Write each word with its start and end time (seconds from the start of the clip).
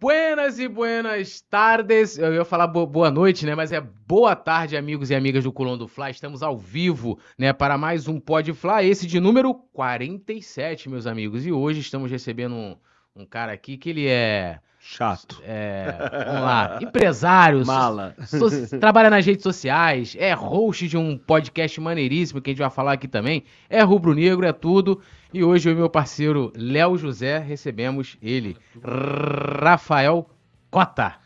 Buenas 0.00 0.60
e 0.60 0.68
buenas 0.68 1.40
tardes. 1.40 2.16
Eu 2.16 2.32
ia 2.32 2.44
falar 2.44 2.68
bo 2.68 2.86
boa 2.86 3.10
noite, 3.10 3.44
né? 3.44 3.56
Mas 3.56 3.72
é 3.72 3.80
boa 3.80 4.36
tarde, 4.36 4.76
amigos 4.76 5.10
e 5.10 5.14
amigas 5.14 5.42
do 5.42 5.52
Colão 5.52 5.76
do 5.76 5.88
Fla. 5.88 6.08
Estamos 6.08 6.40
ao 6.40 6.56
vivo, 6.56 7.18
né, 7.36 7.52
para 7.52 7.76
mais 7.76 8.06
um 8.06 8.20
Pod 8.20 8.52
Fla, 8.52 8.84
esse 8.84 9.08
de 9.08 9.18
número 9.18 9.52
47, 9.52 10.88
meus 10.88 11.04
amigos. 11.04 11.44
E 11.44 11.50
hoje 11.50 11.80
estamos 11.80 12.12
recebendo 12.12 12.54
um, 12.54 12.76
um 13.18 13.26
cara 13.26 13.52
aqui 13.52 13.76
que 13.76 13.90
ele 13.90 14.06
é 14.06 14.58
Chato. 14.80 15.42
é, 15.44 15.92
vamos 16.26 16.40
lá, 16.42 16.78
empresário, 16.82 17.66
Mala. 17.66 18.14
so- 18.26 18.48
trabalha 18.78 19.10
nas 19.10 19.26
redes 19.26 19.42
sociais, 19.42 20.16
é 20.18 20.32
host 20.32 20.86
de 20.88 20.96
um 20.96 21.18
podcast 21.18 21.80
maneiríssimo 21.80 22.40
que 22.40 22.50
a 22.50 22.52
gente 22.52 22.60
vai 22.60 22.70
falar 22.70 22.92
aqui 22.92 23.08
também, 23.08 23.42
é 23.68 23.82
rubro-negro, 23.82 24.46
é 24.46 24.52
tudo. 24.52 25.00
E 25.34 25.44
hoje 25.44 25.68
eu 25.68 25.72
e 25.74 25.76
meu 25.76 25.90
parceiro 25.90 26.50
Léo 26.56 26.96
José 26.96 27.38
recebemos 27.38 28.16
ele, 28.22 28.56
Rafael 29.62 30.30
Cota. 30.70 31.16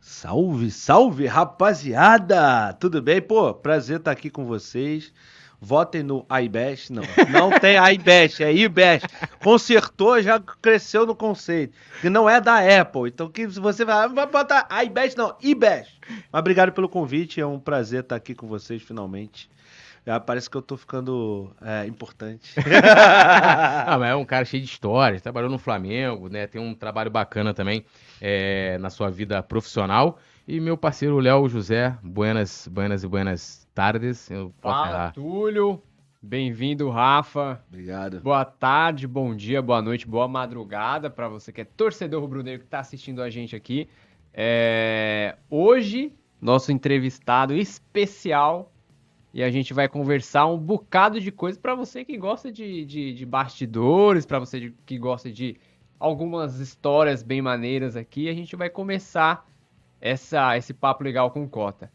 Salve, 0.00 0.70
salve, 0.70 1.26
rapaziada! 1.26 2.72
Tudo 2.74 3.02
bem? 3.02 3.20
Pô, 3.20 3.52
prazer 3.52 3.98
estar 3.98 4.12
aqui 4.12 4.30
com 4.30 4.44
vocês. 4.46 5.12
Votem 5.60 6.02
no 6.02 6.26
iBest. 6.42 6.92
Não, 6.92 7.02
não 7.30 7.50
tem 7.58 7.76
iBest, 7.94 8.42
é 8.42 8.52
iBest. 8.52 9.06
Consertou, 9.42 10.20
já 10.22 10.38
cresceu 10.40 11.06
no 11.06 11.14
conceito. 11.14 11.76
Que 12.00 12.10
não 12.10 12.28
é 12.28 12.40
da 12.40 12.58
Apple. 12.80 13.08
Então, 13.08 13.28
que 13.28 13.46
você 13.46 13.84
vai, 13.84 14.08
vai 14.08 14.26
botar 14.26 14.68
iBest, 14.84 15.16
não, 15.16 15.36
iBest. 15.42 15.98
Mas 16.30 16.40
obrigado 16.40 16.72
pelo 16.72 16.88
convite, 16.88 17.40
é 17.40 17.46
um 17.46 17.58
prazer 17.58 18.00
estar 18.00 18.16
aqui 18.16 18.34
com 18.34 18.46
vocês 18.46 18.82
finalmente. 18.82 19.48
Já 20.06 20.20
parece 20.20 20.48
que 20.48 20.56
eu 20.56 20.62
tô 20.62 20.76
ficando 20.76 21.50
é, 21.60 21.84
importante. 21.86 22.54
Ah, 23.88 23.98
mas 23.98 24.10
é 24.10 24.14
um 24.14 24.24
cara 24.24 24.44
cheio 24.44 24.62
de 24.62 24.68
histórias, 24.68 25.22
trabalhou 25.22 25.50
no 25.50 25.58
Flamengo, 25.58 26.28
né? 26.28 26.46
Tem 26.46 26.60
um 26.60 26.74
trabalho 26.74 27.10
bacana 27.10 27.54
também 27.54 27.84
é, 28.20 28.78
na 28.78 28.90
sua 28.90 29.10
vida 29.10 29.42
profissional. 29.42 30.18
E 30.46 30.60
meu 30.60 30.76
parceiro 30.76 31.18
Léo 31.18 31.48
José, 31.48 31.96
buenas, 32.02 32.68
buenas 32.68 33.02
e 33.02 33.08
buenas 33.08 33.65
tardes. 33.76 34.30
Eu 34.30 34.54
posso 34.58 34.74
Fala, 34.74 34.88
errar. 34.88 35.12
Túlio. 35.12 35.82
Bem-vindo, 36.22 36.88
Rafa. 36.88 37.62
Obrigado. 37.68 38.22
Boa 38.22 38.42
tarde, 38.42 39.06
bom 39.06 39.36
dia, 39.36 39.60
boa 39.60 39.82
noite, 39.82 40.08
boa 40.08 40.26
madrugada 40.26 41.10
para 41.10 41.28
você 41.28 41.52
que 41.52 41.60
é 41.60 41.64
torcedor 41.64 42.22
rubro-negro 42.22 42.60
que 42.60 42.66
está 42.66 42.78
assistindo 42.78 43.20
a 43.20 43.28
gente 43.28 43.54
aqui. 43.54 43.86
É, 44.32 45.36
Hoje, 45.50 46.10
nosso 46.40 46.72
entrevistado 46.72 47.54
especial 47.54 48.72
e 49.32 49.42
a 49.42 49.50
gente 49.50 49.74
vai 49.74 49.88
conversar 49.88 50.46
um 50.46 50.56
bocado 50.56 51.20
de 51.20 51.30
coisa 51.30 51.60
para 51.60 51.74
você 51.74 52.02
que 52.02 52.16
gosta 52.16 52.50
de, 52.50 52.82
de, 52.86 53.12
de 53.12 53.26
bastidores, 53.26 54.24
para 54.24 54.38
você 54.38 54.72
que 54.86 54.96
gosta 54.96 55.30
de 55.30 55.58
algumas 56.00 56.60
histórias 56.60 57.22
bem 57.22 57.42
maneiras 57.42 57.94
aqui. 57.94 58.30
A 58.30 58.34
gente 58.34 58.56
vai 58.56 58.70
começar 58.70 59.46
essa, 60.00 60.56
esse 60.56 60.72
papo 60.72 61.04
legal 61.04 61.30
com 61.30 61.44
o 61.44 61.48
Cota. 61.48 61.92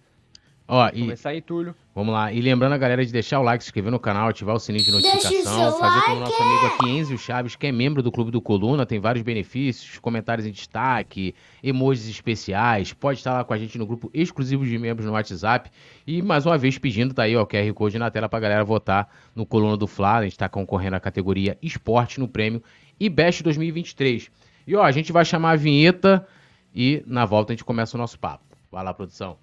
Ó, 0.73 0.89
e 0.93 1.01
Começar 1.01 1.31
aí, 1.31 1.41
Túlio. 1.41 1.75
vamos 1.93 2.13
lá. 2.13 2.31
E 2.31 2.39
lembrando 2.39 2.71
a 2.71 2.77
galera 2.77 3.05
de 3.05 3.11
deixar 3.11 3.41
o 3.41 3.43
like, 3.43 3.61
se 3.61 3.67
inscrever 3.67 3.91
no 3.91 3.99
canal, 3.99 4.29
ativar 4.29 4.55
o 4.55 4.59
sininho 4.59 4.85
de 4.85 4.89
o 4.89 4.93
notificação, 4.93 5.77
fazer 5.77 6.01
como 6.05 6.21
nosso 6.21 6.41
amigo 6.41 6.65
aqui, 6.67 6.89
Enzio 6.91 7.17
Chaves, 7.17 7.57
que 7.57 7.67
é 7.67 7.73
membro 7.73 8.01
do 8.01 8.09
Clube 8.09 8.31
do 8.31 8.39
Coluna, 8.39 8.85
tem 8.85 8.97
vários 8.97 9.21
benefícios, 9.21 9.99
comentários 9.99 10.47
em 10.47 10.51
destaque, 10.51 11.35
emojis 11.61 12.07
especiais, 12.07 12.93
pode 12.93 13.19
estar 13.19 13.33
lá 13.33 13.43
com 13.43 13.53
a 13.53 13.57
gente 13.57 13.77
no 13.77 13.85
grupo 13.85 14.09
exclusivo 14.13 14.65
de 14.65 14.77
membros 14.77 15.05
no 15.05 15.11
WhatsApp. 15.11 15.69
E 16.07 16.21
mais 16.21 16.45
uma 16.45 16.57
vez 16.57 16.77
pedindo, 16.77 17.13
tá 17.13 17.23
aí 17.23 17.35
ó, 17.35 17.41
o 17.41 17.45
QR 17.45 17.73
Code 17.73 17.99
na 17.99 18.09
tela 18.09 18.29
pra 18.29 18.39
galera 18.39 18.63
votar 18.63 19.09
no 19.35 19.45
Coluna 19.45 19.75
do 19.75 19.87
Fla. 19.87 20.19
A 20.19 20.23
gente 20.23 20.37
tá 20.37 20.47
concorrendo 20.47 20.95
à 20.95 21.01
categoria 21.01 21.57
Esporte 21.61 22.17
no 22.17 22.29
prêmio 22.29 22.63
IBEST 22.97 23.43
2023. 23.43 24.31
E 24.65 24.73
ó, 24.73 24.83
a 24.83 24.91
gente 24.93 25.11
vai 25.11 25.25
chamar 25.25 25.51
a 25.51 25.55
vinheta 25.57 26.25
e 26.73 27.03
na 27.05 27.25
volta 27.25 27.51
a 27.51 27.53
gente 27.57 27.65
começa 27.65 27.97
o 27.97 27.99
nosso 27.99 28.17
papo. 28.17 28.45
Vai 28.71 28.85
lá, 28.85 28.93
produção. 28.93 29.35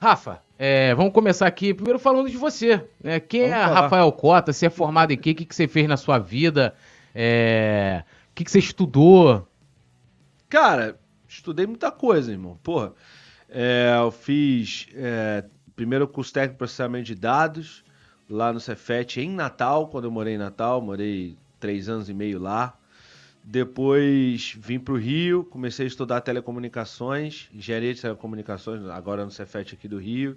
Rafa, 0.00 0.42
é, 0.58 0.94
vamos 0.94 1.12
começar 1.12 1.46
aqui 1.46 1.72
primeiro 1.72 1.98
falando 1.98 2.28
de 2.28 2.36
você. 2.36 2.86
né? 3.02 3.18
Quem 3.20 3.42
Vamos 3.48 3.56
é 3.56 3.64
falar. 3.64 3.80
Rafael 3.80 4.12
Cota? 4.12 4.52
Você 4.52 4.66
é 4.66 4.70
formado 4.70 5.12
em 5.12 5.16
quê? 5.16 5.30
O 5.30 5.34
que, 5.34 5.44
que 5.46 5.54
você 5.54 5.66
fez 5.66 5.88
na 5.88 5.96
sua 5.96 6.18
vida? 6.18 6.74
É, 7.14 8.04
O 8.30 8.34
que, 8.34 8.44
que 8.44 8.50
você 8.50 8.58
estudou? 8.58 9.46
Cara, 10.48 10.98
estudei 11.26 11.66
muita 11.66 11.90
coisa, 11.90 12.30
irmão. 12.30 12.58
Porra, 12.62 12.92
é, 13.48 13.94
eu 13.98 14.10
fiz 14.10 14.88
é, 14.94 15.44
primeiro 15.74 16.06
curso 16.06 16.32
técnico 16.32 16.54
de 16.54 16.58
processamento 16.58 17.04
de 17.06 17.14
dados 17.14 17.82
lá 18.28 18.52
no 18.52 18.60
Cefet 18.60 19.20
em 19.20 19.30
Natal, 19.30 19.88
quando 19.88 20.04
eu 20.04 20.10
morei 20.10 20.34
em 20.34 20.38
Natal, 20.38 20.80
morei 20.82 21.36
três 21.64 21.88
anos 21.88 22.10
e 22.10 22.14
meio 22.14 22.38
lá. 22.38 22.78
Depois 23.42 24.54
vim 24.58 24.78
para 24.78 24.92
o 24.92 24.98
Rio, 24.98 25.44
comecei 25.44 25.86
a 25.86 25.88
estudar 25.88 26.20
telecomunicações, 26.20 27.48
engenharia 27.54 27.94
de 27.94 28.02
telecomunicações, 28.02 28.84
agora 28.90 29.24
no 29.24 29.30
Cefet 29.30 29.74
aqui 29.74 29.88
do 29.88 29.98
Rio. 29.98 30.36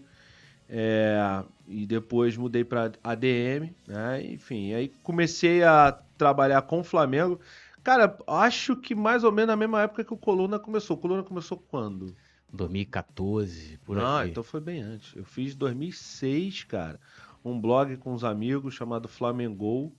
É, 0.69 1.43
e 1.67 1.85
depois 1.85 2.37
mudei 2.37 2.63
para 2.63 2.93
ADM, 3.03 3.73
né? 3.85 4.25
Enfim, 4.25 4.73
aí 4.73 4.89
comecei 5.03 5.63
a 5.63 5.99
trabalhar 6.17 6.61
com 6.61 6.79
o 6.79 6.83
Flamengo. 6.83 7.41
Cara, 7.83 8.17
acho 8.25 8.77
que 8.77 8.95
mais 8.95 9.25
ou 9.25 9.31
menos 9.31 9.49
na 9.49 9.57
mesma 9.57 9.81
época 9.81 10.05
que 10.05 10.13
o 10.13 10.17
Coluna 10.17 10.57
começou. 10.57 10.95
O 10.95 10.99
Coluna 10.99 11.23
começou 11.23 11.57
quando? 11.57 12.15
2014, 12.53 13.79
por 13.83 13.99
ah, 13.99 14.21
aqui. 14.21 14.31
então 14.31 14.43
foi 14.43 14.61
bem 14.61 14.81
antes. 14.81 15.13
Eu 15.13 15.25
fiz 15.25 15.55
2006, 15.55 16.63
cara, 16.63 16.97
um 17.43 17.59
blog 17.59 17.97
com 17.97 18.13
uns 18.13 18.23
amigos 18.23 18.75
chamado 18.75 19.09
Flamengo. 19.09 19.93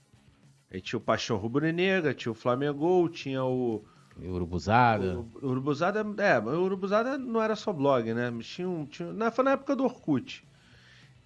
Aí 0.73 0.81
tinha 0.81 0.99
o 0.99 1.03
Paixão 1.03 1.37
Rubro-Negra, 1.37 2.15
tinha 2.15 2.33
o 2.33 2.35
Flamengo, 2.35 3.09
tinha 3.09 3.43
o... 3.45 3.85
Urubuzada. 4.21 5.19
O, 5.19 5.31
o 5.41 5.49
Urubuzada, 5.49 6.05
é, 6.19 6.39
o 6.39 6.63
Urubuzada 6.63 7.17
não 7.17 7.41
era 7.41 7.55
só 7.55 7.73
blog, 7.73 8.13
né? 8.13 8.33
Tinha 8.41 8.69
um, 8.69 8.85
tinha, 8.85 9.13
na, 9.13 9.31
foi 9.31 9.45
na 9.45 9.53
época 9.53 9.77
do 9.77 9.85
Orkut. 9.85 10.45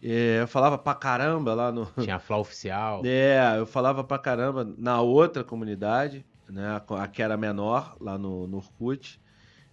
É, 0.03 0.43
eu 0.43 0.49
falava 0.49 0.77
pra 0.77 0.95
caramba 0.95 1.55
lá 1.55 1.73
no... 1.73 1.87
Tinha 2.01 2.17
a 2.17 2.19
Fla 2.19 2.39
Oficial. 2.39 3.03
É, 3.07 3.55
eu 3.57 3.67
falava 3.67 4.05
pra 4.05 4.19
caramba 4.19 4.69
na 4.77 5.01
outra 5.01 5.43
comunidade, 5.43 6.25
né? 6.49 6.81
A 6.89 7.09
que 7.09 7.23
era 7.23 7.37
menor, 7.37 7.97
lá 8.01 8.19
no, 8.19 8.47
no 8.47 8.59
Orkut. 8.59 9.21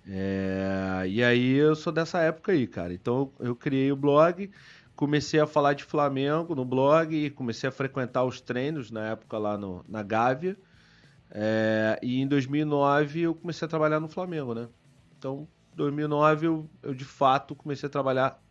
É, 0.08 1.04
e 1.08 1.24
aí 1.24 1.54
eu 1.56 1.76
sou 1.76 1.92
dessa 1.94 2.20
época 2.20 2.52
aí, 2.52 2.66
cara. 2.66 2.94
Então 2.94 3.32
eu 3.40 3.56
criei 3.56 3.92
o 3.92 3.96
blog, 3.96 4.50
comecei 5.00 5.40
a 5.40 5.48
falar 5.48 5.76
de 5.76 5.86
Flamengo 5.86 6.54
no 6.54 6.66
blog, 6.66 7.16
e 7.16 7.30
comecei 7.30 7.70
a 7.70 7.72
frequentar 7.72 8.26
os 8.26 8.42
treinos 8.42 8.92
na 8.92 9.12
época 9.12 9.38
lá 9.38 9.58
no, 9.58 9.82
na 9.88 10.04
Gávea. 10.04 10.58
É, 11.32 11.98
e 12.04 12.20
em 12.20 12.28
2009 12.28 13.22
eu 13.22 13.34
comecei 13.34 13.66
a 13.66 13.70
trabalhar 13.70 14.02
no 14.02 14.10
Flamengo, 14.10 14.54
né? 14.54 14.68
Então, 15.18 15.48
em 15.72 15.78
2009 15.78 16.48
eu, 16.48 16.70
eu 16.84 16.94
de 16.94 17.06
fato 17.06 17.56
comecei 17.56 17.88
a 17.88 17.90
trabalhar 17.90 18.44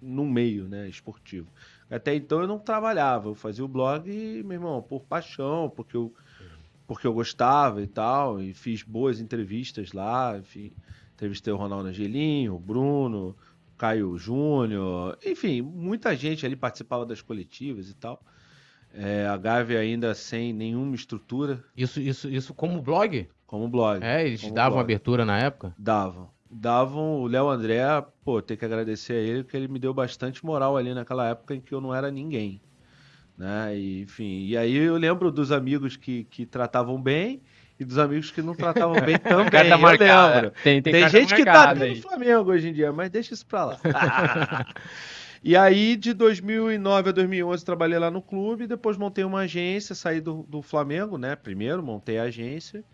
no 0.00 0.26
meio, 0.26 0.68
né, 0.68 0.88
esportivo. 0.88 1.46
Até 1.88 2.16
então 2.16 2.40
eu 2.40 2.48
não 2.48 2.58
trabalhava, 2.58 3.28
eu 3.28 3.36
fazia 3.36 3.64
o 3.64 3.68
blog, 3.68 4.10
meu 4.42 4.54
irmão, 4.54 4.82
por 4.82 5.04
paixão, 5.04 5.70
porque 5.70 5.96
eu, 5.96 6.12
porque 6.84 7.06
eu 7.06 7.14
gostava 7.14 7.80
e 7.80 7.86
tal, 7.86 8.42
e 8.42 8.52
fiz 8.52 8.82
boas 8.82 9.20
entrevistas 9.20 9.92
lá, 9.92 10.36
enfim, 10.36 10.72
entrevistei 11.14 11.52
o 11.52 11.56
Ronaldo 11.56 11.90
Angelinho, 11.90 12.56
o 12.56 12.58
Bruno, 12.58 13.36
Caio 13.82 14.16
Júnior, 14.16 15.18
enfim, 15.26 15.60
muita 15.60 16.14
gente 16.14 16.46
ali 16.46 16.54
participava 16.54 17.04
das 17.04 17.20
coletivas 17.20 17.90
e 17.90 17.94
tal. 17.94 18.22
É, 18.94 19.26
a 19.26 19.36
Gávea 19.36 19.80
ainda 19.80 20.14
sem 20.14 20.52
nenhuma 20.52 20.94
estrutura 20.94 21.64
Isso, 21.76 22.00
isso, 22.00 22.28
isso 22.28 22.54
como 22.54 22.80
blog? 22.80 23.28
como 23.44 23.68
blog. 23.68 24.00
É, 24.04 24.24
eles 24.24 24.40
davam 24.52 24.74
blog. 24.74 24.84
abertura 24.84 25.24
na 25.24 25.36
época? 25.36 25.74
Davam. 25.76 26.30
Davam 26.48 27.22
o 27.22 27.26
Léo 27.26 27.48
André, 27.48 27.82
pô, 28.24 28.40
tem 28.40 28.56
que 28.56 28.64
agradecer 28.64 29.14
a 29.14 29.16
ele, 29.16 29.42
porque 29.42 29.56
ele 29.56 29.66
me 29.66 29.80
deu 29.80 29.92
bastante 29.92 30.46
moral 30.46 30.76
ali 30.76 30.94
naquela 30.94 31.28
época 31.28 31.52
em 31.52 31.60
que 31.60 31.74
eu 31.74 31.80
não 31.80 31.92
era 31.92 32.08
ninguém. 32.08 32.60
Né? 33.36 33.76
E, 33.76 34.02
enfim, 34.02 34.44
e 34.44 34.56
aí 34.56 34.76
eu 34.76 34.96
lembro 34.96 35.32
dos 35.32 35.50
amigos 35.50 35.96
que, 35.96 36.22
que 36.22 36.46
tratavam 36.46 37.02
bem 37.02 37.42
e 37.82 37.84
dos 37.84 37.98
amigos 37.98 38.30
que 38.30 38.40
não 38.40 38.54
tratavam 38.54 38.94
bem 39.04 39.18
também. 39.20 39.50
Carta 39.50 39.68
eu 39.68 39.78
marcada. 39.78 40.34
lembro. 40.34 40.52
Tem, 40.62 40.80
Tem, 40.80 40.92
tem, 40.92 41.08
gente 41.08 41.34
que 41.34 41.44
tá 41.44 41.74
bem 41.74 41.90
aí. 41.90 41.96
no 41.96 42.02
Flamengo 42.02 42.50
hoje 42.50 42.68
em 42.68 42.72
dia, 42.72 42.92
mas 42.92 43.10
deixa 43.10 43.34
isso 43.34 43.46
pra 43.46 43.64
lá. 43.66 43.78
e 45.42 45.56
aí, 45.56 45.96
de 45.96 46.12
2009 46.14 47.10
a 47.10 47.12
2011, 47.12 47.64
trabalhei 47.64 47.98
lá 47.98 48.10
no 48.10 48.22
clube, 48.22 48.66
depois 48.66 48.96
montei 48.96 49.24
uma 49.24 49.40
agência, 49.40 49.94
saí 49.94 50.20
do, 50.20 50.44
do 50.48 50.62
Flamengo, 50.62 51.18
né? 51.18 51.36
Primeiro, 51.36 51.82
montei 51.82 52.18
a 52.18 52.24
agência. 52.24 52.84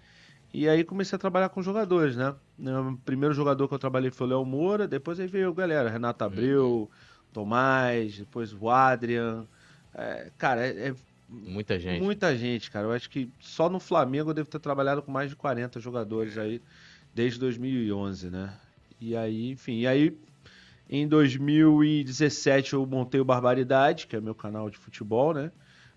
E 0.52 0.68
aí 0.68 0.82
comecei 0.82 1.14
a 1.14 1.18
trabalhar 1.18 1.50
com 1.50 1.62
jogadores, 1.62 2.16
né? 2.16 2.34
O 2.58 2.96
primeiro 3.04 3.34
jogador 3.34 3.68
que 3.68 3.74
eu 3.74 3.78
trabalhei 3.78 4.10
foi 4.10 4.26
o 4.26 4.30
Léo 4.30 4.44
Moura, 4.44 4.88
depois 4.88 5.20
aí 5.20 5.26
veio 5.26 5.50
a 5.50 5.54
galera, 5.54 5.90
Renato 5.90 6.24
Abreu, 6.24 6.90
Tomás, 7.32 8.18
depois 8.18 8.54
o 8.54 8.70
Adrian. 8.70 9.46
É, 9.94 10.30
cara, 10.38 10.66
é, 10.66 10.88
é 10.88 10.94
Muita 11.28 11.78
gente. 11.78 12.02
muita 12.02 12.36
gente, 12.36 12.70
cara. 12.70 12.86
Eu 12.86 12.92
acho 12.92 13.10
que 13.10 13.30
só 13.38 13.68
no 13.68 13.78
Flamengo 13.78 14.30
eu 14.30 14.34
devo 14.34 14.48
ter 14.48 14.58
trabalhado 14.58 15.02
com 15.02 15.12
mais 15.12 15.28
de 15.30 15.36
40 15.36 15.78
jogadores 15.78 16.38
aí 16.38 16.62
desde 17.14 17.38
2011, 17.38 18.30
né? 18.30 18.54
E 19.00 19.14
aí, 19.16 19.50
enfim, 19.50 19.80
e 19.80 19.86
aí 19.86 20.16
Em 20.88 21.06
2017 21.06 22.72
eu 22.74 22.86
montei 22.86 23.20
o 23.20 23.24
Barbaridade, 23.24 24.06
que 24.06 24.16
é 24.16 24.20
meu 24.20 24.34
canal 24.34 24.70
de 24.70 24.78
futebol, 24.78 25.34
né? 25.34 25.52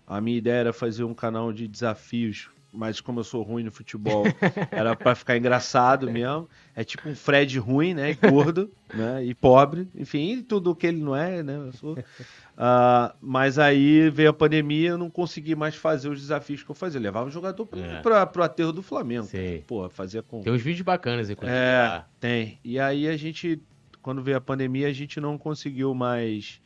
A 0.06 0.20
minha 0.20 0.36
ideia 0.36 0.56
era 0.60 0.72
fazer 0.72 1.04
um 1.04 1.14
canal 1.14 1.52
de 1.52 1.66
desafios, 1.66 2.50
mas 2.72 3.00
como 3.00 3.20
eu 3.20 3.24
sou 3.24 3.42
ruim 3.42 3.62
no 3.62 3.70
futebol, 3.70 4.24
era 4.70 4.96
para 4.96 5.14
ficar 5.14 5.36
engraçado 5.36 6.10
mesmo. 6.10 6.48
É 6.74 6.82
tipo 6.82 7.08
um 7.08 7.14
Fred 7.14 7.58
ruim, 7.58 7.92
né? 7.92 8.12
E 8.12 8.14
gordo, 8.14 8.70
né? 8.94 9.22
E 9.24 9.34
pobre, 9.34 9.86
enfim, 9.94 10.32
e 10.32 10.42
tudo 10.42 10.70
o 10.70 10.74
que 10.74 10.86
ele 10.86 11.02
não 11.02 11.14
é, 11.14 11.42
né? 11.42 11.56
Eu 11.56 11.72
sou. 11.72 11.92
Uh, 11.92 13.14
mas 13.20 13.58
aí 13.58 14.08
veio 14.08 14.30
a 14.30 14.32
pandemia, 14.32 14.90
eu 14.90 14.98
não 14.98 15.10
consegui 15.10 15.54
mais 15.54 15.74
fazer 15.74 16.08
os 16.08 16.20
desafios 16.20 16.62
que 16.62 16.70
eu 16.70 16.74
fazia. 16.74 16.98
Eu 16.98 17.02
levava 17.02 17.28
o 17.28 17.30
jogador 17.30 17.66
pro, 17.66 17.78
é. 17.78 18.26
pro 18.26 18.42
aterro 18.42 18.72
do 18.72 18.82
Flamengo. 18.82 19.26
Sei. 19.26 19.64
Pô, 19.66 19.88
fazia 19.90 20.22
com. 20.22 20.40
Tem 20.40 20.52
uns 20.52 20.62
vídeos 20.62 20.84
bacanas 20.84 21.28
aí. 21.28 21.36
É, 21.42 22.02
tem. 22.18 22.58
E 22.64 22.80
aí 22.80 23.06
a 23.06 23.16
gente, 23.18 23.60
quando 24.00 24.22
veio 24.22 24.38
a 24.38 24.40
pandemia, 24.40 24.88
a 24.88 24.92
gente 24.92 25.20
não 25.20 25.36
conseguiu 25.36 25.94
mais 25.94 26.60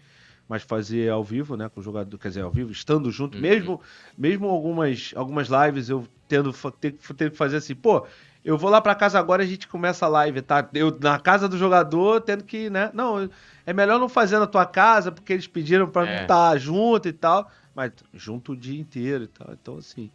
mas 0.49 0.63
fazer 0.63 1.11
ao 1.11 1.25
vivo, 1.25 1.57
né, 1.57 1.69
com 1.69 1.81
o 1.81 1.83
jogador, 1.83 2.17
quer 2.19 2.29
dizer, 2.29 2.43
ao 2.43 2.51
vivo, 2.51 2.71
estando 2.71 3.11
junto, 3.11 3.37
uhum. 3.37 3.43
mesmo 3.43 3.81
mesmo 4.17 4.49
algumas 4.49 5.13
algumas 5.17 5.49
lives 5.49 5.89
eu 5.89 6.07
tendo 6.29 6.53
ter, 6.81 6.93
ter 6.93 7.31
que 7.31 7.37
fazer 7.37 7.57
assim, 7.57 7.75
pô, 7.75 8.07
eu 8.45 8.57
vou 8.57 8.71
lá 8.71 8.81
para 8.81 8.95
casa 8.95 9.19
agora 9.19 9.43
a 9.43 9.47
gente 9.47 9.67
começa 9.67 10.07
a 10.07 10.09
live, 10.09 10.41
tá? 10.43 10.69
Eu 10.73 10.97
na 11.01 11.19
casa 11.19 11.49
do 11.49 11.59
jogador 11.59 12.21
tendo 12.21 12.45
que, 12.45 12.71
né? 12.71 12.91
Não, 12.95 13.29
é 13.65 13.73
melhor 13.73 13.99
não 13.99 14.09
fazer 14.09 14.39
na 14.39 14.47
tua 14.47 14.65
casa 14.65 15.11
porque 15.11 15.33
eles 15.33 15.49
pediram 15.49 15.89
para 15.89 16.09
é. 16.09 16.23
estar 16.23 16.57
junto 16.59 17.09
e 17.09 17.13
tal, 17.13 17.51
mas 17.75 17.93
junto 18.15 18.53
o 18.53 18.57
dia 18.57 18.81
inteiro 18.81 19.25
e 19.25 19.29
tal. 19.29 19.49
Então 19.53 19.79
assim, 19.79 20.11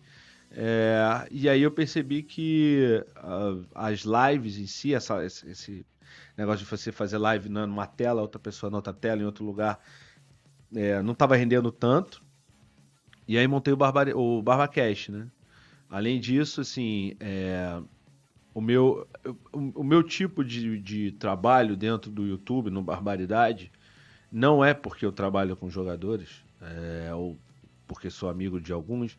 é, 0.53 1.27
e 1.31 1.47
aí 1.47 1.61
eu 1.61 1.71
percebi 1.71 2.23
que 2.23 3.03
uh, 3.17 3.65
as 3.73 4.01
lives 4.01 4.57
em 4.57 4.67
si, 4.67 4.93
essa, 4.93 5.23
esse, 5.25 5.49
esse, 5.49 5.85
negócio 6.37 6.65
de 6.65 6.69
você 6.69 6.91
fazer 6.91 7.17
live 7.17 7.47
numa 7.47 7.87
tela, 7.87 8.21
outra 8.21 8.39
pessoa 8.39 8.69
na 8.69 8.77
outra 8.77 8.93
tela, 8.93 9.21
em 9.21 9.25
outro 9.25 9.45
lugar, 9.45 9.79
é, 10.75 11.01
não 11.01 11.13
estava 11.13 11.35
rendendo 11.35 11.71
tanto. 11.71 12.23
E 13.27 13.37
aí 13.37 13.47
montei 13.47 13.73
o, 13.73 13.77
Barba, 13.77 14.15
o 14.15 14.41
BarbaCast, 14.41 15.11
né? 15.11 15.27
Além 15.89 16.19
disso, 16.19 16.61
assim, 16.61 17.15
é, 17.19 17.81
o, 18.53 18.61
meu, 18.61 19.07
o, 19.53 19.81
o, 19.81 19.83
meu 19.83 20.01
tipo 20.03 20.43
de, 20.43 20.79
de 20.79 21.11
trabalho 21.11 21.75
dentro 21.75 22.09
do 22.09 22.25
YouTube, 22.25 22.69
no 22.69 22.81
Barbaridade, 22.81 23.71
não 24.31 24.63
é 24.63 24.73
porque 24.73 25.05
eu 25.05 25.11
trabalho 25.11 25.55
com 25.55 25.69
jogadores, 25.69 26.43
é, 26.61 27.13
ou 27.13 27.37
porque 27.85 28.09
sou 28.09 28.29
amigo 28.29 28.59
de 28.61 28.71
alguns, 28.71 29.17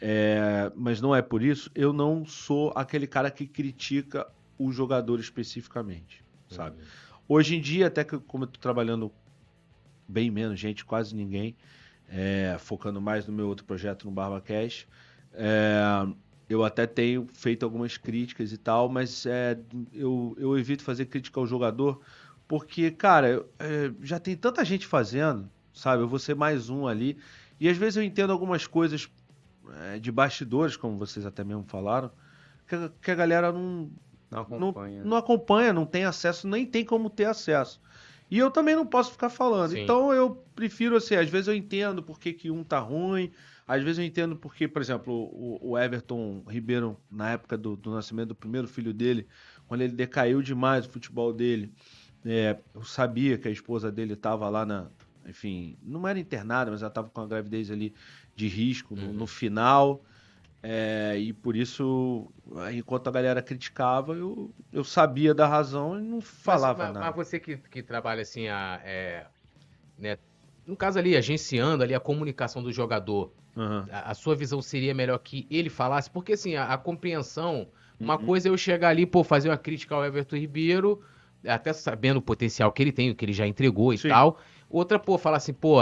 é, 0.00 0.70
mas 0.76 1.00
não 1.00 1.14
é 1.16 1.22
por 1.22 1.42
isso. 1.42 1.70
Eu 1.74 1.92
não 1.92 2.26
sou 2.26 2.72
aquele 2.76 3.06
cara 3.06 3.30
que 3.30 3.46
critica 3.46 4.26
o 4.58 4.70
jogador 4.70 5.18
especificamente, 5.18 6.22
sabe? 6.48 6.76
Hoje 7.26 7.56
em 7.56 7.60
dia, 7.60 7.86
até 7.86 8.04
que 8.04 8.18
como 8.18 8.44
eu 8.44 8.48
tô 8.48 8.60
trabalhando 8.60 9.10
bem 10.12 10.30
menos 10.30 10.60
gente, 10.60 10.84
quase 10.84 11.14
ninguém, 11.14 11.56
é, 12.08 12.56
focando 12.58 13.00
mais 13.00 13.26
no 13.26 13.32
meu 13.32 13.48
outro 13.48 13.64
projeto 13.64 14.04
no 14.04 14.12
BarbaCast. 14.12 14.86
É, 15.32 16.06
eu 16.48 16.62
até 16.62 16.86
tenho 16.86 17.26
feito 17.32 17.64
algumas 17.64 17.96
críticas 17.96 18.52
e 18.52 18.58
tal, 18.58 18.88
mas 18.88 19.24
é, 19.24 19.58
eu, 19.92 20.36
eu 20.38 20.58
evito 20.58 20.84
fazer 20.84 21.06
crítica 21.06 21.40
ao 21.40 21.46
jogador 21.46 22.00
porque, 22.46 22.90
cara, 22.90 23.46
é, 23.58 23.90
já 24.02 24.18
tem 24.20 24.36
tanta 24.36 24.62
gente 24.62 24.86
fazendo, 24.86 25.48
sabe? 25.72 26.02
Eu 26.02 26.08
vou 26.08 26.18
ser 26.18 26.34
mais 26.34 26.68
um 26.68 26.86
ali. 26.86 27.16
E 27.58 27.66
às 27.66 27.78
vezes 27.78 27.96
eu 27.96 28.02
entendo 28.02 28.30
algumas 28.30 28.66
coisas 28.66 29.08
é, 29.84 29.98
de 29.98 30.12
bastidores, 30.12 30.76
como 30.76 30.98
vocês 30.98 31.24
até 31.24 31.42
mesmo 31.42 31.64
falaram, 31.64 32.10
que, 32.68 32.74
a, 32.74 32.90
que 33.00 33.10
a 33.10 33.14
galera 33.14 33.50
não, 33.50 33.90
não 34.30 34.40
acompanha. 34.40 34.98
Não, 35.02 35.10
não 35.12 35.16
acompanha, 35.16 35.72
não 35.72 35.86
tem 35.86 36.04
acesso, 36.04 36.46
nem 36.46 36.66
tem 36.66 36.84
como 36.84 37.08
ter 37.08 37.24
acesso. 37.24 37.80
E 38.32 38.38
eu 38.38 38.50
também 38.50 38.74
não 38.74 38.86
posso 38.86 39.12
ficar 39.12 39.28
falando. 39.28 39.72
Sim. 39.72 39.82
Então 39.82 40.10
eu 40.10 40.42
prefiro, 40.54 40.96
assim, 40.96 41.14
às 41.14 41.28
vezes 41.28 41.48
eu 41.48 41.54
entendo 41.54 42.02
por 42.02 42.18
que, 42.18 42.32
que 42.32 42.50
um 42.50 42.64
tá 42.64 42.78
ruim, 42.78 43.30
às 43.68 43.82
vezes 43.82 43.98
eu 43.98 44.06
entendo 44.06 44.34
porque, 44.34 44.66
por 44.66 44.80
exemplo, 44.80 45.12
o, 45.12 45.72
o 45.72 45.78
Everton 45.78 46.42
Ribeiro, 46.48 46.96
na 47.10 47.32
época 47.32 47.58
do, 47.58 47.76
do, 47.76 47.90
nascimento 47.90 48.28
do 48.28 48.34
primeiro 48.34 48.66
filho 48.66 48.94
dele, 48.94 49.26
quando 49.68 49.82
ele 49.82 49.92
decaiu 49.92 50.40
demais 50.40 50.86
o 50.86 50.88
futebol 50.88 51.30
dele, 51.30 51.74
é, 52.24 52.56
eu 52.74 52.82
sabia 52.84 53.36
que 53.36 53.48
a 53.48 53.50
esposa 53.50 53.92
dele 53.92 54.14
estava 54.14 54.48
lá 54.48 54.64
na. 54.64 54.86
Enfim, 55.28 55.76
não 55.82 56.08
era 56.08 56.18
internada, 56.18 56.70
mas 56.70 56.80
ela 56.80 56.88
estava 56.88 57.10
com 57.10 57.20
a 57.20 57.26
gravidez 57.26 57.70
ali 57.70 57.92
de 58.34 58.48
risco 58.48 58.96
no, 58.96 59.08
uhum. 59.08 59.12
no 59.12 59.26
final. 59.26 60.02
É, 60.62 61.16
e 61.18 61.32
por 61.32 61.56
isso, 61.56 62.30
enquanto 62.72 63.08
a 63.08 63.10
galera 63.10 63.42
criticava, 63.42 64.14
eu, 64.14 64.54
eu 64.72 64.84
sabia 64.84 65.34
da 65.34 65.46
razão 65.48 65.98
e 65.98 66.02
não 66.02 66.20
falava 66.20 66.84
mas, 66.84 66.94
nada. 66.94 67.06
Mas 67.06 67.16
você 67.16 67.40
que, 67.40 67.56
que 67.56 67.82
trabalha 67.82 68.22
assim, 68.22 68.46
a, 68.46 68.80
é, 68.84 69.26
né, 69.98 70.18
no 70.64 70.76
caso 70.76 71.00
ali, 71.00 71.16
agenciando 71.16 71.82
ali 71.82 71.94
a 71.94 72.00
comunicação 72.00 72.62
do 72.62 72.72
jogador, 72.72 73.32
uhum. 73.56 73.84
a, 73.90 74.10
a, 74.12 74.14
sua 74.14 74.36
visão 74.36 74.62
seria 74.62 74.94
melhor 74.94 75.18
que 75.18 75.48
ele 75.50 75.68
falasse? 75.68 76.08
Porque 76.08 76.34
assim, 76.34 76.54
a, 76.54 76.72
a 76.72 76.78
compreensão, 76.78 77.66
uma 77.98 78.16
uhum. 78.16 78.26
coisa 78.26 78.48
é 78.48 78.50
eu 78.50 78.56
chegar 78.56 78.90
ali, 78.90 79.04
pô, 79.04 79.24
fazer 79.24 79.48
uma 79.48 79.58
crítica 79.58 79.96
ao 79.96 80.04
Everton 80.04 80.36
Ribeiro, 80.36 81.02
até 81.44 81.72
sabendo 81.72 82.18
o 82.18 82.22
potencial 82.22 82.70
que 82.70 82.80
ele 82.80 82.92
tem, 82.92 83.10
o 83.10 83.16
que 83.16 83.24
ele 83.24 83.32
já 83.32 83.48
entregou 83.48 83.92
e 83.92 83.98
Sim. 83.98 84.10
tal. 84.10 84.38
Outra, 84.70 84.96
pô, 84.96 85.18
falar 85.18 85.38
assim, 85.38 85.52
pô, 85.52 85.80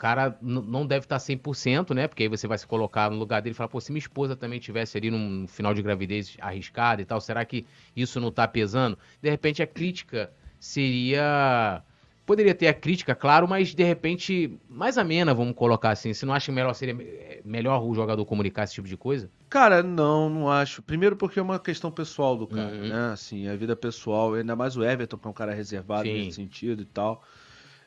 cara 0.00 0.34
não 0.40 0.86
deve 0.86 1.04
estar 1.04 1.18
100%, 1.18 1.94
né? 1.94 2.08
Porque 2.08 2.22
aí 2.22 2.28
você 2.28 2.48
vai 2.48 2.56
se 2.56 2.66
colocar 2.66 3.10
no 3.10 3.18
lugar 3.18 3.42
dele 3.42 3.52
e 3.52 3.54
falar, 3.54 3.68
pô, 3.68 3.78
se 3.78 3.92
minha 3.92 4.00
esposa 4.00 4.34
também 4.34 4.58
tivesse 4.58 4.96
ali 4.96 5.10
num 5.10 5.46
final 5.46 5.74
de 5.74 5.82
gravidez 5.82 6.38
arriscado 6.40 7.02
e 7.02 7.04
tal, 7.04 7.20
será 7.20 7.44
que 7.44 7.66
isso 7.94 8.18
não 8.18 8.32
tá 8.32 8.48
pesando? 8.48 8.98
De 9.20 9.28
repente 9.28 9.62
a 9.62 9.66
crítica 9.66 10.32
seria. 10.58 11.82
Poderia 12.24 12.54
ter 12.54 12.68
a 12.68 12.72
crítica, 12.74 13.14
claro, 13.14 13.46
mas 13.46 13.74
de 13.74 13.82
repente 13.82 14.58
mais 14.68 14.96
amena, 14.96 15.34
vamos 15.34 15.54
colocar 15.54 15.90
assim. 15.90 16.14
Você 16.14 16.24
não 16.24 16.32
acha 16.32 16.46
que 16.46 16.52
melhor 16.52 16.72
seria 16.74 16.96
melhor 17.44 17.82
o 17.82 17.94
jogador 17.94 18.24
comunicar 18.24 18.64
esse 18.64 18.74
tipo 18.74 18.88
de 18.88 18.96
coisa? 18.96 19.28
Cara, 19.50 19.82
não, 19.82 20.30
não 20.30 20.50
acho. 20.50 20.80
Primeiro 20.80 21.14
porque 21.14 21.38
é 21.38 21.42
uma 21.42 21.58
questão 21.58 21.90
pessoal 21.90 22.38
do 22.38 22.46
cara, 22.46 22.72
uhum. 22.74 22.88
né? 22.88 23.12
Assim, 23.12 23.48
a 23.48 23.56
vida 23.56 23.76
pessoal, 23.76 24.32
ainda 24.32 24.56
mais 24.56 24.76
o 24.76 24.84
Everton, 24.84 25.18
que 25.18 25.26
é 25.26 25.30
um 25.30 25.34
cara 25.34 25.52
reservado 25.52 26.04
Sim. 26.04 26.24
nesse 26.24 26.36
sentido 26.36 26.82
e 26.82 26.86
tal. 26.86 27.22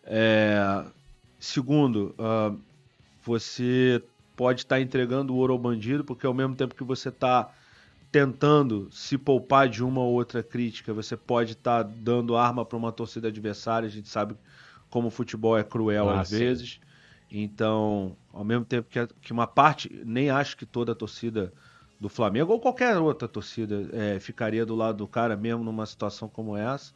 É, 0.04 0.83
Segundo, 1.44 2.16
uh, 2.18 2.57
você 3.22 4.01
pode 4.34 4.62
estar 4.62 4.78
tá 4.78 4.81
entregando 4.81 5.34
o 5.34 5.36
ouro 5.36 5.51
ao 5.51 5.60
bandido, 5.60 6.01
porque 6.01 6.25
ao 6.25 6.34
mesmo 6.34 6.56
tempo 6.56 6.74
que 6.74 6.86
você 6.86 7.10
está 7.10 7.51
tentando 8.10 8.88
se 8.90 9.18
poupar 9.18 9.68
de 9.68 9.84
uma 9.84 10.00
ou 10.00 10.13
outra 10.13 10.42
crítica, 10.42 10.94
você 10.94 11.18
pode 11.18 11.51
estar 11.51 11.84
tá 11.84 11.92
dando 11.98 12.38
arma 12.38 12.63
para 12.63 12.78
uma 12.78 12.94
torcida 12.94 13.28
adversária. 13.28 13.86
A 13.86 13.92
gente 13.92 14.07
sabe 14.07 14.38
como 14.90 15.10
o 15.10 15.12
futebol 15.12 15.57
é 15.57 15.66
cruel 15.66 16.10
ah, 16.10 16.22
às 16.22 16.30
sim. 16.30 16.40
vezes. 16.40 16.80
Então, 17.30 18.16
ao 18.31 18.45
mesmo 18.45 18.64
tempo 18.64 18.88
que, 18.90 19.06
que 19.21 19.33
uma 19.33 19.45
parte, 19.45 19.92
nem 20.06 20.30
acho 20.30 20.56
que 20.56 20.66
toda 20.66 20.94
a 20.94 20.95
torcida 20.95 21.52
do 22.00 22.07
Flamengo 22.07 22.54
ou 22.54 22.59
qualquer 22.62 22.97
outra 23.00 23.28
torcida 23.28 23.90
é, 23.92 24.18
ficaria 24.18 24.66
do 24.66 24.76
lado 24.76 25.00
do 25.00 25.07
cara 25.09 25.35
mesmo 25.35 25.62
numa 25.62 25.85
situação 25.85 26.30
como 26.30 26.56
essa. 26.56 26.94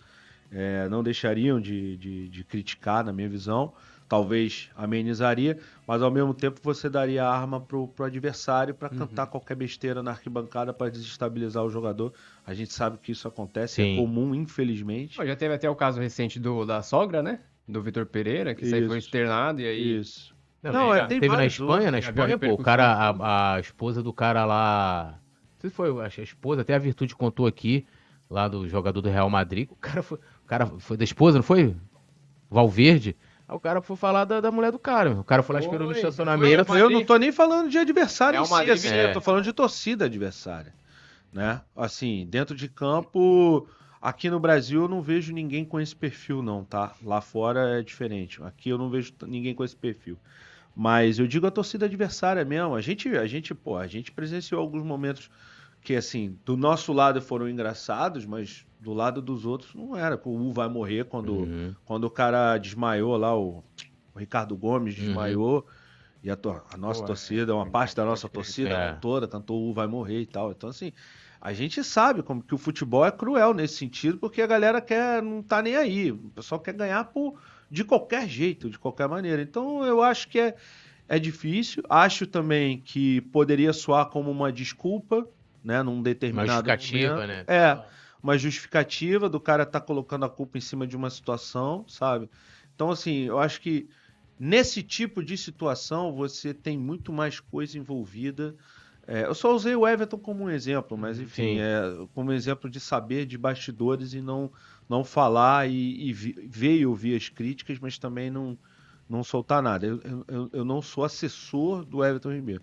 É, 0.50 0.88
não 0.88 1.04
deixariam 1.04 1.60
de, 1.60 1.98
de, 1.98 2.30
de 2.30 2.44
criticar, 2.46 3.04
na 3.04 3.12
minha 3.12 3.27
visão 3.27 3.74
talvez 4.08 4.70
amenizaria, 4.76 5.60
mas 5.86 6.02
ao 6.02 6.10
mesmo 6.10 6.34
tempo 6.34 6.60
você 6.64 6.90
daria 6.90 7.26
a 7.26 7.30
arma 7.30 7.60
pro, 7.60 7.88
pro 7.90 8.06
adversário 8.06 8.74
para 8.74 8.92
uhum. 8.92 9.00
cantar 9.00 9.28
qualquer 9.28 9.56
besteira 9.56 10.02
na 10.02 10.12
arquibancada 10.12 10.74
para 10.74 10.90
desestabilizar 10.90 11.64
o 11.64 11.70
jogador. 11.70 12.14
A 12.46 12.54
gente 12.54 12.74
sabe 12.74 12.98
que 12.98 13.12
isso 13.12 13.28
acontece, 13.28 13.82
é 13.82 13.86
Sim. 13.86 13.94
é 13.94 13.98
comum, 13.98 14.34
infelizmente. 14.34 15.18
já 15.18 15.36
teve 15.36 15.54
até 15.54 15.70
o 15.70 15.76
caso 15.76 16.00
recente 16.00 16.40
do, 16.40 16.66
da 16.66 16.82
sogra, 16.82 17.22
né? 17.22 17.42
Do 17.68 17.82
Vitor 17.82 18.06
Pereira, 18.06 18.56
que 18.56 18.64
isso. 18.64 18.88
foi 18.88 18.98
externado 18.98 19.60
e 19.60 19.68
aí. 19.68 20.00
Isso. 20.00 20.36
Não, 20.64 20.72
não 20.72 20.96
é, 20.96 21.06
teve 21.06 21.28
na 21.28 21.46
Espanha, 21.46 21.92
na 21.92 22.00
Espanha, 22.00 22.38
pô, 22.38 22.54
o 22.54 22.58
cara, 22.58 22.86
a, 22.86 23.56
a, 23.56 23.60
esposa 23.60 24.02
do 24.02 24.14
cara 24.14 24.46
lá. 24.46 25.20
Não 25.54 25.62
sei 25.62 25.70
se 25.70 25.76
foi 25.76 25.90
a 26.04 26.08
esposa, 26.08 26.62
até 26.62 26.74
a 26.74 26.80
Virtude 26.80 27.16
contou 27.16 27.46
aqui, 27.46 27.86
lá 28.30 28.48
do 28.48 28.68
jogador 28.68 29.02
do 29.02 29.10
Real 29.10 29.30
Madrid. 29.30 29.68
O 29.70 29.76
cara 29.76 30.02
foi, 30.02 30.18
o 30.18 30.48
cara 30.48 30.66
foi 30.66 30.98
da 30.98 31.04
esposa, 31.04 31.38
não 31.38 31.44
foi? 31.44 31.76
Valverde. 32.50 33.16
Aí 33.48 33.56
o 33.56 33.60
cara 33.60 33.82
foi 33.82 33.96
falar 33.96 34.25
da, 34.25 34.42
da 34.42 34.51
mulher 34.51 34.72
do 34.72 34.80
cara. 34.80 35.12
O 35.12 35.24
cara 35.24 35.42
foi 35.42 35.56
lá 35.56 35.62
esperando 35.62 35.88
no 35.88 35.96
estacionamento. 35.96 36.75
Eu 36.75 36.89
não 36.89 37.06
tô 37.06 37.16
nem 37.18 37.32
falando 37.32 37.70
de 37.70 37.77
adversário 37.77 38.38
é 38.38 38.42
em 38.42 38.46
si, 38.46 38.72
assim, 38.72 38.89
é. 38.89 39.10
eu 39.10 39.13
tô 39.13 39.22
falando 39.22 39.44
de 39.44 39.54
torcida 39.54 40.06
adversária. 40.06 40.74
Né? 41.32 41.62
Assim, 41.75 42.27
dentro 42.30 42.56
de 42.56 42.68
campo, 42.68 43.68
aqui 44.01 44.30
no 44.30 44.39
Brasil 44.39 44.82
eu 44.82 44.88
não 44.89 45.01
vejo 45.01 45.32
ninguém 45.32 45.63
com 45.63 45.80
esse 45.80 45.96
perfil, 45.96 46.42
não, 46.42 46.66
tá? 46.66 46.94
Lá 47.01 47.22
fora 47.22 47.80
é 47.80 47.82
diferente. 47.82 48.44
Aqui 48.44 48.70
eu 48.70 48.77
não 48.77 48.89
vejo 48.89 49.13
ninguém 49.25 49.56
com 49.56 49.63
esse 49.63 49.75
perfil. 49.75 50.18
Mas 50.75 51.18
eu 51.18 51.25
digo 51.25 51.48
a 51.48 51.51
torcida 51.51 51.86
adversária 51.86 52.44
mesmo. 52.44 52.75
A 52.75 52.82
gente, 52.82 53.10
a 53.16 53.25
gente, 53.25 53.56
pô, 53.56 53.77
a 53.77 53.88
gente 53.88 54.12
presenciou 54.12 54.60
alguns 54.62 54.84
momentos 54.84 55.30
que, 55.81 55.96
assim, 55.96 56.38
do 56.43 56.57
nosso 56.57 56.91
lado 56.91 57.22
foram 57.22 57.50
engraçados, 57.50 58.25
mas 58.25 58.65
do 58.79 58.93
lado 58.93 59.22
dos 59.22 59.46
outros 59.46 59.74
não 59.74 59.96
era. 59.96 60.19
O 60.24 60.50
U 60.50 60.53
vai 60.53 60.67
morrer 60.67 61.05
quando, 61.05 61.34
uhum. 61.34 61.75
quando 61.86 62.03
o 62.03 62.10
cara 62.10 62.57
desmaiou 62.57 63.15
lá, 63.17 63.38
o, 63.38 63.63
o 64.13 64.19
Ricardo 64.19 64.55
Gomes 64.55 64.98
uhum. 64.98 65.05
desmaiou. 65.05 65.55
Uhum. 65.55 65.88
E 66.24 66.29
a, 66.29 66.36
to, 66.36 66.62
a 66.72 66.77
nossa 66.77 67.01
Pô, 67.01 67.07
torcida, 67.07 67.55
uma 67.55 67.67
é, 67.67 67.69
parte 67.69 67.96
da 67.96 68.03
nossa 68.03 68.27
torcida 68.27 68.69
é. 68.69 68.93
toda 68.93 69.27
cantou 69.27 69.62
o 69.62 69.69
U 69.69 69.74
vai 69.74 69.88
morrer 69.88 70.22
e 70.22 70.25
tal. 70.25 70.51
Então, 70.51 70.69
assim, 70.69 70.91
a 71.39 71.53
gente 71.53 71.84
sabe 71.84 72.24
como 72.24 72.41
que 72.41 72.55
o 72.55 72.57
futebol 72.57 73.05
é 73.05 73.12
cruel 73.12 73.53
nesse 73.53 73.75
sentido, 73.75 74.17
porque 74.17 74.41
a 74.41 74.48
galera 74.48 74.81
quer 74.81 75.22
não 75.22 75.41
tá 75.41 75.62
nem 75.62 75.75
aí. 75.75 76.12
O 76.12 76.29
pessoal 76.36 76.60
quer 76.60 76.74
ganhar 76.74 77.03
por, 77.05 77.39
de 77.69 77.84
qualquer 77.84 78.27
jeito, 78.27 78.69
de 78.69 78.79
qualquer 78.79 79.07
maneira. 79.07 79.41
Então 79.41 79.86
eu 79.86 80.01
acho 80.01 80.27
que 80.27 80.39
é, 80.39 80.55
é 81.07 81.19
difícil. 81.19 81.84
Acho 81.89 82.25
também 82.25 82.79
que 82.79 83.22
poderia 83.22 83.72
soar 83.72 84.10
como 84.10 84.31
uma 84.31 84.51
desculpa, 84.51 85.27
né, 85.67 85.83
num 85.83 86.01
determinado 86.01 86.67
Uma 86.67 86.77
justificativa, 86.77 87.13
momento. 87.15 87.47
né? 87.47 87.55
É, 87.55 87.79
uma 88.24 88.38
justificativa 88.38 89.29
do 89.29 89.39
cara 89.39 89.65
tá 89.65 89.79
colocando 89.81 90.25
a 90.25 90.29
culpa 90.29 90.57
em 90.57 90.62
cima 90.62 90.88
de 90.88 90.95
uma 90.95 91.09
situação, 91.09 91.86
sabe? 91.88 92.29
Então 92.75 92.89
assim, 92.91 93.24
eu 93.25 93.39
acho 93.39 93.62
que 93.62 93.89
nesse 94.39 94.81
tipo 94.83 95.24
de 95.24 95.38
situação 95.38 96.13
você 96.13 96.53
tem 96.53 96.77
muito 96.77 97.12
mais 97.12 97.39
coisa 97.39 97.77
envolvida. 97.77 98.55
É, 99.07 99.25
eu 99.25 99.33
só 99.36 99.53
usei 99.55 99.75
o 99.75 99.88
Everton 99.88 100.17
como 100.19 100.43
um 100.45 100.50
exemplo, 100.50 100.97
mas 100.97 101.19
enfim, 101.19 101.57
Sim. 101.57 101.59
é, 101.59 101.81
como 102.13 102.31
exemplo 102.33 102.69
de 102.69 102.79
saber 102.79 103.25
de 103.25 103.38
bastidores 103.38 104.13
e 104.13 104.21
não, 104.21 104.51
não 104.89 105.03
falar 105.03 105.69
e, 105.69 106.09
e 106.09 106.13
ver 106.13 106.77
e 106.77 106.86
ouvir 106.86 107.15
as 107.15 107.29
críticas, 107.29 107.79
mas 107.79 107.97
também 107.97 108.29
não, 108.29 108.59
não 109.07 109.24
soltar 109.24 109.62
nada. 109.63 109.86
Eu- 109.88 110.01
eu, 110.27 110.50
eu 110.51 110.65
não 110.65 110.81
sou 110.81 111.03
assessor 111.05 111.86
do 111.86 112.03
Everton 112.03 112.33
Ribeiro. 112.33 112.62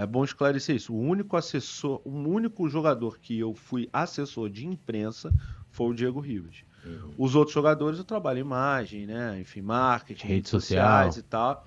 É 0.00 0.06
bom 0.06 0.24
esclarecer 0.24 0.76
isso. 0.76 0.94
O 0.94 0.98
único 0.98 1.36
assessor, 1.36 2.00
o 2.06 2.10
único 2.10 2.66
jogador 2.70 3.18
que 3.18 3.38
eu 3.38 3.54
fui 3.54 3.86
assessor 3.92 4.48
de 4.48 4.66
imprensa 4.66 5.30
foi 5.70 5.88
o 5.90 5.94
Diego 5.94 6.20
Ribas. 6.20 6.56
Uhum. 6.82 7.14
Os 7.18 7.34
outros 7.34 7.52
jogadores 7.52 7.98
eu 7.98 8.04
trabalho 8.04 8.38
em 8.38 8.40
imagem, 8.40 9.06
né? 9.06 9.38
Enfim, 9.38 9.60
marketing, 9.60 10.22
Rede 10.22 10.34
redes 10.36 10.50
social. 10.50 11.04
sociais 11.10 11.16
e 11.18 11.22
tal. 11.22 11.66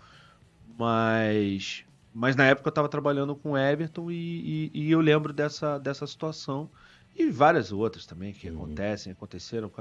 Mas, 0.77 1.83
mas 2.11 2.35
na 2.35 2.45
época 2.45 2.67
eu 2.69 2.71
estava 2.71 2.89
trabalhando 2.89 3.35
com 3.35 3.51
o 3.51 3.57
Everton 3.57 4.09
e, 4.09 4.71
e- 4.73 4.85
e 4.87 4.91
eu 4.91 4.99
lembro 4.99 5.31
dessa, 5.31 5.77
dessa 5.77 6.07
situação. 6.07 6.69
E 7.15 7.29
várias 7.29 7.71
outras 7.71 8.07
também 8.07 8.33
que 8.33 8.49
Uhum. 8.49 8.63
acontecem, 8.63 9.11
aconteceram. 9.13 9.71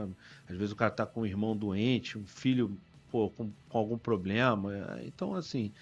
Às 0.46 0.56
vezes 0.56 0.72
o 0.72 0.76
cara 0.76 0.90
tá 0.90 1.06
com 1.06 1.22
um 1.22 1.26
irmão 1.26 1.56
doente, 1.56 2.18
um 2.18 2.26
filho 2.26 2.78
pô, 3.10 3.30
com, 3.30 3.50
com 3.70 3.78
algum 3.78 3.96
problema. 3.96 4.70
Então, 5.02 5.34
assim, 5.34 5.72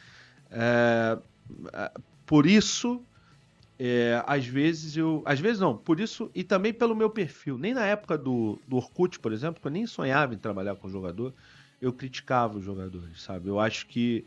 é, 0.50 1.18
é, 1.72 1.92
por 2.30 2.46
isso, 2.46 3.04
é, 3.76 4.22
às 4.25 4.46
vezes 4.46 4.96
eu. 4.96 5.20
Às 5.26 5.40
vezes 5.40 5.58
não, 5.58 5.76
por 5.76 5.99
isso 5.99 6.30
e 6.32 6.44
também 6.44 6.72
pelo 6.72 6.94
meu 6.94 7.10
perfil. 7.10 7.58
Nem 7.58 7.75
na 7.75 7.84
época 7.84 8.16
do, 8.16 8.56
do 8.68 8.76
Orkut, 8.76 9.18
por 9.18 9.32
exemplo, 9.32 9.60
que 9.60 9.66
eu 9.66 9.72
nem 9.72 9.84
sonhava 9.84 10.32
em 10.32 10.38
trabalhar 10.38 10.76
com 10.76 10.88
jogador, 10.88 11.34
eu 11.82 11.92
criticava 11.92 12.56
os 12.56 12.64
jogadores, 12.64 13.20
sabe? 13.20 13.49
Eu 13.49 13.58
acho 13.58 13.84
que, 13.88 14.25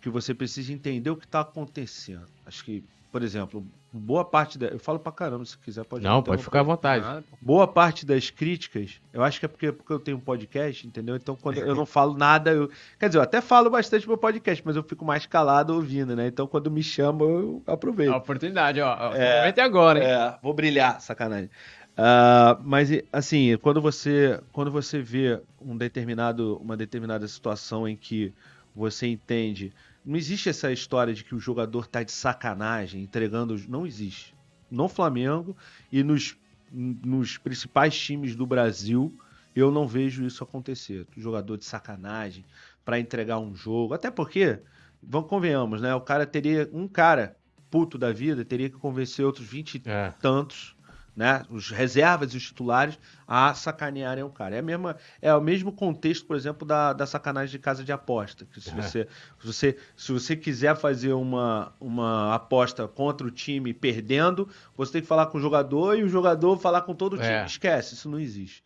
que 0.00 0.08
você 0.08 0.32
precisa 0.32 0.72
entender 0.72 1.10
o 1.10 1.16
que 1.18 1.26
está 1.26 1.40
acontecendo. 1.40 2.26
Acho 2.46 2.64
que, 2.64 2.82
por 3.14 3.22
exemplo, 3.22 3.64
boa 3.92 4.24
parte 4.24 4.58
da. 4.58 4.66
Eu 4.66 4.78
falo 4.80 4.98
pra 4.98 5.12
caramba, 5.12 5.44
se 5.44 5.56
quiser 5.56 5.84
pode 5.84 6.02
Não, 6.02 6.20
pode 6.20 6.42
ficar 6.42 6.58
à 6.58 6.62
vontade. 6.64 7.24
Boa 7.40 7.64
parte 7.64 8.04
das 8.04 8.28
críticas, 8.28 9.00
eu 9.12 9.22
acho 9.22 9.38
que 9.38 9.46
é 9.46 9.48
porque, 9.48 9.70
porque 9.70 9.92
eu 9.92 10.00
tenho 10.00 10.16
um 10.16 10.20
podcast, 10.20 10.84
entendeu? 10.84 11.14
Então, 11.14 11.36
quando 11.36 11.58
eu 11.58 11.76
não 11.76 11.86
falo 11.86 12.18
nada, 12.18 12.50
eu. 12.50 12.68
Quer 12.98 13.06
dizer, 13.06 13.18
eu 13.18 13.22
até 13.22 13.40
falo 13.40 13.70
bastante 13.70 14.02
no 14.02 14.08
meu 14.08 14.18
podcast, 14.18 14.60
mas 14.66 14.74
eu 14.74 14.82
fico 14.82 15.04
mais 15.04 15.26
calado 15.26 15.72
ouvindo, 15.76 16.16
né? 16.16 16.26
Então, 16.26 16.48
quando 16.48 16.72
me 16.72 16.82
chamam, 16.82 17.30
eu 17.30 17.62
a 17.68 17.74
aproveito. 17.74 18.10
oportunidade, 18.10 18.80
ó. 18.80 19.14
É. 19.14 19.36
O 19.36 19.38
momento 19.42 19.58
é 19.58 19.62
agora, 19.62 19.98
hein? 20.00 20.06
É, 20.06 20.36
vou 20.42 20.52
brilhar, 20.52 21.00
sacanagem. 21.00 21.48
Ah, 21.96 22.58
mas 22.64 22.90
assim, 23.12 23.56
quando 23.58 23.80
você 23.80 24.40
quando 24.50 24.72
você 24.72 25.00
vê 25.00 25.40
um 25.60 25.76
determinado, 25.76 26.56
uma 26.56 26.76
determinada 26.76 27.28
situação 27.28 27.86
em 27.86 27.94
que 27.94 28.34
você 28.74 29.06
entende, 29.06 29.72
não 30.04 30.16
existe 30.16 30.48
essa 30.48 30.70
história 30.72 31.14
de 31.14 31.24
que 31.24 31.34
o 31.34 31.40
jogador 31.40 31.86
tá 31.86 32.02
de 32.02 32.12
sacanagem, 32.12 33.02
entregando, 33.02 33.56
não 33.68 33.86
existe. 33.86 34.34
No 34.70 34.88
Flamengo 34.88 35.56
e 35.90 36.02
nos, 36.02 36.36
nos 36.70 37.38
principais 37.38 37.96
times 37.98 38.34
do 38.34 38.46
Brasil, 38.46 39.16
eu 39.54 39.70
não 39.70 39.86
vejo 39.86 40.24
isso 40.24 40.42
acontecer. 40.42 41.06
O 41.16 41.20
jogador 41.20 41.56
de 41.56 41.64
sacanagem 41.64 42.44
para 42.84 42.98
entregar 42.98 43.38
um 43.38 43.54
jogo, 43.54 43.94
até 43.94 44.10
porque, 44.10 44.60
vamos 45.02 45.28
convenhamos, 45.28 45.80
né? 45.80 45.94
O 45.94 46.00
cara 46.00 46.26
teria 46.26 46.68
um 46.72 46.86
cara 46.88 47.36
puto 47.70 47.98
da 47.98 48.12
vida 48.12 48.44
teria 48.44 48.70
que 48.70 48.76
convencer 48.76 49.24
outros 49.24 49.48
20 49.48 49.74
e 49.74 49.82
É. 49.84 50.14
tantos, 50.20 50.73
né, 51.16 51.42
os 51.48 51.70
reservas 51.70 52.34
e 52.34 52.36
os 52.36 52.42
titulares 52.42 52.98
a 53.26 53.54
sacanearem 53.54 54.24
o 54.24 54.30
cara. 54.30 54.56
É, 54.56 54.58
a 54.58 54.62
mesma, 54.62 54.96
é 55.22 55.34
o 55.34 55.40
mesmo 55.40 55.72
contexto, 55.72 56.26
por 56.26 56.36
exemplo, 56.36 56.66
da, 56.66 56.92
da 56.92 57.06
sacanagem 57.06 57.52
de 57.52 57.58
casa 57.58 57.84
de 57.84 57.92
aposta. 57.92 58.44
Que 58.44 58.60
se, 58.60 58.70
É. 58.70 58.74
você, 58.74 59.08
se, 59.38 59.46
você, 59.46 59.76
se 59.96 60.12
você 60.12 60.36
quiser 60.36 60.76
fazer 60.76 61.12
uma, 61.12 61.72
uma 61.80 62.34
aposta 62.34 62.88
contra 62.88 63.26
o 63.26 63.30
time 63.30 63.72
perdendo, 63.72 64.48
você 64.76 64.92
tem 64.92 65.02
que 65.02 65.08
falar 65.08 65.26
com 65.26 65.38
o 65.38 65.40
jogador 65.40 65.96
e 65.96 66.02
o 66.02 66.08
jogador 66.08 66.58
falar 66.58 66.82
com 66.82 66.94
todo 66.94 67.14
o 67.14 67.16
time. 67.16 67.28
É. 67.28 67.46
Esquece, 67.46 67.94
isso 67.94 68.08
não 68.08 68.18
existe. 68.18 68.64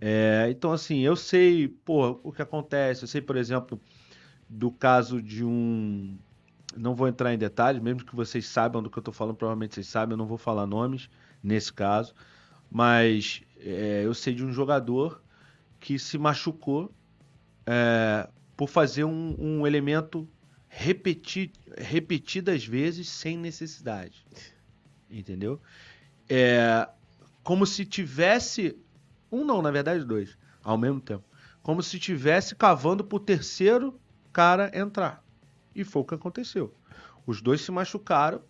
É, 0.00 0.48
então, 0.50 0.72
assim, 0.72 1.00
eu 1.00 1.14
sei 1.16 1.68
pô, 1.68 2.18
o 2.22 2.32
que 2.32 2.42
acontece. 2.42 3.04
Eu 3.04 3.08
sei, 3.08 3.20
por 3.20 3.36
exemplo, 3.36 3.80
do 4.48 4.70
caso 4.70 5.20
de 5.22 5.44
um. 5.44 6.16
Não 6.76 6.94
vou 6.94 7.06
entrar 7.06 7.32
em 7.32 7.38
detalhes, 7.38 7.80
mesmo 7.80 8.04
que 8.04 8.16
vocês 8.16 8.46
saibam 8.46 8.82
do 8.82 8.90
que 8.90 8.98
eu 8.98 9.00
estou 9.00 9.14
falando, 9.14 9.36
provavelmente 9.36 9.74
vocês 9.74 9.86
sabem, 9.86 10.14
eu 10.14 10.16
não 10.16 10.26
vou 10.26 10.36
falar 10.36 10.66
nomes 10.66 11.08
nesse 11.44 11.72
caso. 11.72 12.14
Mas 12.70 13.42
é, 13.60 14.02
eu 14.04 14.14
sei 14.14 14.34
de 14.34 14.44
um 14.44 14.52
jogador 14.52 15.22
que 15.78 15.98
se 15.98 16.16
machucou 16.16 16.90
é, 17.66 18.28
por 18.56 18.68
fazer 18.68 19.04
um, 19.04 19.36
um 19.38 19.66
elemento 19.66 20.26
repeti, 20.66 21.52
repetidas 21.76 22.64
vezes 22.64 23.08
sem 23.08 23.36
necessidade. 23.36 24.26
Entendeu? 25.10 25.60
É, 26.28 26.88
como 27.42 27.66
se 27.66 27.84
tivesse. 27.84 28.76
Um 29.30 29.44
não, 29.44 29.60
na 29.60 29.70
verdade, 29.70 30.04
dois. 30.04 30.36
Ao 30.62 30.78
mesmo 30.78 31.00
tempo. 31.00 31.24
Como 31.62 31.82
se 31.82 31.98
tivesse 31.98 32.54
cavando 32.54 33.04
pro 33.04 33.20
terceiro 33.20 34.00
cara 34.32 34.70
entrar. 34.74 35.22
E 35.74 35.84
foi 35.84 36.02
o 36.02 36.04
que 36.04 36.14
aconteceu. 36.14 36.74
Os 37.26 37.40
dois 37.40 37.60
se 37.60 37.70
machucaram 37.70 38.42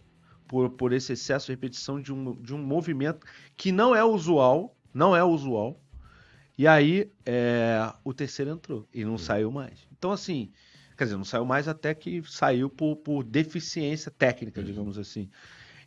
por, 0.47 0.71
por 0.71 0.93
esse 0.93 1.13
excesso 1.13 1.47
de 1.47 1.53
repetição 1.53 2.01
de 2.01 2.13
um, 2.13 2.35
de 2.41 2.55
um 2.55 2.59
movimento 2.59 3.27
que 3.57 3.73
não 3.73 3.95
é 3.95 4.05
usual. 4.05 4.77
Não 4.93 5.15
é 5.15 5.25
usual. 5.25 5.81
E 6.57 6.67
aí 6.67 7.11
é, 7.27 7.93
o 8.05 8.15
terceiro 8.15 8.53
entrou 8.53 8.87
e 8.93 9.05
não 9.05 9.19
saiu 9.19 9.51
mais. 9.51 9.87
Então, 9.97 10.13
assim, 10.13 10.53
quer 10.97 11.05
dizer, 11.05 11.17
não 11.17 11.25
saiu 11.25 11.45
mais 11.45 11.67
até 11.67 11.93
que 11.95 12.23
saiu 12.29 12.71
por, 12.71 12.97
por 12.97 13.25
deficiência 13.25 14.11
técnica, 14.11 14.63
digamos 14.63 14.97
assim. 14.97 15.29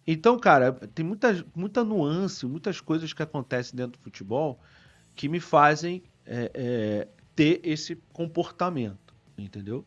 Então, 0.06 0.38
cara, 0.40 0.72
tem 0.72 1.06
muita, 1.06 1.46
muita 1.56 1.84
nuance, 1.84 2.46
muitas 2.46 2.80
coisas 2.80 3.12
que 3.12 3.22
acontecem 3.22 3.76
dentro 3.76 4.00
do 4.00 4.04
futebol 4.04 4.60
que 5.16 5.28
me 5.28 5.40
fazem 5.40 6.04
é, 6.26 6.52
é, 6.54 7.08
ter 7.36 7.60
esse 7.64 7.96
comportamento, 8.14 9.14
entendeu? 9.38 9.86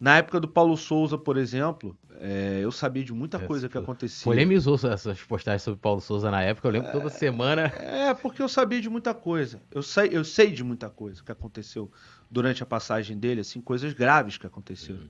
Na 0.00 0.16
época 0.16 0.40
do 0.40 0.48
Paulo 0.48 0.76
Souza, 0.76 1.16
por 1.16 1.36
exemplo, 1.36 1.96
é, 2.20 2.60
eu 2.62 2.70
sabia 2.70 3.02
de 3.04 3.12
muita 3.12 3.36
Essa 3.38 3.46
coisa 3.46 3.68
que 3.68 3.72
foi- 3.74 3.82
acontecia. 3.82 4.24
Polemizou 4.24 4.74
essas 4.74 5.20
postagens 5.22 5.62
sobre 5.62 5.80
Paulo 5.80 6.00
Souza 6.00 6.30
na 6.30 6.42
época. 6.42 6.68
Eu 6.68 6.72
lembro 6.72 6.92
toda 6.92 7.08
semana. 7.10 7.62
É, 7.78 8.12
porque 8.14 8.42
eu 8.42 8.48
sabia 8.48 8.80
de 8.80 8.88
muita 8.90 9.12
coisa. 9.14 9.60
Eu 9.70 9.82
sei, 9.82 10.10
eu 10.12 10.24
sei 10.24 10.50
de 10.50 10.62
muita 10.62 10.88
coisa 10.90 11.22
que 11.22 11.32
aconteceu 11.32 11.90
durante 12.30 12.62
a 12.62 12.66
passagem 12.66 13.18
dele, 13.18 13.40
assim, 13.40 13.60
coisas 13.60 13.92
graves 13.92 14.36
que 14.38 14.46
aconteceram. 14.46 15.00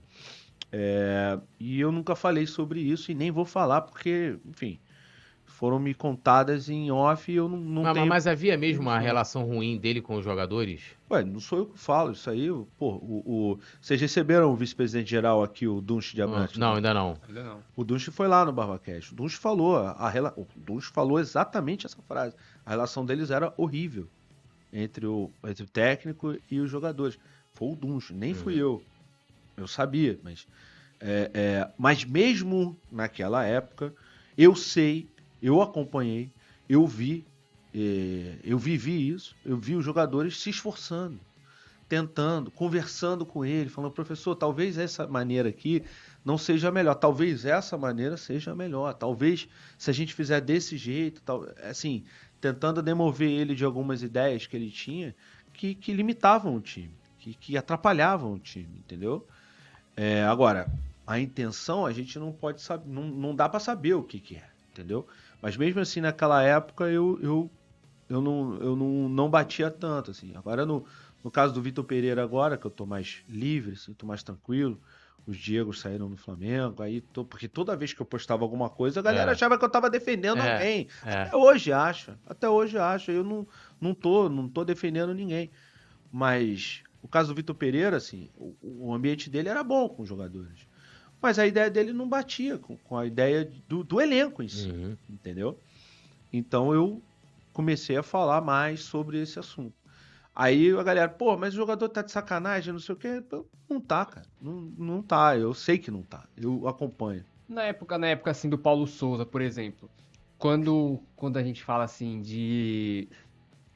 É, 0.71 1.39
e 1.61 1.81
eu 1.81 1.93
nunca 1.93 2.15
falei 2.15 2.47
sobre 2.47 2.81
isso 2.81 3.11
e 3.11 3.15
nem 3.15 3.31
vou 3.31 3.45
falar 3.45 3.83
porque, 3.83 4.39
enfim, 4.47 4.81
foram 5.63 5.79
me 5.79 5.95
contadas 5.95 6.69
em 6.69 6.91
off 6.91 7.31
e 7.31 7.37
eu 7.37 7.49
não, 7.49 7.57
não 7.57 7.83
Mas, 7.85 7.93
tenho... 7.95 8.07
mas 8.09 8.27
havia 8.27 8.59
mesmo 8.59 8.83
uma 8.83 8.97
Não. 8.97 9.01
relação 9.01 9.45
ruim 9.45 9.79
dele 9.79 10.01
com 10.03 10.17
os 10.17 10.25
jogadores? 10.25 10.83
Ué, 11.09 11.23
não 11.23 11.39
sou 11.39 11.59
eu 11.61 11.67
que 11.67 11.79
falo 11.79 12.11
isso 12.11 12.29
aí. 12.29 12.49
Pô, 12.77 12.97
o, 12.97 13.23
o- 13.53 13.59
vocês 13.81 14.01
receberam 14.01 14.51
o 14.53 14.57
vice-presidente 14.57 15.09
geral 15.09 15.41
aqui, 15.41 15.69
o 15.69 15.81
Dunch 15.81 16.17
de 16.17 16.21
Abrantes? 16.21 16.59
Não, 16.59 16.75
ainda 16.75 16.93
não. 16.93 17.17
Ainda 17.29 17.45
não. 17.45 17.61
O 17.77 17.85
Dunch 17.85 18.11
foi 18.11 18.27
lá 18.27 18.45
no 18.45 18.53
BarbaCast. 18.53 19.13
O 19.13 19.15
Dunch 19.15 19.37
falou, 19.37 19.77
a, 19.77 20.11
rela- 20.11 20.35
o 20.37 20.45
Dunch 20.57 20.89
falou 20.89 21.21
exatamente 21.21 21.87
essa 21.87 22.03
frase. 22.09 22.35
A 22.67 22.71
relação 22.71 23.07
deles 23.07 23.31
era 23.31 23.55
horrível 23.57 24.09
entre 24.73 25.07
o, 25.07 25.31
entre 25.45 25.63
o 25.63 25.69
técnico 25.69 26.37
e 26.51 26.59
os 26.59 26.69
jogadores. 26.69 27.17
Foi 27.55 27.69
o 27.69 27.77
Dunch, 27.77 28.13
nem 28.13 28.35
fui 28.35 28.57
eu. 28.61 28.83
Eu 29.57 29.69
sabia, 29.69 30.19
mas. 30.25 30.45
é, 31.01 31.31
é, 31.33 31.69
mas 31.79 32.05
mesmo 32.05 32.77
naquela 32.91 33.45
época, 33.45 33.95
eu 34.37 34.57
sei, 34.57 35.07
eu 35.43 35.61
acompanhei, 35.61 36.31
eu 36.69 36.87
vi, 36.87 37.25
é, 37.75 38.37
eu 38.45 38.59
vivi 38.59 39.09
isso, 39.09 39.35
eu 39.45 39.57
vi 39.57 39.75
os 39.75 39.85
jogadores 39.85 40.41
se 40.41 40.51
esforçando, 40.51 41.19
tentando, 41.89 42.51
conversando 42.51 43.27
com 43.27 43.45
ele, 43.45 43.69
falando, 43.69 43.93
professor, 43.93 44.35
talvez 44.35 44.79
essa 44.79 45.07
maneira 45.07 45.49
aqui 45.49 45.83
não 46.25 46.39
seja 46.39 46.69
a 46.69 46.73
melhor. 46.73 46.95
Talvez 46.95 47.45
essa 47.45 47.77
maneira 47.77 48.17
seja 48.17 48.53
a 48.53 48.55
melhor. 48.55 48.95
Talvez 48.95 49.49
se 49.77 49.91
a 49.91 49.93
gente 49.93 50.15
fizer 50.15 50.41
desse 50.41 50.77
jeito, 50.77 51.21
tal, 51.23 51.47
assim, 51.63 52.05
tentando 52.41 52.83
demover 52.83 53.31
ele 53.31 53.55
de 53.55 53.65
algumas 53.65 54.03
ideias 54.03 54.47
que 54.47 54.57
ele 54.57 54.71
tinha 54.71 55.15
que, 55.53 55.75
que 55.75 55.93
limitavam 55.93 56.57
o 56.57 56.61
time, 56.61 56.95
que, 57.19 57.35
que 57.35 57.57
atrapalhavam 57.57 58.33
o 58.33 58.39
time, 58.39 58.79
entendeu? 58.79 59.27
É, 59.97 60.25
agora, 60.25 60.69
a 61.07 61.21
intenção 61.21 61.85
a 61.85 61.93
gente 61.93 62.19
não 62.19 62.33
pode 62.33 62.61
saber, 62.63 62.89
não, 62.89 63.05
não 63.05 63.35
dá 63.35 63.49
para 63.49 63.61
saber 63.61 63.95
o 63.95 64.03
que, 64.03 64.19
que 64.19 64.37
é, 64.37 64.49
entendeu? 64.73 65.07
Mas 65.43 65.57
mesmo 65.57 65.81
assim, 65.81 66.01
naquela 66.01 66.43
época, 66.43 66.85
eu, 66.91 67.19
eu, 67.23 67.51
eu, 68.09 68.21
não, 68.23 68.57
eu 68.63 68.77
não, 68.77 69.09
não 69.09 69.31
batia 69.31 69.71
tanto, 69.71 70.13
assim. 70.13 70.35
Agora, 70.37 70.65
no, 70.67 70.87
no 71.25 71.31
caso 71.31 71.53
do 71.55 71.63
Vitor 71.63 71.85
Pereira 71.85 72.23
agora, 72.23 72.57
que 72.57 72.67
eu 72.67 72.71
tô 72.71 72.87
mais 72.87 73.25
livre, 73.29 73.75
assim, 73.75 73.93
tô 73.95 74.07
mais 74.07 74.23
tranquilo, 74.23 74.81
os 75.27 75.37
Diegos 75.37 75.81
saíram 75.81 76.09
no 76.09 76.17
Flamengo, 76.17 76.83
aí 76.83 77.01
tô, 77.01 77.25
porque 77.25 77.49
toda 77.49 77.77
vez 77.77 77.93
que 77.93 78.03
eu 78.03 78.07
postava 78.07 78.45
alguma 78.45 78.71
coisa, 78.71 79.01
a 79.01 79.03
galera 79.03 79.33
É. 79.33 79.35
achava 79.35 79.59
que 79.59 79.65
eu 79.65 79.71
tava 79.71 79.91
defendendo 79.91 80.41
É, 80.41 80.53
alguém. 80.53 80.89
é. 81.05 81.23
Até 81.23 81.37
hoje 81.37 81.73
acha, 81.73 82.19
até 82.27 82.49
hoje 82.49 82.79
acha. 82.79 83.13
Eu 83.13 83.25
não, 83.25 83.47
não, 83.81 83.95
tô, 83.95 84.29
não 84.29 84.49
tô 84.49 84.65
defendendo 84.65 85.15
ninguém. 85.15 85.51
Mas 86.11 86.83
o 87.03 87.09
caso 87.09 87.29
do 87.33 87.37
Vitor 87.37 87.55
Pereira, 87.57 87.97
assim, 87.97 88.31
o, 88.37 88.57
o 88.89 88.95
ambiente 88.95 89.31
dele 89.31 89.49
era 89.49 89.65
bom 89.65 89.89
com 89.89 90.03
os 90.03 90.09
jogadores. 90.09 90.67
Mas 91.23 91.39
a 91.39 91.47
ideia 91.47 91.71
dele 91.71 91.93
não 91.93 92.09
batia 92.09 92.59
com, 92.59 92.77
com 92.77 92.99
a 92.99 93.07
ideia 93.07 93.49
do, 93.69 93.85
do 93.85 94.01
elenco 94.01 94.43
em 94.43 94.49
si 94.49 94.69
Uhum. 94.69 94.97
entendeu? 95.09 95.57
Então 96.33 96.75
eu 96.75 97.01
comecei 97.53 97.97
a 97.97 98.03
falar 98.03 98.41
mais 98.41 98.81
sobre 98.83 99.21
esse 99.21 99.39
assunto. 99.39 99.75
Aí 100.35 100.71
a 100.77 100.83
galera, 100.83 101.09
pô, 101.09 101.37
mas 101.37 101.53
o 101.55 101.57
jogador 101.57 101.89
tá 101.91 102.03
de 102.03 102.11
sacanagem, 102.11 102.73
não 102.73 102.81
sei 102.81 102.95
o 102.95 102.99
quê. 102.99 103.23
Não 103.69 103.81
tá, 103.81 104.05
cara. 104.05 104.27
Não, 104.41 104.73
não 104.77 105.03
tá. 105.03 105.37
Eu 105.37 105.53
sei 105.55 105.79
que 105.79 105.91
não 105.91 106.03
tá. 106.03 106.27
Eu 106.37 106.67
acompanho. 106.67 107.25
Na 107.49 107.65
época, 107.65 107.99
na 107.99 108.09
época 108.09 108.31
assim 108.31 108.49
do 108.49 108.57
Paulo 108.59 108.87
Souza, 108.87 109.27
por 109.27 109.43
exemplo, 109.43 109.91
quando, 110.39 111.01
quando 111.15 111.37
a 111.37 111.43
gente 111.43 111.63
fala 111.63 111.85
assim 111.85 112.21
de 112.21 113.09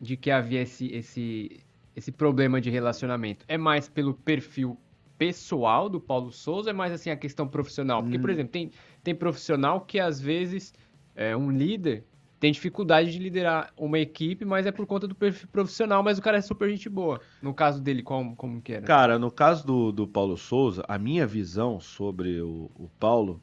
de 0.00 0.16
que 0.16 0.30
havia 0.30 0.62
esse 0.62 0.88
esse 0.92 1.60
esse 1.94 2.12
problema 2.12 2.60
de 2.60 2.68
relacionamento, 2.70 3.44
é 3.48 3.56
mais 3.56 3.88
pelo 3.88 4.12
perfil 4.14 4.78
pessoal 5.18 5.88
do 5.88 6.00
Paulo 6.00 6.30
Souza, 6.32 6.70
é 6.70 6.72
mais 6.72 6.92
assim 6.92 7.10
a 7.10 7.16
questão 7.16 7.46
profissional, 7.48 8.02
porque 8.02 8.18
por 8.18 8.30
Hum. 8.30 8.32
exemplo, 8.32 8.52
tem 8.52 8.70
tem 9.02 9.14
profissional 9.14 9.80
que 9.80 9.98
às 9.98 10.20
vezes 10.20 10.74
é 11.14 11.36
um 11.36 11.50
líder 11.50 12.04
tem 12.38 12.52
dificuldade 12.52 13.10
de 13.10 13.18
liderar 13.18 13.72
uma 13.76 13.98
equipe, 13.98 14.44
mas 14.44 14.66
é 14.66 14.72
por 14.72 14.86
conta 14.86 15.08
do 15.08 15.14
perfil 15.14 15.48
profissional, 15.48 16.02
mas 16.02 16.18
o 16.18 16.22
cara 16.22 16.36
é 16.36 16.40
super 16.40 16.68
gente 16.68 16.88
boa. 16.88 17.20
No 17.40 17.54
caso 17.54 17.82
dele, 17.82 18.02
como, 18.02 18.36
como 18.36 18.60
que 18.60 18.72
era? 18.74 18.86
Cara, 18.86 19.18
no 19.18 19.30
caso 19.30 19.66
do, 19.66 19.90
do 19.92 20.06
Paulo 20.06 20.36
Souza, 20.36 20.84
a 20.86 20.98
minha 20.98 21.26
visão 21.26 21.80
sobre 21.80 22.40
o, 22.40 22.70
o 22.74 22.88
Paulo 23.00 23.40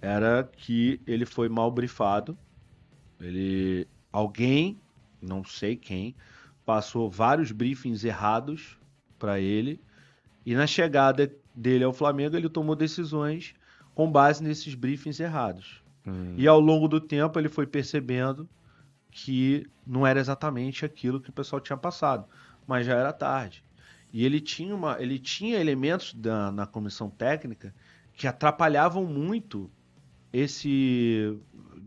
era 0.00 0.48
que 0.56 1.00
ele 1.06 1.26
foi 1.26 1.48
mal 1.48 1.70
brifado. 1.70 2.38
Ele. 3.20 3.86
Alguém, 4.12 4.78
não 5.20 5.44
sei 5.44 5.76
quem, 5.76 6.14
passou 6.64 7.10
vários 7.10 7.52
briefings 7.52 8.04
errados 8.04 8.78
para 9.18 9.40
ele. 9.40 9.80
E 10.46 10.54
na 10.54 10.66
chegada 10.66 11.34
dele 11.52 11.82
ao 11.82 11.92
Flamengo, 11.92 12.36
ele 12.36 12.48
tomou 12.48 12.76
decisões 12.76 13.52
com 13.96 14.08
base 14.10 14.44
nesses 14.44 14.76
briefings 14.76 15.18
errados. 15.18 15.82
Hum. 16.06 16.34
E 16.36 16.46
ao 16.46 16.60
longo 16.60 16.86
do 16.86 17.00
tempo 17.00 17.36
ele 17.36 17.48
foi 17.48 17.66
percebendo 17.66 18.48
que 19.10 19.66
não 19.84 20.06
era 20.06 20.20
exatamente 20.20 20.84
aquilo 20.84 21.20
que 21.20 21.30
o 21.30 21.32
pessoal 21.32 21.58
tinha 21.60 21.76
passado, 21.76 22.26
mas 22.64 22.86
já 22.86 22.94
era 22.94 23.12
tarde. 23.12 23.64
E 24.12 24.24
ele 24.24 24.40
tinha, 24.40 24.74
uma, 24.74 25.02
ele 25.02 25.18
tinha 25.18 25.58
elementos 25.58 26.14
da, 26.14 26.52
na 26.52 26.66
comissão 26.66 27.10
técnica 27.10 27.74
que 28.12 28.28
atrapalhavam 28.28 29.04
muito 29.04 29.68
esse 30.32 31.36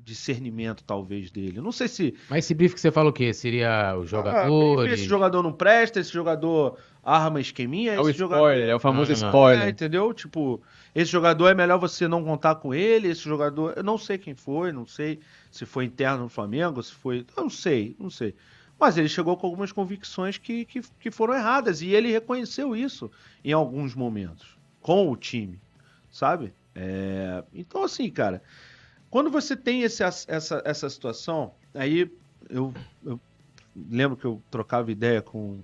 discernimento, 0.03 0.83
talvez, 0.83 1.31
dele. 1.31 1.61
Não 1.61 1.71
sei 1.71 1.87
se 1.87 2.15
Mas 2.29 2.45
esse 2.45 2.53
brief 2.53 2.73
que 2.73 2.81
você 2.81 2.91
fala 2.91 3.09
o 3.09 3.13
quê? 3.13 3.33
Seria 3.33 3.95
os 3.97 4.05
ah, 4.05 4.09
jogadores? 4.09 4.93
esse 4.93 5.05
jogador 5.05 5.43
não 5.43 5.51
presta, 5.53 5.99
esse 5.99 6.11
jogador 6.11 6.77
arma 7.03 7.39
esqueminha, 7.39 7.93
É 7.93 7.99
o 7.99 8.09
esse 8.09 8.19
jogador 8.19 8.41
spoiler, 8.49 8.69
é 8.69 8.75
o 8.75 8.79
famoso 8.79 9.11
Ah, 9.11 9.13
é, 9.13 9.15
spoiler. 9.15 9.69
entendeu? 9.69 10.13
Tipo, 10.13 10.61
esse 10.93 11.11
jogador 11.11 11.47
é 11.49 11.53
melhor 11.53 11.77
você 11.79 12.07
não 12.07 12.23
contar 12.23 12.55
com 12.55 12.73
ele, 12.73 13.07
esse 13.07 13.21
jogador, 13.21 13.73
eu 13.75 13.83
não 13.83 13.97
sei 13.97 14.17
quem 14.17 14.35
foi, 14.35 14.71
não 14.71 14.85
sei 14.85 15.19
se 15.51 15.65
foi 15.65 15.85
interno 15.85 16.23
no 16.23 16.29
Flamengo, 16.29 16.81
se 16.83 16.93
foi, 16.93 17.25
eu 17.35 17.43
não 17.43 17.49
sei, 17.49 17.95
não 17.99 18.09
sei. 18.09 18.35
Mas 18.79 18.97
ele 18.97 19.09
chegou 19.09 19.35
com 19.35 19.45
algumas 19.45 19.71
convicções 19.71 20.37
que, 20.37 20.63
que, 20.65 20.81
que 20.99 21.11
foram 21.11 21.33
erradas 21.33 21.81
e 21.81 21.89
ele 21.89 22.11
reconheceu 22.11 22.75
isso 22.75 23.11
em 23.43 23.51
alguns 23.51 23.93
momentos 23.93 24.57
com 24.81 25.11
o 25.11 25.17
time, 25.17 25.59
sabe? 26.09 26.53
É, 26.73 27.43
Então, 27.53 27.83
assim, 27.83 28.09
cara, 28.09 28.41
quando 29.09 29.29
você 29.29 29.55
tem 29.55 29.83
esse, 29.83 30.03
essa, 30.03 30.61
essa 30.65 30.89
situação, 30.89 31.53
aí 31.73 32.11
eu, 32.49 32.73
eu 33.03 33.19
lembro 33.75 34.17
que 34.17 34.25
eu 34.25 34.41
trocava 34.49 34.91
ideia 34.91 35.21
com 35.21 35.51
um 35.53 35.63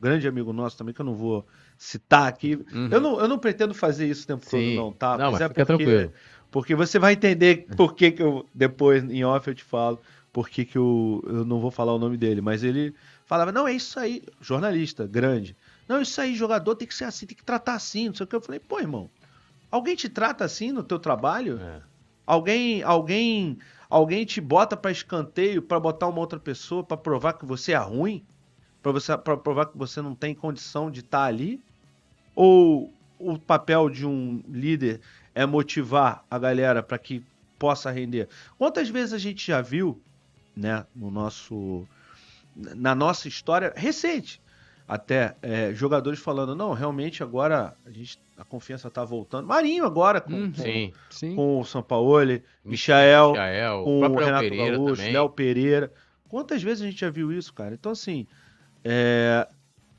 grande 0.00 0.28
amigo 0.28 0.52
nosso 0.52 0.76
também, 0.76 0.92
que 0.94 1.00
eu 1.00 1.06
não 1.06 1.14
vou 1.14 1.46
citar 1.78 2.28
aqui, 2.28 2.54
Uhum. 2.72 2.88
eu, 2.90 3.00
não, 3.00 3.20
eu 3.20 3.28
não 3.28 3.38
pretendo 3.38 3.74
fazer 3.74 4.06
isso 4.06 4.24
o 4.24 4.26
tempo 4.26 4.44
Sim. 4.44 4.50
todo, 4.50 4.76
não, 4.76 4.92
tá? 4.92 5.16
Não, 5.16 5.32
mas 5.32 5.40
é 5.40 5.48
fica 5.48 5.64
porque, 5.64 5.84
tranquilo. 5.84 6.12
porque 6.50 6.74
você 6.74 6.98
vai 6.98 7.14
entender 7.14 7.66
por 7.76 7.94
que, 7.94 8.12
que 8.12 8.22
eu, 8.22 8.46
depois 8.54 9.02
em 9.04 9.24
off 9.24 9.48
eu 9.48 9.54
te 9.54 9.64
falo, 9.64 9.98
por 10.32 10.48
que, 10.48 10.64
que 10.64 10.76
eu, 10.76 11.22
eu 11.26 11.44
não 11.44 11.60
vou 11.60 11.70
falar 11.70 11.94
o 11.94 11.98
nome 11.98 12.16
dele, 12.16 12.40
mas 12.40 12.62
ele 12.64 12.94
falava, 13.24 13.52
não, 13.52 13.66
é 13.66 13.72
isso 13.72 13.98
aí, 13.98 14.22
jornalista, 14.40 15.06
grande. 15.06 15.56
Não, 15.88 16.00
isso 16.00 16.20
aí, 16.20 16.34
jogador 16.34 16.74
tem 16.74 16.88
que 16.88 16.94
ser 16.94 17.04
assim, 17.04 17.26
tem 17.26 17.36
que 17.36 17.44
tratar 17.44 17.74
assim, 17.74 18.08
não 18.08 18.14
sei 18.14 18.24
o 18.24 18.26
que. 18.26 18.34
Eu 18.34 18.40
falei, 18.40 18.58
pô, 18.58 18.80
irmão, 18.80 19.08
alguém 19.70 19.94
te 19.94 20.08
trata 20.08 20.44
assim 20.44 20.72
no 20.72 20.82
teu 20.82 20.98
trabalho? 20.98 21.60
É. 21.60 21.93
Alguém, 22.26 22.82
alguém, 22.82 23.58
alguém 23.88 24.24
te 24.24 24.40
bota 24.40 24.76
pra 24.76 24.90
escanteio 24.90 25.62
pra 25.62 25.78
botar 25.78 26.08
uma 26.08 26.20
outra 26.20 26.38
pessoa 26.38 26.82
pra 26.82 26.96
provar 26.96 27.34
que 27.34 27.44
você 27.46 27.72
é 27.72 27.76
ruim, 27.78 28.24
Pra 28.82 28.92
você 28.92 29.16
para 29.16 29.34
provar 29.38 29.64
que 29.64 29.78
você 29.78 30.02
não 30.02 30.14
tem 30.14 30.34
condição 30.34 30.90
de 30.90 31.00
estar 31.00 31.24
ali? 31.24 31.58
Ou 32.34 32.92
o 33.18 33.38
papel 33.38 33.88
de 33.88 34.06
um 34.06 34.42
líder 34.46 35.00
é 35.34 35.46
motivar 35.46 36.22
a 36.30 36.38
galera 36.38 36.82
pra 36.82 36.98
que 36.98 37.24
possa 37.58 37.90
render? 37.90 38.28
Quantas 38.58 38.90
vezes 38.90 39.14
a 39.14 39.18
gente 39.18 39.46
já 39.46 39.62
viu, 39.62 40.02
né, 40.54 40.84
no 40.94 41.10
nosso 41.10 41.88
na 42.54 42.94
nossa 42.94 43.26
história 43.26 43.72
recente, 43.74 44.40
até 44.86 45.34
é, 45.42 45.72
jogadores 45.74 46.18
falando 46.20 46.54
não, 46.54 46.72
realmente 46.72 47.22
agora 47.22 47.74
a 47.86 47.90
gente 47.90 48.18
a 48.36 48.44
confiança 48.44 48.90
tá 48.90 49.04
voltando. 49.04 49.46
Marinho 49.46 49.84
agora 49.84 50.20
com, 50.20 50.32
Hum, 50.34 50.52
com- 50.52 50.62
Sim. 50.62 50.92
Sim. 51.08 51.36
com 51.36 51.60
o 51.60 51.64
Sampaoli, 51.64 52.42
Michael, 52.64 53.30
Michael, 53.32 53.82
com 53.84 54.00
o 54.00 54.16
Renato 54.18 54.42
Pereira 54.48 54.76
Gaúcho, 54.76 54.96
também. 54.96 55.12
Léo 55.12 55.28
Pereira. 55.30 55.92
Quantas 56.28 56.62
vezes 56.62 56.82
a 56.82 56.86
gente 56.86 57.00
já 57.00 57.10
viu 57.10 57.32
isso, 57.32 57.52
cara? 57.54 57.74
Então, 57.74 57.92
assim, 57.92 58.26
é, 58.82 59.46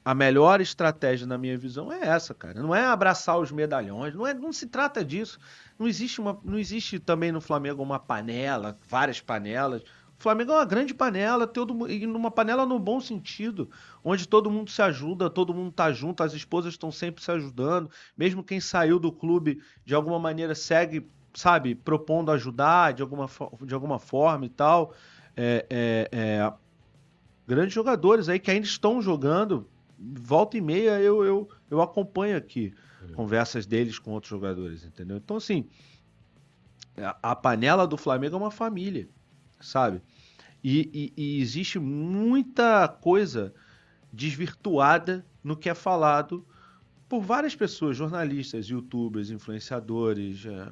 a 0.04 0.14
melhor 0.14 0.60
estratégia, 0.62 1.26
na 1.26 1.38
minha 1.38 1.58
visão, 1.58 1.92
é 1.92 2.02
essa, 2.02 2.34
cara. 2.34 2.62
Não 2.62 2.76
é 2.76 2.84
abraçar 2.86 3.40
os 3.40 3.52
medalhões, 3.52 4.14
não, 4.14 4.28
é, 4.28 4.34
não 4.34 4.52
se 4.52 4.68
trata 4.68 5.04
disso. 5.04 5.40
Não 5.80 5.88
existe, 5.88 6.20
uma, 6.20 6.38
não 6.44 6.60
existe 6.60 7.00
também 7.00 7.32
no 7.32 7.40
Flamengo 7.42 7.82
uma 7.82 7.98
panela, 8.00 8.78
várias 8.88 9.22
panelas. 9.22 9.82
O 10.18 10.24
Flamengo 10.24 10.52
é 10.52 10.56
uma 10.56 10.66
grande 10.66 10.94
panela, 10.94 11.46
todo, 11.46 11.90
e 11.90 12.06
numa 12.08 12.32
panela 12.32 12.66
no 12.66 12.80
bom 12.80 13.02
sentido, 13.02 13.70
onde 14.04 14.28
todo 14.28 14.50
mundo 14.50 14.72
se 14.72 14.82
ajuda, 14.82 15.30
todo 15.30 15.54
mundo 15.54 15.72
tá 15.72 15.92
junto, 15.92 16.24
as 16.24 16.34
esposas 16.34 16.74
estão 16.74 16.92
sempre 16.92 17.24
se 17.24 17.30
ajudando, 17.32 17.90
mesmo 18.18 18.44
quem 18.44 18.60
saiu 18.60 18.98
do 18.98 19.12
clube 19.12 19.62
de 19.86 19.94
alguma 19.94 20.18
maneira 20.18 20.56
segue, 20.56 21.06
sabe, 21.34 21.76
propondo 21.76 22.32
ajudar 22.32 22.94
de 22.94 23.02
alguma, 23.02 23.30
de 23.62 23.74
alguma 23.74 24.00
forma 24.00 24.46
e 24.46 24.50
tal. 24.50 24.94
É, 25.36 25.66
é, 25.70 26.10
é, 26.12 26.54
grandes 27.46 27.74
jogadores 27.74 28.30
aí 28.30 28.40
que 28.40 28.50
ainda 28.50 28.66
estão 28.66 29.02
jogando, 29.02 29.68
volta 30.00 30.58
e 30.58 30.62
meia 30.62 31.00
eu, 31.02 31.26
eu, 31.26 31.50
eu 31.70 31.82
acompanho 31.82 32.38
aqui 32.38 32.74
conversas 33.14 33.66
deles 33.66 34.00
com 34.00 34.12
outros 34.12 34.30
jogadores, 34.30 34.84
entendeu? 34.84 35.18
Então, 35.18 35.38
assim, 35.38 35.68
a, 36.98 37.32
a 37.32 37.36
panela 37.36 37.86
do 37.86 37.98
Flamengo 37.98 38.36
é 38.36 38.40
uma 38.40 38.52
família, 38.52 39.08
sabe? 39.66 40.02
E, 40.64 41.12
e- 41.18 41.22
e 41.38 41.42
existe 41.42 41.78
muita 41.80 42.88
coisa 42.88 43.54
desvirtuada 44.12 45.26
no 45.44 45.56
que 45.56 45.70
é 45.70 45.74
falado 45.76 46.46
por 47.08 47.22
várias 47.22 47.56
pessoas, 47.56 47.96
jornalistas, 47.98 48.66
youtubers, 48.68 49.30
influenciadores, 49.30 50.46
é, 50.46 50.72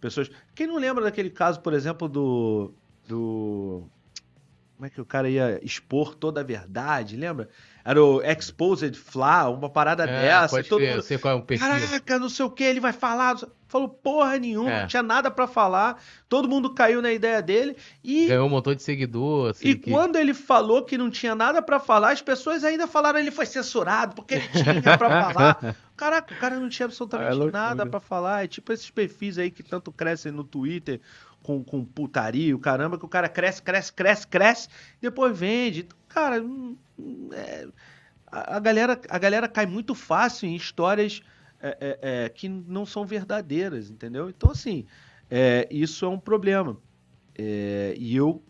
pessoas. 0.00 0.30
Quem 0.54 0.66
não 0.66 0.76
lembra 0.76 1.04
daquele 1.04 1.30
caso, 1.30 1.60
por 1.60 1.72
exemplo, 1.72 2.08
do. 2.08 2.74
do 3.08 3.84
como 4.76 4.86
é 4.86 4.90
que 4.90 5.00
o 5.00 5.04
cara 5.04 5.30
ia 5.30 5.64
expor 5.64 6.16
toda 6.16 6.40
a 6.40 6.44
verdade, 6.44 7.16
lembra? 7.16 7.48
Era 7.84 8.02
o 8.02 8.20
Exposed 8.20 8.94
Fla, 8.98 9.48
uma 9.48 9.70
parada 9.70 10.02
É, 10.02 10.06
dessa. 10.22 10.62
todo 10.64 10.80
crer, 10.80 10.90
mundo, 10.96 11.02
sei 11.02 11.16
qual 11.16 11.38
é 11.38 11.40
perfil. 11.42 11.68
Caraca, 11.68 12.18
não 12.18 12.28
sei 12.28 12.44
o 12.44 12.50
que, 12.50 12.64
ele 12.64 12.80
vai 12.80 12.92
falar. 12.92 13.36
Falou 13.74 13.88
porra 13.88 14.38
nenhuma, 14.38 14.70
É. 14.70 14.80
não 14.82 14.86
tinha 14.86 15.02
nada 15.02 15.32
pra 15.32 15.48
falar. 15.48 16.00
Todo 16.28 16.48
mundo 16.48 16.72
caiu 16.72 17.02
na 17.02 17.10
ideia 17.12 17.42
dele. 17.42 17.76
E, 18.04 18.28
Ganhou 18.28 18.46
um 18.46 18.48
montão 18.48 18.72
de 18.72 18.80
seguidor, 18.80 19.50
assim, 19.50 19.66
e 19.70 19.74
que- 19.74 19.90
quando 19.90 20.14
ele 20.14 20.32
falou 20.32 20.84
que 20.84 20.96
não 20.96 21.10
tinha 21.10 21.34
nada 21.34 21.60
pra 21.60 21.80
falar, 21.80 22.12
as 22.12 22.22
pessoas 22.22 22.62
ainda 22.62 22.86
falaram 22.86 23.18
ele 23.18 23.32
foi 23.32 23.46
censurado 23.46 24.14
porque 24.14 24.34
ele 24.36 24.46
tinha 24.48 24.64
pra 24.96 25.32
falar. 25.32 25.76
Caraca, 25.96 26.32
o 26.32 26.38
cara 26.38 26.60
não 26.60 26.68
tinha 26.68 26.86
absolutamente 26.86 27.36
É 27.48 27.50
nada 27.50 27.84
pra 27.84 27.98
falar. 27.98 28.44
É 28.44 28.46
tipo 28.46 28.72
esses 28.72 28.88
perfis 28.90 29.38
aí 29.38 29.50
que 29.50 29.64
tanto 29.64 29.90
crescem 29.90 30.30
no 30.30 30.44
Twitter 30.44 31.00
com, 31.42 31.64
com 31.64 31.84
putaria, 31.84 32.54
o 32.54 32.60
caramba, 32.60 32.96
que 32.96 33.04
o 33.04 33.08
cara 33.08 33.28
cresce, 33.28 33.60
cresce, 33.60 33.92
cresce, 33.92 34.24
cresce, 34.28 34.68
depois 35.00 35.36
vende. 35.36 35.88
Cara, 36.08 36.40
hum, 36.40 36.76
é, 37.32 37.66
a, 38.30 38.56
a 38.56 38.60
galera, 38.60 39.00
a 39.10 39.18
galera 39.18 39.48
cai 39.48 39.66
muito 39.66 39.96
fácil 39.96 40.48
em 40.48 40.54
histórias 40.54 41.20
é, 41.64 41.76
é, 41.80 42.24
é, 42.24 42.28
que 42.28 42.48
não 42.48 42.84
são 42.84 43.06
verdadeiras, 43.06 43.90
entendeu? 43.90 44.28
Então, 44.28 44.50
assim, 44.50 44.84
é, 45.30 45.66
isso 45.70 46.04
é 46.04 46.08
um 46.08 46.18
problema. 46.18 46.76
É, 47.36 47.94
e 47.98 48.14
eu 48.14 48.42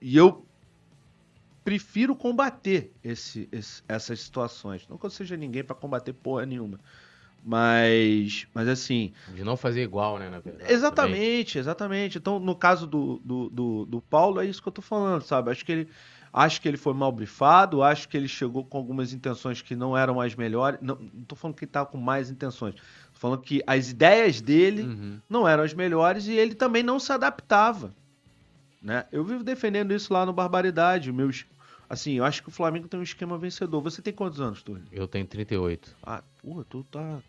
e 0.00 0.16
eu 0.16 0.44
prefiro 1.62 2.16
combater 2.16 2.92
esse, 3.04 3.48
esse, 3.52 3.82
essas 3.86 4.20
situações. 4.20 4.88
Não 4.88 4.96
que 4.96 5.06
eu 5.06 5.10
seja 5.10 5.36
ninguém 5.36 5.62
para 5.62 5.76
combater 5.76 6.12
porra 6.12 6.46
nenhuma. 6.46 6.80
Mas, 7.44 8.46
mas 8.54 8.68
assim. 8.68 9.12
De 9.34 9.44
não 9.44 9.56
fazer 9.56 9.82
igual, 9.82 10.18
né? 10.18 10.30
Verdade, 10.30 10.72
exatamente, 10.72 11.52
também. 11.52 11.60
exatamente. 11.60 12.18
Então, 12.18 12.38
no 12.38 12.54
caso 12.54 12.86
do, 12.86 13.20
do, 13.24 13.50
do, 13.50 13.86
do, 13.86 14.00
Paulo, 14.00 14.40
é 14.40 14.46
isso 14.46 14.62
que 14.62 14.68
eu 14.68 14.72
tô 14.72 14.82
falando, 14.82 15.22
sabe? 15.22 15.50
Acho 15.50 15.64
que 15.64 15.72
ele. 15.72 15.88
Acho 16.32 16.62
que 16.62 16.68
ele 16.68 16.78
foi 16.78 16.94
mal 16.94 17.12
brifado, 17.12 17.82
acho 17.82 18.08
que 18.08 18.16
ele 18.16 18.26
chegou 18.26 18.64
com 18.64 18.78
algumas 18.78 19.12
intenções 19.12 19.60
que 19.60 19.76
não 19.76 19.96
eram 19.96 20.18
as 20.18 20.34
melhores. 20.34 20.78
Não, 20.80 20.96
tô 21.28 21.36
falando 21.36 21.56
que 21.56 21.64
ele 21.64 21.70
tava 21.70 21.86
com 21.86 21.98
mais 21.98 22.30
intenções. 22.30 22.74
Tô 22.74 23.20
falando 23.20 23.42
que 23.42 23.62
as 23.66 23.90
ideias 23.90 24.40
dele 24.40 24.82
uhum. 24.82 25.20
não 25.28 25.46
eram 25.46 25.62
as 25.62 25.74
melhores 25.74 26.26
e 26.26 26.32
ele 26.32 26.54
também 26.54 26.82
não 26.82 26.98
se 26.98 27.12
adaptava. 27.12 27.94
Né? 28.80 29.04
Eu 29.12 29.22
vivo 29.24 29.44
defendendo 29.44 29.92
isso 29.92 30.10
lá 30.12 30.24
no 30.24 30.32
Barbaridade. 30.32 31.12
Meus, 31.12 31.44
assim, 31.88 32.14
eu 32.14 32.24
acho 32.24 32.42
que 32.42 32.48
o 32.48 32.52
Flamengo 32.52 32.88
tem 32.88 32.98
um 32.98 33.02
esquema 33.02 33.36
vencedor. 33.36 33.82
Você 33.82 34.00
tem 34.00 34.12
quantos 34.12 34.40
anos, 34.40 34.62
Túlio? 34.62 34.84
Eu 34.90 35.06
tenho 35.06 35.26
38. 35.26 35.94
Ah, 36.02 36.22
porra, 36.40 36.64
tu 36.64 36.82
tá 36.84 37.20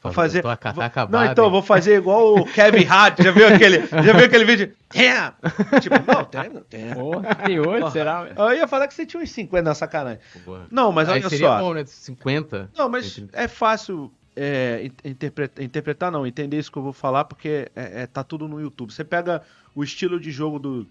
Vou 0.00 0.12
fazer. 0.12 0.42
Tô 0.42 0.48
acabado, 0.48 1.10
não, 1.10 1.24
então, 1.24 1.50
vou 1.50 1.60
fazer 1.60 1.96
igual 1.96 2.36
o 2.36 2.44
Kevin 2.44 2.86
Hart. 2.86 3.20
Já 3.20 3.32
viu 3.32 3.48
aquele, 3.48 3.86
já 3.86 4.12
viu 4.12 4.24
aquele 4.26 4.44
vídeo? 4.44 4.72
Damn! 4.94 5.80
Tipo, 5.80 5.96
não, 6.06 6.24
tem, 6.24 6.50
não 6.50 6.60
tem. 6.62 6.94
Porra, 6.94 7.34
tem 7.34 7.58
oito, 7.58 7.90
será? 7.90 8.28
Eu 8.36 8.52
ia 8.52 8.68
falar 8.68 8.86
que 8.86 8.94
você 8.94 9.04
tinha 9.04 9.20
uns 9.20 9.30
50 9.30 9.62
na 9.62 9.74
sacanagem. 9.74 10.20
Porra. 10.44 10.66
Não, 10.70 10.92
mas 10.92 11.08
Aí 11.08 11.20
olha 11.20 11.28
seria 11.28 11.48
só. 11.48 11.58
Bom, 11.58 11.74
né? 11.74 11.84
50. 11.84 12.70
Não, 12.76 12.88
mas 12.88 13.24
é 13.32 13.48
fácil 13.48 14.12
é, 14.36 14.88
interpretar, 15.04 15.64
interpretar, 15.64 16.12
não, 16.12 16.24
entender 16.24 16.58
isso 16.58 16.70
que 16.70 16.78
eu 16.78 16.82
vou 16.82 16.92
falar, 16.92 17.24
porque 17.24 17.68
é, 17.74 18.02
é, 18.02 18.06
tá 18.06 18.22
tudo 18.22 18.46
no 18.46 18.60
YouTube. 18.60 18.92
Você 18.92 19.02
pega 19.02 19.42
o 19.74 19.82
estilo 19.82 20.20
de 20.20 20.30
jogo 20.30 20.60
do, 20.60 20.86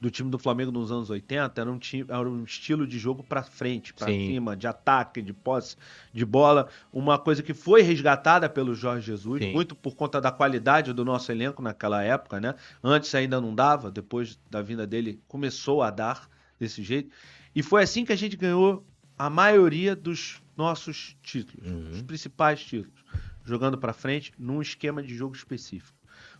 do 0.00 0.10
time 0.10 0.30
do 0.30 0.38
Flamengo 0.38 0.70
nos 0.70 0.92
anos 0.92 1.10
80 1.10 1.60
era 1.60 1.70
um, 1.70 1.78
time, 1.78 2.04
era 2.08 2.28
um 2.28 2.44
estilo 2.44 2.86
de 2.86 2.98
jogo 2.98 3.22
para 3.22 3.42
frente, 3.42 3.92
para 3.92 4.06
cima, 4.06 4.56
de 4.56 4.66
ataque, 4.66 5.20
de 5.20 5.32
posse 5.32 5.76
de 6.12 6.24
bola. 6.24 6.68
Uma 6.92 7.18
coisa 7.18 7.42
que 7.42 7.52
foi 7.52 7.82
resgatada 7.82 8.48
pelo 8.48 8.74
Jorge 8.74 9.06
Jesus, 9.06 9.42
Sim. 9.42 9.52
muito 9.52 9.74
por 9.74 9.96
conta 9.96 10.20
da 10.20 10.30
qualidade 10.30 10.92
do 10.92 11.04
nosso 11.04 11.32
elenco 11.32 11.60
naquela 11.60 12.02
época, 12.02 12.40
né? 12.40 12.54
Antes 12.82 13.14
ainda 13.14 13.40
não 13.40 13.54
dava, 13.54 13.90
depois 13.90 14.38
da 14.50 14.62
vinda 14.62 14.86
dele 14.86 15.20
começou 15.26 15.82
a 15.82 15.90
dar 15.90 16.28
desse 16.58 16.82
jeito. 16.82 17.10
E 17.54 17.62
foi 17.62 17.82
assim 17.82 18.04
que 18.04 18.12
a 18.12 18.16
gente 18.16 18.36
ganhou 18.36 18.86
a 19.18 19.28
maioria 19.28 19.96
dos 19.96 20.40
nossos 20.56 21.16
títulos, 21.22 21.66
uhum. 21.66 21.90
os 21.90 22.02
principais 22.02 22.62
títulos, 22.62 23.04
jogando 23.44 23.76
para 23.76 23.92
frente 23.92 24.32
num 24.38 24.62
esquema 24.62 25.02
de 25.02 25.14
jogo 25.14 25.34
específico. 25.34 25.97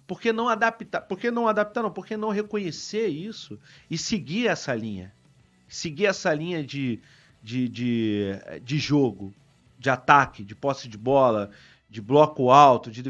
Por 0.09 0.19
que 0.19 0.33
não 0.33 0.49
adaptar? 0.49 1.03
Por 1.03 1.19
que 1.19 1.31
não 1.31 1.47
adaptar? 1.47 1.83
Não, 1.83 1.91
por 1.91 2.07
que 2.07 2.17
não 2.17 2.31
reconhecer 2.31 3.09
isso 3.09 3.61
e 3.91 3.99
seguir 3.99 4.47
essa 4.49 4.75
linha? 4.75 5.15
Seguir 5.69 6.07
essa 6.07 6.33
linha 6.33 6.65
de, 6.65 6.99
de, 7.43 7.69
de, 7.69 8.31
de 8.65 8.79
jogo, 8.79 9.35
de 9.79 9.91
ataque, 9.91 10.43
de 10.43 10.55
posse 10.55 10.89
de 10.89 10.97
bola, 10.97 11.51
de 11.91 12.01
bloco 12.01 12.51
alto. 12.51 12.91
De... 12.91 13.03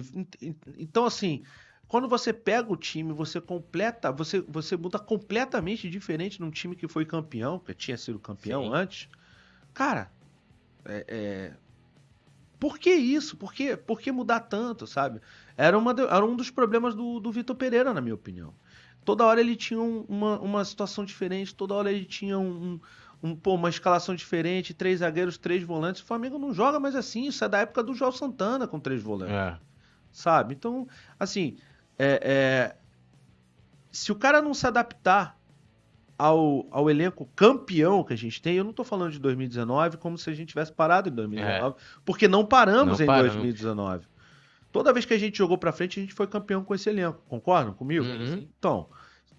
Então, 0.76 1.04
assim, 1.04 1.44
quando 1.87 2.08
você 2.08 2.32
pega 2.32 2.72
o 2.72 2.76
time, 2.76 3.12
você 3.12 3.40
completa, 3.40 4.11
você, 4.11 4.40
você 4.40 4.76
muda 4.76 4.98
completamente 4.98 5.88
diferente 5.88 6.40
num 6.40 6.50
time 6.50 6.74
que 6.74 6.88
foi 6.88 7.06
campeão, 7.06 7.61
que 7.61 7.72
tinha 7.74 7.96
sido 7.96 8.18
campeão 8.18 8.64
Sim. 8.64 8.70
antes. 8.74 9.08
Cara, 9.72 10.11
é, 10.84 11.04
é... 11.06 11.52
por 12.58 12.76
que 12.76 12.92
isso? 12.92 13.37
Por 13.37 13.52
que, 13.52 13.76
por 13.76 14.00
que 14.00 14.11
mudar 14.11 14.40
tanto, 14.40 14.84
sabe? 14.84 15.20
Era, 15.58 15.76
uma, 15.76 15.90
era 15.90 16.24
um 16.24 16.36
dos 16.36 16.50
problemas 16.50 16.94
do, 16.94 17.18
do 17.18 17.32
Vitor 17.32 17.56
Pereira, 17.56 17.92
na 17.92 18.00
minha 18.00 18.14
opinião. 18.14 18.54
Toda 19.04 19.26
hora 19.26 19.40
ele 19.40 19.56
tinha 19.56 19.80
uma, 19.80 20.38
uma 20.38 20.64
situação 20.64 21.04
diferente, 21.04 21.52
toda 21.52 21.74
hora 21.74 21.90
ele 21.90 22.04
tinha 22.04 22.38
um, 22.38 22.78
um, 23.20 23.34
pô, 23.34 23.54
uma 23.54 23.68
escalação 23.68 24.14
diferente, 24.14 24.72
três 24.72 25.00
zagueiros, 25.00 25.36
três 25.36 25.64
volantes. 25.64 26.00
O 26.00 26.04
Flamengo 26.04 26.38
não 26.38 26.54
joga 26.54 26.78
mais 26.78 26.94
assim, 26.94 27.26
isso 27.26 27.44
é 27.44 27.48
da 27.48 27.58
época 27.58 27.82
do 27.82 27.92
João 27.92 28.12
Santana 28.12 28.68
com 28.68 28.78
três 28.78 29.02
volantes. 29.02 29.34
É. 29.34 29.58
Sabe? 30.12 30.54
Então, 30.54 30.86
assim, 31.18 31.56
é, 31.98 32.20
é, 32.22 32.76
se 33.90 34.12
o 34.12 34.14
cara 34.14 34.40
não 34.40 34.54
se 34.54 34.64
adaptar 34.64 35.36
ao, 36.16 36.68
ao 36.70 36.88
elenco 36.88 37.28
campeão 37.34 38.04
que 38.04 38.12
a 38.12 38.16
gente 38.16 38.40
tem, 38.40 38.54
eu 38.54 38.62
não 38.62 38.70
estou 38.70 38.84
falando 38.84 39.10
de 39.10 39.18
2019 39.18 39.96
como 39.96 40.16
se 40.16 40.30
a 40.30 40.32
gente 40.32 40.50
tivesse 40.50 40.72
parado 40.72 41.08
em 41.08 41.12
2019, 41.12 41.76
é. 41.76 41.82
porque 42.04 42.28
não 42.28 42.46
paramos 42.46 42.98
não 42.98 43.04
em 43.04 43.06
paramos. 43.06 43.34
2019. 43.34 44.06
Toda 44.70 44.92
vez 44.92 45.04
que 45.04 45.14
a 45.14 45.18
gente 45.18 45.38
jogou 45.38 45.57
para 45.57 45.72
frente, 45.72 45.98
a 45.98 46.02
gente 46.02 46.14
foi 46.14 46.26
campeão 46.26 46.62
com 46.62 46.74
esse 46.74 46.88
elenco. 46.88 47.22
Concordam 47.28 47.72
comigo? 47.72 48.04
Uhum. 48.04 48.46
Então, 48.59 48.88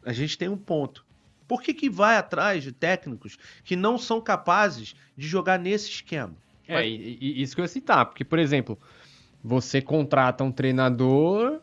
a 0.04 0.12
gente 0.12 0.38
tem 0.38 0.50
um 0.50 0.58
ponto. 0.58 1.06
Por 1.48 1.62
que, 1.62 1.74
que 1.74 1.90
vai 1.90 2.18
atrás 2.18 2.64
de 2.64 2.72
técnicos 2.72 3.38
que 3.64 3.76
não 3.76 3.98
são 3.98 4.22
capazes 4.22 4.96
de 5.16 5.28
jogar 5.28 5.58
nesse 5.58 5.90
esquema? 5.90 6.36
É, 6.68 6.88
e, 6.88 7.18
e 7.20 7.42
isso 7.42 7.56
que 7.56 7.62
eu 7.62 7.66
ia 7.66 7.70
citar, 7.70 8.06
porque, 8.06 8.24
por 8.24 8.38
exemplo, 8.38 8.78
você 9.44 9.82
contrata 9.82 10.44
um 10.44 10.52
treinador, 10.52 11.60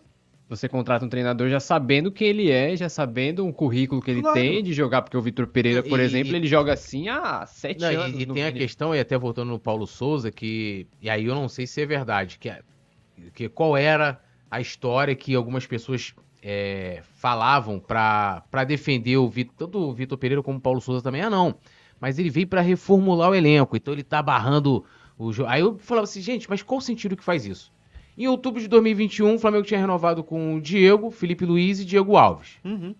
você 0.49 0.69
contrata 0.69 1.05
um 1.05 1.09
treinador 1.09 1.49
já 1.49 1.61
sabendo 1.61 2.11
quem 2.11 2.29
ele 2.29 2.51
é, 2.51 2.77
já 2.77 2.89
sabendo 2.89 3.47
o 3.47 3.53
currículo 3.53 4.03
que 4.03 4.11
ele 4.11 4.23
claro. 4.23 4.39
tem 4.39 4.63
de 4.63 4.73
jogar, 4.73 5.03
porque 5.03 5.17
o 5.17 5.23
Vitor 5.23 5.47
Pereira, 5.47 5.83
por 5.83 6.01
e, 6.01 6.03
exemplo, 6.03 6.33
e, 6.33 6.37
ele 6.37 6.49
joga 6.49 6.73
assim 6.73 7.09
há 7.09 7.47
sete 7.47 7.81
não, 7.81 7.89
anos. 7.89 8.19
E, 8.19 8.23
e 8.23 8.27
tem 8.27 8.45
a 8.45 8.53
questão, 8.53 8.95
e 8.95 8.99
até 8.99 9.17
voltando 9.17 9.51
no 9.51 9.59
Paulo 9.59 9.87
Souza, 9.87 10.33
que. 10.33 10.87
E 11.01 11.09
aí 11.09 11.27
eu 11.27 11.35
não 11.35 11.49
sei 11.49 11.67
se 11.67 11.81
é 11.81 11.87
verdade, 11.87 12.39
que 12.39 12.49
é 12.49 12.63
que 13.35 13.49
qual 13.49 13.77
era 13.77 14.21
a 14.51 14.61
história 14.61 15.15
que 15.15 15.35
algumas 15.35 15.67
pessoas 15.67 16.15
é, 16.43 17.03
falavam 17.15 17.79
para 17.81 18.65
defender 18.67 19.17
o 19.17 19.29
Vitor, 19.29 19.55
tanto 19.57 19.79
o 19.79 19.93
Vitor 19.93 20.17
Pereira 20.17 20.43
como 20.43 20.59
o 20.59 20.61
Paulo 20.61 20.81
Souza 20.81 21.03
também. 21.03 21.23
Ah, 21.23 21.31
não. 21.31 21.57
Mas 22.01 22.19
ele 22.19 22.31
veio 22.31 22.47
para 22.47 22.61
reformular 22.61 23.31
o 23.31 23.35
elenco, 23.35 23.77
então 23.77 23.93
ele 23.93 24.03
tá 24.03 24.23
barrando 24.23 24.85
o 25.19 25.33
jogo. 25.33 25.49
Aí 25.49 25.61
eu 25.61 25.79
falava 25.79 26.05
assim, 26.05 26.21
gente, 26.21 26.49
mas 26.49 26.63
qual 26.63 26.79
o 26.79 26.83
sentido 26.83 27.17
que 27.17 27.25
faz 27.25 27.47
isso? 27.47 27.73
Em 28.17 28.27
outubro 28.29 28.61
de 28.61 28.69
2021, 28.69 29.35
o 29.35 29.39
Flamengo 29.39 29.65
tinha 29.65 29.81
renovado 29.81 30.23
com 30.23 30.55
o 30.55 30.61
Diego, 30.61 31.11
Felipe 31.11 31.45
Luiz 31.45 31.81
e 31.81 31.85
Diego 31.85 32.17
Alves. 32.17 32.59
Uhum. 32.65 32.95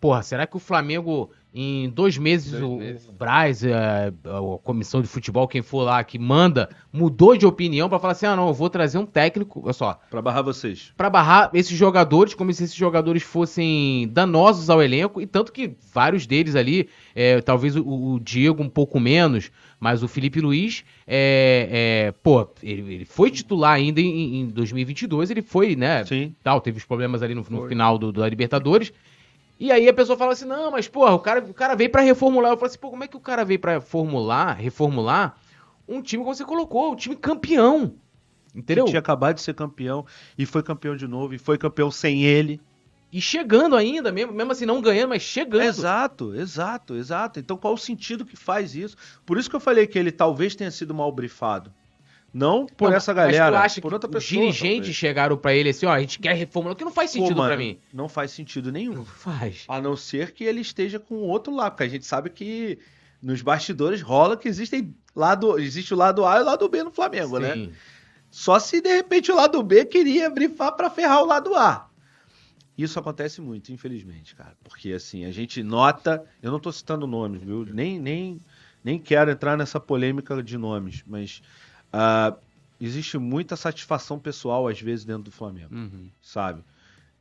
Porra, 0.00 0.22
será 0.22 0.46
que 0.46 0.56
o 0.56 0.60
Flamengo 0.60 1.30
em 1.54 1.90
dois 1.90 2.16
meses, 2.16 2.52
dois 2.52 2.62
o, 2.62 2.76
meses. 2.78 3.08
o 3.08 3.12
Braz, 3.12 3.62
a, 3.62 3.68
é, 3.68 4.08
a, 4.08 4.58
comissão 4.62 5.02
de 5.02 5.08
futebol, 5.08 5.46
quem 5.46 5.60
for 5.60 5.82
lá 5.82 6.02
que 6.02 6.18
manda, 6.18 6.70
mudou 6.90 7.36
de 7.36 7.44
opinião 7.44 7.88
para 7.88 7.98
falar 7.98 8.12
assim: 8.12 8.26
ah, 8.26 8.34
não, 8.34 8.48
eu 8.48 8.54
vou 8.54 8.70
trazer 8.70 8.96
um 8.96 9.04
técnico, 9.04 9.60
olha 9.62 9.72
só. 9.72 10.00
Para 10.10 10.22
barrar 10.22 10.42
vocês. 10.42 10.92
Para 10.96 11.10
barrar 11.10 11.50
esses 11.52 11.76
jogadores, 11.76 12.32
como 12.32 12.52
se 12.52 12.64
esses 12.64 12.76
jogadores 12.76 13.22
fossem 13.22 14.08
danosos 14.12 14.70
ao 14.70 14.82
elenco, 14.82 15.20
e 15.20 15.26
tanto 15.26 15.52
que 15.52 15.76
vários 15.92 16.26
deles 16.26 16.56
ali, 16.56 16.88
é, 17.14 17.40
talvez 17.42 17.76
o, 17.76 17.82
o, 17.86 18.20
Diego 18.20 18.62
um 18.62 18.68
pouco 18.68 18.98
menos, 18.98 19.50
mas 19.78 20.02
o 20.02 20.08
Felipe 20.08 20.40
Luiz, 20.40 20.84
é, 21.06 22.08
é 22.08 22.14
pô, 22.22 22.48
ele, 22.62 22.94
ele, 22.94 23.04
foi 23.04 23.30
titular 23.30 23.74
ainda 23.74 24.00
em, 24.00 24.40
em, 24.40 24.46
2022, 24.46 25.30
ele 25.30 25.42
foi, 25.42 25.76
né? 25.76 26.04
Sim. 26.04 26.34
Tal, 26.42 26.62
teve 26.62 26.78
os 26.78 26.84
problemas 26.84 27.22
ali 27.22 27.34
no, 27.34 27.44
no 27.50 27.68
final 27.68 27.98
do, 27.98 28.10
da 28.10 28.26
Libertadores. 28.26 28.90
E 29.62 29.70
aí 29.70 29.88
a 29.88 29.94
pessoa 29.94 30.18
fala 30.18 30.32
assim: 30.32 30.44
não, 30.44 30.72
mas 30.72 30.88
porra, 30.88 31.12
o 31.12 31.20
cara, 31.20 31.38
o 31.38 31.54
cara 31.54 31.76
veio 31.76 31.88
para 31.88 32.02
reformular. 32.02 32.50
Eu 32.50 32.56
falo 32.56 32.66
assim: 32.66 32.80
pô, 32.80 32.90
como 32.90 33.04
é 33.04 33.06
que 33.06 33.16
o 33.16 33.20
cara 33.20 33.44
veio 33.44 33.60
para 33.60 33.80
formular, 33.80 34.54
reformular 34.54 35.36
um 35.86 36.02
time 36.02 36.24
que 36.24 36.28
você 36.28 36.44
colocou, 36.44 36.92
um 36.92 36.96
time 36.96 37.14
campeão? 37.14 37.94
Entendeu? 38.52 38.86
Que 38.86 38.90
tinha 38.90 38.98
acabado 38.98 39.36
de 39.36 39.40
ser 39.40 39.54
campeão 39.54 40.04
e 40.36 40.44
foi 40.44 40.64
campeão 40.64 40.96
de 40.96 41.06
novo, 41.06 41.32
e 41.32 41.38
foi 41.38 41.56
campeão 41.56 41.92
sem 41.92 42.24
ele. 42.24 42.60
E 43.12 43.20
chegando 43.20 43.76
ainda, 43.76 44.10
mesmo, 44.10 44.32
mesmo 44.32 44.50
assim, 44.50 44.66
não 44.66 44.80
ganhando, 44.80 45.10
mas 45.10 45.22
chegando. 45.22 45.62
Exato, 45.62 46.34
exato, 46.34 46.96
exato. 46.96 47.38
Então 47.38 47.56
qual 47.56 47.74
o 47.74 47.78
sentido 47.78 48.26
que 48.26 48.34
faz 48.34 48.74
isso? 48.74 48.96
Por 49.24 49.38
isso 49.38 49.48
que 49.48 49.54
eu 49.54 49.60
falei 49.60 49.86
que 49.86 49.96
ele 49.96 50.10
talvez 50.10 50.56
tenha 50.56 50.72
sido 50.72 50.92
mal 50.92 51.12
brifado. 51.12 51.72
Não 52.32 52.64
por 52.64 52.90
não, 52.90 52.96
essa 52.96 53.12
galera, 53.12 53.58
mas 53.58 53.78
por 53.78 53.92
outra 53.92 54.08
pessoa. 54.08 54.20
Os 54.20 54.54
dirigentes 54.54 54.94
chegaram 54.94 55.36
para 55.36 55.54
ele 55.54 55.68
assim, 55.68 55.84
ó, 55.84 55.92
a 55.92 56.00
gente 56.00 56.18
quer 56.18 56.34
reformular, 56.34 56.76
que 56.76 56.84
não 56.84 56.92
faz 56.92 57.10
sentido 57.10 57.36
para 57.36 57.56
mim. 57.56 57.78
Não 57.92 58.08
faz 58.08 58.30
sentido 58.30 58.72
nenhum. 58.72 58.94
Não 58.94 59.04
faz. 59.04 59.64
A 59.68 59.80
não 59.80 59.96
ser 59.96 60.32
que 60.32 60.44
ele 60.44 60.60
esteja 60.60 60.98
com 60.98 61.16
o 61.16 61.28
outro 61.28 61.54
lado, 61.54 61.72
porque 61.72 61.84
a 61.84 61.88
gente 61.88 62.06
sabe 62.06 62.30
que 62.30 62.78
nos 63.22 63.42
bastidores 63.42 64.00
rola 64.00 64.36
que 64.36 64.48
existem 64.48 64.94
lado, 65.14 65.58
existe 65.58 65.92
o 65.92 65.96
lado 65.96 66.24
A 66.24 66.38
e 66.38 66.42
o 66.42 66.44
lado 66.44 66.68
B 66.68 66.82
no 66.82 66.90
Flamengo, 66.90 67.38
né? 67.38 67.52
Sim. 67.52 67.66
né? 67.66 67.72
Só 68.30 68.58
se 68.58 68.80
de 68.80 68.88
repente 68.88 69.30
o 69.30 69.36
lado 69.36 69.62
B 69.62 69.84
queria 69.84 70.30
brifar 70.30 70.72
para 70.72 70.88
ferrar 70.88 71.22
o 71.22 71.26
lado 71.26 71.54
A. 71.54 71.90
Isso 72.76 72.98
acontece 72.98 73.42
muito, 73.42 73.70
infelizmente, 73.70 74.34
cara. 74.34 74.56
Porque 74.64 74.92
assim, 74.92 75.26
a 75.26 75.30
gente 75.30 75.62
nota. 75.62 76.24
Eu 76.42 76.50
não 76.50 76.58
tô 76.58 76.72
citando 76.72 77.06
nomes, 77.06 77.42
viu? 77.42 77.66
Nem, 77.66 78.00
nem, 78.00 78.40
nem 78.82 78.98
quero 78.98 79.30
entrar 79.30 79.58
nessa 79.58 79.78
polêmica 79.78 80.42
de 80.42 80.56
nomes, 80.56 81.04
mas 81.06 81.42
Uh, 81.92 82.36
existe 82.80 83.18
muita 83.18 83.54
satisfação 83.56 84.18
pessoal, 84.18 84.66
às 84.66 84.80
vezes, 84.80 85.04
dentro 85.04 85.24
do 85.24 85.30
Flamengo, 85.30 85.74
uhum. 85.74 86.08
sabe? 86.20 86.64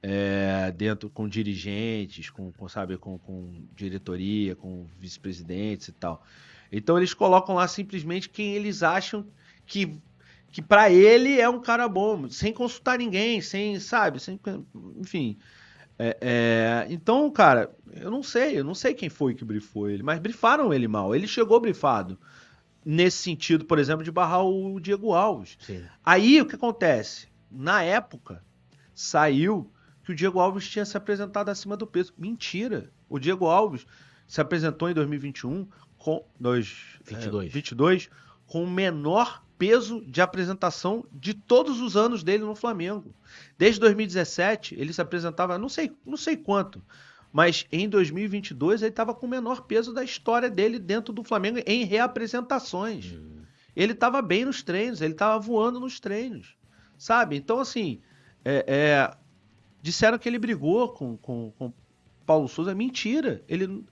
É, 0.01 0.71
dentro 0.71 1.09
com 1.09 1.27
dirigentes, 1.27 2.29
com, 2.29 2.51
com 2.51 2.67
sabe, 2.67 2.97
com, 2.97 3.19
com 3.19 3.63
diretoria, 3.75 4.55
com 4.55 4.87
vice-presidentes 4.99 5.89
e 5.89 5.91
tal. 5.91 6.25
Então 6.71 6.97
eles 6.97 7.13
colocam 7.13 7.53
lá 7.53 7.67
simplesmente 7.67 8.29
quem 8.29 8.55
eles 8.55 8.81
acham 8.81 9.27
que, 9.65 9.95
que 10.51 10.61
para 10.61 10.89
ele 10.89 11.39
é 11.39 11.47
um 11.47 11.59
cara 11.59 11.87
bom, 11.87 12.27
sem 12.29 12.51
consultar 12.51 12.97
ninguém, 12.97 13.41
sem, 13.41 13.79
sabe, 13.79 14.19
sem, 14.19 14.39
enfim. 14.97 15.37
É, 15.99 16.17
é, 16.19 16.87
então, 16.89 17.29
cara, 17.29 17.69
eu 17.93 18.09
não 18.09 18.23
sei, 18.23 18.57
eu 18.57 18.63
não 18.63 18.73
sei 18.73 18.95
quem 18.95 19.07
foi 19.07 19.35
que 19.35 19.45
brifou 19.45 19.87
ele, 19.87 20.01
mas 20.01 20.19
brifaram 20.19 20.73
ele 20.73 20.87
mal. 20.87 21.13
Ele 21.13 21.27
chegou 21.27 21.59
brifado. 21.59 22.17
Nesse 22.83 23.17
sentido, 23.17 23.65
por 23.65 23.77
exemplo, 23.77 24.03
de 24.03 24.11
barrar 24.11 24.43
o 24.43 24.79
Diego 24.79 25.13
Alves. 25.13 25.57
Sim. 25.59 25.83
Aí 26.03 26.41
o 26.41 26.45
que 26.45 26.55
acontece? 26.55 27.27
Na 27.49 27.83
época, 27.83 28.43
saiu 28.93 29.71
que 30.03 30.11
o 30.11 30.15
Diego 30.15 30.39
Alves 30.39 30.67
tinha 30.67 30.85
se 30.85 30.97
apresentado 30.97 31.49
acima 31.49 31.77
do 31.77 31.85
peso. 31.85 32.13
Mentira. 32.17 32.91
O 33.07 33.19
Diego 33.19 33.45
Alves 33.45 33.85
se 34.27 34.41
apresentou 34.41 34.89
em 34.89 34.93
2021 34.93 35.67
com. 35.97 36.25
Dois, 36.39 36.99
22. 37.03 37.47
É, 37.47 37.49
22 37.49 38.09
com 38.47 38.63
o 38.63 38.69
menor 38.69 39.43
peso 39.57 40.03
de 40.05 40.21
apresentação 40.21 41.05
de 41.11 41.33
todos 41.33 41.79
os 41.79 41.95
anos 41.95 42.23
dele 42.23 42.43
no 42.43 42.55
Flamengo. 42.55 43.15
Desde 43.57 43.79
2017, 43.79 44.75
ele 44.75 44.91
se 44.91 44.99
apresentava, 44.99 45.57
não 45.57 45.69
sei, 45.69 45.95
não 46.05 46.17
sei 46.17 46.35
quanto, 46.35 46.83
mas 47.31 47.65
em 47.71 47.87
2022 47.87 48.81
ele 48.81 48.89
estava 48.89 49.13
com 49.13 49.25
o 49.25 49.29
menor 49.29 49.61
peso 49.61 49.93
da 49.93 50.03
história 50.03 50.49
dele 50.49 50.77
dentro 50.77 51.13
do 51.13 51.23
Flamengo 51.23 51.59
em 51.65 51.85
reapresentações. 51.85 53.13
Hum. 53.13 53.41
Ele 53.75 53.93
estava 53.93 54.21
bem 54.21 54.45
nos 54.45 54.61
treinos, 54.61 55.01
ele 55.01 55.13
estava 55.13 55.39
voando 55.39 55.79
nos 55.79 55.99
treinos, 55.99 56.57
sabe? 56.97 57.37
Então, 57.37 57.59
assim, 57.59 58.01
é, 58.43 58.65
é, 58.67 59.17
disseram 59.81 60.17
que 60.17 60.27
ele 60.27 60.37
brigou 60.37 60.89
com, 60.89 61.15
com, 61.17 61.51
com 61.57 61.73
Paulo 62.25 62.47
Souza. 62.47 62.75
Mentira. 62.75 63.43
Ele, 63.47 63.83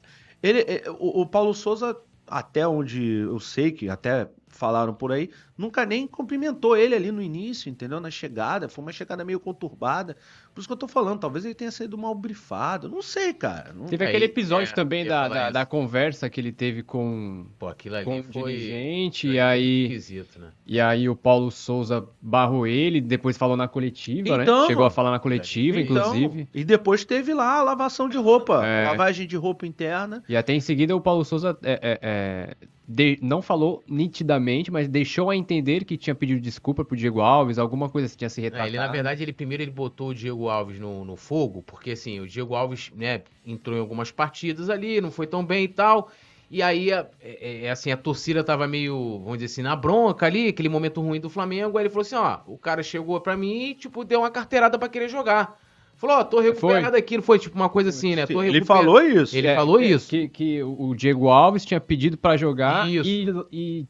ele, 0.44 0.60
é, 0.62 0.84
o, 0.92 1.22
o 1.22 1.26
Paulo 1.26 1.54
Souza, 1.54 1.98
até 2.28 2.68
onde 2.68 3.02
eu 3.02 3.40
sei 3.40 3.72
que 3.72 3.90
até 3.90 4.30
falaram 4.50 4.94
por 4.94 5.12
aí, 5.12 5.30
nunca 5.58 5.86
nem 5.86 6.08
cumprimentou 6.08 6.76
ele 6.76 6.96
ali 6.96 7.12
no 7.12 7.22
início, 7.22 7.70
entendeu? 7.70 8.00
Na 8.00 8.12
chegada, 8.12 8.68
foi 8.68 8.82
uma 8.82 8.92
chegada 8.92 9.24
meio 9.24 9.40
conturbada. 9.40 10.18
Por 10.54 10.60
isso 10.60 10.68
que 10.68 10.74
eu 10.74 10.78
tô 10.78 10.88
falando, 10.88 11.20
talvez 11.20 11.46
ele 11.46 11.54
tenha 11.54 11.72
sido 11.72 11.98
mal 11.98 12.14
brifado. 12.14 12.90
Não 12.90 13.02
sei, 13.02 13.34
cara. 13.34 13.72
Não... 13.74 13.86
Teve 13.86 14.04
Aí, 14.04 14.10
aquele 14.10 14.26
episódio 14.26 14.72
é, 14.72 14.74
também 14.74 15.06
da, 15.06 15.28
da, 15.28 15.50
da 15.52 15.66
conversa 15.66 16.30
que 16.30 16.42
ele 16.42 16.52
teve 16.52 16.84
com, 16.84 17.46
Pô, 17.58 17.68
aquilo 17.68 17.96
ali 17.96 18.06
com 18.06 18.20
o 18.20 18.24
foi. 18.24 18.54
dirigente, 18.54 19.28
foi 19.28 19.36
e 19.36 19.40
aí, 19.40 19.84
Esquisito, 19.84 20.40
né? 20.40 20.50
e 20.66 20.80
aí 20.80 21.08
o 21.08 21.16
Paulo 21.16 21.52
Souza 21.52 22.06
barrou 22.22 22.66
ele, 22.68 23.00
depois 23.00 23.38
falou 23.38 23.56
na 23.56 23.68
coletiva, 23.68 24.42
Então, 24.42 24.62
né? 24.62 24.68
Chegou 24.68 24.86
a 24.86 24.90
falar 24.90 25.12
na 25.12 25.20
coletiva, 25.20 25.80
Então, 25.80 26.16
inclusive. 26.16 26.48
E 26.54 26.64
depois 26.64 27.06
teve 27.06 27.34
lá 27.34 27.60
a 27.60 27.64
lavação 27.64 28.10
de 28.10 28.18
roupa, 28.18 28.66
É. 28.66 28.86
lavagem 28.88 29.28
de 29.28 29.38
roupa 29.38 29.66
interna. 29.66 30.24
E 30.28 30.36
até 30.36 30.54
em 30.54 30.60
seguida 30.60 30.96
o 30.96 31.02
Paulo 31.02 31.24
Souza 31.24 31.58
é, 31.64 31.72
é, 31.72 32.00
é, 32.02 32.58
de- 32.90 33.20
não 33.22 33.42
falou 33.42 33.84
nitidamente, 33.88 34.72
mas 34.72 34.88
deixou 34.88 35.30
a 35.30 35.36
entender 35.36 35.86
que 35.86 35.96
tinha 35.96 36.16
pedido 36.16 36.42
desculpa 36.42 36.84
pro 36.84 36.98
Diego 36.98 37.22
Alves, 37.22 37.60
alguma 37.60 37.88
coisa 37.90 38.08
assim, 38.08 38.18
tinha 38.18 38.30
se 38.30 38.42
É, 38.42 38.44
retratado. 38.46 38.70
ele, 38.70 38.78
na 38.80 38.88
verdade, 38.88 39.22
ele 39.24 39.32
primeiro 39.34 39.62
ele 39.64 39.72
botou 39.72 40.10
o 40.10 40.16
Diego 40.16 40.50
Alves 40.50 40.80
no, 40.80 41.06
no 41.06 41.16
fogo, 41.16 41.62
porque 41.62 41.92
assim, 41.92 42.20
o 42.20 42.28
Diego 42.28 42.56
Alves, 42.56 42.92
né, 42.96 43.22
entrou 43.46 43.78
em 43.78 43.80
algumas 43.80 44.12
partidas 44.12 44.70
ali, 44.70 45.00
não 45.02 45.12
foi 45.12 45.28
tão 45.28 45.46
bem 45.46 45.66
e 45.66 45.68
tal. 45.68 46.10
E 46.52 46.64
aí, 46.64 46.90
é, 46.92 47.08
é, 47.22 47.66
é, 47.66 47.70
assim, 47.70 47.92
a 47.92 47.98
torcida 47.98 48.44
tava 48.44 48.68
meio, 48.68 49.20
vamos 49.20 49.38
dizer 49.38 49.46
assim, 49.46 49.62
na 49.62 49.76
bronca 49.76 50.26
ali, 50.26 50.48
aquele 50.48 50.68
momento 50.70 51.00
ruim 51.00 51.20
do 51.20 51.30
Flamengo. 51.30 51.78
Aí 51.78 51.84
ele 51.84 51.90
falou 51.92 52.02
assim: 52.02 52.16
ó, 52.16 52.40
o 52.48 52.58
cara 52.58 52.82
chegou 52.82 53.22
pra 53.22 53.38
mim 53.38 53.70
e, 53.70 53.76
tipo, 53.76 54.04
deu 54.04 54.22
uma 54.22 54.32
carteirada 54.32 54.80
pra 54.80 54.90
querer 54.90 55.10
jogar. 55.10 55.60
Falou, 56.00 56.16
ó, 56.18 56.24
tô 56.24 56.40
recuperado 56.40 56.96
aqui, 56.96 57.18
não 57.18 57.24
foi 57.24 57.38
tipo 57.38 57.56
uma 57.58 57.68
coisa 57.68 57.90
assim, 57.90 58.16
né? 58.16 58.26
Tô 58.26 58.42
Ele 58.42 58.64
falou 58.64 59.02
isso. 59.02 59.36
Ele 59.36 59.48
É, 59.48 59.56
falou 59.56 59.78
que- 59.78 59.86
isso. 59.86 60.10
Que, 60.10 60.30
que 60.30 60.64
o 60.64 60.96
Diego 60.96 61.28
Alves 61.28 61.66
tinha 61.66 61.80
pedido 61.82 62.18
pra 62.18 62.38
jogar 62.38 62.90
Isso. 62.90 63.08
e, 63.10 63.28
e 63.52 63.86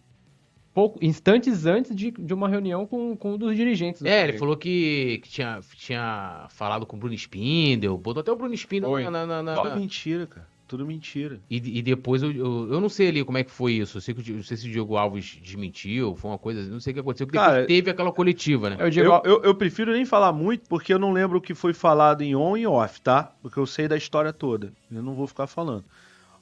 pouco, 0.74 0.98
instantes 1.06 1.68
antes 1.68 1.96
de, 1.96 2.10
de 2.10 2.34
uma 2.34 2.50
reunião 2.50 2.88
com, 2.88 3.16
com 3.16 3.34
um 3.34 3.38
dos 3.38 3.56
dirigentes. 3.56 4.02
do 4.02 4.08
É, 4.08 4.24
ele 4.24 4.40
falou 4.40 4.58
que, 4.58 5.20
que 5.24 5.30
tinha, 5.30 5.60
tinha 5.76 6.48
falado 6.50 6.84
com 6.84 6.98
o 6.98 7.00
Bruno 7.00 7.14
Spindel, 7.14 7.96
botou 7.96 8.22
até 8.22 8.32
o 8.32 8.36
Bruno 8.36 8.56
Spindel 8.56 8.90
Foi. 8.90 9.04
na, 9.04 9.26
na- 9.28 9.44
na- 9.44 9.56
Tudo 9.56 9.76
mentira, 9.76 10.26
cara. 10.26 10.48
Tudo 10.70 10.86
mentira. 10.86 11.42
E, 11.50 11.80
e 11.80 11.82
depois 11.82 12.22
eu, 12.22 12.32
eu, 12.32 12.74
eu 12.74 12.80
não 12.80 12.90
sei 12.90 13.08
ali 13.08 13.26
como 13.26 13.40
é 13.40 13.44
que 13.44 13.50
foi 13.50 13.74
isso. 13.74 13.98
Eu 13.98 14.02
sei 14.02 14.14
que 14.14 14.32
não 14.32 14.44
sei 14.44 14.56
se 14.56 14.70
o 14.70 14.72
Diogo 14.72 14.98
Alves 14.98 15.40
desmentiu, 15.42 16.16
foi 16.16 16.30
uma 16.30 16.38
coisa, 16.38 16.62
não 16.70 16.80
sei 16.80 16.92
o 16.92 16.94
que 16.94 17.00
aconteceu, 17.00 17.26
que 17.26 17.34
depois 17.34 17.50
Cara, 17.50 17.66
teve 17.66 17.90
aquela 17.90 18.12
coletiva, 18.12 18.70
né? 18.70 18.78
É, 18.80 18.88
Diego 18.88 19.10
Eu, 19.10 19.22
eu, 19.24 19.44
eu 19.46 19.56
prefiro 19.56 19.92
nem 19.92 20.06
falar 20.06 20.32
muito, 20.32 20.70
porque 20.70 20.94
eu 20.94 21.00
não 21.00 21.12
lembro 21.12 21.40
o 21.40 21.42
que 21.42 21.56
foi 21.56 21.74
falado 21.74 22.22
em 22.22 22.36
on 22.36 22.56
e 22.56 22.68
off, 22.68 23.02
tá? 23.02 23.34
Porque 23.42 23.58
eu 23.58 23.66
sei 23.66 23.88
da 23.88 23.98
história 23.98 24.32
toda. 24.32 24.72
Eu 24.92 25.02
não 25.02 25.16
vou 25.16 25.26
ficar 25.26 25.48
falando. 25.48 25.86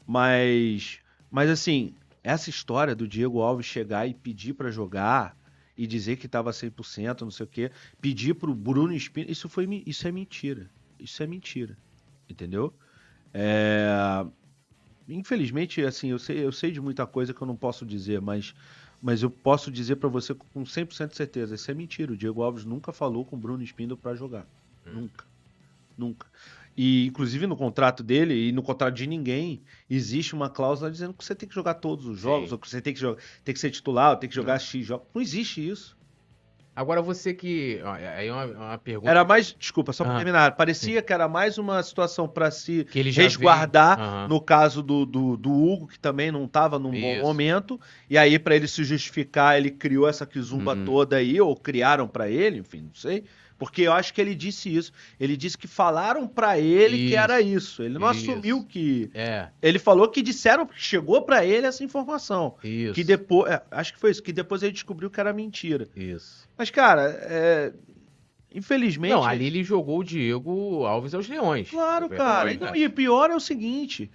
Mas, 0.05 0.99
mas 1.31 1.49
assim, 1.49 1.93
essa 2.21 2.49
história 2.49 2.93
do 2.93 3.07
Diego 3.07 3.39
Alves 3.39 3.65
chegar 3.65 4.09
e 4.09 4.13
pedir 4.13 4.55
pra 4.55 4.69
jogar 4.69 5.37
e 5.77 5.87
dizer 5.87 6.17
que 6.17 6.27
tava 6.27 6.51
100%, 6.51 7.21
não 7.21 7.31
sei 7.31 7.45
o 7.45 7.49
quê, 7.49 7.71
pedir 8.01 8.33
pro 8.33 8.53
Bruno 8.53 8.91
Espino, 8.93 9.31
isso 9.31 9.47
foi 9.47 9.83
isso 9.85 10.05
é 10.05 10.11
mentira. 10.11 10.69
Isso 10.99 11.23
é 11.23 11.27
mentira. 11.27 11.77
Entendeu? 12.29 12.73
É, 13.33 14.25
Infelizmente, 15.07 15.81
assim, 15.83 16.09
eu 16.09 16.19
sei, 16.19 16.43
eu 16.43 16.51
sei 16.51 16.71
de 16.71 16.81
muita 16.81 17.05
coisa 17.07 17.33
que 17.33 17.41
eu 17.41 17.47
não 17.47 17.55
posso 17.55 17.85
dizer, 17.85 18.19
mas 18.21 18.53
mas 18.99 19.21
eu 19.21 19.29
posso 19.29 19.71
dizer 19.71 19.97
pra 19.97 20.09
você 20.09 20.33
com 20.33 20.63
100% 20.63 21.09
de 21.09 21.15
certeza, 21.15 21.53
isso 21.53 21.69
é 21.69 21.73
mentira. 21.73 22.11
O 22.11 22.17
Diego 22.17 22.41
Alves 22.41 22.65
nunca 22.65 22.91
falou 22.91 23.23
com 23.23 23.35
o 23.35 23.39
Bruno 23.39 23.63
Spindle 23.63 23.95
pra 23.95 24.15
jogar. 24.15 24.45
Nunca. 24.83 25.23
Nunca. 25.95 26.27
E 26.75 27.05
inclusive 27.05 27.45
no 27.45 27.55
contrato 27.55 28.01
dele 28.01 28.49
e 28.49 28.51
no 28.51 28.63
contrato 28.63 28.95
de 28.95 29.05
ninguém, 29.05 29.61
existe 29.89 30.33
uma 30.33 30.49
cláusula 30.49 30.91
dizendo 30.91 31.13
que 31.13 31.23
você 31.23 31.35
tem 31.35 31.47
que 31.47 31.55
jogar 31.55 31.75
todos 31.75 32.05
os 32.05 32.19
jogos, 32.19 32.49
Sim. 32.49 32.55
ou 32.55 32.59
que 32.59 32.69
você 32.69 32.81
tem 32.81 32.93
que 32.93 32.99
jogar, 32.99 33.21
tem 33.43 33.53
que 33.53 33.59
ser 33.59 33.69
titular, 33.69 34.11
ou 34.11 34.17
tem 34.17 34.29
que 34.29 34.35
jogar 34.35 34.59
X 34.59 34.85
jogos. 34.85 35.07
Não 35.13 35.21
existe 35.21 35.67
isso. 35.67 35.96
Agora 36.77 37.01
você 37.01 37.33
que. 37.33 37.81
ó, 37.83 37.93
Aí 37.93 38.27
é 38.27 38.31
uma, 38.31 38.45
uma 38.45 38.77
pergunta 38.77 39.09
Era 39.09 39.25
mais, 39.25 39.55
desculpa, 39.57 39.91
só 39.91 40.03
pra 40.03 40.13
Ah, 40.13 40.17
terminar, 40.17 40.55
parecia 40.55 41.01
que 41.01 41.11
era 41.11 41.27
mais 41.27 41.57
uma 41.57 41.81
situação 41.81 42.27
pra 42.27 42.51
se 42.51 42.83
que 42.83 42.99
ele 42.99 43.09
resguardar 43.09 43.99
Aham. 43.99 44.27
no 44.27 44.39
caso 44.39 44.83
do, 44.83 45.03
do, 45.03 45.35
do 45.35 45.51
Hugo, 45.51 45.87
que 45.87 45.97
também 45.99 46.31
não 46.31 46.45
estava 46.45 46.77
num 46.77 46.91
bom 46.91 47.13
Isso. 47.15 47.23
momento, 47.23 47.79
e 48.07 48.15
aí 48.15 48.37
para 48.37 48.55
ele 48.55 48.67
se 48.67 48.83
justificar, 48.83 49.57
ele 49.57 49.71
criou 49.71 50.07
essa 50.07 50.23
quizumba 50.23 50.75
Uhum. 50.75 50.85
toda 50.85 51.15
aí, 51.15 51.41
ou 51.41 51.55
criaram 51.55 52.07
para 52.07 52.29
ele, 52.29 52.59
enfim, 52.59 52.83
não 52.83 52.93
sei, 52.93 53.23
porque 53.57 53.81
eu 53.83 53.93
acho 53.93 54.13
que 54.13 54.21
ele 54.21 54.35
disse 54.35 54.73
isso. 54.75 54.91
Ele 55.19 55.35
disse 55.35 55.57
que 55.57 55.67
falaram 55.67 56.27
para 56.27 56.59
ele 56.59 56.97
que 56.97 57.05
Isso. 57.09 57.17
era 57.17 57.41
isso. 57.41 57.83
Ele 57.83 57.97
não 57.97 58.11
Isso. 58.11 58.29
assumiu 58.31 58.63
que 58.63 59.09
É, 59.13 59.47
ele 59.61 59.79
falou 59.79 60.07
que 60.09 60.21
disseram 60.21 60.65
que 60.65 60.79
chegou 60.81 61.21
para 61.23 61.43
ele 61.45 61.65
essa 61.67 61.83
informação, 61.83 62.55
isso. 62.63 62.93
que 62.93 63.03
depois, 63.03 63.51
é, 63.51 63.61
acho 63.71 63.93
que 63.93 63.99
foi 63.99 64.11
isso, 64.11 64.21
que 64.21 64.31
depois 64.33 64.61
ele 64.63 64.71
descobriu 64.73 65.09
que 65.09 65.19
era 65.19 65.33
mentira. 65.33 65.87
Isso. 65.95 66.47
Mas 66.57 66.69
cara, 66.69 67.09
é, 67.23 67.73
infelizmente 68.53 69.11
Não, 69.11 69.23
ali 69.23 69.47
ele 69.47 69.63
jogou 69.63 69.99
o 69.99 70.03
Diego 70.03 70.85
Alves 70.85 71.13
aos 71.13 71.27
Leões. 71.27 71.69
Claro, 71.69 72.05
É 72.11 72.15
cara. 72.15 72.53
E, 72.53 72.57
não, 72.57 72.75
e 72.75 72.87
pior 72.89 73.29
é 73.29 73.35
o 73.35 73.39
seguinte: 73.39 74.09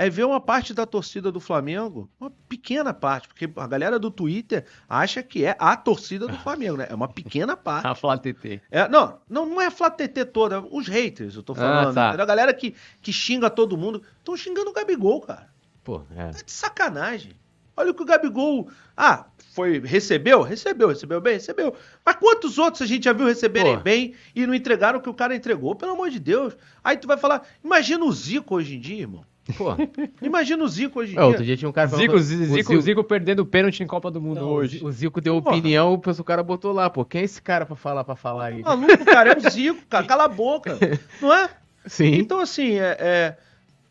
é 0.00 0.08
ver 0.08 0.24
uma 0.24 0.40
parte 0.40 0.72
da 0.72 0.86
torcida 0.86 1.30
do 1.30 1.38
Flamengo, 1.38 2.08
uma 2.18 2.30
pequena 2.48 2.94
parte, 2.94 3.28
porque 3.28 3.46
a 3.54 3.66
galera 3.66 3.98
do 3.98 4.10
Twitter 4.10 4.64
acha 4.88 5.22
que 5.22 5.44
é 5.44 5.54
a 5.58 5.76
torcida 5.76 6.26
do 6.26 6.36
Flamengo, 6.40 6.78
né? 6.78 6.86
É 6.88 6.94
uma 6.94 7.06
pequena 7.06 7.54
parte. 7.54 7.86
A 7.86 7.94
Flá 7.94 8.16
TT. 8.16 8.62
É, 8.70 8.88
não, 8.88 9.18
não, 9.28 9.44
não 9.44 9.60
é 9.60 9.66
a 9.66 9.70
Flá 9.70 9.90
TT 9.90 10.24
toda, 10.24 10.62
os 10.62 10.88
haters, 10.88 11.36
eu 11.36 11.42
tô 11.42 11.54
falando. 11.54 11.90
Ah, 11.90 12.14
tá. 12.16 12.22
A 12.22 12.24
galera 12.24 12.54
que, 12.54 12.74
que 13.02 13.12
xinga 13.12 13.50
todo 13.50 13.76
mundo. 13.76 14.02
Estão 14.16 14.34
xingando 14.38 14.70
o 14.70 14.72
Gabigol, 14.72 15.20
cara. 15.20 15.50
Pô, 15.84 16.00
é. 16.16 16.30
Tá 16.30 16.42
de 16.46 16.50
sacanagem. 16.50 17.34
Olha 17.76 17.90
o 17.90 17.94
que 17.94 18.02
o 18.02 18.06
Gabigol. 18.06 18.70
Ah, 18.96 19.26
foi. 19.52 19.80
Recebeu? 19.80 20.40
Recebeu. 20.40 20.88
Recebeu 20.88 21.20
bem? 21.20 21.34
Recebeu. 21.34 21.74
Mas 22.04 22.16
quantos 22.16 22.56
outros 22.56 22.80
a 22.80 22.86
gente 22.86 23.04
já 23.04 23.12
viu 23.12 23.26
receberem 23.26 23.78
bem 23.78 24.14
e 24.34 24.46
não 24.46 24.54
entregaram 24.54 24.98
o 24.98 25.02
que 25.02 25.10
o 25.10 25.14
cara 25.14 25.36
entregou? 25.36 25.74
Pelo 25.74 25.92
amor 25.92 26.08
de 26.08 26.18
Deus. 26.18 26.56
Aí 26.82 26.96
tu 26.96 27.06
vai 27.06 27.18
falar. 27.18 27.46
Imagina 27.62 28.02
o 28.02 28.12
Zico 28.12 28.54
hoje 28.54 28.76
em 28.76 28.80
dia, 28.80 29.00
irmão. 29.00 29.24
Pô, 29.56 29.74
Imagina 30.22 30.62
o 30.64 30.68
Zico 30.68 31.00
hoje 31.00 31.14
em 31.14 31.18
é, 31.18 31.22
outro 31.22 31.38
dia. 31.38 31.46
dia 31.46 31.56
tinha 31.56 31.68
um 31.68 31.72
cara 31.72 31.88
falando- 31.88 32.02
Zico, 32.02 32.16
o 32.16 32.20
Zico, 32.20 32.80
Zico, 32.80 33.04
perdendo 33.04 33.44
pênalti 33.46 33.82
em 33.82 33.86
Copa 33.86 34.10
do 34.10 34.20
Mundo 34.20 34.40
Não, 34.40 34.48
hoje. 34.48 34.84
O 34.84 34.90
Zico 34.90 35.20
deu 35.20 35.40
Porra. 35.42 35.56
opinião, 35.56 35.92
o 35.94 35.98
pessoal- 35.98 36.22
o 36.22 36.24
cara 36.24 36.42
botou 36.42 36.72
lá, 36.72 36.88
pô. 36.90 37.04
Quem 37.04 37.20
é 37.22 37.24
esse 37.24 37.40
cara 37.42 37.64
pra 37.66 37.76
falar, 37.76 38.04
pra 38.04 38.16
falar 38.16 38.46
aí? 38.46 38.62
Maluco, 38.62 39.04
cara, 39.04 39.32
é 39.32 39.36
o 39.36 39.40
Zico, 39.50 39.84
cara. 39.88 40.06
Cala 40.06 40.24
a 40.24 40.28
boca. 40.28 40.78
Não 41.20 41.32
é? 41.32 41.48
Sim. 41.86 42.14
Então, 42.16 42.40
assim, 42.40 42.74
é, 42.78 42.96
é, 43.00 43.36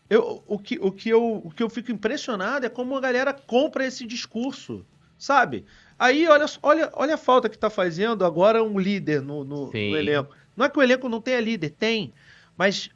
eu, 0.10 0.44
o, 0.48 0.60
que, 0.60 0.78
o, 0.82 0.92
que 0.92 1.10
eu, 1.10 1.42
o 1.44 1.50
que 1.52 1.64
eu 1.64 1.70
fico 1.70 1.92
impressionado 1.92 2.66
é 2.66 2.70
como 2.70 2.96
a 2.96 3.02
galera 3.02 3.34
compra 3.34 3.86
esse 3.86 4.06
discurso, 4.06 4.86
sabe? 5.18 5.66
Aí, 5.98 6.28
olha, 6.28 6.46
olha, 6.64 6.90
olha 6.94 7.16
a 7.16 7.18
falta 7.18 7.50
que 7.50 7.58
tá 7.58 7.70
fazendo 7.70 8.24
agora 8.24 8.64
um 8.64 8.80
líder 8.80 9.22
no, 9.22 9.44
no- 9.44 9.66
no 9.68 9.76
elenco. 9.76 10.34
Não 10.56 10.66
é 10.66 10.70
que 10.70 10.78
o 10.80 10.82
elenco 10.84 11.10
não 11.10 11.20
tenha 11.20 11.40
líder, 11.42 11.72
tem, 11.72 12.14
mas 12.58 12.90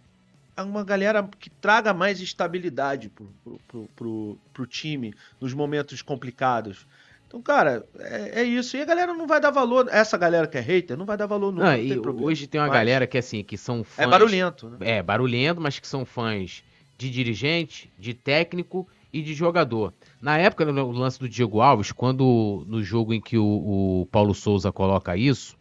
uma 0.61 0.83
galera 0.83 1.27
que 1.39 1.49
traga 1.49 1.93
mais 1.93 2.21
estabilidade 2.21 3.09
pro, 3.09 3.33
pro, 3.67 3.89
pro, 3.95 4.39
pro, 4.53 4.67
time 4.67 5.13
nos 5.41 5.53
momentos 5.53 6.01
complicados. 6.01 6.85
Então, 7.27 7.41
cara, 7.41 7.83
é, 7.97 8.41
é 8.41 8.43
isso. 8.43 8.77
E 8.77 8.81
a 8.81 8.85
galera 8.85 9.13
não 9.13 9.25
vai 9.25 9.41
dar 9.41 9.49
valor. 9.49 9.87
Essa 9.89 10.17
galera 10.17 10.45
que 10.45 10.57
é 10.57 10.61
hater 10.61 10.95
não 10.95 11.05
vai 11.05 11.17
dar 11.17 11.25
valor 11.25 11.51
nunca. 11.51 11.63
Não, 11.63 11.71
não 11.71 11.77
e 11.77 11.89
tem 11.89 12.01
problema. 12.01 12.27
hoje 12.27 12.45
tem 12.45 12.61
uma 12.61 12.67
Mas 12.67 12.75
galera 12.75 13.07
que, 13.07 13.17
assim, 13.17 13.43
que 13.43 13.57
são 13.57 13.83
fãs... 13.83 14.05
É 14.05 14.09
barulhento, 14.09 14.69
né? 14.69 14.77
É, 14.81 15.01
barulhento, 15.01 15.59
mas 15.59 15.79
que 15.79 15.87
são 15.87 16.05
fãs 16.05 16.63
de 16.97 17.09
dirigente, 17.09 17.91
de 17.97 18.13
técnico 18.13 18.87
e 19.11 19.21
de 19.21 19.33
jogador. 19.33 19.93
Na 20.21 20.37
época 20.37 20.65
do 20.65 20.91
lance 20.91 21.19
do 21.19 21.27
Diego 21.27 21.59
Alves, 21.59 21.91
quando 21.91 22.63
no 22.67 22.83
jogo 22.83 23.13
em 23.13 23.21
que 23.21 23.37
o, 23.37 24.01
o 24.01 24.07
Paulo 24.11 24.33
Souza 24.35 24.71
coloca 24.71 25.17
isso, 25.17 25.57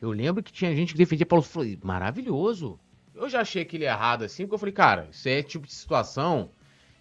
eu 0.00 0.10
lembro 0.10 0.42
que 0.42 0.52
tinha 0.52 0.74
gente 0.74 0.92
que 0.92 0.98
defendia 0.98 1.26
Paulo 1.26 1.44
Souza. 1.44 1.76
Maravilhoso. 1.82 2.78
Eu 3.16 3.28
já 3.28 3.40
achei 3.40 3.62
aquele 3.62 3.84
errado 3.84 4.24
assim, 4.24 4.44
porque 4.44 4.54
eu 4.54 4.58
falei, 4.58 4.72
cara, 4.72 5.08
isso 5.10 5.28
é 5.28 5.42
tipo 5.42 5.66
de 5.66 5.72
situação 5.72 6.50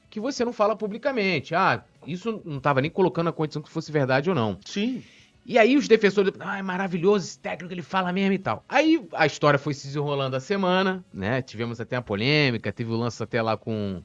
que 0.10 0.20
você 0.20 0.46
não 0.46 0.54
fala 0.54 0.76
publicamente. 0.76 1.54
Ah, 1.54 1.84
isso 2.08 2.42
não 2.46 2.60
tava 2.60 2.82
nem 2.82 2.90
colocando 2.90 3.30
a 3.30 3.34
condição 3.34 3.62
que 3.62 3.70
fosse 3.70 3.92
verdade 3.92 4.30
ou 4.30 4.36
não. 4.36 4.58
Sim. 4.66 5.04
E 5.46 5.60
aí 5.60 5.78
os 5.78 5.88
defensores, 5.88 6.34
ah, 6.40 6.58
é 6.58 6.62
maravilhoso 6.62 7.26
esse 7.26 7.38
técnico, 7.38 7.74
ele 7.74 7.84
fala 7.84 8.12
mesmo 8.12 8.34
e 8.34 8.40
tal. 8.40 8.64
Aí 8.68 9.06
a 9.14 9.26
história 9.26 9.60
foi 9.60 9.74
se 9.74 9.88
desenrolando 9.88 10.36
a 10.36 10.40
semana, 10.40 11.06
né? 11.14 11.42
Tivemos 11.42 11.80
até 11.80 11.96
a 11.96 12.02
polêmica, 12.02 12.72
teve 12.72 12.92
o 12.92 12.96
lance 12.96 13.22
até 13.22 13.42
lá 13.42 13.56
com 13.56 14.02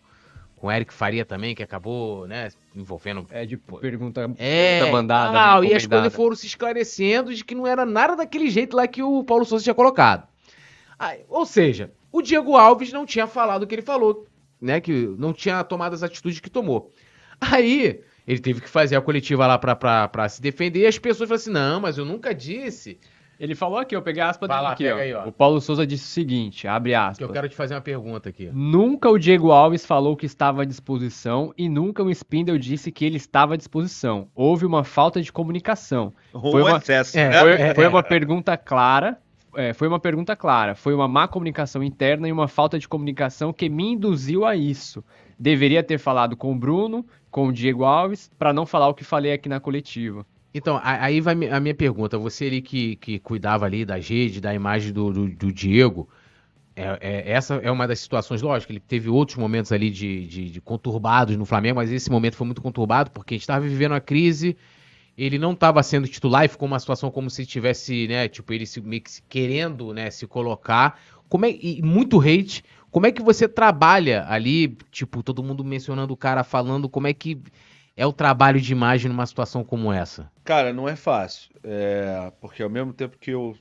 com 0.61 0.67
o 0.67 0.71
Eric 0.71 0.93
Faria 0.93 1.25
também, 1.25 1.55
que 1.55 1.63
acabou, 1.63 2.29
né, 2.29 2.51
envolvendo... 2.77 3.27
É, 3.31 3.47
de 3.47 3.57
pergunta, 3.57 4.31
É, 4.37 4.81
pergunta 4.81 4.93
mandada. 4.93 5.33
tal, 5.33 5.65
e 5.65 5.73
as 5.73 5.87
coisas 5.87 6.15
foram 6.15 6.37
se 6.37 6.47
esclarecendo 6.47 7.35
de 7.35 7.43
que 7.43 7.55
não 7.55 7.67
era 7.67 7.87
nada 7.87 8.15
daquele 8.15 8.51
jeito 8.51 8.77
lá 8.77 8.87
que 8.87 9.03
o 9.03 9.25
Paulo 9.25 9.47
Souza 9.47 9.65
tinha 9.65 9.73
colocado. 9.75 10.29
Aí, 10.99 11.21
ou 11.31 11.47
seja, 11.47 11.91
o 12.13 12.23
Diego 12.23 12.57
Alves 12.57 12.93
não 12.93 13.07
tinha 13.07 13.27
falado 13.27 13.63
o 13.63 13.67
que 13.67 13.75
ele 13.75 13.83
falou, 13.83 14.27
né, 14.61 14.81
que 14.81 14.93
não 15.19 15.33
tinha 15.33 15.63
tomado 15.65 15.95
as 15.95 16.03
atitudes 16.03 16.41
que 16.41 16.51
tomou. 16.51 16.93
Aí, 17.41 18.01
ele 18.27 18.39
teve 18.41 18.61
que 18.61 18.69
fazer 18.69 18.97
a 18.97 19.01
coletiva 19.01 19.47
lá 19.47 19.59
pra 19.59 20.29
se 20.29 20.43
defender 20.43 20.81
e 20.81 20.87
as 20.87 20.99
pessoas 20.99 21.29
falaram 21.29 21.41
assim, 21.43 21.51
não, 21.51 21.81
mas 21.81 21.97
eu 21.99 22.05
nunca 22.05 22.35
disse 22.35 22.99
Ele 23.39 23.55
falou 23.55 23.79
aqui, 23.79 23.97
eu 23.97 24.03
peguei 24.03 24.23
aspas 24.23 24.47
Vai 24.47 24.59
dele 24.59 24.73
aqui, 24.73 24.85
pega 24.85 24.97
ó. 24.97 25.01
aí, 25.01 25.15
ó. 25.15 25.27
O 25.29 25.33
Paulo 25.33 25.59
Souza 25.63 25.87
disse 25.87 26.05
o 26.05 26.09
seguinte, 26.09 26.69
abre 26.69 26.91
que 26.91 26.95
aspas. 26.95 27.27
eu 27.27 27.33
quero 27.33 27.49
te 27.49 27.57
fazer 27.57 27.75
uma 27.75 27.81
pergunta 27.81 28.29
aqui. 28.29 28.51
Nunca 28.53 29.09
o 29.09 29.19
Diego 29.19 29.51
Alves 29.51 29.87
falou 29.87 30.15
que 30.15 30.27
estava 30.27 30.61
à 30.61 30.65
disposição 30.67 31.51
e 31.57 31.67
nunca 31.67 32.03
o 32.03 32.11
Spindle 32.11 32.59
disse 32.59 32.93
que 32.93 33.03
ele 33.07 33.17
estava 33.17 33.55
à 33.55 33.57
disposição. 33.57 34.29
Houve 34.35 34.67
uma 34.67 34.85
falta 34.85 35.23
de 35.23 35.33
comunicação. 35.33 36.13
Ou 36.35 36.53
Foi 36.53 36.61
uma- 36.63 36.77
excesso, 36.77 37.19
é, 37.19 37.31
né? 37.31 37.41
Foi, 37.41 37.53
é, 37.53 37.75
foi 37.75 37.85
é. 37.85 37.89
uma 37.89 38.03
pergunta 38.03 38.59
clara. 38.59 39.19
É, 39.55 39.73
foi 39.73 39.89
uma 39.89 39.99
pergunta 40.01 40.35
clara. 40.37 40.75
Foi 40.75 40.95
uma 40.95 41.09
má 41.09 41.27
comunicação 41.29 41.83
interna 41.83 42.29
e 42.29 42.33
uma 42.33 42.49
falta 42.49 42.79
de 42.79 42.89
comunicação 42.89 43.53
que 43.53 43.69
me 43.69 43.93
induziu 43.93 44.45
a 44.45 44.55
isso. 44.57 45.05
Deveria 45.39 45.83
ter 45.83 45.99
falado 45.99 46.37
com 46.37 46.53
o 46.53 46.55
Bruno, 46.55 47.05
com 47.31 47.49
o 47.49 47.53
Diego 47.53 47.85
Alves, 47.85 48.31
para 48.39 48.53
não 48.53 48.67
falar 48.67 48.89
o 48.89 48.95
que 48.95 49.05
falei 49.05 49.33
aqui 49.33 49.49
na 49.49 49.61
coletiva. 49.61 50.27
Então, 50.53 50.77
a- 50.77 51.05
aí 51.05 51.21
vai 51.21 51.35
a 51.49 51.61
minha 51.61 51.75
pergunta. 51.75 52.19
Você 52.19 52.47
ali 52.47 52.61
que, 52.61 52.97
que 52.97 53.19
cuidava 53.19 53.65
ali 53.67 53.85
da 53.85 53.97
rede, 53.97 54.41
da 54.41 54.53
imagem 54.55 54.93
do, 54.93 55.13
do, 55.13 55.29
do 55.29 55.53
Diego, 55.53 56.09
é- 56.75 56.99
é- 57.01 57.31
essa 57.33 57.55
é 57.57 57.71
uma 57.71 57.87
das 57.87 58.01
situações, 58.01 58.43
lógico, 58.43 58.73
ele 58.73 58.81
teve 58.81 59.09
outros 59.09 59.37
momentos 59.39 59.73
ali 59.73 59.91
de, 59.91 60.27
de- 60.27 60.51
de 60.51 60.61
conturbados 60.61 61.37
no 61.37 61.45
Flamengo, 61.45 61.77
mas 61.77 61.91
esse 61.93 62.11
momento 62.11 62.37
foi 62.37 62.47
muito 62.47 62.63
conturbado 62.63 63.11
porque 63.11 63.35
a 63.35 63.37
gente 63.37 63.43
estava 63.43 63.61
vivendo 63.67 63.93
uma 63.93 64.01
crise, 64.01 64.57
ele 65.25 65.39
não 65.39 65.53
estava 65.53 65.83
sendo 65.83 66.09
titular 66.09 66.47
e 66.47 66.49
ficou 66.49 66.67
uma 66.67 66.79
situação 66.79 67.11
como 67.11 67.29
se 67.29 67.45
tivesse, 67.45 68.09
né, 68.09 68.27
tipo, 68.27 68.55
ele 68.55 68.65
se, 68.65 68.81
meio 68.81 69.03
que 69.03 69.11
se 69.11 69.23
querendo, 69.23 69.93
né, 69.93 70.11
se 70.11 70.27
colocar. 70.27 70.99
Como 71.29 71.45
é, 71.45 71.51
e 71.51 71.83
muito 71.83 72.19
hate. 72.19 72.65
Como 72.91 73.07
é 73.07 73.13
que 73.13 73.23
você 73.23 73.47
trabalha 73.47 74.25
ali, 74.27 74.79
tipo, 74.91 75.23
todo 75.23 75.43
mundo 75.43 75.63
mencionando 75.63 76.15
o 76.15 76.17
cara, 76.17 76.43
falando, 76.43 76.89
como 76.89 77.07
é 77.07 77.13
que 77.13 77.39
é 77.95 78.07
o 78.07 78.15
trabalho 78.15 78.59
de 78.59 78.73
imagem 78.73 79.11
numa 79.11 79.27
situação 79.27 79.63
como 79.63 79.93
essa? 79.93 80.31
Cara, 80.43 80.73
não 80.73 80.89
é 80.89 80.97
fácil. 80.97 81.51
É, 81.63 82.33
porque 82.41 82.63
ao 82.63 82.71
mesmo 82.71 82.95
tempo 82.95 83.19
que 83.19 83.31
eu, 83.31 83.55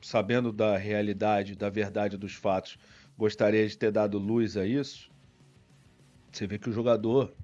sabendo 0.00 0.50
da 0.50 0.78
realidade, 0.78 1.54
da 1.54 1.68
verdade 1.68 2.16
dos 2.16 2.32
fatos, 2.32 2.78
gostaria 3.18 3.68
de 3.68 3.76
ter 3.76 3.92
dado 3.92 4.18
luz 4.18 4.56
a 4.56 4.64
isso, 4.64 5.10
você 6.32 6.46
vê 6.46 6.58
que 6.58 6.70
o 6.70 6.72
jogador 6.72 7.34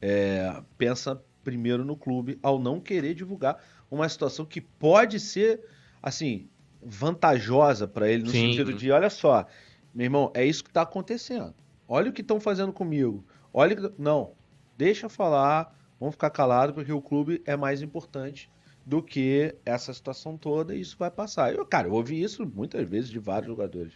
é, 0.00 0.60
pensa 0.78 1.22
primeiro 1.42 1.84
no 1.84 1.96
clube 1.96 2.38
ao 2.42 2.58
não 2.58 2.80
querer 2.80 3.14
divulgar 3.14 3.58
uma 3.90 4.08
situação 4.08 4.44
que 4.44 4.60
pode 4.60 5.18
ser, 5.18 5.60
assim, 6.02 6.48
vantajosa 6.82 7.86
para 7.86 8.08
ele, 8.08 8.22
no 8.22 8.30
Sim. 8.30 8.48
sentido 8.48 8.72
de, 8.72 8.90
olha 8.90 9.10
só, 9.10 9.46
meu 9.94 10.04
irmão, 10.04 10.30
é 10.34 10.44
isso 10.44 10.62
que 10.62 10.70
está 10.70 10.82
acontecendo. 10.82 11.54
Olha 11.88 12.10
o 12.10 12.12
que 12.12 12.20
estão 12.22 12.38
fazendo 12.40 12.72
comigo. 12.72 13.24
Olha, 13.52 13.74
que- 13.74 13.92
não, 13.98 14.32
deixa 14.76 15.08
falar, 15.08 15.76
vamos 15.98 16.14
ficar 16.14 16.30
calado 16.30 16.72
porque 16.72 16.92
o 16.92 17.02
clube 17.02 17.42
é 17.44 17.56
mais 17.56 17.82
importante 17.82 18.48
do 18.86 19.02
que 19.02 19.54
essa 19.64 19.92
situação 19.92 20.38
toda 20.38 20.74
e 20.74 20.80
isso 20.80 20.96
vai 20.98 21.10
passar. 21.10 21.52
Eu, 21.54 21.66
cara, 21.66 21.88
eu 21.88 21.92
ouvi 21.92 22.22
isso 22.22 22.46
muitas 22.46 22.88
vezes 22.88 23.10
de 23.10 23.18
vários 23.18 23.46
jogadores, 23.46 23.92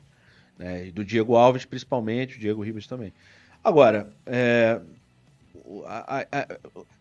né? 0.59 0.91
Do 0.91 1.05
Diego 1.05 1.37
Alves 1.37 1.65
principalmente, 1.65 2.37
o 2.37 2.41
Diego 2.41 2.63
Ribas 2.63 2.87
também. 2.87 3.13
Agora, 3.63 4.13
é, 4.27 4.81
a, 5.87 6.21
a- 6.21 6.27
a- 6.33 6.59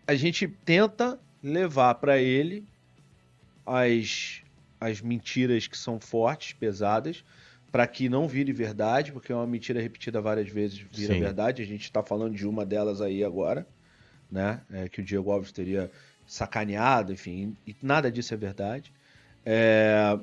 a 0.07 0.15
gente 0.15 0.47
tenta 0.47 1.19
levar 1.41 1.95
para 1.95 2.17
ele 2.19 2.65
as, 3.65 4.41
as 4.79 5.01
mentiras 5.01 5.67
que 5.67 5.77
são 5.77 5.99
fortes, 5.99 6.53
pesadas, 6.53 7.23
para 7.71 7.87
que 7.87 8.07
não 8.09 8.27
vire 8.27 8.53
verdade, 8.53 9.11
porque 9.11 9.31
é 9.31 9.35
uma 9.35 9.47
mentira 9.47 9.81
repetida 9.81 10.21
várias 10.21 10.49
vezes 10.49 10.77
vira 10.77 11.13
Sim. 11.13 11.19
verdade. 11.21 11.61
A 11.61 11.65
gente 11.65 11.83
está 11.83 12.03
falando 12.03 12.35
de 12.35 12.47
uma 12.47 12.65
delas 12.65 13.01
aí 13.01 13.23
agora, 13.23 13.67
né? 14.31 14.61
É, 14.71 14.89
que 14.89 15.01
o 15.01 15.03
Diego 15.05 15.31
Alves 15.31 15.51
teria 15.51 15.91
sacaneado, 16.25 17.13
enfim, 17.13 17.57
e 17.65 17.75
nada 17.81 18.11
disso 18.11 18.33
é 18.33 18.37
verdade. 18.37 18.93
É, 19.45 20.17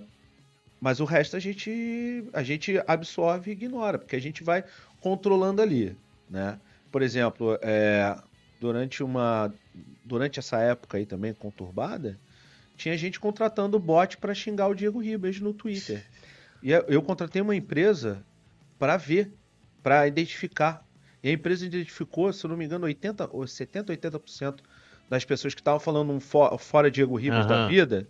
mas 0.81 1.01
o 1.01 1.05
resto 1.05 1.37
a 1.37 1.41
gente 1.41 2.25
a 2.33 2.43
gente 2.43 2.83
absorve 2.87 3.51
e 3.51 3.55
ignora, 3.55 3.99
porque 3.99 4.17
a 4.17 4.21
gente 4.21 4.43
vai 4.43 4.65
controlando 5.01 5.61
ali, 5.63 5.97
né? 6.29 6.61
Por 6.91 7.03
exemplo, 7.03 7.59
é, 7.63 8.17
durante 8.61 9.03
uma 9.03 9.53
durante 10.05 10.39
essa 10.39 10.59
época 10.59 10.99
aí 10.99 11.07
também 11.07 11.33
conturbada, 11.33 12.19
tinha 12.77 12.97
gente 12.97 13.21
contratando 13.21 13.79
bot 13.79 14.17
para 14.19 14.35
xingar 14.35 14.69
o 14.69 14.75
Diego 14.75 14.99
Ribas 15.01 15.39
no 15.41 15.53
Twitter. 15.55 16.03
E 16.63 16.71
eu 16.73 17.03
contratei 17.03 17.41
uma 17.41 17.55
empresa 17.55 18.25
para 18.79 18.97
ver, 18.97 19.33
para 19.83 20.07
identificar. 20.07 20.85
E 21.23 21.29
a 21.29 21.33
empresa 21.33 21.65
identificou, 21.67 22.33
se 22.33 22.45
eu 22.45 22.49
não 22.51 22.57
me 22.57 22.65
engano, 22.65 22.87
80 22.87 23.29
ou 23.33 23.47
70, 23.47 23.93
80% 23.93 24.63
das 25.09 25.25
pessoas 25.25 25.55
que 25.55 25.61
estavam 25.61 25.81
falando 25.81 26.13
um 26.13 26.21
fo- 26.21 26.57
fora 26.59 26.91
Diego 26.91 27.17
Ribas 27.17 27.47
da 27.47 27.57
Aham. 27.57 27.69
vida 27.69 28.09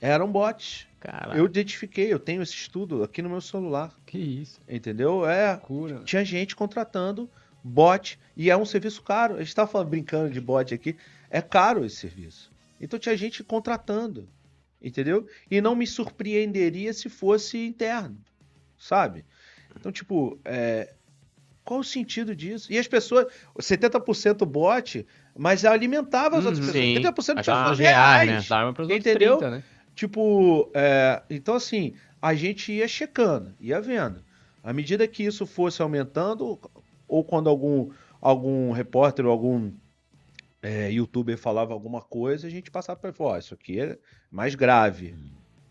eram 0.00 0.30
bots. 0.30 0.86
Cara, 1.00 1.36
Eu 1.36 1.46
identifiquei, 1.46 2.12
eu 2.12 2.18
tenho 2.18 2.42
esse 2.42 2.52
estudo 2.54 3.02
aqui 3.02 3.22
no 3.22 3.30
meu 3.30 3.40
celular, 3.40 3.92
Que 4.06 4.18
isso, 4.18 4.60
entendeu? 4.68 5.28
É, 5.28 5.56
cura. 5.56 6.02
tinha 6.04 6.24
gente 6.24 6.54
contratando 6.54 7.28
bot 7.66 8.18
e 8.36 8.50
é 8.50 8.56
um 8.56 8.64
serviço 8.64 9.02
caro. 9.02 9.34
A 9.34 9.38
gente 9.38 9.48
estava 9.48 9.70
falando, 9.70 9.88
brincando 9.88 10.30
de 10.30 10.40
bot 10.40 10.72
aqui, 10.74 10.96
é 11.30 11.40
caro 11.42 11.84
esse 11.84 11.96
serviço. 11.96 12.50
Então 12.80 12.98
tinha 12.98 13.16
gente 13.16 13.42
contratando, 13.42 14.28
entendeu? 14.82 15.26
E 15.50 15.60
não 15.60 15.74
me 15.74 15.86
surpreenderia 15.86 16.92
se 16.92 17.08
fosse 17.08 17.58
interno, 17.66 18.16
sabe? 18.78 19.24
Então, 19.78 19.90
tipo, 19.90 20.38
é, 20.44 20.94
qual 21.64 21.80
o 21.80 21.84
sentido 21.84 22.34
disso? 22.36 22.72
E 22.72 22.78
as 22.78 22.86
pessoas, 22.86 23.26
70% 23.58 24.44
bot, 24.46 25.06
mas 25.36 25.64
alimentava 25.64 26.38
as 26.38 26.44
Uhum, 26.44 26.50
outras 26.50 26.66
pessoas. 26.66 26.84
sim. 26.84 26.94
70% 26.94 27.38
As 27.38 27.44
tinha 27.44 27.56
pessoas 27.56 27.78
reais. 27.78 28.28
reais, 28.28 28.42
né? 28.42 28.46
Dá 28.48 28.58
arma 28.58 28.72
pros 28.72 28.88
Entendeu? 28.88 29.38
30, 29.38 29.50
né? 29.50 29.64
Tipo, 29.94 30.70
é, 30.74 31.22
então 31.30 31.54
assim, 31.54 31.94
a 32.20 32.34
gente 32.34 32.70
ia 32.72 32.86
checando, 32.86 33.54
ia 33.58 33.80
vendo. 33.80 34.22
À 34.62 34.72
medida 34.72 35.06
que 35.08 35.22
isso 35.24 35.46
fosse 35.46 35.80
aumentando, 35.80 36.58
ou 37.08 37.24
quando 37.24 37.48
algum, 37.48 37.90
algum 38.20 38.72
repórter 38.72 39.24
ou 39.26 39.32
algum 39.32 39.72
é, 40.62 40.90
youtuber 40.90 41.38
falava 41.38 41.72
alguma 41.72 42.00
coisa, 42.02 42.46
a 42.46 42.50
gente 42.50 42.70
passava 42.70 42.98
para 42.98 43.12
falar, 43.12 43.30
ó, 43.30 43.38
isso 43.38 43.54
aqui 43.54 43.80
é 43.80 43.98
mais 44.30 44.54
grave. 44.54 45.14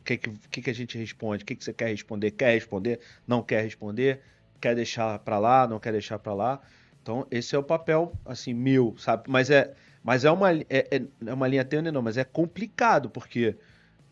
O 0.02 0.04
que, 0.06 0.18
que, 0.18 0.30
que 0.50 0.62
que 0.62 0.70
a 0.70 0.74
gente 0.74 0.98
responde? 0.98 1.44
O 1.44 1.46
que, 1.46 1.56
que 1.56 1.64
você 1.64 1.74
quer 1.74 1.90
responder? 1.90 2.32
Quer 2.32 2.54
responder? 2.54 3.00
Não 3.28 3.42
quer 3.42 3.64
responder? 3.64 4.22
Quer 4.62 4.76
deixar 4.76 5.20
para 5.20 5.40
lá? 5.40 5.68
Não 5.68 5.80
quer 5.80 5.92
deixar 5.92 6.20
para 6.20 6.34
lá? 6.34 6.62
Então, 7.02 7.26
esse 7.30 7.56
é 7.56 7.60
o 7.60 7.64
papel, 7.64 8.14
assim, 8.26 8.54
meu, 8.54 8.96
sabe? 8.98 9.30
Mas 9.30 9.50
é, 9.50 9.74
mas 10.04 10.26
é 10.26 10.32
uma, 10.32 10.52
é, 10.54 10.66
é- 10.70 11.02
é 11.26 11.34
uma 11.34 11.48
linha 11.48 11.66
tênue, 11.66 11.92
não, 11.92 12.02
mas 12.02 12.18
é 12.18 12.24
complicado, 12.24 13.10
porque 13.10 13.56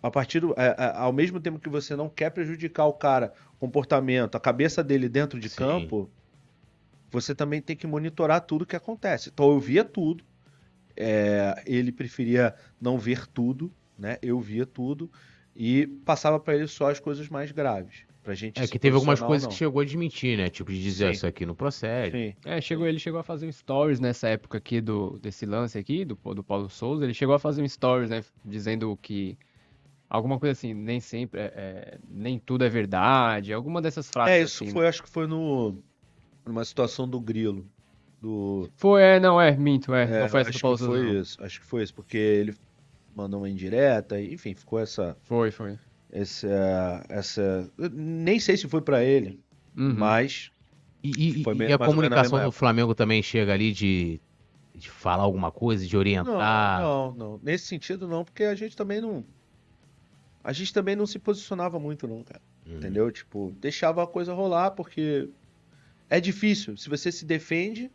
a 0.01 0.11
partir 0.11 0.39
do, 0.41 0.53
é- 0.57 0.75
é- 0.77 0.93
ao 0.95 1.13
mesmo 1.13 1.39
tempo 1.39 1.59
que 1.59 1.69
você 1.69 1.95
não 1.95 2.09
quer 2.09 2.29
prejudicar 2.31 2.85
o 2.85 2.93
cara, 2.93 3.33
o 3.55 3.59
comportamento, 3.59 4.35
a 4.35 4.39
cabeça 4.39 4.83
dele 4.83 5.07
dentro 5.09 5.39
de 5.39 5.49
Sim. 5.49 5.57
campo, 5.57 6.09
você 7.13 7.35
também 7.35 7.61
tem 7.61 7.75
que 7.75 7.85
monitorar 7.85 8.41
tudo 8.41 8.65
que 8.65 8.75
acontece. 8.75 9.29
Então 9.31 9.51
eu 9.51 9.59
via 9.59 9.85
tudo, 9.85 10.23
é, 10.97 11.63
ele 11.65 11.91
preferia 11.91 12.55
não 12.81 12.97
ver 12.97 13.27
tudo, 13.27 13.71
né? 13.97 14.17
Eu 14.21 14.39
via 14.39 14.65
tudo 14.65 15.11
e 15.55 15.85
passava 16.03 16.39
para 16.39 16.55
ele 16.55 16.67
só 16.67 16.89
as 16.89 16.99
coisas 16.99 17.29
mais 17.29 17.51
graves, 17.51 18.01
pra 18.23 18.33
gente 18.33 18.59
é 18.59 18.67
que 18.67 18.79
teve 18.79 18.95
algumas 18.95 19.21
coisas 19.21 19.47
que 19.47 19.53
chegou 19.53 19.79
a 19.79 19.83
admitir, 19.83 20.35
né? 20.37 20.49
Tipo, 20.49 20.71
de 20.71 20.81
dizer 20.81 21.07
Sim. 21.07 21.11
isso 21.11 21.27
aqui 21.27 21.45
não 21.45 21.53
procede. 21.53 22.17
Sim. 22.17 22.35
É, 22.43 22.59
chegou, 22.59 22.87
ele 22.87 22.97
chegou 22.97 23.19
a 23.19 23.23
fazer 23.23 23.45
um 23.45 23.51
stories 23.51 23.99
nessa 23.99 24.27
época 24.29 24.57
aqui 24.57 24.81
do, 24.81 25.19
desse 25.19 25.45
lance 25.45 25.77
aqui, 25.77 26.03
do, 26.03 26.15
do 26.15 26.43
Paulo 26.43 26.67
Souza. 26.67 27.03
Ele 27.03 27.13
chegou 27.13 27.35
a 27.35 27.39
fazer 27.39 27.61
um 27.61 27.67
stories, 27.67 28.09
né? 28.09 28.23
Dizendo 28.43 28.97
que 28.99 29.37
alguma 30.09 30.39
coisa 30.39 30.53
assim, 30.53 30.73
nem 30.73 30.99
sempre, 30.99 31.39
é, 31.39 31.53
é, 31.55 31.97
nem 32.09 32.39
tudo 32.39 32.65
é 32.65 32.69
verdade. 32.69 33.53
Alguma 33.53 33.81
dessas 33.81 34.09
frases 34.09 34.33
É, 34.33 34.41
isso 34.41 34.63
assim. 34.63 34.73
foi, 34.73 34.87
acho 34.87 35.03
que 35.03 35.09
foi 35.09 35.27
no 35.27 35.83
numa 36.45 36.63
situação 36.65 37.07
do 37.07 37.19
Grilo, 37.19 37.65
do 38.21 38.69
Foi, 38.75 39.01
é, 39.01 39.19
não, 39.19 39.39
é, 39.39 39.55
minto, 39.55 39.93
é. 39.93 40.03
É, 40.03 40.21
não 40.21 40.29
foi 40.29 40.41
essa 40.41 40.49
acho 40.49 40.59
Paulo 40.61 40.77
que 40.77 40.85
foi 40.85 41.03
não. 41.03 41.21
isso. 41.21 41.43
Acho 41.43 41.59
que 41.59 41.65
foi 41.65 41.83
isso, 41.83 41.93
porque 41.93 42.17
ele 42.17 42.55
mandou 43.15 43.41
uma 43.41 43.49
indireta, 43.49 44.19
enfim, 44.21 44.53
ficou 44.55 44.79
essa, 44.79 45.15
Foi, 45.23 45.51
foi. 45.51 45.77
essa, 46.11 47.05
essa. 47.09 47.71
eu 47.77 47.89
Nem 47.89 48.39
sei 48.39 48.57
se 48.57 48.67
foi 48.67 48.81
pra 48.81 49.03
ele, 49.03 49.39
Uhum. 49.75 49.93
Mas 49.95 50.51
E, 51.03 51.39
e- 51.39 51.43
Foi 51.43 51.55
e 51.55 51.73
a 51.73 51.77
comunicação 51.79 52.43
do 52.45 52.51
Flamengo 52.51 52.93
também 52.93 53.21
chega 53.23 53.51
ali 53.53 53.71
de, 53.73 54.21
de 54.75 54.89
falar 54.89 55.23
alguma 55.23 55.51
coisa, 55.51 55.85
de 55.85 55.93
Não, 55.93 55.99
orientar. 55.99 56.79
não, 56.81 57.11
não. 57.15 57.39
Nesse 57.41 57.65
sentido, 57.65 58.07
não, 58.07 58.23
porque 58.23 58.43
a 58.43 58.53
gente 58.55 58.75
também 58.77 59.01
não. 59.01 59.23
A 60.43 60.53
gente 60.53 60.71
também 60.73 60.95
não 60.95 61.05
se 61.07 61.17
posicionava 61.19 61.79
muito, 61.79 62.07
não, 62.07 62.23
cara. 62.23 62.41
Hum. 62.67 62.77
Entendeu? 62.77 63.11
Tipo, 63.11 63.51
deixava 63.59 64.03
a 64.03 64.07
coisa 64.07 64.33
rolar, 64.33 64.71
porque 64.71 65.27
é 66.09 66.19
difícil. 66.19 66.77
Se 66.77 66.89
você 66.89 67.11
se 67.11 67.25
defende, 67.25 67.91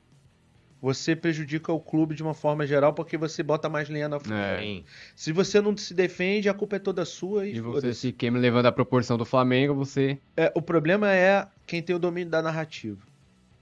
você 0.80 1.16
prejudica 1.16 1.72
o 1.72 1.80
clube 1.80 2.14
de 2.14 2.22
uma 2.22 2.34
forma 2.34 2.66
geral, 2.66 2.94
porque 2.94 3.16
você 3.16 3.42
bota 3.42 3.68
mais 3.68 3.88
lenha 3.88 4.08
na 4.08 4.20
fogueira. 4.20 4.64
É. 4.64 4.82
Se 5.16 5.32
você 5.32 5.60
não 5.60 5.76
se 5.76 5.92
defende, 5.92 6.48
a 6.48 6.54
culpa 6.54 6.76
é 6.76 6.78
toda 6.78 7.04
sua 7.04 7.46
e, 7.46 7.56
E 7.56 7.60
você 7.60 7.92
se 7.92 8.12
queima 8.12 8.38
levando 8.38 8.66
a 8.66 8.72
proporção 8.72 9.16
do 9.16 9.24
Flamengo, 9.24 9.74
você. 9.74 10.18
É, 10.36 10.52
o 10.54 10.62
problema 10.62 11.12
é 11.12 11.46
quem 11.66 11.82
tem 11.82 11.96
o 11.96 11.98
domínio 11.98 12.30
da 12.30 12.40
narrativa, 12.40 13.02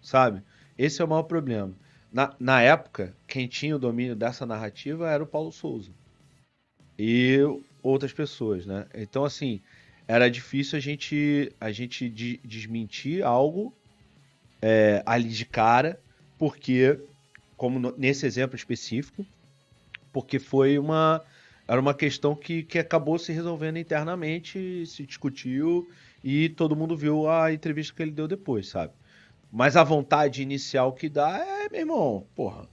sabe? 0.03 0.43
Esse 0.77 1.01
é 1.01 1.05
o 1.05 1.09
maior 1.09 1.23
problema. 1.23 1.73
Na, 2.13 2.35
na 2.39 2.63
época, 2.63 3.15
quem 3.27 3.47
tinha 3.49 3.77
o 3.77 3.79
domínio 3.79 4.15
dessa 4.15 4.47
narrativa 4.47 5.11
era 5.11 5.23
o 5.23 5.27
Paulo 5.27 5.51
Souza 5.51 5.91
e 6.99 7.39
outras 7.83 8.13
pessoas, 8.13 8.65
né? 8.65 8.87
Então, 8.95 9.25
assim, 9.25 9.61
era 10.09 10.31
difícil 10.31 10.77
a 10.77 10.81
gente, 10.81 11.53
a 11.61 11.71
gente 11.73 12.09
de- 12.09 12.41
desmentir 12.45 13.23
algo 13.25 13.76
é, 14.69 15.01
ali 15.07 15.29
de 15.29 15.45
cara, 15.47 16.01
porque, 16.37 16.99
como 17.57 17.79
no- 17.79 17.95
nesse 17.97 18.27
exemplo 18.27 18.57
específico, 18.57 19.25
porque 20.13 20.39
foi 20.39 20.79
uma 20.79 21.23
era 21.69 21.81
uma 21.81 21.95
questão 21.95 22.35
que, 22.37 22.63
que 22.63 22.79
acabou 22.79 23.19
se 23.19 23.33
resolvendo 23.33 23.77
internamente, 23.79 24.87
se 24.87 25.05
discutiu 25.05 25.89
e 26.23 26.49
todo 26.51 26.77
mundo 26.77 26.97
viu 26.97 27.29
a 27.29 27.53
entrevista 27.53 27.95
que 27.95 28.03
ele 28.03 28.13
deu 28.13 28.29
depois, 28.29 28.69
sabe? 28.69 28.93
Mas 29.51 29.77
a 29.77 29.85
vontade 29.85 30.43
inicial 30.43 30.93
que 30.93 31.09
dá 31.09 31.39
é, 31.39 31.69
meu 31.71 31.81
irmão, 31.81 32.27
porra, 32.37 32.69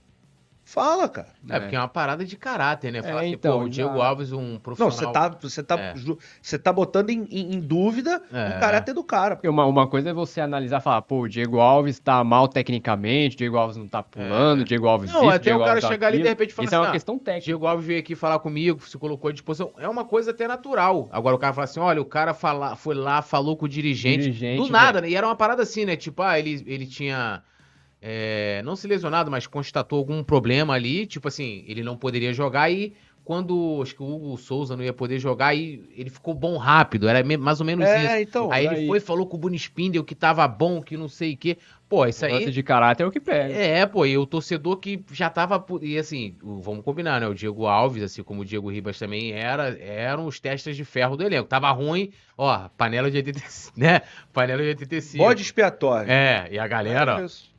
fala, 0.64 1.08
cara. 1.08 1.28
É, 1.48 1.60
porque 1.60 1.76
é 1.76 1.78
uma 1.78 1.88
parada 1.88 2.24
de 2.24 2.36
caráter, 2.36 2.90
né? 2.90 3.02
Falar 3.02 3.24
É, 3.24 3.28
que, 3.28 3.34
então, 3.34 3.58
pô, 3.60 3.64
o 3.66 3.68
Diego 3.68 3.96
já- 3.98 4.04
Alves, 4.06 4.32
um 4.32 4.52
Não, 4.54 4.58
profissional... 4.58 4.92
você 4.92 5.12
tá, 5.12 5.28
você 5.40 5.62
tá, 5.62 5.78
É. 5.78 5.96
ju- 5.96 6.18
você 6.40 6.58
tá 6.58 6.72
botando 6.72 7.10
em, 7.10 7.26
em- 7.30 7.54
em 7.56 7.60
dúvida 7.60 8.22
É. 8.32 8.56
o 8.56 8.60
caráter 8.60 8.94
do 8.94 9.04
cara. 9.04 9.38
Uma, 9.44 9.66
uma 9.66 9.86
coisa 9.86 10.10
é 10.10 10.12
você 10.12 10.40
analisar 10.40 10.80
e 10.80 10.82
falar, 10.82 11.02
pô, 11.02 11.20
o 11.20 11.28
Diego 11.28 11.58
Alves 11.60 11.98
tá 11.98 12.24
mal 12.24 12.48
tecnicamente, 12.48 13.34
o 13.34 13.38
Diego 13.38 13.56
Alves 13.56 13.76
não 13.76 13.86
tá 13.86 14.02
pulando, 14.02 14.62
o 14.62 14.64
Diego 14.64 14.86
Alves 14.86 15.12
Não, 15.12 15.20
isso, 15.20 15.28
até 15.30 15.38
Diego 15.44 15.58
o 15.58 15.62
cara 15.62 15.72
Alves 15.72 15.84
tá 15.84 15.90
chegar 15.90 16.06
ali 16.08 16.18
e 16.18 16.22
de 16.22 16.28
repente 16.28 16.54
falar 16.54 16.66
Isso 16.66 16.74
é 16.74 16.78
assim, 16.78 16.84
uma 16.86 16.90
ah, 16.90 16.92
questão 16.92 17.18
técnica. 17.18 17.44
Diego 17.44 17.66
Alves 17.66 17.86
veio 17.86 17.98
aqui 18.00 18.14
falar 18.14 18.38
comigo, 18.38 18.80
se 18.88 18.96
colocou 18.98 19.28
à 19.28 19.32
disposição. 19.32 19.72
É 19.78 19.88
uma 19.88 20.04
coisa 20.04 20.30
até 20.30 20.48
natural. 20.48 21.08
Agora 21.12 21.36
o 21.36 21.38
cara 21.38 21.52
fala 21.52 21.64
assim: 21.64 21.80
olha, 21.80 22.00
o 22.00 22.04
cara 22.04 22.32
fala, 22.34 22.74
foi 22.76 22.94
lá, 22.94 23.20
falou 23.22 23.56
com 23.56 23.66
o 23.66 23.68
dirigente. 23.68 24.22
Dirigente, 24.24 24.62
do 24.62 24.68
nada, 24.70 25.00
né? 25.00 25.10
E 25.10 25.14
era 25.14 25.26
uma 25.26 25.36
parada 25.36 25.62
assim, 25.62 25.84
né? 25.84 25.94
Tipo, 25.96 26.22
ah, 26.22 26.38
ele, 26.38 26.62
ele 26.66 26.86
tinha. 26.86 27.42
É, 28.06 28.60
não 28.62 28.76
se 28.76 28.86
lesionado, 28.86 29.30
mas 29.30 29.46
constatou 29.46 29.98
algum 29.98 30.22
problema 30.22 30.74
ali. 30.74 31.06
Tipo 31.06 31.28
assim, 31.28 31.64
ele 31.66 31.82
não 31.82 31.96
poderia 31.96 32.34
jogar 32.34 32.70
e. 32.70 32.92
Quando 33.24 33.80
acho 33.82 33.94
que 33.94 34.02
o 34.02 34.06
Hugo 34.16 34.36
Souza 34.36 34.76
não 34.76 34.84
ia 34.84 34.92
poder 34.92 35.18
jogar, 35.18 35.54
e 35.54 35.82
ele 35.96 36.10
ficou 36.10 36.34
bom 36.34 36.58
rápido, 36.58 37.08
era 37.08 37.24
mais 37.38 37.58
ou 37.58 37.64
menos 37.64 37.86
isso. 37.88 37.96
É, 37.96 38.20
então. 38.20 38.52
Aí 38.52 38.66
ele 38.66 38.74
daí- 38.74 38.86
foi, 38.86 39.00
falou 39.00 39.26
com 39.26 39.38
o 39.38 39.40
Bruno 39.40 39.56
Spindel 39.56 40.04
que 40.04 40.14
tava 40.14 40.46
bom, 40.46 40.82
que 40.82 40.94
não 40.94 41.08
sei 41.08 41.32
o 41.32 41.36
quê. 41.38 41.56
Pô, 41.88 42.04
isso 42.04 42.22
aí. 42.26 42.50
de 42.50 42.62
caráter 42.62 43.02
é 43.02 43.06
o 43.06 43.10
que 43.10 43.18
pega. 43.18 43.54
É, 43.54 43.86
pô, 43.86 44.04
e 44.04 44.18
o 44.18 44.26
torcedor 44.26 44.76
que 44.76 45.02
já 45.10 45.30
tava. 45.30 45.64
E 45.80 45.96
assim, 45.96 46.36
vamos 46.42 46.84
combinar, 46.84 47.18
né? 47.18 47.26
O 47.26 47.32
Diego 47.32 47.64
Alves, 47.64 48.02
assim 48.02 48.22
como 48.22 48.42
o 48.42 48.44
Diego 48.44 48.70
Ribas 48.70 48.98
também 48.98 49.32
era, 49.32 49.70
eram 49.82 50.26
os 50.26 50.38
testes 50.38 50.76
de 50.76 50.84
ferro 50.84 51.16
do 51.16 51.24
elenco. 51.24 51.48
Tava 51.48 51.70
ruim, 51.70 52.10
ó, 52.36 52.68
panela 52.76 53.10
de 53.10 53.16
85, 53.16 53.72
né? 53.80 54.02
Panela 54.34 54.60
de 54.60 54.68
85. 54.68 55.16
Bode 55.24 55.40
expiatório. 55.40 56.10
É, 56.10 56.46
e 56.50 56.58
a 56.58 56.66
galera, 56.68 57.22
É 57.22 57.24
isso. 57.24 57.53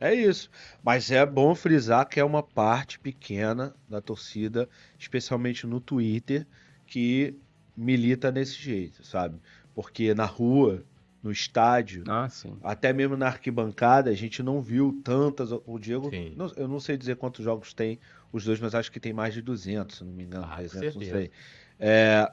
É 0.00 0.14
isso. 0.14 0.50
Mas 0.82 1.10
é 1.10 1.24
bom 1.24 1.54
frisar 1.54 2.06
que 2.08 2.20
é 2.20 2.24
uma 2.24 2.42
parte 2.42 2.98
pequena 2.98 3.74
da 3.88 4.00
torcida, 4.00 4.68
especialmente 4.98 5.66
no 5.66 5.80
Twitter, 5.80 6.46
que 6.86 7.34
milita 7.76 8.30
desse 8.30 8.54
jeito, 8.54 9.04
sabe? 9.04 9.38
Porque 9.74 10.14
na 10.14 10.24
rua, 10.24 10.84
no 11.22 11.30
estádio, 11.32 12.04
Ah, 12.06 12.28
sim. 12.28 12.56
até 12.62 12.92
mesmo 12.92 13.16
na 13.16 13.26
arquibancada, 13.26 14.10
a 14.10 14.14
gente 14.14 14.42
não 14.42 14.60
viu 14.62 15.00
tantas. 15.02 15.50
O 15.52 15.78
Diego, 15.78 16.10
não- 16.36 16.52
eu 16.56 16.68
não 16.68 16.78
sei 16.80 16.96
dizer 16.96 17.16
quantos 17.16 17.44
jogos 17.44 17.72
tem 17.74 17.98
os 18.32 18.44
dois, 18.44 18.60
mas 18.60 18.74
acho 18.74 18.92
que 18.92 19.00
tem 19.00 19.12
mais 19.12 19.34
de 19.34 19.42
200, 19.42 19.96
se 19.98 20.04
não 20.04 20.12
me 20.12 20.24
engano. 20.24 20.44
Ah, 20.44 20.50
com 20.50 20.56
300, 20.56 20.94
não 20.94 21.02
sei. 21.02 21.30
É, 21.78 22.30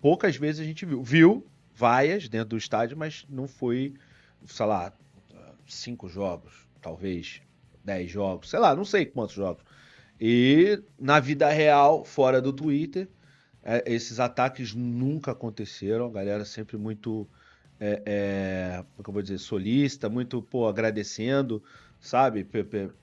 poucas 0.00 0.36
vezes 0.36 0.60
a 0.60 0.64
gente 0.64 0.84
viu. 0.86 1.02
Viu 1.02 1.46
vaias 1.74 2.28
dentro 2.28 2.50
do 2.50 2.56
estádio, 2.56 2.96
mas 2.96 3.24
não 3.28 3.46
foi, 3.48 3.94
sei 4.46 4.66
lá, 4.66 4.92
cinco 5.66 6.08
jogos, 6.08 6.59
talvez 6.80 7.42
dez 7.84 8.10
jogos, 8.10 8.50
sei 8.50 8.58
lá, 8.58 8.74
não 8.74 8.84
sei 8.84 9.06
quantos 9.06 9.34
jogos. 9.34 9.64
E 10.20 10.82
na 10.98 11.18
vida 11.18 11.48
real, 11.48 12.04
fora 12.04 12.40
do 12.42 12.52
Twitter, 12.52 13.08
é, 13.62 13.82
esses 13.86 14.20
ataques 14.20 14.74
nunca 14.74 15.32
aconteceram. 15.32 16.06
A 16.06 16.10
galera 16.10 16.44
sempre 16.44 16.76
muito, 16.76 17.26
é, 17.78 18.02
é, 18.04 18.84
como 18.96 19.06
é 19.06 19.08
eu 19.08 19.12
vou 19.12 19.22
dizer, 19.22 19.38
solista, 19.38 20.08
muito, 20.08 20.42
pô, 20.42 20.68
agradecendo, 20.68 21.62
sabe, 22.00 22.44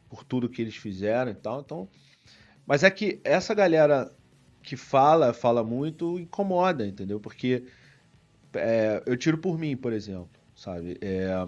por 0.09 0.23
tudo 0.23 0.49
que 0.49 0.61
eles 0.61 0.75
fizeram 0.75 1.31
e 1.31 1.35
tal. 1.35 1.61
Então, 1.61 1.89
mas 2.65 2.83
é 2.83 2.91
que 2.91 3.19
essa 3.23 3.53
galera 3.53 4.11
que 4.61 4.75
fala, 4.75 5.33
fala 5.33 5.63
muito, 5.63 6.19
incomoda, 6.19 6.85
entendeu? 6.85 7.19
Porque 7.19 7.63
é, 8.53 9.01
eu 9.05 9.15
tiro 9.15 9.37
por 9.37 9.57
mim, 9.57 9.77
por 9.77 9.93
exemplo, 9.93 10.29
sabe? 10.55 10.97
É, 11.01 11.47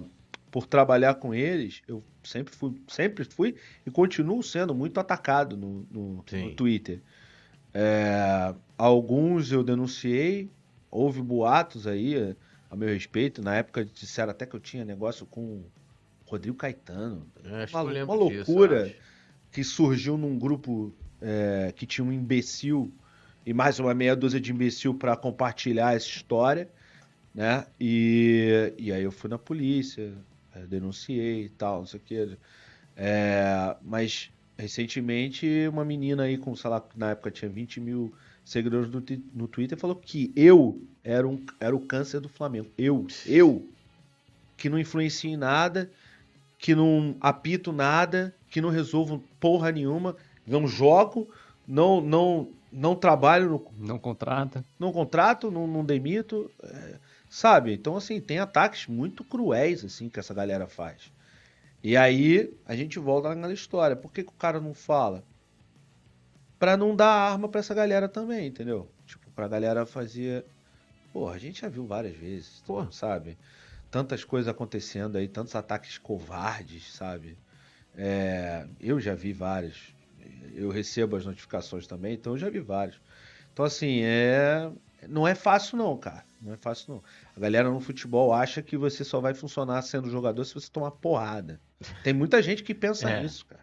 por 0.52 0.66
trabalhar 0.68 1.16
com 1.16 1.34
eles, 1.34 1.82
eu 1.88 2.04
sempre 2.24 2.54
fui, 2.56 2.74
sempre 2.88 3.24
fui 3.26 3.56
e 3.86 3.92
continuo 3.92 4.42
sendo 4.44 4.74
muito 4.74 5.00
atacado 5.00 5.56
no, 5.58 5.86
no- 5.92 6.24
no 6.44 6.56
Twitter. 6.56 7.02
É, 7.74 8.54
alguns 8.78 9.52
eu 9.52 9.64
denunciei, 9.64 10.50
houve 10.90 11.22
boatos 11.22 11.86
aí 11.88 12.16
é, 12.16 12.36
a 12.70 12.76
meu 12.76 12.90
respeito. 12.90 13.42
Na 13.42 13.56
época 13.56 13.86
disseram 13.86 14.32
até 14.32 14.46
que 14.46 14.56
eu 14.56 14.60
tinha 14.60 14.84
negócio 14.86 15.26
com 15.26 15.42
o 15.42 15.66
Rodrigo 16.26 16.58
Caetano, 16.58 17.28
É, 17.44 17.66
uma, 17.72 17.84
uma 17.84 18.16
disso, 18.16 18.16
loucura 18.16 18.86
acho. 18.86 18.96
que 19.52 19.64
surgiu 19.64 20.18
num 20.18 20.38
grupo 20.38 20.94
é, 21.22 21.72
que 21.76 21.86
tinha 21.86 22.06
um 22.06 22.12
imbecil 22.12 22.92
e 23.46 23.54
mais 23.54 23.80
uma 23.80 23.94
meia 23.94 24.16
dúzia 24.16 24.40
de 24.40 24.52
imbecil 24.52 24.94
para 24.94 25.16
compartilhar 25.18 25.96
essa 25.96 26.08
história, 26.08 26.70
né? 27.34 27.66
E, 27.80 28.74
e 28.78 28.92
aí 28.92 29.04
eu 29.04 29.12
fui 29.12 29.30
na 29.30 29.38
polícia, 29.40 30.14
é, 30.56 30.60
denunciei 30.66 31.46
e 31.46 31.50
tal, 31.50 31.80
não 31.80 31.86
sei 31.86 32.00
o 32.00 32.04
que. 32.04 32.38
É, 32.96 33.76
mas 33.82 34.32
recentemente 34.58 35.48
uma 35.72 35.86
menina 35.86 36.24
aí 36.24 36.38
com, 36.38 36.56
sei 36.56 36.70
lá, 36.70 36.84
na 36.96 37.12
época 37.12 37.32
tinha 37.32 37.50
20 37.50 37.80
mil 37.80 38.14
seguidores 38.44 38.90
no, 38.90 39.04
no 39.34 39.48
Twitter 39.48 39.78
falou 39.78 39.96
que 39.96 40.32
eu 40.36 40.82
era, 41.04 41.28
um, 41.28 41.42
era 41.60 41.76
o 41.76 41.80
câncer 41.80 42.20
do 42.20 42.28
Flamengo. 42.30 42.70
Eu, 42.78 43.08
eu, 43.26 43.66
que 44.58 44.70
não 44.70 44.78
influencio 44.80 45.30
em 45.30 45.38
nada, 45.38 45.90
que 46.58 46.76
não 46.76 47.16
apito 47.22 47.72
nada, 47.72 48.36
que 48.50 48.60
não 48.60 48.70
resolvo 48.70 49.24
porra 49.40 49.72
nenhuma, 49.72 50.16
não 50.46 50.68
jogo, 50.68 51.30
não 51.68 52.02
não 52.02 52.50
não 52.72 52.96
trabalho, 52.96 53.50
no- 53.50 53.66
Não 53.88 53.98
contrata. 53.98 54.64
não 54.78 54.92
contrato, 54.92 55.50
não, 55.50 55.66
não 55.66 55.84
demito, 55.84 56.52
é, 56.62 56.96
sabe? 57.30 57.74
Então 57.74 57.96
assim 57.96 58.20
tem 58.20 58.40
ataques 58.40 58.88
muito 58.88 59.24
cruéis 59.24 59.86
assim 59.86 60.10
que 60.10 60.20
essa 60.20 60.34
galera 60.34 60.68
faz. 60.68 61.12
E 61.84 61.96
aí 61.96 62.54
a 62.66 62.76
gente 62.76 63.00
volta 63.00 63.30
naquela 63.30 63.54
história. 63.54 63.96
Por 63.96 64.12
que, 64.12 64.24
que 64.24 64.30
o 64.30 64.36
cara 64.36 64.60
não 64.60 64.74
fala? 64.74 65.24
Pra 66.58 66.76
não 66.76 66.94
dar 66.94 67.08
arma 67.08 67.48
pra 67.48 67.60
essa 67.62 67.74
galera 67.74 68.10
também, 68.10 68.48
entendeu? 68.48 68.92
Tipo, 69.06 69.30
pra 69.32 69.48
galera 69.48 69.86
fazer. 69.86 70.46
Porra, 71.14 71.36
a 71.36 71.38
gente 71.40 71.62
já 71.62 71.70
viu 71.70 71.86
várias 71.86 72.16
vezes, 72.18 72.62
Porra. 72.66 72.92
sabe? 72.92 73.38
Tantas 73.90 74.24
coisas 74.24 74.50
acontecendo 74.50 75.18
aí, 75.18 75.28
tantos 75.28 75.56
ataques 75.56 75.98
covardes, 75.98 76.94
sabe? 76.94 77.38
É, 77.96 78.68
eu 78.80 79.00
já 79.00 79.16
vi 79.16 79.32
vários. 79.32 79.96
Eu 80.54 80.70
recebo 80.70 81.16
as 81.16 81.26
notificações 81.26 81.88
também, 81.88 82.14
então 82.14 82.34
eu 82.34 82.38
já 82.38 82.50
vi 82.50 82.60
vários. 82.60 83.00
Então, 83.54 83.66
assim, 83.66 84.02
é. 84.04 84.70
Não 85.08 85.26
é 85.26 85.34
fácil, 85.34 85.78
não, 85.78 85.98
cara. 85.98 86.26
Não 86.42 86.54
é 86.54 86.58
fácil, 86.58 86.94
não. 86.94 87.04
A 87.36 87.40
galera 87.40 87.70
no 87.70 87.80
futebol 87.80 88.32
acha 88.34 88.62
que 88.62 88.78
você 88.78 89.04
só 89.04 89.20
vai 89.20 89.34
funcionar 89.34 89.82
sendo 89.82 90.10
jogador 90.10 90.44
se 90.46 90.54
você 90.54 90.70
tomar 90.72 90.92
porrada. 90.92 91.60
Tem 92.04 92.14
muita 92.14 92.42
gente 92.42 92.64
que 92.64 92.74
pensa 92.74 93.10
É. 93.10 93.22
nisso, 93.22 93.46
cara. 93.46 93.62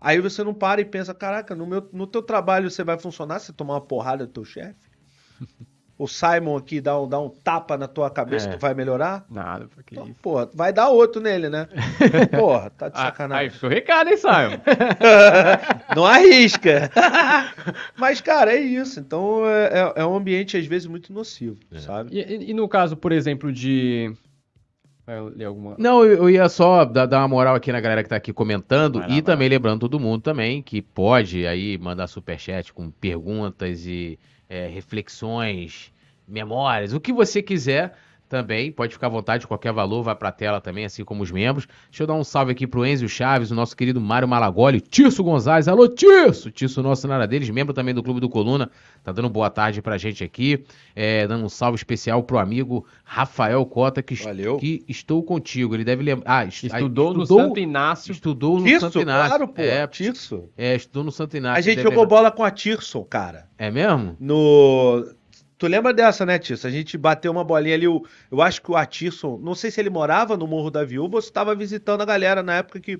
Aí 0.00 0.20
você 0.20 0.42
não 0.44 0.52
para 0.52 0.80
e 0.80 0.84
pensa, 0.84 1.14
caraca, 1.14 1.54
no, 1.54 1.66
meu, 1.66 1.88
no 1.92 2.06
teu 2.06 2.22
trabalho 2.22 2.70
você 2.70 2.82
vai 2.84 2.98
funcionar 2.98 3.38
se 3.38 3.52
tomar 3.52 3.74
uma 3.74 3.80
porrada 3.80 4.26
do 4.26 4.32
teu 4.32 4.44
chefe? 4.44 4.90
O 5.98 6.08
Simon 6.08 6.56
aqui 6.56 6.80
dá 6.80 6.98
um, 7.00 7.06
dá 7.08 7.20
um 7.20 7.28
tapa 7.28 7.76
na 7.78 7.86
tua 7.86 8.10
cabeça, 8.10 8.48
É. 8.48 8.52
tu 8.56 8.58
vai 8.58 8.74
melhorar? 8.74 9.24
Nada, 9.30 9.68
porque 9.68 9.94
Então, 9.94 10.08
isso. 10.08 10.16
porra, 10.20 10.50
vai 10.52 10.72
dar 10.72 10.88
outro 10.88 11.22
nele, 11.22 11.48
né? 11.48 11.68
Porra, 12.36 12.70
tá 12.70 12.88
de 12.88 12.98
Ah, 12.98 13.04
sacanagem. 13.04 13.44
Aí, 13.44 13.50
ficou 13.50 13.68
o 13.68 13.72
recado, 13.72 14.08
hein, 14.10 14.16
Simon? 14.16 14.58
Não 15.94 16.04
arrisca. 16.04 16.90
Mas, 17.96 18.20
cara, 18.20 18.52
é 18.54 18.60
isso. 18.60 19.00
Então 19.00 19.46
é, 19.48 19.64
é- 19.66 19.92
é 20.02 20.06
um 20.06 20.16
ambiente, 20.16 20.56
às 20.56 20.66
vezes, 20.66 20.86
muito 20.86 21.12
nocivo, 21.12 21.58
É. 21.72 21.78
sabe? 21.78 22.10
E, 22.16 22.50
e- 22.50 22.54
no 22.54 22.68
caso, 22.68 22.96
por 22.96 23.12
exemplo, 23.12 23.52
de. 23.52 24.12
Alguma. 25.44 25.74
Não, 25.78 26.04
eu, 26.04 26.12
eu 26.18 26.30
ia 26.30 26.48
só 26.48 26.84
dar, 26.84 27.08
uma 27.18 27.28
moral 27.28 27.56
aqui 27.56 27.72
na 27.72 27.80
galera 27.80 28.02
que 28.04 28.08
tá 28.08 28.16
aqui 28.16 28.32
comentando 28.32 29.00
lá, 29.00 29.08
e 29.08 29.20
também 29.20 29.48
lembrando 29.48 29.80
todo 29.80 29.98
mundo 29.98 30.22
também 30.22 30.62
que 30.62 30.80
pode 30.80 31.44
aí 31.44 31.76
mandar 31.76 32.06
superchat 32.06 32.72
com 32.72 32.88
perguntas 32.88 33.84
e 33.84 34.16
é, 34.48 34.68
reflexões, 34.68 35.92
memórias, 36.26 36.92
o 36.92 37.00
que 37.00 37.12
você 37.12 37.42
quiser 37.42 37.94
também, 38.32 38.72
pode 38.72 38.94
ficar 38.94 39.08
à 39.08 39.10
vontade, 39.10 39.46
qualquer 39.46 39.72
valor 39.74 40.02
vai 40.02 40.14
pra 40.14 40.32
tela 40.32 40.58
também, 40.58 40.86
assim 40.86 41.04
como 41.04 41.22
os 41.22 41.30
membros. 41.30 41.66
Deixa 41.90 42.02
eu 42.02 42.06
dar 42.06 42.14
um 42.14 42.24
salve 42.24 42.50
aqui 42.52 42.66
pro 42.66 42.84
Enzo 42.86 43.06
Chaves, 43.08 43.50
o 43.50 43.54
nosso 43.54 43.76
querido 43.76 44.00
Mário 44.00 44.26
Malagoli, 44.26 44.80
Tirso 44.80 45.22
Gonzalez, 45.22 45.68
alô 45.68 45.86
Tirso, 45.86 46.50
Tirso 46.50 46.82
nosso 46.82 47.06
nada 47.06 47.26
deles, 47.26 47.50
membro 47.50 47.74
também 47.74 47.94
do 47.94 48.02
Clube 48.02 48.20
do 48.20 48.28
Coluna, 48.30 48.70
tá 49.04 49.12
dando 49.12 49.28
boa 49.28 49.50
tarde 49.50 49.82
pra 49.82 49.98
gente 49.98 50.24
aqui, 50.24 50.64
é, 50.96 51.26
dando 51.26 51.44
um 51.44 51.48
salve 51.50 51.76
especial 51.76 52.22
pro 52.22 52.38
amigo 52.38 52.86
Rafael 53.04 53.64
Cota, 53.66 54.02
que, 54.02 54.14
est- 54.14 54.24
Valeu. 54.24 54.56
que 54.56 54.82
estou 54.88 55.22
contigo, 55.22 55.74
ele 55.74 55.84
deve 55.84 56.02
lembrar, 56.02 56.38
ah, 56.38 56.44
est- 56.46 56.64
Estudou, 56.64 57.12
no 57.12 57.24
estudou- 57.24 57.44
Santo 57.48 57.60
Inácio. 57.60 58.12
Estudou 58.12 58.58
no 58.58 58.64
Tirso, 58.64 58.80
Santo 58.86 59.00
Inácio. 59.00 59.28
claro, 59.28 59.48
pô. 59.48 59.60
É, 59.60 59.86
Tirso. 59.86 60.48
é, 60.56 60.74
estudou 60.74 61.04
no 61.04 61.12
Santo 61.12 61.36
Inácio. 61.36 61.58
A 61.58 61.60
gente 61.60 61.82
jogou 61.82 62.02
lembrar. 62.04 62.16
bola 62.16 62.30
com 62.30 62.42
a 62.42 62.50
Tirson, 62.50 63.04
cara. 63.04 63.46
É 63.58 63.70
mesmo? 63.70 64.16
No. 64.18 65.04
Tu 65.62 65.68
lembra 65.68 65.94
dessa, 65.94 66.26
né, 66.26 66.40
Tirson? 66.40 66.66
A 66.66 66.70
gente 66.72 66.98
bateu 66.98 67.30
uma 67.30 67.44
bolinha 67.44 67.76
ali. 67.76 67.86
o- 67.86 68.04
Eu 68.32 68.42
acho 68.42 68.60
que 68.60 68.68
o 68.72 68.76
Atirson, 68.76 69.38
não 69.40 69.54
sei 69.54 69.70
se 69.70 69.80
ele 69.80 69.90
morava 69.90 70.36
no 70.36 70.44
Morro 70.44 70.72
da 70.72 70.82
Viúva 70.84 71.14
ou 71.14 71.22
se 71.22 71.28
estava 71.28 71.54
visitando 71.54 72.00
a 72.00 72.04
galera 72.04 72.42
na 72.42 72.54
época 72.56 72.80
que 72.80 72.98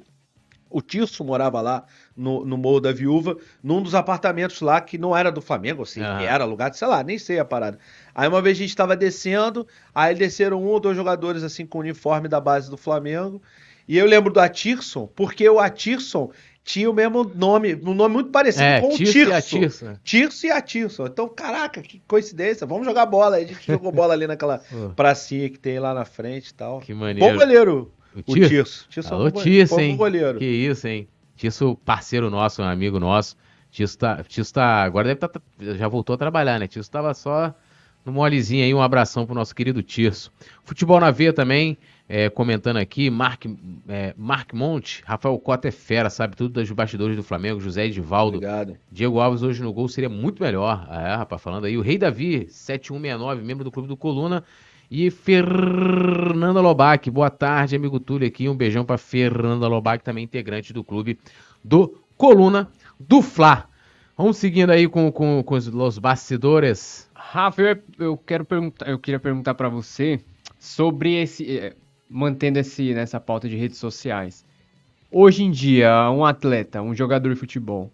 o 0.71 0.81
Tirson 0.81 1.25
morava 1.25 1.61
lá 1.61 1.85
no, 2.17 2.45
no 2.45 2.57
Morro 2.57 2.79
da 2.79 2.93
Viúva, 2.93 3.37
num 3.65 3.83
dos 3.83 3.97
apartamentos 3.97 4.61
lá 4.61 4.81
que 4.81 4.97
não 4.97 5.17
era 5.17 5.33
do 5.33 5.43
Flamengo, 5.43 5.83
assim, 5.83 6.03
Aham. 6.03 6.19
que 6.21 6.25
era 6.25 6.45
alugado, 6.45 6.77
sei 6.77 6.87
lá, 6.87 7.03
nem 7.03 7.19
sei 7.19 7.41
a 7.41 7.45
parada. 7.45 7.81
Aí 8.15 8.29
uma 8.29 8.41
vez 8.41 8.57
a 8.57 8.61
gente 8.61 8.77
tava 8.77 8.95
descendo, 8.95 9.67
aí 9.93 10.15
desceram 10.15 10.63
um 10.63 10.67
ou 10.69 10.79
dois 10.79 10.97
jogadores 10.97 11.43
assim 11.43 11.67
com 11.67 11.79
o 11.79 11.81
uniforme 11.81 12.29
da 12.29 12.41
base 12.41 12.71
do 12.71 12.77
Flamengo. 12.77 13.43
E 13.89 13.99
eu 13.99 14.07
lembro 14.07 14.33
do 14.33 14.39
Atirson, 14.39 15.09
porque 15.17 15.49
o 15.49 15.59
Atirson 15.59 16.31
tinha 16.65 16.89
o 16.91 16.95
mesmo 16.95 17.25
nome, 17.35 17.75
um 17.75 17.93
nome 17.95 18.15
muito 18.15 18.31
parecido 18.31 18.65
É, 18.65 18.81
com 18.81 18.89
o 18.95 18.97
Tirso 18.97 19.13
Tirso. 19.13 19.31
e 19.31 19.35
a 19.35 19.43
Tirso. 19.43 20.01
Tirso 20.05 20.47
e 20.47 20.51
Atirson. 20.51 21.07
Então, 21.07 21.29
caraca, 21.29 21.83
que 21.83 22.01
coincidência. 22.07 22.67
Vamos 22.67 22.87
jogar 22.87 23.05
bola. 23.07 23.37
Aí 23.37 23.45
a 23.45 23.49
gente 23.49 23.67
jogou 23.67 23.91
bola 23.91 24.15
ali 24.15 24.27
naquela 24.27 24.59
pracinha 24.95 25.49
que 25.51 25.59
tem 25.59 25.79
lá 25.79 25.93
na 25.93 26.05
frente 26.05 26.49
e 26.49 26.55
tal. 26.55 26.81
que 26.81 26.95
Bom 26.95 27.01
maneiro. 27.01 27.39
goleiro, 27.39 27.93
O 28.15 28.21
o 28.21 28.35
Tirso? 28.35 28.49
Tirso. 28.49 28.87
Tirso 28.89 29.09
é 29.13 29.17
um 29.17 29.21
Alô, 29.21 29.31
bom 29.31 29.43
Tirso, 29.43 29.75
bom 29.75 29.81
hein? 29.81 29.97
goleiro. 29.97 30.39
Que 30.39 30.45
isso, 30.45 30.87
hein? 30.87 31.09
Tirso, 31.37 31.77
parceiro 31.85 32.31
nosso, 32.31 32.63
um 32.63 32.65
amigo 32.65 33.01
nosso. 33.01 33.37
Tirso 33.71 33.99
tá, 33.99 34.23
Tirso 34.23 34.53
tá, 34.55 34.83
agora 34.85 35.09
deve 35.09 35.19
tá, 35.19 35.31
já 35.59 35.89
voltou 35.89 36.15
a 36.15 36.19
trabalhar, 36.19 36.61
né? 36.61 36.69
Tirso 36.69 36.91
tava 36.91 37.13
só 37.15 37.55
no 38.05 38.13
molezinho 38.13 38.65
aí, 38.65 38.75
um 38.75 38.83
abração 38.83 39.25
pro 39.25 39.35
nosso 39.35 39.55
querido 39.55 39.83
Tirso. 39.83 40.33
Futebol 40.65 40.99
na 40.99 41.11
veia 41.11 41.33
também, 41.33 41.79
é, 42.09 42.29
comentando 42.29 42.77
aqui, 42.77 43.09
Mark, 43.09 43.47
é, 43.89 44.15
Mark 44.17 44.53
Monte, 44.53 45.03
Rafael 45.07 45.39
Cota 45.39 45.69
é 45.69 45.71
fera, 45.71 46.11
sabe 46.11 46.37
tudo 46.37 46.61
dos 46.61 46.71
bastidores 46.73 47.17
do 47.17 47.23
Flamengo, 47.23 47.61
José 47.61 47.87
Edivaldo, 47.87 48.37
Obrigado. 48.37 48.77
Diego 48.91 49.21
Alves 49.21 49.43
hoje 49.43 49.63
no 49.63 49.73
gol 49.73 49.89
seria 49.89 50.11
muito 50.11 50.43
melhor. 50.43 50.87
É, 50.91 51.15
rapaz, 51.15 51.41
falando 51.41 51.65
aí. 51.65 51.79
O 51.79 51.81
Rei 51.81 51.97
Davi, 51.97 52.47
7169, 52.51 53.43
membro 53.43 53.65
do 53.65 53.71
Clube 53.71 53.89
do 53.89 53.97
Coluna. 53.97 54.45
E 54.91 55.11
Fernanda 55.11 56.61
Lobac, 56.61 57.11
boa 57.11 57.31
tarde, 57.31 57.75
amigo 57.75 57.99
Túlio 57.99 58.29
aqui. 58.29 58.47
Um 58.47 58.55
beijão 58.55 58.85
pra 58.85 58.99
Fernanda 58.99 59.67
Lobac, 59.67 60.05
também 60.05 60.25
integrante 60.25 60.71
do 60.71 60.85
Clube 60.85 61.19
do 61.65 61.99
Coluna 62.15 62.69
do 63.01 63.23
Fla. 63.23 63.71
Vamos 64.19 64.37
seguindo 64.37 64.69
aí 64.69 64.87
com, 64.87 65.11
com, 65.11 65.43
com 65.43 65.55
os 65.55 65.99
bastidores. 65.99 67.11
Rafa, 67.33 67.63
eu, 67.99 68.15
quero 68.19 68.45
perguntar, 68.45 68.87
eu 68.87 68.99
queria 68.99 69.19
perguntar 69.19 69.55
pra 69.55 69.67
você 69.67 70.21
sobre 70.59 71.15
esse, 71.15 71.57
eh, 71.57 71.75
mantendo 72.07 72.59
esse 72.59 72.93
nessa 72.93 73.19
pauta 73.19 73.49
de 73.49 73.57
redes 73.57 73.79
sociais. 73.79 74.45
Hoje 75.11 75.43
em 75.43 75.51
dia, 75.51 76.11
um 76.11 76.27
atleta, 76.27 76.83
um 76.83 76.95
jogador 76.95 77.33
de 77.33 77.41
futebol, 77.41 77.91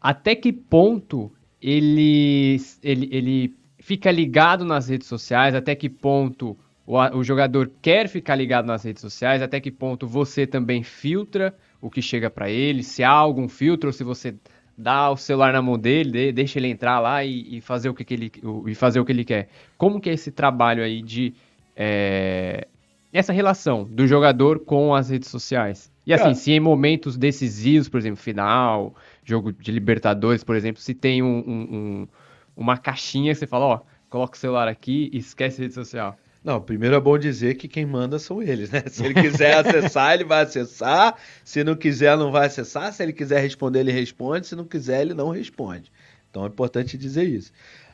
até 0.00 0.34
que 0.34 0.54
ponto 0.54 1.30
ele, 1.60 2.56
ele, 2.82 3.08
ele 3.12 3.54
fica 3.78 4.10
ligado 4.10 4.64
nas 4.64 4.88
redes 4.88 5.06
sociais? 5.06 5.54
Até 5.54 5.74
que 5.74 5.90
ponto 5.90 6.56
o, 6.86 6.96
o 7.18 7.22
jogador 7.22 7.70
quer 7.82 8.08
ficar 8.08 8.36
ligado 8.36 8.64
nas 8.64 8.84
redes 8.84 9.02
sociais? 9.02 9.42
Até 9.42 9.60
que 9.60 9.70
ponto 9.70 10.06
você 10.06 10.46
também 10.46 10.82
filtra 10.82 11.54
o 11.78 11.90
que 11.90 12.00
chega 12.00 12.30
pra 12.30 12.48
ele? 12.48 12.82
Se 12.82 13.04
há 13.04 13.10
algum 13.10 13.50
filtro 13.50 13.90
ou 13.90 13.92
se 13.92 14.02
você 14.02 14.34
dá 14.76 15.10
o 15.10 15.16
celular 15.16 15.52
na 15.52 15.62
mão 15.62 15.78
dele, 15.78 16.10
de- 16.10 16.32
deixa 16.32 16.58
ele 16.58 16.68
entrar 16.68 16.98
lá 17.00 17.24
e, 17.24 17.56
e 17.56 17.60
fazer 17.60 17.88
o 17.88 17.94
que, 17.94 18.04
que 18.04 18.14
ele 18.14 18.32
e 18.66 18.74
fazer 18.74 19.00
o 19.00 19.04
que 19.04 19.12
ele 19.12 19.24
quer? 19.24 19.48
Como 19.78 20.00
que 20.00 20.10
é 20.10 20.12
esse 20.12 20.30
trabalho 20.30 20.82
aí 20.82 21.00
de 21.02 21.34
é, 21.74 22.66
essa 23.12 23.32
relação 23.32 23.84
do 23.84 24.06
jogador 24.06 24.60
com 24.60 24.94
as 24.94 25.10
redes 25.10 25.28
sociais? 25.28 25.90
E 26.06 26.12
assim, 26.12 26.24
Cara. 26.24 26.34
se 26.34 26.52
em 26.52 26.60
momentos 26.60 27.16
decisivos, 27.16 27.88
por 27.88 27.98
exemplo, 27.98 28.18
final, 28.20 28.94
jogo 29.24 29.52
de 29.52 29.72
Libertadores, 29.72 30.44
por 30.44 30.54
exemplo, 30.54 30.80
se 30.80 30.94
tem 30.94 31.22
um- 31.22 31.38
um- 31.46 31.76
um- 31.76 32.08
uma 32.56 32.76
caixinha 32.78 33.32
que 33.32 33.38
você 33.40 33.46
fala, 33.46 33.64
ó, 33.66 33.80
coloca 34.08 34.36
o 34.36 34.38
celular 34.38 34.68
aqui 34.68 35.10
e 35.12 35.18
esquece 35.18 35.60
a 35.60 35.64
rede 35.64 35.74
social. 35.74 36.16
Não, 36.46 36.60
primeiro 36.60 36.94
é 36.94 37.00
bom 37.00 37.18
dizer 37.18 37.56
que 37.56 37.66
quem 37.66 37.84
manda 37.84 38.20
são 38.20 38.40
eles, 38.40 38.70
né? 38.70 38.80
Se 38.86 39.04
ele 39.04 39.14
quiser 39.14 39.56
acessar, 39.56 40.14
ele 40.14 40.22
vai 40.22 40.44
acessar. 40.44 41.18
Se 41.44 41.64
não 41.64 41.74
quiser, 41.74 42.16
não 42.16 42.30
vai 42.30 42.46
acessar. 42.46 42.92
Se 42.92 43.02
ele 43.02 43.12
quiser 43.12 43.40
responder, 43.40 43.80
ele 43.80 43.90
responde. 43.90 44.46
Se 44.46 44.54
não 44.54 44.64
quiser, 44.64 45.00
ele 45.00 45.12
não 45.12 45.30
responde. 45.30 45.90
Então 46.30 46.44
é 46.44 46.46
importante 46.46 46.96
dizer 46.96 47.24
isso. 47.24 47.50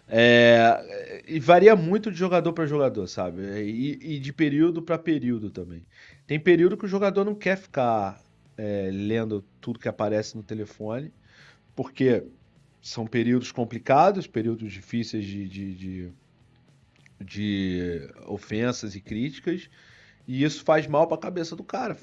É, 0.07 1.23
e 1.27 1.41
varia 1.41 1.75
muito 1.75 2.11
de 2.13 2.19
jogador 2.19 2.53
para 2.53 2.67
jogador, 2.67 3.07
sabe? 3.07 3.41
E, 3.63 4.17
e 4.17 4.19
de 4.19 4.35
período 4.35 4.83
para 4.83 4.99
período 4.99 5.49
também. 5.49 5.83
Tem 6.27 6.39
período 6.39 6.77
que 6.77 6.85
o 6.85 6.89
jogador 6.89 7.25
não 7.25 7.35
quer 7.35 7.57
ficar 7.57 8.23
é, 8.59 8.91
lendo 8.93 9.43
tudo 9.63 9.79
que 9.79 9.89
aparece 9.89 10.37
no 10.37 10.43
telefone, 10.43 11.11
porque 11.75 12.23
são 12.83 13.07
períodos 13.07 13.51
complicados, 13.51 14.27
períodos 14.27 14.71
difíceis 14.71 15.25
de, 15.25 15.49
de, 15.49 15.75
de, 15.75 16.13
de 17.23 18.09
ofensas 18.27 18.95
e 18.95 19.01
críticas, 19.01 19.69
e 20.27 20.45
isso 20.45 20.65
faz 20.65 20.87
mal 20.87 21.07
para 21.07 21.17
a 21.17 21.21
cabeça 21.21 21.57
do 21.57 21.65
cara, 21.65 21.97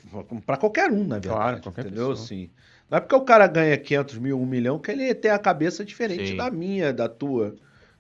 para 0.46 0.58
qualquer 0.58 0.92
um, 0.92 1.06
na 1.06 1.16
verdade. 1.16 1.28
Claro, 1.28 1.62
qualquer 1.62 1.86
entendeu? 1.86 2.10
pessoa. 2.10 2.26
Assim, 2.26 2.50
não 2.90 2.98
é 2.98 3.02
porque 3.02 3.16
o 3.16 3.22
cara 3.22 3.48
ganha 3.48 3.78
500 3.78 4.18
mil, 4.18 4.40
1 4.42 4.46
milhão, 4.46 4.80
que 4.80 4.92
ele 4.92 5.14
tem 5.14 5.32
a 5.32 5.40
cabeça 5.40 5.86
diferente 5.86 6.30
Sim. 6.30 6.38
da 6.38 6.50
minha, 6.50 6.92
da 6.92 7.08
tua. 7.08 7.56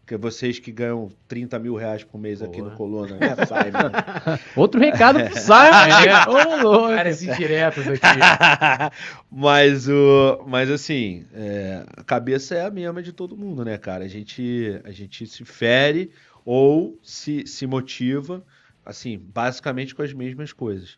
Que 0.05 0.17
vocês 0.17 0.57
que 0.57 0.72
ganham 0.72 1.11
30 1.28 1.59
mil 1.59 1.76
reais 1.76 2.03
por 2.03 2.17
mês 2.17 2.41
aqui 2.41 2.57
Boa. 2.57 2.72
no 2.72 2.76
Coluna, 2.76 3.15
né, 3.15 3.36
Simon? 3.45 4.41
Outro 4.55 4.82
recado 4.82 5.24
pro 5.24 5.38
Simon. 5.38 6.26
Ô, 6.57 6.63
louco. 6.63 6.86
Áreas 6.86 7.22
indiretas 7.22 7.88
aqui. 7.88 7.99
mas, 9.32 9.88
o, 9.88 10.43
mas 10.47 10.72
assim, 10.72 11.28
é, 11.32 11.84
a 11.95 12.03
cabeça 12.03 12.55
é 12.55 12.65
a 12.65 12.72
mesma 12.72 13.03
de 13.03 13.13
todo 13.13 13.38
mundo, 13.38 13.63
né, 13.63 13.78
cara? 13.78 14.03
A 14.03 14.07
gente, 14.07 14.82
a 14.84 14.89
gente 14.89 15.28
se 15.28 15.45
fere 15.45 16.11
ou 16.45 16.99
se, 17.03 17.45
se 17.45 17.67
motiva, 17.67 18.43
assim, 18.85 19.17
basicamente 19.17 19.93
com 19.93 20.01
as 20.01 20.13
mesmas 20.13 20.53
coisas. 20.53 20.97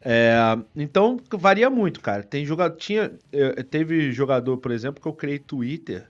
É, 0.00 0.36
então, 0.74 1.18
varia 1.32 1.70
muito, 1.70 2.00
cara. 2.00 2.22
Tem 2.22 2.44
jogador, 2.44 2.76
tinha, 2.76 3.18
eh, 3.32 3.62
teve 3.62 4.12
jogador, 4.12 4.58
por 4.58 4.70
exemplo, 4.70 5.00
que 5.00 5.08
eu 5.08 5.12
criei 5.12 5.38
Twitter 5.38 6.08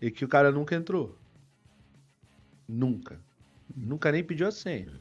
e 0.00 0.10
que 0.10 0.24
o 0.24 0.28
cara 0.28 0.50
nunca 0.50 0.74
entrou. 0.74 1.16
Nunca. 2.68 3.20
Nunca 3.76 4.10
nem 4.10 4.24
pediu 4.24 4.46
a 4.46 4.50
senha, 4.50 4.92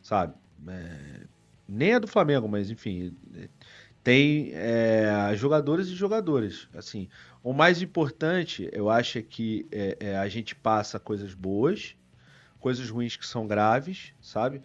sabe? 0.00 0.34
É, 0.68 1.26
nem 1.68 1.92
é 1.92 2.00
do 2.00 2.06
Flamengo, 2.06 2.48
mas 2.48 2.70
enfim, 2.70 3.14
é, 3.34 3.48
tem 4.02 4.50
é, 4.52 5.32
jogadores 5.34 5.88
e 5.88 5.94
jogadores. 5.94 6.68
Assim, 6.74 7.08
o 7.42 7.52
mais 7.52 7.82
importante, 7.82 8.68
eu 8.72 8.88
acho, 8.90 9.18
é 9.18 9.22
que 9.22 9.66
é, 9.70 9.96
é, 10.00 10.16
a 10.16 10.28
gente 10.28 10.54
passa 10.54 10.98
coisas 10.98 11.34
boas, 11.34 11.96
coisas 12.62 12.88
ruins 12.88 13.16
que 13.16 13.26
são 13.26 13.46
graves, 13.46 14.14
sabe? 14.22 14.62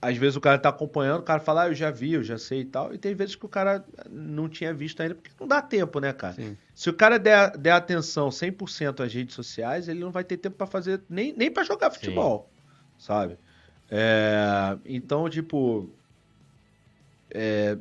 Às 0.00 0.16
vezes 0.16 0.36
o 0.36 0.40
cara 0.40 0.58
tá 0.58 0.68
acompanhando, 0.68 1.20
o 1.20 1.24
cara 1.24 1.40
fala, 1.40 1.62
ah, 1.62 1.68
eu 1.68 1.74
já 1.74 1.90
vi, 1.90 2.12
eu 2.12 2.22
já 2.22 2.38
sei 2.38 2.60
e 2.60 2.64
tal. 2.64 2.94
E 2.94 2.98
tem 2.98 3.14
vezes 3.14 3.34
que 3.34 3.44
o 3.44 3.48
cara 3.48 3.84
não 4.08 4.48
tinha 4.48 4.72
visto 4.72 5.02
ainda, 5.02 5.14
porque 5.14 5.30
não 5.40 5.48
dá 5.48 5.60
tempo, 5.60 5.98
né, 5.98 6.12
cara? 6.12 6.34
Sim. 6.34 6.56
Se 6.74 6.90
o 6.90 6.94
cara 6.94 7.18
der, 7.18 7.56
der 7.56 7.72
atenção 7.72 8.28
100% 8.28 9.04
às 9.04 9.12
redes 9.12 9.34
sociais, 9.34 9.88
ele 9.88 10.00
não 10.00 10.10
vai 10.10 10.22
ter 10.22 10.36
tempo 10.36 10.56
pra 10.56 10.66
fazer, 10.66 11.02
nem, 11.08 11.32
nem 11.32 11.50
para 11.50 11.64
jogar 11.64 11.90
futebol, 11.90 12.50
sabe? 12.98 13.38
É, 13.90 14.76
então, 14.84 15.28
tipo, 15.28 15.90
é, 17.30 17.76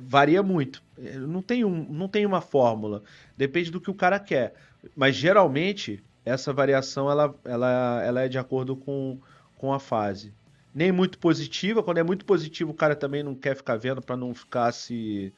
varia 0.00 0.42
muito. 0.42 0.82
É, 0.96 1.18
Não 1.18 1.42
tem, 1.42 1.64
um, 1.64 1.86
não 1.92 2.08
tem 2.08 2.24
uma 2.24 2.40
fórmula. 2.40 3.02
Depende 3.36 3.70
do 3.70 3.80
que 3.80 3.90
o 3.90 3.94
cara 3.94 4.18
quer. 4.18 4.54
Mas 4.94 5.16
geralmente 5.16 6.02
essa 6.24 6.52
variação 6.52 7.10
ela, 7.10 7.34
ela, 7.44 8.02
ela 8.04 8.20
é 8.22 8.28
de 8.28 8.38
acordo 8.38 8.76
com, 8.76 9.18
com 9.56 9.72
a 9.72 9.78
fase. 9.78 10.32
Nem 10.74 10.90
muito 10.90 11.18
positiva. 11.18 11.82
Quando 11.82 11.98
é 11.98 12.02
muito 12.02 12.24
positivo, 12.24 12.72
o 12.72 12.74
cara 12.74 12.96
também 12.96 13.22
não 13.22 13.34
quer 13.34 13.56
ficar 13.56 13.76
vendo 13.76 14.02
para 14.02 14.16
não 14.16 14.34
ficar 14.34 14.72
se. 14.72 15.32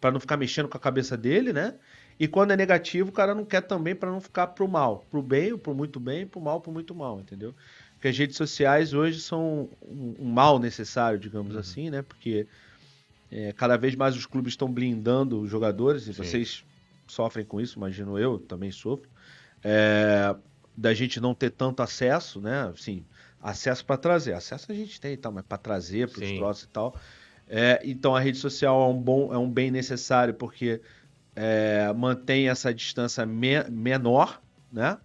para 0.00 0.12
não 0.12 0.20
ficar 0.20 0.36
mexendo 0.36 0.68
com 0.68 0.76
a 0.76 0.80
cabeça 0.80 1.16
dele, 1.16 1.52
né? 1.52 1.74
E 2.18 2.26
quando 2.26 2.52
é 2.52 2.56
negativo, 2.56 3.10
o 3.10 3.12
cara 3.12 3.34
não 3.34 3.44
quer 3.44 3.60
também 3.60 3.94
para 3.94 4.10
não 4.10 4.20
ficar 4.20 4.46
pro 4.48 4.66
mal. 4.68 5.04
Pro 5.10 5.22
bem, 5.22 5.56
pro 5.58 5.74
muito 5.74 5.98
bem, 6.00 6.26
pro 6.26 6.40
mal, 6.40 6.60
pro 6.60 6.72
muito 6.72 6.94
mal, 6.94 7.20
entendeu? 7.20 7.52
Porque 7.92 8.02
que 8.02 8.08
as 8.08 8.18
redes 8.18 8.36
sociais 8.36 8.94
hoje 8.94 9.20
são 9.20 9.68
um, 9.82 10.14
um 10.20 10.30
mal 10.30 10.58
necessário, 10.58 11.18
digamos 11.18 11.54
Uhum. 11.54 11.60
assim, 11.60 11.90
né? 11.90 12.02
Porque 12.02 12.46
é, 13.30 13.52
cada 13.52 13.76
vez 13.76 13.94
mais 13.96 14.16
os 14.16 14.26
clubes 14.26 14.52
estão 14.52 14.72
blindando 14.72 15.40
os 15.40 15.50
jogadores, 15.50 16.02
e 16.06 16.14
Sim. 16.14 16.22
vocês 16.22 16.64
sofrem 17.06 17.44
com 17.44 17.60
isso, 17.60 17.78
imagino 17.78 18.18
eu, 18.18 18.38
também 18.38 18.70
sofro. 18.70 19.08
É, 19.64 20.34
da 20.76 20.92
gente 20.94 21.20
não 21.20 21.34
ter 21.34 21.50
tanto 21.50 21.82
acesso, 21.82 22.40
né? 22.40 22.68
Assim, 22.68 23.04
acesso 23.40 23.84
para 23.84 23.96
trazer. 23.96 24.34
Acesso 24.34 24.70
a 24.70 24.74
gente 24.74 25.00
tem 25.00 25.12
e 25.14 25.16
tal, 25.16 25.32
mas 25.32 25.44
para 25.44 25.58
trazer 25.58 26.08
para 26.10 26.22
os 26.22 26.30
troços 26.32 26.64
e 26.64 26.68
tal. 26.68 26.96
É, 27.48 27.80
então 27.84 28.14
a 28.14 28.20
rede 28.20 28.38
social 28.38 28.82
é 28.82 28.92
um 28.92 29.00
bom, 29.00 29.32
é 29.32 29.38
um 29.38 29.50
bem 29.50 29.70
necessário 29.70 30.34
porque 30.34 30.80
é, 31.34 31.92
mantém 31.92 32.48
essa 32.48 32.72
distância 32.74 33.24
me- 33.24 33.64
menor, 33.70 34.42
né? 34.72 34.98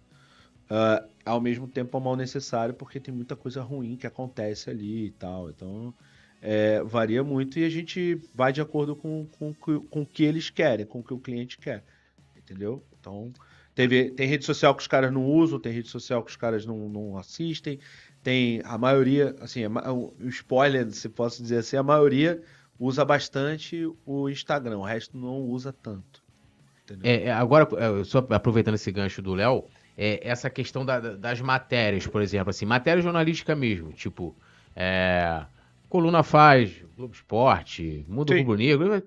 Ah, 0.68 1.04
ao 1.24 1.40
mesmo 1.40 1.68
tempo 1.68 1.96
é 1.96 2.00
um 2.00 2.02
mal 2.02 2.16
necessário 2.16 2.74
porque 2.74 2.98
tem 2.98 3.14
muita 3.14 3.36
coisa 3.36 3.62
ruim 3.62 3.96
que 3.96 4.06
acontece 4.06 4.70
ali 4.70 5.06
e 5.06 5.10
tal. 5.12 5.50
Então 5.50 5.94
é, 6.40 6.82
varia 6.82 7.22
muito 7.22 7.58
e 7.58 7.64
a 7.64 7.68
gente 7.70 8.14
vai 8.34 8.52
de 8.52 8.60
acordo 8.60 8.96
com, 8.96 9.26
com, 9.26 9.54
com 9.54 10.02
o 10.02 10.06
que 10.06 10.24
eles 10.24 10.50
querem, 10.50 10.86
com 10.86 11.00
o 11.00 11.04
que 11.04 11.14
o 11.14 11.18
cliente 11.20 11.58
quer. 11.58 11.84
Entendeu? 12.36 12.82
Então 12.98 13.32
teve, 13.74 14.10
tem 14.10 14.26
rede 14.28 14.44
social 14.44 14.74
que 14.74 14.82
os 14.82 14.86
caras 14.88 15.12
não 15.12 15.24
usam, 15.24 15.58
tem 15.58 15.72
rede 15.72 15.88
social 15.88 16.22
que 16.22 16.30
os 16.30 16.36
caras 16.36 16.66
não, 16.66 16.88
não 16.88 17.16
assistem. 17.16 17.78
Tem 18.22 18.60
a 18.64 18.78
maioria, 18.78 19.34
assim, 19.40 19.62
o 19.66 20.14
spoiler, 20.28 20.90
se 20.92 21.08
posso 21.08 21.42
dizer 21.42 21.58
assim, 21.58 21.76
a 21.76 21.82
maioria 21.82 22.42
usa 22.78 23.04
bastante 23.04 23.88
o 24.06 24.28
Instagram, 24.28 24.78
o 24.78 24.84
resto 24.84 25.16
não 25.16 25.40
usa 25.40 25.72
tanto. 25.72 26.22
É, 27.02 27.24
é, 27.24 27.32
agora, 27.32 27.68
é, 27.76 28.04
só 28.04 28.18
aproveitando 28.30 28.74
esse 28.74 28.90
gancho 28.92 29.22
do 29.22 29.34
Léo, 29.34 29.64
é, 29.96 30.20
essa 30.26 30.50
questão 30.50 30.84
da- 30.84 31.00
da- 31.00 31.16
das 31.16 31.40
matérias, 31.40 32.06
por 32.06 32.20
exemplo, 32.20 32.50
assim, 32.50 32.66
matéria 32.66 33.02
jornalística 33.02 33.54
mesmo, 33.54 33.92
tipo, 33.92 34.34
é, 34.74 35.44
Coluna 35.88 36.22
faz, 36.22 36.82
Globo 36.96 37.14
Esporte, 37.14 38.04
Mundo 38.08 38.32
Sim. 38.32 38.40
Rubro 38.40 38.56
Negro, 38.56 39.02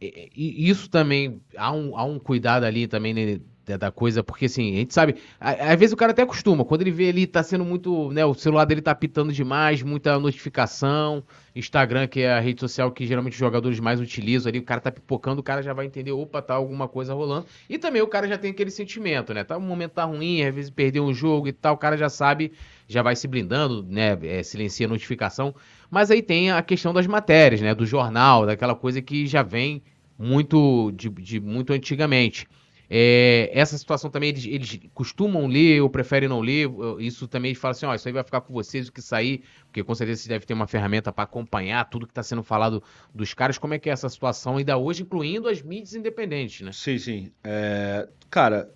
e, 0.00 0.30
e 0.34 0.68
isso 0.68 0.88
também, 0.88 1.40
há 1.56 1.72
um, 1.72 1.96
há 1.96 2.04
um 2.04 2.18
cuidado 2.18 2.64
ali 2.64 2.86
também, 2.86 3.14
né, 3.14 3.40
da, 3.64 3.90
coisa, 3.90 4.22
porque 4.22 4.44
assim, 4.44 4.74
a 4.74 4.78
gente 4.80 4.92
sabe, 4.92 5.16
às 5.40 5.78
vezes 5.78 5.92
o 5.92 5.96
cara 5.96 6.12
até 6.12 6.22
acostuma, 6.22 6.64
quando 6.64 6.82
ele 6.82 6.90
vê 6.90 7.08
ali, 7.08 7.26
tá 7.26 7.42
sendo 7.42 7.64
muito, 7.64 8.10
né, 8.12 8.24
o 8.24 8.34
celular 8.34 8.64
dele 8.64 8.82
tá 8.82 8.94
pitando 8.94 9.32
demais, 9.32 9.82
muita 9.82 10.18
notificação, 10.18 11.24
Instagram, 11.56 12.06
que 12.06 12.20
é 12.20 12.32
a 12.32 12.40
rede 12.40 12.60
social 12.60 12.90
que 12.90 13.06
geralmente 13.06 13.34
os 13.34 13.38
jogadores 13.38 13.80
mais 13.80 14.00
utilizam 14.00 14.50
ali, 14.50 14.58
o 14.58 14.62
cara 14.62 14.80
tá 14.80 14.90
pipocando, 14.90 15.40
o 15.40 15.42
cara 15.42 15.62
já 15.62 15.72
vai 15.72 15.86
entender, 15.86 16.12
opa, 16.12 16.42
tá 16.42 16.54
alguma 16.54 16.88
coisa 16.88 17.14
rolando. 17.14 17.46
E 17.68 17.78
também 17.78 18.02
o 18.02 18.08
cara 18.08 18.26
já 18.28 18.36
tem 18.36 18.50
aquele 18.50 18.70
sentimento, 18.70 19.32
né? 19.32 19.44
Tá, 19.44 19.56
o 19.56 19.60
momento 19.60 19.92
tá 19.92 20.04
ruim, 20.04 20.42
às 20.42 20.54
vezes 20.54 20.70
perdeu 20.70 21.04
um 21.04 21.14
jogo 21.14 21.48
e 21.48 21.52
tal, 21.52 21.74
o 21.74 21.78
cara 21.78 21.96
já 21.96 22.08
sabe, 22.08 22.52
já 22.88 23.02
vai 23.02 23.16
se 23.16 23.26
blindando, 23.28 23.84
né? 23.88 24.18
É, 24.22 24.42
silencia 24.42 24.86
a 24.86 24.90
notificação. 24.90 25.54
Mas 25.90 26.10
aí 26.10 26.22
tem 26.22 26.50
a 26.50 26.60
questão 26.60 26.92
das 26.92 27.06
matérias, 27.06 27.60
né? 27.60 27.74
Do 27.74 27.86
jornal, 27.86 28.46
daquela 28.46 28.74
coisa 28.74 29.00
que 29.00 29.26
já 29.26 29.42
vem 29.42 29.82
muito 30.18 30.92
de, 30.92 31.08
de 31.08 31.40
muito 31.40 31.72
antigamente. 31.72 32.48
É, 32.88 33.50
essa 33.52 33.78
situação 33.78 34.10
também 34.10 34.28
eles, 34.28 34.44
eles 34.44 34.80
costumam 34.92 35.46
ler 35.46 35.80
ou 35.80 35.88
preferem 35.88 36.28
não 36.28 36.40
ler. 36.40 36.68
Isso 36.98 37.26
também 37.26 37.54
falam 37.54 37.72
assim: 37.72 37.86
ó, 37.86 37.94
isso 37.94 38.06
aí 38.08 38.12
vai 38.12 38.22
ficar 38.22 38.40
com 38.40 38.52
vocês 38.52 38.88
o 38.88 38.92
que 38.92 39.00
sair, 39.00 39.42
porque 39.66 39.82
com 39.82 39.94
certeza 39.94 40.20
vocês 40.20 40.28
devem 40.28 40.46
ter 40.46 40.54
uma 40.54 40.66
ferramenta 40.66 41.12
para 41.12 41.24
acompanhar 41.24 41.88
tudo 41.88 42.06
que 42.06 42.12
está 42.12 42.22
sendo 42.22 42.42
falado 42.42 42.82
dos 43.14 43.32
caras. 43.32 43.58
Como 43.58 43.74
é 43.74 43.78
que 43.78 43.88
é 43.88 43.92
essa 43.92 44.08
situação 44.08 44.56
ainda 44.58 44.76
hoje, 44.76 45.02
incluindo 45.02 45.48
as 45.48 45.62
mídias 45.62 45.94
independentes, 45.94 46.60
né? 46.60 46.72
Sim, 46.72 46.98
sim. 46.98 47.32
É, 47.42 48.08
cara, 48.30 48.70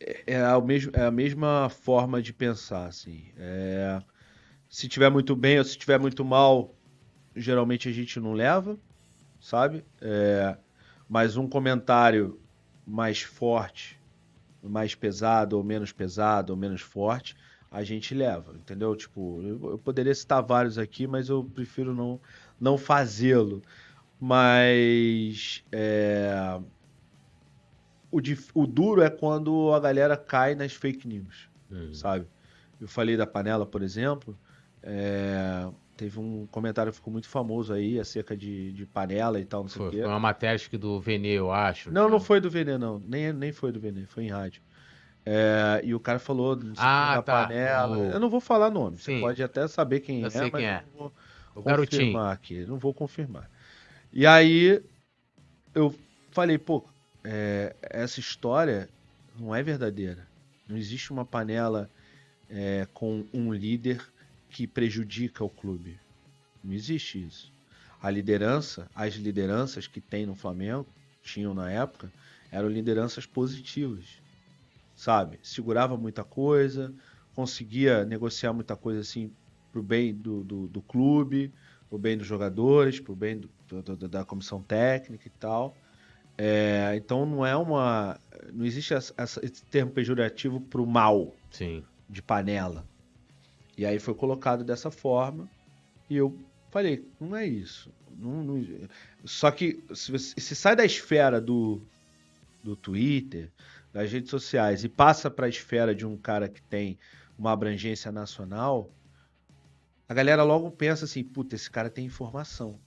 é, 0.00 0.24
é, 0.26 0.40
a 0.40 0.60
mesmo, 0.60 0.92
é 0.94 1.04
a 1.04 1.10
mesma 1.10 1.68
forma 1.68 2.20
de 2.22 2.32
pensar, 2.32 2.86
assim. 2.86 3.30
É, 3.36 4.00
se 4.68 4.86
tiver 4.88 5.10
muito 5.10 5.34
bem 5.34 5.58
ou 5.58 5.64
se 5.64 5.78
tiver 5.78 5.98
muito 5.98 6.24
mal, 6.24 6.74
geralmente 7.34 7.88
a 7.88 7.92
gente 7.92 8.20
não 8.20 8.32
leva, 8.32 8.78
sabe? 9.40 9.84
É, 10.00 10.56
mas 11.08 11.36
um 11.36 11.48
comentário 11.48 12.38
mais 12.88 13.20
forte, 13.20 14.00
mais 14.62 14.94
pesado 14.94 15.56
ou 15.56 15.62
menos 15.62 15.92
pesado 15.92 16.52
ou 16.52 16.56
menos 16.56 16.80
forte, 16.80 17.36
a 17.70 17.84
gente 17.84 18.14
leva, 18.14 18.54
entendeu? 18.54 18.96
Tipo, 18.96 19.42
eu, 19.42 19.70
eu 19.72 19.78
poderia 19.78 20.14
citar 20.14 20.42
vários 20.42 20.78
aqui, 20.78 21.06
mas 21.06 21.28
eu 21.28 21.44
prefiro 21.44 21.94
não, 21.94 22.18
não 22.58 22.78
fazê-lo. 22.78 23.62
Mas 24.18 25.62
é, 25.70 26.58
o, 28.10 28.20
o 28.54 28.66
duro 28.66 29.02
é 29.02 29.10
quando 29.10 29.72
a 29.72 29.78
galera 29.78 30.16
cai 30.16 30.54
nas 30.54 30.72
fake 30.72 31.06
news, 31.06 31.48
sabe? 31.92 32.26
Eu 32.80 32.88
falei 32.88 33.16
da 33.16 33.26
panela, 33.26 33.66
por 33.66 33.82
exemplo. 33.82 34.36
é, 34.82 35.68
teve 35.98 36.18
um 36.20 36.46
comentário 36.46 36.92
que 36.92 36.96
ficou 36.96 37.12
muito 37.12 37.28
famoso 37.28 37.72
aí 37.72 37.98
acerca 37.98 38.36
de, 38.36 38.72
de 38.72 38.86
panela 38.86 39.40
e 39.40 39.44
tal, 39.44 39.62
não 39.62 39.68
sei 39.68 39.80
Foi, 39.80 39.88
o 39.88 39.90
quê. 39.90 39.98
foi 39.98 40.06
uma 40.08 40.20
matéria 40.20 40.58
que 40.58 40.78
do 40.78 41.00
Venê, 41.00 41.30
eu 41.32 41.50
acho. 41.50 41.90
Não, 41.90 42.08
não 42.08 42.20
foi 42.20 42.40
do 42.40 42.48
Venê, 42.48 42.78
não. 42.78 43.00
Nem, 43.00 43.32
nem 43.32 43.52
foi 43.52 43.72
do 43.72 43.80
Venê, 43.80 44.06
foi 44.06 44.24
em 44.24 44.28
rádio. 44.30 44.62
É, 45.26 45.80
e 45.84 45.94
o 45.94 46.00
cara 46.00 46.18
falou 46.18 46.54
não 46.56 46.74
sei 46.74 46.84
Ah, 46.84 47.16
da 47.16 47.22
tá. 47.22 47.42
panela. 47.42 47.98
O- 47.98 48.10
Eu 48.12 48.20
não 48.20 48.30
vou 48.30 48.40
falar 48.40 48.70
nome. 48.70 48.96
Você 48.96 49.12
Sim. 49.12 49.20
pode 49.20 49.42
até 49.42 49.66
saber 49.66 50.00
quem 50.00 50.20
Eu 50.22 50.28
é, 50.28 50.30
sei 50.30 50.42
mas 50.42 50.52
quem 50.52 50.66
é. 50.66 50.82
não 50.92 50.98
vou 50.98 51.12
O 51.56 51.62
garotinho. 51.62 52.00
confirmar 52.02 52.32
aqui. 52.32 52.64
Não 52.64 52.78
vou 52.78 52.94
confirmar. 52.94 53.50
E 54.12 54.24
aí 54.24 54.80
eu 55.74 55.94
falei, 56.30 56.56
pô, 56.56 56.84
é, 57.24 57.74
essa 57.82 58.20
história 58.20 58.88
não 59.38 59.54
é 59.54 59.62
verdadeira. 59.62 60.26
Não 60.68 60.76
existe 60.76 61.10
uma 61.12 61.24
panela 61.24 61.90
é, 62.48 62.86
com 62.94 63.24
um 63.34 63.52
líder 63.52 64.00
que 64.50 64.66
prejudica 64.66 65.44
o 65.44 65.50
clube. 65.50 65.98
Não 66.62 66.72
existe 66.72 67.24
isso. 67.24 67.52
A 68.02 68.10
liderança, 68.10 68.88
as 68.94 69.14
lideranças 69.14 69.86
que 69.86 70.00
tem 70.00 70.24
no 70.26 70.34
Flamengo, 70.34 70.86
tinham 71.22 71.52
na 71.54 71.70
época, 71.70 72.10
eram 72.50 72.68
lideranças 72.68 73.26
positivas. 73.26 74.04
Sabe? 74.96 75.38
Segurava 75.42 75.96
muita 75.96 76.24
coisa, 76.24 76.92
conseguia 77.34 78.04
negociar 78.04 78.52
muita 78.52 78.74
coisa 78.76 79.00
assim 79.00 79.30
pro 79.72 79.82
bem 79.82 80.14
do, 80.14 80.42
do, 80.42 80.66
do 80.66 80.82
clube, 80.82 81.52
pro 81.88 81.98
bem 81.98 82.16
dos 82.16 82.26
jogadores, 82.26 82.98
pro 82.98 83.14
bem 83.14 83.38
do- 83.38 83.82
do- 83.82 84.08
da 84.08 84.24
comissão 84.24 84.62
técnica 84.62 85.26
e 85.28 85.30
tal. 85.38 85.76
É, 86.36 86.92
então 86.96 87.26
não 87.26 87.44
é 87.44 87.56
uma. 87.56 88.18
Não 88.52 88.64
existe 88.64 88.94
essa- 88.94 89.14
esse 89.42 89.64
termo 89.64 89.90
pejorativo 89.90 90.60
pro 90.60 90.86
mal 90.86 91.34
Sim. 91.50 91.84
de 92.08 92.22
panela. 92.22 92.86
E 93.78 93.86
aí 93.86 93.98
foi 94.00 94.14
colocado 94.14 94.64
dessa 94.64 94.90
forma 94.90 95.48
e 96.10 96.16
eu 96.16 96.36
falei, 96.70 97.08
não 97.20 97.36
é 97.36 97.46
isso. 97.46 97.92
Não- 98.18 98.42
não- 98.44 98.88
Só 99.24 99.50
que 99.50 99.84
se, 99.94 100.18
se 100.18 100.56
sai 100.56 100.76
da 100.76 100.84
esfera 100.84 101.40
do, 101.40 101.80
do 102.62 102.76
Twitter, 102.76 103.52
das 103.92 104.10
redes 104.12 104.30
sociais 104.30 104.84
e 104.84 104.88
passa 104.88 105.30
para 105.30 105.46
a 105.46 105.48
esfera 105.48 105.94
de 105.94 106.06
um 106.06 106.16
cara 106.16 106.48
que 106.48 106.62
tem 106.62 106.98
uma 107.38 107.52
abrangência 107.52 108.12
nacional, 108.12 108.90
a 110.08 110.14
galera 110.14 110.42
logo 110.42 110.70
pensa 110.72 111.04
assim, 111.04 111.22
puta, 111.22 111.54
esse 111.54 111.70
cara 111.70 111.88
tem 111.90 112.04
informação. 112.04 112.80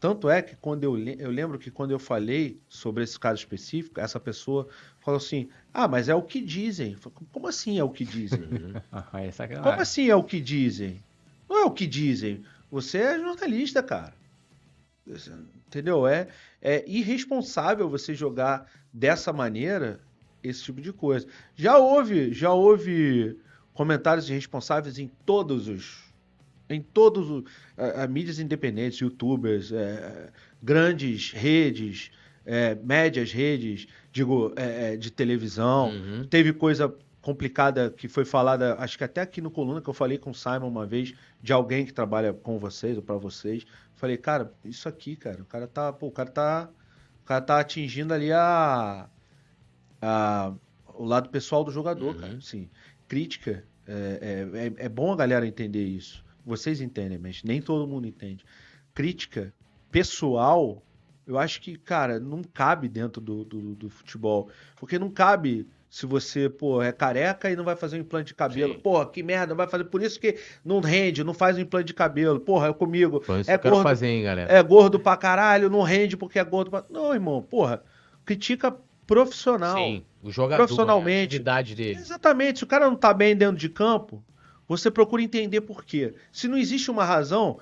Tanto 0.00 0.30
é 0.30 0.40
que 0.40 0.56
quando 0.56 0.82
eu, 0.82 0.98
eu 0.98 1.30
lembro 1.30 1.58
que 1.58 1.70
quando 1.70 1.90
eu 1.90 1.98
falei 1.98 2.58
sobre 2.66 3.04
esse 3.04 3.20
caso 3.20 3.38
específico, 3.38 4.00
essa 4.00 4.18
pessoa 4.18 4.66
falou 4.98 5.18
assim: 5.18 5.50
Ah, 5.74 5.86
mas 5.86 6.08
é 6.08 6.14
o 6.14 6.22
que 6.22 6.40
dizem. 6.40 6.96
Falei, 6.96 7.18
Como 7.30 7.46
assim 7.46 7.78
é 7.78 7.84
o 7.84 7.90
que 7.90 8.04
dizem? 8.04 8.40
Ah, 8.90 9.06
aí 9.12 9.28
é. 9.28 9.46
Como 9.56 9.80
assim 9.80 10.08
é 10.08 10.16
o 10.16 10.24
que 10.24 10.40
dizem? 10.40 11.04
Não 11.46 11.58
é 11.58 11.64
o 11.64 11.70
que 11.70 11.86
dizem. 11.86 12.42
Você 12.70 12.98
é 12.98 13.18
jornalista, 13.18 13.82
cara. 13.82 14.14
Entendeu? 15.66 16.06
É, 16.06 16.28
é 16.62 16.88
irresponsável 16.88 17.88
você 17.88 18.14
jogar 18.14 18.66
dessa 18.92 19.32
maneira 19.32 20.00
esse 20.42 20.62
tipo 20.62 20.80
de 20.80 20.92
coisa. 20.92 21.26
Já 21.54 21.76
houve, 21.76 22.32
já 22.32 22.52
houve 22.52 23.38
comentários 23.74 24.30
irresponsáveis 24.30 24.98
em 24.98 25.08
todos 25.26 25.68
os 25.68 26.09
em 26.70 26.80
todos 26.80 27.28
os 27.28 27.44
a, 27.76 28.04
a, 28.04 28.06
mídias 28.08 28.38
independentes, 28.38 28.98
youtubers, 29.00 29.72
é, 29.72 30.30
grandes 30.62 31.32
redes, 31.32 32.10
é, 32.46 32.74
médias 32.76 33.32
redes, 33.32 33.86
digo, 34.12 34.52
é, 34.56 34.96
de 34.96 35.10
televisão. 35.10 35.90
Uhum. 35.90 36.24
Teve 36.24 36.52
coisa 36.52 36.94
complicada 37.20 37.90
que 37.90 38.08
foi 38.08 38.24
falada, 38.24 38.76
acho 38.78 38.96
que 38.96 39.04
até 39.04 39.20
aqui 39.20 39.40
no 39.42 39.50
Coluna, 39.50 39.82
que 39.82 39.88
eu 39.90 39.94
falei 39.94 40.16
com 40.16 40.30
o 40.30 40.34
Simon 40.34 40.68
uma 40.68 40.86
vez, 40.86 41.12
de 41.42 41.52
alguém 41.52 41.84
que 41.84 41.92
trabalha 41.92 42.32
com 42.32 42.58
vocês 42.58 42.96
ou 42.96 43.02
para 43.02 43.16
vocês. 43.16 43.66
Falei, 43.94 44.16
cara, 44.16 44.50
isso 44.64 44.88
aqui, 44.88 45.16
cara, 45.16 45.42
o 45.42 45.44
cara 45.44 45.66
tá, 45.66 45.92
pô, 45.92 46.06
o 46.06 46.10
cara 46.10 46.30
tá, 46.30 46.70
o 47.22 47.24
cara 47.26 47.42
tá 47.42 47.60
atingindo 47.60 48.14
ali 48.14 48.32
a, 48.32 49.06
a 50.00 50.52
o 50.94 51.04
lado 51.04 51.28
pessoal 51.30 51.64
do 51.64 51.70
jogador, 51.70 52.14
Uhum. 52.14 52.20
cara. 52.20 52.36
Assim, 52.36 52.68
crítica, 53.08 53.64
é, 53.86 54.46
é- 54.78 54.84
é 54.84 54.88
bom 54.88 55.12
a 55.12 55.16
galera 55.16 55.46
entender 55.46 55.84
isso. 55.84 56.24
Vocês 56.44 56.80
entendem, 56.80 57.18
mas 57.18 57.42
nem 57.44 57.60
todo 57.60 57.86
mundo 57.86 58.06
entende. 58.06 58.44
Crítica 58.94 59.52
pessoal, 59.90 60.82
eu 61.26 61.38
acho 61.38 61.60
que, 61.60 61.76
cara, 61.76 62.18
não 62.18 62.42
cabe 62.42 62.88
dentro 62.88 63.20
do, 63.20 63.44
do, 63.44 63.74
do 63.74 63.90
futebol. 63.90 64.48
Porque 64.76 64.98
não 64.98 65.10
cabe 65.10 65.66
se 65.88 66.06
você, 66.06 66.48
pô, 66.48 66.80
é 66.82 66.92
careca 66.92 67.50
e 67.50 67.56
não 67.56 67.64
vai 67.64 67.74
fazer 67.76 67.96
um 67.96 68.00
implante 68.00 68.28
de 68.28 68.34
cabelo. 68.34 68.74
Sim. 68.74 68.80
Porra, 68.80 69.06
que 69.06 69.22
merda, 69.22 69.48
não 69.48 69.56
vai 69.56 69.66
fazer. 69.68 69.84
Por 69.84 70.02
isso 70.02 70.18
que 70.20 70.36
não 70.64 70.80
rende, 70.80 71.24
não 71.24 71.34
faz 71.34 71.56
um 71.56 71.60
implante 71.60 71.86
de 71.86 71.94
cabelo. 71.94 72.38
Porra, 72.40 72.68
é 72.68 72.72
comigo. 72.72 73.20
Foi 73.20 73.40
isso 73.40 73.50
É 73.50 73.58
que 73.58 73.68
gordo. 73.68 73.82
fazer, 73.82 74.06
hein, 74.06 74.22
galera. 74.22 74.52
É 74.52 74.62
gordo 74.62 74.98
pra 75.00 75.16
caralho, 75.16 75.68
não 75.68 75.82
rende 75.82 76.16
porque 76.16 76.38
é 76.38 76.44
gordo 76.44 76.70
pra... 76.70 76.84
Não, 76.88 77.12
irmão, 77.12 77.42
porra. 77.42 77.82
Critica 78.24 78.76
profissional. 79.06 79.76
Sim, 79.76 80.04
o 80.22 80.30
jogador, 80.30 80.58
Profissionalmente. 80.64 81.20
a 81.20 81.24
atividade 81.26 81.74
dele. 81.74 81.98
Exatamente. 81.98 82.58
Se 82.60 82.64
o 82.64 82.68
cara 82.68 82.86
não 82.86 82.94
tá 82.96 83.12
bem 83.12 83.34
dentro 83.34 83.56
de 83.56 83.68
campo, 83.68 84.22
você 84.70 84.88
procura 84.88 85.20
entender 85.20 85.62
por 85.62 85.84
quê. 85.84 86.14
Se 86.30 86.46
não 86.46 86.56
existe 86.56 86.92
uma 86.92 87.04
razão, 87.04 87.58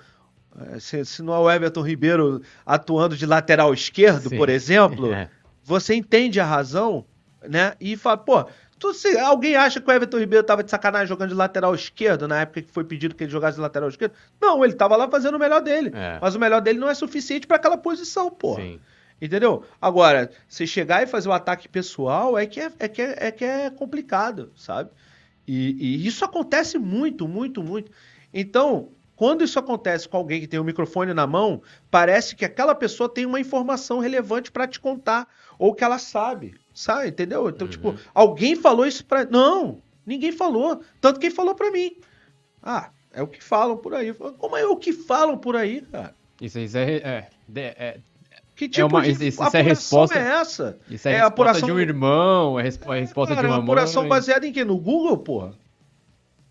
eh, 0.61 0.79
se, 0.79 1.03
se 1.07 1.23
não 1.23 1.33
é 1.35 1.39
o 1.39 1.51
Everton 1.51 1.81
Ribeiro 1.81 2.43
atuando 2.67 3.17
de 3.17 3.25
lateral 3.25 3.73
esquerdo, 3.73 4.29
Sim. 4.29 4.37
por 4.37 4.51
exemplo, 4.51 5.11
É. 5.15 5.31
você 5.65 5.95
entende 5.95 6.39
a 6.39 6.45
razão, 6.45 7.07
né? 7.49 7.73
E 7.81 7.97
fala, 7.97 8.19
pô, 8.19 8.45
tu, 8.79 8.93
se 8.93 9.17
alguém 9.17 9.57
acha 9.57 9.81
que 9.81 9.89
o 9.89 9.91
Everton 9.91 10.19
Ribeiro 10.19 10.45
tava 10.45 10.63
de 10.63 10.71
sacanagem 10.71 11.07
jogando 11.09 11.31
de 11.31 11.35
lateral 11.35 11.75
esquerdo 11.75 12.29
na 12.29 12.43
época 12.43 12.61
que 12.61 12.71
foi 12.71 12.85
pedido 12.85 13.15
que 13.15 13.25
ele 13.25 13.31
jogasse 13.33 13.55
de 13.57 13.63
lateral 13.63 13.89
esquerdo? 13.89 14.13
Não, 14.39 14.63
ele 14.63 14.75
tava 14.75 14.95
lá 14.95 15.09
fazendo 15.09 15.37
o 15.37 15.39
melhor 15.39 15.63
dele. 15.63 15.91
É. 15.95 16.19
Mas 16.21 16.35
o 16.35 16.39
melhor 16.39 16.61
dele 16.61 16.79
não 16.79 16.91
é 16.91 16.95
suficiente 16.95 17.47
pra 17.47 17.57
aquela 17.57 17.79
posição, 17.79 18.31
pô. 18.31 18.57
Sim. 18.57 18.79
Entendeu? 19.19 19.65
Agora, 19.81 20.31
você 20.47 20.67
chegar 20.67 21.03
e 21.03 21.07
fazer 21.07 21.31
um 21.31 21.33
ataque 21.33 21.71
pessoal 21.71 22.37
é 22.37 22.45
que 22.45 22.61
é, 22.61 22.71
é 22.79 22.87
que 22.87 23.01
é, 23.01 23.17
é 23.19 23.33
que 23.33 23.45
é 23.47 23.71
complicado, 23.71 24.53
sabe? 24.55 24.91
E, 25.49 25.71
e 25.79 26.07
isso 26.07 26.25
acontece 26.25 26.79
muito, 26.79 27.27
muito, 27.27 27.63
muito. 27.63 27.91
Então, 28.35 28.91
quando 29.17 29.43
isso 29.43 29.59
acontece 29.59 30.09
com 30.09 30.17
alguém 30.19 30.41
que 30.41 30.47
tem 30.47 30.61
o 30.61 30.65
microfone 30.65 31.15
na 31.15 31.27
mão, 31.27 31.63
parece 31.91 32.37
que 32.37 32.45
aquela 32.45 32.75
pessoa 32.75 33.09
tem 33.09 33.25
uma 33.27 33.41
informação 33.41 33.99
relevante 33.99 34.53
pra 34.53 34.69
te 34.69 34.79
contar, 34.79 35.27
ou 35.59 35.75
que 35.75 35.83
ela 35.83 35.99
sabe, 35.99 36.55
sabe? 36.75 37.09
Entendeu? 37.09 37.49
Então, 37.49 37.67
Uhum. 37.67 37.71
tipo, 37.73 37.95
alguém 38.15 38.55
falou 38.55 38.87
isso 38.87 39.05
pra. 39.07 39.25
Não, 39.25 39.81
ninguém 40.07 40.31
falou. 40.33 40.83
Tanto 41.01 41.19
quem 41.19 41.31
falou 41.31 41.55
pra 41.55 41.71
mim. 41.71 41.97
Ah, 42.63 42.91
é 43.13 43.23
o 43.23 43.27
que 43.27 43.43
falam 43.43 43.77
por 43.77 43.95
aí. 43.95 44.13
Como 44.13 44.57
é 44.57 44.67
o 44.67 44.77
que 44.77 44.93
falam 44.93 45.39
por 45.39 45.57
aí, 45.57 45.81
cara? 45.81 46.15
Isso, 46.41 46.59
isso 46.59 46.77
é, 46.77 46.93
é, 46.97 47.29
é- 47.57 48.01
Que 48.59 48.69
tipo 48.69 48.89
uma- 48.89 49.03
de 49.03 49.11
isso- 49.13 49.23
é 49.57 49.63
resposta- 49.63 50.19
é 50.19 50.23
essa? 50.41 50.79
isso 50.91 51.07
é, 51.09 51.13
É, 51.13 51.15
a 51.15 51.19
resposta 51.25 51.27
apuração- 51.29 51.67
de 51.69 51.73
um 51.73 51.79
irmão, 51.79 52.59
é 52.59 52.63
respo- 52.65 52.93
é 52.93 52.97
a 52.97 53.01
resposta 53.01 53.35
Cara, 53.35 53.47
de 53.47 53.53
uma 53.53 53.59
uma 53.61 53.63
apuração 53.65 54.03
mãe. 54.03 54.09
baseada 54.11 54.47
em 54.47 54.53
quê? 54.53 54.65
No 54.65 54.77
Google, 54.77 55.17
porra? 55.19 55.53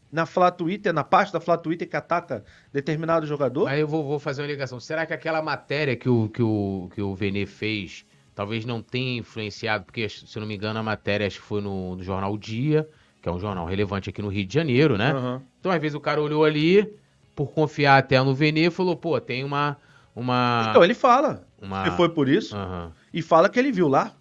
Na 0.10 0.26
Flá 0.26 0.50
Twitter, 0.50 0.94
na 0.94 1.04
parte 1.04 1.34
da 1.34 1.42
Flá 1.42 1.58
Twitter 1.58 1.88
que 1.88 1.98
ataca 1.98 2.46
determinado 2.72 3.28
jogador? 3.28 3.68
Aí 3.68 3.82
eu 3.82 3.88
vou, 3.88 4.06
vou 4.06 4.20
fazer 4.20 4.42
uma 4.42 4.48
ligação. 4.48 4.80
Será 4.80 5.06
que 5.06 5.14
aquela 5.14 5.42
matéria 5.42 5.98
que 5.98 6.08
o, 6.08 6.30
que 6.30 6.42
o, 6.42 6.90
que 6.96 7.02
o 7.02 7.14
Vene 7.14 7.46
fez 7.46 8.06
talvez 8.34 8.64
não 8.66 8.82
tenha 8.82 9.20
influenciado? 9.20 9.84
Porque, 9.84 10.08
se 10.08 10.26
eu 10.34 10.40
não 10.40 10.48
me 10.48 10.56
engano, 10.56 10.80
a 10.80 10.84
matéria 10.84 11.28
acho 11.28 11.42
que 11.42 11.46
foi 11.46 11.60
no, 11.60 11.98
no 11.98 12.04
jornal 12.04 12.32
O 12.34 12.38
Dia, 12.38 12.88
que 13.22 13.28
é 13.28 13.32
um 13.32 13.38
jornal 13.40 13.66
relevante 13.66 14.10
aqui 14.10 14.22
no 14.22 14.30
Rio 14.30 14.46
de 14.46 14.54
Janeiro, 14.54 14.98
né? 14.98 15.12
Aham. 15.12 15.42
Então, 15.60 15.74
às 15.74 15.82
vezes, 15.82 15.94
o 15.96 16.00
cara 16.00 16.22
olhou 16.22 16.46
ali, 16.46 16.90
por 17.36 17.52
confiar 17.52 17.98
até 17.98 18.18
no 18.24 18.34
Vene, 18.34 18.68
e 18.68 18.70
falou, 18.72 18.96
pô, 18.96 19.20
tem 19.20 19.44
uma. 19.44 19.76
uma 20.16 20.68
Então 20.70 20.84
ele 20.86 20.94
fala 20.94 21.46
uma... 21.62 21.84
que 21.84 21.92
foi 21.92 22.10
por 22.10 22.28
isso 22.30 22.56
Aham, 22.56 22.92
e 23.14 23.22
fala 23.22 23.50
que 23.50 23.58
ele 23.60 23.72
viu 23.72 23.88
lá. 23.88 24.14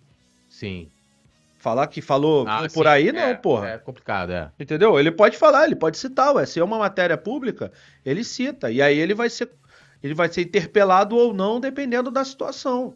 sim. 0.48 0.90
Falar 1.58 1.88
que 1.88 2.00
falou 2.00 2.46
Ah, 2.46 2.60
por 2.72 2.84
sim, 2.84 2.88
aí, 2.88 3.10
não, 3.10 3.18
é, 3.20 3.34
porra. 3.34 3.70
É 3.70 3.78
complicado, 3.78 4.30
é. 4.30 4.52
Entendeu? 4.60 5.00
Ele 5.00 5.10
pode 5.10 5.36
falar, 5.36 5.64
ele 5.66 5.74
pode 5.74 5.98
citar, 5.98 6.32
ué. 6.32 6.46
Se 6.46 6.60
é 6.60 6.64
uma 6.64 6.78
matéria 6.78 7.16
pública, 7.16 7.72
ele 8.04 8.22
cita. 8.22 8.70
E 8.70 8.80
aí 8.80 8.96
ele 8.96 9.14
vai 9.14 9.28
ser, 9.28 9.50
ele 10.00 10.14
vai 10.14 10.28
ser 10.28 10.42
interpelado 10.42 11.16
ou 11.16 11.34
não, 11.34 11.58
dependendo 11.58 12.08
da 12.08 12.24
situação. 12.24 12.94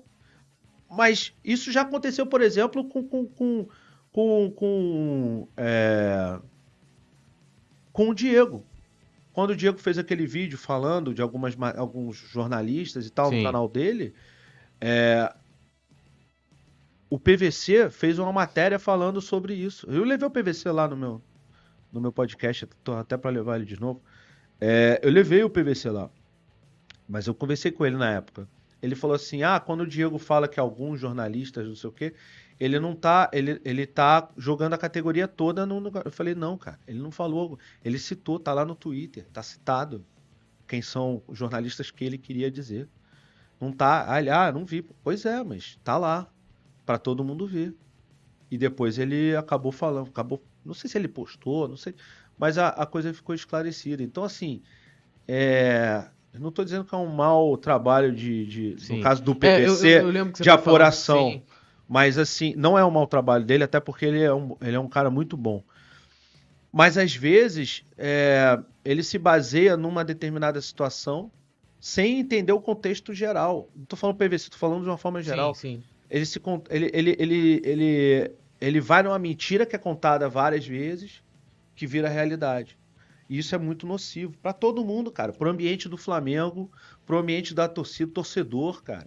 Mas 0.88 1.34
isso 1.42 1.72
já 1.72 1.80
aconteceu, 1.80 2.26
por 2.26 2.40
exemplo, 2.42 2.84
com. 2.84 3.02
com, 3.02 3.26
com, 3.26 3.66
com, 4.12 4.50
com, 4.54 5.48
é, 5.56 6.38
com 7.92 8.10
o 8.10 8.14
Diego. 8.14 8.64
Quando 9.32 9.50
o 9.50 9.56
Diego 9.56 9.78
fez 9.78 9.98
aquele 9.98 10.26
vídeo 10.26 10.58
falando 10.58 11.12
de 11.12 11.20
algumas, 11.22 11.56
ma- 11.56 11.74
alguns 11.76 12.16
jornalistas 12.16 13.04
e 13.04 13.10
tal 13.10 13.30
Sim. 13.30 13.38
no 13.38 13.42
canal 13.42 13.68
dele, 13.68 14.14
é, 14.80 15.34
o 17.10 17.18
PVC 17.18 17.90
fez 17.90 18.18
uma 18.18 18.32
matéria 18.32 18.78
falando 18.78 19.20
sobre 19.20 19.54
isso. 19.54 19.86
Eu 19.90 20.04
levei 20.04 20.26
o 20.26 20.30
PVC 20.30 20.70
lá 20.70 20.88
no 20.88 20.96
meu, 20.96 21.22
no 21.92 22.00
meu 22.00 22.12
podcast, 22.12 22.66
tô 22.82 22.92
até 22.92 23.16
para 23.16 23.30
levar 23.30 23.56
ele 23.56 23.64
de 23.64 23.78
novo. 23.78 24.02
É, 24.60 25.00
eu 25.02 25.10
levei 25.10 25.42
o 25.42 25.50
PVC 25.50 25.90
lá, 25.90 26.10
mas 27.08 27.26
eu 27.26 27.34
conversei 27.34 27.72
com 27.72 27.84
ele 27.84 27.96
na 27.96 28.10
época. 28.12 28.48
Ele 28.82 28.94
falou 28.94 29.14
assim: 29.14 29.42
ah, 29.42 29.58
quando 29.58 29.82
o 29.82 29.86
Diego 29.86 30.18
fala 30.18 30.48
que 30.48 30.60
alguns 30.60 31.00
jornalistas, 31.00 31.66
não 31.66 31.74
sei 31.74 31.90
o 31.90 31.92
quê, 31.92 32.14
ele 32.58 32.78
não 32.78 32.94
tá, 32.94 33.30
ele, 33.32 33.60
ele 33.64 33.86
tá 33.86 34.30
jogando 34.36 34.74
a 34.74 34.78
categoria 34.78 35.26
toda 35.26 35.66
no. 35.66 35.90
Eu 36.04 36.10
falei: 36.10 36.34
não, 36.34 36.56
cara, 36.56 36.78
ele 36.86 36.98
não 36.98 37.10
falou, 37.10 37.58
ele 37.84 37.98
citou, 37.98 38.38
tá 38.38 38.52
lá 38.52 38.64
no 38.64 38.74
Twitter, 38.74 39.26
tá 39.32 39.42
citado 39.42 40.04
quem 40.66 40.80
são 40.80 41.22
os 41.26 41.36
jornalistas 41.38 41.90
que 41.90 42.04
ele 42.04 42.16
queria 42.16 42.50
dizer. 42.50 42.88
Não 43.60 43.72
tá, 43.72 44.10
ah, 44.12 44.18
ele, 44.20 44.30
ah, 44.30 44.50
não 44.50 44.64
vi. 44.64 44.82
Pois 44.82 45.24
é, 45.26 45.42
mas 45.44 45.78
tá 45.84 45.98
lá 45.98 46.26
para 46.86 46.98
todo 46.98 47.22
mundo 47.24 47.46
ver. 47.46 47.74
E 48.50 48.58
depois 48.58 48.98
ele 48.98 49.36
acabou 49.36 49.70
falando, 49.70 50.08
acabou, 50.08 50.42
não 50.64 50.74
sei 50.74 50.90
se 50.90 50.98
ele 50.98 51.06
postou, 51.08 51.68
não 51.68 51.76
sei, 51.76 51.94
mas 52.38 52.58
a, 52.58 52.68
a 52.68 52.86
coisa 52.86 53.12
ficou 53.14 53.34
esclarecida. 53.34 54.02
Então, 54.02 54.24
assim, 54.24 54.62
é, 55.28 56.04
eu 56.32 56.40
não 56.40 56.48
estou 56.48 56.64
dizendo 56.64 56.84
que 56.84 56.94
é 56.94 56.98
um 56.98 57.06
mau 57.06 57.56
trabalho 57.56 58.12
de, 58.12 58.46
de 58.46 58.94
no 58.94 59.00
caso 59.00 59.22
do 59.22 59.32
É, 59.32 59.34
eu- 59.34 59.38
PPC, 59.38 60.00
eu- 60.00 60.08
eu 60.12 60.24
você 60.34 60.42
de 60.42 60.48
falando, 60.48 60.60
apuração. 60.60 61.42
mas 61.88 62.18
assim, 62.18 62.54
não 62.56 62.78
é 62.78 62.84
um 62.84 62.90
mau 62.90 63.06
trabalho 63.06 63.44
dele, 63.44 63.64
até 63.64 63.78
porque 63.78 64.06
ele 64.06 64.20
é 64.22 64.32
um, 64.34 64.56
ele 64.60 64.76
é 64.76 64.80
um 64.80 64.88
cara 64.88 65.10
muito 65.10 65.36
bom. 65.36 65.62
Mas 66.72 66.96
às 66.96 67.14
vezes 67.14 67.84
é, 67.98 68.58
ele 68.84 69.02
se 69.02 69.18
baseia 69.18 69.76
numa 69.76 70.04
determinada 70.04 70.60
situação 70.60 71.30
sem 71.80 72.20
entender 72.20 72.52
o 72.52 72.60
contexto 72.60 73.14
geral. 73.14 73.68
Não 73.74 73.86
tô 73.86 73.96
falando 73.96 74.16
PVC, 74.16 74.50
tô 74.50 74.58
falando 74.58 74.82
de 74.82 74.88
uma 74.88 74.98
forma 74.98 75.22
geral 75.22 75.54
Sim, 75.54 75.76
sim. 75.76 75.82
ele 76.10 76.26
se 76.26 76.40
ele, 76.68 76.90
ele, 76.92 77.16
ele, 77.18 77.62
ele, 77.64 78.30
ele 78.60 78.80
vai 78.80 79.02
numa 79.02 79.18
mentira 79.18 79.64
que 79.64 79.74
é 79.74 79.78
contada 79.78 80.28
várias 80.28 80.66
vezes 80.66 81.22
que 81.74 81.86
vira 81.86 82.08
realidade. 82.08 82.78
E 83.28 83.38
isso 83.38 83.54
é 83.54 83.58
muito 83.58 83.86
nocivo 83.86 84.36
pra 84.42 84.52
todo 84.52 84.84
mundo, 84.84 85.10
cara. 85.10 85.32
Pro 85.32 85.48
ambiente 85.48 85.88
do 85.88 85.96
Flamengo, 85.96 86.70
pro 87.06 87.16
ambiente 87.16 87.54
da 87.54 87.68
torcida, 87.68 88.10
torcedor, 88.12 88.82
cara. 88.82 89.06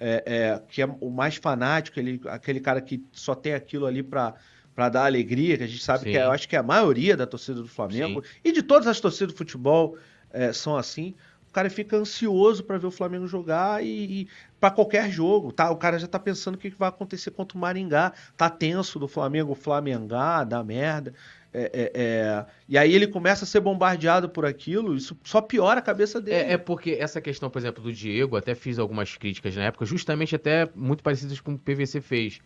É, 0.00 0.22
é, 0.26 0.62
que 0.68 0.80
é 0.80 0.86
o 1.00 1.10
mais 1.10 1.36
fanático, 1.36 1.98
ele, 1.98 2.20
aquele 2.26 2.60
cara 2.60 2.80
que 2.80 3.04
só 3.12 3.34
tem 3.34 3.52
aquilo 3.52 3.84
ali 3.84 4.02
pra, 4.02 4.34
pra 4.74 4.88
dar 4.88 5.06
alegria, 5.06 5.58
que 5.58 5.64
a 5.64 5.66
gente 5.66 5.82
sabe 5.82 6.04
Sim. 6.04 6.10
que 6.12 6.16
é, 6.16 6.24
eu 6.24 6.30
acho 6.30 6.48
que 6.48 6.56
é 6.56 6.58
a 6.58 6.62
maioria 6.62 7.16
da 7.16 7.26
torcida 7.26 7.60
do 7.60 7.68
Flamengo 7.68 8.22
e 8.44 8.52
de 8.52 8.62
todas 8.62 8.86
as 8.86 9.00
torcidas 9.00 9.34
do 9.34 9.36
futebol 9.36 9.98
é, 10.30 10.52
são 10.52 10.76
assim. 10.76 11.14
O 11.48 11.52
cara 11.52 11.70
fica 11.70 11.96
ansioso 11.96 12.62
pra 12.62 12.78
ver 12.78 12.86
o 12.86 12.90
Flamengo 12.90 13.26
jogar 13.26 13.82
e, 13.82 14.22
e 14.22 14.28
para 14.60 14.70
qualquer 14.70 15.10
jogo, 15.10 15.50
tá? 15.50 15.70
O 15.70 15.76
cara 15.76 15.98
já 15.98 16.06
tá 16.06 16.18
pensando 16.18 16.56
o 16.56 16.58
que 16.58 16.70
que 16.70 16.78
vai 16.78 16.88
acontecer 16.88 17.30
contra 17.30 17.56
o 17.56 17.60
Maringá, 17.60 18.12
tá 18.36 18.50
tenso 18.50 18.98
do 18.98 19.08
Flamengo, 19.08 19.54
Flamengá, 19.54 20.44
dá 20.44 20.62
merda. 20.62 21.14
É, 21.52 21.70
é, 21.72 21.92
é, 21.94 22.46
E 22.68 22.76
aí 22.76 22.94
ele 22.94 23.06
começa 23.06 23.44
a 23.44 23.46
ser 23.46 23.60
bombardeado 23.60 24.28
por 24.28 24.44
aquilo, 24.44 24.94
isso 24.94 25.16
só 25.24 25.40
piora 25.40 25.78
a 25.78 25.82
cabeça 25.82 26.20
dele. 26.20 26.36
É, 26.36 26.52
é 26.52 26.58
porque 26.58 26.98
essa 27.00 27.20
questão, 27.20 27.48
por 27.48 27.58
exemplo, 27.58 27.82
do 27.82 27.90
Diego, 27.90 28.36
até 28.36 28.54
fiz 28.54 28.78
algumas 28.78 29.16
críticas 29.16 29.56
na 29.56 29.64
época, 29.64 29.86
justamente 29.86 30.36
até 30.36 30.68
muito 30.74 31.02
parecidas 31.02 31.40
com 31.40 31.54
o 31.54 31.58
PVC 31.58 32.02
fez. 32.02 32.40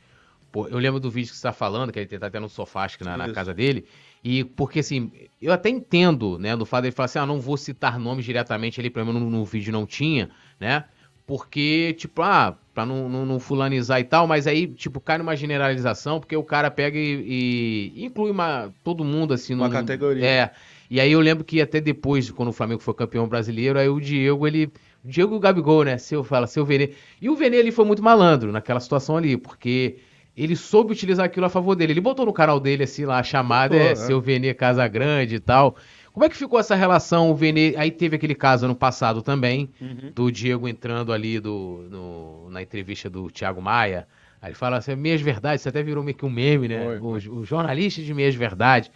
Pô, 0.52 0.68
eu 0.68 0.78
lembro 0.78 1.00
do 1.00 1.10
vídeo 1.10 1.30
que 1.30 1.34
você 1.34 1.38
está 1.38 1.52
falando, 1.52 1.90
que 1.90 1.98
ele 1.98 2.18
tá 2.18 2.26
até 2.26 2.38
no 2.38 2.48
sofá, 2.48 2.84
acho 2.84 2.98
que 2.98 3.04
na, 3.04 3.16
na 3.16 3.32
casa 3.32 3.52
dele. 3.54 3.86
E 4.24 4.44
porque, 4.44 4.80
assim, 4.80 5.10
eu 5.40 5.52
até 5.52 5.68
entendo, 5.68 6.38
né, 6.38 6.56
do 6.56 6.64
fato 6.64 6.82
dele 6.82 6.94
falar 6.94 7.06
assim, 7.06 7.18
ah, 7.18 7.26
não 7.26 7.40
vou 7.40 7.56
citar 7.56 7.98
nomes 7.98 8.24
diretamente 8.24 8.78
ali, 8.80 8.88
pelo 8.88 9.06
menos 9.06 9.20
no, 9.22 9.30
no 9.30 9.44
vídeo 9.44 9.72
não 9.72 9.84
tinha, 9.86 10.30
né? 10.60 10.84
Porque, 11.26 11.94
tipo, 11.98 12.22
ah, 12.22 12.56
pra 12.74 12.84
não, 12.84 13.08
não, 13.08 13.24
não 13.26 13.40
fulanizar 13.40 14.00
e 14.00 14.04
tal, 14.04 14.26
mas 14.26 14.46
aí, 14.46 14.66
tipo, 14.66 15.00
cai 15.00 15.18
numa 15.18 15.36
generalização, 15.36 16.20
porque 16.20 16.36
o 16.36 16.42
cara 16.44 16.70
pega 16.70 16.98
e, 16.98 17.92
e 17.96 18.04
inclui 18.04 18.30
uma, 18.30 18.72
todo 18.84 19.04
mundo, 19.04 19.32
assim, 19.34 19.54
Uma 19.54 19.68
no- 19.68 19.72
categoria. 19.74 20.24
É. 20.24 20.50
E 20.90 21.00
aí 21.00 21.10
eu 21.12 21.20
lembro 21.20 21.44
que 21.44 21.60
até 21.60 21.80
depois, 21.80 22.30
quando 22.30 22.48
o 22.48 22.52
Flamengo 22.52 22.82
foi 22.82 22.92
campeão 22.94 23.26
brasileiro, 23.26 23.78
aí 23.78 23.88
o 23.88 24.00
Diego, 24.00 24.46
ele. 24.46 24.70
O 25.04 25.08
Diego 25.08 25.34
e 25.34 25.36
o 25.36 25.40
Gabigol, 25.40 25.84
né? 25.84 25.96
Seu 25.98 26.22
fala, 26.22 26.46
seu 26.46 26.64
Vene. 26.64 26.94
E 27.20 27.28
o 27.30 27.34
Vene, 27.34 27.56
ele 27.56 27.72
foi 27.72 27.84
muito 27.84 28.02
malandro 28.02 28.52
naquela 28.52 28.78
situação 28.78 29.16
ali, 29.16 29.36
porque 29.36 29.96
ele 30.36 30.56
soube 30.56 30.92
utilizar 30.92 31.26
aquilo 31.26 31.46
a 31.46 31.50
favor 31.50 31.74
dele. 31.74 31.92
Ele 31.92 32.00
botou 32.00 32.24
no 32.26 32.32
canal 32.32 32.58
dele, 32.58 32.84
assim, 32.84 33.04
lá, 33.04 33.18
a 33.18 33.22
chamada, 33.22 33.74
Botou, 33.74 33.88
é, 33.88 33.92
é. 33.92 33.94
seu 33.94 34.20
Vene 34.20 34.52
Casa 34.54 34.86
Grande 34.88 35.34
e 35.36 35.40
tal. 35.40 35.76
Como 36.12 36.24
é 36.24 36.28
que 36.28 36.36
ficou 36.36 36.58
essa 36.58 36.74
relação, 36.74 37.30
o 37.30 37.34
Vene? 37.34 37.74
Aí 37.76 37.90
teve 37.90 38.16
aquele 38.16 38.34
caso 38.34 38.64
ano 38.66 38.74
passado 38.74 39.22
também, 39.22 39.70
Uhum. 39.80 40.12
do 40.14 40.30
Diego 40.30 40.68
entrando 40.68 41.12
ali 41.12 41.40
do, 41.40 41.86
no- 41.90 42.50
na 42.50 42.60
entrevista 42.62 43.08
do 43.08 43.30
Thiago 43.30 43.62
Maia. 43.62 44.06
Aí 44.40 44.48
ele 44.50 44.54
fala 44.56 44.76
assim, 44.78 44.94
meias 44.96 45.20
verdades, 45.20 45.62
isso 45.62 45.68
até 45.68 45.82
virou 45.82 46.02
meio 46.04 46.16
que 46.16 46.24
um 46.26 46.30
meme, 46.30 46.68
né? 46.68 46.98
Foi, 46.98 47.28
O, 47.28 47.38
o 47.40 47.44
jornalista 47.44 48.02
de 48.02 48.12
meias 48.12 48.34
verdades. 48.34 48.90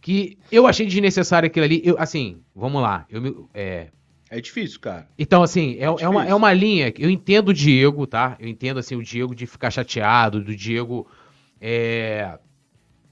Que 0.00 0.38
eu 0.50 0.66
achei 0.66 0.86
desnecessário 0.86 1.46
aquilo 1.46 1.64
ali. 1.66 1.82
Eu, 1.84 1.96
assim, 1.98 2.38
vamos 2.54 2.80
lá. 2.80 3.04
Eu 3.10 3.20
me- 3.20 3.34
é, 3.52 3.88
É 4.30 4.40
difícil, 4.40 4.78
cara. 4.78 5.08
então, 5.18 5.42
assim, 5.42 5.76
é, 5.78 5.84
é, 5.84 5.90
uma, 5.90 5.98
difícil. 5.98 6.22
é 6.30 6.34
uma 6.34 6.52
linha. 6.52 6.92
que 6.92 7.02
Eu 7.02 7.10
entendo 7.10 7.48
o 7.48 7.54
Diego, 7.54 8.06
tá? 8.06 8.36
Eu 8.38 8.48
entendo, 8.48 8.78
assim, 8.78 8.94
o 8.94 9.02
Diego 9.02 9.34
de 9.34 9.44
ficar 9.44 9.70
chateado, 9.72 10.40
do 10.40 10.54
Diego 10.54 11.06
é, 11.60 12.38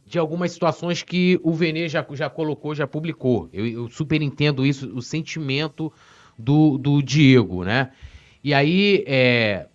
de 0.06 0.18
algumas 0.18 0.52
situações 0.52 1.02
que 1.02 1.38
o 1.42 1.52
Vene 1.52 1.88
já, 1.88 2.04
já 2.12 2.30
colocou, 2.30 2.74
já 2.74 2.86
publicou. 2.86 3.48
Eu, 3.52 3.66
eu 3.66 3.88
super 3.88 4.22
entendo 4.22 4.64
isso, 4.64 4.90
o 4.96 5.02
sentimento 5.02 5.92
do, 6.38 6.78
do 6.78 7.02
Diego, 7.02 7.62
né? 7.64 7.90
E 8.42 8.54
aí, 8.54 9.04
é, 9.06 9.66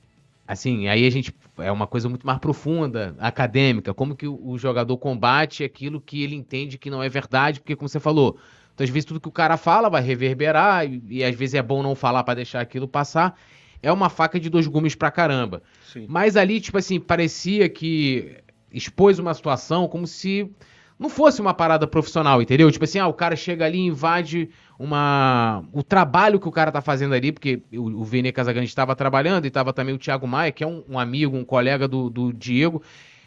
assim, 0.48 0.88
aí 0.88 1.06
a 1.06 1.10
gente 1.10 1.34
é 1.60 1.72
uma 1.72 1.86
coisa 1.86 2.10
muito 2.10 2.26
mais 2.26 2.39
profunda, 2.39 3.16
acadêmica, 3.20 3.94
como 3.94 4.16
que 4.16 4.28
o, 4.28 4.39
o 4.44 4.58
jogador 4.58 4.98
combate 4.98 5.64
aquilo 5.64 6.02
que 6.02 6.24
ele 6.24 6.36
entende 6.36 6.80
que 6.80 6.89
não 6.89 7.04
é 7.04 7.10
verdade, 7.10 7.60
porque 7.60 7.76
como 7.76 7.88
você 7.88 8.00
falou, 8.00 8.38
então, 8.74 8.84
às 8.84 8.89
vezes 8.89 9.05
tudo 9.05 9.19
que 9.19 9.28
o 9.28 9.32
cara 9.32 9.57
fala 9.57 9.89
vai 9.89 10.01
reverberar 10.01 10.86
e, 10.86 11.01
e 11.09 11.24
às 11.24 11.36
vezes 11.36 11.55
é 11.55 11.61
bom 11.61 11.84
não 11.84 11.95
falar 11.95 12.24
para 12.24 12.36
deixar 12.36 12.61
aquilo 12.61 12.88
passar. 12.88 13.38
É 13.82 13.91
uma 13.91 14.09
faca 14.09 14.39
de 14.39 14.49
dois 14.49 14.65
gumes 14.65 14.95
pra 14.95 15.11
caramba. 15.11 15.61
Sim. 15.91 16.05
Mas 16.09 16.36
ali, 16.38 16.59
tipo 16.59 16.78
assim, 16.78 16.99
parecia 16.99 17.69
que 17.69 18.38
expôs 18.71 19.19
uma 19.19 19.34
situação 19.34 19.88
como 19.88 20.07
se 20.07 20.49
não 20.97 21.09
fosse 21.09 21.41
uma 21.41 21.53
parada 21.53 21.86
profissional, 21.86 22.41
entendeu? 22.41 22.71
Tipo 22.71 22.86
assim, 22.86 22.99
ah, 22.99 23.07
o 23.07 23.13
cara 23.13 23.36
chega 23.36 23.65
ali 23.65 23.78
e 23.78 23.88
invade 23.88 24.49
uma 24.80 25.63
o 25.71 25.84
trabalho 25.84 26.39
que 26.39 26.47
o 26.47 26.51
cara 26.51 26.71
tá 26.71 26.82
fazendo 26.82 27.13
ali, 27.13 27.32
porque 27.32 27.61
o, 27.74 28.01
o 28.01 28.03
Vene 28.03 28.32
Casagrande 28.32 28.69
estava 28.69 28.95
trabalhando 28.95 29.45
e 29.45 29.49
estava 29.49 29.74
também 29.74 29.93
o 29.93 29.97
Thiago 29.97 30.28
Maia, 30.28 30.51
que 30.51 30.63
é 30.63 30.67
um, 30.67 30.84
um 30.88 30.97
amigo, 30.97 31.36
um 31.36 31.43
colega 31.43 31.88
do, 31.88 32.09
do, 32.09 32.32
Diego. 32.32 32.82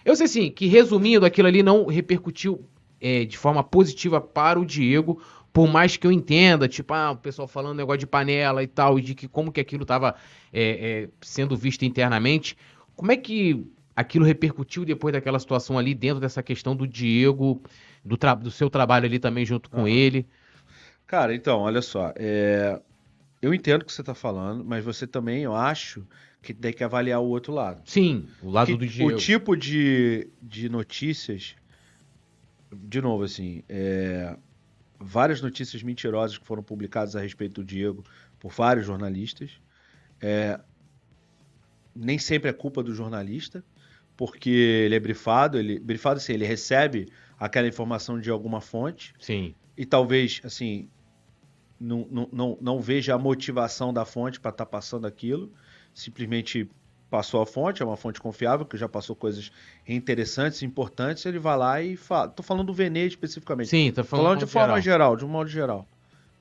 Eu 0.05 0.17
sei 0.17 0.25
assim, 0.25 0.51
que 0.51 0.67
resumindo, 0.67 1.27
aquilo 1.27 1.49
ali 1.49 1.63
não 1.63 1.87
repercutiu 1.87 2.65
é, 3.07 3.25
de 3.25 3.39
forma 3.39 3.63
positiva 3.63 4.21
para 4.21 4.59
o 4.59 4.67
Diego, 4.67 5.23
por 5.53 5.69
mais 5.69 5.97
que 5.97 6.05
eu 6.05 6.11
entenda, 6.11 6.67
tipo, 6.67 6.93
ah, 6.93 7.13
o 7.13 7.17
pessoal 7.17 7.47
falando 7.47 7.77
negócio 7.77 8.01
de 8.01 8.07
panela 8.07 8.65
e 8.65 8.67
tal, 8.67 8.99
e 8.99 9.03
de 9.03 9.15
que 9.15 9.29
como 9.29 9.53
que 9.53 9.61
aquilo 9.61 9.83
estava 9.83 10.17
é, 10.53 11.05
é, 11.05 11.09
sendo 11.23 11.57
visto 11.57 11.85
internamente, 11.85 12.57
como 12.97 13.13
é 13.13 13.17
que 13.17 13.65
aquilo 13.95 14.25
repercutiu 14.25 14.85
depois 14.85 15.13
daquela 15.13 15.39
situação 15.39 15.79
ali, 15.79 15.95
dentro 15.95 16.19
dessa 16.19 16.43
questão 16.43 16.75
do 16.75 16.85
Diego, 16.85 17.63
do, 18.05 18.19
do 18.43 18.51
seu 18.51 18.69
trabalho 18.69 19.07
ali 19.07 19.21
também 19.21 19.47
junto 19.47 19.71
com 19.71 19.83
uhum. 19.83 19.89
ele? 19.89 20.27
Cara, 21.07 21.33
então, 21.33 21.61
olha 21.61 21.83
só, 21.83 22.13
é... 22.17 22.81
eu 23.41 23.55
entendo 23.55 23.83
o 23.83 23.85
que 23.85 23.93
você 23.93 24.03
está 24.03 24.15
falando, 24.15 24.65
mas 24.65 24.85
você 24.85 25.07
também, 25.07 25.45
eu 25.45 25.55
acho, 25.55 26.05
que 26.43 26.53
tem 26.53 26.73
que 26.73 26.83
avaliar 26.83 27.21
o 27.21 27.27
outro 27.27 27.53
lado. 27.53 27.83
Sim, 27.85 28.27
o 28.43 28.51
lado 28.51 28.67
que, 28.67 28.77
do 28.77 28.85
Diego. 28.85 29.13
O 29.13 29.17
tipo 29.17 29.57
de, 29.57 30.29
de 30.43 30.69
notícias, 30.69 31.55
de 32.73 33.01
novo, 33.01 33.25
assim, 33.25 33.63
é 33.69 34.37
várias 34.99 35.41
notícias 35.41 35.83
mentirosas 35.83 36.39
que 36.39 36.47
foram 36.47 36.63
publicadas 36.63 37.15
a 37.17 37.21
respeito 37.21 37.61
do 37.61 37.65
Diego 37.65 38.03
por 38.39 38.51
vários 38.51 38.87
jornalistas. 38.87 39.61
É, 40.21 40.59
nem 41.95 42.19
sempre 42.19 42.51
é 42.51 42.53
culpa 42.53 42.83
do 42.83 42.95
jornalista, 42.95 43.65
porque 44.17 44.51
ele 44.51 44.95
é 44.95 45.01
brifado, 45.01 45.59
ele 45.59 45.79
brifado 45.79 46.19
assim, 46.19 46.33
ele 46.33 46.47
recebe 46.47 47.09
aquela 47.39 47.69
informação 47.69 48.19
de 48.19 48.31
alguma 48.31 48.61
fonte. 48.61 49.15
Sim. 49.19 49.55
E 49.77 49.85
talvez, 49.85 50.41
assim, 50.43 50.89
não, 51.79 52.07
não, 52.11 52.29
não, 52.33 52.59
não 52.61 52.81
veja 52.81 53.15
a 53.15 53.19
motivação 53.19 53.93
da 53.93 54.05
fonte 54.05 54.41
para 54.41 54.51
estar 54.51 54.65
tá 54.65 54.71
passando 54.71 55.07
aquilo, 55.07 55.53
simplesmente 55.93 56.69
passou 57.11 57.41
a 57.41 57.47
fonte, 57.47 57.83
é 57.83 57.85
uma 57.85 57.97
fonte 57.97 58.21
confiável, 58.21 58.67
que 58.67 58.77
já 58.77 58.89
passou 58.89 59.15
coisas 59.15 59.51
interessantes, 59.87 60.63
importantes, 60.63 61.25
ele 61.27 61.39
vai 61.39 61.57
lá 61.57 61.83
e 61.83 61.97
fala. 61.97 62.29
Tô 62.29 62.43
falando 62.43 62.67
do 62.67 62.73
Venê 62.73 63.07
especificamente. 63.07 63.69
Sim, 63.69 63.93
tô 63.93 64.03
falando, 64.05 64.25
falando 64.25 64.39
de 64.41 64.47
forma 64.47 64.81
geral. 64.81 64.83
geral, 64.83 65.17
de 65.17 65.25
um 65.25 65.29
modo 65.29 65.49
geral. 65.49 65.87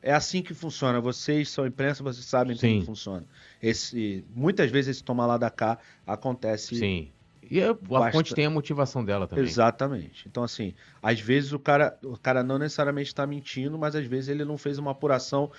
É 0.01 0.13
assim 0.13 0.41
que 0.43 0.53
funciona. 0.53 1.01
Vocês 1.01 1.49
são 1.49 1.65
imprensa, 1.65 2.03
vocês 2.03 2.25
sabem 2.25 2.55
Sim. 2.55 2.75
como 2.75 2.85
funciona. 2.85 3.25
Esse, 3.61 4.23
muitas 4.35 4.69
vezes 4.69 4.97
esse 4.97 5.03
tomar 5.03 5.25
lá 5.25 5.37
da 5.37 5.49
cá 5.49 5.79
acontece. 6.05 6.75
Sim. 6.75 7.11
E 7.49 7.61
a, 7.61 7.71
a 7.71 8.11
fonte 8.11 8.33
tem 8.33 8.45
a 8.45 8.49
motivação 8.49 9.03
dela 9.05 9.27
também. 9.27 9.43
Exatamente. 9.43 10.27
Então, 10.27 10.43
assim, 10.43 10.73
às 11.01 11.19
vezes 11.19 11.53
o 11.53 11.59
cara, 11.59 11.97
o 12.03 12.17
cara 12.17 12.43
não 12.43 12.57
necessariamente 12.57 13.09
está 13.09 13.25
mentindo, 13.25 13.77
mas 13.77 13.95
às 13.95 14.05
vezes 14.05 14.29
ele 14.29 14.43
não 14.43 14.57
fez 14.57 14.77
uma 14.77 14.91
apuração 14.91 15.51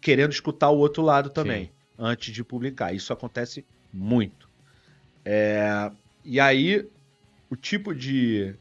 querendo 0.00 0.32
escutar 0.32 0.70
o 0.70 0.78
outro 0.78 1.02
lado 1.02 1.30
também, 1.30 1.64
Sim. 1.64 1.70
antes 1.98 2.34
de 2.34 2.44
publicar. 2.44 2.94
Isso 2.94 3.12
acontece 3.12 3.64
muito. 3.96 4.48
É, 5.24 5.90
e 6.24 6.38
aí, 6.38 6.86
o 7.50 7.56
tipo 7.56 7.94
de. 7.94 8.54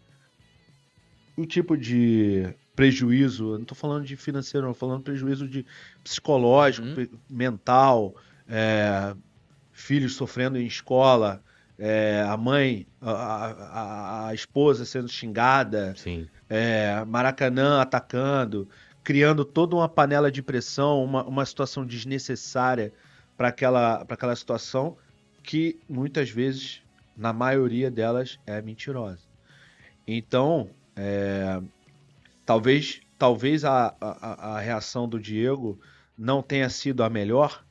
O 1.37 1.45
tipo 1.45 1.77
de 1.77 2.53
prejuízo, 2.75 3.53
não 3.53 3.61
estou 3.61 3.75
falando 3.75 4.05
de 4.05 4.15
financeiro, 4.15 4.65
não, 4.65 4.71
estou 4.71 4.87
falando 4.87 5.01
de 5.01 5.05
prejuízo 5.05 5.47
de 5.47 5.65
psicológico, 6.03 6.87
uhum. 6.87 7.07
mental, 7.29 8.15
é, 8.47 9.15
filhos 9.71 10.15
sofrendo 10.15 10.57
em 10.57 10.65
escola, 10.65 11.41
é, 11.77 12.25
a 12.27 12.37
mãe, 12.37 12.87
a, 13.01 13.11
a, 13.11 14.27
a, 14.27 14.33
esposa 14.33 14.85
sendo 14.85 15.09
xingada, 15.09 15.93
é, 16.49 17.03
Maracanã 17.05 17.81
atacando, 17.81 18.67
criando 19.03 19.43
toda 19.45 19.75
uma 19.75 19.89
panela 19.89 20.31
de 20.31 20.41
pressão, 20.41 21.03
uma, 21.03 21.23
uma 21.23 21.45
situação 21.45 21.85
desnecessária 21.85 22.93
para 23.37 23.49
aquela, 23.49 24.05
aquela 24.07 24.35
situação 24.35 24.97
que 25.45 25.79
muitas 25.87 26.29
vezes, 26.29 26.81
na 27.15 27.31
maioria 27.31 27.91
delas, 27.91 28.39
é 28.45 28.61
mentirosa. 28.61 29.21
Então, 30.07 30.69
é, 30.95 31.61
talvez, 32.45 33.01
talvez 33.17 33.63
a, 33.63 33.95
a, 34.01 34.55
a, 34.55 34.59
reação 34.59 35.07
do 35.07 35.19
Diego 35.19 35.79
não 36.17 36.41
tenha 36.41 36.69
sido 36.69 37.03
a 37.03 37.09
melhor, 37.09 37.63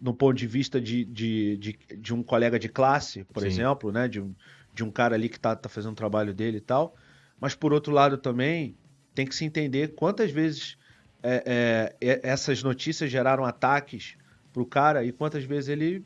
no 0.00 0.12
ponto 0.12 0.36
de 0.36 0.46
vista 0.46 0.80
de, 0.80 1.04
de, 1.04 1.56
de, 1.56 1.78
de 1.96 2.14
um 2.14 2.22
colega 2.22 2.58
de 2.58 2.68
classe, 2.68 3.24
por 3.24 3.40
Sim. 3.40 3.48
exemplo, 3.48 3.90
né? 3.90 4.06
de, 4.06 4.20
um, 4.20 4.34
de 4.74 4.84
um 4.84 4.90
cara 4.90 5.14
ali 5.14 5.28
que 5.28 5.36
está 5.36 5.56
tá 5.56 5.68
fazendo 5.68 5.92
o 5.92 5.96
trabalho 5.96 6.34
dele 6.34 6.58
e 6.58 6.60
tal. 6.60 6.94
Mas, 7.40 7.54
por 7.54 7.72
outro 7.72 7.92
lado, 7.92 8.18
também 8.18 8.76
tem 9.14 9.26
que 9.26 9.34
se 9.34 9.44
entender 9.44 9.94
quantas 9.94 10.30
vezes 10.30 10.76
é, 11.22 11.94
é, 12.00 12.20
essas 12.22 12.62
notícias 12.62 13.10
geraram 13.10 13.44
ataques 13.44 14.16
para 14.52 14.62
o 14.62 14.66
cara 14.66 15.04
e 15.04 15.12
quantas 15.12 15.44
vezes 15.44 15.68
ele 15.68 16.04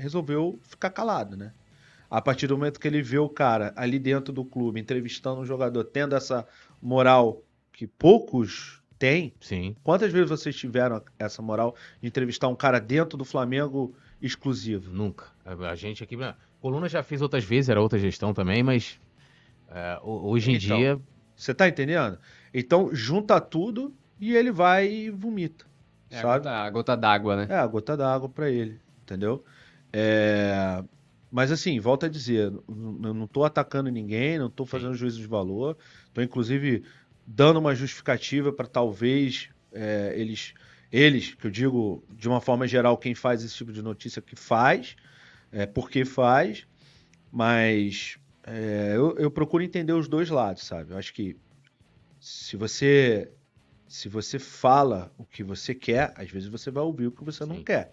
resolveu 0.00 0.58
ficar 0.62 0.90
calado, 0.90 1.36
né? 1.36 1.52
A 2.10 2.20
partir 2.20 2.46
do 2.48 2.56
momento 2.56 2.80
que 2.80 2.88
ele 2.88 3.02
vê 3.02 3.18
o 3.18 3.28
cara 3.28 3.72
ali 3.76 3.98
dentro 3.98 4.32
do 4.32 4.44
clube 4.44 4.80
entrevistando 4.80 5.40
um 5.40 5.44
jogador, 5.44 5.84
tendo 5.84 6.16
essa 6.16 6.44
moral 6.82 7.44
que 7.72 7.86
poucos 7.86 8.82
têm. 8.98 9.32
Sim. 9.40 9.76
Quantas 9.82 10.12
vezes 10.12 10.28
vocês 10.28 10.56
tiveram 10.56 11.02
essa 11.18 11.40
moral 11.40 11.74
de 12.00 12.08
entrevistar 12.08 12.48
um 12.48 12.56
cara 12.56 12.80
dentro 12.80 13.16
do 13.16 13.24
Flamengo 13.24 13.94
exclusivo? 14.20 14.92
Nunca. 14.92 15.26
A 15.44 15.74
gente 15.74 16.02
aqui. 16.02 16.20
A 16.22 16.36
Coluna 16.60 16.88
já 16.88 17.02
fez 17.02 17.22
outras 17.22 17.44
vezes, 17.44 17.68
era 17.68 17.80
outra 17.80 17.98
gestão 17.98 18.34
também, 18.34 18.62
mas 18.62 19.00
é, 19.68 19.98
hoje 20.02 20.50
em 20.50 20.56
então, 20.56 20.76
dia. 20.76 21.00
Você 21.34 21.54
tá 21.54 21.68
entendendo? 21.68 22.18
Então 22.52 22.90
junta 22.92 23.40
tudo 23.40 23.94
e 24.20 24.36
ele 24.36 24.50
vai 24.52 24.90
e 24.90 25.10
vomita. 25.10 25.64
É 26.10 26.20
sabe? 26.20 26.48
a 26.48 26.68
gota 26.68 26.96
d'água, 26.96 27.36
né? 27.36 27.46
É, 27.48 27.56
a 27.56 27.66
gota 27.66 27.96
d'água 27.96 28.28
para 28.28 28.50
ele, 28.50 28.80
entendeu? 29.02 29.44
É... 29.92 30.82
Mas 31.30 31.52
assim, 31.52 31.78
volto 31.78 32.06
a 32.06 32.08
dizer, 32.08 32.52
eu 32.68 33.14
não 33.14 33.24
estou 33.24 33.44
atacando 33.44 33.88
ninguém, 33.88 34.38
não 34.38 34.48
estou 34.48 34.66
fazendo 34.66 34.94
juízo 34.94 35.20
de 35.20 35.26
valor, 35.26 35.76
estou 36.06 36.24
inclusive 36.24 36.82
dando 37.24 37.60
uma 37.60 37.74
justificativa 37.74 38.52
para 38.52 38.66
talvez 38.66 39.48
é, 39.72 40.12
eles, 40.16 40.54
eles, 40.90 41.34
que 41.34 41.46
eu 41.46 41.50
digo 41.50 42.04
de 42.10 42.28
uma 42.28 42.40
forma 42.40 42.66
geral, 42.66 42.98
quem 42.98 43.14
faz 43.14 43.44
esse 43.44 43.54
tipo 43.54 43.72
de 43.72 43.80
notícia 43.80 44.20
que 44.20 44.34
faz, 44.34 44.96
é, 45.52 45.66
porque 45.66 46.04
faz, 46.04 46.66
mas 47.30 48.18
é, 48.42 48.94
eu, 48.96 49.16
eu 49.16 49.30
procuro 49.30 49.62
entender 49.62 49.92
os 49.92 50.08
dois 50.08 50.30
lados, 50.30 50.64
sabe? 50.64 50.92
Eu 50.92 50.98
acho 50.98 51.14
que 51.14 51.36
se 52.18 52.56
você 52.56 53.30
se 53.86 54.08
você 54.08 54.38
fala 54.38 55.12
o 55.18 55.24
que 55.24 55.42
você 55.42 55.74
quer, 55.74 56.12
às 56.16 56.30
vezes 56.30 56.48
você 56.48 56.70
vai 56.70 56.82
ouvir 56.82 57.08
o 57.08 57.12
que 57.12 57.24
você 57.24 57.42
Sim. 57.42 57.50
não 57.50 57.64
quer, 57.64 57.92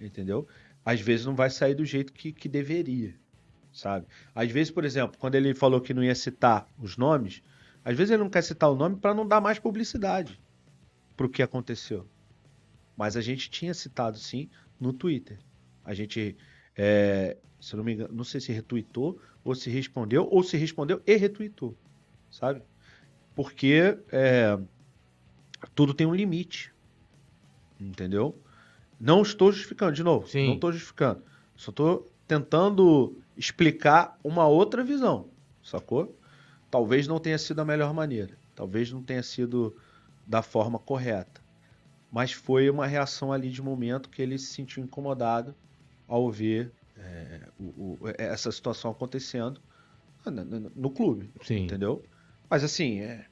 entendeu? 0.00 0.46
Às 0.84 1.00
vezes 1.00 1.26
não 1.26 1.34
vai 1.34 1.50
sair 1.50 1.74
do 1.74 1.84
jeito 1.84 2.12
que, 2.12 2.32
que 2.32 2.48
deveria, 2.48 3.14
sabe? 3.72 4.06
Às 4.34 4.50
vezes, 4.50 4.70
por 4.70 4.84
exemplo, 4.84 5.18
quando 5.18 5.34
ele 5.34 5.54
falou 5.54 5.80
que 5.80 5.94
não 5.94 6.02
ia 6.02 6.14
citar 6.14 6.68
os 6.78 6.96
nomes, 6.96 7.42
às 7.84 7.96
vezes 7.96 8.12
ele 8.12 8.22
não 8.22 8.30
quer 8.30 8.42
citar 8.42 8.70
o 8.70 8.76
nome 8.76 8.96
para 8.96 9.14
não 9.14 9.26
dar 9.26 9.40
mais 9.40 9.58
publicidade 9.58 10.40
para 11.16 11.26
o 11.26 11.28
que 11.28 11.42
aconteceu. 11.42 12.06
Mas 12.96 13.16
a 13.16 13.20
gente 13.20 13.50
tinha 13.50 13.74
citado 13.74 14.18
sim 14.18 14.48
no 14.78 14.92
Twitter. 14.92 15.38
A 15.84 15.94
gente, 15.94 16.36
é, 16.76 17.36
se 17.60 17.76
não 17.76 17.84
me 17.84 17.94
engano, 17.94 18.14
não 18.14 18.24
sei 18.24 18.40
se 18.40 18.52
retweetou 18.52 19.20
ou 19.44 19.54
se 19.54 19.70
respondeu, 19.70 20.28
ou 20.30 20.42
se 20.42 20.56
respondeu 20.56 21.02
e 21.06 21.16
retweetou, 21.16 21.76
sabe? 22.30 22.62
Porque 23.34 23.98
é, 24.10 24.58
tudo 25.74 25.94
tem 25.94 26.06
um 26.06 26.14
limite, 26.14 26.72
entendeu? 27.80 28.38
Não 29.02 29.20
estou 29.20 29.50
justificando, 29.50 29.90
de 29.90 30.04
novo. 30.04 30.28
Sim. 30.28 30.46
Não 30.46 30.54
estou 30.54 30.70
justificando. 30.70 31.24
Só 31.56 31.70
estou 31.70 32.08
tentando 32.28 33.18
explicar 33.36 34.16
uma 34.22 34.46
outra 34.46 34.84
visão, 34.84 35.26
sacou? 35.60 36.16
Talvez 36.70 37.08
não 37.08 37.18
tenha 37.18 37.36
sido 37.36 37.58
a 37.58 37.64
melhor 37.64 37.92
maneira. 37.92 38.38
Talvez 38.54 38.92
não 38.92 39.02
tenha 39.02 39.24
sido 39.24 39.76
da 40.24 40.40
forma 40.40 40.78
correta. 40.78 41.40
Mas 42.12 42.30
foi 42.30 42.70
uma 42.70 42.86
reação 42.86 43.32
ali 43.32 43.50
de 43.50 43.60
momento 43.60 44.08
que 44.08 44.22
ele 44.22 44.38
se 44.38 44.54
sentiu 44.54 44.84
incomodado 44.84 45.52
ao 46.06 46.30
ver 46.30 46.70
é, 46.96 47.40
o, 47.58 47.64
o, 47.64 47.98
essa 48.16 48.52
situação 48.52 48.92
acontecendo 48.92 49.60
no, 50.24 50.30
no, 50.44 50.72
no 50.76 50.90
clube. 50.90 51.28
Sim. 51.42 51.64
Entendeu? 51.64 52.04
Mas 52.48 52.62
assim, 52.62 53.00
é, 53.00 53.26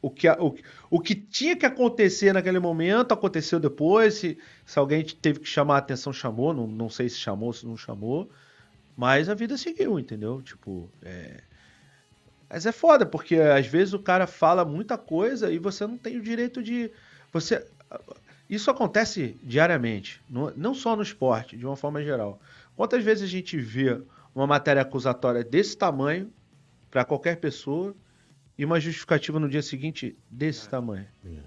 o, 0.00 0.10
que, 0.10 0.28
o, 0.28 0.54
o 0.90 1.00
que 1.00 1.14
tinha 1.14 1.56
que 1.56 1.66
acontecer 1.66 2.32
naquele 2.32 2.58
momento 2.58 3.12
aconteceu 3.12 3.58
depois. 3.58 4.14
Se, 4.14 4.38
se 4.64 4.78
alguém 4.78 5.04
teve 5.04 5.40
que 5.40 5.48
chamar 5.48 5.76
a 5.76 5.78
atenção, 5.78 6.12
chamou. 6.12 6.54
Não, 6.54 6.66
não 6.66 6.88
sei 6.88 7.08
se 7.08 7.16
chamou, 7.16 7.52
se 7.52 7.66
não 7.66 7.76
chamou. 7.76 8.30
Mas 8.96 9.28
a 9.28 9.34
vida 9.34 9.56
seguiu, 9.56 9.98
entendeu? 9.98 10.42
Tipo, 10.42 10.88
é... 11.02 11.42
Mas 12.48 12.64
é 12.64 12.72
foda, 12.72 13.04
porque 13.04 13.36
às 13.36 13.66
vezes 13.66 13.92
o 13.92 13.98
cara 13.98 14.26
fala 14.26 14.64
muita 14.64 14.96
coisa 14.96 15.52
e 15.52 15.58
você 15.58 15.86
não 15.86 15.98
tem 15.98 16.16
o 16.16 16.22
direito 16.22 16.62
de. 16.62 16.90
Você. 17.32 17.64
Isso 18.48 18.70
acontece 18.70 19.36
diariamente, 19.42 20.22
não 20.30 20.74
só 20.74 20.96
no 20.96 21.02
esporte, 21.02 21.58
de 21.58 21.66
uma 21.66 21.76
forma 21.76 22.02
geral. 22.02 22.40
Quantas 22.74 23.04
vezes 23.04 23.24
a 23.24 23.26
gente 23.26 23.58
vê 23.58 24.00
uma 24.34 24.46
matéria 24.46 24.80
acusatória 24.80 25.44
desse 25.44 25.76
tamanho 25.76 26.32
para 26.90 27.04
qualquer 27.04 27.36
pessoa 27.36 27.94
e 28.58 28.64
uma 28.64 28.80
justificativa 28.80 29.38
no 29.38 29.48
dia 29.48 29.62
seguinte 29.62 30.18
desse 30.28 30.66
é. 30.66 30.70
tamanho? 30.70 31.06
É. 31.24 31.38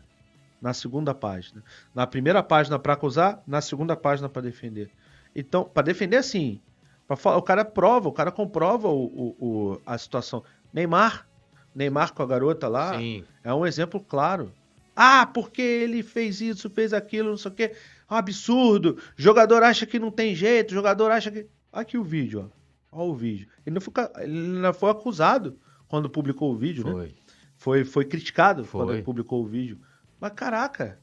Na 0.62 0.74
segunda 0.74 1.14
página. 1.14 1.62
Na 1.94 2.08
primeira 2.08 2.42
página 2.42 2.80
para 2.80 2.94
acusar, 2.94 3.44
na 3.46 3.60
segunda 3.60 3.96
página 3.96 4.30
para 4.30 4.44
defender. 4.44 4.90
Então, 5.36 5.64
para 5.66 5.84
defender, 5.84 6.18
assim, 6.18 6.62
o 7.10 7.42
cara 7.42 7.66
prova, 7.66 8.08
o 8.08 8.14
cara 8.14 8.32
comprova 8.32 8.88
o, 8.88 9.06
o, 9.06 9.36
o, 9.40 9.82
a 9.86 9.98
situação. 9.98 10.44
Neymar, 10.72 11.28
Neymar 11.76 12.14
com 12.14 12.24
a 12.24 12.28
garota 12.28 12.68
lá, 12.68 12.98
Sim. 12.98 13.26
é 13.44 13.54
um 13.54 13.66
exemplo 13.66 14.00
claro. 14.00 14.54
Ah, 14.96 15.26
porque 15.26 15.62
ele 15.62 16.04
fez 16.04 16.42
isso, 16.42 16.70
fez 16.70 16.94
aquilo, 16.94 17.32
não 17.32 17.38
sei 17.38 17.52
o 17.52 17.56
quê. 17.56 17.76
É 18.10 18.14
um 18.14 18.18
absurdo. 18.18 18.98
Jogador 19.16 19.64
acha 19.64 19.86
que 19.86 19.98
não 19.98 20.12
tem 20.12 20.36
jeito, 20.36 20.74
jogador 20.74 21.12
acha 21.12 21.32
que. 21.32 21.48
Aqui 21.72 21.98
o 21.98 22.04
vídeo, 22.04 22.52
ó. 22.52 22.62
Olha 23.00 23.10
o 23.10 23.16
vídeo. 23.16 23.48
Ele 23.66 23.74
não, 23.74 23.82
foi, 23.82 23.94
ele 24.20 24.60
não 24.60 24.74
foi 24.74 24.92
acusado 24.92 25.58
quando 25.92 26.10
publicou 26.10 26.54
o 26.54 26.56
vídeo, 26.56 26.86
né? 26.86 26.92
foi. 26.92 27.06
né? 27.06 27.14
Foi. 27.58 27.84
Foi 27.84 28.06
criticado 28.06 28.64
foi. 28.64 28.82
quando 28.82 28.94
ele 28.94 29.04
publicou 29.04 29.44
o 29.44 29.46
vídeo. 29.46 29.78
Mas 30.20 30.32
caraca. 30.32 30.98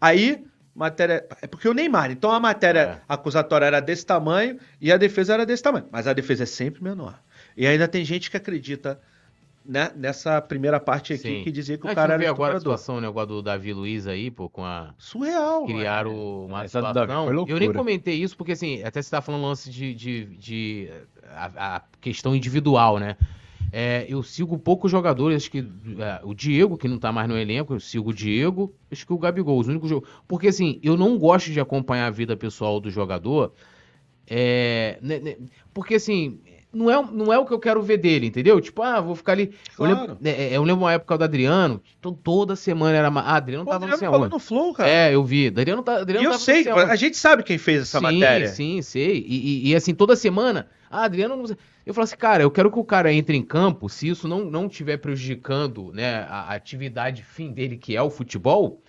Aí, 0.00 0.44
matéria. 0.74 1.26
É 1.42 1.46
porque 1.46 1.68
o 1.68 1.74
Neymar. 1.74 2.10
Então 2.10 2.32
a 2.32 2.40
matéria 2.40 2.80
é. 2.80 3.00
acusatória 3.06 3.66
era 3.66 3.80
desse 3.80 4.06
tamanho 4.06 4.58
e 4.80 4.90
a 4.90 4.96
defesa 4.96 5.34
era 5.34 5.44
desse 5.44 5.62
tamanho. 5.62 5.86
Mas 5.92 6.06
a 6.06 6.14
defesa 6.14 6.44
é 6.44 6.46
sempre 6.46 6.82
menor. 6.82 7.20
E 7.54 7.66
ainda 7.66 7.86
tem 7.86 8.02
gente 8.02 8.30
que 8.30 8.36
acredita 8.36 8.98
né, 9.64 9.92
nessa 9.94 10.40
primeira 10.40 10.80
parte 10.80 11.12
aqui 11.12 11.22
Sim. 11.22 11.44
que 11.44 11.52
dizia 11.52 11.76
que 11.76 11.86
o 11.86 11.94
cara 11.94 12.14
era 12.14 12.30
agora 12.30 12.56
a 12.56 12.58
situação, 12.58 12.96
o 12.96 13.00
negócio 13.00 13.28
do 13.28 13.42
Davi 13.42 13.74
Luiz 13.74 14.06
aí, 14.06 14.30
pô, 14.30 14.48
com 14.48 14.64
a... 14.64 14.94
Surreal. 14.96 15.66
Criaram 15.66 16.46
uma 16.46 16.64
Essa 16.64 16.80
situação... 16.80 17.46
Eu 17.46 17.58
nem 17.58 17.72
comentei 17.72 18.14
isso 18.14 18.36
porque, 18.36 18.52
assim, 18.52 18.82
até 18.82 19.02
você 19.02 19.10
tá 19.10 19.20
falando 19.20 19.42
lance 19.42 19.70
de... 19.70 19.94
de, 19.94 20.24
de 20.36 20.90
a, 21.34 21.76
a, 21.76 21.82
questão 22.00 22.34
individual, 22.34 22.98
né? 22.98 23.16
É, 23.72 24.04
eu 24.08 24.22
sigo 24.22 24.58
poucos 24.58 24.90
jogadores, 24.90 25.36
acho 25.36 25.50
que 25.50 25.58
é, 25.60 26.20
o 26.24 26.34
Diego, 26.34 26.76
que 26.76 26.88
não 26.88 26.98
tá 26.98 27.12
mais 27.12 27.28
no 27.28 27.38
elenco, 27.38 27.74
eu 27.74 27.80
sigo 27.80 28.10
o 28.10 28.14
Diego, 28.14 28.74
acho 28.90 29.06
que 29.06 29.12
o 29.12 29.18
Gabigol, 29.18 29.58
os 29.58 29.68
únicos 29.68 29.88
jogos. 29.88 30.08
Porque 30.26 30.48
assim, 30.48 30.80
eu 30.82 30.96
não 30.96 31.16
gosto 31.18 31.52
de 31.52 31.60
acompanhar 31.60 32.06
a 32.06 32.10
vida 32.10 32.36
pessoal 32.36 32.80
do 32.80 32.90
jogador. 32.90 33.52
É, 34.26 34.98
né, 35.02 35.18
né, 35.18 35.36
porque 35.72 35.94
assim, 35.94 36.40
não 36.72 36.90
é, 36.90 37.08
não 37.12 37.32
é 37.32 37.38
o 37.38 37.44
que 37.44 37.52
eu 37.52 37.58
quero 37.58 37.82
ver 37.82 37.98
dele, 37.98 38.26
entendeu? 38.26 38.60
Tipo, 38.60 38.82
ah, 38.82 39.00
vou 39.00 39.16
ficar 39.16 39.32
ali. 39.32 39.52
Claro. 39.74 39.92
Eu, 39.92 39.98
lembro, 39.98 40.18
é, 40.24 40.30
é, 40.30 40.56
eu 40.56 40.62
lembro 40.62 40.84
uma 40.84 40.92
época 40.92 41.18
do 41.18 41.24
Adriano, 41.24 41.82
então 41.98 42.12
toda 42.12 42.54
semana 42.54 42.96
era. 42.96 43.08
Ah, 43.08 43.36
Adriano 43.36 43.64
Pô, 43.64 43.70
tava 43.72 43.86
Adriano 43.86 44.18
no 44.18 44.28
no 44.28 44.38
Flow, 44.38 44.72
cara. 44.72 44.88
É, 44.88 45.14
eu 45.14 45.24
vi. 45.24 45.48
Adriano 45.48 45.82
tá, 45.82 45.96
Adriano 45.98 46.24
e 46.24 46.32
eu 46.32 46.38
sei, 46.38 46.68
a 46.68 46.96
gente 46.96 47.16
sabe 47.16 47.42
quem 47.42 47.58
fez 47.58 47.82
essa 47.82 47.98
sim, 47.98 48.04
matéria. 48.04 48.48
Sim, 48.48 48.80
sei. 48.82 49.24
E, 49.26 49.66
e, 49.66 49.70
e, 49.70 49.76
assim, 49.76 49.94
toda 49.94 50.14
semana, 50.14 50.68
ah, 50.88 51.04
Adriano 51.04 51.36
não. 51.36 51.44
Eu 51.84 51.94
falo 51.94 52.04
assim, 52.04 52.16
cara, 52.16 52.42
eu 52.42 52.50
quero 52.50 52.70
que 52.70 52.78
o 52.78 52.84
cara 52.84 53.12
entre 53.12 53.36
em 53.36 53.42
campo, 53.42 53.88
se 53.88 54.08
isso 54.08 54.28
não 54.28 54.44
não 54.44 54.66
estiver 54.66 54.98
prejudicando 54.98 55.90
né, 55.92 56.26
a 56.28 56.54
atividade 56.54 57.24
fim 57.24 57.50
dele, 57.50 57.76
que 57.76 57.96
é 57.96 58.02
o 58.02 58.10
futebol. 58.10 58.80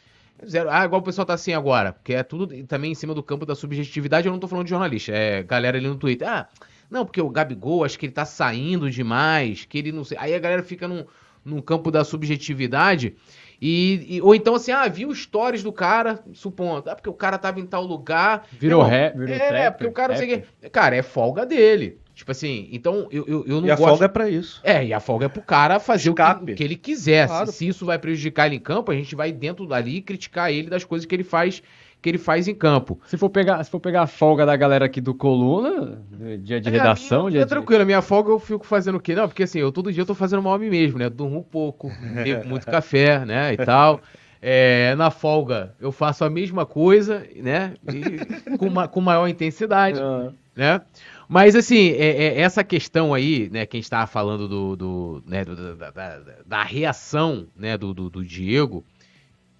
Ah, 0.69 0.86
igual 0.86 1.01
o 1.01 1.03
pessoal 1.03 1.25
tá 1.25 1.34
assim 1.34 1.53
agora, 1.53 1.93
porque 1.93 2.13
é 2.13 2.23
tudo 2.23 2.47
também 2.65 2.91
em 2.91 2.95
cima 2.95 3.13
do 3.13 3.23
campo 3.23 3.45
da 3.45 3.55
subjetividade. 3.55 4.27
Eu 4.27 4.32
não 4.32 4.39
tô 4.39 4.47
falando 4.47 4.65
de 4.65 4.71
jornalista, 4.71 5.11
é 5.11 5.43
galera 5.43 5.77
ali 5.77 5.88
no 5.88 5.95
Twitter. 5.95 6.27
Ah, 6.27 6.47
não, 6.92 7.06
porque 7.06 7.22
o 7.22 7.30
Gabigol, 7.30 7.86
acho 7.86 7.98
que 7.98 8.06
ele 8.06 8.14
tá 8.14 8.26
saindo 8.26 8.92
demais, 8.92 9.66
que 9.66 9.78
ele 9.78 9.94
não 9.94 10.04
sei. 10.04 10.18
Aí 10.20 10.36
a 10.36 10.39
galera 10.39 10.62
fica 10.62 10.89
num, 10.89 11.06
num 11.44 11.62
campo 11.62 11.89
da 11.89 12.04
subjetividade. 12.04 13.16
E, 13.62 14.18
e, 14.18 14.22
ou 14.22 14.36
então 14.36 14.56
assim, 14.56 14.72
ah, 14.72 14.88
viu 14.88 15.14
stories 15.16 15.64
do 15.64 15.72
cara, 15.72 16.20
supondo, 16.34 16.89
ah, 16.89 16.96
porque 16.96 17.10
o 17.10 17.14
cara 17.14 17.38
tava 17.38 17.60
em 17.60 17.66
tal 17.66 17.84
lugar. 17.84 18.46
Virou 18.52 18.84
ré, 18.84 19.12
virou 19.16 19.34
É, 19.34 19.38
trapper, 19.38 19.72
porque 19.72 19.88
o 19.88 19.92
cara 19.94 20.14
não 20.14 20.20
sei 20.20 20.28
que. 20.39 20.70
Cara, 20.70 20.96
é 20.96 21.02
folga 21.02 21.46
dele. 21.46 22.00
Tipo 22.14 22.32
assim, 22.32 22.68
então 22.72 23.08
eu, 23.10 23.26
eu, 23.26 23.46
eu 23.48 23.62
não 23.62 23.68
e 23.68 23.70
gosto. 23.70 23.82
E 23.82 23.84
a 23.84 23.88
folga 23.88 24.06
é 24.06 24.08
pra 24.08 24.30
isso. 24.30 24.62
É, 24.64 24.86
e 24.86 24.94
a 24.94 25.00
folga 25.00 25.28
é 25.28 25.30
pro 25.30 25.42
cara 25.42 25.80
fazer 25.80 26.10
o 26.10 26.14
que, 26.14 26.22
o 26.22 26.56
que, 26.56 26.64
ele 26.64 26.76
quiser. 26.76 27.28
Claro. 27.28 27.48
Se, 27.48 27.54
se, 27.54 27.68
isso 27.68 27.86
vai 27.86 27.98
prejudicar 27.98 28.48
ele 28.48 28.58
em 28.58 28.60
campo, 28.60 28.92
a 28.92 28.96
gente 28.96 29.16
vai 29.16 29.32
dentro 29.32 29.66
dali 29.66 30.02
criticar 30.02 30.52
ele 30.52 30.70
das 30.70 30.84
coisas 30.84 31.06
que 31.06 31.16
ele 31.16 31.24
faz 31.24 31.64
que 32.02 32.10
ele 32.10 32.18
faz 32.18 32.47
em 32.47 32.56
campo. 32.56 32.99
Se 33.06 33.18
for 33.18 33.30
pegar, 33.30 33.64
se 33.64 33.70
for 33.70 33.80
pegar 33.80 34.02
a 34.02 34.08
folga 34.08 34.45
da 34.45 34.56
galera 34.56 34.86
aqui 34.86 34.99
do 34.99 35.14
Coluna, 35.14 36.02
dia 36.39 36.60
de 36.60 36.68
é, 36.68 36.72
redação, 36.72 37.22
minha, 37.22 37.32
dia 37.32 37.41
é 37.41 37.45
tranquilo, 37.45 37.84
a 37.84 37.86
minha 37.86 38.02
folga 38.02 38.32
eu 38.32 38.39
fico 38.39 38.66
fazendo 38.66 38.95
o 38.95 38.99
quê? 38.99 39.14
Não, 39.14 39.28
porque 39.28 39.43
assim, 39.43 39.60
eu 39.60 39.72
todo 39.72 39.91
dia 39.93 40.02
eu 40.02 40.06
tô 40.06 40.16
fazendo 40.16 40.41
mal 40.41 40.56
a 40.56 40.58
mim 40.58 40.70
mesmo, 40.70 40.97
né? 40.97 41.10
Durmo 41.10 41.43
pouco, 41.43 41.91
bebo 42.24 42.47
muito 42.47 42.66
café, 42.66 43.24
né, 43.24 43.54
e 43.54 43.58
tal. 43.58 44.02
É, 44.41 44.95
na 44.95 45.12
folga 45.12 45.76
eu 45.80 45.91
faço 45.91 46.26
a 46.26 46.30
mesma 46.30 46.66
coisa, 46.66 47.24
né? 47.36 47.76
E 47.93 48.58
com, 48.58 48.72
ma 48.72 48.88
com 48.88 48.99
maior 48.99 49.28
intensidade, 49.28 50.02
uhum. 50.02 50.34
né? 50.56 50.82
Mas 51.30 51.56
assim, 51.56 51.91
é, 51.91 52.24
é, 52.24 52.41
essa 52.41 52.64
questão 52.64 53.14
aí, 53.14 53.47
né? 53.52 53.68
Quem 53.68 53.80
estava 53.80 54.08
falando 54.08 54.47
do, 54.47 54.76
do, 54.76 55.24
né, 55.28 55.45
do 55.45 55.76
da, 55.76 55.91
da, 55.91 56.20
da, 56.43 56.64
reação, 56.64 57.47
né? 57.56 57.78
Do, 57.78 57.93
do, 57.93 58.10
do 58.10 58.26
Diego, 58.26 58.84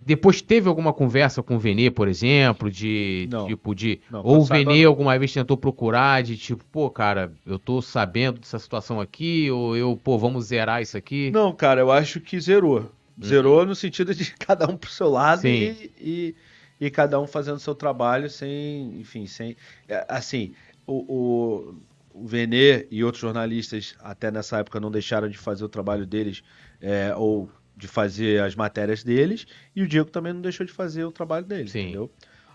depois 0.04 0.42
teve 0.42 0.68
alguma 0.68 0.92
conversa 0.92 1.44
com 1.44 1.56
o 1.56 1.60
Vene, 1.60 1.92
por 1.92 2.08
exemplo, 2.08 2.72
de 2.72 3.28
não, 3.30 3.46
tipo 3.46 3.76
de 3.76 4.02
não, 4.10 4.24
ou 4.24 4.40
o 4.40 4.44
Vene 4.44 4.84
alguma 4.84 5.18
vez 5.18 5.32
tentou 5.32 5.56
procurar 5.56 6.24
de 6.24 6.36
tipo, 6.36 6.66
pô, 6.72 6.90
cara, 6.90 7.32
eu 7.46 7.60
tô 7.60 7.82
sabendo 7.82 8.40
dessa 8.40 8.58
situação 8.58 9.00
aqui 9.00 9.52
ou 9.52 9.78
eu, 9.78 10.00
pô, 10.04 10.18
vamos 10.18 10.46
zerar 10.46 10.82
isso 10.82 10.98
aqui? 10.98 11.30
Não, 11.32 11.54
cara, 11.54 11.82
eu 11.82 11.92
acho 11.92 12.20
que 12.20 12.40
zerou. 12.40 12.80
Uhum. 12.80 12.90
Zerou 13.24 13.66
no 13.66 13.76
sentido 13.76 14.16
de 14.16 14.34
cada 14.40 14.68
um 14.68 14.76
pro 14.76 14.90
seu 14.90 15.10
lado 15.10 15.48
e, 15.48 15.92
e, 16.00 16.36
e, 16.80 16.90
cada 16.90 17.20
um 17.20 17.28
fazendo 17.28 17.60
seu 17.60 17.76
trabalho 17.76 18.30
sem, 18.30 19.00
enfim, 19.00 19.28
sem 19.28 19.56
é, 19.88 20.04
assim, 20.10 20.54
o, 20.88 21.06
o 21.08 21.76
o 22.14 22.28
Vene 22.28 22.88
e 22.92 23.04
outros 23.04 23.22
jornalistas 23.22 23.96
até 24.00 24.30
nessa 24.32 24.60
época 24.60 24.80
não 24.80 24.92
deixaram 24.92 25.30
de 25.30 25.38
fazer 25.38 25.64
o 25.64 25.70
trabalho 25.70 26.06
deles 26.06 26.44
é, 26.82 27.14
ou 27.16 27.50
de 27.76 27.88
fazer 27.88 28.42
as 28.42 28.56
matérias 28.56 29.04
deles 29.04 29.48
e 29.76 29.82
o 29.82 29.88
Diego 29.88 30.10
também 30.10 30.34
não 30.34 30.42
deixou 30.42 30.66
de 30.66 30.72
fazer 30.72 31.04
o 31.04 31.12
trabalho 31.12 31.46
dele, 31.46 31.70
Sim. 31.70 31.82
entendeu? 31.82 32.12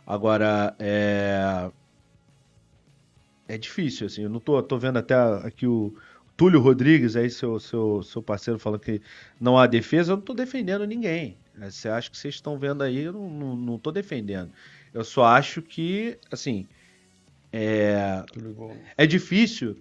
Agora, 0.07 0.75
é... 0.79 1.71
É 3.49 3.57
difícil, 3.57 4.07
assim, 4.07 4.23
eu 4.23 4.29
não 4.29 4.41
tô, 4.41 4.61
tô 4.61 4.77
vendo 4.77 4.99
até 4.99 5.15
aqui 5.15 5.67
o 5.67 5.95
Túlio 6.37 6.61
Rodrigues, 6.61 7.15
aí 7.15 7.31
seu, 7.31 7.61
seu, 7.61 8.03
seu 8.03 8.21
parceiro 8.21 8.59
falando 8.59 8.81
que 8.81 9.01
não 9.41 9.57
há 9.57 9.67
defesa, 9.67 10.13
eu 10.13 10.17
não 10.17 10.23
tô 10.23 10.35
defendendo 10.35 10.85
ninguém. 10.85 11.37
Você 11.57 11.89
acha 11.89 12.11
que 12.11 12.19
vocês 12.19 12.35
estão 12.35 12.59
vendo 12.59 12.83
aí, 12.83 13.05
eu 13.05 13.13
não, 13.13 13.31
não, 13.31 13.57
não 13.57 13.79
tô 13.79 13.91
defendendo. 13.93 14.51
Eu 14.93 15.05
só 15.05 15.25
acho 15.25 15.63
que, 15.63 16.19
assim, 16.31 16.67
é, 17.53 18.25
é 18.97 19.07
difícil 19.07 19.77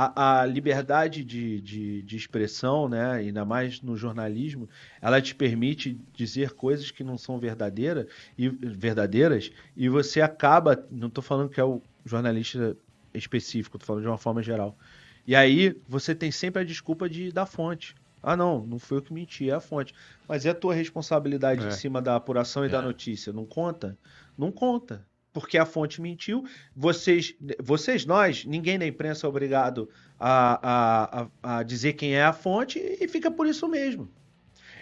a, 0.00 0.42
a 0.42 0.46
liberdade 0.46 1.24
de, 1.24 1.60
de, 1.60 2.02
de, 2.02 2.16
expressão, 2.16 2.88
né, 2.88 3.10
ainda 3.10 3.44
mais 3.44 3.82
no 3.82 3.96
jornalismo, 3.96 4.68
ela 5.02 5.20
te 5.20 5.34
permite 5.34 5.98
dizer 6.14 6.52
coisas 6.52 6.92
que 6.92 7.02
não 7.02 7.18
são 7.18 7.36
verdadeiras 7.36 8.06
e, 8.38 8.48
verdadeiras 8.48 9.50
e 9.76 9.88
você 9.88 10.20
acaba, 10.20 10.86
não 10.88 11.08
estou 11.08 11.22
falando 11.22 11.48
que 11.48 11.60
é 11.60 11.64
o 11.64 11.82
jornalista 12.04 12.76
específico, 13.12 13.76
estou 13.76 13.88
falando 13.88 14.02
de 14.02 14.08
uma 14.08 14.18
forma 14.18 14.40
geral. 14.40 14.78
E 15.26 15.34
aí 15.34 15.76
você 15.88 16.14
tem 16.14 16.30
sempre 16.30 16.62
a 16.62 16.64
desculpa 16.64 17.08
de 17.08 17.32
da 17.32 17.44
fonte. 17.44 17.96
Ah, 18.22 18.36
não, 18.36 18.64
não 18.64 18.78
foi 18.78 18.98
eu 18.98 19.02
que 19.02 19.12
menti, 19.12 19.50
é 19.50 19.54
a 19.54 19.60
fonte. 19.60 19.92
Mas 20.28 20.46
é 20.46 20.50
a 20.50 20.54
tua 20.54 20.74
responsabilidade 20.74 21.64
é. 21.64 21.68
em 21.68 21.70
cima 21.72 22.00
da 22.00 22.14
apuração 22.14 22.64
e 22.64 22.68
é. 22.68 22.70
da 22.70 22.80
notícia. 22.80 23.32
Não 23.32 23.44
conta? 23.44 23.98
Não 24.36 24.52
conta 24.52 25.04
porque 25.32 25.58
a 25.58 25.66
fonte 25.66 26.00
mentiu. 26.00 26.44
Vocês, 26.74 27.34
vocês 27.62 28.04
nós, 28.04 28.44
ninguém 28.44 28.78
na 28.78 28.86
imprensa 28.86 29.26
é 29.26 29.28
obrigado 29.28 29.88
a, 30.18 31.28
a, 31.42 31.58
a, 31.58 31.62
dizer 31.62 31.94
quem 31.94 32.14
é 32.14 32.24
a 32.24 32.32
fonte 32.32 32.78
e 32.78 33.06
fica 33.08 33.30
por 33.30 33.46
isso 33.46 33.68
mesmo. 33.68 34.08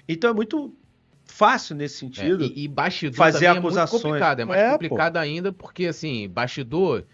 Então 0.09 0.30
é 0.30 0.32
muito 0.32 0.74
fácil 1.24 1.74
nesse 1.76 1.99
sentido. 1.99 2.44
É, 2.44 2.47
e, 2.49 2.64
e 2.64 2.68
bastidor 2.68 3.16
fazer 3.16 3.47
acusações. 3.47 3.92
é 3.92 3.92
muito 3.92 4.03
complicado. 4.03 4.40
É 4.40 4.44
mais 4.44 4.61
é, 4.61 4.72
complicado 4.72 5.12
pô. 5.14 5.18
ainda 5.18 5.53
porque, 5.53 5.86
assim, 5.86 6.28
bastidor... 6.28 7.05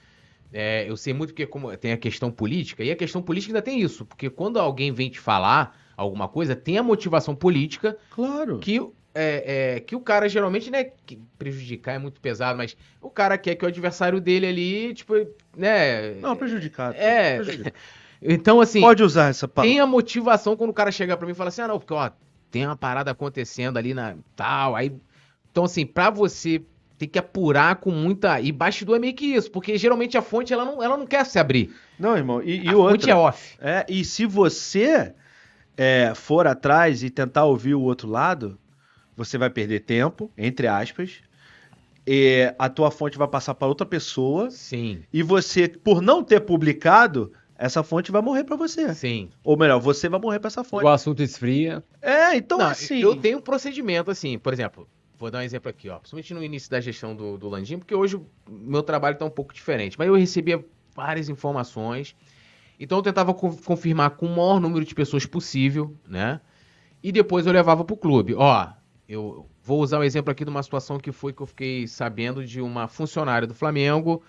É, 0.55 0.87
eu 0.87 0.99
sei 0.99 1.15
muito 1.15 1.31
porque 1.31 1.47
como 1.47 1.75
tem 1.79 1.93
a 1.93 1.97
questão 1.97 2.31
política, 2.31 2.85
e 2.85 2.91
a 2.91 2.97
questão 2.97 3.23
política 3.23 3.53
ainda 3.53 3.63
tem 3.63 3.81
isso, 3.81 4.05
porque 4.05 4.29
quando 4.29 4.59
alguém 4.59 4.93
vem 4.93 5.09
te 5.09 5.19
falar 5.19 5.75
alguma 5.97 6.29
coisa, 6.29 6.55
tem 6.55 6.77
a 6.77 6.83
motivação 6.83 7.35
política 7.35 7.97
claro. 8.11 8.59
que 8.59 8.79
é, 9.15 9.75
é, 9.77 9.81
que 9.81 9.95
o 9.95 10.01
cara 10.01 10.29
geralmente, 10.29 10.71
né, 10.71 10.91
prejudicar 11.39 11.95
é 11.95 11.99
muito 11.99 12.21
pesado, 12.21 12.57
mas 12.57 12.77
o 13.01 13.11
cara 13.11 13.37
quer 13.37 13.55
que 13.55 13.65
o 13.65 13.69
adversário 13.69 14.21
dele 14.21 14.47
ali, 14.47 14.95
tipo, 14.95 15.15
né... 15.57 16.15
Não, 16.21 16.37
prejudicado. 16.37 16.97
É, 16.97 17.39
Então, 18.23 18.61
assim. 18.61 18.81
Pode 18.81 19.03
usar 19.03 19.29
essa 19.29 19.49
palavra. 19.49 19.71
Tem 19.71 19.81
a 19.81 19.87
motivação 19.87 20.57
quando 20.57 20.71
o 20.71 20.75
cara 20.75 20.93
chega 20.93 21.17
pra 21.17 21.27
mim 21.27 21.33
e 21.33 21.35
fala 21.35 21.49
assim: 21.49 21.63
ah, 21.63 21.69
não, 21.69 21.79
porque, 21.79 21.93
ó, 21.93 22.11
tem 22.51 22.65
uma 22.65 22.77
parada 22.77 23.11
acontecendo 23.11 23.77
ali 23.77 23.93
na 23.93 24.15
tal. 24.37 24.77
Aí. 24.77 24.95
Então, 25.51 25.65
assim, 25.65 25.85
pra 25.85 26.09
você 26.09 26.63
tem 26.97 27.09
que 27.09 27.19
apurar 27.19 27.77
com 27.77 27.91
muita. 27.91 28.41
E 28.41 28.53
bastidor 28.53 28.97
é 28.97 29.01
meio 29.01 29.15
que 29.15 29.27
isso, 29.27 29.51
porque 29.51 29.77
geralmente 29.77 30.17
a 30.17 30.23
fonte 30.23 30.53
ela 30.53 30.65
não, 30.65 30.83
ela 30.83 30.97
não 30.97 31.07
quer 31.07 31.27
se 31.27 31.39
abrir. 31.39 31.75
Não, 31.99 32.17
irmão, 32.17 32.41
e, 32.43 32.65
e 32.65 32.69
a 32.69 32.77
outra. 32.77 32.93
fonte 32.93 33.11
é 33.11 33.15
off. 33.15 33.57
É, 33.61 33.85
e 33.89 34.05
se 34.05 34.25
você 34.25 35.13
é, 35.77 36.13
for 36.15 36.47
atrás 36.47 37.03
e 37.03 37.11
tentar 37.11 37.45
ouvir 37.45 37.75
o 37.75 37.83
outro 37.83 38.09
lado, 38.09 38.59
você 39.25 39.39
vai 39.39 39.51
perder 39.51 39.81
tempo, 39.81 40.31
entre 40.37 40.67
aspas. 40.67 41.21
E 42.07 42.53
a 42.59 42.69
tua 42.69 42.91
fonte 42.91 43.17
vai 43.17 43.29
passar 43.29 43.55
para 43.55 43.69
outra 43.69 43.87
pessoa. 43.87 44.51
Sim, 44.51 45.03
E 45.13 45.23
você, 45.23 45.69
por 45.69 46.03
não 46.03 46.23
ter 46.25 46.41
publicado, 46.41 47.33
essa 47.57 47.83
fonte 47.83 48.11
vai 48.11 48.21
morrer 48.21 48.45
para 48.45 48.57
você. 48.57 48.93
sim. 48.95 49.31
Ou 49.45 49.57
melhor, 49.57 49.79
você 49.79 50.09
vai 50.09 50.19
morrer 50.21 50.41
para 50.41 50.49
essa 50.49 50.65
fonte. 50.65 50.85
O 50.85 50.89
assunto 50.89 51.23
esfria. 51.23 51.83
É, 52.01 52.35
então 52.37 52.59
Não, 52.59 52.67
assim. 52.67 53.01
Eu 53.01 53.15
tenho 53.17 53.39
um 53.39 53.41
procedimento, 53.41 54.11
assim, 54.11 54.37
por 54.37 54.53
exemplo, 54.53 54.89
vou 55.17 55.31
dar 55.31 55.39
um 55.39 55.43
exemplo 55.43 55.71
aqui, 55.71 55.89
ó. 55.89 55.99
Principalmente 55.99 56.35
no 56.35 56.43
início 56.43 56.69
da 56.69 56.81
gestão 56.81 57.15
do, 57.15 57.39
do 57.39 57.49
Landim, 57.49 57.79
porque 57.79 57.95
hoje 57.95 58.17
o 58.17 58.27
meu 58.49 58.83
trabalho 58.83 59.17
tá 59.17 59.25
um 59.25 59.31
pouco 59.31 59.55
diferente. 59.55 59.97
Mas 59.97 60.09
eu 60.09 60.15
recebia 60.17 60.65
várias 60.97 61.29
informações. 61.29 62.17
Então 62.81 62.99
eu 62.99 63.03
tentava 63.03 63.33
co- 63.33 63.57
confirmar 63.65 64.11
com 64.11 64.27
o 64.27 64.31
maior 64.31 64.59
número 64.59 64.85
de 64.85 64.93
pessoas 64.93 65.25
possível, 65.25 65.97
né? 66.09 66.41
E 67.01 67.13
depois 67.13 67.47
eu 67.47 67.53
levava 67.53 67.85
pro 67.85 67.97
clube. 67.97 68.35
Ó, 68.35 68.67
eu 69.09 69.47
vou 69.63 69.81
usar 69.81 69.99
um 69.99 70.03
exemplo 70.05 70.31
aqui 70.31 70.45
de 70.45 70.51
uma 70.51 70.63
situação 70.63 70.99
que 70.99 71.13
foi 71.13 71.33
que 71.33 71.43
eu 71.43 71.47
fiquei 71.47 71.87
sabendo 71.87 72.45
de 72.45 72.61
uma 72.61 72.89
funcionária 72.89 73.47
do 73.47 73.55
Flamengo 73.55 74.23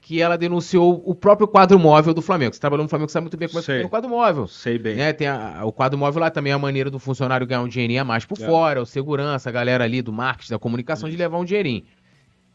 que 0.00 0.20
ela 0.20 0.36
denunciou 0.36 1.02
o 1.06 1.14
próprio 1.14 1.48
quadro 1.48 1.78
móvel 1.78 2.12
do 2.12 2.20
Flamengo. 2.20 2.52
Você 2.54 2.60
trabalhou 2.60 2.82
no 2.82 2.90
Flamengo, 2.90 3.10
sabe 3.10 3.24
muito 3.24 3.38
bem 3.38 3.48
como 3.48 3.58
é 3.58 3.62
que 3.62 3.66
funciona 3.66 3.86
o 3.86 3.90
quadro 3.90 4.10
móvel. 4.10 4.46
Sei 4.46 4.78
bem. 4.78 4.96
Né, 4.96 5.14
tem 5.14 5.26
a- 5.26 5.62
o 5.64 5.72
quadro 5.72 5.98
móvel 5.98 6.20
lá 6.20 6.30
também 6.30 6.52
é 6.52 6.54
a 6.54 6.58
maneira 6.58 6.90
do 6.90 6.98
funcionário 6.98 7.46
ganhar 7.46 7.62
um 7.62 7.68
dinheirinho 7.68 8.02
a 8.02 8.04
mais 8.04 8.26
por 8.26 8.38
É. 8.38 8.44
fora, 8.44 8.82
o 8.82 8.86
segurança, 8.86 9.48
a 9.48 9.52
galera 9.52 9.82
ali 9.84 10.02
do 10.02 10.12
marketing, 10.12 10.50
da 10.52 10.58
comunicação, 10.58 11.08
de 11.08 11.16
levar 11.16 11.38
um 11.38 11.44
dinheirinho. 11.44 11.84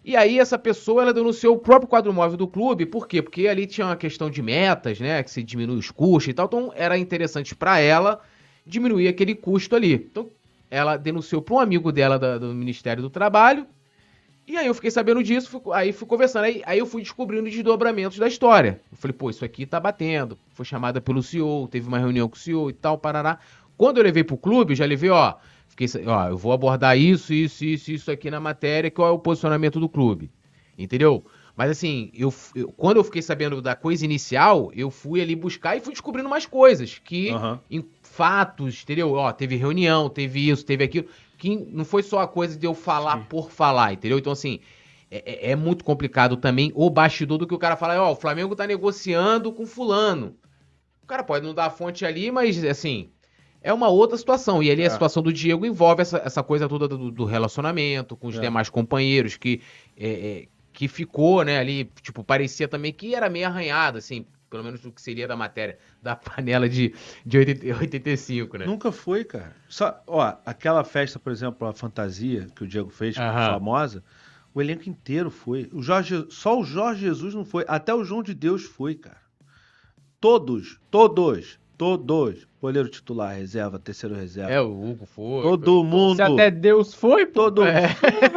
E 0.06 0.16
aí 0.16 0.38
essa 0.40 0.60
pessoa, 0.60 1.02
ela 1.02 1.14
denunciou 1.14 1.56
o 1.56 1.60
próprio 1.60 1.88
quadro 1.88 2.14
móvel 2.14 2.38
do 2.38 2.48
clube, 2.48 2.86
por 2.86 3.08
quê? 3.08 3.22
Porque 3.22 3.48
ali 3.48 3.66
tinha 3.66 3.88
uma 3.88 3.96
questão 3.96 4.30
de 4.30 4.42
metas, 4.44 5.00
né, 5.00 5.24
que 5.24 5.32
se 5.32 5.42
diminui 5.44 5.78
os 5.78 5.90
custos 5.92 6.28
e 6.30 6.34
tal, 6.34 6.46
então 6.46 6.72
era 6.76 6.98
interessante 7.00 7.56
pra 7.56 7.80
ela 7.80 8.22
diminuir 8.66 9.08
aquele 9.08 9.34
custo 9.34 9.76
ali. 9.76 9.94
Então 9.96 10.30
ela 10.70 10.98
denunciou 10.98 11.42
para 11.42 11.56
um 11.56 11.60
amigo 11.60 11.92
dela 11.92 12.18
da- 12.20 12.38
do 12.38 12.54
Ministério 12.54 13.02
do 13.02 13.10
Trabalho, 13.10 13.66
e 14.48 14.58
aí 14.58 14.66
eu 14.66 14.74
fiquei 14.74 14.90
sabendo 14.90 15.22
disso, 15.24 15.50
fui- 15.50 15.62
aí 15.74 15.92
fui 15.92 16.08
conversando, 16.08 16.46
aí, 16.46 16.62
aí 16.66 16.80
eu 16.80 16.86
fui 16.86 17.02
descobrindo 17.04 17.48
os 17.48 17.54
desdobramentos 17.54 18.18
da 18.18 18.28
história. 18.28 18.82
Eu 18.92 18.98
falei, 18.98 19.14
pô, 19.14 19.30
isso 19.30 19.46
aqui 19.46 19.66
tá 19.66 19.80
batendo. 19.80 20.38
Foi 20.54 20.66
chamada 20.66 21.00
pelo 21.00 21.22
CEO, 21.22 21.68
teve 21.68 21.88
uma 21.88 22.00
reunião 22.00 22.28
com 22.28 22.36
o 22.36 22.40
CEO 22.40 22.70
e 22.70 22.74
tal, 22.74 22.98
parará. 22.98 23.38
Quando 23.78 23.98
eu 23.98 24.04
levei 24.04 24.24
pro 24.24 24.38
clube, 24.38 24.72
eu 24.74 24.76
já 24.76 24.86
levei, 24.86 25.10
ó, 25.12 25.36
fiquei, 25.68 25.88
ó, 26.08 26.30
eu 26.30 26.38
vou 26.38 26.52
abordar 26.52 26.98
isso, 26.98 27.32
isso, 27.32 27.64
isso, 27.64 27.92
isso 27.92 28.12
aqui 28.12 28.32
na 28.32 28.40
matéria, 28.40 28.90
que 28.90 29.00
é 29.00 29.06
o 29.06 29.20
posicionamento 29.20 29.80
do 29.80 29.88
clube. 29.88 30.32
Entendeu? 30.78 31.24
Mas 31.56 31.72
assim, 31.72 32.10
eu, 32.14 32.34
eu- 32.56 32.72
quando 32.72 32.98
eu 32.98 33.04
fiquei 33.04 33.22
sabendo 33.22 33.62
da 33.62 33.76
coisa 33.76 34.04
inicial, 34.06 34.72
eu 34.74 34.90
fui 34.90 35.22
ali 35.22 35.36
buscar 35.36 35.76
e 35.76 35.82
fui 35.82 35.92
descobrindo 35.92 36.30
mais 36.30 36.46
coisas 36.46 36.98
que 37.04 37.30
em 37.70 37.82
fatos, 38.20 38.82
entendeu? 38.84 39.14
Ó, 39.14 39.32
teve 39.32 39.56
reunião, 39.56 40.10
teve 40.10 40.50
isso, 40.50 40.66
teve 40.66 40.84
aquilo, 40.84 41.08
que 41.38 41.56
não 41.56 41.86
foi 41.86 42.04
só 42.04 42.20
a 42.20 42.28
coisa 42.28 42.58
de 42.60 42.68
eu 42.68 42.74
falar 42.74 43.20
Sim. 43.20 43.26
por 43.30 43.50
falar, 43.50 43.94
entendeu? 43.94 44.20
Então, 44.20 44.34
assim, 44.34 44.60
é, 45.10 45.48
é- 45.48 45.52
é 45.52 45.56
muito 45.56 45.86
complicado 45.86 46.36
também 46.36 46.70
o 46.76 46.90
bastidor 46.90 47.38
do 47.38 47.48
que 47.48 47.54
o 47.54 47.58
cara 47.58 47.78
fala, 47.78 48.02
ó, 48.02 48.12
o 48.12 48.16
Flamengo 48.18 48.58
tá 48.58 48.68
negociando 48.68 49.54
com 49.54 49.66
fulano. 49.66 50.36
O 51.02 51.08
cara 51.08 51.24
pode 51.24 51.46
não 51.46 51.54
dar 51.54 51.68
a 51.68 51.70
fonte 51.70 52.06
ali, 52.06 52.30
mas, 52.30 52.62
assim, 52.66 53.10
é 53.62 53.72
uma 53.74 53.88
outra 53.88 54.18
situação. 54.18 54.62
E 54.62 54.70
ali 54.70 54.82
É. 54.84 54.88
a 54.88 54.90
situação 54.90 55.24
do 55.24 55.32
Diego 55.32 55.66
envolve 55.66 56.02
essa, 56.02 56.18
essa 56.26 56.44
coisa 56.44 56.68
toda 56.68 56.90
do, 56.90 57.10
do 57.10 57.24
relacionamento 57.24 58.18
com 58.18 58.28
os 58.28 58.38
É. 58.38 58.42
demais 58.42 58.70
companheiros, 58.70 59.38
que, 59.38 59.62
é, 59.96 60.10
é, 60.10 60.48
que 60.74 60.90
ficou, 60.90 61.44
né, 61.46 61.58
ali, 61.58 61.90
tipo, 62.02 62.22
parecia 62.22 62.68
também 62.68 62.92
que 62.92 63.16
era 63.16 63.30
meio 63.30 63.48
arranhado, 63.48 63.98
assim, 63.98 64.26
pelo 64.50 64.64
menos 64.64 64.82
do 64.82 64.92
que 64.92 65.02
seria 65.02 65.28
da 65.28 65.36
matéria, 65.36 65.78
da 66.02 66.16
panela 66.16 66.68
de, 66.68 66.94
de 67.26 67.38
80 67.38 67.78
85, 67.80 68.58
né? 68.58 68.66
Nunca 68.66 68.92
foi, 68.92 69.24
cara. 69.24 69.56
Só, 69.68 70.02
ó, 70.08 70.34
aquela 70.46 70.84
festa, 70.84 71.20
por 71.20 71.32
exemplo, 71.32 71.68
a 71.68 71.74
fantasia 71.74 72.48
que 72.56 72.64
o 72.64 72.68
Diego 72.68 72.90
fez, 72.90 73.16
que 73.16 73.22
foi 73.22 73.30
Aham. 73.30 73.54
famosa, 73.54 74.04
o 74.54 74.62
elenco 74.62 74.90
inteiro 74.90 75.30
foi. 75.30 75.70
O 75.72 75.82
Jorge, 75.82 76.26
só 76.30 76.60
o 76.60 76.64
Jorge 76.64 77.02
Jesus 77.02 77.36
não 77.36 77.46
foi. 77.46 77.64
Até 77.68 77.94
o 77.94 78.04
João 78.04 78.24
de 78.24 78.34
Deus 78.34 78.64
foi, 78.64 78.96
cara. 78.96 79.18
Todos, 80.20 80.80
todos, 80.92 81.60
todos. 81.78 82.48
Goleiro 82.62 82.90
titular, 82.90 83.34
reserva, 83.36 83.80
terceiro 83.80 84.14
reserva. 84.16 84.52
É, 84.52 84.60
o 84.60 84.70
Hugo 84.70 85.06
foi. 85.06 85.44
Todo 85.44 85.82
mundo. 85.84 86.18
Se 86.18 86.22
até 86.22 86.52
Deus 86.52 86.94
foi, 86.94 87.26
pô. 87.26 87.44
Todo, 87.44 87.64
É. 87.64 87.88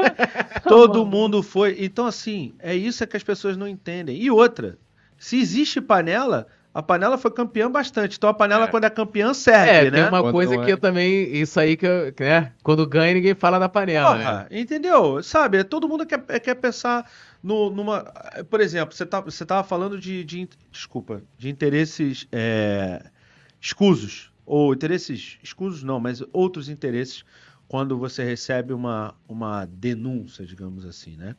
todo 0.69 1.05
mundo 1.05 1.43
foi. 1.43 1.77
Então, 1.81 2.07
assim, 2.07 2.55
é 2.61 2.75
isso 2.75 3.05
que 3.07 3.17
as 3.17 3.25
pessoas 3.25 3.57
não 3.57 3.67
entendem. 3.67 4.17
E 4.17 4.31
outra, 4.31 4.79
se 5.25 5.39
existe 5.39 5.81
panela, 5.81 6.49
a 6.75 6.83
panela 6.83 7.17
foi 7.17 7.31
campeã 7.31 7.71
bastante. 7.71 8.17
Então 8.17 8.29
a 8.29 8.35
panela, 8.35 8.65
É. 8.65 8.67
quando 8.67 8.85
é 8.85 8.91
campeã, 8.91 9.33
serve, 9.33 9.71
É, 9.71 9.85
né? 9.85 9.91
tem 9.91 10.03
uma 10.09 10.21
Quanto 10.23 10.33
coisa 10.33 10.59
que 10.59 10.71
é. 10.71 10.73
eu 10.73 10.79
também. 10.79 11.33
Isso 11.37 11.61
aí 11.61 11.77
que 11.77 11.87
eu. 11.87 12.13
Né? 12.19 12.53
Quando 12.63 12.85
ganha, 12.87 13.15
ninguém 13.15 13.35
fala 13.35 13.59
da 13.59 13.69
panela, 13.69 14.17
né? 14.17 14.25
Porra, 14.25 14.49
entendeu? 14.51 15.23
Sabe, 15.23 15.63
todo 15.63 15.89
mundo 15.89 16.05
quer, 16.05 16.19
quer 16.41 16.55
pensar 16.57 17.09
no- 17.43 17.71
numa. 17.71 18.03
Por 18.51 18.61
exemplo, 18.61 18.95
você, 18.97 19.07
tá, 19.07 19.21
você 19.21 19.47
tava 19.47 19.63
falando 19.63 19.97
de, 19.99 20.25
de 20.25 20.49
Desculpa, 20.73 21.23
de 21.39 21.49
interesses 21.51 22.27
é, 22.33 23.05
escusos. 23.61 24.33
Ou 24.45 24.73
interesses. 24.75 25.39
Escusos 25.43 25.83
não, 25.85 26.01
mas 26.01 26.21
outros 26.33 26.69
interesses 26.69 27.25
quando 27.69 27.97
você 27.97 28.25
recebe 28.25 28.73
uma, 28.73 29.15
uma 29.29 29.65
denúncia, 29.67 30.45
digamos 30.45 30.85
assim, 30.85 31.17
né? 31.17 31.37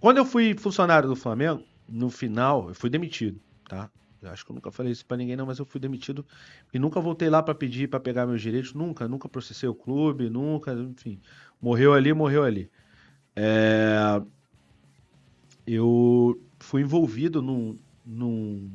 Quando 0.00 0.18
eu 0.18 0.24
fui 0.24 0.54
funcionário 0.56 1.08
do 1.08 1.16
Flamengo, 1.16 1.62
no 1.88 2.10
final, 2.10 2.68
eu 2.68 2.74
fui 2.74 2.90
demitido, 2.90 3.40
tá? 3.68 3.90
Eu 4.20 4.30
acho 4.30 4.44
que 4.44 4.50
eu 4.50 4.54
nunca 4.54 4.70
falei 4.72 4.92
isso 4.92 5.06
pra 5.06 5.16
ninguém, 5.16 5.36
não, 5.36 5.46
mas 5.46 5.58
eu 5.58 5.64
fui 5.64 5.80
demitido 5.80 6.26
e 6.74 6.78
nunca 6.78 7.00
voltei 7.00 7.30
lá 7.30 7.42
pra 7.42 7.54
pedir 7.54 7.88
pra 7.88 8.00
pegar 8.00 8.26
meus 8.26 8.42
direitos, 8.42 8.74
nunca, 8.74 9.06
nunca 9.06 9.28
processei 9.28 9.68
o 9.68 9.74
clube, 9.74 10.28
nunca, 10.28 10.72
enfim. 10.72 11.20
Morreu 11.62 11.94
ali, 11.94 12.12
morreu 12.12 12.42
ali. 12.42 12.68
É, 13.36 14.20
Eu 15.66 16.40
fui 16.58 16.82
envolvido 16.82 17.42
num, 17.42 17.76
num- 18.04 18.70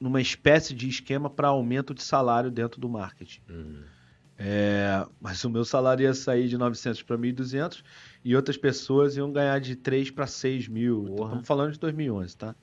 numa 0.00 0.20
espécie 0.20 0.74
de 0.74 0.88
esquema 0.88 1.28
para 1.28 1.48
aumento 1.48 1.92
de 1.94 2.02
salário 2.02 2.50
dentro 2.50 2.80
do 2.80 2.88
marketing. 2.88 3.40
Hum. 3.50 3.82
É, 4.38 5.04
mas 5.20 5.42
o 5.44 5.50
meu 5.50 5.64
salário 5.64 6.04
ia 6.04 6.14
sair 6.14 6.48
de 6.48 6.56
900 6.56 7.02
para 7.02 7.18
1.200 7.18 7.82
e 8.28 8.36
outras 8.36 8.58
pessoas 8.58 9.16
iam 9.16 9.32
ganhar 9.32 9.58
de 9.58 9.74
3 9.74 10.10
para 10.10 10.26
6 10.26 10.68
mil. 10.68 11.08
Então. 11.08 11.24
Estamos 11.24 11.46
falando 11.46 11.72
de 11.72 11.78
2011, 11.78 12.36
tá? 12.36 12.54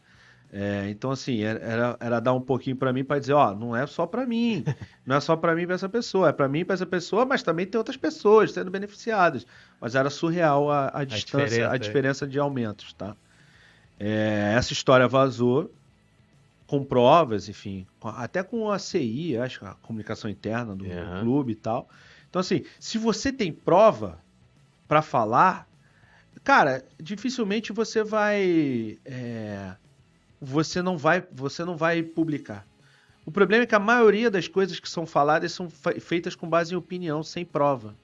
É, 0.53 0.87
então, 0.91 1.09
assim, 1.09 1.41
era, 1.41 1.59
era, 1.59 1.97
era 1.99 2.19
dar 2.19 2.33
um 2.33 2.39
pouquinho 2.39 2.75
para 2.75 2.93
mim 2.93 3.03
para 3.03 3.17
dizer, 3.17 3.33
ó, 3.33 3.55
não 3.55 3.75
é 3.75 3.87
só 3.87 4.05
para 4.05 4.27
mim, 4.27 4.63
não 5.03 5.15
é 5.15 5.19
só 5.19 5.35
para 5.35 5.55
mim 5.55 5.63
e 5.63 5.65
para 5.65 5.73
essa 5.73 5.89
pessoa, 5.89 6.29
é 6.29 6.31
para 6.31 6.47
mim 6.47 6.59
e 6.59 6.65
para 6.65 6.75
essa 6.75 6.85
pessoa, 6.85 7.25
mas 7.25 7.41
também 7.41 7.65
tem 7.65 7.79
outras 7.79 7.97
pessoas 7.97 8.51
sendo 8.51 8.69
beneficiadas. 8.69 9.43
Mas 9.81 9.95
era 9.95 10.07
surreal 10.11 10.69
a, 10.69 10.91
a 10.93 11.03
distância, 11.03 11.47
diferença, 11.47 11.71
a 11.71 11.75
é. 11.75 11.79
diferença 11.79 12.27
de 12.27 12.37
aumentos, 12.37 12.93
tá? 12.93 13.17
É, 13.99 14.53
essa 14.55 14.71
história 14.71 15.07
vazou 15.07 15.73
com 16.67 16.85
provas, 16.85 17.49
enfim, 17.49 17.87
até 18.03 18.43
com 18.43 18.69
a 18.69 18.77
CI, 18.77 19.35
acho 19.35 19.61
que 19.61 19.65
a 19.65 19.73
comunicação 19.81 20.29
interna 20.29 20.75
do, 20.75 20.85
do 20.85 20.91
Aham. 20.91 21.21
clube 21.21 21.53
e 21.53 21.55
tal. 21.55 21.89
Então, 22.29 22.39
assim, 22.39 22.63
se 22.79 22.99
você 22.99 23.33
tem 23.33 23.51
prova 23.51 24.23
para 24.87 25.01
falar, 25.01 25.67
cara, 26.43 26.85
dificilmente 27.01 27.73
você 27.73 28.03
vai, 28.03 28.99
é, 29.05 29.75
você 30.39 30.81
não 30.81 30.97
vai, 30.97 31.25
você 31.31 31.63
não 31.65 31.75
vai 31.75 32.03
publicar. 32.03 32.65
O 33.25 33.31
problema 33.31 33.63
é 33.63 33.67
que 33.67 33.75
a 33.75 33.79
maioria 33.79 34.29
das 34.29 34.47
coisas 34.47 34.79
que 34.79 34.89
são 34.89 35.05
faladas 35.05 35.51
são 35.51 35.69
fe- 35.69 35.99
feitas 35.99 36.35
com 36.35 36.47
base 36.47 36.73
em 36.73 36.77
opinião, 36.77 37.23
sem 37.23 37.43
prova. 37.43 37.95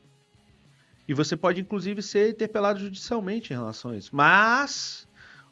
E 1.07 1.13
você 1.13 1.35
pode, 1.35 1.61
inclusive, 1.61 2.01
ser 2.01 2.29
interpelado 2.29 2.79
judicialmente 2.79 3.53
em 3.53 3.55
relação 3.55 3.91
a 3.91 3.97
isso. 3.97 4.15
Mas 4.15 5.07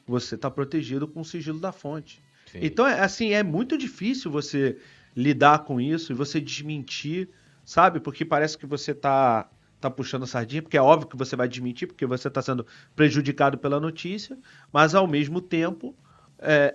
você 0.07 0.35
está 0.35 0.49
protegido 0.49 1.07
com 1.07 1.21
o 1.21 1.25
sigilo 1.25 1.59
da 1.59 1.71
fonte. 1.71 2.21
Sim. 2.51 2.59
Então, 2.61 2.87
é, 2.87 2.99
assim, 3.01 3.33
é 3.33 3.43
muito 3.43 3.77
difícil 3.77 4.31
você 4.31 4.77
lidar 5.15 5.59
com 5.59 5.79
isso 5.79 6.11
e 6.11 6.15
você 6.15 6.39
desmentir, 6.39 7.29
sabe? 7.63 7.99
Porque 7.99 8.25
parece 8.25 8.57
que 8.57 8.65
você 8.65 8.93
tá, 8.93 9.47
tá 9.79 9.89
puxando 9.89 10.23
a 10.23 10.27
sardinha, 10.27 10.61
porque 10.61 10.77
é 10.77 10.81
óbvio 10.81 11.09
que 11.09 11.17
você 11.17 11.35
vai 11.35 11.47
desmentir, 11.47 11.87
porque 11.87 12.05
você 12.05 12.27
está 12.27 12.41
sendo 12.41 12.65
prejudicado 12.95 13.57
pela 13.57 13.79
notícia, 13.79 14.37
mas 14.71 14.93
ao 14.95 15.07
mesmo 15.07 15.41
tempo, 15.41 15.95
é, 16.39 16.73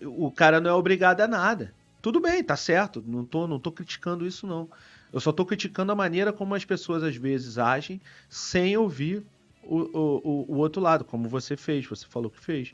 é, 0.00 0.06
o 0.06 0.30
cara 0.30 0.60
não 0.60 0.70
é 0.70 0.74
obrigado 0.74 1.20
a 1.20 1.28
nada. 1.28 1.74
Tudo 2.00 2.20
bem, 2.20 2.42
tá 2.42 2.56
certo, 2.56 3.02
não 3.06 3.24
tô, 3.24 3.46
não 3.46 3.58
tô 3.60 3.70
criticando 3.70 4.26
isso, 4.26 4.46
não. 4.46 4.68
Eu 5.12 5.20
só 5.20 5.30
tô 5.32 5.44
criticando 5.46 5.92
a 5.92 5.94
maneira 5.94 6.32
como 6.32 6.54
as 6.54 6.64
pessoas 6.64 7.02
às 7.02 7.16
vezes 7.16 7.58
agem 7.58 8.00
sem 8.28 8.76
ouvir 8.76 9.24
o, 9.62 9.78
o, 9.96 10.46
o- 10.54 10.56
outro 10.56 10.80
lado, 10.82 11.04
como 11.04 11.28
você 11.28 11.56
fez, 11.56 11.86
você 11.86 12.06
falou 12.06 12.30
que 12.30 12.40
fez. 12.40 12.72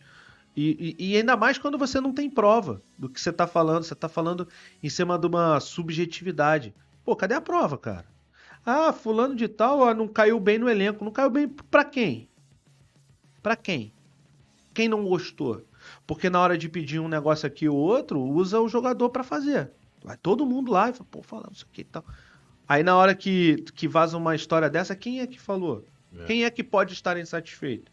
E, 0.56 0.96
e, 0.98 1.12
e, 1.12 1.16
ainda 1.16 1.36
mais 1.36 1.58
quando 1.58 1.78
você 1.78 2.00
não 2.00 2.12
tem 2.12 2.28
prova 2.30 2.82
do 2.98 3.08
que 3.08 3.20
você 3.20 3.32
tá 3.32 3.46
falando. 3.46 3.84
Você 3.84 3.94
tá 3.94 4.08
falando 4.08 4.48
em 4.82 4.88
cima 4.88 5.18
de 5.18 5.26
uma 5.26 5.60
subjetividade. 5.60 6.74
Pô, 7.04 7.14
cadê 7.16 7.34
a 7.34 7.40
prova, 7.40 7.78
cara? 7.78 8.06
Ah, 8.70 8.92
fulano 8.92 9.34
de 9.34 9.48
tal 9.48 9.78
ó, 9.78 9.94
não 9.94 10.06
caiu 10.06 10.38
bem 10.38 10.58
no 10.58 10.68
elenco. 10.68 11.02
Não 11.02 11.10
caiu 11.10 11.30
bem 11.30 11.48
pra 11.48 11.84
quem? 11.84 12.28
Pra 13.42 13.56
quem? 13.56 13.94
Quem 14.74 14.88
não 14.88 15.06
gostou? 15.06 15.64
Porque 16.06 16.28
na 16.28 16.38
hora 16.38 16.58
de 16.58 16.68
pedir 16.68 17.00
um 17.00 17.08
negócio 17.08 17.46
aqui 17.46 17.66
ou 17.66 17.78
outro, 17.78 18.20
usa 18.20 18.60
o 18.60 18.68
jogador 18.68 19.08
para 19.08 19.24
fazer. 19.24 19.70
Vai 20.04 20.18
todo 20.18 20.44
mundo 20.44 20.70
lá 20.70 20.90
e 20.90 20.92
fala, 20.92 21.08
pô, 21.10 21.22
falando 21.22 21.54
isso 21.54 21.66
aqui 21.70 21.80
e 21.80 21.84
tal. 21.84 22.04
Aí 22.68 22.82
na 22.82 22.94
hora 22.94 23.14
que, 23.14 23.64
que 23.74 23.88
vaza 23.88 24.18
uma 24.18 24.34
história 24.34 24.68
dessa, 24.68 24.94
quem 24.94 25.20
é 25.20 25.26
que 25.26 25.40
falou? 25.40 25.82
É. 26.14 26.24
Quem 26.26 26.44
é 26.44 26.50
que 26.50 26.62
pode 26.62 26.92
estar 26.92 27.18
insatisfeito? 27.18 27.90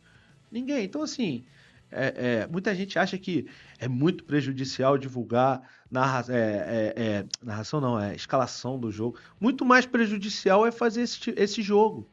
Ninguém. 0.51 0.83
Então, 0.83 1.01
assim, 1.01 1.45
é, 1.89 2.41
é, 2.41 2.47
muita 2.47 2.75
gente 2.75 2.99
acha 2.99 3.17
que 3.17 3.47
é 3.79 3.87
muito 3.87 4.25
prejudicial 4.25 4.97
divulgar 4.97 5.61
narra, 5.89 6.25
é, 6.29 6.93
é, 6.95 7.03
é, 7.03 7.25
narração, 7.43 7.79
não, 7.79 7.99
é 7.99 8.15
escalação 8.15 8.79
do 8.79 8.91
jogo. 8.91 9.17
Muito 9.39 9.63
mais 9.63 9.85
prejudicial 9.85 10.65
é 10.65 10.71
fazer 10.71 11.01
esse, 11.01 11.33
esse 11.37 11.61
jogo. 11.61 12.09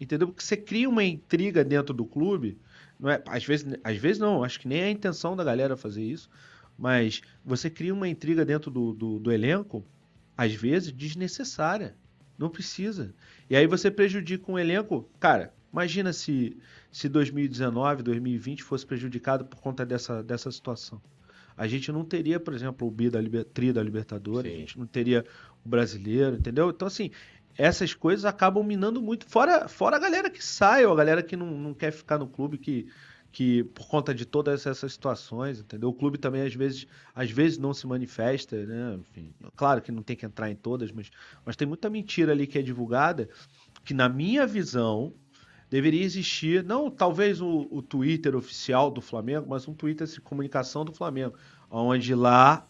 Entendeu? 0.00 0.28
Porque 0.28 0.42
você 0.42 0.56
cria 0.56 0.88
uma 0.88 1.04
intriga 1.04 1.64
dentro 1.64 1.94
do 1.94 2.04
clube. 2.04 2.58
Não 2.98 3.10
é, 3.10 3.22
às, 3.26 3.44
vezes, 3.44 3.78
às 3.82 3.96
vezes 3.96 4.18
não, 4.18 4.44
acho 4.44 4.60
que 4.60 4.68
nem 4.68 4.80
é 4.80 4.84
a 4.84 4.90
intenção 4.90 5.36
da 5.36 5.44
galera 5.44 5.76
fazer 5.76 6.02
isso. 6.02 6.28
Mas 6.76 7.22
você 7.44 7.70
cria 7.70 7.94
uma 7.94 8.08
intriga 8.08 8.44
dentro 8.44 8.70
do, 8.70 8.92
do, 8.92 9.18
do 9.18 9.32
elenco, 9.32 9.84
às 10.36 10.54
vezes, 10.54 10.92
desnecessária. 10.92 11.96
Não 12.36 12.48
precisa. 12.50 13.14
E 13.48 13.56
aí 13.56 13.66
você 13.66 13.90
prejudica 13.90 14.50
um 14.50 14.58
elenco. 14.58 15.08
Cara, 15.20 15.54
imagina 15.72 16.12
se 16.12 16.56
se 16.94 17.08
2019, 17.08 18.04
2020 18.04 18.62
fosse 18.62 18.86
prejudicado 18.86 19.44
por 19.44 19.60
conta 19.60 19.84
dessa, 19.84 20.22
dessa 20.22 20.48
situação. 20.52 21.02
A 21.56 21.66
gente 21.66 21.90
não 21.92 22.04
teria, 22.04 22.40
por 22.40 22.54
exemplo, 22.54 22.86
o 22.86 22.90
bi 22.90 23.08
da 23.10 23.20
Tri 23.52 23.72
da 23.72 23.82
Libertadores, 23.82 24.50
Sim. 24.50 24.56
a 24.56 24.60
gente 24.60 24.78
não 24.78 24.86
teria 24.86 25.24
o 25.64 25.68
brasileiro, 25.68 26.36
entendeu? 26.36 26.70
Então, 26.70 26.88
assim, 26.88 27.10
essas 27.56 27.94
coisas 27.94 28.24
acabam 28.24 28.64
minando 28.64 29.00
muito. 29.00 29.26
Fora, 29.26 29.68
fora 29.68 29.96
a 29.96 30.00
galera 30.00 30.28
que 30.28 30.44
sai, 30.44 30.84
ou 30.84 30.92
a 30.92 30.96
galera 30.96 31.22
que 31.22 31.36
não, 31.36 31.46
não 31.46 31.74
quer 31.74 31.92
ficar 31.92 32.18
no 32.18 32.26
clube, 32.26 32.58
que, 32.58 32.88
que 33.30 33.64
por 33.64 33.86
conta 33.86 34.14
de 34.14 34.24
todas 34.24 34.66
essas 34.66 34.92
situações, 34.92 35.60
entendeu? 35.60 35.88
O 35.88 35.94
clube 35.94 36.18
também 36.18 36.42
às 36.42 36.54
vezes, 36.54 36.86
às 37.14 37.30
vezes 37.30 37.58
não 37.58 37.72
se 37.72 37.86
manifesta, 37.86 38.56
né? 38.66 38.98
Enfim, 39.00 39.32
claro 39.56 39.80
que 39.80 39.92
não 39.92 40.02
tem 40.02 40.16
que 40.16 40.26
entrar 40.26 40.50
em 40.50 40.56
todas, 40.56 40.90
mas, 40.90 41.10
mas 41.44 41.56
tem 41.56 41.66
muita 41.66 41.88
mentira 41.88 42.32
ali 42.32 42.46
que 42.46 42.58
é 42.58 42.62
divulgada, 42.62 43.28
que 43.84 43.94
na 43.94 44.08
minha 44.08 44.46
visão, 44.46 45.14
deveria 45.74 46.04
existir, 46.04 46.62
não 46.62 46.88
talvez 46.88 47.40
o, 47.40 47.66
o 47.68 47.82
Twitter 47.82 48.36
oficial 48.36 48.92
do 48.92 49.00
Flamengo, 49.00 49.48
mas 49.48 49.66
um 49.66 49.74
Twitter 49.74 50.06
de 50.06 50.20
comunicação 50.20 50.84
do 50.84 50.92
Flamengo, 50.92 51.34
onde 51.68 52.14
lá 52.14 52.64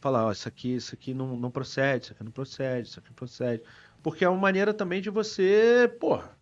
falar, 0.00 0.32
isso 0.32 0.48
aqui, 0.48 0.74
isso 0.74 0.94
aqui 0.94 1.12
não, 1.12 1.36
não 1.36 1.50
procede, 1.50 2.04
isso 2.04 2.12
aqui 2.14 2.24
não 2.24 2.32
procede, 2.32 2.88
isso 2.88 2.98
aqui 2.98 3.12
procede. 3.12 3.62
Porque 4.02 4.24
é 4.24 4.28
uma 4.30 4.40
maneira 4.40 4.72
também 4.72 5.02
de 5.02 5.10
você, 5.10 5.94
porra, 6.00 6.34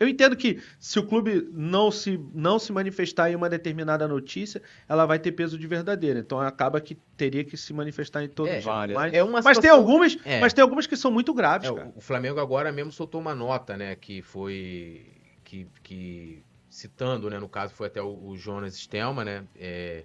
eu 0.00 0.08
entendo 0.08 0.34
que 0.34 0.62
se 0.78 0.98
o 0.98 1.06
clube 1.06 1.46
não 1.52 1.90
se, 1.90 2.18
não 2.32 2.58
se 2.58 2.72
manifestar 2.72 3.30
em 3.30 3.36
uma 3.36 3.50
determinada 3.50 4.08
notícia, 4.08 4.62
ela 4.88 5.04
vai 5.04 5.18
ter 5.18 5.32
peso 5.32 5.58
de 5.58 5.66
verdadeira. 5.66 6.18
Então 6.18 6.40
acaba 6.40 6.80
que 6.80 6.94
teria 7.18 7.44
que 7.44 7.54
se 7.54 7.74
manifestar 7.74 8.24
em 8.24 8.28
todos. 8.28 8.50
É, 8.50 8.60
várias. 8.60 8.96
Mas, 8.96 9.12
é 9.12 9.22
mas 9.22 9.58
tem 9.58 9.68
algumas, 9.68 10.16
é. 10.24 10.40
mas 10.40 10.54
tem 10.54 10.62
algumas 10.62 10.86
que 10.86 10.96
são 10.96 11.10
muito 11.10 11.34
graves. 11.34 11.68
É, 11.68 11.92
o 11.94 12.00
Flamengo 12.00 12.40
agora 12.40 12.72
mesmo 12.72 12.90
soltou 12.90 13.20
uma 13.20 13.34
nota, 13.34 13.76
né, 13.76 13.94
que 13.94 14.22
foi 14.22 15.06
que, 15.44 15.66
que 15.82 16.42
citando, 16.70 17.28
né, 17.28 17.38
no 17.38 17.48
caso 17.48 17.74
foi 17.74 17.88
até 17.88 18.00
o, 18.00 18.28
o 18.28 18.36
Jonas 18.38 18.74
Stelma, 18.74 19.22
né, 19.22 19.44
é, 19.54 20.04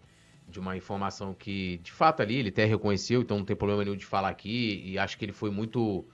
de 0.50 0.60
uma 0.60 0.76
informação 0.76 1.34
que 1.34 1.78
de 1.78 1.94
fato 1.94 2.22
ali 2.22 2.36
ele 2.36 2.50
até 2.50 2.66
reconheceu, 2.66 3.22
então 3.22 3.38
não 3.38 3.46
tem 3.46 3.56
problema 3.56 3.82
nenhum 3.86 3.96
de 3.96 4.06
falar 4.06 4.28
aqui 4.28 4.84
e 4.86 5.00
acho 5.00 5.18
que 5.18 5.24
ele 5.24 5.32
foi 5.32 5.52
muito 5.52 6.06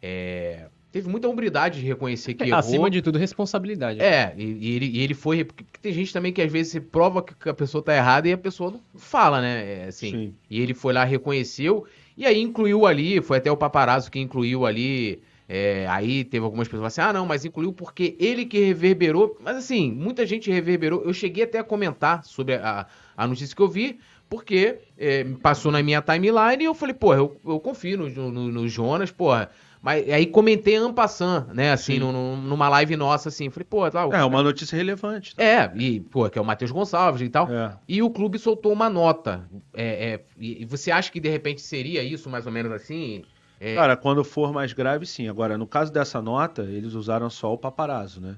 é, 0.00 0.70
teve 0.96 1.10
muita 1.10 1.28
hombridade 1.28 1.78
de 1.80 1.86
reconhecer 1.86 2.32
que 2.32 2.44
é, 2.44 2.46
errou. 2.48 2.58
Acima 2.58 2.90
de 2.90 3.02
tudo, 3.02 3.18
responsabilidade. 3.18 4.00
É, 4.00 4.32
e, 4.34 4.44
e, 4.44 4.76
ele, 4.76 4.86
e 4.86 5.00
ele 5.02 5.12
foi. 5.12 5.44
Porque 5.44 5.62
tem 5.82 5.92
gente 5.92 6.10
também 6.10 6.32
que 6.32 6.40
às 6.40 6.50
vezes 6.50 6.72
se 6.72 6.80
prova 6.80 7.22
que 7.22 7.48
a 7.50 7.52
pessoa 7.52 7.84
tá 7.84 7.94
errada 7.94 8.26
e 8.26 8.32
a 8.32 8.38
pessoa 8.38 8.70
não 8.70 8.80
fala, 8.94 9.42
né? 9.42 9.82
É, 9.82 9.84
assim, 9.88 10.10
Sim. 10.10 10.34
E 10.48 10.58
ele 10.58 10.72
foi 10.72 10.94
lá, 10.94 11.04
reconheceu, 11.04 11.84
e 12.16 12.24
aí 12.24 12.40
incluiu 12.40 12.86
ali, 12.86 13.20
foi 13.20 13.36
até 13.36 13.52
o 13.52 13.56
paparazzo 13.58 14.10
que 14.10 14.18
incluiu 14.18 14.64
ali. 14.64 15.20
É, 15.48 15.86
aí 15.88 16.24
teve 16.24 16.44
algumas 16.44 16.66
pessoas 16.66 16.86
assim, 16.86 17.02
ah, 17.02 17.12
não, 17.12 17.26
mas 17.26 17.44
incluiu 17.44 17.74
porque 17.74 18.16
ele 18.18 18.46
que 18.46 18.58
reverberou. 18.58 19.36
Mas 19.38 19.58
assim, 19.58 19.92
muita 19.92 20.24
gente 20.24 20.50
reverberou. 20.50 21.02
Eu 21.04 21.12
cheguei 21.12 21.44
até 21.44 21.58
a 21.58 21.64
comentar 21.64 22.24
sobre 22.24 22.54
a, 22.54 22.86
a 23.14 23.26
notícia 23.26 23.54
que 23.54 23.62
eu 23.62 23.68
vi, 23.68 23.98
porque 24.30 24.78
é, 24.96 25.24
passou 25.42 25.70
na 25.70 25.82
minha 25.82 26.00
timeline 26.00 26.62
e 26.62 26.64
eu 26.64 26.74
falei, 26.74 26.94
pô, 26.94 27.12
eu, 27.12 27.38
eu 27.44 27.60
confio 27.60 27.98
no, 27.98 28.32
no, 28.32 28.50
no 28.50 28.66
Jonas, 28.66 29.10
porra. 29.10 29.50
Mas 29.86 30.10
aí 30.10 30.26
comentei 30.26 30.74
ampassant, 30.74 31.46
né? 31.54 31.70
Assim, 31.70 32.00
no, 32.00 32.36
numa 32.36 32.68
live 32.68 32.96
nossa, 32.96 33.28
assim. 33.28 33.48
Falei, 33.50 33.64
pô, 33.70 33.88
tá. 33.88 34.02
É, 34.12 34.24
uma 34.24 34.42
notícia 34.42 34.74
relevante. 34.76 35.36
Tá? 35.36 35.44
É, 35.44 35.72
e, 35.76 36.00
pô, 36.00 36.28
que 36.28 36.36
é 36.36 36.42
o 36.42 36.44
Matheus 36.44 36.72
Gonçalves 36.72 37.22
e 37.22 37.28
tal. 37.28 37.48
É. 37.48 37.72
E 37.86 38.02
o 38.02 38.10
clube 38.10 38.36
soltou 38.36 38.72
uma 38.72 38.90
nota. 38.90 39.48
É, 39.72 40.14
é, 40.14 40.20
e 40.40 40.64
você 40.64 40.90
acha 40.90 41.12
que 41.12 41.20
de 41.20 41.28
repente 41.28 41.62
seria 41.62 42.02
isso, 42.02 42.28
mais 42.28 42.46
ou 42.46 42.50
menos 42.50 42.72
assim? 42.72 43.22
É... 43.60 43.76
Cara, 43.76 43.96
quando 43.96 44.24
for 44.24 44.52
mais 44.52 44.72
grave, 44.72 45.06
sim. 45.06 45.28
Agora, 45.28 45.56
no 45.56 45.68
caso 45.68 45.92
dessa 45.92 46.20
nota, 46.20 46.62
eles 46.62 46.94
usaram 46.94 47.30
só 47.30 47.54
o 47.54 47.56
paparazzo, 47.56 48.20
né? 48.20 48.34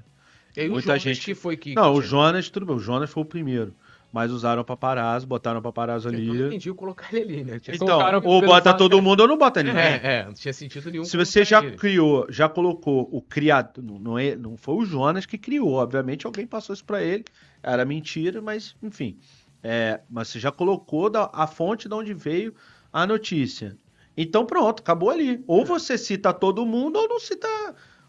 E 0.55 0.61
aí, 0.61 0.69
Muita 0.69 0.99
gente 0.99 1.19
que 1.19 1.33
foi 1.33 1.57
que. 1.57 1.73
Não, 1.73 1.93
que 1.93 1.97
o 1.97 2.01
Jonas, 2.03 2.47
tudo 2.47 2.67
bem, 2.67 2.75
o 2.75 2.79
Jonas 2.79 3.09
foi 3.09 3.23
o 3.23 3.25
primeiro 3.25 3.73
mas 4.11 4.31
usaram 4.31 4.61
o 4.61 4.65
paparazzo, 4.65 5.27
botaram 5.27 5.59
o 5.59 5.61
paparazzo 5.61 6.07
ali. 6.07 6.27
Eu 6.27 6.33
não 6.33 6.47
entendi 6.47 6.73
colocar 6.73 7.13
ele 7.13 7.33
ali, 7.33 7.43
né? 7.43 7.59
Tinha 7.59 7.75
então, 7.75 7.99
ou 8.23 8.41
bota 8.41 8.73
todo 8.73 9.01
mundo 9.01 9.21
ou 9.21 9.27
não 9.27 9.37
bota 9.37 9.61
ninguém. 9.61 9.81
É, 9.81 9.99
é, 10.03 10.25
não 10.25 10.33
tinha 10.33 10.53
sentido 10.53 10.89
nenhum. 10.89 11.05
Se 11.05 11.15
você 11.15 11.45
já 11.45 11.63
ele. 11.63 11.77
criou, 11.77 12.25
já 12.29 12.49
colocou 12.49 13.07
o 13.11 13.21
criado, 13.21 13.81
não, 13.81 14.17
é, 14.17 14.35
não 14.35 14.57
foi 14.57 14.75
o 14.75 14.85
Jonas 14.85 15.25
que 15.25 15.37
criou, 15.37 15.73
obviamente 15.73 16.25
alguém 16.25 16.47
passou 16.47 16.73
isso 16.73 16.83
para 16.83 17.03
ele, 17.03 17.23
era 17.61 17.85
mentira, 17.85 18.41
mas 18.41 18.75
enfim. 18.81 19.17
É, 19.61 19.99
mas 20.09 20.29
você 20.29 20.39
já 20.39 20.51
colocou 20.51 21.09
da, 21.09 21.29
a 21.33 21.45
fonte 21.45 21.87
de 21.87 21.93
onde 21.93 22.13
veio 22.13 22.55
a 22.91 23.05
notícia. 23.05 23.77
Então 24.17 24.45
pronto, 24.45 24.79
acabou 24.79 25.09
ali. 25.09 25.43
Ou 25.45 25.63
você 25.63 25.97
cita 25.97 26.33
todo 26.33 26.65
mundo 26.65 26.97
ou 26.97 27.07
não 27.07 27.19
cita 27.19 27.47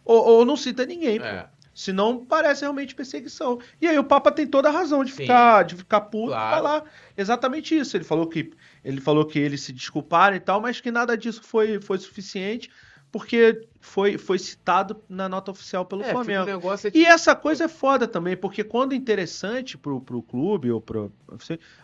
ou, 0.05 0.25
ou 0.25 0.45
não 0.45 0.57
cita 0.57 0.87
ninguém. 0.87 1.19
É. 1.19 1.47
Senão 1.75 2.25
parece 2.25 2.63
realmente 2.63 2.95
perseguição. 2.95 3.61
E 3.81 3.87
aí 3.87 3.99
o 3.99 4.05
Papa 4.05 4.31
tem 4.33 4.47
toda 4.47 4.69
a 4.69 4.73
razão 4.73 5.05
de 5.05 5.13
ficar, 5.13 5.65
de 5.65 5.77
ficar 5.77 6.01
puto 6.03 6.29
claro. 6.29 6.49
e 6.49 6.57
falar 6.57 6.85
exatamente 7.17 7.77
isso. 7.77 7.97
Ele 7.97 8.05
falou 8.05 8.27
que 8.27 8.53
ele 8.85 9.01
falou 9.01 9.25
que 9.25 9.39
eles 9.39 9.63
se 9.63 9.73
desculparam 9.73 10.37
e 10.37 10.41
tal, 10.41 10.61
mas 10.61 10.81
que 10.81 10.91
nada 10.91 11.17
disso 11.17 11.43
foi, 11.43 11.81
foi 11.81 11.99
suficiente 11.99 12.71
porque 13.13 13.67
foi, 13.81 14.19
foi 14.19 14.39
citado 14.39 15.03
na 15.09 15.29
nota 15.29 15.51
oficial 15.51 15.85
pelo 15.85 16.03
é, 16.03 16.11
Flamengo. 16.11 16.45
Um 16.45 16.73
é 16.73 16.91
E 16.95 17.05
essa 17.05 17.35
coisa 17.35 17.65
é 17.65 17.69
foda 17.69 18.07
também, 18.07 18.37
porque 18.37 18.63
quando 18.63 18.93
é 18.93 18.97
interessante 18.97 19.77
pro, 19.77 20.01
pro 20.01 20.23
clube 20.23 20.71
ou 20.71 20.81
pro. 20.81 21.11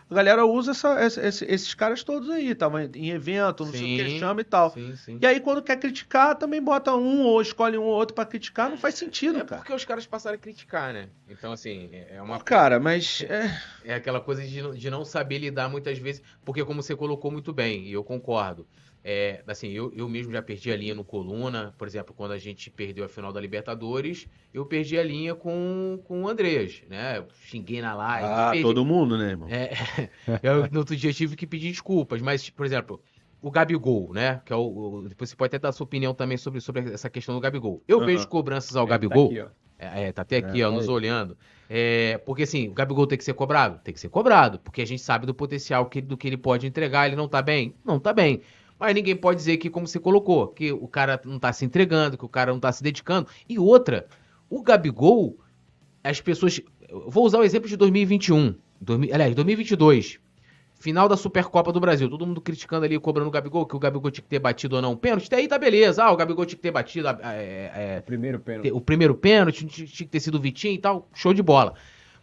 A 0.09 0.15
galera 0.15 0.45
usa 0.45 0.71
essa, 0.71 0.99
essa, 0.99 1.21
esses 1.21 1.73
caras 1.73 2.03
todos 2.03 2.29
aí, 2.29 2.53
tava 2.55 2.83
em 2.83 3.09
evento, 3.09 3.65
não 3.65 3.71
sim, 3.71 3.77
sei 3.79 4.01
o 4.01 4.05
que 4.05 4.19
chama 4.19 4.41
e 4.41 4.43
tal. 4.43 4.69
Sim, 4.71 4.95
sim. 4.95 5.19
E 5.21 5.25
aí, 5.25 5.39
quando 5.39 5.61
quer 5.61 5.77
criticar, 5.77 6.35
também 6.35 6.61
bota 6.61 6.95
um 6.95 7.23
ou 7.23 7.41
escolhe 7.41 7.77
um 7.77 7.83
ou 7.83 7.93
outro 7.93 8.15
para 8.15 8.25
criticar, 8.25 8.69
não 8.69 8.77
faz 8.77 8.95
sentido, 8.95 9.39
é 9.39 9.43
cara. 9.43 9.61
Porque 9.61 9.73
os 9.73 9.83
caras 9.83 10.05
passaram 10.05 10.35
a 10.35 10.39
criticar, 10.39 10.93
né? 10.93 11.09
Então, 11.27 11.51
assim, 11.51 11.89
é, 11.91 12.15
é 12.15 12.21
uma. 12.21 12.39
Cara, 12.39 12.79
mas. 12.79 13.25
É, 13.27 13.59
é 13.83 13.95
aquela 13.95 14.21
coisa 14.21 14.43
de, 14.43 14.77
de 14.77 14.89
não 14.89 15.03
saber 15.03 15.39
lidar 15.39 15.67
muitas 15.67 15.97
vezes, 15.97 16.21
porque, 16.45 16.63
como 16.63 16.81
você 16.81 16.95
colocou 16.95 17.31
muito 17.31 17.51
bem, 17.51 17.83
e 17.85 17.91
eu 17.91 18.03
concordo. 18.03 18.65
É, 19.09 19.41
assim, 19.47 19.69
eu, 19.69 19.89
eu 19.95 20.09
mesmo 20.09 20.33
já 20.33 20.41
perdi 20.41 20.69
a 20.69 20.75
linha 20.75 20.93
no 20.93 21.01
Coluna, 21.01 21.73
por 21.77 21.87
exemplo, 21.87 22.13
quando 22.13 22.33
a 22.33 22.37
gente 22.37 22.69
perdeu 22.69 23.05
a 23.05 23.07
final 23.07 23.31
da 23.31 23.39
Libertadores, 23.39 24.27
eu 24.53 24.65
perdi 24.65 24.99
a 24.99 25.03
linha 25.03 25.33
com, 25.33 25.97
com 26.03 26.23
o 26.23 26.27
Andreas, 26.27 26.81
né? 26.89 27.19
Eu 27.19 27.27
xinguei 27.45 27.81
na 27.81 27.95
live. 27.95 28.27
Ah, 28.29 28.49
perdi... 28.51 28.63
todo 28.63 28.83
mundo, 28.83 29.17
né, 29.17 29.29
irmão? 29.29 29.47
É, 29.49 29.71
eu, 30.43 30.69
no 30.69 30.79
outro 30.79 30.93
dia 30.93 31.13
tive 31.13 31.37
que 31.37 31.47
pedir 31.47 31.71
desculpas, 31.71 32.21
mas, 32.21 32.49
por 32.49 32.65
exemplo, 32.65 33.01
o 33.41 33.49
Gabigol, 33.49 34.11
né? 34.11 34.41
Que 34.43 34.51
é 34.51 34.57
o, 34.57 34.67
o, 34.67 35.07
depois 35.07 35.29
você 35.29 35.37
pode 35.37 35.55
até 35.55 35.59
dar 35.59 35.69
a 35.69 35.71
sua 35.71 35.85
opinião 35.85 36.13
também 36.13 36.37
sobre, 36.37 36.59
sobre 36.59 36.91
essa 36.91 37.09
questão 37.09 37.33
do 37.33 37.39
Gabigol. 37.39 37.81
Eu 37.87 37.99
uhum. 37.99 38.05
vejo 38.05 38.27
cobranças 38.27 38.75
ao 38.75 38.85
é, 38.85 38.89
Gabigol. 38.89 39.33
Tá 39.33 39.41
aqui, 39.41 39.51
é, 39.79 40.03
é, 40.03 40.11
tá 40.11 40.23
até 40.23 40.37
aqui, 40.37 40.61
é, 40.61 40.67
ó, 40.67 40.71
nos 40.71 40.89
olhando. 40.89 41.37
É, 41.69 42.17
porque 42.25 42.43
assim, 42.43 42.67
o 42.67 42.73
Gabigol 42.73 43.07
tem 43.07 43.17
que 43.17 43.23
ser 43.23 43.33
cobrado? 43.33 43.79
Tem 43.83 43.93
que 43.93 44.01
ser 44.01 44.09
cobrado, 44.09 44.59
porque 44.59 44.81
a 44.81 44.85
gente 44.85 45.01
sabe 45.01 45.25
do 45.25 45.33
potencial 45.33 45.85
que, 45.85 46.01
do 46.01 46.17
que 46.17 46.27
ele 46.27 46.37
pode 46.37 46.67
entregar. 46.67 47.07
Ele 47.07 47.15
não 47.15 47.29
tá 47.29 47.41
bem? 47.41 47.73
Não 47.85 47.99
tá 47.99 48.11
bem. 48.11 48.41
Mas 48.79 48.93
ninguém 48.93 49.15
pode 49.15 49.37
dizer 49.37 49.57
que, 49.57 49.69
como 49.69 49.87
você 49.87 49.99
colocou, 49.99 50.47
que 50.47 50.71
o 50.71 50.87
cara 50.87 51.19
não 51.25 51.39
tá 51.39 51.51
se 51.51 51.65
entregando, 51.65 52.17
que 52.17 52.25
o 52.25 52.29
cara 52.29 52.51
não 52.51 52.59
tá 52.59 52.71
se 52.71 52.83
dedicando. 52.83 53.27
E 53.49 53.57
outra, 53.57 54.07
o 54.49 54.61
Gabigol, 54.61 55.37
as 56.03 56.21
pessoas. 56.21 56.61
Vou 57.07 57.25
usar 57.25 57.39
o 57.39 57.43
exemplo 57.43 57.67
de 57.67 57.75
2021. 57.75 58.55
2000, 58.79 59.13
aliás, 59.13 59.35
2022. 59.35 60.19
Final 60.79 61.09
da 61.09 61.17
Supercopa 61.17 61.71
do 61.71 61.79
Brasil. 61.79 62.07
Todo 62.07 62.25
mundo 62.25 62.39
criticando 62.39 62.85
ali, 62.85 62.99
cobrando 62.99 63.27
o 63.27 63.31
Gabigol, 63.31 63.65
que 63.65 63.75
o 63.75 63.79
Gabigol 63.79 64.11
tinha 64.11 64.21
que 64.21 64.29
ter 64.29 64.37
batido 64.37 64.75
ou 64.75 64.81
não 64.81 64.91
o 64.91 64.97
pênalti. 64.97 65.25
Até 65.25 65.37
aí 65.37 65.47
tá 65.47 65.57
beleza. 65.57 66.03
Ah, 66.03 66.11
o 66.11 66.15
Gabigol 66.15 66.45
tinha 66.45 66.55
que 66.55 66.61
ter 66.61 66.71
batido. 66.71 67.07
É, 67.07 67.71
é, 67.73 68.01
primeiro 68.01 68.39
pênalti. 68.39 68.71
O 68.71 68.79
primeiro 68.79 69.15
pênalti, 69.15 69.65
tinha 69.65 69.87
que 69.87 70.05
ter 70.05 70.19
sido 70.19 70.35
o 70.35 70.39
Vitinho 70.39 70.75
e 70.75 70.77
tal. 70.77 71.09
Show 71.15 71.33
de 71.33 71.41
bola. 71.41 71.73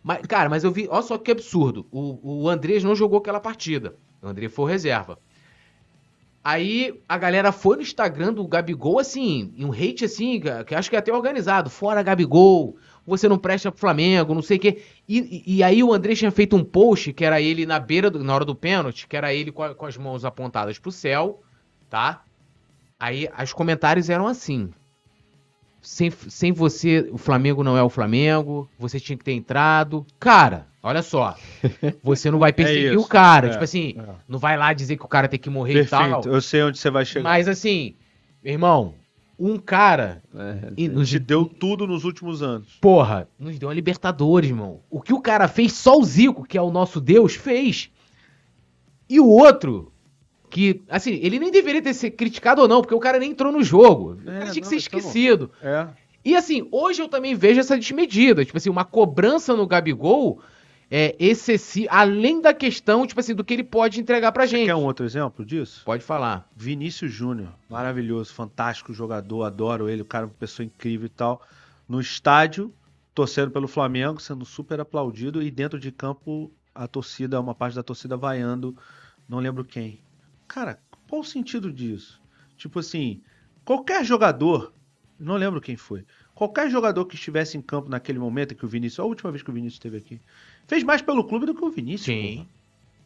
Mas, 0.05 0.25
cara, 0.27 0.49
mas 0.49 0.63
eu 0.63 0.71
vi. 0.71 0.87
Olha 0.89 1.03
só 1.03 1.19
que 1.19 1.33
absurdo. 1.33 1.85
O, 1.91 2.45
o 2.45 2.49
Andrés 2.49 2.85
não 2.85 2.95
jogou 2.95 3.19
aquela 3.19 3.41
partida. 3.41 3.97
O 4.23 4.29
André 4.29 4.49
foi 4.49 4.71
reserva. 4.71 5.19
Aí 6.45 7.01
a 7.09 7.17
galera 7.17 7.51
foi 7.53 7.77
no 7.77 7.83
Instagram 7.83 8.35
do 8.35 8.47
Gabigol, 8.47 8.99
assim, 8.99 9.55
um 9.59 9.73
hate 9.73 10.05
assim, 10.05 10.39
que 10.67 10.75
acho 10.75 10.91
que 10.91 10.97
é 10.97 10.99
até 10.99 11.11
organizado. 11.11 11.71
Fora 11.71 12.03
Gabigol, 12.03 12.77
você 13.07 13.27
não 13.27 13.39
presta 13.39 13.73
pro 13.73 13.81
Flamengo, 13.81 14.35
não 14.35 14.43
sei 14.43 14.59
o 14.59 14.61
quê. 14.61 14.83
E, 15.09 15.43
e, 15.47 15.63
aí 15.63 15.83
o 15.83 15.91
André 15.91 16.15
tinha 16.15 16.31
feito 16.31 16.55
um 16.55 16.63
post, 16.63 17.15
que 17.15 17.25
era 17.25 17.41
ele 17.41 17.65
na 17.65 17.81
beira, 17.81 18.11
do, 18.11 18.23
na 18.23 18.35
hora 18.35 18.45
do 18.45 18.55
pênalti, 18.55 19.09
que 19.09 19.17
era 19.17 19.33
ele 19.33 19.51
com, 19.51 19.63
a, 19.63 19.75
com 19.75 19.87
as 19.87 19.97
mãos 19.97 20.23
apontadas 20.23 20.79
pro 20.79 20.93
céu, 20.93 21.43
tá? 21.89 22.23
Aí 23.01 23.27
os 23.43 23.55
comentários 23.55 24.11
eram 24.11 24.27
assim 24.27 24.71
sem, 25.85 26.11
sem 26.11 26.51
você, 26.51 27.09
o 27.13 27.19
Flamengo 27.19 27.63
não 27.63 27.77
é 27.77 27.83
o 27.83 27.91
Flamengo, 27.91 28.69
você 28.79 28.99
tinha 28.99 29.17
que 29.17 29.23
ter 29.23 29.33
entrado. 29.33 30.05
Cara, 30.19 30.67
olha 30.83 31.03
só. 31.03 31.37
Você 32.03 32.31
não 32.31 32.39
vai 32.39 32.51
é 32.51 32.53
perseguir 32.53 32.95
é 32.95 32.97
o 32.97 33.05
cara. 33.05 33.49
É, 33.49 33.51
tipo 33.51 33.63
assim, 33.63 33.95
é. 33.99 34.03
não 34.27 34.39
vai 34.39 34.57
lá 34.57 34.73
dizer 34.73 34.97
que 34.97 35.05
o 35.05 35.09
cara 35.09 35.29
tem 35.29 35.39
que 35.39 35.51
morrer 35.51 35.75
Perfeito, 35.75 36.05
e 36.05 36.11
tal. 36.11 36.23
Eu 36.25 36.41
sei 36.41 36.63
onde 36.63 36.79
você 36.79 36.91
vai 36.91 37.05
chegar. 37.05 37.23
Mas 37.23 37.47
assim, 37.47 37.95
irmão, 38.43 38.95
um 39.39 39.59
cara. 39.59 40.23
É, 40.35 40.89
nos 40.89 41.11
te 41.11 41.19
deu 41.19 41.45
tudo 41.45 41.87
nos 41.87 42.05
últimos 42.05 42.43
anos. 42.43 42.79
Porra, 42.81 43.29
nos 43.39 43.59
deu 43.59 43.69
a 43.69 43.75
Libertadores, 43.75 44.49
irmão. 44.49 44.81
O 44.91 45.01
que 45.01 45.13
o 45.13 45.21
cara 45.21 45.47
fez, 45.49 45.75
só 45.75 45.99
o 45.99 46.05
Zico, 46.05 46.45
que 46.45 46.57
é 46.57 46.63
o 46.63 46.71
nosso 46.71 47.01
Deus, 47.01 47.35
fez. 47.35 47.91
E 49.09 49.21
o 49.21 49.29
outro, 49.29 49.93
que, 50.55 50.85
assim, 50.89 51.19
ele 51.21 51.41
nem 51.41 51.51
deveria 51.51 51.83
ter 51.83 51.93
sido 51.93 52.13
criticado 52.13 52.63
ou 52.63 52.69
não, 52.69 52.81
porque 52.81 52.95
o 52.95 53.01
cara 53.01 53.19
nem 53.19 53.33
entrou 53.33 53.51
no 53.51 53.61
jogo. 53.61 54.21
É, 54.21 54.23
o 54.23 54.25
cara 54.39 54.51
tinha 54.53 54.63
que 54.63 54.69
ser 54.69 54.77
esquecido. 54.77 55.51
É. 55.61 55.89
E 56.25 56.37
assim, 56.37 56.69
hoje 56.71 57.03
eu 57.03 57.09
também 57.09 57.35
vejo 57.35 57.59
essa 57.59 57.77
desmedida. 57.77 58.45
Tipo 58.45 58.57
assim, 58.57 58.71
uma 58.71 58.85
cobrança 58.85 59.57
no 59.57 59.67
Gabigol 59.67 60.41
é 60.89 61.17
excessiva, 61.19 61.89
além 61.91 62.41
da 62.41 62.55
questão, 62.55 63.05
tipo 63.05 63.19
assim, 63.19 63.35
do 63.35 63.43
que 63.43 63.53
ele 63.53 63.65
pode 63.65 64.01
entregar 64.01 64.31
pra 64.31 64.47
gente. 64.47 64.67
Quer 64.67 64.77
um 64.77 64.85
outro 64.85 65.05
exemplo 65.05 65.45
disso? 65.45 65.83
Pode 65.85 66.05
falar. 66.05 66.49
Vinícius 66.55 67.11
Júnior, 67.11 67.49
maravilhoso, 67.69 68.33
fantástico 68.33 68.95
jogador, 68.95 69.43
adoro 69.43 69.89
ele, 69.89 70.03
o 70.03 70.05
cara 70.05 70.27
é 70.27 70.29
uma 70.29 70.35
pessoa 70.39 70.65
incrível 70.65 71.07
e 71.07 71.11
tal. 71.11 71.43
No 71.89 72.01
estádio, 72.01 72.73
torcendo 73.13 73.51
pelo 73.51 73.67
Flamengo, 73.67 74.21
sendo 74.21 74.45
super 74.45 74.79
aplaudido, 74.79 75.43
e 75.43 75.51
dentro 75.51 75.81
de 75.81 75.91
campo, 75.91 76.49
a 76.73 76.87
torcida, 76.87 77.41
uma 77.41 77.57
parte 77.57 77.75
da 77.75 77.83
torcida 77.83 78.17
vaiando, 78.17 78.77
não 79.29 79.41
lembro 79.41 79.65
quem. 79.65 79.99
Cara, 80.47 80.79
qual 81.09 81.21
o 81.21 81.25
sentido 81.25 81.73
disso? 81.73 82.21
Tipo 82.57 82.79
assim, 82.79 83.21
qualquer 83.65 84.05
jogador, 84.05 84.73
não 85.19 85.37
lembro 85.37 85.61
quem 85.61 85.77
foi, 85.77 86.05
qualquer 86.35 86.71
jogador 86.71 87.05
que 87.07 87.15
estivesse 87.15 87.57
em 87.57 87.63
campo 87.63 87.89
naquele 87.89 88.19
momento 88.19 88.55
que 88.55 88.65
o 88.65 88.69
Vinícius, 88.69 89.01
a 89.01 89.05
última 89.05 89.31
vez 89.31 89.43
que 89.43 89.51
o 89.51 89.53
Vinícius 89.53 89.77
esteve 89.77 89.97
aqui, 89.97 90.21
fez 90.67 90.83
mais 90.83 91.03
pelo 91.03 91.25
clube 91.25 91.47
do 91.47 91.55
que 91.55 91.65
o 91.65 91.71
Vinícius. 91.71 92.05
Sim. 92.05 92.37
Porra. 92.37 92.65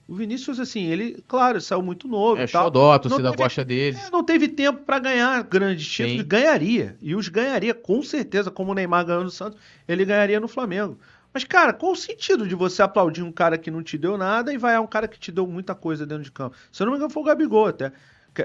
O 0.08 0.14
Vinícius, 0.14 0.58
assim, 0.58 0.86
ele, 0.86 1.22
claro, 1.28 1.60
saiu 1.60 1.82
muito 1.82 2.08
novo. 2.08 2.40
É 2.40 2.46
xodó, 2.46 2.92
a 2.92 2.98
torcida 2.98 3.30
gosta 3.30 3.62
dele. 3.62 3.98
É, 3.98 4.10
não 4.10 4.24
teve 4.24 4.48
tempo 4.48 4.82
para 4.82 4.98
ganhar 4.98 5.42
grandes 5.42 5.86
títulos. 5.86 6.22
Sim. 6.22 6.26
Ganharia. 6.26 6.96
E 7.02 7.14
os 7.14 7.28
ganharia, 7.28 7.74
com 7.74 8.02
certeza, 8.02 8.50
como 8.50 8.72
o 8.72 8.74
Neymar 8.74 9.04
ganhou 9.04 9.22
no 9.22 9.30
Santos, 9.30 9.60
ele 9.86 10.06
ganharia 10.06 10.40
no 10.40 10.48
Flamengo. 10.48 10.98
Mas, 11.32 11.44
cara, 11.44 11.72
qual 11.72 11.92
o 11.92 11.96
sentido 11.96 12.48
de 12.48 12.54
você 12.54 12.82
aplaudir 12.82 13.22
um 13.22 13.32
cara 13.32 13.58
que 13.58 13.70
não 13.70 13.82
te 13.82 13.98
deu 13.98 14.16
nada 14.16 14.52
e 14.52 14.58
vai 14.58 14.74
a 14.74 14.80
um 14.80 14.86
cara 14.86 15.06
que 15.06 15.18
te 15.18 15.30
deu 15.30 15.46
muita 15.46 15.74
coisa 15.74 16.06
dentro 16.06 16.24
de 16.24 16.32
campo? 16.32 16.56
Se 16.72 16.82
eu 16.82 16.86
não 16.86 16.92
me 16.92 16.98
engano, 16.98 17.12
foi 17.12 17.22
o 17.22 17.26
Gabigol 17.26 17.66
até. 17.66 17.92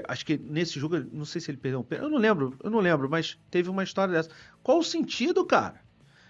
Acho 0.08 0.26
que 0.26 0.36
nesse 0.36 0.78
jogo, 0.78 0.98
não 1.12 1.24
sei 1.24 1.40
se 1.40 1.50
ele 1.50 1.58
perdeu 1.58 1.80
um 1.80 1.84
pênalti. 1.84 2.06
Eu 2.06 2.10
não 2.10 2.18
lembro, 2.18 2.56
eu 2.62 2.70
não 2.70 2.80
lembro, 2.80 3.08
mas 3.08 3.38
teve 3.50 3.70
uma 3.70 3.82
história 3.82 4.12
dessa. 4.12 4.30
Qual 4.62 4.78
o 4.78 4.84
sentido, 4.84 5.44
cara? 5.44 5.80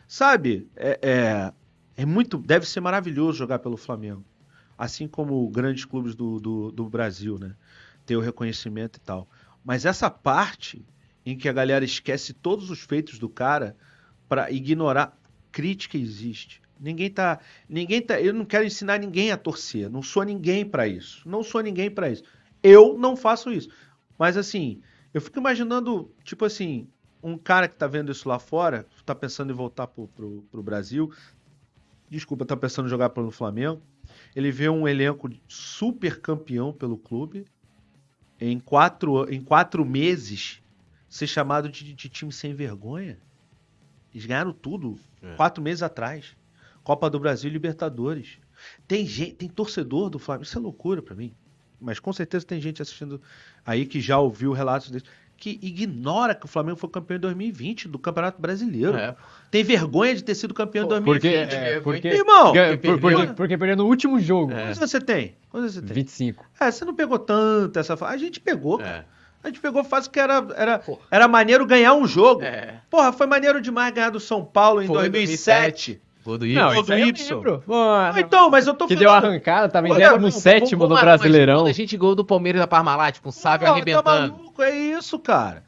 Sabe? 0.07 0.69
É, 0.77 0.99
é, 1.03 1.53
é 2.03 2.07
muito. 2.07 2.39
Deve 2.39 2.67
ser 2.67 2.81
maravilhoso 2.81 3.39
jogar 3.39 3.59
pelo 3.59 3.77
Flamengo. 3.77 4.25
Assim 4.77 5.09
como 5.09 5.49
grandes 5.49 5.85
clubes 5.85 6.15
do, 6.15 6.39
do, 6.41 6.73
do 6.73 6.89
Brasil, 6.89 7.39
né? 7.39 7.55
Ter 8.05 8.17
o 8.17 8.21
reconhecimento 8.21 8.99
e 8.99 9.01
tal. 9.01 9.29
Mas 9.65 9.87
essa 9.87 10.11
parte 10.11 10.85
em 11.25 11.37
que 11.37 11.49
a 11.49 11.53
galera 11.53 11.85
esquece 11.85 12.35
todos 12.35 12.71
os 12.71 12.81
feitos 12.81 13.19
do 13.19 13.29
cara 13.29 13.77
para 14.29 14.51
ignorar 14.51 15.17
crítica 15.55 15.97
existe. 15.97 16.61
Ninguém 16.81 17.09
tá, 17.09 17.39
ninguém 17.69 18.03
tá, 18.03 18.21
eu 18.21 18.35
não 18.35 18.45
quero 18.45 18.65
ensinar 18.65 18.99
ninguém 18.99 19.31
a 19.31 19.37
torcer, 19.37 19.89
não 19.89 20.03
sou 20.03 20.25
ninguém 20.25 20.67
para 20.67 20.89
isso. 20.89 21.27
Não 21.29 21.45
sou 21.45 21.61
ninguém 21.61 21.89
para 21.89 22.11
isso. 22.11 22.25
Eu 22.61 22.99
não 22.99 23.17
faço 23.17 23.53
isso. 23.53 23.69
Mas 24.19 24.37
assim, 24.37 24.83
eu 25.15 25.21
fico 25.21 25.39
imaginando, 25.39 26.13
tipo 26.25 26.45
assim, 26.45 26.89
um 27.23 27.39
cara 27.39 27.69
que 27.69 27.77
tá 27.77 27.87
vendo 27.87 28.11
isso 28.11 28.29
lá 28.29 28.41
fora, 28.41 28.85
tá 29.07 29.15
pensando 29.15 29.53
em 29.53 29.57
voltar 29.57 29.87
pro, 29.87 30.09
pro, 30.09 30.45
pro 30.51 30.63
Brasil, 30.63 31.13
desculpa, 32.11 32.45
tá 32.45 32.57
pensando 32.57 32.87
em 32.87 32.91
jogar 32.91 33.11
pelo 33.11 33.31
Flamengo, 33.31 33.81
ele 34.35 34.51
vê 34.51 34.69
um 34.69 34.89
elenco 34.89 35.31
super 35.47 36.21
campeão 36.21 36.73
pelo 36.73 36.99
clube, 36.99 37.47
em 38.41 38.59
quatro, 38.59 39.33
em 39.33 39.41
quatro 39.41 39.85
meses, 39.85 40.61
ser 41.09 41.29
chamado 41.29 41.69
de, 41.69 41.95
de 41.95 42.09
time 42.09 42.33
sem 42.33 42.53
vergonha. 42.53 43.19
Eles 44.15 44.27
ganharam 44.27 44.53
tudo 44.53 44.97
é. 45.23 45.35
quatro 45.35 45.63
meses 45.63 45.83
atrás. 45.83 46.37
Copa 46.83 47.11
do 47.11 47.19
Brasil 47.19 47.51
e 47.51 47.53
Libertadores. 47.53 48.39
Tem 48.87 49.05
gente, 49.05 49.35
tem 49.35 49.49
torcedor 49.49 50.09
do 50.09 50.19
Flamengo. 50.19 50.45
Isso 50.45 50.57
é 50.57 50.61
loucura 50.61 51.03
para 51.03 51.15
mim. 51.15 51.35
Mas 51.81 51.99
com 51.99 52.13
certeza 52.13 52.47
tem 52.47 52.61
gente 52.61 52.81
assistindo 52.81 53.21
aí 53.67 53.85
que 53.85 54.01
já 54.01 54.19
ouviu 54.19 54.53
relatos 54.53 54.91
desse 54.91 55.05
que 55.37 55.59
ignora 55.63 56.35
que 56.35 56.45
o 56.45 56.49
Flamengo 56.49 56.79
foi 56.79 56.89
campeão 56.89 57.17
em 57.17 57.21
2020 57.21 57.89
do 57.89 57.99
Campeonato 57.99 58.41
Brasileiro. 58.41 58.97
É. 58.97 59.15
Tem 59.51 59.63
vergonha 59.63 60.15
de 60.15 60.23
ter 60.23 60.35
sido 60.35 60.55
campeão 60.55 60.87
em 60.87 60.89
2020. 60.89 61.21
Porque, 61.21 61.57
é, 61.57 61.81
porque, 61.81 62.09
Irmão, 62.09 62.53
porque, 62.53 62.77
porque, 62.77 63.01
porque, 63.01 63.33
porque 63.35 63.59
perdeu 63.59 63.77
no 63.77 63.87
último 63.87 64.19
jogo. 64.21 64.53
É. 64.53 64.63
Quantos 64.63 64.79
você 64.79 65.01
tem? 65.01 65.37
Quantos 65.51 65.75
você 65.75 65.83
tem? 65.83 65.95
25. 65.95 66.47
É, 66.61 66.71
você 66.71 66.85
não 66.85 66.95
pegou 66.95 67.19
tanto 67.19 67.79
essa 67.79 67.95
A 68.07 68.17
gente 68.17 68.41
pegou, 68.41 68.81
é. 68.81 68.85
cara. 68.85 69.07
A 69.45 69.49
gente 69.49 69.61
pegou 69.61 69.85
fase 69.85 70.09
que 70.09 70.19
era, 70.19 70.43
era, 70.57 70.83
era 71.11 71.29
maneiro 71.29 71.67
ganhar 71.67 71.93
um 71.93 72.07
jogo. 72.07 72.43
É. 72.43 72.81
Porra, 72.91 73.13
foi 73.13 73.27
maneiro 73.27 73.61
demais 73.61 73.93
ganhar 73.93 74.09
do 74.09 74.19
São 74.19 74.43
Paulo 74.43 74.83
em 74.83 74.87
foi 74.87 75.11
2007. 75.11 76.01
Gol 76.25 76.39
do 76.39 76.47
Y. 76.47 76.55
Não, 76.55 76.83
do 76.83 76.95
Y. 76.95 77.63
então, 78.19 78.49
mas 78.49 78.67
eu 78.67 78.73
tô 78.73 78.87
Que 78.87 78.97
deu 78.97 79.11
arrancada, 79.11 79.69
tava 79.69 79.87
em 79.87 79.95
décimo 79.95 80.33
sétimo 80.33 80.87
no 80.87 80.95
Brasileirão. 80.99 81.67
A 81.67 81.73
gente 81.73 81.95
gol 81.99 82.15
do 82.15 82.25
Palmeiras 82.25 82.59
da 82.63 82.67
Parmalat, 82.67 83.21
com 83.21 83.29
o 83.29 83.33
Sávio 83.33 83.67
tá 83.67 83.73
arrebentando. 83.73 84.03
Tá 84.03 84.21
maluco, 84.21 84.63
é 84.63 84.75
isso, 84.75 85.19
cara. 85.19 85.63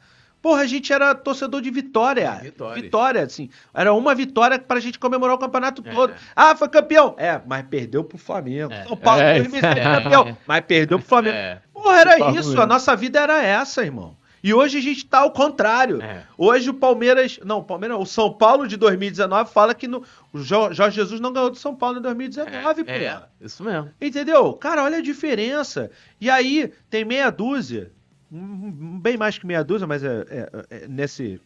Porra, 0.47 0.61
a 0.61 0.65
gente 0.65 0.93
era 0.93 1.13
torcedor 1.13 1.61
de 1.61 1.69
vitória. 1.69 2.31
Vitória. 2.41 2.81
Vitória, 2.81 3.23
assim. 3.23 3.49
Era 3.73 3.91
uma 3.91 4.15
vitória 4.15 4.57
pra 4.57 4.79
gente 4.79 4.97
comemorar 4.97 5.35
o 5.35 5.37
campeonato 5.37 5.83
é. 5.85 5.91
todo. 5.93 6.13
Ah, 6.33 6.55
foi 6.55 6.69
campeão. 6.69 7.15
É, 7.17 7.41
mas 7.45 7.65
perdeu 7.65 8.01
pro 8.01 8.17
Flamengo. 8.17 8.71
É. 8.71 8.85
São 8.85 8.95
Paulo 8.95 9.23
é. 9.23 9.39
é 9.39 9.43
campeão, 9.43 10.37
mas 10.47 10.61
perdeu 10.61 10.99
pro 10.99 11.05
Flamengo. 11.05 11.35
É. 11.35 11.61
Porra, 11.73 11.99
era 11.99 12.31
isso. 12.31 12.61
A 12.61 12.65
nossa 12.65 12.95
vida 12.95 13.19
era 13.19 13.43
essa, 13.43 13.83
irmão. 13.83 14.15
E 14.41 14.53
hoje 14.53 14.77
a 14.77 14.81
gente 14.81 15.05
tá 15.05 15.19
ao 15.19 15.31
contrário. 15.31 16.01
É. 16.01 16.23
Hoje 16.37 16.69
o 16.69 16.73
Palmeiras. 16.73 17.37
Não, 17.43 17.59
o 17.59 17.63
Palmeiras. 17.65 17.97
O 17.99 18.05
São 18.05 18.31
Paulo 18.31 18.69
de 18.69 18.77
2019 18.77 19.51
fala 19.51 19.75
que 19.75 19.85
no, 19.85 20.01
o 20.31 20.37
Jorge 20.39 20.91
Jesus 20.91 21.19
não 21.19 21.33
ganhou 21.33 21.49
do 21.49 21.57
São 21.57 21.75
Paulo 21.75 21.99
em 21.99 22.01
2019, 22.01 22.85
é, 22.87 23.03
é, 23.03 23.21
isso 23.41 23.65
mesmo. 23.65 23.91
Entendeu? 23.99 24.53
Cara, 24.53 24.85
olha 24.85 24.99
a 24.99 25.01
diferença. 25.01 25.91
E 26.21 26.29
aí, 26.29 26.71
tem 26.89 27.03
meia 27.03 27.29
dúzia 27.29 27.91
bem 28.29 29.17
mais 29.17 29.37
que 29.37 29.45
meia 29.45 29.63
dúzia, 29.63 29.87
mas 29.87 30.03
é, 30.03 30.25
é, 30.29 30.65
é 30.69 30.87
nesse, 30.87 31.39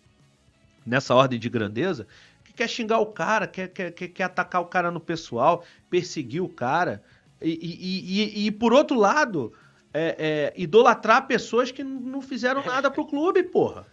nessa 0.86 1.14
ordem 1.14 1.40
de 1.40 1.50
grandeza, 1.50 2.08
que 2.44 2.54
quer 2.54 2.68
xingar 2.68 3.00
o 3.00 3.08
cara, 3.08 3.48
quer, 3.48 3.68
quer, 3.68 3.92
quer, 3.92 4.24
atacar 4.24 4.62
o 4.62 4.66
cara 4.66 4.92
no 4.92 5.00
pessoal, 5.00 5.64
perseguir 5.90 6.42
o 6.42 6.50
cara. 6.50 7.04
E, 7.42 7.50
e, 7.52 8.44
e, 8.44 8.48
e 8.48 8.52
por 8.52 8.74
outro 8.74 8.98
lado, 8.98 9.54
é, 9.94 10.16
é, 10.18 10.54
idolatrar 10.62 11.28
pessoas 11.28 11.72
que 11.72 11.84
não 11.84 12.22
fizeram 12.22 12.64
nada 12.66 12.90
pro 12.90 13.06
clube, 13.06 13.44
porra. 13.44 13.86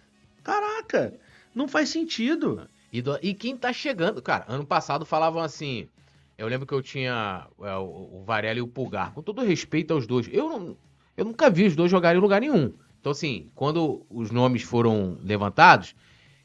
Caraca, 0.42 1.14
não 1.54 1.68
faz 1.68 1.88
sentido. 1.88 2.68
E, 2.92 3.02
do, 3.02 3.18
e 3.22 3.34
quem 3.34 3.56
tá 3.56 3.72
chegando, 3.72 4.22
cara, 4.22 4.44
ano 4.48 4.64
passado 4.64 5.04
falavam 5.04 5.42
assim. 5.42 5.88
Eu 6.36 6.46
lembro 6.46 6.66
que 6.66 6.72
eu 6.72 6.80
tinha 6.80 7.48
é, 7.60 7.74
o, 7.74 8.20
o 8.20 8.22
Varela 8.24 8.58
e 8.58 8.62
o 8.62 8.68
Pulgar. 8.68 9.12
Com 9.12 9.22
todo 9.22 9.42
respeito 9.42 9.92
aos 9.92 10.06
dois. 10.06 10.28
Eu 10.32 10.48
não, 10.48 10.76
eu 11.18 11.24
nunca 11.24 11.50
vi 11.50 11.66
os 11.66 11.74
dois 11.74 11.90
jogarem 11.90 12.16
em 12.16 12.22
lugar 12.22 12.40
nenhum. 12.40 12.72
Então, 13.00 13.10
assim, 13.10 13.50
quando 13.56 14.06
os 14.08 14.30
nomes 14.30 14.62
foram 14.62 15.18
levantados, 15.24 15.94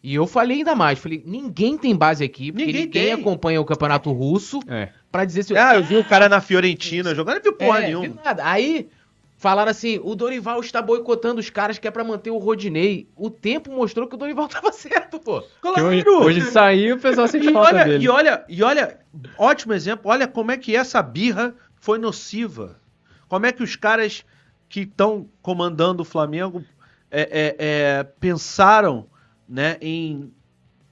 e 0.01 0.15
eu 0.15 0.25
falei 0.25 0.57
ainda 0.57 0.73
mais, 0.73 0.97
falei, 0.97 1.21
ninguém 1.25 1.77
tem 1.77 1.95
base 1.95 2.23
aqui, 2.23 2.51
porque 2.51 2.65
ninguém, 2.65 2.85
ninguém 2.85 3.11
acompanha 3.13 3.61
o 3.61 3.65
campeonato 3.65 4.11
russo 4.11 4.59
é. 4.67 4.89
para 5.11 5.25
dizer 5.25 5.43
se... 5.43 5.55
Ah, 5.55 5.75
eu 5.75 5.83
vi 5.83 5.95
o 5.95 6.03
cara 6.03 6.27
na 6.27 6.41
Fiorentina 6.41 7.13
jogando, 7.13 7.35
não 7.35 7.43
viu 7.43 7.53
porra 7.53 7.83
é, 7.83 7.85
nenhuma. 7.85 8.19
Nada. 8.25 8.43
Aí, 8.45 8.89
falaram 9.37 9.69
assim, 9.69 9.99
o 10.03 10.15
Dorival 10.15 10.59
está 10.59 10.81
boicotando 10.81 11.39
os 11.39 11.51
caras 11.51 11.77
que 11.77 11.87
é 11.87 11.91
para 11.91 12.03
manter 12.03 12.31
o 12.31 12.39
Rodinei. 12.39 13.07
O 13.15 13.29
tempo 13.29 13.71
mostrou 13.71 14.07
que 14.07 14.15
o 14.15 14.17
Dorival 14.17 14.47
tava 14.49 14.71
certo, 14.71 15.19
pô. 15.19 15.43
Claro! 15.61 15.85
Hoje, 15.85 16.09
hoje 16.09 16.41
saiu, 16.41 16.95
o 16.95 16.99
pessoal 16.99 17.27
sente 17.27 17.53
falta 17.53 17.75
olha, 17.75 17.85
dele. 17.85 18.03
E 18.03 18.09
olha, 18.09 18.43
e 18.49 18.63
olha, 18.63 18.97
ótimo 19.37 19.73
exemplo, 19.73 20.09
olha 20.09 20.27
como 20.27 20.51
é 20.51 20.57
que 20.57 20.75
essa 20.75 20.99
birra 21.03 21.53
foi 21.75 21.99
nociva. 21.99 22.81
Como 23.27 23.45
é 23.45 23.51
que 23.51 23.61
os 23.61 23.75
caras 23.75 24.25
que 24.73 24.79
estão 24.79 25.29
comandando 25.39 26.01
o 26.01 26.05
Flamengo 26.05 26.65
é, 27.11 27.21
é, 27.21 27.55
é, 27.59 28.03
pensaram 28.03 29.07
né, 29.47 29.77
em 29.79 30.33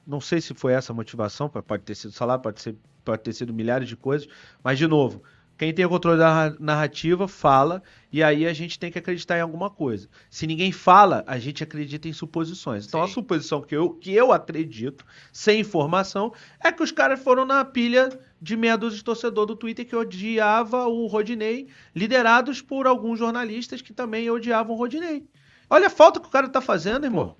Não 0.05 0.21
sei 0.21 0.39
se 0.39 0.53
foi 0.53 0.73
essa 0.73 0.93
a 0.93 0.95
motivação, 0.95 1.49
pode 1.49 1.81
ter 1.81 1.95
sido 1.95 2.13
salário, 2.13 2.43
pode, 2.43 2.61
ser, 2.61 2.75
pode 3.03 3.23
ter 3.23 3.33
sido 3.33 3.51
milhares 3.51 3.89
de 3.89 3.97
coisas, 3.97 4.27
mas 4.63 4.77
de 4.77 4.85
novo, 4.85 5.23
quem 5.61 5.71
tem 5.71 5.85
o 5.85 5.89
controle 5.89 6.17
da 6.17 6.55
narrativa 6.59 7.27
fala 7.27 7.83
e 8.11 8.23
aí 8.23 8.47
a 8.47 8.51
gente 8.53 8.79
tem 8.79 8.91
que 8.91 8.97
acreditar 8.97 9.37
em 9.37 9.41
alguma 9.41 9.69
coisa. 9.69 10.09
Se 10.27 10.47
ninguém 10.47 10.71
fala, 10.71 11.23
a 11.27 11.37
gente 11.37 11.63
acredita 11.63 12.07
em 12.07 12.13
suposições. 12.13 12.87
Então 12.87 12.99
Sim. 13.01 13.05
a 13.05 13.13
suposição 13.13 13.61
que 13.61 13.75
eu, 13.75 13.91
que 13.91 14.11
eu 14.11 14.31
acredito, 14.31 15.05
sem 15.31 15.59
informação, 15.59 16.33
é 16.59 16.71
que 16.71 16.81
os 16.81 16.91
caras 16.91 17.21
foram 17.21 17.45
na 17.45 17.63
pilha 17.63 18.09
de 18.41 18.57
meia 18.57 18.75
dúzia 18.75 18.97
de 18.97 19.03
torcedor 19.03 19.45
do 19.45 19.55
Twitter 19.55 19.85
que 19.85 19.95
odiava 19.95 20.87
o 20.87 21.05
Rodinei, 21.05 21.67
liderados 21.95 22.59
por 22.59 22.87
alguns 22.87 23.19
jornalistas 23.19 23.83
que 23.83 23.93
também 23.93 24.31
odiavam 24.31 24.75
o 24.75 24.79
Rodinei. 24.79 25.27
Olha 25.69 25.85
a 25.85 25.91
falta 25.91 26.19
que 26.19 26.27
o 26.27 26.31
cara 26.31 26.49
tá 26.49 26.59
fazendo, 26.59 27.05
irmão. 27.05 27.37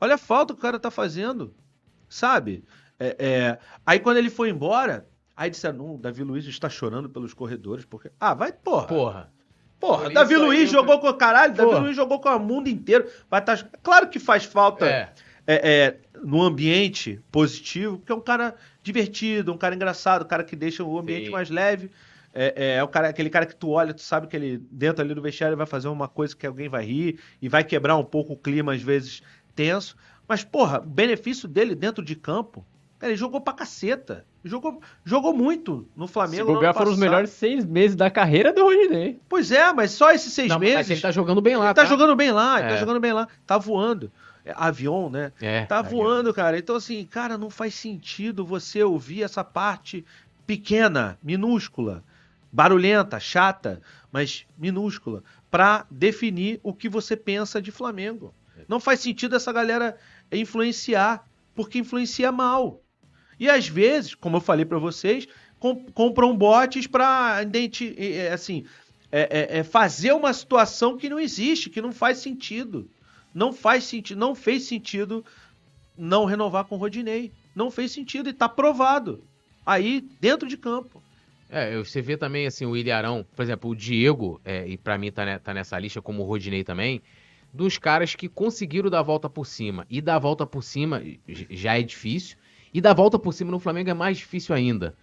Olha 0.00 0.16
a 0.16 0.18
falta 0.18 0.52
que 0.52 0.58
o 0.58 0.62
cara 0.62 0.80
tá 0.80 0.90
fazendo. 0.90 1.54
Sabe? 2.08 2.64
É, 2.98 3.16
é... 3.20 3.58
Aí 3.86 4.00
quando 4.00 4.16
ele 4.16 4.30
foi 4.30 4.50
embora, 4.50 5.08
Aí 5.40 5.48
disseram, 5.48 5.78
não, 5.78 5.96
Davi 5.96 6.22
Luiz 6.22 6.44
está 6.44 6.68
chorando 6.68 7.08
pelos 7.08 7.32
corredores, 7.32 7.86
porque. 7.86 8.10
Ah, 8.20 8.34
vai, 8.34 8.52
porra. 8.52 8.86
Porra. 8.86 9.32
Porra, 9.80 10.10
Davi 10.10 10.36
Luiz 10.36 10.70
jogou 10.70 11.00
com 11.00 11.08
o 11.08 11.14
caralho, 11.14 11.54
porra. 11.54 11.66
Davi 11.66 11.84
Luiz 11.84 11.96
jogou 11.96 12.20
com 12.20 12.28
o 12.28 12.38
mundo 12.38 12.68
inteiro. 12.68 13.08
Vai 13.30 13.42
tá... 13.42 13.56
Claro 13.82 14.10
que 14.10 14.18
faz 14.18 14.44
falta 14.44 14.86
é. 14.86 15.10
É, 15.46 15.70
é, 15.70 15.96
no 16.22 16.42
ambiente 16.42 17.22
positivo, 17.32 17.96
porque 17.96 18.12
é 18.12 18.14
um 18.14 18.20
cara 18.20 18.54
divertido, 18.82 19.50
um 19.50 19.56
cara 19.56 19.74
engraçado, 19.74 20.26
um 20.26 20.28
cara 20.28 20.44
que 20.44 20.54
deixa 20.54 20.84
o 20.84 20.98
ambiente 20.98 21.24
Sim. 21.24 21.32
mais 21.32 21.48
leve. 21.48 21.90
É, 22.34 22.52
é, 22.54 22.74
é, 22.74 22.84
o 22.84 22.88
cara, 22.88 23.08
aquele 23.08 23.30
cara 23.30 23.46
que 23.46 23.56
tu 23.56 23.70
olha, 23.70 23.94
tu 23.94 24.02
sabe 24.02 24.26
que 24.26 24.36
ele, 24.36 24.58
dentro 24.70 25.02
ali 25.02 25.14
do 25.14 25.22
vestiário, 25.22 25.56
vai 25.56 25.66
fazer 25.66 25.88
uma 25.88 26.06
coisa 26.06 26.36
que 26.36 26.46
alguém 26.46 26.68
vai 26.68 26.84
rir 26.84 27.18
e 27.40 27.48
vai 27.48 27.64
quebrar 27.64 27.96
um 27.96 28.04
pouco 28.04 28.34
o 28.34 28.36
clima, 28.36 28.74
às 28.74 28.82
vezes, 28.82 29.22
tenso. 29.54 29.96
Mas, 30.28 30.44
porra, 30.44 30.80
o 30.80 30.86
benefício 30.86 31.48
dele 31.48 31.74
dentro 31.74 32.04
de 32.04 32.14
campo 32.14 32.62
Cara, 33.00 33.12
ele 33.12 33.18
jogou 33.18 33.40
pra 33.40 33.54
caceta. 33.54 34.26
Jogou, 34.42 34.80
jogou 35.04 35.34
muito 35.34 35.86
no 35.94 36.06
Flamengo. 36.06 36.46
Se 36.48 36.54
bobear, 36.54 36.72
foram 36.72 36.92
os 36.92 36.98
melhores 36.98 37.30
seis 37.30 37.64
meses 37.66 37.94
da 37.94 38.10
carreira 38.10 38.52
do 38.52 38.62
Rodinei. 38.62 39.20
Pois 39.28 39.52
é, 39.52 39.72
mas 39.72 39.90
só 39.90 40.10
esses 40.12 40.32
seis 40.32 40.48
Não, 40.48 40.58
meses. 40.58 40.90
ele 40.90 41.00
tá 41.00 41.10
jogando 41.10 41.42
bem 41.42 41.56
lá. 41.56 41.66
Ele 41.66 41.74
tá, 41.74 41.82
tá 41.82 41.88
jogando 41.88 42.16
bem 42.16 42.32
lá, 42.32 42.56
é. 42.56 42.60
ele 42.60 42.68
tá 42.70 42.74
é. 42.74 42.78
jogando 42.78 43.00
bem 43.00 43.12
lá. 43.12 43.28
Tá 43.46 43.58
voando. 43.58 44.10
É, 44.44 44.54
avião, 44.56 45.10
né? 45.10 45.32
É, 45.40 45.66
tá 45.66 45.80
avião. 45.80 46.02
voando, 46.02 46.32
cara. 46.32 46.58
Então, 46.58 46.76
assim, 46.76 47.04
cara, 47.04 47.36
não 47.36 47.50
faz 47.50 47.74
sentido 47.74 48.44
você 48.44 48.82
ouvir 48.82 49.22
essa 49.22 49.44
parte 49.44 50.04
pequena, 50.46 51.18
minúscula, 51.22 52.02
barulhenta, 52.50 53.20
chata, 53.20 53.80
mas 54.10 54.46
minúscula, 54.58 55.22
para 55.50 55.86
definir 55.90 56.58
o 56.62 56.72
que 56.72 56.88
você 56.88 57.14
pensa 57.14 57.60
de 57.60 57.70
Flamengo. 57.70 58.34
Não 58.66 58.80
faz 58.80 59.00
sentido 59.00 59.36
essa 59.36 59.52
galera 59.52 59.96
influenciar, 60.32 61.24
porque 61.54 61.78
influencia 61.78 62.32
mal. 62.32 62.80
E 63.40 63.48
às 63.48 63.66
vezes, 63.66 64.14
como 64.14 64.36
eu 64.36 64.40
falei 64.40 64.66
para 64.66 64.78
vocês, 64.78 65.26
compram 65.94 66.36
bots 66.36 66.86
para 66.86 67.42
assim, 68.32 68.66
é, 69.10 69.56
é, 69.56 69.58
é 69.58 69.64
fazer 69.64 70.12
uma 70.12 70.32
situação 70.34 70.98
que 70.98 71.08
não 71.08 71.18
existe, 71.18 71.70
que 71.70 71.80
não 71.80 71.90
faz 71.90 72.18
sentido. 72.18 72.88
Não 73.34 73.50
faz 73.50 73.84
sentido, 73.84 74.18
não 74.18 74.34
fez 74.34 74.64
sentido 74.64 75.24
não 75.96 76.26
renovar 76.26 76.64
com 76.64 76.74
o 76.74 76.78
Rodinei. 76.78 77.32
Não 77.54 77.70
fez 77.70 77.92
sentido 77.92 78.28
e 78.28 78.32
tá 78.32 78.48
provado. 78.48 79.24
Aí, 79.64 80.02
dentro 80.20 80.46
de 80.46 80.56
campo. 80.56 81.02
É, 81.48 81.76
você 81.78 82.02
vê 82.02 82.16
também, 82.16 82.46
assim, 82.46 82.66
o 82.66 82.76
Ilharão, 82.76 83.26
por 83.34 83.42
exemplo, 83.42 83.70
o 83.70 83.74
Diego, 83.74 84.40
é, 84.44 84.68
e 84.68 84.76
para 84.76 84.96
mim 84.98 85.10
tá, 85.10 85.38
tá, 85.38 85.52
nessa 85.54 85.78
lista, 85.78 86.00
como 86.00 86.22
o 86.22 86.26
Rodinei 86.26 86.62
também, 86.62 87.02
dos 87.52 87.76
caras 87.76 88.14
que 88.14 88.28
conseguiram 88.28 88.88
dar 88.88 89.00
a 89.00 89.02
volta 89.02 89.28
por 89.28 89.46
cima. 89.46 89.86
E 89.88 90.00
dar 90.00 90.16
a 90.16 90.18
volta 90.18 90.46
por 90.46 90.62
cima 90.62 91.02
já 91.26 91.78
é 91.78 91.82
difícil. 91.82 92.36
E 92.72 92.80
dar 92.80 92.94
volta 92.94 93.18
por 93.18 93.32
cima 93.32 93.50
no 93.50 93.58
Flamengo 93.58 93.90
é 93.90 93.94
mais 93.94 94.18
difícil 94.18 94.54
ainda. 94.54 94.94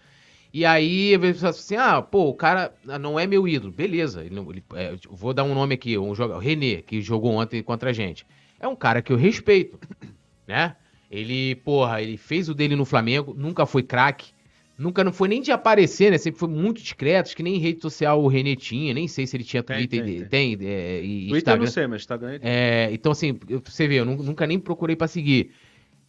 E 0.54 0.66
aí, 0.66 1.14
assim, 1.44 1.76
ah, 1.76 2.02
pô, 2.02 2.30
o 2.30 2.34
cara 2.34 2.74
não 3.00 3.20
é 3.20 3.28
meu 3.28 3.48
ídolo. 3.48 3.72
Beleza, 3.72 4.24
ele, 4.24 4.40
ele 4.40 4.64
é, 4.74 4.96
vou 5.10 5.34
dar 5.34 5.44
um 5.44 5.54
nome 5.54 5.76
aqui, 5.76 5.98
um 5.98 6.16
jogador, 6.16 6.40
René, 6.40 6.82
que 6.82 7.02
jogou 7.02 7.34
ontem 7.34 7.62
contra 7.62 7.90
a 7.90 7.94
gente. 7.94 8.26
É 8.60 8.68
um 8.68 8.76
cara 8.76 9.02
que 9.02 9.12
eu 9.12 9.18
respeito, 9.18 9.78
né? 10.48 10.76
Ele, 11.12 11.56
porra, 11.56 12.02
ele 12.02 12.18
fez 12.18 12.50
o 12.50 12.54
dele 12.54 12.76
no 12.76 12.86
Flamengo, 12.86 13.34
nunca 13.38 13.66
foi 13.66 13.84
craque, 13.84 14.32
nunca 14.78 15.04
não 15.04 15.12
foi 15.12 15.28
nem 15.28 15.42
de 15.42 15.52
aparecer, 15.52 16.12
né? 16.12 16.18
Sempre 16.18 16.40
foi 16.40 16.50
muito 16.50 16.82
discreto, 16.82 17.36
que 17.36 17.44
nem 17.44 17.58
rede 17.60 17.82
social 17.82 18.22
o 18.22 18.28
René 18.28 18.56
tinha, 18.56 18.94
nem 18.94 19.08
sei 19.08 19.28
se 19.28 19.36
ele 19.36 19.44
tinha 19.44 19.64
Twitter, 19.64 20.04
tem, 20.04 20.26
tem, 20.26 20.56
tem 20.56 20.68
é, 20.68 21.02
e 21.02 21.30
Twitter 21.30 21.38
Instagram. 21.38 21.56
eu 21.56 21.66
não 21.66 21.72
sei, 21.72 21.88
mas 21.88 22.02
Instagram 22.02 22.40
é, 22.42 22.90
Então, 22.92 23.12
assim, 23.12 23.38
você 23.64 23.88
vê, 23.88 23.96
eu 23.96 24.06
nunca 24.06 24.48
nem 24.48 24.60
procurei 24.60 24.96
para 24.96 25.08
seguir. 25.08 25.52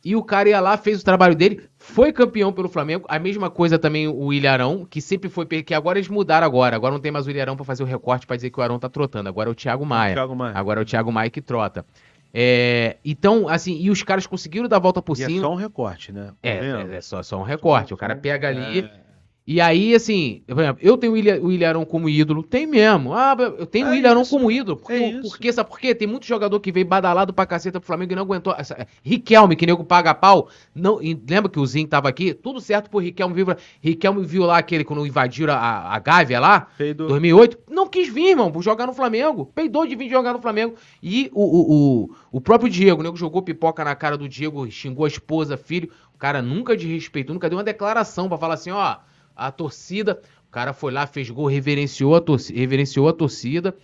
E 0.09 0.17
o 0.17 0.25
cara 0.25 0.49
ia 0.49 0.59
lá, 0.59 0.75
fez 0.79 1.03
o 1.03 1.05
trabalho 1.05 1.37
dele, 1.37 1.69
foi 1.77 2.15
campeão 2.15 2.51
pelo 2.51 2.67
Flamengo. 2.67 3.05
A 3.11 3.19
mesma 3.19 3.51
coisa 3.51 3.79
também 3.79 4.09
o 4.09 4.33
Ilharão, 4.33 4.87
que 4.89 5.03
sempre 5.03 5.29
foi. 5.29 5.45
Que 5.45 5.75
agora 5.75 5.99
eles 5.99 6.09
mudaram 6.09 6.47
agora. 6.47 6.75
Agora 6.75 6.95
não 6.95 6.99
tem 6.99 7.13
mais 7.13 7.27
o 7.27 7.31
Ilharão 7.31 7.55
pra 7.55 7.65
fazer 7.67 7.83
o 7.83 7.87
recorte 7.87 8.27
pra 8.27 8.35
dizer 8.35 8.49
que 8.49 8.59
o 8.59 8.63
Arão 8.63 8.79
tá 8.79 8.89
trotando. 8.89 9.29
Agora 9.29 9.51
é 9.51 9.53
o 9.53 9.55
Thiago 9.55 9.85
Maia. 9.85 10.15
Thiago 10.15 10.35
Maia. 10.35 10.57
Agora 10.57 10.81
é 10.81 10.83
o 10.83 10.87
Thiago 10.87 11.13
Maia 11.13 11.29
que 11.29 11.43
trota. 11.43 11.85
É, 12.33 12.97
então, 13.05 13.51
assim, 13.51 13.79
e 13.79 13.91
os 13.91 14.03
caras 14.03 14.27
conseguiram 14.27 14.67
dar 14.67 14.77
a 14.77 14.81
volta 14.81 15.03
por 15.03 15.19
e 15.19 15.23
é 15.23 15.27
cima. 15.27 15.41
É 15.41 15.43
só 15.43 15.53
um 15.53 15.57
recorte, 15.57 16.11
né? 16.11 16.29
Tá 16.29 16.49
é, 16.49 16.57
é, 16.57 16.97
é, 16.97 17.01
só, 17.03 17.23
só 17.23 17.39
um 17.39 17.43
recorte. 17.43 17.91
Só, 17.91 17.95
o 17.95 17.99
cara 17.99 18.17
pega 18.17 18.49
ali. 18.49 18.79
É 18.79 19.08
e 19.51 19.63
aí, 19.63 19.95
assim, 19.95 20.43
por 20.47 20.61
exemplo, 20.61 20.83
eu 20.83 20.99
tenho 20.99 21.15
o, 21.15 21.17
Ilha, 21.17 21.43
o 21.43 21.51
Ilharão 21.51 21.83
como 21.83 22.07
ídolo, 22.07 22.43
tem 22.43 22.67
mesmo. 22.67 23.15
Ah, 23.15 23.35
eu 23.39 23.65
tenho 23.65 23.87
é 23.87 23.91
o 23.93 23.95
Ilharão 23.95 24.21
isso, 24.21 24.31
como 24.31 24.51
ídolo. 24.51 24.77
Por, 24.77 24.93
é 24.93 25.23
por 25.23 25.39
quê? 25.39 25.51
Sabe 25.51 25.71
por 25.71 25.81
quê? 25.81 25.95
Tem 25.95 26.07
muito 26.07 26.27
jogador 26.27 26.61
que 26.61 26.71
veio 26.71 26.85
badalado 26.85 27.33
pra 27.33 27.47
caceta 27.47 27.81
pro 27.81 27.87
Flamengo 27.87 28.13
e 28.13 28.15
não 28.15 28.25
aguentou. 28.25 28.55
Essa, 28.59 28.87
Riquelme, 29.03 29.57
que 29.57 29.65
nego 29.65 29.83
paga 29.85 30.13
pau. 30.13 30.51
Não, 30.75 30.97
lembra 30.99 31.49
que 31.49 31.59
o 31.59 31.65
Zinho 31.65 31.89
tava 31.89 32.11
aqui? 32.11 32.35
Tudo 32.35 32.61
certo 32.61 32.91
pro 32.91 32.99
Riquelme 32.99 33.43
vir. 33.43 33.57
Riquelme 33.81 34.23
viu 34.23 34.45
lá 34.45 34.59
aquele 34.59 34.85
quando 34.85 35.07
invadiram 35.07 35.55
a, 35.55 35.95
a 35.95 35.99
Gávea 35.99 36.41
lá, 36.41 36.69
Peidou. 36.77 37.09
2008. 37.09 37.59
Não 37.71 37.89
quis 37.89 38.13
vir, 38.13 38.33
irmão, 38.33 38.53
jogar 38.61 38.87
no 38.87 38.93
Flamengo. 38.93 39.47
Peidou 39.55 39.87
de 39.87 39.97
vir 39.97 40.11
jogar 40.11 40.35
no 40.35 40.43
Flamengo. 40.43 40.75
E 41.03 41.31
o, 41.33 41.43
o, 41.43 42.03
o, 42.03 42.11
o 42.33 42.41
próprio 42.43 42.69
Diego, 42.69 43.01
o 43.01 43.03
nego 43.03 43.17
jogou 43.17 43.41
pipoca 43.41 43.83
na 43.83 43.95
cara 43.95 44.19
do 44.19 44.29
Diego, 44.29 44.71
xingou 44.71 45.07
a 45.07 45.09
esposa, 45.09 45.57
filho. 45.57 45.89
O 46.15 46.19
cara 46.19 46.43
nunca 46.43 46.77
desrespeitou, 46.77 47.33
nunca 47.33 47.49
deu 47.49 47.57
uma 47.57 47.65
declaração 47.65 48.29
para 48.29 48.37
falar 48.37 48.53
assim, 48.53 48.73
ó 48.73 48.99
a 49.39 49.53
torcida. 49.53 50.21
O 50.49 50.51
cara 50.51 50.73
foi 50.73 50.93
lá, 50.93 51.07
fez 51.07 51.31
gol, 51.31 51.47
reverenciou 51.47 52.17
a 52.17 52.21
torcida, 52.21 52.59
reverenciou 52.59 53.09
a 53.09 53.13
torcida. 53.13 53.75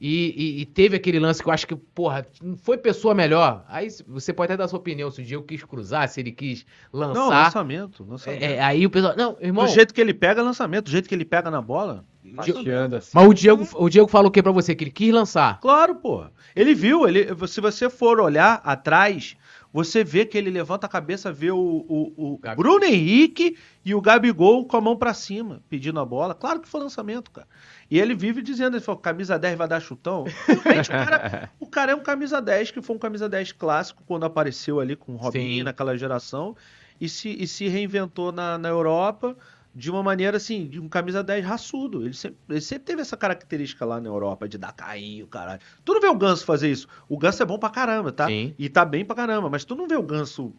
E, 0.00 0.34
e, 0.36 0.60
e, 0.60 0.66
teve 0.66 0.96
aquele 0.96 1.18
lance 1.18 1.42
que 1.42 1.48
eu 1.48 1.52
acho 1.52 1.66
que, 1.66 1.74
porra, 1.74 2.26
foi 2.58 2.76
pessoa 2.76 3.14
melhor. 3.14 3.64
Aí 3.68 3.88
você 4.06 4.32
pode 4.32 4.52
até 4.52 4.58
dar 4.58 4.68
sua 4.68 4.78
opinião 4.78 5.10
se 5.10 5.22
o 5.22 5.24
Diego 5.24 5.44
quis 5.44 5.62
cruzar, 5.64 6.08
se 6.08 6.20
ele 6.20 6.32
quis 6.32 6.66
lançar. 6.92 7.20
Não, 7.20 7.28
lançamento. 7.28 8.04
lançamento. 8.06 8.42
É, 8.42 8.60
aí 8.60 8.84
o 8.84 8.90
pessoal. 8.90 9.14
Não, 9.16 9.36
irmão. 9.40 9.64
Do 9.64 9.70
jeito 9.70 9.94
que 9.94 10.00
ele 10.00 10.12
pega, 10.12 10.42
lançamento. 10.42 10.86
Do 10.86 10.90
jeito 10.90 11.08
que 11.08 11.14
ele 11.14 11.24
pega 11.24 11.50
na 11.50 11.62
bola. 11.62 12.04
Diego, 12.22 12.96
assim. 12.96 13.10
Mas 13.14 13.28
o 13.28 13.34
Diego, 13.34 13.68
o 13.74 13.88
Diego 13.88 14.08
falou 14.08 14.28
o 14.28 14.30
que 14.30 14.42
pra 14.42 14.52
você? 14.52 14.74
Que 14.74 14.84
ele 14.84 14.90
quis 14.90 15.12
lançar. 15.12 15.60
Claro, 15.60 15.94
porra. 15.94 16.32
Ele 16.54 16.74
viu, 16.74 17.06
ele, 17.08 17.28
se 17.46 17.60
você 17.60 17.88
for 17.88 18.20
olhar 18.20 18.60
atrás, 18.64 19.36
você 19.74 20.04
vê 20.04 20.24
que 20.24 20.38
ele 20.38 20.50
levanta 20.50 20.86
a 20.86 20.88
cabeça, 20.88 21.32
vê 21.32 21.50
o, 21.50 21.58
o, 21.58 22.34
o 22.36 22.54
Bruno 22.54 22.84
Henrique 22.84 23.58
e 23.84 23.92
o 23.92 24.00
Gabigol 24.00 24.64
com 24.66 24.76
a 24.76 24.80
mão 24.80 24.96
para 24.96 25.12
cima, 25.12 25.60
pedindo 25.68 25.98
a 25.98 26.04
bola. 26.04 26.32
Claro 26.32 26.60
que 26.60 26.68
foi 26.68 26.80
lançamento, 26.80 27.28
cara. 27.32 27.48
E 27.90 27.98
ele 27.98 28.14
vive 28.14 28.40
dizendo, 28.40 28.76
ele 28.76 28.84
falou, 28.84 29.00
camisa 29.00 29.36
10 29.36 29.58
vai 29.58 29.66
dar 29.66 29.80
chutão. 29.80 30.26
Realmente, 30.46 30.90
o, 30.90 30.92
cara, 30.92 31.50
o 31.58 31.66
cara 31.66 31.90
é 31.90 31.94
um 31.96 32.04
camisa 32.04 32.40
10, 32.40 32.70
que 32.70 32.80
foi 32.80 32.94
um 32.94 33.00
camisa 33.00 33.28
10 33.28 33.50
clássico 33.50 34.04
quando 34.06 34.24
apareceu 34.24 34.78
ali 34.78 34.94
com 34.94 35.14
o 35.14 35.16
Robinho 35.16 35.58
Sim. 35.58 35.62
naquela 35.64 35.98
geração. 35.98 36.54
E 37.00 37.08
se, 37.08 37.30
e 37.30 37.44
se 37.44 37.66
reinventou 37.66 38.30
na, 38.30 38.56
na 38.56 38.68
Europa 38.68 39.36
de 39.74 39.90
uma 39.90 40.02
maneira 40.02 40.36
assim, 40.36 40.68
de 40.68 40.80
um 40.80 40.88
camisa 40.88 41.22
10 41.22 41.44
raçudo. 41.44 42.02
Ele 42.02 42.14
sempre, 42.14 42.38
ele 42.48 42.60
sempre 42.60 42.84
teve 42.84 43.02
essa 43.02 43.16
característica 43.16 43.84
lá 43.84 44.00
na 44.00 44.08
Europa 44.08 44.48
de 44.48 44.56
dar 44.56 44.72
cair, 44.72 45.26
caralho. 45.26 45.60
Tu 45.84 45.92
não 45.92 46.00
vê 46.00 46.06
o 46.06 46.14
Ganso 46.14 46.44
fazer 46.44 46.70
isso. 46.70 46.86
O 47.08 47.18
Ganso 47.18 47.42
é 47.42 47.46
bom 47.46 47.58
pra 47.58 47.70
caramba, 47.70 48.12
tá? 48.12 48.26
Sim. 48.26 48.54
E 48.58 48.68
tá 48.68 48.84
bem 48.84 49.04
pra 49.04 49.16
caramba, 49.16 49.50
mas 49.50 49.64
tu 49.64 49.74
não 49.74 49.88
vê 49.88 49.96
o 49.96 50.02
Ganso 50.02 50.54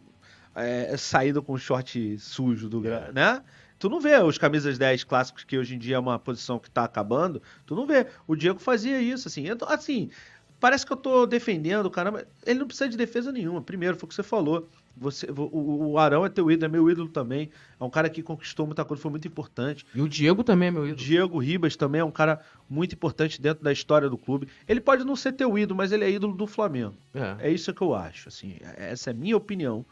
é, 0.54 0.96
saído 0.96 1.42
com 1.42 1.54
o 1.54 1.58
short 1.58 2.18
sujo 2.18 2.68
do 2.68 2.86
é. 2.86 3.12
né? 3.12 3.42
Tu 3.78 3.88
não 3.88 4.00
vê 4.00 4.18
os 4.18 4.38
camisas 4.38 4.78
10 4.78 5.04
clássicos 5.04 5.44
que 5.44 5.58
hoje 5.58 5.74
em 5.74 5.78
dia 5.78 5.96
é 5.96 5.98
uma 5.98 6.18
posição 6.18 6.58
que 6.58 6.70
tá 6.70 6.84
acabando. 6.84 7.42
Tu 7.66 7.74
não 7.74 7.86
vê. 7.86 8.06
O 8.26 8.34
Diego 8.34 8.58
fazia 8.58 9.00
isso, 9.00 9.28
assim. 9.28 9.48
Então, 9.48 9.68
assim, 9.68 10.10
parece 10.58 10.86
que 10.86 10.92
eu 10.92 10.96
tô 10.96 11.26
defendendo, 11.26 11.90
caramba. 11.90 12.26
Ele 12.44 12.58
não 12.58 12.66
precisa 12.66 12.88
de 12.88 12.96
defesa 12.96 13.30
nenhuma. 13.30 13.60
Primeiro, 13.60 13.96
foi 13.96 14.06
o 14.06 14.08
que 14.08 14.14
você 14.14 14.22
falou. 14.22 14.68
Você, 14.98 15.26
o, 15.30 15.90
o 15.90 15.98
Arão 15.98 16.24
é 16.24 16.28
teu 16.28 16.50
ídolo, 16.50 16.64
é 16.64 16.68
meu 16.68 16.90
ídolo 16.90 17.08
também. 17.08 17.50
É 17.78 17.84
um 17.84 17.90
cara 17.90 18.08
que 18.08 18.22
conquistou 18.22 18.66
muita 18.66 18.84
coisa, 18.84 19.02
foi 19.02 19.10
muito 19.10 19.28
importante. 19.28 19.84
E 19.94 20.00
o 20.00 20.08
Diego 20.08 20.42
também 20.42 20.68
é 20.68 20.70
meu 20.70 20.86
ídolo. 20.86 20.96
Diego 20.96 21.38
Ribas 21.38 21.76
também 21.76 22.00
é 22.00 22.04
um 22.04 22.10
cara 22.10 22.40
muito 22.68 22.94
importante 22.94 23.40
dentro 23.40 23.62
da 23.62 23.70
história 23.70 24.08
do 24.08 24.16
clube. 24.16 24.48
Ele 24.66 24.80
pode 24.80 25.04
não 25.04 25.14
ser 25.14 25.32
teu 25.32 25.58
ídolo, 25.58 25.76
mas 25.76 25.92
ele 25.92 26.04
é 26.04 26.10
ídolo 26.10 26.34
do 26.34 26.46
Flamengo. 26.46 26.94
É, 27.14 27.48
é 27.48 27.50
isso 27.50 27.74
que 27.74 27.82
eu 27.82 27.94
acho. 27.94 28.28
Assim, 28.28 28.56
essa 28.76 29.10
é 29.10 29.12
a 29.12 29.14
minha 29.14 29.36
opinião. 29.36 29.84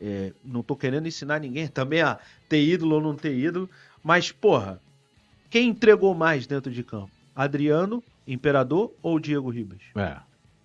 É, 0.00 0.32
não 0.44 0.62
tô 0.62 0.76
querendo 0.76 1.08
ensinar 1.08 1.40
ninguém 1.40 1.66
também 1.68 2.00
a 2.00 2.18
ter 2.48 2.62
ídolo 2.62 2.96
ou 2.96 3.00
não 3.00 3.16
ter 3.16 3.36
ídolo. 3.36 3.68
Mas, 4.02 4.30
porra, 4.30 4.80
quem 5.50 5.70
entregou 5.70 6.14
mais 6.14 6.46
dentro 6.46 6.70
de 6.70 6.84
campo? 6.84 7.10
Adriano, 7.34 8.02
Imperador 8.26 8.94
ou 9.02 9.18
Diego 9.18 9.50
Ribas? 9.50 9.80
É, 9.96 10.18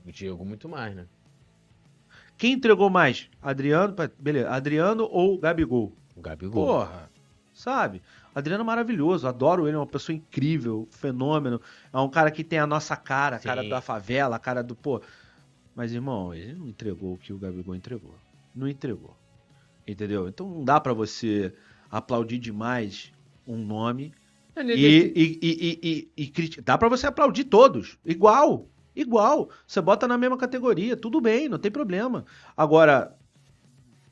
o 0.05 0.11
Diego 0.11 0.45
muito 0.45 0.69
mais, 0.69 0.95
né? 0.95 1.05
Quem 2.37 2.53
entregou 2.53 2.89
mais? 2.89 3.29
Adriano, 3.41 3.95
beleza, 4.19 4.49
Adriano 4.49 5.07
ou 5.11 5.37
Gabigol? 5.39 5.91
O 6.15 6.21
Gabigol. 6.21 6.65
Porra, 6.65 7.09
sabe? 7.53 8.01
Adriano 8.35 8.61
é 8.61 8.65
maravilhoso, 8.65 9.27
adoro 9.27 9.67
ele, 9.67 9.75
é 9.75 9.79
uma 9.79 9.87
pessoa 9.87 10.15
incrível, 10.15 10.87
fenômeno. 10.91 11.59
É 11.91 11.97
um 11.99 12.09
cara 12.09 12.29
que 12.29 12.43
tem 12.43 12.59
a 12.59 12.67
nossa 12.67 12.95
cara, 12.95 13.37
a 13.37 13.39
cara 13.39 13.63
Sim. 13.63 13.69
da 13.69 13.81
favela, 13.81 14.35
a 14.35 14.39
cara 14.39 14.61
do. 14.63 14.75
Pô. 14.75 15.01
Mas, 15.75 15.91
irmão, 15.93 16.33
ele 16.33 16.53
não 16.53 16.67
entregou 16.67 17.13
o 17.13 17.17
que 17.17 17.33
o 17.33 17.37
Gabigol 17.37 17.75
entregou. 17.75 18.13
Não 18.55 18.67
entregou. 18.67 19.15
Entendeu? 19.87 20.27
Então 20.27 20.47
não 20.49 20.63
dá 20.63 20.79
pra 20.79 20.93
você 20.93 21.53
aplaudir 21.89 22.37
demais 22.37 23.11
um 23.47 23.57
nome 23.57 24.11
e, 24.55 24.61
e, 24.71 25.13
e, 25.15 25.37
e, 25.41 25.79
e, 26.17 26.23
e 26.23 26.27
criti- 26.27 26.61
Dá 26.61 26.77
pra 26.77 26.89
você 26.89 27.07
aplaudir 27.07 27.45
todos. 27.45 27.97
Igual. 28.05 28.67
Igual. 28.99 29.49
Você 29.65 29.79
bota 29.81 30.07
na 30.07 30.17
mesma 30.17 30.37
categoria. 30.37 30.97
Tudo 30.97 31.21
bem, 31.21 31.47
não 31.47 31.59
tem 31.59 31.71
problema. 31.71 32.25
Agora. 32.55 33.15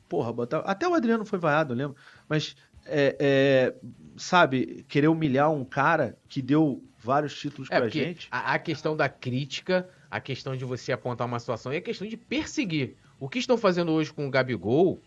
Porra, 0.08 0.32
botar. 0.32 0.58
Até 0.60 0.88
o 0.88 0.94
Adriano 0.94 1.24
foi 1.24 1.38
vaiado, 1.38 1.72
eu 1.72 1.76
lembro. 1.76 1.96
Mas. 2.28 2.54
é, 2.86 3.16
é, 3.18 3.74
sabe, 4.16 4.84
querer 4.88 5.08
humilhar 5.08 5.50
um 5.50 5.64
cara 5.64 6.16
que 6.28 6.40
deu 6.40 6.82
vários 6.98 7.38
títulos 7.38 7.68
É, 7.70 7.78
pra 7.78 7.88
gente. 7.88 8.28
a, 8.30 8.54
a 8.54 8.58
questão 8.58 8.96
da 8.96 9.08
crítica, 9.08 9.88
a 10.10 10.20
questão 10.20 10.56
de 10.56 10.64
você 10.64 10.92
apontar 10.92 11.26
uma 11.26 11.38
situação 11.38 11.72
e 11.72 11.76
a 11.76 11.80
questão 11.80 12.06
de 12.06 12.16
perseguir. 12.16 12.96
O 13.18 13.28
que 13.28 13.38
estão 13.38 13.56
fazendo 13.58 13.92
hoje 13.92 14.12
com 14.12 14.26
o 14.26 14.30
Gabigol, 14.30 15.00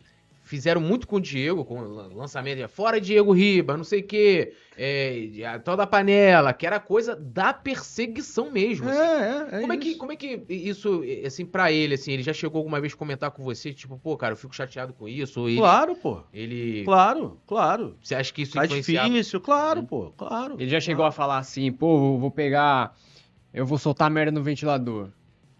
fizeram 0.49 0.81
muito 0.81 1.07
com 1.07 1.17
o 1.17 1.21
Diego, 1.21 1.63
com 1.63 1.79
o 1.79 1.87
lan- 1.93 2.09
lançamento 2.13 2.57
de 2.57 2.67
fora 2.67 2.99
Diego 2.99 3.31
Ribas, 3.31 3.77
não 3.77 3.83
sei 3.83 3.99
o 3.99 4.03
quê, 4.03 4.53
é, 4.75 5.29
a 5.45 5.59
tal 5.59 5.77
da 5.77 5.85
panela, 5.85 6.51
que 6.53 6.65
era 6.65 6.79
coisa 6.79 7.15
da 7.15 7.53
perseguição 7.53 8.49
mesmo. 8.51 8.89
assim. 8.89 8.97
É, 8.99 9.03
é, 9.51 9.57
é 9.57 9.61
Como 9.61 9.73
é, 9.73 9.77
que, 9.77 9.89
isso. 9.89 9.97
como 9.99 10.11
é 10.11 10.15
que 10.15 10.43
isso, 10.49 11.03
assim, 11.23 11.45
pra 11.45 11.71
ele, 11.71 11.93
assim, 11.93 12.11
ele 12.13 12.23
já 12.23 12.33
chegou 12.33 12.57
alguma 12.57 12.81
vez 12.81 12.93
a 12.93 12.97
comentar 12.97 13.29
com 13.29 13.43
você, 13.43 13.71
tipo, 13.71 13.97
pô, 13.99 14.17
cara, 14.17 14.33
eu 14.33 14.37
fico 14.37 14.55
chateado 14.55 14.91
com 14.91 15.07
isso, 15.07 15.47
ele, 15.47 15.57
Claro, 15.57 15.95
pô. 15.95 16.21
ele 16.33 16.83
Claro, 16.83 17.39
claro. 17.45 17.95
você 18.01 18.15
acha 18.15 18.33
que 18.33 18.41
isso 18.41 18.53
Tá 18.53 18.65
influenciava? 18.65 19.07
difícil, 19.07 19.39
claro, 19.39 19.83
pô. 19.83 20.11
Claro. 20.17 20.55
Ele 20.59 20.69
já 20.69 20.79
chegou 20.79 21.05
a 21.05 21.11
falar 21.11 21.37
assim, 21.37 21.71
pô, 21.71 22.13
eu 22.13 22.17
vou 22.17 22.31
pegar. 22.31 22.95
Eu 23.53 23.65
vou 23.65 23.77
soltar 23.77 24.09
merda 24.09 24.31
no 24.31 24.43
ventilador. 24.43 25.09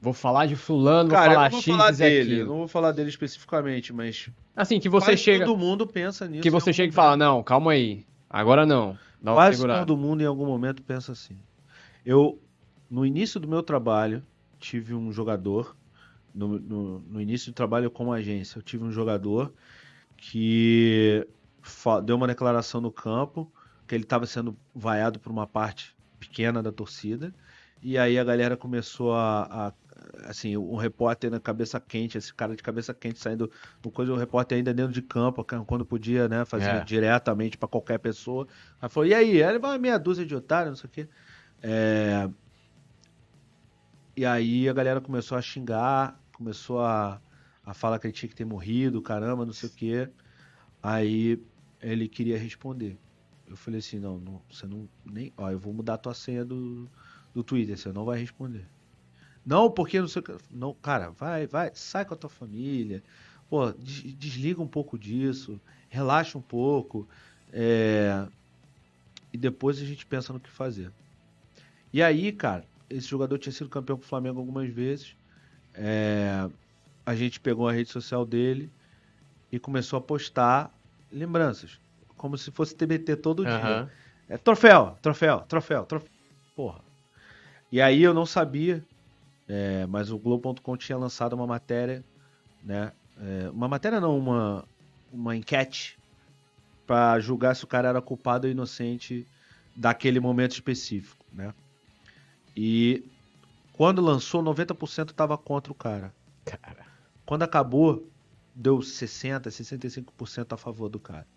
Vou 0.02 0.14
falar 0.14 0.46
de 0.46 0.56
fulano, 0.56 1.10
Cara, 1.10 1.26
vou 1.26 1.34
falar 1.36 1.44
não 1.46 1.52
vou 1.52 1.62
X 1.62 1.76
falar 1.76 1.92
dele, 1.92 2.32
aquilo. 2.34 2.50
não 2.50 2.58
vou 2.60 2.68
falar 2.68 2.92
dele 2.94 3.10
especificamente, 3.10 3.92
mas 3.92 4.30
Assim, 4.56 4.80
que 4.80 4.88
você 4.88 5.08
quase 5.08 5.18
chega. 5.22 5.46
todo 5.46 5.58
mundo 5.58 5.86
pensa 5.86 6.28
nisso. 6.28 6.42
Que 6.42 6.50
você 6.50 6.72
chega 6.72 6.92
e 6.92 6.96
fala, 6.96 7.18
não, 7.18 7.44
calma 7.44 7.72
aí. 7.74 8.06
Agora 8.30 8.66
não. 8.66 8.98
Dá 9.22 9.34
Quase 9.34 9.66
todo 9.68 9.98
mundo 9.98 10.22
em 10.22 10.26
algum 10.26 10.46
momento 10.46 10.82
pensa 10.82 11.12
assim. 11.12 11.38
Eu, 12.06 12.40
no 12.90 13.06
início 13.06 13.40
do 13.40 13.48
meu 13.48 13.62
trabalho, 13.62 14.24
tive 14.58 14.94
um 14.94 15.12
jogador. 15.12 15.76
No, 16.34 16.60
no, 16.60 17.00
no 17.00 17.22
início 17.22 17.52
do 17.52 17.56
trabalho 17.56 17.92
como 17.92 18.14
agência, 18.14 18.58
eu 18.60 18.62
tive 18.62 18.84
um 18.84 18.92
jogador 18.92 19.52
que 20.16 21.28
deu 22.06 22.16
uma 22.16 22.28
declaração 22.28 22.80
no 22.82 22.92
campo 22.92 23.52
que 23.88 23.96
ele 23.96 24.04
estava 24.04 24.26
sendo 24.26 24.56
vaiado 24.74 25.20
por 25.20 25.32
uma 25.32 25.48
parte 25.48 25.96
pequena 26.20 26.62
da 26.62 26.72
torcida. 26.72 27.34
E 27.82 27.98
aí 27.98 28.20
a 28.20 28.24
galera 28.24 28.56
começou 28.56 29.14
a, 29.14 29.68
a- 29.68 29.74
assim, 30.26 30.58
um 30.58 30.76
repórter 30.76 31.30
na 31.32 31.40
cabeça 31.40 31.80
quente, 31.80 32.18
esse 32.18 32.34
cara 32.34 32.56
de 32.56 32.64
cabeça 32.64 32.94
quente 32.94 33.20
saindo 33.20 33.52
do 33.82 33.92
coisa, 33.92 34.14
o 34.14 34.16
repórter 34.18 34.58
ainda 34.58 34.74
dentro 34.74 34.94
de 34.94 35.02
campo, 35.02 35.44
quando 35.66 35.86
podia, 35.86 36.28
né, 36.28 36.46
fazer 36.46 36.76
É. 36.78 36.80
diretamente 36.82 37.58
para 37.58 37.68
qualquer 37.70 38.00
pessoa. 38.00 38.48
Aí 38.82 38.90
falou, 38.90 39.08
e 39.08 39.14
aí? 39.14 39.44
Aí 39.44 39.50
ele 39.50 39.60
vai 39.60 39.78
meia 39.78 39.98
dúzia 39.98 40.26
de 40.26 40.36
otário, 40.36 40.70
não 40.72 40.76
sei 40.78 40.88
o 40.88 40.92
quê. 40.92 41.10
É, 41.62 42.30
E 44.16 44.26
aí 44.26 44.68
a 44.68 44.74
galera 44.74 45.02
começou 45.02 45.38
a 45.38 45.42
xingar, 45.42 46.20
começou 46.34 46.82
a, 46.82 47.22
a 47.64 47.74
falar 47.74 48.00
que 48.00 48.08
ele 48.08 48.14
tinha 48.14 48.30
que 48.30 48.36
ter 48.36 48.46
morrido, 48.46 49.02
caramba, 49.02 49.46
não 49.46 49.54
sei 49.54 49.70
o 49.70 49.72
quê. 49.72 50.10
Aí 50.82 51.42
ele 51.82 52.08
queria 52.08 52.38
responder. 52.38 52.98
Eu 53.48 53.56
falei 53.58 53.80
assim, 53.80 54.00
não, 54.00 54.20
não 54.20 54.42
você 54.50 54.68
não 54.68 54.90
nem, 55.06 55.34
ó, 55.38 55.50
eu 55.52 55.60
vou 55.60 55.74
mudar 55.74 55.96
a 55.96 55.98
tua 55.98 56.14
senha 56.14 56.46
do, 56.46 56.90
do 57.34 57.44
Twitter, 57.44 57.78
você 57.78 57.92
não 57.92 58.06
vai 58.06 58.20
responder. 58.20 58.70
Não, 59.46 59.72
porque 59.72 60.00
não 60.00 60.08
sei 60.08 60.22
o 60.22 60.24
que. 60.24 60.38
Não, 60.50 60.74
cara, 60.76 61.12
vai, 61.12 61.48
vai, 61.48 61.72
sai 61.74 62.06
com 62.06 62.14
a 62.14 62.18
tua 62.18 62.30
família. 62.30 63.04
Pô, 63.50 63.72
des- 63.72 64.14
desliga 64.16 64.62
um 64.62 64.68
pouco 64.68 64.98
disso, 65.00 65.62
relaxa 65.90 66.38
um 66.38 66.42
pouco. 66.42 67.08
é, 67.52 68.28
E 69.34 69.38
depois 69.38 69.80
a 69.82 69.86
gente 69.86 70.06
pensa 70.06 70.32
no 70.34 70.40
que 70.40 70.50
fazer. 70.52 70.94
E 71.94 72.02
aí, 72.04 72.32
cara, 72.32 72.68
esse 72.90 73.08
jogador 73.08 73.38
tinha 73.38 73.54
sido 73.54 73.70
campeão 73.70 73.98
com 73.98 74.04
o 74.04 74.08
Flamengo 74.08 74.40
algumas 74.40 74.70
vezes. 74.70 75.16
é, 75.74 76.50
A 77.06 77.16
gente 77.16 77.40
pegou 77.42 77.68
a 77.70 77.74
rede 77.74 77.92
social 77.92 78.26
dele 78.26 78.74
e 79.52 79.60
começou 79.60 79.98
a 80.00 80.02
postar 80.02 80.78
lembranças. 81.12 81.80
Como 82.18 82.38
se 82.38 82.52
fosse 82.52 82.76
TBT 82.76 83.18
todo 83.18 83.46
dia. 83.46 83.82
Aham. 83.82 83.90
É 84.30 84.38
troféu, 84.38 84.98
troféu, 85.02 85.42
troféu, 85.42 85.86
troféu. 85.86 86.10
Porra. 86.56 86.84
E 87.72 87.82
aí 87.82 88.02
eu 88.04 88.14
não 88.14 88.26
sabia, 88.26 88.86
é, 89.50 89.86
mas 89.88 90.12
o 90.12 90.18
Globo.com 90.18 90.78
tinha 90.78 90.98
lançado 90.98 91.34
uma 91.34 91.48
matéria, 91.48 92.06
né? 92.64 92.94
é, 93.20 93.50
uma 93.50 93.68
matéria 93.68 94.00
não, 94.00 94.18
uma, 94.18 94.66
uma 95.12 95.36
enquete 95.36 95.98
pra 96.88 97.20
julgar 97.20 97.56
se 97.56 97.64
o 97.64 97.68
cara 97.68 97.90
era 97.90 98.02
culpado 98.02 98.48
ou 98.48 98.52
inocente 98.52 99.28
daquele 99.76 100.20
momento 100.20 100.54
específico, 100.54 101.26
né? 101.32 101.54
E 102.56 103.04
quando 103.74 104.02
lançou, 104.02 104.44
90% 104.44 105.12
tava 105.12 105.38
contra 105.38 105.72
o 105.72 105.76
cara. 105.76 106.14
Cara. 106.46 106.86
Quando 107.26 107.44
acabou, 107.44 108.08
deu 108.56 108.82
60, 108.82 109.50
65% 109.50 110.54
a 110.54 110.58
favor 110.58 110.90
do 110.90 111.00
cara. 111.00 111.28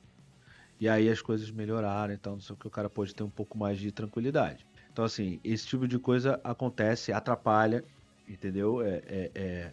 E 0.81 0.89
aí 0.89 1.09
as 1.09 1.21
coisas 1.21 1.51
melhoraram, 1.51 2.13
então 2.13 2.33
não 2.35 2.41
sei 2.41 2.55
o 2.55 2.57
que 2.57 2.67
o 2.67 2.71
cara 2.71 2.91
pode 2.91 3.15
ter 3.15 3.23
um 3.23 3.31
pouco 3.31 3.57
mais 3.57 3.79
de 3.79 3.93
tranquilidade. 3.93 4.67
Então, 4.93 5.05
assim, 5.05 5.39
esse 5.45 5.67
tipo 5.67 5.87
de 5.87 5.99
coisa 5.99 6.41
acontece, 6.43 7.13
atrapalha, 7.13 7.85
entendeu? 8.29 8.83
É, 8.83 9.03
é- 9.07 9.31
é- 9.35 9.71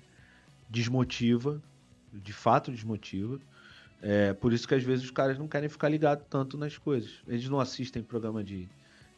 desmotiva, 0.69 1.61
de 2.13 2.31
fato 2.33 2.71
desmotiva. 2.71 3.39
É, 4.01 4.33
por 4.33 4.53
isso 4.53 4.67
que 4.67 4.75
às 4.75 4.83
vezes 4.83 5.05
os 5.05 5.11
caras 5.11 5.37
não 5.37 5.47
querem 5.47 5.67
ficar 5.67 5.89
ligados 5.89 6.25
tanto 6.29 6.57
nas 6.57 6.77
coisas. 6.77 7.11
Eles 7.27 7.49
não 7.49 7.59
assistem 7.59 8.01
programa 8.03 8.43
de, 8.43 8.69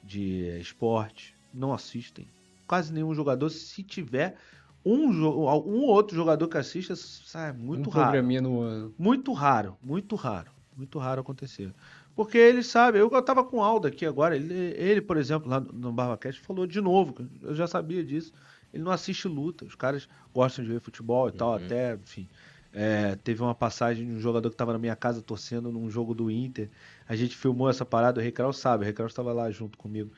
de 0.04 0.58
esporte, 0.60 1.36
não 1.54 1.74
assistem. 1.74 2.28
Quase 2.66 2.92
nenhum 2.94 3.14
jogador, 3.14 3.50
se 3.50 3.84
tiver 3.84 4.36
um, 4.84 5.10
um 5.10 5.84
outro 5.84 6.16
jogador 6.16 6.48
que 6.48 6.58
assista, 6.58 6.96
sai 6.96 7.52
muito 7.52 7.90
um 7.90 7.92
raro. 7.92 8.28
no 8.42 8.62
ano. 8.62 8.94
Muito 8.98 9.34
raro, 9.34 9.78
muito 9.84 10.16
raro, 10.16 10.50
muito 10.76 10.98
raro 10.98 11.22
acontecer. 11.22 11.72
Porque 12.16 12.38
ele 12.38 12.64
sabe, 12.64 12.98
eu, 12.98 13.10
eu 13.10 13.22
tava 13.22 13.44
com 13.44 13.58
o 13.58 13.64
Aldo 13.64 13.88
aqui 13.88 14.06
agora, 14.06 14.36
ele, 14.36 14.54
ele 14.54 15.02
por 15.02 15.18
exemplo, 15.18 15.50
lá 15.50 15.60
no, 15.60 15.72
no 15.72 15.92
BarbaCast, 15.94 16.42
falou 16.42 16.66
de 16.66 16.82
novo, 16.82 17.16
eu 17.42 17.54
já 17.54 17.68
sabia 17.68 18.04
disso. 18.04 18.34
Ele 18.74 18.84
não 18.84 18.92
assiste 18.92 19.28
luta, 19.28 19.66
os 19.66 19.76
caras 19.76 20.08
gostam 20.34 20.64
de 20.64 20.72
ver 20.72 20.80
futebol 20.80 21.28
e 21.30 21.32
tal, 21.32 21.50
Uhum. 21.50 21.56
até, 21.56 21.96
enfim. 21.96 22.28
É, 22.74 23.16
teve 23.18 23.42
uma 23.42 23.54
passagem 23.54 24.08
de 24.08 24.14
um 24.14 24.20
jogador 24.20 24.50
que 24.50 24.56
tava 24.56 24.72
na 24.72 24.80
minha 24.80 24.96
casa 24.96 25.22
torcendo 25.22 25.72
num 25.72 25.90
jogo 25.90 26.14
do 26.14 26.32
Inter. 26.32 26.70
A 27.08 27.16
gente 27.16 27.36
filmou 27.36 27.70
essa 27.70 27.86
parada, 27.86 28.22
o 28.22 28.24
Recral 28.24 28.54
sabe, 28.54 28.84
o 28.84 28.88
Recral 28.88 29.08
estava 29.08 29.34
lá 29.34 29.52
junto 29.52 29.78
comigo. 29.78 30.12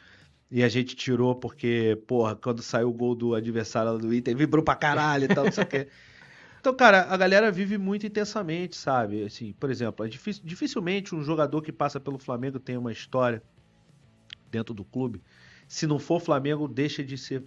E 0.51 0.61
a 0.63 0.69
gente 0.69 0.95
tirou 0.95 1.33
porque, 1.33 1.99
porra, 2.05 2.35
quando 2.35 2.61
saiu 2.61 2.89
o 2.89 2.93
gol 2.93 3.15
do 3.15 3.33
adversário 3.33 3.93
lá 3.93 3.97
do 3.97 4.13
Inter, 4.13 4.37
vibrou 4.37 4.63
pra 4.63 4.75
caralho 4.75 5.25
e 5.25 5.27
tal, 5.27 5.45
não 5.45 5.51
sei 5.51 5.63
o 5.63 5.67
quê. 5.67 5.87
Então, 6.63 6.73
cara, 6.73 7.01
a 7.09 7.17
galera 7.17 7.51
vive 7.51 7.77
muito 7.77 8.07
intensamente, 8.07 8.77
sabe? 8.77 9.25
Assim, 9.25 9.51
por 9.51 9.69
exemplo, 9.69 10.05
é 10.05 10.07
dificilmente 10.07 11.13
um 11.13 11.21
jogador 11.21 11.61
que 11.61 11.73
passa 11.73 11.99
pelo 11.99 12.17
Flamengo 12.17 12.57
tem 12.57 12.77
uma 12.77 12.89
história 12.89 13.43
dentro 14.49 14.73
do 14.73 14.85
clube. 14.85 15.21
Se 15.73 15.87
não 15.87 15.97
for 15.97 16.21
Flamengo, 16.21 16.67
deixa 16.67 17.03
de 17.03 17.17
ser, 17.17 17.43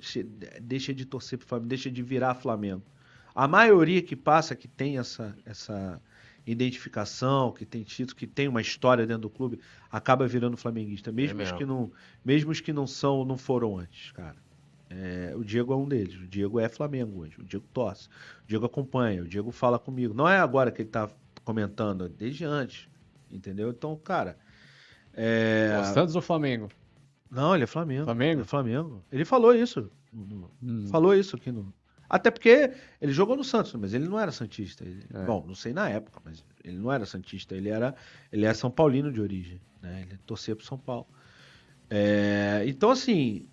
deixa 0.60 0.92
de 0.92 1.04
torcer 1.04 1.38
pro 1.38 1.46
Flamengo, 1.46 1.68
deixa 1.68 1.88
de 1.88 2.02
virar 2.02 2.34
Flamengo. 2.34 2.82
A 3.32 3.46
maioria 3.46 4.02
que 4.02 4.16
passa, 4.16 4.56
que 4.56 4.66
tem 4.66 4.98
essa, 4.98 5.38
essa 5.46 6.02
identificação, 6.44 7.52
que 7.52 7.64
tem 7.64 7.84
título, 7.84 8.16
que 8.16 8.26
tem 8.26 8.48
uma 8.48 8.60
história 8.60 9.06
dentro 9.06 9.22
do 9.22 9.30
clube, 9.30 9.60
acaba 9.88 10.26
virando 10.26 10.56
flamenguista. 10.56 11.12
Mesmo 11.12 11.34
os 11.34 11.44
mesmo. 11.44 11.56
que 11.56 11.64
não, 11.64 11.92
mesmo 12.24 12.50
os 12.50 12.60
que 12.60 12.72
não 12.72 12.84
são, 12.84 13.24
não 13.24 13.38
foram 13.38 13.78
antes, 13.78 14.10
cara. 14.10 14.36
É, 14.90 15.32
o 15.36 15.44
Diego 15.44 15.72
é 15.72 15.76
um 15.76 15.86
deles. 15.86 16.16
O 16.16 16.26
Diego 16.26 16.58
é 16.58 16.68
Flamengo 16.68 17.20
hoje. 17.20 17.36
O 17.38 17.44
Diego 17.44 17.64
torce. 17.72 18.08
O 18.42 18.48
Diego 18.48 18.66
acompanha. 18.66 19.22
O 19.22 19.28
Diego 19.28 19.52
fala 19.52 19.78
comigo. 19.78 20.12
Não 20.12 20.28
é 20.28 20.40
agora 20.40 20.72
que 20.72 20.82
ele 20.82 20.88
tá 20.88 21.08
comentando, 21.44 22.06
é 22.06 22.08
desde 22.08 22.44
antes. 22.44 22.88
Entendeu? 23.30 23.70
Então, 23.70 23.94
cara. 23.94 24.36
É... 25.14 25.76
Ó, 25.78 25.84
Santos 25.94 26.16
ou 26.16 26.20
Flamengo? 26.20 26.68
Não, 27.30 27.54
ele 27.54 27.64
é 27.64 27.66
Flamengo. 27.66 28.04
Flamengo? 28.04 28.32
Ele 28.32 28.42
é 28.42 28.44
Flamengo. 28.44 29.04
Ele 29.12 29.24
falou 29.24 29.54
isso. 29.54 29.90
Hum. 30.62 30.86
Falou 30.88 31.14
isso 31.14 31.36
aqui 31.36 31.50
no. 31.52 31.72
Até 32.08 32.30
porque 32.30 32.72
ele 33.00 33.12
jogou 33.12 33.36
no 33.36 33.42
Santos, 33.42 33.74
mas 33.74 33.92
ele 33.92 34.06
não 34.08 34.18
era 34.18 34.30
Santista. 34.30 34.84
Ele- 34.84 35.04
É. 35.12 35.24
Bom, 35.24 35.44
não 35.46 35.54
sei 35.54 35.72
na 35.72 35.88
época, 35.88 36.20
mas 36.24 36.44
ele 36.62 36.76
não 36.78 36.92
era 36.92 37.04
Santista. 37.04 37.54
Ele 37.56 37.68
era, 37.68 37.94
ele 38.32 38.44
era 38.44 38.54
São 38.54 38.70
Paulino 38.70 39.10
de 39.12 39.20
origem. 39.20 39.60
Né? 39.82 40.02
Ele 40.08 40.16
torcia 40.24 40.54
pro 40.54 40.64
São 40.64 40.78
Paulo. 40.78 41.06
É, 41.90 42.62
Então, 42.66 42.90
assim. 42.90 43.46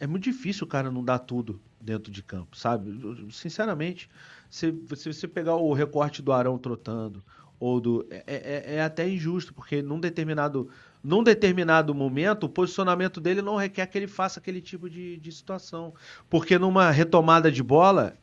É 0.00 0.06
muito 0.06 0.22
difícil 0.24 0.64
o 0.64 0.68
cara 0.68 0.92
não 0.92 1.02
dar 1.02 1.18
tudo 1.18 1.60
dentro 1.80 2.12
de 2.12 2.22
campo, 2.22 2.56
sabe? 2.56 2.92
Sinceramente, 3.32 4.08
Se, 4.48 4.72
se 4.94 5.12
você 5.12 5.26
pegar 5.26 5.56
o 5.56 5.72
recorte 5.72 6.22
do 6.22 6.32
Arão 6.32 6.56
trotando, 6.56 7.22
ou 7.58 7.80
do. 7.80 8.06
É, 8.10 8.24
é, 8.26 8.74
é 8.76 8.82
até 8.82 9.08
injusto, 9.08 9.52
porque 9.52 9.82
num 9.82 9.98
determinado, 9.98 10.68
num 11.02 11.22
determinado 11.22 11.94
momento, 11.94 12.44
o 12.44 12.48
posicionamento 12.48 13.20
dele 13.20 13.42
não 13.42 13.56
requer 13.56 13.86
que 13.86 13.98
ele 13.98 14.06
faça 14.06 14.40
aquele 14.40 14.60
tipo 14.60 14.88
de, 14.88 15.16
de 15.18 15.32
situação. 15.32 15.94
Porque 16.28 16.58
numa 16.58 16.90
retomada 16.90 17.50
de 17.50 17.62
bola, 17.62 18.16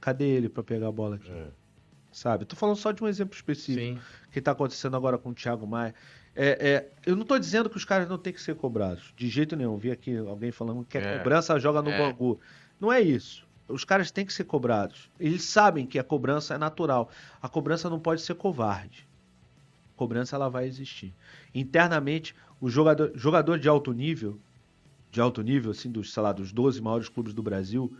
cadê 0.00 0.26
ele 0.26 0.48
para 0.48 0.62
pegar 0.62 0.88
a 0.88 0.92
bola 0.92 1.16
aqui? 1.16 1.30
É. 1.30 1.48
Sabe? 2.10 2.44
Tô 2.44 2.56
falando 2.56 2.76
só 2.76 2.90
de 2.90 3.02
um 3.02 3.08
exemplo 3.08 3.34
específico 3.34 3.98
Sim. 3.98 3.98
que 4.32 4.40
tá 4.40 4.52
acontecendo 4.52 4.96
agora 4.96 5.18
com 5.18 5.30
o 5.30 5.34
Thiago 5.34 5.66
Maia. 5.66 5.94
É, 6.34 6.68
é, 6.70 6.90
eu 7.04 7.16
não 7.16 7.22
estou 7.22 7.38
dizendo 7.38 7.68
que 7.68 7.76
os 7.76 7.84
caras 7.84 8.08
não 8.08 8.16
têm 8.16 8.32
que 8.32 8.40
ser 8.40 8.54
cobrados. 8.54 9.12
De 9.16 9.28
jeito 9.28 9.56
nenhum. 9.56 9.76
Vi 9.76 9.90
aqui 9.90 10.16
alguém 10.16 10.50
falando 10.50 10.84
que 10.84 10.96
a 10.96 11.00
é. 11.00 11.18
cobrança 11.18 11.58
joga 11.58 11.82
no 11.82 11.90
é. 11.90 11.98
Bangu. 11.98 12.40
Não 12.80 12.92
é 12.92 13.00
isso. 13.00 13.47
Os 13.68 13.84
caras 13.84 14.10
têm 14.10 14.24
que 14.24 14.32
ser 14.32 14.44
cobrados. 14.44 15.10
Eles 15.20 15.42
sabem 15.42 15.86
que 15.86 15.98
a 15.98 16.04
cobrança 16.04 16.54
é 16.54 16.58
natural. 16.58 17.10
A 17.40 17.48
cobrança 17.48 17.90
não 17.90 18.00
pode 18.00 18.22
ser 18.22 18.34
covarde. 18.34 19.06
A 19.94 19.98
cobrança 19.98 20.36
ela 20.36 20.48
vai 20.48 20.66
existir. 20.66 21.14
Internamente, 21.54 22.34
o 22.60 22.70
jogador, 22.70 23.12
jogador 23.14 23.58
de 23.58 23.68
alto 23.68 23.92
nível, 23.92 24.38
de 25.10 25.20
alto 25.20 25.42
nível, 25.42 25.70
assim, 25.70 25.90
dos, 25.90 26.12
sei 26.12 26.22
lá, 26.22 26.32
dos 26.32 26.52
12 26.52 26.80
maiores 26.80 27.08
clubes 27.08 27.34
do 27.34 27.42
Brasil, 27.42 27.94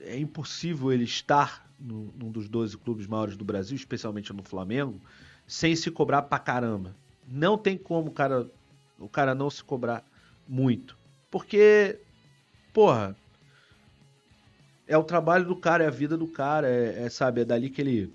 é 0.00 0.16
impossível 0.18 0.92
ele 0.92 1.04
estar 1.04 1.68
no, 1.78 2.12
num 2.16 2.30
dos 2.30 2.48
12 2.48 2.76
clubes 2.78 3.06
maiores 3.06 3.36
do 3.36 3.44
Brasil, 3.44 3.76
especialmente 3.76 4.32
no 4.32 4.42
Flamengo, 4.42 5.00
sem 5.46 5.74
se 5.74 5.90
cobrar 5.90 6.22
pra 6.22 6.38
caramba. 6.38 6.94
Não 7.26 7.58
tem 7.58 7.76
como 7.76 8.08
o 8.08 8.12
cara, 8.12 8.48
o 8.98 9.08
cara 9.08 9.34
não 9.34 9.50
se 9.50 9.62
cobrar 9.62 10.04
muito. 10.46 10.96
Porque, 11.30 12.00
porra, 12.72 13.16
é 14.88 14.96
o 14.96 15.04
trabalho 15.04 15.44
do 15.44 15.54
cara, 15.54 15.84
é 15.84 15.86
a 15.86 15.90
vida 15.90 16.16
do 16.16 16.26
cara, 16.26 16.66
é, 16.66 17.04
é 17.04 17.10
sabe, 17.10 17.42
é 17.42 17.44
dali 17.44 17.68
que 17.68 17.80
ele 17.80 18.12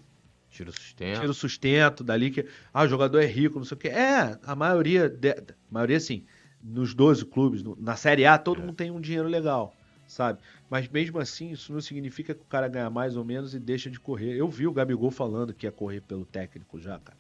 tira 0.50 0.70
o 0.70 0.74
sustento. 0.74 1.20
Tira 1.20 1.32
o 1.32 1.34
sustento, 1.34 2.04
dali 2.04 2.32
que, 2.32 2.48
ah, 2.74 2.84
o 2.84 2.88
jogador 2.88 3.20
é 3.20 3.26
rico, 3.26 3.60
não 3.60 3.66
sei 3.66 3.76
o 3.76 3.80
quê. 3.80 3.88
É, 3.90 4.38
a 4.44 4.56
maioria, 4.56 5.08
de, 5.08 5.32
a 5.32 5.44
maioria 5.70 5.98
assim, 5.98 6.26
nos 6.62 6.94
12 6.94 7.26
clubes, 7.26 7.64
no, 7.64 7.78
na 7.80 7.96
Série 7.96 8.26
A, 8.26 8.38
todo 8.38 8.62
é. 8.62 8.66
mundo 8.66 8.76
tem 8.76 8.90
um 8.90 9.00
dinheiro 9.00 9.28
legal, 9.28 9.76
sabe? 10.08 10.40
Mas 10.70 10.88
mesmo 10.88 11.20
assim, 11.20 11.52
isso 11.52 11.72
não 11.72 11.82
significa 11.82 12.34
que 12.34 12.42
o 12.42 12.46
cara 12.46 12.68
ganha 12.68 12.90
mais 12.90 13.16
ou 13.16 13.24
menos 13.24 13.54
e 13.54 13.60
deixa 13.60 13.90
de 13.90 14.00
correr. 14.00 14.36
Eu 14.36 14.50
vi 14.50 14.68
o 14.68 14.74
Gabigol 14.74 15.12
falando 15.12 15.54
que 15.54 15.68
ia 15.68 15.72
correr 15.72 16.02
pelo 16.02 16.26
técnico 16.26 16.80
já, 16.80 17.00
cara. 17.00 17.20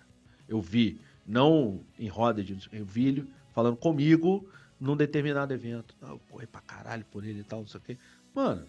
Eu 0.49 0.59
vi 0.59 0.99
não 1.25 1.81
em 1.97 2.07
roda 2.07 2.43
de 2.43 2.55
vídeo, 2.84 3.27
falando 3.53 3.77
comigo 3.77 4.47
num 4.80 4.97
determinado 4.97 5.53
evento. 5.53 5.95
Ah, 6.01 6.09
eu 6.09 6.21
corri 6.30 6.47
pra 6.47 6.61
caralho 6.61 7.05
por 7.11 7.23
ele 7.23 7.39
e 7.41 7.43
tal, 7.43 7.59
não 7.61 7.67
sei 7.67 7.80
o 7.80 7.84
quê. 7.84 7.97
Mano. 8.34 8.65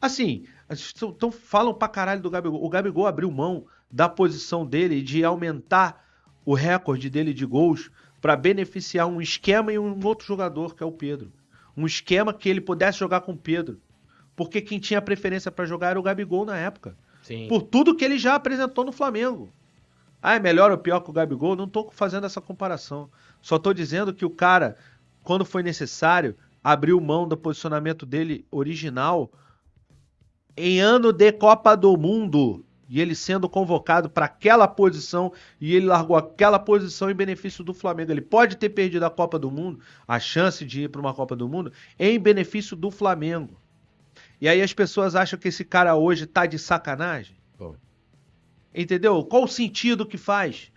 Assim, 0.00 0.44
então 1.02 1.30
falam 1.30 1.74
pra 1.74 1.88
caralho 1.88 2.22
do 2.22 2.30
Gabigol. 2.30 2.64
O 2.64 2.68
Gabigol 2.68 3.06
abriu 3.06 3.30
mão 3.30 3.66
da 3.90 4.08
posição 4.08 4.64
dele 4.64 5.02
de 5.02 5.24
aumentar 5.24 6.04
o 6.44 6.54
recorde 6.54 7.10
dele 7.10 7.34
de 7.34 7.44
gols 7.44 7.90
para 8.20 8.36
beneficiar 8.36 9.06
um 9.06 9.20
esquema 9.20 9.72
e 9.72 9.78
um 9.78 9.98
outro 10.04 10.26
jogador, 10.26 10.74
que 10.74 10.82
é 10.82 10.86
o 10.86 10.92
Pedro. 10.92 11.32
Um 11.76 11.86
esquema 11.86 12.32
que 12.32 12.48
ele 12.48 12.60
pudesse 12.60 12.98
jogar 12.98 13.20
com 13.22 13.32
o 13.32 13.36
Pedro. 13.36 13.80
Porque 14.34 14.60
quem 14.60 14.78
tinha 14.78 15.02
preferência 15.02 15.50
para 15.50 15.66
jogar 15.66 15.90
era 15.90 16.00
o 16.00 16.02
Gabigol 16.02 16.44
na 16.44 16.56
época. 16.56 16.96
Sim. 17.22 17.46
Por 17.48 17.62
tudo 17.62 17.94
que 17.94 18.04
ele 18.04 18.18
já 18.18 18.34
apresentou 18.34 18.84
no 18.84 18.92
Flamengo. 18.92 19.52
Ah, 20.22 20.34
é 20.34 20.38
melhor 20.38 20.70
ou 20.70 20.78
pior 20.78 21.00
que 21.00 21.10
o 21.10 21.12
Gabigol? 21.12 21.56
Não 21.56 21.64
estou 21.64 21.90
fazendo 21.90 22.26
essa 22.26 22.40
comparação. 22.40 23.10
Só 23.40 23.56
estou 23.56 23.72
dizendo 23.72 24.12
que 24.12 24.24
o 24.24 24.30
cara, 24.30 24.76
quando 25.22 25.44
foi 25.44 25.62
necessário, 25.62 26.36
abriu 26.62 27.00
mão 27.00 27.26
do 27.26 27.36
posicionamento 27.36 28.04
dele 28.04 28.44
original 28.50 29.30
em 30.56 30.80
ano 30.80 31.12
de 31.12 31.32
Copa 31.32 31.76
do 31.76 31.96
Mundo. 31.96 32.64
E 32.88 33.00
ele 33.00 33.14
sendo 33.14 33.48
convocado 33.48 34.10
para 34.10 34.26
aquela 34.26 34.66
posição 34.66 35.32
e 35.60 35.76
ele 35.76 35.86
largou 35.86 36.16
aquela 36.16 36.58
posição 36.58 37.08
em 37.08 37.14
benefício 37.14 37.62
do 37.62 37.72
Flamengo. 37.72 38.10
Ele 38.10 38.20
pode 38.20 38.56
ter 38.56 38.70
perdido 38.70 39.04
a 39.04 39.10
Copa 39.10 39.38
do 39.38 39.48
Mundo, 39.50 39.78
a 40.08 40.18
chance 40.18 40.64
de 40.64 40.82
ir 40.82 40.88
para 40.88 41.00
uma 41.00 41.14
Copa 41.14 41.36
do 41.36 41.48
Mundo, 41.48 41.72
em 41.96 42.18
benefício 42.18 42.76
do 42.76 42.90
Flamengo. 42.90 43.60
E 44.40 44.48
aí 44.48 44.60
as 44.60 44.72
pessoas 44.72 45.14
acham 45.14 45.38
que 45.38 45.48
esse 45.48 45.64
cara 45.64 45.94
hoje 45.94 46.26
tá 46.26 46.46
de 46.46 46.58
sacanagem. 46.58 47.36
Entendeu? 48.74 49.24
Qual 49.24 49.44
o 49.44 49.48
sentido 49.48 50.06
que 50.06 50.16
faz? 50.16 50.72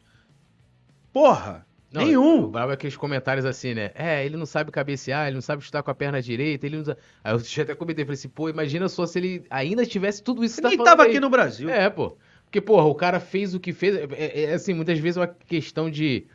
Porra! 1.12 1.66
Não, 1.94 2.06
nenhum. 2.06 2.44
O 2.46 2.48
brabo 2.50 2.72
é 2.72 2.74
aqueles 2.74 2.98
comentários 2.98 3.46
assim, 3.46 3.74
né? 3.74 3.92
É, 3.94 4.26
ele 4.26 4.36
não 4.36 4.46
sabe 4.46 4.72
cabecear, 4.72 5.28
ele 5.28 5.36
não 5.36 5.42
sabe 5.42 5.62
chutar 5.62 5.84
com 5.84 5.92
a 5.92 5.96
perna 5.96 6.22
direita, 6.22 6.66
ele 6.66 6.78
não 6.78 6.86
sabe... 6.86 7.00
Aí 7.24 7.34
eu 7.34 7.40
já 7.40 7.62
até 7.62 7.76
comentei, 7.76 8.04
falei 8.04 8.16
assim, 8.16 8.30
pô, 8.30 8.50
imagina 8.50 8.90
só 8.90 9.06
se 9.06 9.20
ele 9.20 9.46
ainda 9.50 9.86
tivesse 9.86 10.24
tudo 10.24 10.44
isso 10.44 10.56
que 10.56 10.62
tá 10.64 10.70
Nem 10.70 10.78
tava 10.84 11.04
aí. 11.04 11.12
aqui 11.12 11.20
no 11.20 11.30
Brasil. 11.30 11.70
É, 11.70 11.90
pô. 11.90 12.18
Porque, 12.46 12.62
porra, 12.62 12.86
o 12.86 12.94
cara 12.94 13.20
fez 13.20 13.56
o 13.56 13.60
que 13.60 13.74
fez. 13.74 13.96
É, 13.96 14.08
é, 14.12 14.44
é, 14.44 14.54
assim, 14.54 14.76
muitas 14.76 15.00
vezes 15.00 15.18
é 15.18 15.22
uma 15.22 15.28
questão 15.28 15.90
de. 15.90 16.28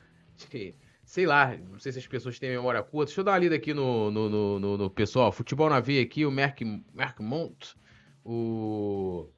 Sei 1.05 1.25
lá, 1.25 1.57
não 1.57 1.79
sei 1.79 1.93
se 1.93 1.99
as 2.01 2.07
pessoas 2.09 2.41
têm 2.41 2.51
memória 2.51 2.83
curta. 2.83 3.07
Deixa 3.07 3.21
eu 3.21 3.25
dar 3.25 3.33
uma 3.33 3.39
lida 3.39 3.55
aqui 3.55 3.73
no, 3.73 4.11
no, 4.11 4.29
no, 4.29 4.59
no, 4.59 4.77
no 4.79 4.91
pessoal. 4.91 5.31
Futebol 5.31 5.71
na 5.71 5.79
veia 5.79 6.03
aqui, 6.03 6.27
o 6.27 6.31
Merck, 6.31 6.65
Merck 6.93 7.23
Mont, 7.23 7.75
o. 8.25 9.29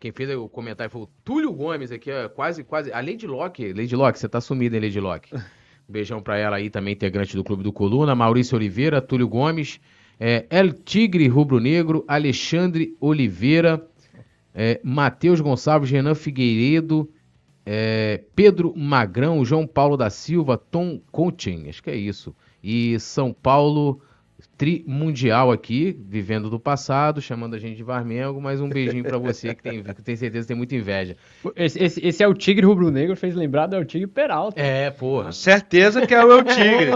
Quem 0.00 0.12
fez 0.12 0.30
o 0.30 0.48
comentário 0.48 0.90
foi 0.90 1.02
o 1.02 1.08
Túlio 1.22 1.52
Gomes 1.52 1.92
aqui, 1.92 2.10
ó, 2.10 2.26
quase, 2.30 2.64
quase. 2.64 2.90
A 2.90 3.00
Lady 3.00 3.26
Locke, 3.26 3.70
Lady 3.74 3.94
Locke, 3.94 4.18
você 4.18 4.30
tá 4.30 4.40
sumida, 4.40 4.74
hein, 4.74 4.82
Lady 4.82 4.98
Locke? 4.98 5.30
beijão 5.86 6.22
pra 6.22 6.38
ela 6.38 6.56
aí, 6.56 6.70
também 6.70 6.94
integrante 6.94 7.36
do 7.36 7.44
Clube 7.44 7.62
do 7.62 7.70
Coluna. 7.70 8.14
Maurício 8.14 8.56
Oliveira, 8.56 9.02
Túlio 9.02 9.28
Gomes, 9.28 9.78
é, 10.18 10.46
El 10.48 10.72
Tigre 10.72 11.28
Rubro 11.28 11.60
Negro, 11.60 12.02
Alexandre 12.08 12.96
Oliveira, 12.98 13.86
é, 14.54 14.80
Matheus 14.82 15.38
Gonçalves, 15.40 15.90
Renan 15.90 16.14
Figueiredo, 16.14 17.10
é, 17.66 18.24
Pedro 18.34 18.72
Magrão, 18.74 19.44
João 19.44 19.66
Paulo 19.66 19.98
da 19.98 20.08
Silva, 20.08 20.56
Tom 20.56 20.98
Coaching, 21.12 21.68
acho 21.68 21.82
que 21.82 21.90
é 21.90 21.96
isso. 21.96 22.34
E 22.62 22.98
São 22.98 23.34
Paulo 23.34 24.00
tri 24.60 24.84
mundial 24.86 25.50
aqui, 25.50 25.98
vivendo 26.06 26.50
do 26.50 26.60
passado, 26.60 27.22
chamando 27.22 27.54
a 27.56 27.58
gente 27.58 27.78
de 27.78 27.82
Varmengo, 27.82 28.42
mas 28.42 28.60
um 28.60 28.68
beijinho 28.68 29.02
para 29.02 29.16
você 29.16 29.54
que 29.54 29.62
tem, 29.62 29.82
que 29.82 30.02
tem 30.02 30.14
certeza 30.14 30.44
que 30.44 30.48
tem 30.48 30.56
muita 30.56 30.74
inveja. 30.74 31.16
Esse, 31.56 31.82
esse, 31.82 32.06
esse 32.06 32.22
é 32.22 32.28
o 32.28 32.34
Tigre 32.34 32.66
Rubro-Negro, 32.66 33.16
fez 33.16 33.34
lembrar 33.34 33.68
do 33.68 33.76
El 33.76 33.86
Tigre 33.86 34.06
Peralta. 34.06 34.60
É, 34.60 34.90
porra. 34.90 35.32
Certeza 35.32 36.06
que 36.06 36.14
é 36.14 36.22
o 36.22 36.30
El 36.30 36.44
Tigre. 36.44 36.90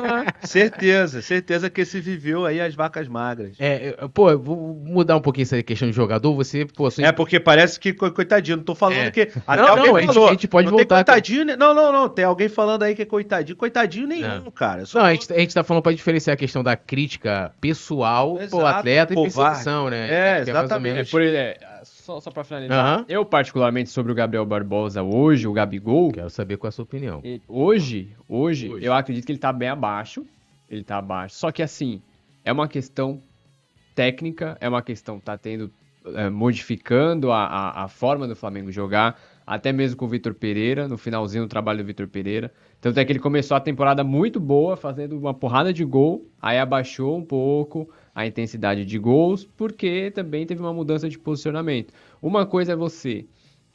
certeza, 0.45 1.23
certeza 1.23 1.71
que 1.71 1.81
esse 1.81 2.03
viveu 2.03 2.45
aí 2.45 2.61
as 2.61 2.75
vacas 2.75 3.09
magras. 3.09 3.57
É, 3.59 3.97
pô, 4.13 4.37
vou 4.37 4.75
mudar 4.85 5.17
um 5.17 5.23
pouquinho 5.23 5.45
essa 5.45 5.63
questão 5.63 5.89
de 5.89 5.97
jogador, 5.97 6.35
você, 6.35 6.67
pô... 6.67 6.89
É, 6.99 7.13
porque 7.13 7.41
parece 7.41 7.81
que, 7.81 7.95
coitadinho, 7.95 8.59
não 8.59 8.65
tô 8.65 8.75
falando 8.75 8.99
é. 8.99 9.11
que... 9.11 9.23
Até 9.47 9.63
não, 9.63 9.69
alguém 9.71 9.87
não, 9.87 9.87
falou, 9.87 9.97
a, 9.97 10.01
gente, 10.03 10.19
a 10.19 10.33
gente 10.33 10.49
pode 10.49 10.69
voltar... 10.69 10.97
coitadinho, 10.97 11.47
com... 11.47 11.57
não, 11.57 11.73
não, 11.73 11.91
não, 11.91 12.11
tem 12.11 12.27
alguém 12.27 12.51
falando 12.51 12.83
aí 12.83 12.95
que 12.95 13.01
é 13.01 13.07
coitadinho, 13.07 13.57
coitadinho 13.57 14.07
nenhum, 14.07 14.45
não. 14.45 14.51
cara. 14.51 14.85
Não, 14.93 15.01
a 15.01 15.15
gente, 15.15 15.33
a 15.33 15.39
gente 15.39 15.55
tá 15.55 15.65
falando 15.65 15.83
pra 15.83 15.93
diferenciar 15.93 16.35
a 16.35 16.37
questão 16.37 16.63
da 16.63 16.77
crítica 16.77 17.54
pessoal 17.61 18.37
Exato, 18.37 18.51
pro 18.51 18.67
atleta 18.67 19.13
e 19.13 19.17
perseguição, 19.17 19.91
né? 19.91 20.11
É, 20.11 20.39
é 20.39 20.41
exatamente. 20.41 21.01
É, 21.01 21.05
por, 21.05 21.23
é, 21.23 21.59
só, 21.83 22.21
só 22.21 22.31
pra 22.31 22.45
finalizar, 22.45 23.01
uhum. 23.01 23.05
eu 23.09 23.25
particularmente 23.25 23.91
sobre 23.91 24.13
o 24.13 24.15
Gabriel 24.15 24.45
Barbosa 24.45 25.03
hoje, 25.03 25.49
o 25.49 25.53
Gabigol... 25.53 26.13
Quero 26.13 26.31
saber 26.31 26.57
qual 26.57 26.69
é 26.69 26.71
a 26.71 26.73
sua 26.73 26.85
opinião. 26.85 27.23
Hoje, 27.49 28.15
hoje, 28.29 28.69
hoje, 28.69 28.85
eu 28.85 28.93
acredito 28.93 29.25
que 29.25 29.33
ele 29.33 29.39
tá 29.39 29.53
bem 29.53 29.69
abaixo, 29.69 30.27
ele 30.69 30.85
tá 30.85 30.99
abaixo, 30.99 31.37
só 31.37 31.51
que 31.51 31.63
assim, 31.63 32.03
é 32.45 32.53
uma 32.53 32.69
questão 32.69 33.23
técnica, 33.95 34.59
é 34.61 34.69
uma 34.69 34.83
questão 34.83 35.19
tá 35.19 35.39
tendo, 35.39 35.71
é, 36.15 36.29
modificando 36.29 37.33
a, 37.33 37.47
a, 37.47 37.85
a 37.85 37.89
forma 37.89 38.29
do 38.29 38.37
Flamengo 38.37 38.71
jogar, 38.71 39.19
até 39.47 39.73
mesmo 39.73 39.97
com 39.97 40.05
o 40.07 40.09
Vitor 40.09 40.35
Pereira, 40.35 40.89
no 40.89 40.97
finalzinho 40.97 41.45
do 41.45 41.49
trabalho 41.49 41.79
do 41.79 41.87
Vitor 41.87 42.09
Pereira. 42.09 42.53
Tanto 42.81 42.99
é 42.99 43.05
que 43.05 43.13
ele 43.13 43.19
começou 43.19 43.57
a 43.57 43.61
temporada 43.61 44.03
muito 44.03 44.41
boa, 44.41 44.77
fazendo 44.77 45.19
uma 45.19 45.35
porrada 45.35 45.73
de 45.73 45.85
gol, 45.85 46.27
aí 46.41 46.59
abaixou 46.59 47.17
um 47.17 47.25
pouco 47.25 47.89
a 48.15 48.27
intensidade 48.27 48.85
de 48.85 48.99
gols, 48.99 49.45
porque 49.45 50.11
também 50.11 50.47
teve 50.47 50.61
uma 50.61 50.73
mudança 50.73 51.09
de 51.09 51.19
posicionamento. 51.19 51.93
Uma 52.23 52.47
coisa 52.47 52.73
é 52.73 52.77
você 52.77 53.27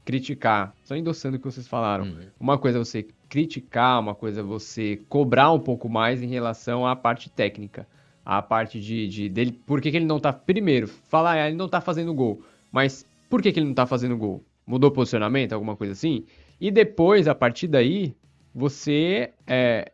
criticar, 0.06 0.74
só 0.84 0.96
endossando 0.96 1.38
o 1.38 1.40
que 1.40 1.46
vocês 1.46 1.68
falaram. 1.68 2.06
Uhum. 2.06 2.20
Uma 2.40 2.58
coisa 2.58 2.80
é 2.80 2.84
você 2.84 3.06
criticar, 3.28 4.00
uma 4.00 4.16
coisa 4.16 4.40
é 4.40 4.44
você 4.44 5.00
cobrar 5.08 5.52
um 5.52 5.60
pouco 5.60 5.88
mais 5.88 6.24
em 6.24 6.28
relação 6.28 6.88
à 6.88 6.96
parte 6.96 7.30
técnica. 7.30 7.88
A 8.26 8.42
parte 8.42 8.80
de, 8.80 9.08
de 9.08 9.30
dele. 9.30 9.52
Por 9.52 9.82
que, 9.82 9.90
que 9.90 9.98
ele 9.98 10.06
não 10.06 10.20
tá. 10.20 10.32
Primeiro, 10.32 10.88
falar, 10.88 11.34
ah, 11.34 11.48
ele 11.48 11.56
não 11.56 11.68
tá 11.68 11.82
fazendo 11.82 12.14
gol. 12.14 12.42
Mas 12.72 13.06
por 13.30 13.42
que, 13.42 13.52
que 13.52 13.60
ele 13.60 13.68
não 13.68 13.74
tá 13.74 13.86
fazendo 13.86 14.16
gol? 14.18 14.44
Mudou 14.70 14.92
posicionamento, 14.92 15.54
alguma 15.54 15.76
coisa 15.76 15.94
assim. 15.94 16.26
E 16.62 16.70
depois, 16.70 17.28
a 17.28 17.34
partir 17.34 17.68
daí, 17.68 18.16
você 18.54 19.32
é, 19.48 19.92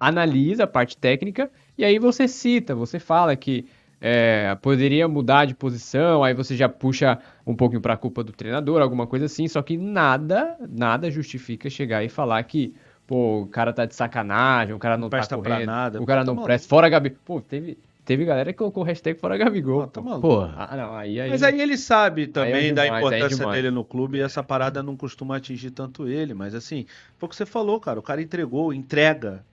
analisa 0.00 0.64
a 0.64 0.66
parte 0.66 0.96
técnica 0.96 1.50
e 1.76 1.84
aí 1.84 1.98
você 1.98 2.26
cita, 2.26 2.74
você 2.74 2.98
fala 2.98 3.36
que 3.36 3.66
é, 4.00 4.56
poderia 4.62 5.06
mudar 5.06 5.44
de 5.44 5.54
posição, 5.54 6.24
aí 6.24 6.32
você 6.32 6.56
já 6.56 6.66
puxa 6.66 7.18
um 7.46 7.54
pouquinho 7.54 7.82
para 7.82 7.92
a 7.92 7.96
culpa 7.96 8.24
do 8.24 8.32
treinador, 8.32 8.80
alguma 8.80 9.06
coisa 9.06 9.26
assim, 9.26 9.46
só 9.48 9.60
que 9.60 9.76
nada, 9.76 10.56
nada 10.66 11.10
justifica 11.10 11.68
chegar 11.68 12.02
e 12.02 12.08
falar 12.08 12.42
que, 12.44 12.74
pô, 13.06 13.42
o 13.42 13.46
cara 13.46 13.70
tá 13.70 13.84
de 13.84 13.94
sacanagem, 13.94 14.74
o 14.74 14.78
cara 14.78 14.96
não, 14.96 15.10
não 15.10 15.10
tá 15.10 15.26
correndo, 15.36 15.66
nada, 15.66 16.00
o 16.00 16.06
cara 16.06 16.24
não 16.24 16.42
presta, 16.42 16.68
fora 16.68 16.88
Gabi, 16.88 17.10
pô, 17.10 17.40
teve 17.40 17.78
teve 18.06 18.24
galera 18.24 18.50
que 18.52 18.58
colocou 18.58 18.82
hashtag 18.82 19.20
fora 19.20 19.36
Gabigol. 19.36 19.82
Ah, 19.82 19.86
tá 19.88 20.00
maluco. 20.00 20.40
Ah, 20.56 20.74
não, 20.76 20.94
aí, 20.94 21.20
aí. 21.20 21.28
Mas 21.28 21.42
aí 21.42 21.60
ele 21.60 21.76
sabe 21.76 22.26
também 22.28 22.54
Aí 22.54 22.68
é 22.68 22.72
da 22.72 22.84
demais, 22.84 23.04
é 23.04 23.06
importância 23.08 23.36
demais. 23.36 23.56
dele 23.56 23.70
no 23.70 23.84
clube 23.84 24.16
e 24.16 24.22
essa 24.22 24.42
parada 24.42 24.82
não 24.82 24.96
costuma 24.96 25.36
atingir 25.36 25.72
tanto 25.72 26.08
ele. 26.08 26.32
Mas 26.32 26.54
assim, 26.54 26.86
foi 27.18 27.26
o 27.26 27.30
que 27.30 27.36
você 27.36 27.44
falou, 27.44 27.78
cara. 27.78 27.98
O 27.98 28.02
cara 28.02 28.22
entregou, 28.22 28.72
entrega. 28.72 29.44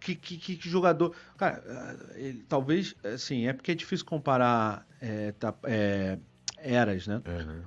Que, 0.00 0.14
que, 0.14 0.36
que- 0.38 0.68
jogador. 0.68 1.14
Cara, 1.36 1.62
ah, 1.68 1.96
ele- 2.16 2.44
talvez, 2.48 2.94
assim, 3.04 3.46
é 3.48 3.52
porque 3.52 3.72
é 3.72 3.74
difícil 3.74 4.06
comparar 4.06 4.86
é, 5.00 5.32
tá- 5.32 5.54
é, 5.64 6.16
eras, 6.58 7.06
né? 7.06 7.20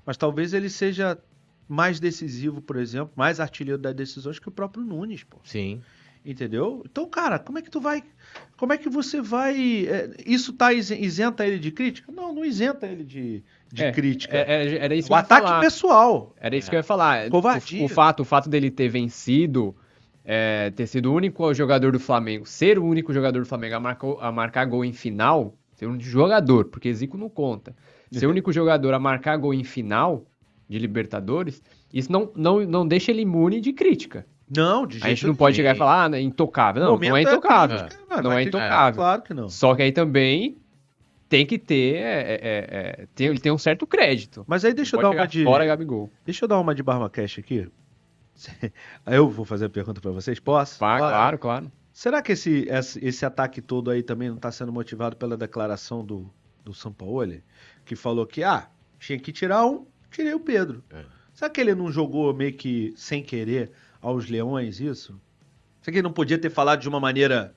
Mas 0.06 0.16
talvez 0.18 0.54
ele 0.54 0.70
seja 0.70 1.18
mais 1.68 2.00
decisivo, 2.00 2.62
por 2.62 2.78
exemplo, 2.78 3.12
mais 3.16 3.40
artilheiro 3.40 3.80
das 3.82 3.94
decisões 3.94 4.40
que 4.40 4.48
o 4.48 4.52
próprio 4.52 4.84
Nunes, 4.84 5.24
pô. 5.24 5.38
Sim. 5.44 5.82
Entendeu? 6.26 6.84
Então, 6.86 7.08
cara, 7.10 7.40
como 7.40 7.58
é 7.58 7.62
que 7.62 7.70
tu 7.72 7.80
vai. 7.80 8.04
Como 8.58 8.74
é 8.74 8.78
que 8.78 8.90
você 8.90 9.22
vai. 9.22 9.86
é, 9.88 10.12
isso 10.26 10.52
tá 10.54 10.74
isen- 10.74 11.02
isenta 11.02 11.46
ele 11.48 11.58
de 11.58 11.72
crítica? 11.72 12.12
Não, 12.12 12.34
não 12.34 12.44
isenta 12.44 12.86
ele 12.88 13.04
de, 13.06 13.44
de 13.72 13.84
É, 13.84 13.92
crítica. 13.92 14.36
É- 14.38 14.66
é- 14.68 14.78
era 14.86 14.96
isso 14.96 15.08
o 15.08 15.10
que 15.10 15.14
eu 15.14 15.18
ia 15.18 15.22
ataque 15.22 15.48
falar. 15.48 15.60
pessoal. 15.62 16.36
Era 16.40 16.56
isso 16.58 16.70
que 16.70 16.76
eu 16.76 16.80
ia 16.80 16.84
falar. 16.84 17.30
Covardia. 17.30 17.82
O, 17.82 17.86
o 17.86 17.88
fato, 17.88 18.20
o 18.20 18.26
fato 18.26 18.50
dele 18.50 18.70
ter 18.70 18.90
vencido, 18.90 19.74
é, 20.26 20.70
ter 20.72 20.88
sido 20.88 21.12
o 21.12 21.16
único 21.16 21.52
jogador 21.54 21.94
do 21.94 22.00
Flamengo, 22.00 22.46
ser 22.46 22.78
o 22.78 22.86
único 22.86 23.14
jogador 23.14 23.40
do 23.40 23.46
Flamengo 23.46 23.76
a, 23.76 23.80
marcou- 23.80 24.20
a 24.20 24.30
marcar 24.32 24.66
gol 24.66 24.84
em 24.84 24.94
final, 24.94 25.56
ser 25.74 25.88
um 25.88 25.98
jogador, 26.00 26.66
porque 26.66 26.94
Zico 26.94 27.18
não 27.18 27.30
conta. 27.30 27.74
Ser 28.12 28.28
o 28.28 28.30
único 28.32 28.52
jogador 28.52 28.94
a 28.94 29.00
marcar 29.00 29.38
gol 29.38 29.54
em 29.54 29.64
final 29.64 30.26
de 30.68 30.78
Libertadores, 30.78 31.64
isso 31.94 32.12
não, 32.12 32.30
não, 32.36 32.60
não 32.66 32.86
deixa 32.88 33.10
ele 33.12 33.22
imune 33.22 33.62
de 33.62 33.72
crítica. 33.74 34.28
Não, 34.56 34.88
de 34.88 34.94
jeito 34.96 35.06
A 35.06 35.10
gente 35.10 35.28
não 35.28 35.36
pode 35.36 35.56
chegar 35.56 35.76
e 35.76 35.78
falar, 35.78 36.12
ah, 36.12 36.18
é 36.18 36.22
intocável. 36.22 36.84
Não, 36.84 36.98
não 36.98 37.18
é 37.18 37.22
intocável. 37.22 37.78
crítica, 37.80 38.04
Não 38.10 38.24
mas 38.24 38.26
é 38.26 38.36
tem- 38.40 38.48
intocável. 38.48 38.96
Claro 38.96 39.22
que 39.22 39.34
não. 39.34 39.50
Só 39.50 39.76
que 39.76 39.84
aí 39.84 39.92
também 39.92 40.58
tem 41.28 41.46
que 41.46 41.60
ter, 41.60 41.98
é, 41.98 42.02
é, 42.02 42.40
é, 42.42 43.08
tem, 43.14 43.28
ele 43.28 43.40
tem 43.40 43.52
um 43.52 43.58
certo 43.58 43.86
crédito. 43.86 44.44
Mas 44.48 44.66
aí 44.66 44.74
deixa 44.74 44.96
eu 44.96 45.02
Pode 45.02 45.16
dar 45.16 45.22
uma 45.22 45.28
de. 45.28 45.44
Fora 45.44 45.66
Gabigol. 45.66 46.10
Deixa 46.26 46.46
eu 46.46 46.50
dar 46.50 46.60
uma 46.60 46.74
de 46.74 46.82
Barba 46.82 47.08
Cash 47.10 47.38
aqui. 47.38 47.70
Aí 49.06 49.16
eu 49.18 49.30
vou 49.30 49.46
fazer 49.46 49.66
a 49.66 49.70
pergunta 49.70 50.02
pra 50.02 50.12
vocês, 50.12 50.40
posso? 50.40 50.80
Claro, 50.80 51.00
claro, 51.00 51.38
claro. 51.38 51.72
Será 51.94 52.22
que 52.22 52.32
esse, 52.32 52.66
esse, 52.70 53.06
esse 53.06 53.26
ataque 53.26 53.62
todo 53.62 53.92
aí 53.92 54.02
também 54.02 54.30
não 54.30 54.38
está 54.38 54.52
sendo 54.52 54.72
motivado 54.72 55.18
pela 55.18 55.36
declaração 55.36 56.04
do, 56.04 56.32
do 56.64 56.74
Sampaoli? 56.74 57.44
Que 57.86 57.96
falou 57.96 58.26
que, 58.26 58.42
ah, 58.44 58.68
tinha 58.98 59.20
que 59.20 59.32
tirar 59.32 59.66
um, 59.66 59.86
tirei 60.10 60.34
o 60.34 60.40
Pedro. 60.40 60.84
É. 60.90 61.04
Será 61.34 61.50
que 61.50 61.60
ele 61.62 61.76
não 61.76 61.92
jogou 61.92 62.34
meio 62.34 62.54
que 62.54 62.94
sem 62.96 63.22
querer 63.22 63.72
aos 64.02 64.30
leões 64.30 64.80
isso? 64.80 65.20
Será 65.82 65.92
que 65.94 65.98
ele 66.00 66.02
não 66.04 66.12
podia 66.14 66.38
ter 66.38 66.50
falado 66.50 66.80
de 66.82 66.90
uma 66.90 67.00
maneira. 67.00 67.54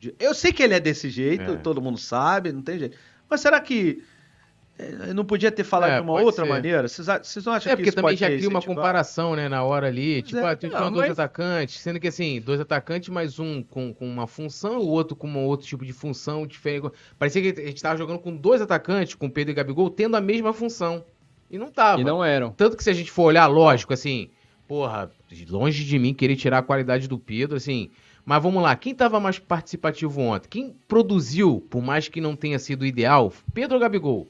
de- 0.00 0.14
Eu 0.18 0.32
sei 0.34 0.52
que 0.52 0.62
ele 0.62 0.74
é 0.74 0.80
desse 0.80 1.08
jeito, 1.10 1.52
É. 1.52 1.56
todo 1.56 1.80
mundo 1.82 1.98
sabe, 1.98 2.52
não 2.52 2.62
tem 2.62 2.78
jeito. 2.78 2.96
Mas 3.28 3.40
será 3.40 3.60
que. 3.60 4.02
eh, 4.78 5.12
Não 5.12 5.24
podia 5.24 5.50
ter 5.50 5.64
falado 5.64 5.90
É, 5.90 5.96
de 5.96 6.02
uma 6.02 6.20
outra 6.20 6.44
ser. 6.44 6.48
maneira? 6.50 6.86
Vocês 6.86 7.06
vocês 7.22 7.44
não 7.44 7.52
acham 7.52 7.72
É 7.72 7.74
que 7.74 7.80
porque 7.82 7.88
isso 7.88 7.96
também 7.96 8.10
pode 8.10 8.20
já 8.20 8.28
ter 8.28 8.36
cria 8.36 8.48
uma 8.48 8.62
comparação, 8.62 9.34
né, 9.34 9.48
na 9.48 9.64
hora 9.64 9.88
ali. 9.88 10.22
Tipo, 10.22 10.38
é, 10.38 10.52
ah, 10.52 10.56
tem 10.56 10.70
não, 10.70 10.92
dois 10.92 11.08
mas- 11.08 11.18
atacantes, 11.18 11.80
sendo 11.80 11.98
que 11.98 12.06
assim, 12.06 12.40
dois 12.40 12.60
atacantes, 12.60 13.08
mas 13.08 13.40
um 13.40 13.60
com, 13.62 13.92
com 13.92 14.06
uma 14.08 14.26
função, 14.28 14.78
o 14.78 14.86
outro 14.86 15.16
com 15.16 15.26
um 15.28 15.44
outro 15.44 15.66
tipo 15.66 15.84
de 15.84 15.92
função 15.92 16.46
diferente. 16.46 16.88
Parecia 17.18 17.42
que 17.52 17.60
a 17.60 17.64
gente 17.66 17.82
tava 17.82 17.96
jogando 17.98 18.20
com 18.20 18.36
dois 18.36 18.60
atacantes, 18.62 19.14
com 19.16 19.28
Pedro 19.28 19.50
e 19.50 19.54
Gabigol, 19.54 19.90
tendo 19.90 20.16
a 20.16 20.20
mesma 20.20 20.52
função. 20.52 21.04
E 21.50 21.58
não 21.58 21.72
tava. 21.72 22.00
E 22.00 22.04
não 22.04 22.22
eram. 22.24 22.52
Tanto 22.52 22.76
que 22.76 22.84
se 22.84 22.90
a 22.90 22.92
gente 22.94 23.10
for 23.10 23.24
olhar, 23.24 23.46
lógico, 23.48 23.92
assim, 23.92 24.30
porra, 24.68 25.10
longe 25.48 25.82
de 25.82 25.98
mim 25.98 26.12
querer 26.12 26.36
tirar 26.36 26.58
a 26.58 26.62
qualidade 26.62 27.08
do 27.08 27.18
Pedro, 27.18 27.56
assim. 27.56 27.90
Mas 28.24 28.42
vamos 28.42 28.62
lá, 28.62 28.76
quem 28.76 28.94
tava 28.94 29.18
mais 29.18 29.38
participativo 29.38 30.20
ontem? 30.20 30.48
Quem 30.50 30.76
produziu, 30.86 31.66
por 31.70 31.82
mais 31.82 32.08
que 32.08 32.20
não 32.20 32.36
tenha 32.36 32.58
sido 32.58 32.84
ideal? 32.84 33.32
Pedro 33.54 33.76
ou 33.76 33.80
Gabigol? 33.80 34.28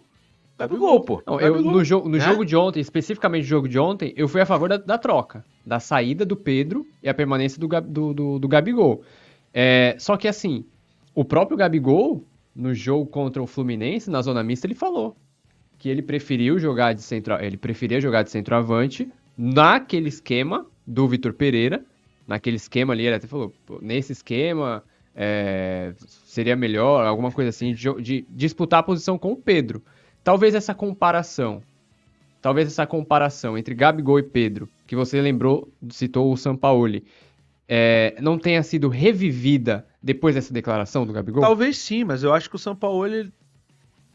Gabigol, 0.56 1.00
pô. 1.00 1.22
Não, 1.26 1.40
eu, 1.40 1.54
Gabigol, 1.54 1.72
no 1.72 1.84
jogo, 1.84 2.08
no 2.08 2.16
né? 2.16 2.24
jogo 2.24 2.44
de 2.44 2.54
ontem, 2.54 2.78
especificamente 2.80 3.42
no 3.42 3.48
jogo 3.48 3.68
de 3.68 3.78
ontem, 3.78 4.14
eu 4.16 4.28
fui 4.28 4.40
a 4.40 4.46
favor 4.46 4.68
da, 4.68 4.76
da 4.76 4.96
troca. 4.96 5.44
Da 5.66 5.80
saída 5.80 6.24
do 6.24 6.36
Pedro 6.36 6.86
e 7.02 7.08
a 7.08 7.14
permanência 7.14 7.58
do, 7.60 7.66
do, 7.66 8.14
do, 8.14 8.38
do 8.38 8.48
Gabigol. 8.48 9.02
É, 9.52 9.96
só 9.98 10.16
que 10.16 10.28
assim, 10.28 10.64
o 11.12 11.24
próprio 11.24 11.56
Gabigol, 11.56 12.24
no 12.54 12.72
jogo 12.72 13.06
contra 13.06 13.42
o 13.42 13.46
Fluminense, 13.46 14.08
na 14.08 14.22
zona 14.22 14.42
mista, 14.44 14.66
ele 14.66 14.74
falou 14.74 15.16
que 15.78 15.88
ele 15.88 16.02
preferiu 16.02 16.58
jogar 16.58 16.92
de 16.92 17.02
centro, 17.02 17.34
ele 17.40 17.56
preferia 17.56 18.00
jogar 18.00 18.24
de 18.24 18.30
centroavante 18.30 19.08
naquele 19.38 20.08
esquema 20.08 20.66
do 20.84 21.06
Vitor 21.06 21.32
Pereira. 21.32 21.84
Naquele 22.26 22.56
esquema 22.56 22.92
ali, 22.92 23.06
ele 23.06 23.14
até 23.14 23.26
falou, 23.26 23.54
"Pô, 23.64 23.78
nesse 23.80 24.12
esquema 24.12 24.82
é, 25.20 25.94
seria 25.98 26.54
melhor, 26.54 27.04
alguma 27.04 27.32
coisa 27.32 27.50
assim, 27.50 27.74
de, 27.74 27.92
de 28.00 28.26
disputar 28.30 28.78
a 28.78 28.82
posição 28.84 29.18
com 29.18 29.32
o 29.32 29.36
Pedro. 29.36 29.82
Talvez 30.22 30.54
essa 30.54 30.72
comparação, 30.72 31.60
talvez 32.40 32.68
essa 32.68 32.86
comparação 32.86 33.58
entre 33.58 33.74
Gabigol 33.74 34.20
e 34.20 34.22
Pedro, 34.22 34.68
que 34.86 34.94
você 34.94 35.20
lembrou, 35.20 35.68
citou 35.90 36.32
o 36.32 36.36
Sampaoli, 36.36 37.04
é, 37.66 38.14
não 38.20 38.38
tenha 38.38 38.62
sido 38.62 38.88
revivida 38.88 39.84
depois 40.00 40.36
dessa 40.36 40.54
declaração 40.54 41.04
do 41.04 41.12
Gabigol? 41.12 41.42
Talvez 41.42 41.76
sim, 41.78 42.04
mas 42.04 42.22
eu 42.22 42.32
acho 42.32 42.48
que 42.48 42.56
o 42.56 42.58
São 42.58 42.76
Paulo. 42.76 43.04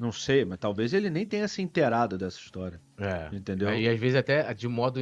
Não 0.03 0.11
sei, 0.11 0.45
mas 0.45 0.59
talvez 0.59 0.93
ele 0.93 1.09
nem 1.09 1.25
tenha 1.25 1.47
se 1.47 1.61
inteirado 1.61 2.17
dessa 2.17 2.37
história. 2.37 2.79
É. 2.99 3.29
Entendeu? 3.35 3.73
E 3.73 3.87
às 3.89 3.99
vezes 3.99 4.15
até 4.17 4.53
de 4.53 4.67
modo 4.67 4.99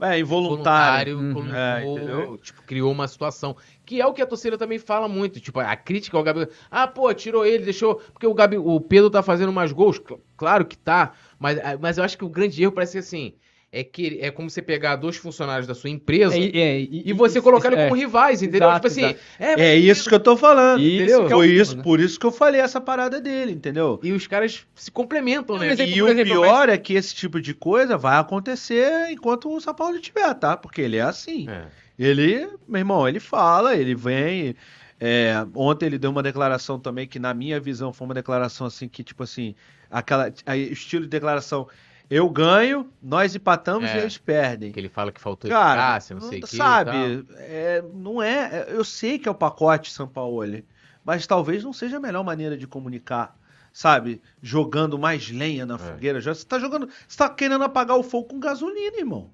É, 0.00 0.18
involuntário. 0.18 1.16
voluntário, 1.18 1.88
Uhum. 1.98 2.34
É, 2.34 2.38
tipo, 2.38 2.62
criou 2.62 2.92
uma 2.92 3.08
situação. 3.08 3.56
Que 3.84 4.00
é 4.00 4.06
o 4.06 4.12
que 4.12 4.22
a 4.22 4.26
torcida 4.26 4.56
também 4.58 4.78
fala 4.78 5.08
muito. 5.08 5.40
Tipo, 5.40 5.58
a 5.60 5.74
crítica 5.74 6.16
ao 6.16 6.22
Gabigol. 6.22 6.52
Ah, 6.70 6.86
pô, 6.86 7.12
tirou 7.14 7.44
ele, 7.46 7.64
deixou. 7.64 7.96
Porque 8.12 8.26
o, 8.26 8.34
Gabi, 8.34 8.58
o 8.58 8.80
Pedro 8.80 9.10
tá 9.10 9.22
fazendo 9.22 9.52
mais 9.52 9.72
gols. 9.72 9.98
Cl- 9.98 10.20
Claro 10.36 10.64
que 10.66 10.76
tá. 10.78 11.12
Mas, 11.38 11.58
mas 11.80 11.98
eu 11.98 12.04
acho 12.04 12.16
que 12.18 12.24
o 12.24 12.28
grande 12.28 12.62
erro 12.62 12.72
parece 12.72 12.92
que 12.92 12.98
assim. 12.98 13.34
É 13.70 13.84
que 13.84 14.18
é 14.22 14.30
como 14.30 14.48
você 14.48 14.62
pegar 14.62 14.96
dois 14.96 15.16
funcionários 15.16 15.66
da 15.66 15.74
sua 15.74 15.90
empresa 15.90 16.34
É, 16.34 16.40
e, 16.40 16.58
é, 16.58 16.80
e, 16.80 17.12
você 17.12 17.38
colocar 17.38 17.70
ele 17.70 17.82
é, 17.82 17.88
como 17.88 18.00
rivais, 18.00 18.42
entendeu? 18.42 18.66
Exato, 18.70 18.88
tipo 18.88 19.06
assim. 19.06 19.16
É, 19.38 19.60
É 19.72 19.76
isso 19.76 20.08
que 20.08 20.14
eu 20.14 20.20
tô 20.20 20.38
falando, 20.38 20.80
Isso 20.80 20.96
entendeu? 21.02 21.20
é 21.22 21.26
o 21.26 21.28
Foi 21.28 21.48
isso, 21.48 21.76
né? 21.76 21.82
por 21.82 22.00
isso 22.00 22.18
que 22.18 22.24
eu 22.24 22.32
falei 22.32 22.62
essa 22.62 22.80
parada 22.80 23.20
dele, 23.20 23.52
entendeu? 23.52 24.00
E 24.02 24.10
os 24.12 24.26
caras 24.26 24.66
se 24.74 24.90
complementam, 24.90 25.58
né? 25.58 25.68
mas 25.68 25.80
é- 25.80 25.86
E 25.86 26.00
o 26.00 26.08
exemplo, 26.08 26.32
pior 26.32 26.70
é 26.70 26.78
que 26.78 26.94
esse 26.94 27.14
tipo 27.14 27.42
de 27.42 27.52
coisa 27.52 27.98
vai 27.98 28.18
acontecer 28.18 29.10
enquanto 29.10 29.54
o 29.54 29.60
São 29.60 29.74
Paulo 29.74 29.96
estiver, 29.96 30.32
tá? 30.34 30.56
Porque 30.56 30.80
ele 30.80 30.96
é 30.96 31.02
assim. 31.02 31.46
É. 31.50 31.66
Ele, 31.98 32.48
meu 32.66 32.78
irmão, 32.78 33.06
ele 33.06 33.20
fala, 33.20 33.76
ele 33.76 33.94
vem. 33.94 34.54
é, 34.98 35.34
ontem 35.54 35.84
ele 35.86 35.98
deu 35.98 36.10
uma 36.10 36.22
declaração 36.22 36.78
também 36.80 37.06
que, 37.06 37.18
na 37.18 37.34
minha 37.34 37.60
visão, 37.60 37.92
foi 37.92 38.06
uma 38.06 38.14
declaração 38.14 38.66
assim 38.66 38.88
que, 38.88 39.04
tipo 39.04 39.22
assim, 39.24 39.54
aquela 39.90 40.32
aí, 40.46 40.72
estilo 40.72 41.02
de 41.02 41.10
declaração. 41.10 41.68
Eu 42.10 42.28
ganho, 42.30 42.90
nós 43.02 43.34
empatamos 43.34 43.88
É. 43.90 43.96
e 43.96 44.00
eles 44.00 44.16
perdem. 44.16 44.72
Que 44.72 44.80
ele 44.80 44.88
fala 44.88 45.12
que 45.12 45.20
faltou 45.20 45.50
Cara, 45.50 45.80
eficácia, 45.82 46.14
não 46.14 46.22
sei 46.22 46.38
o 46.38 46.42
que. 46.46 46.56
sabe, 46.56 47.26
é, 47.36 47.82
não 47.92 48.22
é. 48.22 48.34
é, 48.50 48.66
Eu 48.70 48.82
sei 48.84 49.18
que 49.18 49.28
é 49.28 49.30
o 49.30 49.34
pacote 49.34 49.92
São 49.92 50.08
Paulo, 50.08 50.62
mas 51.04 51.26
talvez 51.26 51.62
não 51.64 51.72
seja 51.72 51.98
a 51.98 52.00
melhor 52.00 52.24
maneira 52.24 52.56
de 52.56 52.66
comunicar, 52.66 53.36
sabe? 53.72 54.22
Jogando 54.40 54.98
mais 54.98 55.28
lenha 55.30 55.66
na 55.66 55.76
fogueira. 55.76 56.18
Já- 56.20 56.34
Você 56.34 56.46
tá 56.46 56.58
jogando. 56.58 56.88
Você 57.06 57.18
tá 57.18 57.28
querendo 57.28 57.64
apagar 57.64 57.98
o 57.98 58.02
fogo 58.02 58.28
com 58.28 58.40
gasolina, 58.40 58.96
irmão. 58.96 59.30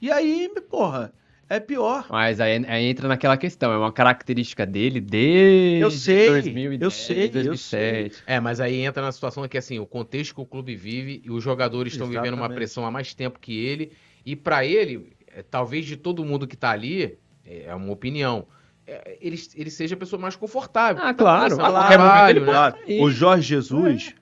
E 0.00 0.10
aí, 0.10 0.48
porra, 0.70 1.12
é 1.48 1.58
pior. 1.58 2.06
Mas 2.10 2.40
aí, 2.40 2.64
aí 2.66 2.84
entra 2.84 3.08
naquela 3.08 3.36
questão, 3.36 3.72
é 3.72 3.78
uma 3.78 3.92
característica 3.92 4.66
dele 4.66 5.00
desde 5.00 5.80
Eu 5.80 5.90
sei, 5.90 6.28
2010, 6.28 6.82
eu 6.82 6.90
sei, 6.90 7.24
eu 7.24 7.30
2007. 7.30 8.22
É, 8.26 8.38
mas 8.38 8.60
aí 8.60 8.80
entra 8.80 9.02
na 9.02 9.12
situação 9.12 9.46
que 9.48 9.56
assim, 9.56 9.78
o 9.78 9.86
contexto 9.86 10.34
que 10.34 10.40
o 10.40 10.46
clube 10.46 10.74
vive 10.74 11.22
e 11.24 11.30
os 11.30 11.42
jogadores 11.42 11.92
estão 11.92 12.06
vivendo 12.06 12.34
uma 12.34 12.48
pressão 12.48 12.84
há 12.84 12.90
mais 12.90 13.14
tempo 13.14 13.38
que 13.38 13.58
ele. 13.58 13.92
E 14.26 14.36
pra 14.36 14.64
ele, 14.64 15.12
é, 15.28 15.42
talvez 15.42 15.86
de 15.86 15.96
todo 15.96 16.24
mundo 16.24 16.46
que 16.46 16.56
tá 16.56 16.70
ali, 16.70 17.18
é 17.44 17.62
é 17.66 17.74
uma 17.74 17.92
opinião, 17.92 18.46
é, 18.86 19.16
ele, 19.20 19.40
ele 19.54 19.70
seja 19.70 19.94
a 19.94 19.98
pessoa 19.98 20.20
mais 20.20 20.36
confortável. 20.36 21.02
Ah, 21.02 21.14
claro. 21.14 21.56
Tá 21.56 21.68
um 21.68 21.72
momento 21.72 21.88
trabalho, 21.88 22.40
né? 22.40 22.52
Claro, 22.52 22.76
o 23.00 23.10
Jorge 23.10 23.48
Jesus, 23.48 24.14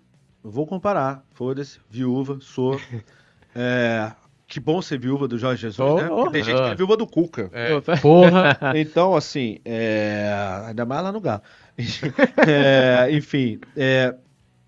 eu 0.45 0.51
vou 0.51 0.67
comparar, 0.67 1.25
foda-se, 1.33 1.81
viúva, 1.91 2.39
sou. 2.41 2.81
É, 3.59 4.13
que 4.47 4.61
bom 4.61 4.81
ser 4.81 4.99
viúva 4.99 5.27
do 5.27 5.37
Jorge 5.37 5.63
Jesus, 5.63 5.79
Oh, 5.79 5.97
né? 6.01 6.09
Porque 6.09 6.31
tem 6.31 6.43
oh. 6.43 6.45
gente 6.45 6.57
que 6.57 6.71
é 6.71 6.75
viúva 6.75 6.97
do 6.97 7.07
Cuca. 7.07 7.51
É, 7.53 7.81
Porra. 8.01 8.59
Então, 8.77 9.17
assim, 9.17 9.59
é, 9.65 10.33
ainda 10.67 10.85
mais 10.85 11.03
lá 11.03 11.13
no 11.13 11.21
Galo. 11.21 11.43
É, 12.47 13.11
enfim, 13.11 13.61
é, 13.77 14.15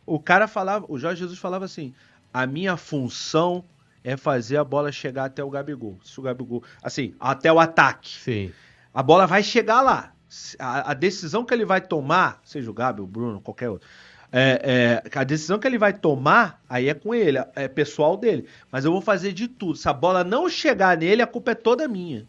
o 0.04 0.18
cara 0.18 0.48
falava, 0.48 0.84
o 0.88 0.98
Jorge 0.98 1.20
Jesus 1.20 1.38
falava 1.38 1.64
assim: 1.64 1.94
a 2.32 2.46
minha 2.46 2.76
função 2.76 3.64
é 4.02 4.16
fazer 4.16 4.56
a 4.56 4.64
bola 4.64 4.90
chegar 4.90 5.26
até 5.26 5.42
o 5.42 5.50
Gabigol. 5.50 5.98
Se 6.02 6.18
o 6.18 6.22
Gabigol, 6.22 6.62
assim, 6.82 7.14
até 7.18 7.52
o 7.52 7.60
ataque. 7.60 8.18
sim. 8.18 8.52
A 8.92 9.02
bola 9.02 9.26
vai 9.26 9.42
chegar 9.42 9.80
lá. 9.80 10.12
A, 10.58 10.90
a 10.90 10.94
decisão 10.94 11.44
que 11.44 11.54
ele 11.54 11.64
vai 11.64 11.80
tomar, 11.80 12.40
seja 12.44 12.70
o 12.70 12.74
Gabi, 12.74 13.00
o 13.00 13.06
Bruno, 13.06 13.40
qualquer 13.40 13.68
outro, 13.68 13.88
é, 14.30 15.02
é, 15.04 15.18
a 15.18 15.24
decisão 15.24 15.58
que 15.58 15.66
ele 15.66 15.78
vai 15.78 15.92
tomar, 15.92 16.62
aí 16.68 16.88
é 16.88 16.94
com 16.94 17.14
ele, 17.14 17.38
é 17.54 17.66
pessoal 17.66 18.16
dele. 18.16 18.46
Mas 18.70 18.84
eu 18.84 18.92
vou 18.92 19.00
fazer 19.00 19.32
de 19.32 19.48
tudo. 19.48 19.76
Se 19.76 19.88
a 19.88 19.92
bola 19.92 20.22
não 20.22 20.48
chegar 20.48 20.96
nele, 20.96 21.22
a 21.22 21.26
culpa 21.26 21.52
é 21.52 21.54
toda 21.54 21.88
minha. 21.88 22.26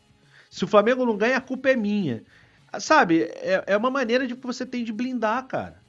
Se 0.50 0.64
o 0.64 0.68
Flamengo 0.68 1.06
não 1.06 1.18
ganha, 1.18 1.38
a 1.38 1.42
culpa 1.42 1.70
é 1.70 1.76
minha. 1.76 2.24
Sabe, 2.80 3.24
é, 3.24 3.64
é 3.68 3.78
uma 3.78 3.90
maneira 3.90 4.28
de 4.28 4.36
que 4.36 4.46
você 4.46 4.66
tem 4.66 4.84
de 4.84 4.94
blindar, 4.94 5.46
cara. 5.48 5.82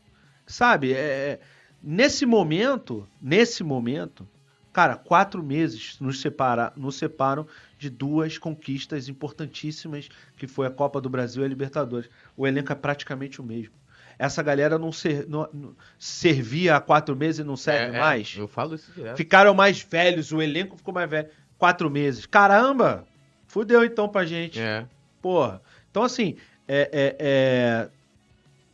sabe, 0.47 0.93
é, 0.93 1.39
nesse 1.83 2.25
momento, 2.27 3.07
nesse 3.21 3.63
momento, 3.63 4.27
cara, 4.73 4.97
quatro 4.97 5.43
meses 5.43 5.97
nos, 6.01 6.21
separa, 6.21 6.73
nos 6.77 6.97
separam 6.97 7.47
de 7.79 7.91
duas 7.91 8.39
conquistas 8.39 9.09
importantíssimas, 9.09 10.09
que 10.37 10.47
foi 10.47 10.67
a 10.67 10.71
Copa 10.71 11.01
do 11.01 11.09
Brasil 11.09 11.43
e 11.43 11.47
a 11.47 11.49
Libertadores. 11.49 12.11
O 12.37 12.47
elenco 12.47 12.73
é 12.73 12.75
praticamente 12.75 13.41
o 13.41 13.45
mesmo. 13.45 13.75
Essa 14.23 14.43
galera 14.43 14.79
não, 14.79 14.93
ser, 14.93 15.27
não, 15.27 15.49
não 15.51 15.75
servia 15.99 16.77
há 16.77 16.81
quatro 16.81 17.17
meses 17.17 17.39
e 17.39 17.45
não 17.45 17.57
serve 17.57 17.95
É, 17.95 17.99
é, 17.99 18.01
mais. 18.01 18.35
eu 18.37 18.47
falo 18.47 18.75
isso 18.75 18.93
direto. 18.93 19.17
Ficaram 19.17 19.55
mais 19.55 19.81
velhos, 19.81 20.31
o 20.31 20.43
elenco 20.43 20.77
ficou 20.77 20.93
mais 20.93 21.09
velho. 21.09 21.29
Quatro 21.57 21.89
meses. 21.89 22.27
Caramba! 22.27 23.07
Fudeu 23.47 23.83
então 23.83 24.09
pra 24.11 24.27
gente. 24.27 24.61
É. 24.61 24.87
Porra. 25.23 25.63
Então, 25.91 26.03
assim, 26.03 26.37
é, 26.69 26.91
é- 26.93 27.17
é, 27.19 27.89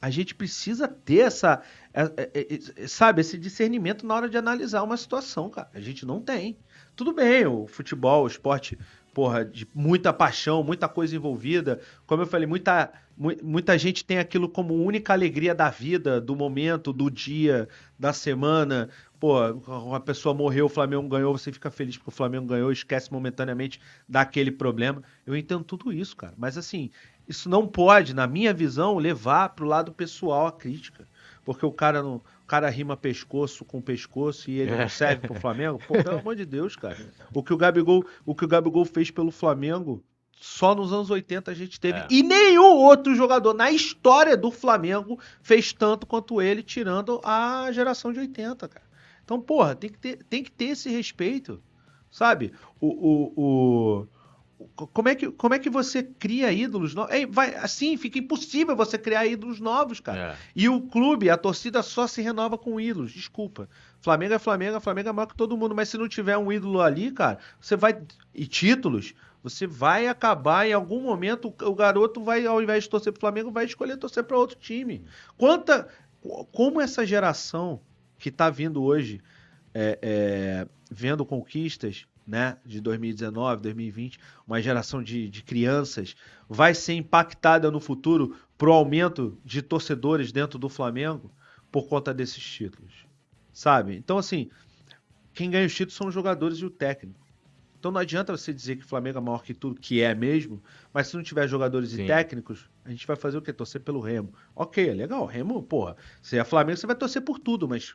a 0.02 0.10
gente 0.10 0.34
precisa 0.34 0.88
ter 0.88 1.20
essa. 1.20 1.62
é- 1.94 2.30
é- 2.34 2.54
é- 2.82 2.86
sabe, 2.88 3.20
esse 3.20 3.38
discernimento 3.38 4.04
na 4.04 4.14
hora 4.16 4.28
de 4.28 4.36
analisar 4.36 4.82
uma 4.82 4.96
situação, 4.96 5.48
cara. 5.48 5.70
A 5.72 5.80
gente 5.80 6.04
não 6.04 6.20
tem. 6.20 6.56
Tudo 6.96 7.12
bem, 7.12 7.46
o 7.46 7.66
futebol, 7.68 8.24
o 8.24 8.26
esporte, 8.26 8.76
porra, 9.16 9.46
de 9.46 9.66
muita 9.74 10.12
paixão, 10.12 10.62
muita 10.62 10.86
coisa 10.90 11.16
envolvida. 11.16 11.80
Como 12.06 12.20
eu 12.20 12.26
falei, 12.26 12.46
muita, 12.46 12.92
mu- 13.16 13.34
muita 13.42 13.78
gente 13.78 14.04
tem 14.04 14.18
aquilo 14.18 14.46
como 14.46 14.74
única 14.74 15.14
alegria 15.14 15.54
da 15.54 15.70
vida, 15.70 16.20
do 16.20 16.36
momento, 16.36 16.92
do 16.92 17.10
dia, 17.10 17.66
da 17.98 18.12
semana. 18.12 18.90
Pô, 19.18 19.40
uma 19.52 19.98
pessoa 20.00 20.34
morreu, 20.34 20.66
o 20.66 20.68
Flamengo 20.68 21.08
ganhou, 21.08 21.32
você 21.36 21.50
fica 21.50 21.70
feliz 21.70 21.96
porque 21.96 22.10
o 22.10 22.12
Flamengo 22.12 22.44
ganhou, 22.46 22.70
esquece 22.70 23.10
momentaneamente 23.10 23.80
daquele 24.06 24.50
problema. 24.52 25.02
Eu 25.24 25.34
entendo 25.34 25.64
tudo 25.64 25.90
isso, 25.94 26.14
cara. 26.14 26.34
Mas 26.36 26.58
assim, 26.58 26.90
isso 27.26 27.48
não 27.48 27.66
pode, 27.66 28.12
na 28.14 28.26
minha 28.26 28.52
visão, 28.52 28.98
levar 28.98 29.48
pro 29.50 29.64
lado 29.66 29.92
pessoal 29.92 30.46
a 30.46 30.52
crítica. 30.52 31.08
Porque 31.42 31.64
o 31.64 31.72
cara 31.72 32.02
não. 32.02 32.20
O 32.46 32.48
cara 32.48 32.70
rima 32.70 32.96
pescoço 32.96 33.64
com 33.64 33.82
pescoço 33.82 34.48
e 34.48 34.60
ele 34.60 34.70
não 34.76 34.88
serve 34.88 35.26
pro 35.26 35.34
Flamengo. 35.40 35.80
Pô, 35.84 35.94
pelo 36.00 36.18
amor 36.20 36.36
de 36.36 36.46
Deus, 36.46 36.76
cara. 36.76 36.96
O 37.34 37.42
que 37.42 37.52
o 37.52 37.56
Gabigol, 37.56 38.06
o 38.24 38.36
que 38.36 38.44
o 38.44 38.48
Gabigol 38.48 38.84
fez 38.84 39.10
pelo 39.10 39.32
Flamengo, 39.32 40.00
só 40.40 40.72
nos 40.72 40.92
anos 40.92 41.10
80 41.10 41.50
a 41.50 41.54
gente 41.54 41.80
teve. 41.80 41.98
É. 41.98 42.06
E 42.08 42.22
nenhum 42.22 42.76
outro 42.76 43.16
jogador 43.16 43.52
na 43.52 43.72
história 43.72 44.36
do 44.36 44.52
Flamengo 44.52 45.18
fez 45.42 45.72
tanto 45.72 46.06
quanto 46.06 46.40
ele, 46.40 46.62
tirando 46.62 47.20
a 47.24 47.68
geração 47.72 48.12
de 48.12 48.20
80, 48.20 48.68
cara. 48.68 48.86
Então, 49.24 49.40
porra, 49.40 49.74
tem 49.74 49.90
que 49.90 49.98
ter, 49.98 50.22
tem 50.30 50.44
que 50.44 50.52
ter 50.52 50.66
esse 50.66 50.88
respeito. 50.88 51.60
Sabe? 52.12 52.52
O, 52.80 52.86
o- 52.86 53.32
o- 53.36 54.06
como, 54.74 55.08
é 55.08 55.14
que, 55.14 55.30
como 55.30 55.54
é 55.54 55.58
que 55.58 55.68
você 55.68 56.02
cria 56.02 56.50
ídolos 56.50 56.94
novos? 56.94 57.14
É, 57.14 57.26
vai, 57.26 57.54
assim, 57.56 57.96
fica 57.96 58.18
impossível 58.18 58.74
você 58.74 58.96
criar 58.96 59.26
ídolos 59.26 59.60
novos, 59.60 60.00
cara. 60.00 60.32
É. 60.32 60.36
E 60.54 60.68
o 60.68 60.80
clube, 60.80 61.28
a 61.28 61.36
torcida 61.36 61.82
só 61.82 62.06
se 62.06 62.22
renova 62.22 62.56
com 62.56 62.80
ídolos. 62.80 63.12
Desculpa. 63.12 63.68
Flamengo 64.00 64.34
é 64.34 64.38
Flamengo, 64.38 64.80
Flamengo 64.80 65.10
é 65.10 65.12
maior 65.12 65.26
que 65.26 65.36
todo 65.36 65.56
mundo. 65.56 65.74
Mas 65.74 65.90
se 65.90 65.98
não 65.98 66.08
tiver 66.08 66.38
um 66.38 66.50
ídolo 66.50 66.80
ali, 66.80 67.10
cara, 67.10 67.38
você 67.60 67.76
vai. 67.76 68.00
E 68.34 68.46
títulos, 68.46 69.14
você 69.42 69.66
vai 69.66 70.08
acabar 70.08 70.66
em 70.66 70.72
algum 70.72 71.02
momento. 71.02 71.52
O 71.62 71.74
garoto 71.74 72.24
vai, 72.24 72.46
ao 72.46 72.62
invés 72.62 72.84
de 72.84 72.90
torcer 72.90 73.12
pro 73.12 73.20
Flamengo, 73.20 73.50
vai 73.50 73.66
escolher 73.66 73.98
torcer 73.98 74.24
para 74.24 74.38
outro 74.38 74.56
time. 74.56 75.04
Quanta. 75.36 75.88
Como 76.50 76.80
essa 76.80 77.06
geração 77.06 77.80
que 78.18 78.32
tá 78.32 78.50
vindo 78.50 78.82
hoje, 78.82 79.20
é, 79.72 79.98
é, 80.02 80.68
vendo 80.90 81.24
conquistas, 81.24 82.06
né, 82.26 82.58
de 82.64 82.80
2019, 82.80 83.62
2020, 83.62 84.18
uma 84.46 84.60
geração 84.60 85.02
de, 85.02 85.28
de 85.28 85.42
crianças, 85.42 86.16
vai 86.48 86.74
ser 86.74 86.94
impactada 86.94 87.70
no 87.70 87.80
futuro 87.80 88.36
pro 88.58 88.72
aumento 88.72 89.38
de 89.44 89.62
torcedores 89.62 90.32
dentro 90.32 90.58
do 90.58 90.68
Flamengo 90.68 91.30
por 91.70 91.88
conta 91.88 92.12
desses 92.12 92.42
títulos, 92.42 93.06
sabe? 93.52 93.96
Então, 93.96 94.18
assim, 94.18 94.50
quem 95.32 95.50
ganha 95.50 95.66
os 95.66 95.74
títulos 95.74 95.94
são 95.94 96.08
os 96.08 96.14
jogadores 96.14 96.58
e 96.58 96.64
o 96.64 96.70
técnico. 96.70 97.24
Então 97.78 97.92
não 97.92 98.00
adianta 98.00 98.36
você 98.36 98.52
dizer 98.52 98.76
que 98.76 98.84
o 98.84 98.88
Flamengo 98.88 99.18
é 99.18 99.20
maior 99.20 99.44
que 99.44 99.54
tudo, 99.54 99.80
que 99.80 100.00
é 100.00 100.12
mesmo, 100.14 100.60
mas 100.92 101.06
se 101.06 101.14
não 101.16 101.22
tiver 101.22 101.46
jogadores 101.46 101.90
Sim. 101.90 102.02
e 102.02 102.06
técnicos, 102.06 102.68
a 102.84 102.90
gente 102.90 103.06
vai 103.06 103.14
fazer 103.16 103.36
o 103.36 103.42
quê? 103.42 103.52
Torcer 103.52 103.80
pelo 103.80 104.00
Remo. 104.00 104.32
Ok, 104.56 104.88
é 104.88 104.92
legal, 104.94 105.24
Remo, 105.26 105.62
porra, 105.62 105.96
se 106.20 106.36
é 106.36 106.44
Flamengo, 106.44 106.78
você 106.78 106.86
vai 106.86 106.96
torcer 106.96 107.22
por 107.22 107.38
tudo, 107.38 107.68
mas 107.68 107.94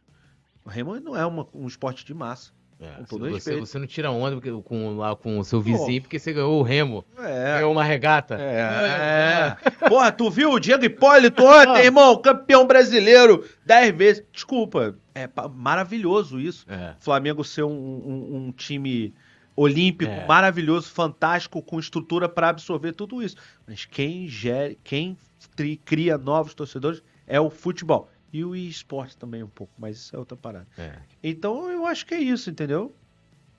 o 0.64 0.70
Remo 0.70 0.98
não 0.99 1.18
é 1.18 1.26
uma- 1.26 1.48
um 1.53 1.68
esporte 1.68 2.06
de 2.06 2.14
massa. 2.14 2.53
É, 2.82 2.88
Com 2.98 3.03
todo 3.06 3.26
você, 3.30 3.34
respeito. 3.36 3.60
você 3.68 3.78
não 3.80 3.86
tira 3.86 4.10
onda 4.10 4.36
porque- 4.38 4.52
com, 4.64 4.98
lá 4.98 5.16
com 5.16 5.38
o 5.38 5.44
seu 5.44 5.62
vizinho 5.62 6.02
porque 6.02 6.18
você 6.18 6.34
ganhou 6.34 6.60
o 6.60 6.64
remo. 6.64 7.06
É, 7.20 7.56
Ganhou 7.58 7.72
uma 7.72 7.84
regata. 7.84 8.36
É. 8.40 9.56
Porra, 9.88 10.12
tu 10.12 10.30
viu 10.32 10.52
o 10.52 10.60
Diego 10.60 10.84
Hipólito 10.84 11.44
ontem, 11.44 11.86
irmão? 11.86 12.20
Campeão 12.22 12.66
brasileiro, 12.66 13.45
dez 13.66 13.95
vezes. 13.95 14.24
Desculpa, 14.32 14.95
é 15.14 15.30
maravilhoso 15.53 16.40
isso. 16.40 16.66
É. 16.68 16.95
Flamengo 16.99 17.44
ser 17.44 17.64
um, 17.64 17.70
um- 17.70 18.36
um 18.48 18.52
time 18.52 19.14
olímpico 19.56 20.12
É. 20.12 20.26
maravilhoso, 20.26 20.90
fantástico, 20.90 21.62
com 21.62 21.80
estrutura 21.80 22.28
para 22.28 22.49
absorver 22.49 22.94
tudo 22.94 23.22
isso. 23.22 23.36
Mas 23.68 23.86
quem 23.86 24.28
gere, 24.28 24.80
quem 24.84 25.16
tri- 25.56 25.78
cria 25.84 26.18
novos 26.18 26.53
torcedores 26.53 27.03
é 27.28 27.40
o 27.40 27.49
futebol. 27.49 28.10
E 28.34 28.44
o 28.45 28.56
esporte 28.56 29.18
também 29.18 29.44
um 29.44 29.48
pouco, 29.48 29.74
mas 29.78 29.98
isso 29.98 30.16
é 30.16 30.20
outra 30.20 30.38
parada. 30.38 30.68
É. 30.78 30.94
Então 31.22 31.70
eu 31.70 31.86
acho 31.86 32.06
que 32.06 32.14
é 32.14 32.20
isso, 32.20 32.49
entendeu? 32.49 32.95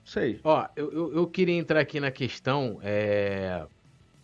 Sei. 0.03 0.39
Ó, 0.43 0.67
eu, 0.75 0.91
eu, 0.91 1.15
eu 1.15 1.27
queria 1.27 1.55
entrar 1.55 1.79
aqui 1.79 1.99
na 1.99 2.11
questão. 2.11 2.79
É... 2.81 3.65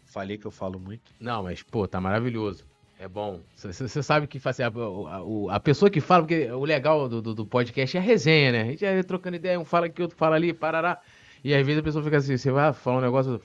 Falei 0.05 0.37
que 0.37 0.45
eu 0.45 0.51
falo 0.51 0.79
muito. 0.79 1.11
Não, 1.19 1.43
mas, 1.43 1.61
pô, 1.61 1.87
tá 1.87 2.01
maravilhoso. 2.01 2.65
É 2.99 3.07
bom. 3.07 3.39
Você 3.55 4.03
sabe 4.03 4.27
que 4.27 4.39
faz, 4.39 4.59
a, 4.59 4.67
a, 4.67 5.23
o- 5.23 5.49
a 5.49 5.59
pessoa 5.59 5.89
que 5.89 6.01
fala, 6.01 6.23
porque 6.23 6.51
o 6.51 6.65
legal 6.65 7.07
do, 7.07 7.21
do, 7.21 7.33
do 7.33 7.45
podcast 7.45 7.95
é 7.95 7.99
a 7.99 8.03
resenha, 8.03 8.51
né? 8.51 8.61
A 8.63 8.65
gente 8.65 8.83
é 8.85 9.03
trocando 9.03 9.37
ideia, 9.37 9.57
um 9.57 9.63
fala 9.63 9.85
aqui, 9.85 10.01
outro 10.01 10.17
fala 10.17 10.35
ali, 10.35 10.51
parará. 10.51 10.99
E 11.41 11.53
às 11.53 11.65
vezes 11.65 11.79
a 11.79 11.83
pessoa 11.83 12.03
fica 12.03 12.17
assim, 12.17 12.35
você 12.35 12.51
vai 12.51 12.73
falar 12.73 12.97
um 12.97 13.01
negócio, 13.01 13.39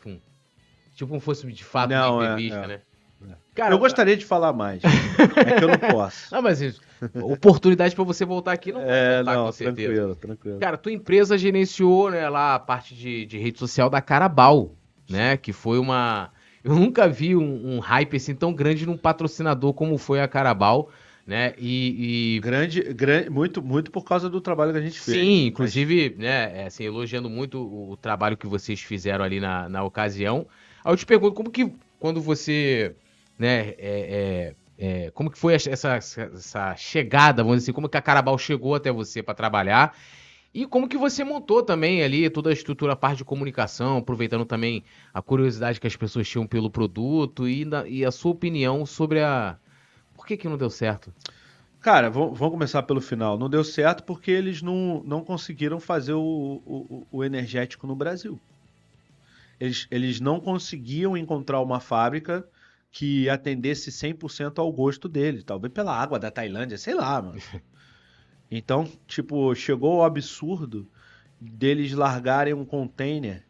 tipo 0.94 1.09
como 1.09 1.20
fosse 1.20 1.47
de 1.52 1.62
fato 1.62 1.90
Não, 1.90 2.14
uma 2.16 2.24
é, 2.24 2.32
entrevista, 2.32 2.59
é. 2.60 2.66
né? 2.66 2.82
Eu 3.57 3.78
gostaria 3.78 4.16
de 4.16 4.24
falar 4.24 4.53
mais. 4.53 4.82
é 5.47 5.59
que 5.59 5.65
eu 5.65 5.69
não 5.69 5.78
posso. 5.78 6.35
Não, 6.35 6.43
mas 6.43 6.61
isso, 6.61 6.81
oportunidade 7.23 7.95
pra 7.95 8.05
você 8.05 8.24
voltar 8.24 8.53
aqui 8.53 8.73
não 8.73 8.81
vai 8.81 8.89
É, 8.91 9.23
não, 9.23 9.47
com 9.47 9.53
certeza. 9.53 9.89
tranquilo, 9.89 10.16
tranquilo. 10.16 10.59
Cara, 10.61 10.77
tua 10.77 10.93
empresa 10.93 11.39
gerenciou, 11.39 12.11
né, 12.11 12.28
lá 12.28 12.57
a 12.57 12.59
parte 12.59 12.95
de, 12.95 13.24
de 13.27 13.39
rede 13.39 13.59
social 13.59 13.89
da 13.89 14.01
Carabal, 14.01 14.74
né? 15.09 15.36
Que 15.36 15.53
foi 15.53 15.78
uma. 15.78 16.31
Eu 16.62 16.74
nunca 16.74 17.07
vi 17.07 17.36
um, 17.36 17.77
um 17.77 17.78
hype 17.78 18.16
assim 18.16 18.35
tão 18.35 18.53
grande 18.53 18.86
num 18.86 18.97
patrocinador 18.97 19.74
como 19.74 19.99
foi 19.99 20.20
a 20.20 20.28
Carabal, 20.28 20.91
né? 21.27 21.55
E. 21.59 22.36
e- 22.36 22.41
Grande, 22.41 22.82
grande, 22.95 23.31
muito, 23.31 23.62
muito 23.62 23.91
por 23.91 24.05
causa 24.05 24.28
do 24.28 24.41
trabalho 24.41 24.73
que 24.73 24.78
a 24.78 24.82
gente 24.82 24.99
fez. 24.99 25.19
Sim, 25.19 25.47
inclusive, 25.47 26.15
né, 26.19 26.62
é, 26.62 26.66
assim, 26.66 26.85
elogiando 26.85 27.28
muito 27.31 27.59
o, 27.59 27.93
o 27.93 27.97
trabalho 27.97 28.36
que 28.36 28.47
vocês 28.47 28.81
fizeram 28.81 29.24
ali 29.24 29.41
na, 29.41 29.69
na 29.69 29.85
ocasião. 29.85 30.47
Aí 30.85 30.93
eu 30.93 30.97
te 30.97 31.07
pergunto, 31.07 31.35
como 31.35 31.51
que 31.51 31.73
quando 31.99 32.20
você, 32.20 32.95
né, 33.39 33.70
é, 33.78 34.55
é, 34.78 35.06
é, 35.06 35.11
como 35.11 35.31
que 35.31 35.39
foi 35.39 35.55
essa, 35.55 35.70
essa, 35.97 36.77
chegada, 36.77 37.43
vamos 37.43 37.59
dizer 37.59 37.66
assim, 37.70 37.74
como 37.74 37.89
que 37.89 37.97
a 37.97 38.02
Carabal 38.02 38.39
chegou 38.39 38.74
até 38.74 38.90
você 38.93 39.23
para 39.23 39.35
trabalhar? 39.35 39.97
E 40.52 40.66
como 40.66 40.89
que 40.89 40.97
você 40.97 41.24
montou 41.24 41.62
também 41.65 42.02
ali 42.02 42.31
toda 42.31 42.51
a 42.51 42.52
estrutura, 42.52 42.93
a 42.93 42.97
parte 42.97 43.19
de 43.19 43.24
comunicação, 43.24 43.98
aproveitando 43.98 44.44
também 44.44 44.85
a 45.12 45.20
curiosidade 45.20 45.81
que 45.81 45.86
as 45.86 45.97
pessoas 45.97 46.28
tinham 46.28 46.47
pelo 46.47 46.70
produto 46.70 47.48
e, 47.48 47.65
na- 47.65 47.86
e 47.89 48.05
a 48.05 48.11
sua 48.12 48.32
opinião 48.32 48.86
sobre 48.86 49.20
a... 49.20 49.59
Por 50.15 50.27
que 50.27 50.36
que 50.36 50.48
não 50.48 50.56
deu 50.56 50.70
certo? 50.70 51.12
Cara, 51.81 52.11
vamos, 52.11 52.36
vamos 52.39 52.52
começar 52.55 52.82
pelo 52.82 53.01
final. 53.01 53.39
Não 53.39 53.48
deu 53.48 53.62
certo 53.62 54.02
porque 54.05 54.31
eles 54.31 54.61
não, 54.62 55.02
não 55.05 55.23
conseguiram 55.24 55.78
fazer 55.78 56.15
o, 56.15 56.62
o, 56.66 57.06
o 57.12 57.24
energético 57.24 57.86
no 57.86 57.94
Brasil. 57.94 58.40
Eles, 59.59 59.86
eles 59.90 60.20
não 60.20 60.40
conseguiam 60.40 61.16
encontrar 61.16 61.61
uma 61.61 61.81
fábrica 61.81 62.47
que 62.94 63.28
atendesse 63.28 63.90
100% 63.90 64.60
ao 64.60 64.72
gosto 64.72 65.08
dele. 65.08 65.42
Talvez 65.42 65.74
pela 65.74 66.00
água 66.00 66.16
da 66.16 66.30
Tailândia, 66.30 66.78
sei 66.78 66.94
lá, 66.94 67.20
mano. 67.20 67.42
Então, 68.50 68.86
tipo, 69.08 69.52
chegou 69.54 69.96
o 69.96 70.04
absurdo 70.04 70.88
deles 71.40 71.92
largarem 71.92 72.54
um 72.54 72.64
container 72.64 73.42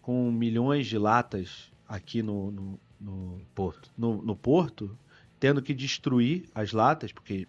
com 0.00 0.32
milhões 0.32 0.86
de 0.86 0.98
latas 0.98 1.70
aqui 1.86 2.22
no, 2.22 2.50
no, 2.50 2.80
no, 2.98 3.40
Porto. 3.54 3.92
no, 3.96 4.20
no 4.20 4.34
porto, 4.34 4.98
tendo 5.38 5.62
que 5.62 5.74
destruir 5.74 6.48
as 6.52 6.72
latas, 6.72 7.12
porque 7.12 7.46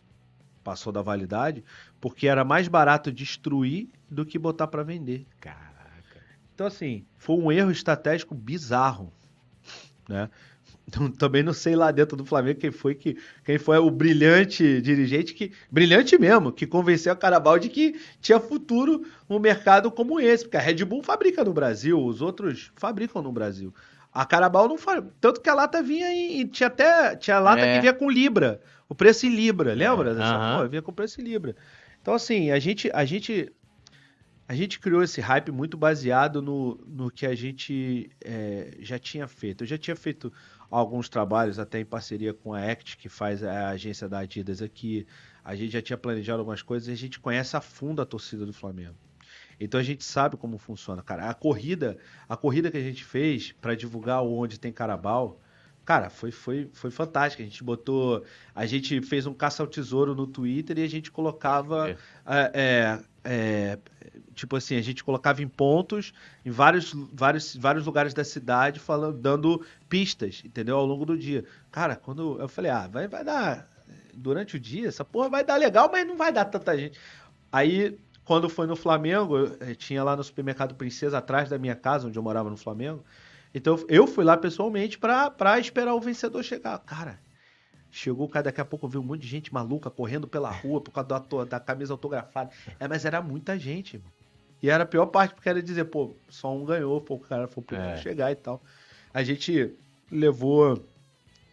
passou 0.63 0.91
da 0.91 1.01
validade, 1.01 1.63
porque 1.99 2.27
era 2.27 2.43
mais 2.43 2.67
barato 2.67 3.11
destruir 3.11 3.89
do 4.11 4.23
que 4.23 4.37
botar 4.37 4.67
para 4.67 4.83
vender. 4.83 5.25
Caraca. 5.39 6.21
Então, 6.53 6.67
assim, 6.67 7.05
foi 7.17 7.37
um 7.37 7.51
erro 7.51 7.71
estratégico 7.71 8.35
bizarro, 8.35 9.11
né? 10.07 10.29
Então, 10.89 11.09
também 11.11 11.43
não 11.43 11.53
sei 11.53 11.75
lá 11.75 11.91
dentro 11.91 12.17
do 12.17 12.25
Flamengo 12.25 12.59
quem 12.59 12.71
foi 12.71 12.95
que 12.95 13.15
quem 13.45 13.59
foi 13.59 13.77
o 13.77 13.91
brilhante 13.91 14.81
dirigente 14.81 15.35
que 15.35 15.51
brilhante 15.71 16.17
mesmo 16.17 16.51
que 16.51 16.65
convenceu 16.65 17.13
a 17.13 17.15
Carabal 17.15 17.59
de 17.59 17.69
que 17.69 17.99
tinha 18.19 18.39
futuro 18.39 19.05
um 19.29 19.37
mercado 19.37 19.91
como 19.91 20.19
esse, 20.19 20.43
porque 20.45 20.57
a 20.57 20.59
Red 20.59 20.83
Bull 20.85 21.03
fabrica 21.03 21.43
no 21.43 21.53
Brasil, 21.53 22.03
os 22.03 22.23
outros 22.23 22.71
fabricam 22.75 23.21
no 23.21 23.31
Brasil. 23.31 23.71
A 24.11 24.25
Carabao 24.25 24.67
não 24.67 24.79
faz. 24.79 25.03
Tanto 25.21 25.39
que 25.39 25.47
a 25.47 25.53
lata 25.53 25.83
vinha 25.83 26.11
em. 26.11 26.47
Tinha 26.47 26.65
até. 26.65 27.15
Tinha 27.15 27.37
lata 27.37 27.61
É. 27.61 27.75
que 27.75 27.81
vinha 27.81 27.93
com 27.93 28.09
Libra. 28.09 28.59
O 28.89 28.95
preço 28.95 29.27
em 29.27 29.29
Libra, 29.35 29.75
lembra? 29.75 30.09
É, 30.09 30.13
dessa 30.15 30.33
aham. 30.33 30.55
porra? 30.55 30.67
Vinha 30.67 30.81
com 30.81 30.91
preço 30.91 31.21
em 31.21 31.23
Libra. 31.23 31.55
Então, 32.01 32.15
assim, 32.15 32.49
a 32.49 32.57
gente. 32.57 32.89
A 32.91 33.05
gente, 33.05 33.53
a 34.47 34.55
gente 34.55 34.79
criou 34.79 35.03
esse 35.03 35.21
hype 35.21 35.51
muito 35.51 35.77
baseado 35.77 36.41
no, 36.41 36.83
no 36.87 37.11
que 37.11 37.23
a 37.27 37.35
gente 37.35 38.09
é, 38.25 38.75
já 38.79 38.97
tinha 38.97 39.27
feito. 39.27 39.63
Eu 39.63 39.67
já 39.67 39.77
tinha 39.77 39.95
feito 39.95 40.33
alguns 40.69 41.09
trabalhos, 41.09 41.59
até 41.59 41.79
em 41.79 41.85
parceria 41.85 42.33
com 42.33 42.53
a 42.53 42.71
Act, 42.71 42.97
que 42.97 43.09
faz 43.09 43.43
a 43.43 43.69
agência 43.69 44.07
da 44.07 44.19
Adidas 44.19 44.61
aqui. 44.61 45.07
A 45.43 45.55
gente 45.55 45.71
já 45.71 45.81
tinha 45.81 45.97
planejado 45.97 46.39
algumas 46.39 46.61
coisas 46.61 46.87
e 46.87 46.91
a 46.91 46.97
gente 46.97 47.19
conhece 47.19 47.55
a 47.55 47.61
fundo 47.61 48.01
a 48.01 48.05
torcida 48.05 48.45
do 48.45 48.53
Flamengo. 48.53 48.95
Então 49.59 49.79
a 49.79 49.83
gente 49.83 50.03
sabe 50.03 50.37
como 50.37 50.57
funciona, 50.57 51.01
cara. 51.01 51.29
A 51.29 51.33
corrida, 51.33 51.97
a 52.27 52.37
corrida 52.37 52.71
que 52.71 52.77
a 52.77 52.81
gente 52.81 53.03
fez 53.03 53.51
para 53.51 53.75
divulgar 53.75 54.23
onde 54.23 54.59
tem 54.59 54.71
Carabao, 54.71 55.39
cara, 55.83 56.09
foi, 56.09 56.31
foi, 56.31 56.69
foi 56.71 56.91
fantástica. 56.91 57.43
A 57.43 57.45
gente 57.45 57.63
botou, 57.63 58.23
a 58.55 58.65
gente 58.65 59.01
fez 59.01 59.25
um 59.25 59.33
caça 59.33 59.63
ao 59.63 59.67
tesouro 59.67 60.15
no 60.15 60.27
Twitter 60.27 60.77
e 60.77 60.83
a 60.83 60.87
gente 60.87 61.11
colocava, 61.11 61.89
é, 61.89 61.97
é, 62.25 62.51
é, 62.53 62.99
tipo 64.33 64.55
assim, 64.55 64.75
a 64.77 64.81
gente 64.81 65.03
colocava 65.03 65.41
em 65.41 65.47
pontos 65.47 66.13
em 66.45 66.51
vários, 66.51 66.93
vários, 67.13 67.55
vários 67.55 67.85
lugares 67.85 68.13
da 68.13 68.23
cidade, 68.23 68.79
falando, 68.79 69.17
dando 69.17 69.65
pistas, 69.87 70.41
entendeu, 70.45 70.77
ao 70.77 70.85
longo 70.85 71.05
do 71.05 71.17
dia. 71.17 71.43
Cara, 71.71 71.95
quando 71.95 72.39
eu 72.39 72.47
falei, 72.47 72.71
ah, 72.71 72.87
vai, 72.87 73.07
vai 73.07 73.23
dar 73.23 73.69
durante 74.13 74.55
o 74.55 74.59
dia, 74.59 74.87
essa 74.87 75.05
porra 75.05 75.29
vai 75.29 75.43
dar 75.43 75.57
legal, 75.57 75.89
mas 75.91 76.05
não 76.05 76.17
vai 76.17 76.31
dar 76.31 76.45
tanta 76.45 76.77
gente. 76.77 76.99
Aí 77.51 77.97
quando 78.29 78.47
foi 78.47 78.67
no 78.67 78.75
Flamengo, 78.75 79.37
eu, 79.37 79.57
eh, 79.59 79.73
tinha 79.73 80.03
lá 80.03 80.15
no 80.15 80.23
supermercado 80.23 80.75
Princesa, 80.75 81.17
atrás 81.17 81.49
da 81.49 81.57
minha 81.57 81.75
casa, 81.75 82.07
onde 82.07 82.19
eu 82.19 82.21
morava 82.21 82.47
no 82.47 82.55
Flamengo. 82.55 83.03
Então 83.51 83.83
eu 83.87 84.05
fui 84.05 84.23
lá 84.23 84.37
pessoalmente 84.37 84.99
pra 84.99 85.59
esperar 85.59 85.95
o 85.95 85.99
vencedor 85.99 86.43
chegar. 86.43 86.77
Cara, 86.77 87.19
chegou 87.91 88.25
o 88.27 88.29
cara, 88.29 88.43
daqui 88.45 88.61
a 88.61 88.65
pouco 88.65 88.85
eu 88.85 88.89
vi 88.89 88.97
um 88.97 89.03
monte 89.03 89.21
de 89.21 89.27
gente 89.27 89.53
maluca 89.53 89.89
correndo 89.89 90.27
pela 90.27 90.49
rua 90.51 90.79
por 90.81 90.91
causa 90.91 91.09
da, 91.09 91.19
to- 91.19 91.45
da 91.45 91.59
camisa 91.59 91.93
autografada. 91.93 92.51
É, 92.79 92.87
mas 92.87 93.05
era 93.05 93.21
muita 93.21 93.57
gente, 93.57 93.95
irmão. 93.95 94.11
E 94.61 94.69
era 94.69 94.83
a 94.83 94.87
pior 94.87 95.05
parte, 95.07 95.33
porque 95.33 95.47
era 95.49 95.61
dizer, 95.63 95.85
pô, 95.85 96.13
só 96.29 96.53
um 96.55 96.65
ganhou, 96.65 96.99
pô, 97.01 97.15
o 97.15 97.19
cara 97.19 97.47
foi 97.47 97.61
o 97.63 97.65
primeiro 97.65 97.91
É. 97.91 97.95
a 97.95 97.97
chegar 97.97 98.31
e 98.31 98.35
tal. 98.35 98.61
A 99.13 99.23
gente 99.23 99.73
levou 100.11 100.83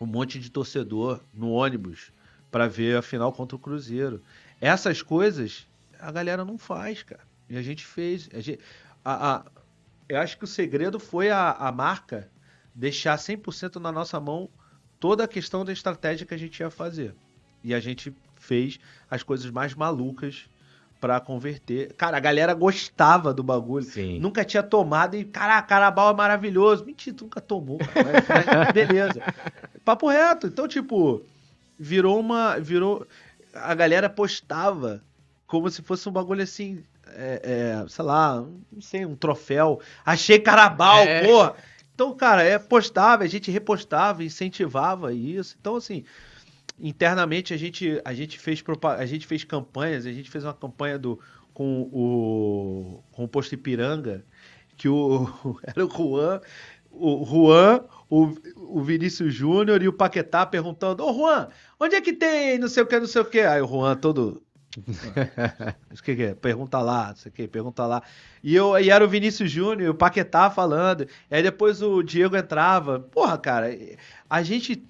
um 0.01 0.07
monte 0.07 0.39
de 0.41 0.51
torcedor 0.51 1.21
no 1.33 1.51
ônibus 1.53 2.13
pra 2.51 2.67
ver 2.67 2.97
a 2.99 3.03
final 3.03 3.33
contra 3.33 3.57
o 3.57 3.59
Cruzeiro. 3.59 4.21
Essas 4.61 5.03
coisas 5.03 5.67
a 6.01 6.11
galera 6.11 6.45
não 6.45 6.59
faz, 6.59 7.03
cara. 7.03 7.23
E 7.49 7.57
a 7.57 7.63
gente 7.63 7.85
fez. 7.85 8.29
A 8.35 8.41
gente, 8.41 8.61
a, 9.05 9.37
a- 9.37 9.45
eu 10.09 10.19
acho 10.19 10.37
que 10.37 10.45
o 10.45 10.49
segredo 10.49 10.99
foi 11.01 11.31
a, 11.31 11.53
a 11.53 11.71
marca 11.73 12.29
deixar 12.75 13.17
100% 13.17 13.77
na 13.77 13.91
nossa 13.93 14.19
mão 14.21 14.49
toda 15.01 15.25
a 15.25 15.29
questão 15.29 15.65
da 15.65 15.73
estratégia 15.73 16.27
que 16.27 16.35
a 16.35 16.39
gente 16.39 16.61
ia 16.61 16.71
fazer. 16.71 17.15
E 17.63 17.75
a 17.75 17.81
gente 17.81 18.15
fez 18.37 18.79
as 19.11 19.23
coisas 19.23 19.51
mais 19.51 19.75
malucas 19.75 20.49
pra 21.01 21.21
converter. 21.21 21.93
Cara, 21.95 22.17
a 22.17 22.21
galera 22.21 22.55
gostava 22.55 23.33
do 23.35 23.43
bagulho. 23.43 23.85
Sim. 23.85 24.19
Nunca 24.19 24.45
tinha 24.45 24.63
tomado 24.63 25.17
e, 25.17 25.25
caraca, 25.25 25.69
Carabao 25.69 26.11
é 26.13 26.15
maravilhoso. 26.17 26.85
Mentira, 26.85 27.17
tu 27.17 27.25
nunca 27.25 27.41
tomou, 27.41 27.79
cara. 27.79 28.25
Mas- 28.29 28.73
beleza. 28.73 29.23
Papo 29.85 30.09
reto. 30.09 30.47
Então, 30.47 30.67
tipo, 30.69 31.23
virou 31.79 32.19
uma. 32.21 32.59
Virou. 32.59 33.07
A 33.55 33.75
galera 33.75 34.09
postava 34.09 35.03
como 35.47 35.71
se 35.71 35.83
fosse 35.83 36.09
um 36.09 36.13
bagulho 36.13 36.43
assim. 36.43 36.83
É, 37.09 37.41
é, 37.85 37.89
sei 37.89 38.05
lá, 38.05 38.45
não 38.73 38.81
sei, 38.83 39.07
um 39.07 39.15
troféu. 39.17 39.81
Achei 40.05 40.39
Carabao, 40.39 40.99
É. 41.05 41.25
porra. 41.25 41.55
Então, 41.97 42.15
cara, 42.15 42.43
é 42.43 42.59
postava, 42.59 43.25
a 43.25 43.27
gente 43.27 43.51
repostava, 43.51 44.23
incentivava 44.23 45.15
isso. 45.15 45.57
Então, 45.59 45.77
assim, 45.77 46.05
internamente 46.79 47.55
a 47.55 47.57
gente, 47.57 48.03
a 48.05 48.13
gente 48.13 48.39
fez 48.39 48.63
a 48.99 49.07
gente 49.07 49.27
fez 49.27 49.45
campanhas, 49.45 50.05
a 50.05 50.13
gente 50.13 50.31
fez 50.31 50.45
uma 50.45 50.53
campanha 50.53 50.99
do 50.99 51.19
com 51.55 51.89
o 51.91 53.03
com 53.13 53.25
o 53.25 53.29
posto 53.29 53.55
Ipiranga, 53.55 54.23
que 54.77 54.91
o 54.91 55.27
era 55.65 55.87
o 55.87 55.91
Juan, 55.91 56.43
o 56.91 57.25
Juan, 57.25 57.83
o, 58.11 58.35
o 58.59 58.83
Vinícius 58.83 59.33
Júnior 59.33 59.83
e 59.83 59.89
o 59.89 59.93
Paquetá 59.95 60.45
perguntando: 60.45 61.03
"Ô 61.03 61.15
Juan, 61.15 61.49
onde 61.81 61.95
é 61.95 62.01
que 62.03 62.13
tem 62.13 62.59
não 62.59 62.69
sei 62.69 62.83
o 62.83 62.87
que, 62.87 63.01
não 63.01 63.07
sei 63.07 63.23
o 63.23 63.25
que?" 63.25 63.41
Aí 63.41 63.63
o 63.63 63.67
Juan 63.67 63.97
todo 63.97 64.43
o 65.99 66.03
que, 66.03 66.17
que 66.17 66.23
é? 66.23 66.35
Pergunta 66.35 66.81
lá, 66.81 67.09
não 67.09 67.17
sei 67.17 67.31
o 67.31 67.33
que, 67.33 67.49
pergunta 67.49 67.87
lá. 67.87 68.03
E, 68.43 68.55
eu, 68.55 68.79
e 68.79 68.91
era 68.91 69.05
o 69.05 69.09
Vinícius 69.09 69.51
Júnior 69.51 69.83
e 69.83 69.89
o 69.89 69.95
Paquetá 69.95 70.51
falando. 70.51 71.07
E 71.31 71.35
aí 71.35 71.43
depois 71.43 71.83
o 71.83 72.03
Diego 72.03 72.37
entrava. 72.37 73.01
Porra, 73.01 73.39
cara, 73.39 73.67
a 74.29 74.43
gente. 74.43 74.85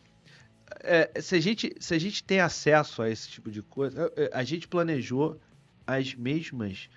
é, 0.83 1.21
se, 1.21 1.37
a 1.37 1.41
gente 1.41 1.75
se 1.81 1.95
a 1.95 1.99
gente 1.99 2.23
tem 2.25 2.41
acesso 2.41 3.03
a 3.03 3.11
esse 3.11 3.29
tipo 3.29 3.51
de 3.51 3.63
coisa, 3.63 4.13
é, 4.17 4.25
é, 4.25 4.31
a 4.33 4.43
gente 4.45 4.67
planejou 4.69 5.41
as 5.87 6.15
mesmas. 6.15 6.89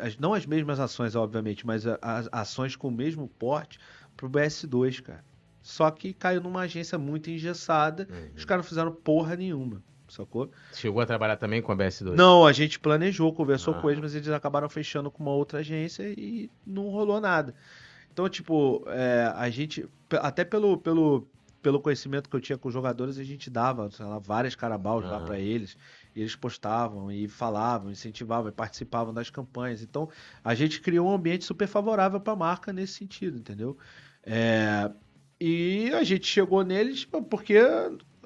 as- 0.00 0.16
não 0.18 0.34
as 0.34 0.46
mesmas 0.46 0.80
ações, 0.80 1.14
obviamente, 1.14 1.66
mas 1.66 1.84
as 2.02 2.28
ações 2.32 2.74
com 2.76 2.88
o 2.88 2.92
mesmo 2.92 3.28
porte 3.38 3.78
pro 4.16 4.28
BS2, 4.30 5.00
cara. 5.02 5.24
Só 5.62 5.90
que 5.90 6.12
caiu 6.14 6.40
numa 6.40 6.60
agência 6.60 6.96
muito 6.96 7.28
engessada. 7.28 8.06
Uhum. 8.08 8.30
Os 8.36 8.44
caras 8.44 8.64
não 8.64 8.68
fizeram 8.68 8.92
porra 8.92 9.34
nenhuma, 9.34 9.82
sacou? 10.12 10.50
Chegou 10.74 11.00
a 11.00 11.06
trabalhar 11.06 11.36
também 11.36 11.60
com 11.62 11.72
a 11.72 11.76
BS2? 11.76 12.14
Não, 12.14 12.46
a 12.46 12.52
gente 12.52 12.78
planejou, 12.78 13.32
conversou 13.32 13.74
Ah. 13.74 13.80
com 13.80 13.88
eles, 13.90 14.00
mas 14.02 14.14
eles 14.14 14.28
acabaram 14.28 14.68
fechando 14.68 15.10
com 15.10 15.22
uma 15.22 15.32
outra 15.32 15.60
agência 15.60 16.02
e 16.16 16.50
não 16.66 16.88
rolou 16.88 17.20
nada. 17.20 17.54
Então, 18.12 18.28
tipo, 18.28 18.82
é, 18.88 19.30
a 19.34 19.50
gente, 19.50 19.86
até 20.10 20.42
pelo, 20.44 20.78
pelo, 20.78 21.28
pelo 21.60 21.80
conhecimento 21.80 22.30
que 22.30 22.36
eu 22.36 22.40
tinha 22.40 22.56
com 22.56 22.68
os 22.68 22.72
jogadores, 22.74 23.18
a 23.18 23.24
gente 23.24 23.50
dava, 23.50 23.90
sei 23.90 24.06
lá, 24.06 24.18
várias 24.18 24.54
carabaus 24.54 25.04
lá 25.04 25.20
pra 25.20 25.38
eles, 25.38 25.76
e 26.14 26.20
eles 26.20 26.34
postavam 26.34 27.12
e 27.12 27.28
falavam, 27.28 27.90
incentivavam 27.90 28.48
e 28.48 28.52
participavam 28.52 29.12
das 29.12 29.28
campanhas. 29.28 29.82
Então, 29.82 30.08
a 30.42 30.54
gente 30.54 30.80
criou 30.80 31.08
um 31.08 31.12
ambiente 31.14 31.44
super 31.44 31.66
favorável 31.66 32.18
pra 32.18 32.34
marca 32.34 32.72
nesse 32.72 32.94
sentido, 32.94 33.36
entendeu? 33.38 33.76
É, 34.22 34.90
e 35.38 35.90
a 35.92 36.02
gente 36.02 36.26
chegou 36.26 36.64
neles 36.64 37.04
porque 37.28 37.58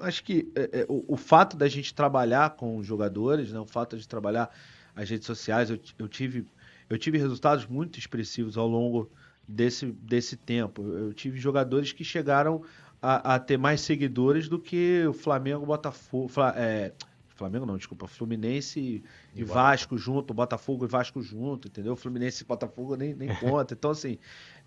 acho 0.01 0.23
que 0.23 0.51
é, 0.55 0.81
é, 0.81 0.85
o, 0.89 1.13
o 1.13 1.17
fato 1.17 1.55
da 1.57 1.67
gente 1.67 1.93
trabalhar 1.93 2.51
com 2.51 2.77
os 2.77 2.85
jogadores, 2.85 3.51
né, 3.51 3.59
o 3.59 3.65
fato 3.65 3.97
de 3.97 4.07
trabalhar 4.07 4.49
as 4.95 5.09
redes 5.09 5.25
sociais, 5.25 5.69
eu, 5.69 5.79
eu 5.97 6.07
tive, 6.07 6.45
eu 6.89 6.97
tive 6.97 7.17
resultados 7.17 7.65
muito 7.65 7.97
expressivos 7.97 8.57
ao 8.57 8.67
longo 8.67 9.09
desse, 9.47 9.85
desse 9.85 10.35
tempo. 10.35 10.81
Eu 10.83 11.13
tive 11.13 11.39
jogadores 11.39 11.91
que 11.91 12.03
chegaram 12.03 12.63
a, 13.01 13.35
a 13.35 13.39
ter 13.39 13.57
mais 13.57 13.81
seguidores 13.81 14.47
do 14.47 14.59
que 14.59 15.05
o 15.07 15.13
Flamengo, 15.13 15.65
Botafogo, 15.65 16.27
Fla- 16.27 16.53
é, 16.57 16.93
Flamengo 17.41 17.65
não, 17.65 17.75
desculpa, 17.77 18.05
Fluminense 18.07 18.79
e, 18.79 19.03
E 19.35 19.43
Vasco 19.43 19.97
junto, 19.97 20.31
Botafogo 20.33 20.85
e 20.85 20.87
Vasco 20.87 21.21
junto, 21.23 21.67
entendeu? 21.67 21.95
Fluminense 21.95 22.43
e 22.43 22.45
Botafogo 22.45 22.95
nem, 22.95 23.15
nem 23.15 23.29
conta. 23.39 23.73
Então, 23.73 23.89
assim, 23.91 24.19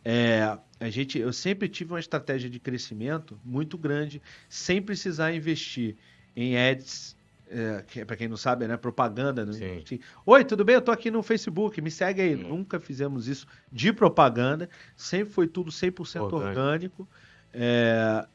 é, 0.05 0.59
a 0.79 0.91
gente, 0.91 1.19
eu 1.19 1.33
sempre 1.33 1.69
tive 1.69 1.93
uma 1.93 2.01
estratégia 2.01 2.51
de 2.51 2.61
crescimento 2.61 3.39
muito 3.45 3.79
grande, 3.79 4.21
sem 4.49 4.83
precisar 4.83 5.33
investir 5.33 5.97
em 6.37 6.59
ads, 6.59 7.17
é, 7.49 7.85
que, 7.87 8.05
para 8.05 8.17
quem 8.17 8.29
não 8.29 8.37
sabe, 8.37 8.67
né, 8.67 8.77
propaganda. 8.77 9.47
Né? 9.47 9.83
Sim. 9.87 10.01
Oi, 10.27 10.45
tudo 10.45 10.65
bem? 10.65 10.75
Eu 10.75 10.83
tô 10.83 10.91
aqui 10.91 11.11
no 11.11 11.23
Facebook, 11.23 11.81
me 11.81 11.91
segue 11.91 12.21
aí. 12.21 12.35
Hum. 12.35 12.49
Nunca 12.49 12.79
fizemos 12.79 13.29
isso 13.29 13.47
de 13.73 13.93
propaganda, 13.93 14.69
sempre 14.97 15.33
foi 15.33 15.47
tudo 15.47 15.71
100% 15.71 16.21
Orgânico. 16.21 16.37
orgânico. 16.49 17.09
É, 17.53 18.27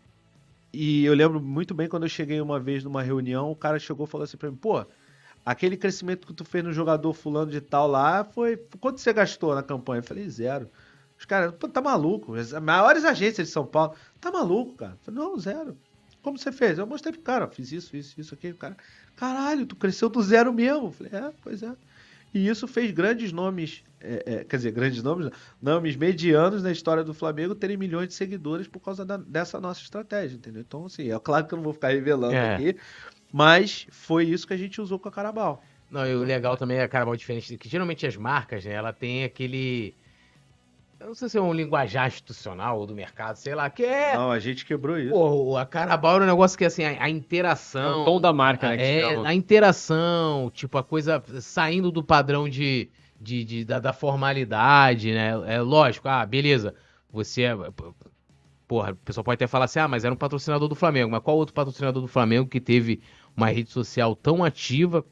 e 0.73 1.05
eu 1.05 1.13
lembro 1.13 1.41
muito 1.41 1.73
bem 1.73 1.87
quando 1.87 2.03
eu 2.03 2.09
cheguei 2.09 2.39
uma 2.41 2.59
vez 2.59 2.83
numa 2.83 3.01
reunião, 3.01 3.51
o 3.51 3.55
cara 3.55 3.77
chegou 3.77 4.05
e 4.05 4.09
falou 4.09 4.23
assim 4.23 4.37
pra 4.37 4.49
mim, 4.49 4.57
pô, 4.57 4.85
aquele 5.45 5.75
crescimento 5.75 6.27
que 6.27 6.33
tu 6.33 6.45
fez 6.45 6.63
no 6.63 6.71
jogador 6.71 7.13
fulano 7.13 7.51
de 7.51 7.59
tal 7.59 7.87
lá, 7.87 8.23
foi. 8.23 8.57
Quanto 8.79 8.99
você 8.99 9.11
gastou 9.11 9.55
na 9.55 9.63
campanha? 9.63 9.99
Eu 9.99 10.03
falei, 10.03 10.29
zero. 10.29 10.69
Os 11.19 11.25
caras, 11.25 11.53
pô, 11.53 11.67
tá 11.67 11.81
maluco? 11.81 12.33
As 12.35 12.53
maiores 12.53 13.03
agências 13.03 13.47
de 13.47 13.53
São 13.53 13.65
Paulo, 13.65 13.93
tá 14.21 14.31
maluco, 14.31 14.75
cara? 14.75 14.97
Falei, 15.03 15.19
não, 15.19 15.37
zero. 15.37 15.77
Como 16.21 16.37
você 16.37 16.51
fez? 16.51 16.77
Eu 16.79 16.87
mostrei 16.87 17.11
pro 17.13 17.21
cara, 17.21 17.47
fiz 17.47 17.71
isso, 17.73 17.95
isso, 17.95 18.19
isso 18.19 18.33
aqui. 18.33 18.49
O 18.51 18.55
cara, 18.55 18.77
caralho, 19.15 19.65
tu 19.65 19.75
cresceu 19.75 20.07
do 20.09 20.21
zero 20.23 20.53
mesmo. 20.53 20.91
Falei, 20.91 21.11
é, 21.13 21.31
pois 21.41 21.61
é. 21.61 21.73
E 22.33 22.47
isso 22.47 22.67
fez 22.67 22.91
grandes 22.91 23.31
nomes, 23.31 23.83
é, 23.99 24.23
é, 24.25 24.43
quer 24.43 24.57
dizer, 24.57 24.71
grandes 24.71 25.01
nomes, 25.01 25.29
nomes 25.61 25.95
medianos 25.95 26.61
na 26.61 26.71
história 26.71 27.03
do 27.03 27.13
Flamengo 27.13 27.55
terem 27.55 27.75
milhões 27.75 28.07
de 28.09 28.13
seguidores 28.13 28.67
por 28.67 28.79
causa 28.79 29.03
da- 29.03 29.17
dessa 29.17 29.59
nossa 29.59 29.81
estratégia, 29.81 30.35
entendeu? 30.35 30.61
Então, 30.61 30.85
assim, 30.85 31.11
é 31.11 31.19
claro 31.19 31.47
que 31.47 31.53
eu 31.53 31.57
não 31.57 31.63
vou 31.63 31.73
ficar 31.73 31.89
revelando 31.89 32.35
É. 32.35 32.53
aqui, 32.55 32.75
mas 33.33 33.87
foi 33.89 34.25
isso 34.25 34.45
que 34.47 34.53
a 34.53 34.57
gente 34.57 34.79
usou 34.79 34.99
com 34.99 35.09
a 35.09 35.11
Carabao. 35.11 35.63
Não, 35.89 36.05
e 36.05 36.13
o 36.15 36.23
legal 36.23 36.55
também 36.55 36.77
é 36.77 36.83
a 36.83 36.87
Carabao 36.87 37.15
diferente, 37.15 37.57
que 37.57 37.67
geralmente 37.67 38.05
as 38.05 38.15
marcas, 38.15 38.63
né, 38.63 38.73
ela 38.73 38.93
tem 38.93 39.23
aquele... 39.23 39.95
Eu 40.99 41.07
não 41.07 41.15
sei 41.15 41.29
se 41.29 41.37
é 41.37 41.41
um 41.41 41.53
linguajar 41.53 42.07
institucional 42.07 42.77
ou 42.77 42.85
do 42.85 42.93
mercado, 42.93 43.37
sei 43.37 43.55
lá, 43.55 43.69
que 43.69 43.85
é... 43.85 44.17
Não, 44.17 44.31
a 44.31 44.39
gente 44.39 44.65
quebrou 44.65 44.99
isso. 44.99 45.11
Pô, 45.11 45.55
a 45.55 45.65
Carabao 45.65 46.15
era 46.15 46.25
um 46.25 46.27
negócio 46.27 46.57
que, 46.57 46.65
assim, 46.65 46.83
a, 46.83 46.89
a 47.03 47.07
É 47.07 47.09
interação... 47.09 48.01
o 48.01 48.05
tom 48.05 48.19
da 48.19 48.33
marca, 48.33 48.67
né? 48.69 48.77
que 48.77 48.83
É, 48.83 49.15
a 49.25 49.33
interação, 49.33 50.51
tipo, 50.53 50.77
a 50.77 50.83
coisa 50.83 51.23
saindo 51.39 51.89
do 51.89 52.03
padrão 52.03 52.49
de, 52.49 52.89
de, 53.19 53.45
de- 53.45 53.65
da, 53.65 53.79
da 53.79 53.93
formalidade, 53.93 55.13
né? 55.13 55.31
É 55.47 55.61
lógico, 55.61 56.09
ah, 56.09 56.25
beleza, 56.25 56.75
você 57.09 57.43
é. 57.43 57.55
porra, 58.67 58.91
o 58.91 58.95
pessoal 58.97 59.23
pode 59.23 59.35
até 59.35 59.47
falar 59.47 59.65
assim, 59.65 59.79
ah, 59.79 59.87
mas 59.87 60.03
era 60.03 60.13
um 60.13 60.17
patrocinador 60.17 60.67
do 60.67 60.75
Flamengo. 60.75 61.09
Mas 61.09 61.23
qual 61.23 61.37
outro 61.37 61.53
patrocinador 61.55 62.01
do 62.01 62.07
Flamengo 62.09 62.49
que 62.49 62.59
teve 62.59 63.01
uma 63.37 63.47
rede 63.47 63.69
social 63.71 64.15
tão 64.17 64.43
ativa, 64.43 65.05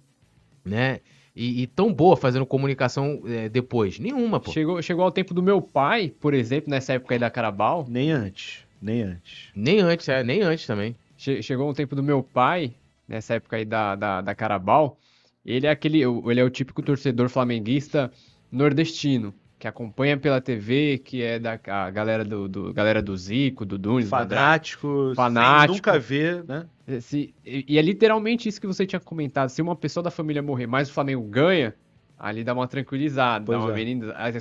né? 0.65 0.99
E, 1.39 1.61
e 1.61 1.67
tão 1.67 1.93
boa 1.93 2.17
fazendo 2.17 2.47
comunicação 2.47 3.21
é, 3.27 3.47
depois? 3.47 3.99
Nenhuma, 3.99 4.39
pô. 4.39 4.51
Chegou, 4.51 4.81
chegou 4.81 5.05
ao 5.05 5.11
tempo 5.11 5.35
do 5.35 5.43
meu 5.43 5.61
pai, 5.61 6.11
por 6.19 6.33
exemplo, 6.33 6.71
nessa 6.71 6.93
época 6.93 7.13
aí 7.13 7.19
da 7.19 7.29
Carabal. 7.29 7.85
Nem 7.87 8.09
antes, 8.11 8.65
nem 8.81 9.03
antes. 9.03 9.49
Nem 9.55 9.79
antes, 9.79 10.09
é, 10.09 10.23
nem 10.23 10.41
antes 10.41 10.65
também. 10.65 10.95
Che- 11.15 11.43
chegou 11.43 11.69
o 11.69 11.73
tempo 11.75 11.95
do 11.95 12.01
meu 12.01 12.23
pai, 12.23 12.73
nessa 13.07 13.35
época 13.35 13.55
aí 13.57 13.65
da, 13.65 13.95
da, 13.95 14.21
da 14.21 14.33
Carabal. 14.33 14.97
Ele 15.45 15.67
é 15.67 15.69
aquele, 15.69 15.99
ele 16.01 16.39
é 16.39 16.43
o 16.43 16.49
típico 16.49 16.81
torcedor 16.81 17.29
flamenguista 17.29 18.11
nordestino, 18.51 19.31
que 19.67 19.69
acompanha 19.69 20.17
pela 20.17 20.39
TV, 20.41 20.97
que 21.03 21.21
é 21.21 21.37
da 21.39 21.57
galera 21.91 22.23
do, 22.23 22.47
do- 22.47 22.73
galera 22.73 23.01
do 23.01 23.15
Zico, 23.15 23.65
do 23.65 23.77
Dunes. 23.77 24.09
Fanático, 24.09 25.11
Fanático. 25.15 25.73
nunca 25.75 25.99
ver, 25.99 26.43
né? 26.45 26.65
Se- 27.01 27.33
e 27.45 27.65
e 27.67 27.77
é 27.77 27.81
literalmente 27.81 28.47
isso 28.47 28.59
que 28.61 28.67
você 28.67 28.85
tinha 28.85 28.99
comentado. 28.99 29.49
Se 29.49 29.61
uma 29.61 29.75
pessoa 29.75 30.03
da 30.03 30.09
família 30.11 30.41
morrer, 30.41 30.67
mas 30.67 30.89
o 30.89 30.93
Flamengo 30.93 31.23
ganha, 31.23 31.75
ali 32.17 32.43
dá 32.43 32.53
uma 32.53 32.67
tranquilizada, 32.67 33.43
Pois 33.45 33.59
dá 33.59 33.65
uma 33.65 33.71
é. 33.79 33.83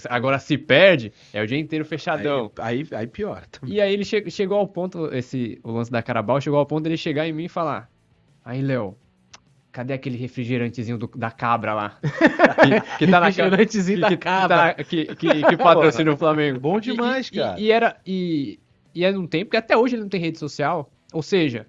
Agora 0.09 0.39
se 0.39 0.57
perde, 0.57 1.13
é 1.33 1.43
o 1.43 1.47
dia 1.47 1.59
inteiro 1.59 1.85
fechadão. 1.85 2.51
Aí, 2.59 2.87
aí, 2.91 2.99
aí 3.01 3.07
piora 3.07 3.43
também. 3.51 3.75
E 3.75 3.81
aí 3.81 3.93
ele 3.93 4.05
che- 4.05 4.31
chegou 4.31 4.59
ao 4.59 4.69
ponto, 4.69 5.13
esse, 5.13 5.59
o 5.65 5.73
lance 5.73 5.91
da 5.91 6.03
Carabal, 6.03 6.41
chegou 6.41 6.59
ao 6.59 6.67
ponto 6.67 6.85
dele 6.85 6.97
chegar 6.97 7.27
em 7.27 7.33
mim 7.33 7.45
e 7.45 7.49
falar: 7.49 7.91
Aí, 8.45 8.63
Léo, 8.63 8.97
cadê 9.77 9.93
aquele 9.93 10.17
refrigerantezinho 10.17 10.97
do- 10.97 11.11
da 11.15 11.31
cabra 11.31 11.75
lá? 11.75 11.99
que, 12.01 12.99
que 12.99 13.07
tá 13.11 13.21
na 13.21 13.27
Refrigerantezinho 13.27 13.97
que, 13.97 14.01
da 14.03 14.09
que, 14.09 14.17
cabra. 14.17 14.57
tá 14.57 14.65
na- 14.67 14.75
que, 14.85 15.05
que, 15.17 15.43
que 15.45 15.57
patrocina 15.57 16.13
o 16.13 16.17
Flamengo. 16.17 16.59
Bom 16.59 16.79
E- 16.79 16.81
demais, 16.81 17.29
e, 17.29 17.33
cara. 17.33 17.61
E, 17.61 17.65
e 17.65 17.71
era. 17.71 17.97
E, 18.07 18.59
e 18.95 19.05
é 19.05 19.13
num 19.13 19.27
tempo 19.27 19.51
que 19.51 19.57
até 19.57 19.77
hoje 19.77 19.95
ele 19.97 20.03
não 20.03 20.09
tem 20.09 20.21
rede 20.21 20.39
social. 20.39 20.91
Ou 21.13 21.23
seja, 21.23 21.67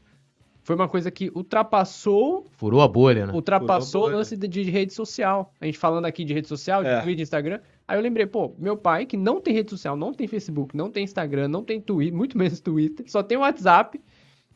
foi 0.63 0.75
uma 0.75 0.87
coisa 0.87 1.11
que 1.11 1.29
ultrapassou 1.35 2.45
Furou 2.57 2.81
a 2.81 2.87
bolha, 2.87 3.25
né? 3.27 3.33
ultrapassou 3.33 4.01
o 4.01 4.05
Furou 4.05 4.15
a 4.15 4.19
lance 4.19 4.35
de, 4.37 4.47
de 4.47 4.63
rede 4.63 4.93
social. 4.93 5.53
A 5.59 5.65
gente 5.65 5.77
falando 5.77 6.05
aqui 6.05 6.23
de 6.23 6.33
rede 6.33 6.47
social, 6.47 6.83
de 6.83 6.89
É. 6.89 7.01
Twitter, 7.01 7.23
Instagram. 7.23 7.59
Aí 7.87 7.97
eu 7.97 8.01
lembrei, 8.01 8.25
pô, 8.25 8.53
meu 8.57 8.75
pai, 8.77 9.05
que 9.05 9.15
não 9.17 9.39
tem 9.41 9.53
rede 9.53 9.69
social, 9.69 9.95
não 9.95 10.13
tem 10.13 10.27
Facebook, 10.27 10.75
não 10.75 10.89
tem 10.89 11.03
Instagram, 11.03 11.47
não 11.47 11.63
tem 11.63 11.79
Twitter, 11.81 12.13
muito 12.15 12.37
menos 12.37 12.59
Twitter, 12.59 13.05
só 13.09 13.21
tem 13.23 13.37
WhatsApp. 13.37 13.99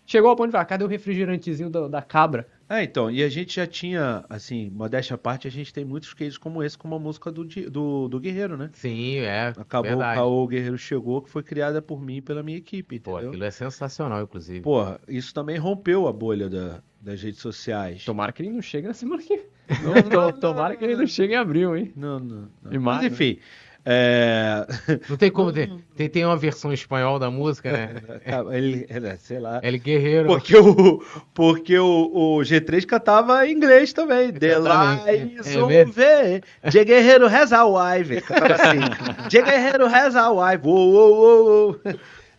Chegou 0.05 0.29
ao 0.29 0.35
ponto 0.35 0.47
de 0.47 0.51
falar, 0.53 0.65
cadê 0.65 0.83
o 0.83 0.87
refrigerantezinho 0.87 1.69
do- 1.69 1.87
da 1.87 2.01
cabra? 2.01 2.47
É, 2.73 2.83
então, 2.83 3.11
e 3.11 3.21
a 3.21 3.27
gente 3.27 3.55
já 3.55 3.67
tinha, 3.67 4.23
assim, 4.29 4.69
modéstia 4.69 5.15
à 5.15 5.17
parte, 5.17 5.47
a 5.47 5.51
gente 5.51 5.73
tem 5.73 5.83
muitos 5.83 6.13
cases 6.13 6.37
como 6.37 6.63
esse, 6.63 6.77
como 6.77 6.95
a 6.95 6.99
música 6.99 7.29
do, 7.31 7.43
do, 7.43 8.07
do 8.07 8.19
Guerreiro, 8.19 8.55
né? 8.55 8.69
Sim, 8.73 9.17
é. 9.17 9.47
Acabou, 9.57 9.89
verdade. 9.89 10.17
o 10.19 10.21
Caô 10.23 10.47
Guerreiro 10.47 10.77
chegou, 10.77 11.21
que 11.21 11.29
foi 11.29 11.43
criada 11.43 11.81
por 11.81 12.01
mim 12.01 12.17
e 12.17 12.21
pela 12.21 12.41
minha 12.41 12.57
equipe, 12.57 12.99
Pô, 12.99 13.11
entendeu? 13.11 13.29
aquilo 13.31 13.43
é 13.43 13.51
sensacional, 13.51 14.21
inclusive. 14.23 14.61
Porra, 14.61 15.01
isso 15.07 15.33
também 15.33 15.57
rompeu 15.57 16.07
a 16.07 16.13
bolha 16.13 16.49
da- 16.49 16.81
das 17.01 17.21
redes 17.21 17.41
sociais. 17.41 18.05
Tomara 18.05 18.31
que 18.31 18.41
ele 18.41 18.51
não 18.51 18.61
chegue 18.61 18.87
na 18.87 18.93
semana 18.93 19.21
que 19.21 19.35
vem. 19.35 19.45
Não, 19.83 19.93
Tom- 20.09 20.09
não, 20.09 20.31
Tomara 20.39 20.75
que 20.77 20.83
ele 20.85 20.95
não 20.95 21.07
chegue 21.07 21.33
em 21.33 21.37
abril, 21.37 21.75
hein? 21.75 21.91
Não, 21.95 22.19
não, 22.19 22.35
não. 22.61 22.71
Mas 22.71 22.81
mais, 22.81 23.11
enfim, 23.11 23.37
é... 23.85 24.65
Não 25.09 25.17
tem 25.17 25.31
como 25.31 25.51
ter. 25.51 25.71
Tem, 25.95 26.07
tem 26.09 26.25
uma 26.25 26.37
versão 26.37 26.71
espanhol 26.71 27.17
da 27.17 27.31
música, 27.31 27.71
né? 27.71 27.95
ele, 28.53 28.85
ele- 28.89 29.17
sei 29.17 29.39
lá. 29.39 29.59
El 29.63 29.77
Guerreiro. 29.79 30.27
Porque 30.27 30.55
o, 30.55 31.03
porque 31.33 31.77
o, 31.79 32.11
o 32.13 32.39
G3 32.41 32.85
cantava 32.85 33.45
em 33.47 33.53
inglês 33.53 33.91
também. 33.93 34.31
De 34.31 34.55
lá 34.55 35.03
É 35.07 35.85
ver. 35.85 36.43
De 36.69 36.83
Guerreiro 36.83 37.27
reza 37.27 37.57
a 37.57 37.65
wife. 37.65 38.21
Cantava 38.21 38.53
assim. 38.53 39.27
De 39.29 39.41
Guerreiro 39.41 39.87
reza 39.87 40.21
a 40.21 40.31
wife. 40.31 40.65
Uou, 40.67 40.91
uou, 40.91 41.15
uou, 41.15 41.45
uou. 41.45 41.81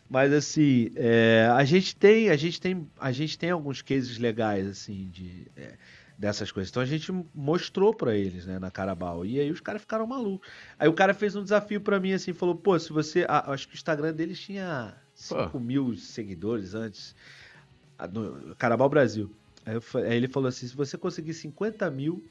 Mas 0.09 0.31
assim, 0.31 0.91
é, 0.95 1.49
a 1.57 1.65
gente 1.65 1.97
tem, 1.97 2.29
a 2.29 2.37
gente 2.37 2.61
tem, 2.61 2.87
a 3.01 3.11
gente 3.11 3.39
tem 3.39 3.51
alguns 3.51 3.81
cases 3.81 4.19
legais 4.19 4.69
assim 4.69 5.09
de 5.11 5.47
é, 5.57 5.73
dessas 6.23 6.53
coisas. 6.53 6.71
Então 6.71 6.81
a 6.81 6.87
gente 6.87 7.13
mostrou 7.35 7.93
pra 7.93 8.15
eles, 8.15 8.47
né, 8.47 8.57
na 8.57 8.71
Carabao. 8.71 9.27
E 9.27 9.41
aí 9.41 9.51
os 9.51 9.59
caras 9.59 9.83
ficaram 9.83 10.07
malucos. 10.07 10.49
Aí 10.79 10.89
o 10.89 10.93
cara 10.93 11.13
fez 11.13 11.35
um 11.35 11.43
desafio 11.43 11.81
pra 11.81 11.99
mim 11.99 12.13
assim, 12.13 12.33
falou: 12.33 12.55
"Pô, 12.55 12.79
se 12.79 12.93
você, 12.93 13.27
ah, 13.29 13.53
acho 13.53 13.67
que 13.67 13.75
o 13.75 13.77
Instagram 13.77 14.15
deles 14.15 14.39
tinha 14.39 14.95
5 15.17 15.59
mil 15.59 15.97
seguidores 15.97 16.77
antes, 16.77 17.17
no 18.13 18.55
Carabao 18.55 18.89
Brasil. 18.89 19.35
Aí, 19.67 19.75
eu 19.75 19.83
aí 20.01 20.17
ele 20.17 20.29
falou 20.29 20.49
assim: 20.49 20.69
se 20.69 20.77
você 20.77 20.97
conseguir 20.97 21.35
50 21.35 21.91
mil, 21.91 22.25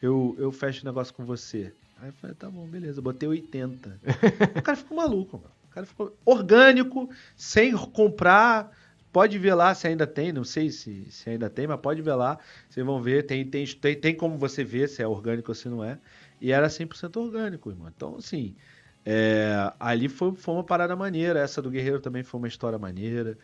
eu, 0.00 0.36
eu 0.38 0.52
fecho 0.52 0.82
o 0.82 0.86
negócio 0.86 1.12
com 1.12 1.24
você. 1.24 1.74
Aí 2.00 2.10
eu 2.10 2.12
falei, 2.12 2.36
tá 2.36 2.48
bom, 2.48 2.64
beleza, 2.68 3.00
eu 3.00 3.02
botei 3.02 3.28
80. 3.28 4.00
o 4.56 4.62
cara 4.62 4.76
ficou 4.76 4.96
maluco, 4.96 5.36
mano. 5.36 5.52
O 5.64 5.74
cara 5.74 5.86
ficou 5.86 6.16
orgânico, 6.24 7.10
sem 7.34 7.72
comprar. 7.72 8.70
Pode 9.12 9.38
ver 9.38 9.54
lá 9.54 9.74
se 9.74 9.86
ainda 9.86 10.06
tem, 10.06 10.32
não 10.32 10.44
sei 10.44 10.70
se, 10.70 11.06
se 11.10 11.28
ainda 11.28 11.50
tem, 11.50 11.66
mas 11.66 11.78
pode 11.80 12.00
ver 12.00 12.14
lá. 12.14 12.38
Vocês 12.68 12.84
vão 12.84 13.00
ver, 13.02 13.24
tem, 13.24 13.44
tem, 13.44 13.66
tem, 13.66 13.94
tem 13.94 14.14
como 14.14 14.38
você 14.38 14.64
ver 14.64 14.88
se 14.88 15.02
é 15.02 15.06
orgânico 15.06 15.50
ou 15.50 15.54
se 15.54 15.68
não 15.68 15.84
é. 15.84 15.98
E 16.40 16.50
era 16.50 16.66
100% 16.66 17.16
orgânico, 17.20 17.70
irmão. 17.70 17.92
Então, 17.94 18.16
assim, 18.16 18.56
é, 19.04 19.70
ali 19.78 20.08
foi, 20.08 20.34
foi 20.34 20.54
uma 20.54 20.64
parada 20.64 20.96
maneira. 20.96 21.40
Essa 21.40 21.60
do 21.60 21.70
Guerreiro 21.70 22.00
também 22.00 22.22
foi 22.22 22.38
uma 22.38 22.48
história 22.48 22.78
maneira. 22.78 23.36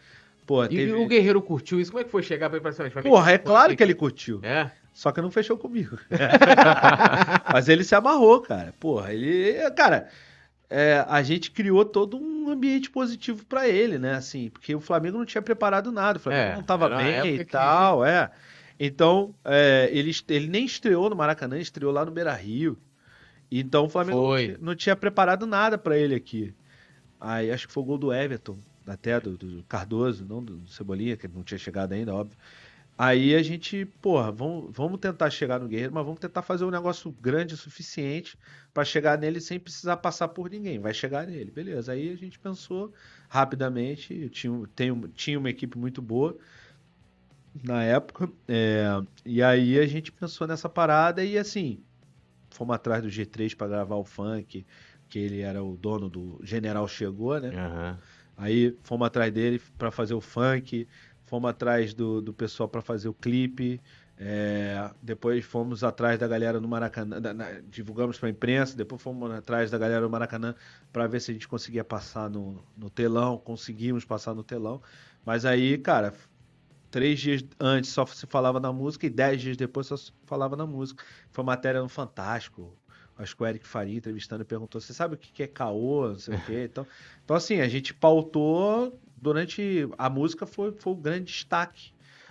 Pô, 0.47 0.65
E 0.65 0.69
teve... 0.69 0.93
o 0.95 1.07
Guerreiro 1.07 1.43
curtiu 1.43 1.79
isso? 1.79 1.91
Como 1.91 2.01
é 2.01 2.05
que 2.05 2.11
foi 2.11 2.23
chegar 2.23 2.49
pra 2.49 2.59
ele 2.59 2.67
e 2.67 2.73
falar 2.75 2.89
assim? 2.89 3.09
Porra, 3.09 3.33
é 3.33 3.39
claro 3.39 3.77
que 3.77 3.83
ele 3.83 3.95
curtiu. 3.95 4.41
É? 4.43 4.71
Só 4.95 5.13
que 5.13 5.21
não 5.21 5.31
fechou 5.31 5.59
comigo. 5.59 5.99
Mas 7.53 7.69
ele 7.69 7.85
se 7.85 7.95
amarrou, 7.95 8.41
cara. 8.41 8.75
Porra, 8.81 9.13
ele. 9.13 9.55
Cara, 9.73 10.09
é, 10.71 11.05
a 11.09 11.23
gente 11.23 11.51
criou 11.51 11.85
todo 11.85 12.17
um 12.19 12.49
ambiente 12.51 12.91
positivo 12.91 13.45
pra 13.47 13.69
ele, 13.69 13.99
né? 13.99 14.15
Assim, 14.15 14.51
porque 14.51 14.75
o 14.75 14.81
Flamengo 14.81 15.19
não 15.19 15.25
tinha 15.25 15.41
preparado 15.43 15.91
nada. 15.93 16.19
O 16.19 16.21
Flamengo 16.23 16.53
É, 16.53 16.57
não 16.57 16.63
tava 16.63 16.87
era 16.87 16.95
uma 16.97 17.03
bem 17.23 17.35
e 17.35 17.39
que- 17.39 17.45
tal, 17.47 18.05
é. 18.05 18.31
Então, 18.81 19.35
é, 19.45 19.89
ele, 19.93 20.13
ele 20.29 20.47
nem 20.47 20.65
estreou 20.65 21.11
no 21.11 21.17
Maracanã, 21.17 21.59
estreou 21.59 21.93
lá 21.93 22.05
no 22.05 22.11
Beira 22.13 22.33
Rio. 22.35 22.79
Então 23.51 23.87
o 23.87 23.89
Flamengo 23.89 24.19
Foi. 24.27 24.57
não 24.61 24.75
tinha- 24.75 24.95
preparado 24.95 25.47
nada 25.47 25.79
pra 25.79 25.97
ele 25.97 26.15
aqui. 26.15 26.55
Aí 27.21 27.51
acho 27.51 27.67
que 27.67 27.73
foi 27.73 27.83
o 27.83 27.87
gol 27.87 27.99
do 27.99 28.13
Everton, 28.13 28.59
até 28.87 29.19
do, 29.19 29.37
do 29.37 29.65
Cardoso, 29.65 30.25
não 30.29 30.43
do 30.45 30.67
Cebolinha, 30.69 31.17
que 31.17 31.27
não 31.27 31.43
tinha 31.43 31.59
chegado 31.59 31.93
ainda, 31.93 32.15
óbvio. 32.15 32.37
Aí 33.01 33.35
a 33.37 33.43
gente, 33.45 33.87
porra, 34.03 34.33
vamos, 34.33 34.73
vamos 34.77 34.99
tentar 34.99 35.31
chegar 35.31 35.61
no 35.61 35.69
Guerreiro, 35.69 35.95
mas 35.95 36.05
vamos 36.05 36.19
tentar 36.21 36.43
fazer 36.43 36.65
um 36.65 36.71
negócio 36.71 37.13
grande 37.13 37.55
o 37.55 37.57
suficiente 37.57 38.37
pra 38.75 38.85
chegar 38.85 39.17
nele 39.19 39.41
sem 39.41 39.61
precisar 39.61 39.99
passar 39.99 40.29
por 40.29 40.51
ninguém. 40.51 40.81
Vai 40.81 40.93
chegar 40.93 41.25
nele, 41.27 41.51
beleza. 41.53 41.93
Aí 41.93 42.11
a 42.13 42.17
gente 42.17 42.39
pensou 42.41 42.93
rapidamente, 43.29 44.13
eu 44.15 44.29
tinha, 44.29 44.67
tenho- 44.75 45.09
tinha 45.11 45.39
uma 45.39 45.51
equipe 45.51 45.79
muito 45.79 46.03
boa 46.03 46.37
na 47.65 47.83
época, 47.83 48.31
é, 48.47 48.85
e 49.25 49.43
aí 49.43 49.79
a 49.79 49.87
gente 49.87 50.13
pensou 50.13 50.47
nessa 50.47 50.69
parada 50.69 51.25
e 51.25 51.37
assim, 51.37 51.83
fomos 52.51 52.75
atrás 52.77 53.03
do 53.03 53.11
G3 53.11 53.55
pra 53.55 53.69
gravar 53.69 53.97
o 53.97 54.05
funk, 54.05 54.67
que 55.09 55.19
ele 55.19 55.41
era 55.41 55.63
o 55.63 55.77
dono 55.77 56.09
do 56.09 56.41
General 56.45 56.87
Chegou, 56.89 57.41
né? 57.41 57.51
Aham. 57.51 57.99
Aí 58.37 58.77
fomos 58.85 59.07
atrás 59.07 59.33
dele 59.33 59.61
pra 59.77 59.91
fazer 59.91 60.15
o 60.15 60.21
funk, 60.21 60.87
fomos 61.29 61.51
atrás 61.51 61.95
do, 61.95 62.21
do 62.21 62.33
pessoal 62.33 62.69
pra 62.69 62.81
fazer 62.83 63.09
o 63.09 63.15
clipe, 63.15 63.81
é, 64.17 64.91
depois 65.03 65.45
fomos 65.45 65.85
atrás 65.85 66.19
da 66.19 66.27
galera 66.27 66.61
no 66.61 66.67
Maracanã, 66.67 67.21
da- 67.21 67.33
na- 67.35 67.61
divulgamos 67.69 68.19
pra 68.19 68.29
imprensa, 68.29 68.77
depois 68.77 69.01
fomos 69.01 69.31
atrás 69.31 69.71
da 69.71 69.79
galera 69.79 70.01
no 70.01 70.11
Maracanã 70.11 70.55
pra 70.93 71.07
ver 71.07 71.21
se 71.21 71.31
a 71.31 71.35
gente 71.35 71.47
conseguia 71.47 71.85
passar 71.85 72.29
no, 72.29 72.63
no 72.77 72.91
telão, 72.91 73.39
conseguimos 73.39 74.05
passar 74.05 74.35
no 74.35 74.43
telão, 74.43 74.83
mas 75.25 75.45
aí, 75.45 75.79
cara, 75.79 76.13
três 76.91 77.21
dias 77.21 77.45
antes 77.61 77.91
só 77.91 78.05
se 78.07 78.27
falava 78.27 78.59
na 78.59 78.73
música 78.73 79.07
e 79.07 79.11
dez 79.11 79.41
dias 79.41 79.57
depois 79.57 79.87
só 79.87 79.97
se 79.97 80.13
falava 80.25 80.57
na 80.57 80.67
música. 80.67 81.05
Foi 81.31 81.45
matéria 81.45 81.81
no 81.83 81.89
Fantástico. 81.89 82.75
Acho 83.17 83.37
que 83.37 83.43
o 83.43 83.47
Eric 83.47 83.67
Faria 83.67 83.97
entrevistando 83.99 84.45
perguntou: 84.45 84.81
Você 84.81 84.95
sabe 84.95 85.15
o 85.15 85.19
que 85.19 85.33
que 85.33 85.43
é 85.43 85.47
caô? 85.49 86.09
Não 86.09 86.19
sei 86.19 86.35
o 86.37 86.41
quê. 86.41 86.65
Então, 86.71 86.87
então, 87.25 87.37
assim, 87.37 87.61
a 87.61 87.69
gente 87.69 87.93
pautou 87.93 88.99
durante. 89.21 89.89
A 89.99 90.09
música 90.11 90.47
foi, 90.47 90.73
foi 90.73 90.93
o 90.93 90.97
grande 90.97 91.25
destaque. 91.25 91.91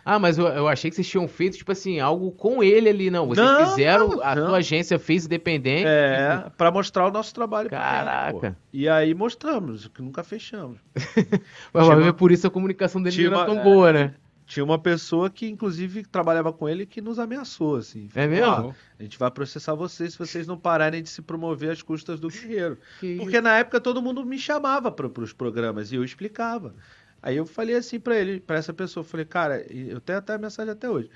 Ah, 0.09 0.17
mas 0.17 0.37
eu, 0.37 0.47
eu 0.47 0.69
achei 0.69 0.89
que 0.89 0.95
vocês 0.95 1.07
tinham 1.09 1.27
feito, 1.27 1.57
tipo 1.57 1.69
assim, 1.69 1.99
algo 1.99 2.31
com 2.31 2.63
ele 2.63 2.87
ali, 2.87 3.11
não. 3.11 3.27
Vocês 3.27 3.45
Não, 3.45 3.65
fizeram, 3.71 4.21
a 4.23 4.33
não. 4.37 4.47
sua 4.47 4.57
agência 4.59 4.97
fez 4.97 5.25
independente. 5.25 5.85
É, 5.85 6.45
pra 6.57 6.71
mostrar 6.71 7.07
o 7.07 7.11
nosso 7.11 7.33
trabalho. 7.35 7.67
pra 7.67 7.77
ele, 7.77 7.85
Caraca. 8.05 8.51
pô. 8.51 8.55
E 8.71 8.87
aí 8.87 9.13
mostramos, 9.13 9.89
que 9.89 10.01
nunca 10.01 10.23
fechamos. 10.23 10.77
Mas 11.73 11.85
vai 11.87 11.97
ver 11.97 12.13
por 12.13 12.31
isso 12.31 12.47
a 12.47 12.49
comunicação 12.49 13.01
dele 13.01 13.29
não 13.29 13.45
tão 13.45 13.61
boa, 13.61 13.91
né? 13.91 14.13
Tinha 14.47 14.63
uma 14.63 14.79
pessoa 14.79 15.29
que, 15.29 15.45
inclusive, 15.47 16.03
trabalhava 16.05 16.51
com 16.53 16.67
ele 16.69 16.85
que 16.85 17.01
nos 17.01 17.19
ameaçou, 17.19 17.75
assim. 17.75 18.09
É 18.15 18.25
mesmo? 18.25 18.73
A 18.97 19.03
gente 19.03 19.19
vai 19.19 19.29
processar 19.29 19.73
vocês 19.75 20.13
se 20.13 20.17
vocês 20.17 20.47
não 20.47 20.57
pararem 20.57 21.03
de 21.03 21.09
se 21.09 21.21
promover 21.21 21.69
às 21.71 21.81
custas 21.81 22.17
do 22.19 22.29
guerreiro. 22.29 22.77
Que- 22.99 23.17
Porque 23.17 23.41
na 23.41 23.57
época 23.57 23.81
todo 23.81 24.01
mundo 24.01 24.25
me 24.25 24.39
chamava 24.39 24.89
para 24.89 25.05
os 25.21 25.33
programas 25.33 25.91
e 25.91 25.95
eu 25.95 26.03
explicava. 26.03 26.73
Aí 27.21 27.35
eu 27.35 27.45
falei 27.45 27.75
assim 27.75 27.99
pra 27.99 28.15
ele, 28.17 28.39
pra 28.39 28.55
essa 28.55 28.73
pessoa, 28.73 29.01
eu 29.03 29.07
falei, 29.07 29.25
cara, 29.25 29.61
eu 29.69 29.99
tenho 29.99 30.17
até 30.19 30.33
a 30.33 30.37
mensagem 30.37 30.71
até 30.71 30.89
hoje. 30.89 31.09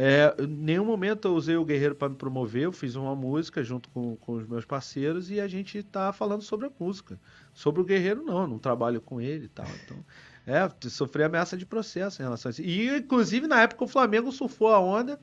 É, 0.00 0.32
em 0.38 0.46
nenhum 0.46 0.84
momento 0.84 1.26
eu 1.26 1.34
usei 1.34 1.56
o 1.56 1.64
Guerreiro 1.64 1.96
para 1.96 2.08
me 2.08 2.14
promover, 2.14 2.62
eu 2.62 2.70
fiz 2.72 2.94
uma 2.94 3.16
música 3.16 3.64
junto 3.64 3.88
com, 3.88 4.14
com 4.14 4.34
os 4.34 4.46
meus 4.46 4.64
parceiros 4.64 5.28
e 5.32 5.40
a 5.40 5.48
gente 5.48 5.82
tá 5.82 6.12
falando 6.12 6.42
sobre 6.42 6.68
a 6.68 6.70
música. 6.78 7.18
Sobre 7.52 7.80
o 7.80 7.84
Guerreiro, 7.84 8.22
não, 8.24 8.46
não 8.46 8.58
trabalho 8.60 9.00
com 9.00 9.20
ele 9.20 9.46
e 9.46 9.48
tal. 9.48 9.66
Então, 9.84 9.96
é, 10.48 10.88
sofri 10.88 11.22
ameaça 11.22 11.56
de 11.56 11.66
processo 11.66 12.22
em 12.22 12.24
relação 12.24 12.48
a 12.48 12.50
isso. 12.50 12.62
E, 12.62 12.96
inclusive, 12.96 13.46
na 13.46 13.60
época, 13.60 13.84
o 13.84 13.88
Flamengo 13.88 14.32
surfou 14.32 14.68
a 14.68 14.80
onda, 14.80 15.20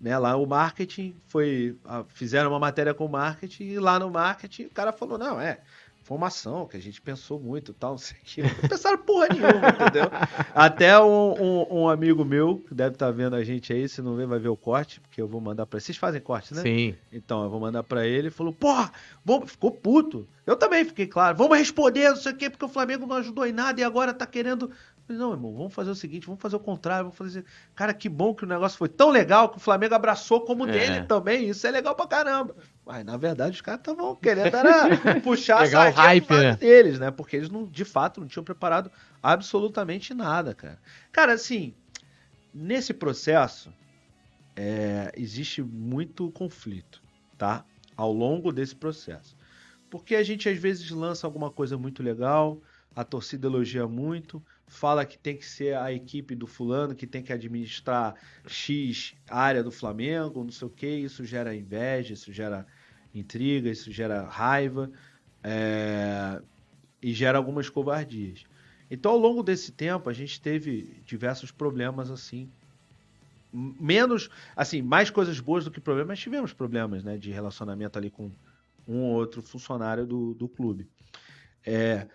né? 0.00 0.16
Lá 0.16 0.36
o 0.36 0.46
marketing 0.46 1.16
foi. 1.26 1.76
Fizeram 2.08 2.50
uma 2.50 2.58
matéria 2.60 2.94
com 2.94 3.06
o 3.06 3.08
marketing, 3.08 3.64
e 3.64 3.78
lá 3.80 3.98
no 3.98 4.10
marketing 4.10 4.66
o 4.66 4.70
cara 4.70 4.92
falou: 4.92 5.18
não, 5.18 5.40
é 5.40 5.60
formação, 6.04 6.66
que 6.66 6.76
a 6.76 6.80
gente 6.80 7.00
pensou 7.00 7.40
muito 7.40 7.72
tal, 7.72 7.92
não 7.92 7.98
sei 7.98 8.16
o 8.18 8.24
que. 8.24 8.42
Não 8.42 8.68
pensaram 8.68 8.98
porra 8.98 9.28
nenhuma, 9.28 9.68
entendeu? 9.70 10.10
Até 10.54 11.00
um, 11.00 11.32
um, 11.32 11.66
um, 11.80 11.88
amigo 11.88 12.24
meu, 12.24 12.58
que 12.58 12.74
deve 12.74 12.94
estar 12.94 13.06
tá 13.06 13.12
vendo 13.12 13.34
a 13.34 13.42
gente 13.42 13.72
aí, 13.72 13.88
se 13.88 14.02
não 14.02 14.14
ver, 14.14 14.26
vai 14.26 14.38
ver 14.38 14.50
o 14.50 14.56
corte, 14.56 15.00
porque 15.00 15.20
eu 15.20 15.26
vou 15.26 15.40
mandar 15.40 15.64
pra 15.64 15.78
ele. 15.78 15.84
Vocês 15.84 15.96
fazem 15.96 16.20
corte, 16.20 16.54
né? 16.54 16.60
Sim. 16.60 16.94
Então, 17.10 17.42
eu 17.42 17.50
vou 17.50 17.58
mandar 17.58 17.82
pra 17.82 18.06
ele. 18.06 18.30
Falou, 18.30 18.52
porra, 18.52 18.92
ficou 19.46 19.70
puto. 19.70 20.28
Eu 20.46 20.56
também 20.56 20.84
fiquei 20.84 21.06
claro. 21.06 21.36
Vamos 21.38 21.56
responder, 21.56 22.10
não 22.10 22.16
sei 22.16 22.32
o 22.32 22.36
quê, 22.36 22.50
porque 22.50 22.66
o 22.66 22.68
Flamengo 22.68 23.06
não 23.06 23.16
ajudou 23.16 23.46
em 23.46 23.52
nada 23.52 23.80
e 23.80 23.84
agora 23.84 24.12
tá 24.12 24.26
querendo 24.26 24.70
Falei, 25.06 25.20
não, 25.20 25.32
irmão, 25.32 25.52
vamos 25.54 25.74
fazer 25.74 25.90
o 25.90 25.94
seguinte, 25.94 26.26
vamos 26.26 26.40
fazer 26.40 26.56
o 26.56 26.60
contrário, 26.60 27.04
vamos 27.04 27.18
fazer. 27.18 27.44
Cara, 27.74 27.92
que 27.92 28.08
bom 28.08 28.34
que 28.34 28.44
o 28.44 28.48
negócio 28.48 28.78
foi 28.78 28.88
tão 28.88 29.10
legal 29.10 29.50
que 29.50 29.58
o 29.58 29.60
Flamengo 29.60 29.94
abraçou 29.94 30.40
como 30.40 30.66
é. 30.66 30.72
dele 30.72 31.02
também. 31.02 31.48
Isso 31.50 31.66
é 31.66 31.70
legal 31.70 31.94
pra 31.94 32.06
caramba. 32.06 32.56
Mas, 32.86 33.04
na 33.04 33.18
verdade, 33.18 33.54
os 33.54 33.60
caras 33.60 33.80
estavam 33.80 34.16
querendo 34.16 34.56
era 34.56 34.88
puxar 35.20 35.60
legal, 35.60 35.82
a 35.82 35.90
hype, 35.90 36.30
né? 36.30 36.56
deles, 36.56 36.98
né? 36.98 37.10
Porque 37.10 37.36
eles, 37.36 37.50
não, 37.50 37.66
de 37.66 37.84
fato, 37.84 38.18
não 38.18 38.26
tinham 38.26 38.44
preparado 38.44 38.90
absolutamente 39.22 40.14
nada, 40.14 40.54
cara. 40.54 40.78
Cara, 41.12 41.34
assim, 41.34 41.74
nesse 42.52 42.94
processo, 42.94 43.70
é, 44.56 45.12
existe 45.16 45.62
muito 45.62 46.30
conflito, 46.30 47.02
tá? 47.36 47.62
Ao 47.94 48.10
longo 48.10 48.50
desse 48.50 48.74
processo. 48.74 49.36
Porque 49.90 50.14
a 50.14 50.22
gente, 50.22 50.48
às 50.48 50.58
vezes, 50.58 50.90
lança 50.90 51.26
alguma 51.26 51.50
coisa 51.50 51.76
muito 51.76 52.02
legal, 52.02 52.58
a 52.96 53.04
torcida 53.04 53.46
elogia 53.46 53.86
muito, 53.86 54.42
fala 54.74 55.06
que 55.06 55.16
tem 55.16 55.36
que 55.36 55.46
ser 55.46 55.76
a 55.76 55.92
equipe 55.92 56.34
do 56.34 56.46
fulano, 56.46 56.94
que 56.94 57.06
tem 57.06 57.22
que 57.22 57.32
administrar 57.32 58.14
X 58.46 59.14
área 59.28 59.62
do 59.62 59.70
Flamengo, 59.70 60.42
não 60.42 60.50
sei 60.50 60.66
o 60.66 60.70
que, 60.70 60.86
isso 60.86 61.24
gera 61.24 61.54
inveja, 61.54 62.12
isso 62.12 62.32
gera 62.32 62.66
intriga, 63.14 63.70
isso 63.70 63.92
gera 63.92 64.24
raiva 64.24 64.90
é... 65.42 66.42
e 67.00 67.12
gera 67.12 67.38
algumas 67.38 67.68
covardias. 67.70 68.44
Então, 68.90 69.12
ao 69.12 69.18
longo 69.18 69.42
desse 69.42 69.70
tempo, 69.70 70.10
a 70.10 70.12
gente 70.12 70.40
teve 70.40 71.00
diversos 71.06 71.52
problemas 71.52 72.10
assim. 72.10 72.50
Menos, 73.52 74.28
assim, 74.56 74.82
mais 74.82 75.08
coisas 75.08 75.38
boas 75.38 75.64
do 75.64 75.70
que 75.70 75.80
problemas, 75.80 76.08
mas 76.08 76.20
tivemos 76.20 76.52
problemas, 76.52 77.04
né, 77.04 77.16
de 77.16 77.30
relacionamento 77.30 77.96
ali 77.96 78.10
com 78.10 78.30
um 78.88 79.02
ou 79.02 79.14
outro 79.14 79.40
funcionário 79.40 80.04
do, 80.04 80.34
do 80.34 80.48
clube. 80.48 80.88
É, 81.64 82.08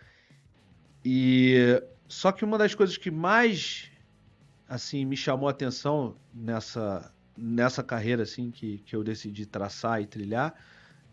e 1.04 1.82
só 2.10 2.32
que 2.32 2.44
uma 2.44 2.58
das 2.58 2.76
coisas 2.76 2.98
que 2.98 3.10
mais 3.10 3.90
assim 4.68 5.06
me 5.06 5.16
chamou 5.16 5.48
a 5.48 5.52
atenção 5.52 6.18
nessa 6.34 7.14
nessa 7.38 7.82
carreira 7.82 8.24
assim 8.24 8.52
que, 8.52 8.80
que 8.80 8.94
eu 8.94 9.04
decidi 9.04 9.46
traçar 9.46 10.02
e 10.02 10.06
trilhar 10.06 10.54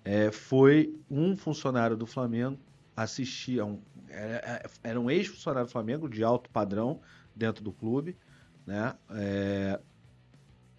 é, 0.04 0.32
foi 0.32 0.92
um 1.08 1.36
funcionário 1.36 1.96
do 1.96 2.06
Flamengo 2.06 2.58
assistir 2.96 3.60
a 3.60 3.64
um 3.64 3.80
era, 4.08 4.70
era 4.82 5.00
um 5.00 5.10
ex-funcionário 5.10 5.68
do 5.68 5.72
Flamengo 5.72 6.08
de 6.08 6.24
alto 6.24 6.48
padrão 6.50 7.00
dentro 7.34 7.62
do 7.62 7.72
clube, 7.72 8.16
né? 8.66 8.94
É, 9.10 9.78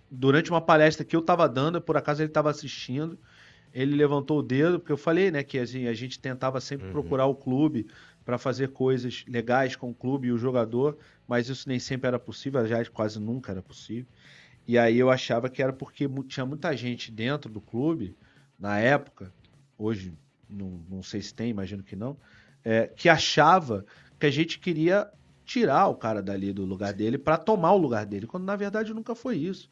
durante 0.09 0.49
uma 0.49 0.61
palestra 0.61 1.05
que 1.05 1.15
eu 1.15 1.19
estava 1.19 1.47
dando, 1.47 1.79
por 1.81 1.97
acaso 1.97 2.21
ele 2.21 2.29
estava 2.29 2.49
assistindo, 2.49 3.19
ele 3.73 3.95
levantou 3.95 4.39
o 4.39 4.41
dedo 4.41 4.79
porque 4.79 4.91
eu 4.91 4.97
falei, 4.97 5.29
né, 5.29 5.43
que 5.43 5.59
assim, 5.59 5.87
a 5.87 5.93
gente 5.93 6.19
tentava 6.19 6.59
sempre 6.59 6.87
uhum. 6.87 6.93
procurar 6.93 7.25
o 7.25 7.35
clube 7.35 7.87
para 8.27 8.37
fazer 8.37 8.73
coisas 8.73 9.23
legais 9.25 9.77
com 9.77 9.89
o 9.89 9.93
clube 9.93 10.27
e 10.27 10.33
o 10.33 10.37
jogador, 10.37 10.97
mas 11.25 11.47
isso 11.47 11.69
nem 11.69 11.79
sempre 11.79 12.09
era 12.09 12.19
possível, 12.19 12.67
já 12.67 12.83
quase 12.87 13.21
nunca 13.21 13.53
era 13.53 13.61
possível. 13.61 14.05
E 14.67 14.77
aí 14.77 14.99
eu 14.99 15.09
achava 15.09 15.49
que 15.49 15.63
era 15.63 15.71
porque 15.71 16.09
tinha 16.27 16.45
muita 16.45 16.75
gente 16.75 17.09
dentro 17.09 17.49
do 17.49 17.61
clube, 17.61 18.17
na 18.59 18.79
época, 18.79 19.31
hoje 19.77 20.13
não, 20.49 20.83
não 20.89 21.01
sei 21.01 21.21
se 21.21 21.33
tem, 21.33 21.51
imagino 21.51 21.81
que 21.81 21.95
não, 21.95 22.17
é, 22.65 22.87
que 22.87 23.07
achava 23.07 23.85
que 24.19 24.25
a 24.25 24.29
gente 24.29 24.59
queria 24.59 25.09
tirar 25.45 25.87
o 25.87 25.95
cara 25.95 26.21
dali 26.21 26.51
do 26.51 26.65
lugar 26.65 26.91
dele 26.91 27.17
para 27.17 27.37
tomar 27.37 27.71
o 27.71 27.77
lugar 27.77 28.05
dele, 28.05 28.27
quando 28.27 28.43
na 28.43 28.57
verdade 28.57 28.93
nunca 28.93 29.15
foi 29.15 29.37
isso. 29.37 29.71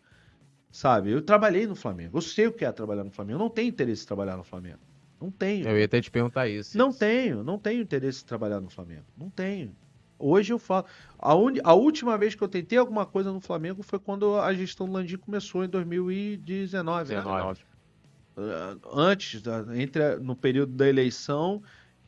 Sabe? 0.72 1.12
Eu 1.12 1.22
trabalhei 1.22 1.68
no 1.68 1.76
Flamengo, 1.76 2.18
eu 2.18 2.22
sei 2.22 2.48
o 2.48 2.54
que 2.54 2.64
é 2.64 2.72
trabalhar 2.72 3.04
no 3.04 3.12
Flamengo, 3.12 3.36
eu 3.38 3.44
não 3.44 3.50
tenho 3.50 3.68
interesse 3.68 4.06
em 4.06 4.08
trabalhar 4.08 4.38
no 4.38 4.46
Flamengo. 4.46 4.80
Não 5.20 5.32
tenho. 5.32 5.68
Eu 5.68 5.78
ia 5.78 5.86
até 5.86 6.02
te 6.02 6.12
perguntar 6.12 6.48
isso. 6.48 6.78
Não 6.78 6.92
tenho, 6.92 7.44
não 7.44 7.58
tenho 7.58 7.82
interesse 7.82 8.24
em 8.24 8.26
trabalhar 8.26 8.60
no 8.60 8.70
Flamengo. 8.70 9.06
Não 9.18 9.30
tenho. 9.30 9.76
Hoje 10.18 10.54
eu 10.54 10.60
falo. 10.60 10.86
A, 11.18 11.36
un... 11.36 11.54
a 11.64 11.74
última 11.74 12.18
vez 12.18 12.36
que 12.36 12.44
eu 12.44 12.48
tentei 12.48 12.78
alguma 12.78 13.06
coisa 13.06 13.32
no 13.32 13.42
Flamengo 13.42 13.84
foi 13.84 14.00
quando 14.00 14.38
a 14.40 14.54
gestão 14.54 14.88
do 14.88 14.94
Landim 14.94 15.18
começou 15.18 15.64
em 15.64 15.70
2019. 15.70 17.10
19. 17.10 17.60
Né? 17.60 18.78
Antes, 18.94 19.42
entre, 19.76 20.18
no 20.18 20.36
período 20.36 20.74
da 20.74 20.88
eleição, 20.88 21.62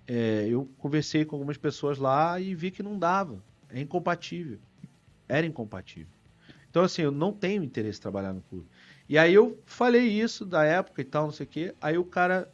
é, 0.05 0.47
eu 0.49 0.69
conversei 0.77 1.25
com 1.25 1.35
algumas 1.35 1.57
pessoas 1.57 1.97
lá 1.97 2.39
e 2.39 2.53
vi 2.55 2.71
que 2.71 2.83
não 2.83 2.97
dava. 2.97 3.43
É 3.69 3.81
incompatível. 3.81 4.59
Era 5.27 5.45
incompatível. 5.45 6.11
Então, 6.69 6.83
assim, 6.83 7.01
eu 7.01 7.11
não 7.11 7.33
tenho 7.33 7.63
interesse 7.63 7.99
em 7.99 8.01
trabalhar 8.01 8.33
no 8.33 8.41
clube. 8.41 8.67
E 9.09 9.17
aí 9.17 9.33
eu 9.33 9.61
falei 9.65 10.07
isso 10.07 10.45
da 10.45 10.63
época 10.63 11.01
e 11.01 11.05
tal, 11.05 11.25
não 11.25 11.31
sei 11.31 11.45
o 11.45 11.49
quê. 11.49 11.75
Aí 11.81 11.97
o 11.97 12.03
cara 12.03 12.51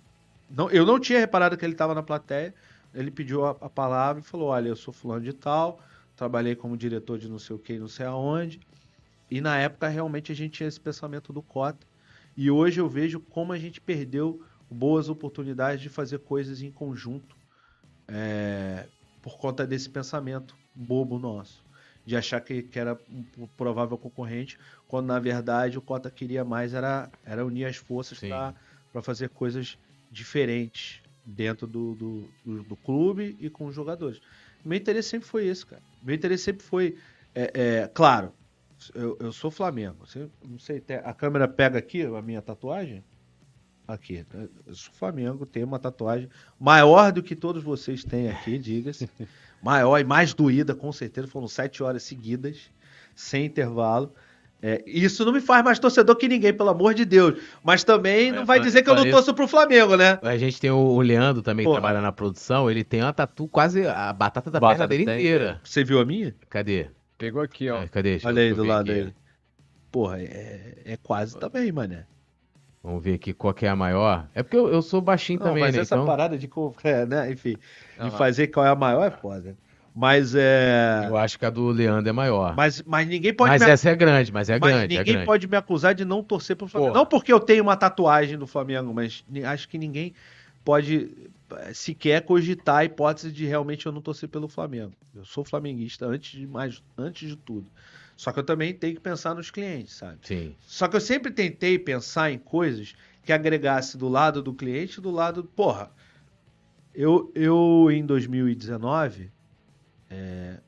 não, 0.55 0.69
eu 0.69 0.85
não 0.85 0.99
tinha 0.99 1.19
reparado 1.19 1.57
que 1.57 1.65
ele 1.65 1.73
estava 1.73 1.95
na 1.95 2.03
plateia. 2.03 2.53
Ele 2.93 3.09
pediu 3.09 3.43
a, 3.43 3.51
a, 3.51 3.69
palavra 3.69 4.21
e 4.21 4.25
falou: 4.25 4.49
Olha, 4.49 4.69
eu 4.69 4.75
sou 4.75 4.93
fulano 4.93 5.23
de 5.23 5.33
tal, 5.33 5.81
trabalhei 6.15 6.55
como 6.55 6.77
diretor 6.77 7.17
de 7.17 7.27
não 7.27 7.39
sei 7.39 7.55
o 7.55 7.59
que, 7.59 7.79
não 7.79 7.87
sei 7.87 8.05
aonde. 8.05 8.59
E 9.31 9.41
na 9.41 9.57
época 9.57 9.87
realmente 9.87 10.31
a 10.31 10.35
gente 10.35 10.53
tinha 10.53 10.69
esse 10.69 10.79
pensamento 10.79 11.33
do 11.33 11.41
Cota. 11.41 11.87
E 12.37 12.51
hoje 12.51 12.79
eu 12.79 12.87
vejo 12.87 13.19
como 13.19 13.51
a 13.51 13.57
gente 13.57 13.81
perdeu 13.81 14.43
boas 14.69 15.09
oportunidades 15.09 15.81
de 15.81 15.89
fazer 15.89 16.19
coisas 16.19 16.61
em 16.61 16.71
conjunto 16.71 17.35
é, 18.07 18.87
por 19.21 19.37
conta 19.37 19.65
desse 19.65 19.89
pensamento 19.89 20.55
bobo 20.75 21.17
nosso. 21.17 21.63
De 22.05 22.15
achar 22.15 22.41
que, 22.41 22.61
que 22.61 22.77
era 22.77 22.99
um 23.37 23.47
provável 23.57 23.97
concorrente, 23.97 24.59
quando 24.87 25.07
na 25.07 25.19
verdade 25.19 25.77
o 25.79 25.81
Cota 25.81 26.11
queria 26.11 26.43
mais 26.43 26.73
era, 26.73 27.09
era 27.25 27.45
unir 27.45 27.65
as 27.65 27.77
forças 27.77 28.19
para 28.19 29.01
fazer 29.01 29.29
coisas 29.29 29.77
diferentes 30.13 31.01
dentro 31.25 31.65
do, 31.65 31.95
do, 31.95 32.29
do, 32.45 32.63
do, 32.63 32.75
clube 32.75 33.35
e 33.39 33.49
com 33.49 33.65
os 33.65 33.75
jogadores. 33.75 34.21
Meu 34.63 34.77
interesse 34.77 35.09
sempre 35.09 35.27
foi 35.27 35.47
esse, 35.47 35.65
cara. 35.65 35.81
Meu 36.01 36.15
interesse 36.15 36.43
sempre 36.43 36.63
foi, 36.63 36.97
é, 37.33 37.51
é, 37.53 37.87
claro, 37.87 38.31
eu, 38.93 39.17
eu 39.19 39.31
sou 39.31 39.49
Flamengo. 39.49 40.05
Você, 40.05 40.29
não 40.45 40.59
sei, 40.59 40.83
a 41.03 41.13
câmera 41.13 41.47
pega 41.47 41.79
aqui 41.79 42.03
a 42.03 42.21
minha 42.21 42.41
tatuagem? 42.41 43.03
Aqui, 43.85 44.25
eu 44.65 44.73
sou 44.75 44.93
Flamengo, 44.93 45.45
tenho 45.45 45.65
uma 45.65 45.79
tatuagem 45.79 46.29
maior 46.57 47.11
do 47.11 47.21
que 47.21 47.35
todos 47.35 47.61
vocês 47.61 48.03
têm 48.03 48.29
aqui, 48.29 48.57
diga-se. 48.59 49.09
maior 49.61 49.99
e 49.99 50.05
mais 50.05 50.33
doída, 50.33 50.73
com 50.73 50.91
certeza. 50.91 51.27
Foram 51.27 51.47
sete 51.47 51.83
horas 51.83 52.03
seguidas, 52.03 52.71
sem 53.15 53.45
intervalo. 53.45 54.13
É, 54.65 54.81
isso 54.87 55.25
não 55.25 55.33
me 55.33 55.41
faz 55.41 55.61
mais 55.61 55.77
torcedor 55.77 56.15
que 56.15 56.25
ninguém, 56.25 56.53
pelo 56.53 56.69
amor 56.69 56.93
de 56.93 57.03
Deus. 57.03 57.37
Mas 57.61 57.83
também 57.83 58.31
não 58.31 58.45
vai 58.45 58.61
dizer 58.61 58.81
que 58.81 58.89
eu 58.89 58.95
não 58.95 59.09
torço 59.11 59.33
pro 59.33 59.45
Flamengo, 59.45 59.97
né? 59.97 60.17
A 60.21 60.37
gente 60.37 60.57
tem 60.57 60.71
o 60.71 61.01
Leandro 61.01 61.41
também, 61.41 61.65
que 61.65 61.71
trabalha 61.71 61.99
na 61.99 62.13
produção. 62.13 62.71
Ele 62.71 62.81
tem 62.81 63.01
uma 63.01 63.11
tatu 63.11 63.45
quase 63.49 63.85
a 63.85 64.13
batata 64.13 64.49
da 64.49 64.61
batata 64.61 64.87
perna 64.87 64.87
dele 64.87 65.05
tem. 65.05 65.15
inteira. 65.15 65.59
Você 65.65 65.83
viu 65.83 65.99
a 65.99 66.05
minha? 66.05 66.33
Cadê? 66.49 66.87
Pegou 67.17 67.41
aqui, 67.41 67.69
ó. 67.69 67.83
É, 67.83 67.87
cadê? 67.89 68.11
Deixa 68.11 68.29
Olha 68.29 68.41
aí 68.41 68.53
do 68.53 68.63
lado 68.63 68.85
dele. 68.85 69.13
Porra, 69.91 70.21
é, 70.21 70.75
é 70.85 70.97
quase 70.97 71.37
também, 71.37 71.69
mané. 71.69 72.05
Vamos 72.81 73.03
ver 73.03 73.15
aqui 73.15 73.33
qual 73.33 73.53
que 73.53 73.65
é 73.65 73.69
a 73.69 73.75
maior. 73.75 74.29
É 74.33 74.43
porque 74.43 74.55
eu, 74.55 74.69
eu 74.69 74.81
sou 74.81 75.01
baixinho 75.01 75.39
não, 75.39 75.47
também, 75.47 75.63
mas 75.63 75.75
né? 75.75 75.81
essa 75.81 75.95
então... 75.95 76.05
parada 76.05 76.37
de, 76.37 76.49
é, 76.85 77.05
né? 77.05 77.31
Enfim, 77.31 77.57
de 78.01 78.11
fazer 78.11 78.47
qual 78.47 78.65
é 78.65 78.69
a 78.69 78.75
maior 78.75 79.05
é 79.05 79.11
foda. 79.11 79.57
Mas 79.95 80.33
é. 80.33 81.05
Eu 81.07 81.17
acho 81.17 81.37
que 81.37 81.45
a 81.45 81.49
do 81.51 81.67
Leandro 81.67 82.09
é 82.09 82.11
maior. 82.11 82.55
Mas, 82.55 82.81
mas 82.81 83.07
ninguém 83.07 83.33
pode. 83.33 83.51
Mas 83.51 83.61
me... 83.61 83.69
essa 83.69 83.89
é 83.89 83.95
grande, 83.95 84.31
mas 84.31 84.49
é 84.49 84.59
mas 84.59 84.71
grande. 84.71 84.95
É 84.95 84.97
ninguém 84.97 85.13
é 85.13 85.13
grande. 85.13 85.25
pode 85.25 85.47
me 85.47 85.55
acusar 85.55 85.93
de 85.93 86.03
não 86.03 86.23
torcer 86.23 86.55
pro 86.55 86.67
Flamengo. 86.67 86.93
Porra. 86.93 86.99
Não 86.99 87.05
porque 87.05 87.31
eu 87.31 87.39
tenho 87.39 87.61
uma 87.61 87.77
tatuagem 87.77 88.37
do 88.37 88.47
Flamengo, 88.47 88.91
mas 88.91 89.23
acho 89.45 89.69
que 89.69 89.77
ninguém 89.77 90.13
pode 90.65 91.11
eh, 91.51 91.73
sequer 91.73 92.21
cogitar 92.21 92.77
a 92.77 92.85
hipótese 92.85 93.31
de 93.31 93.45
realmente 93.45 93.85
eu 93.85 93.91
não 93.91 94.01
torcer 94.01 94.27
pelo 94.29 94.47
Flamengo. 94.47 94.93
Eu 95.15 95.25
sou 95.25 95.43
flamenguista 95.43 96.07
antes 96.07 96.39
de 96.39 96.47
mais, 96.47 96.81
antes 96.97 97.29
de 97.29 97.35
tudo. 97.35 97.69
Só 98.15 98.31
que 98.31 98.39
eu 98.39 98.43
também 98.43 98.73
tenho 98.73 98.95
que 98.95 99.01
pensar 99.01 99.35
nos 99.35 99.51
clientes, 99.51 99.95
sabe? 99.95 100.17
Sim. 100.23 100.55
Só 100.61 100.87
que 100.87 100.95
eu 100.95 101.01
sempre 101.01 101.31
tentei 101.31 101.77
pensar 101.77 102.31
em 102.31 102.39
coisas 102.39 102.95
que 103.23 103.31
agregasse 103.31 103.95
do 103.97 104.07
lado 104.07 104.41
do 104.41 104.53
cliente, 104.53 104.99
do 104.99 105.11
lado, 105.11 105.43
porra. 105.43 105.91
Eu 106.95 107.31
eu 107.35 107.89
em 107.91 108.05
2019 108.05 109.31
é, 110.13 110.59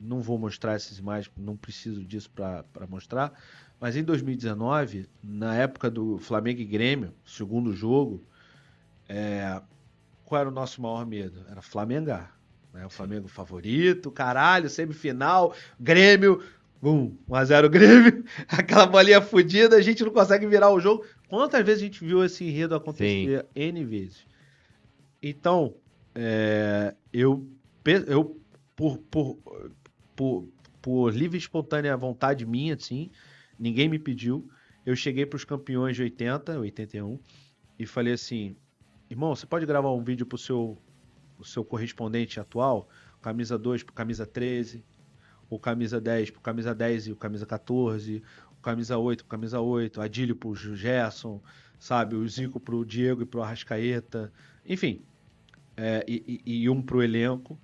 não 0.00 0.20
vou 0.20 0.38
mostrar 0.38 0.74
essas 0.74 0.98
imagens, 0.98 1.30
não 1.36 1.56
preciso 1.56 2.02
disso 2.02 2.30
para 2.30 2.86
mostrar. 2.88 3.32
Mas 3.78 3.94
em 3.94 4.02
2019, 4.02 5.06
na 5.22 5.54
época 5.54 5.90
do 5.90 6.18
Flamengo 6.18 6.60
e 6.60 6.64
Grêmio, 6.64 7.12
segundo 7.26 7.74
jogo, 7.74 8.24
é, 9.06 9.60
qual 10.24 10.40
era 10.40 10.48
o 10.48 10.52
nosso 10.52 10.80
maior 10.80 11.04
medo? 11.04 11.44
Era 11.50 11.60
Flamengar. 11.60 12.34
Né? 12.72 12.86
O 12.86 12.90
Flamengo 12.90 13.28
favorito, 13.28 14.10
caralho, 14.10 14.70
semifinal, 14.70 15.54
Grêmio, 15.78 16.42
bum, 16.80 17.14
1x0 17.28 17.68
Grêmio, 17.68 18.24
aquela 18.48 18.86
bolinha 18.86 19.20
fodida, 19.20 19.76
a 19.76 19.82
gente 19.82 20.02
não 20.02 20.10
consegue 20.10 20.46
virar 20.46 20.70
o 20.70 20.80
jogo. 20.80 21.04
Quantas 21.28 21.64
vezes 21.64 21.82
a 21.82 21.86
gente 21.86 22.02
viu 22.02 22.24
esse 22.24 22.44
enredo 22.44 22.74
acontecer? 22.74 23.44
Sim. 23.54 23.60
N 23.60 23.84
vezes. 23.84 24.26
Então, 25.22 25.74
é, 26.14 26.94
eu, 27.12 27.46
eu 28.06 28.40
por, 28.76 28.98
por, 28.98 29.38
por, 30.14 30.48
por 30.82 31.12
livre 31.12 31.36
e 31.36 31.40
espontânea 31.40 31.96
vontade 31.96 32.44
minha, 32.44 32.74
assim, 32.74 33.10
ninguém 33.58 33.88
me 33.88 33.98
pediu. 33.98 34.48
Eu 34.84 34.94
cheguei 34.94 35.26
para 35.26 35.36
os 35.36 35.44
campeões 35.44 35.96
de 35.96 36.02
80, 36.02 36.60
81, 36.60 37.18
e 37.78 37.86
falei 37.86 38.12
assim: 38.12 38.54
irmão, 39.10 39.34
você 39.34 39.46
pode 39.46 39.66
gravar 39.66 39.92
um 39.92 40.04
vídeo 40.04 40.26
para 40.26 40.36
o 40.36 40.38
seu, 40.38 40.78
seu 41.42 41.64
correspondente 41.64 42.38
atual? 42.38 42.88
Camisa 43.20 43.58
2 43.58 43.82
para 43.82 43.94
camisa 43.94 44.24
13, 44.24 44.84
o 45.50 45.58
camisa 45.58 46.00
10 46.00 46.30
para 46.30 46.42
camisa 46.42 46.74
10 46.74 47.08
e 47.08 47.12
o 47.12 47.16
camisa 47.16 47.46
14, 47.46 48.22
o 48.52 48.62
camisa 48.62 48.98
8 48.98 49.24
para 49.24 49.36
camisa 49.36 49.60
8, 49.60 50.00
Adílio 50.00 50.36
para 50.36 50.48
o 50.48 50.54
Gerson, 50.54 51.42
sabe? 51.78 52.14
O 52.14 52.28
Zico 52.28 52.60
para 52.60 52.76
o 52.76 52.84
Diego 52.84 53.22
e 53.22 53.26
para 53.26 53.40
o 53.40 53.42
Arrascaeta, 53.42 54.32
enfim, 54.64 55.02
é, 55.76 56.04
e, 56.06 56.42
e, 56.46 56.62
e 56.62 56.70
um 56.70 56.80
para 56.80 56.98
o 56.98 57.02
elenco. 57.02 57.58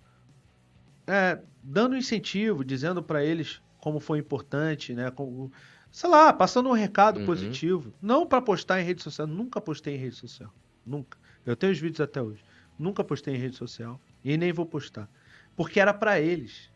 É, 1.07 1.39
dando 1.63 1.97
incentivo, 1.97 2.65
dizendo 2.65 3.03
para 3.03 3.25
eles 3.25 3.61
como 3.79 3.99
foi 3.99 4.19
importante, 4.19 4.95
né? 4.95 5.11
Como, 5.11 5.53
sei 5.91 6.09
lá, 6.09 6.33
passando 6.33 6.69
um 6.69 6.73
recado 6.73 7.21
uhum. 7.21 7.27
positivo. 7.27 7.93
Não 8.01 8.27
para 8.27 8.41
postar 8.41 8.81
em 8.81 8.85
rede 8.85 9.03
social. 9.03 9.27
Nunca 9.27 9.61
postei 9.61 9.97
em 9.97 9.99
rede 9.99 10.17
social. 10.17 10.53
Nunca. 10.87 11.19
Eu 11.45 11.57
tenho 11.57 11.73
os 11.73 11.79
vídeos 11.79 12.01
até 12.01 12.23
hoje. 12.23 12.45
Nunca 12.79 13.03
postei 13.03 13.35
em 13.35 13.39
rede 13.39 13.57
social. 13.57 14.01
E 14.25 14.37
nem 14.37 14.53
vou 14.53 14.65
postar. 14.65 15.09
Porque 15.57 15.81
era 15.81 15.93
para 15.93 16.21
eles. 16.21 16.71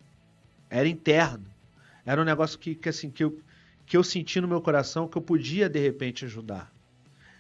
Era 0.69 0.89
interno. 0.89 1.47
Era 2.05 2.21
um 2.21 2.25
negócio 2.25 2.59
que, 2.59 2.75
que, 2.75 2.89
assim, 2.89 3.11
que, 3.11 3.23
eu, 3.23 3.41
que 3.87 3.97
eu 3.97 4.03
senti 4.03 4.41
no 4.41 4.49
meu 4.49 4.61
coração 4.61 5.09
que 5.09 5.17
eu 5.17 5.23
podia, 5.23 5.69
de 5.69 5.79
repente, 5.79 6.25
ajudar. 6.25 6.73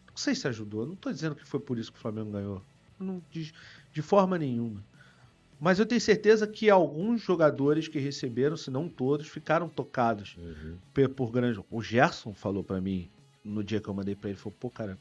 Não 0.08 0.16
sei 0.16 0.34
se 0.34 0.46
ajudou. 0.48 0.86
Não 0.86 0.94
estou 0.94 1.12
dizendo 1.12 1.34
que 1.34 1.44
foi 1.44 1.60
por 1.60 1.76
isso 1.78 1.92
que 1.92 1.98
o 1.98 2.00
Flamengo 2.00 2.30
ganhou. 2.30 2.62
Não, 2.98 3.22
de, 3.30 3.52
de 3.92 4.02
forma 4.02 4.38
nenhuma. 4.38 4.82
Mas 5.58 5.78
eu 5.78 5.86
tenho 5.86 6.00
certeza 6.00 6.46
que 6.46 6.68
alguns 6.68 7.22
jogadores 7.22 7.88
que 7.88 7.98
receberam, 7.98 8.56
se 8.56 8.70
não 8.70 8.88
todos, 8.88 9.26
ficaram 9.26 9.68
tocados 9.68 10.36
uhum. 10.36 11.08
por, 11.08 11.30
grandes. 11.30 11.62
O 11.70 11.82
Gerson 11.82 12.34
falou 12.34 12.62
para 12.62 12.80
mim 12.80 13.08
no 13.42 13.64
dia 13.64 13.80
que 13.80 13.88
eu 13.88 13.94
mandei 13.94 14.14
para 14.14 14.30
ele, 14.30 14.38
falou: 14.38 14.56
"Pô, 14.60 14.68
cara, 14.68 14.98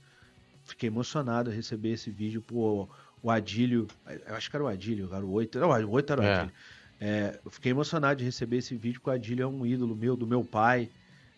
fiquei 0.63 0.87
emocionado 0.87 1.49
a 1.49 1.53
receber 1.53 1.91
esse 1.91 2.09
vídeo 2.09 2.41
pô, 2.41 2.87
o 3.21 3.29
Adílio, 3.29 3.87
eu 4.27 4.35
acho 4.35 4.49
que 4.49 4.55
era 4.55 4.63
o 4.63 4.67
Adílio, 4.67 5.13
era 5.13 5.25
o 5.25 5.31
8, 5.31 5.59
não, 5.59 5.69
o 5.69 5.91
8 5.91 6.13
era 6.13 6.21
o 6.21 6.23
é. 6.23 6.35
Adílio. 6.35 6.53
É, 7.01 7.39
eu 7.43 7.51
fiquei 7.51 7.71
emocionado 7.71 8.19
de 8.19 8.23
receber 8.23 8.57
esse 8.57 8.75
vídeo, 8.75 9.01
porque 9.01 9.09
o 9.09 9.13
Adílio 9.13 9.43
é 9.43 9.47
um 9.47 9.65
ídolo 9.65 9.95
meu, 9.95 10.15
do 10.15 10.25
meu 10.25 10.43
pai. 10.43 10.89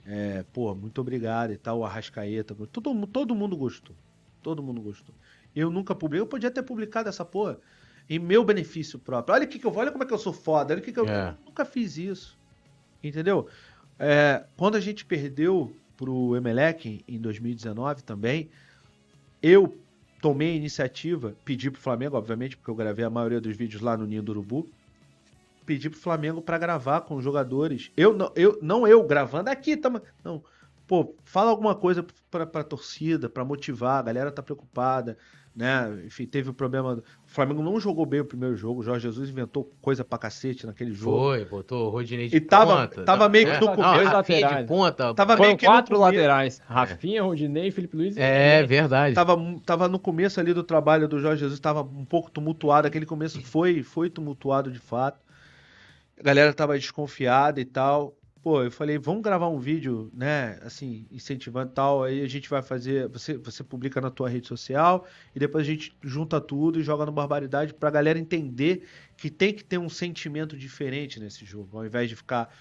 É, 0.05 0.45
pô, 0.53 0.73
muito 0.75 1.01
obrigado 1.01 1.51
e 1.51 1.57
tal, 1.57 1.79
o 1.79 1.85
Arrascaeta. 1.85 2.55
Todo, 2.71 3.07
todo 3.07 3.33
mundo 3.33 3.57
gostou. 3.57 3.95
Todo 4.43 4.61
mundo 4.61 4.81
gostou. 4.81 5.15
Eu 5.55 5.71
nunca 5.71 5.95
publiquei, 5.95 6.21
eu 6.21 6.27
podia 6.27 6.51
ter 6.51 6.61
publicado 6.61 7.09
essa 7.09 7.25
porra 7.25 7.57
em 8.09 8.19
meu 8.19 8.43
benefício 8.43 8.97
próprio. 8.97 9.35
Olha 9.35 9.47
que 9.47 9.59
que 9.59 9.65
eu 9.65 9.75
olha 9.75 9.91
como 9.91 10.03
é 10.03 10.07
que 10.07 10.13
eu 10.13 10.17
sou 10.17 10.33
foda, 10.33 10.73
olha 10.73 10.81
que 10.81 10.91
que 10.91 10.99
eu, 10.99 11.07
é. 11.07 11.29
eu 11.29 11.45
nunca 11.45 11.65
fiz 11.65 11.97
isso. 11.97 12.37
Entendeu? 13.03 13.47
É, 13.99 14.45
quando 14.55 14.75
a 14.75 14.79
gente 14.79 15.05
perdeu 15.05 15.75
pro 15.95 16.35
Emelec 16.35 17.03
em 17.07 17.19
2019 17.19 18.03
também, 18.03 18.49
eu 19.41 19.77
tomei 20.21 20.53
a 20.53 20.55
iniciativa, 20.55 21.35
pedi 21.43 21.69
pro 21.69 21.81
Flamengo, 21.81 22.17
obviamente, 22.17 22.57
porque 22.57 22.69
eu 22.69 22.75
gravei 22.75 23.03
a 23.03 23.09
maioria 23.09 23.41
dos 23.41 23.55
vídeos 23.55 23.81
lá 23.81 23.97
no 23.97 24.05
Ninho 24.05 24.23
do 24.23 24.31
Urubu, 24.31 24.67
pedi 25.65 25.89
pro 25.89 25.99
Flamengo 25.99 26.41
para 26.41 26.57
gravar 26.57 27.01
com 27.01 27.15
os 27.15 27.23
jogadores. 27.23 27.91
Eu 27.97 28.13
não, 28.13 28.31
eu 28.35 28.57
não 28.61 28.87
eu 28.87 29.03
gravando 29.03 29.49
aqui, 29.49 29.75
tamo, 29.75 30.01
não. 30.23 30.43
Pô, 30.87 31.13
fala 31.25 31.49
alguma 31.51 31.75
coisa 31.75 32.05
pra, 32.31 32.45
pra 32.45 32.63
torcida, 32.63 33.27
para 33.27 33.43
motivar, 33.43 33.99
a 33.99 34.03
galera 34.03 34.31
tá 34.31 34.41
preocupada 34.41 35.17
né? 35.57 36.03
Enfim, 36.05 36.27
teve 36.27 36.51
o 36.51 36.53
problema. 36.53 36.93
O 36.93 37.03
Flamengo 37.25 37.63
não 37.63 37.79
jogou 37.79 38.05
bem 38.05 38.19
o 38.19 38.25
primeiro 38.25 38.55
jogo. 38.55 38.81
O 38.81 38.83
Jorge 38.83 39.07
Jesus 39.07 39.27
inventou 39.27 39.73
coisa 39.81 40.05
pra 40.05 40.19
cacete 40.19 40.67
naquele 40.67 40.93
jogo. 40.93 41.17
Foi, 41.17 41.45
botou 41.45 41.87
o 41.87 41.89
Rodinei 41.89 42.27
de 42.27 42.37
e 42.37 42.39
tava, 42.39 42.87
ponta. 42.87 43.03
Tava 43.03 43.27
meio 43.27 43.47
que 43.47 43.59
no 43.59 43.75
começo. 43.75 43.93
Dois 43.95 44.13
laterais. 44.13 44.57
de 44.61 44.67
ponta. 44.67 45.13
Tava 45.15 45.35
Foram 45.35 45.47
meio 45.47 45.57
que 45.57 45.65
quatro 45.65 45.99
laterais. 45.99 46.61
Rafinha, 46.67 47.23
Rodinei, 47.23 47.71
Felipe 47.71 47.97
Luiz. 47.97 48.15
É, 48.17 48.63
verdade. 48.67 49.15
Tava, 49.15 49.35
tava 49.65 49.87
no 49.87 49.97
começo 49.97 50.39
ali 50.39 50.53
do 50.53 50.61
trabalho 50.63 51.07
do 51.07 51.19
Jorge 51.19 51.39
Jesus, 51.39 51.59
tava 51.59 51.81
um 51.81 52.05
pouco 52.05 52.29
tumultuado. 52.29 52.87
Aquele 52.87 53.07
começo 53.07 53.41
foi, 53.41 53.81
foi 53.81 54.11
tumultuado 54.11 54.71
de 54.71 54.79
fato. 54.79 55.19
A 56.19 56.23
galera 56.23 56.53
tava 56.53 56.77
desconfiada 56.77 57.59
e 57.59 57.65
tal 57.65 58.16
pô, 58.41 58.63
eu 58.63 58.71
falei, 58.71 58.97
vamos 58.97 59.21
gravar 59.21 59.47
um 59.47 59.59
vídeo, 59.59 60.11
né, 60.13 60.59
assim, 60.61 61.05
incentivando 61.11 61.71
tal, 61.71 62.03
aí 62.03 62.21
a 62.21 62.27
gente 62.27 62.49
vai 62.49 62.61
fazer, 62.61 63.07
você, 63.09 63.37
você 63.37 63.63
publica 63.63 63.99
na 63.99 64.09
tua 64.09 64.29
rede 64.29 64.47
social 64.47 65.05
e 65.35 65.39
depois 65.39 65.67
a 65.67 65.69
gente 65.69 65.95
junta 66.01 66.39
tudo 66.39 66.79
e 66.79 66.83
joga 66.83 67.05
no 67.05 67.11
Barbaridade 67.11 67.73
pra 67.73 67.89
galera 67.89 68.17
entender 68.17 68.87
que 69.15 69.29
tem 69.29 69.53
que 69.53 69.63
ter 69.63 69.77
um 69.77 69.89
sentimento 69.89 70.57
diferente 70.57 71.19
nesse 71.19 71.45
jogo, 71.45 71.77
ao 71.77 71.85
invés 71.85 72.09
de 72.09 72.15
ficar 72.15 72.53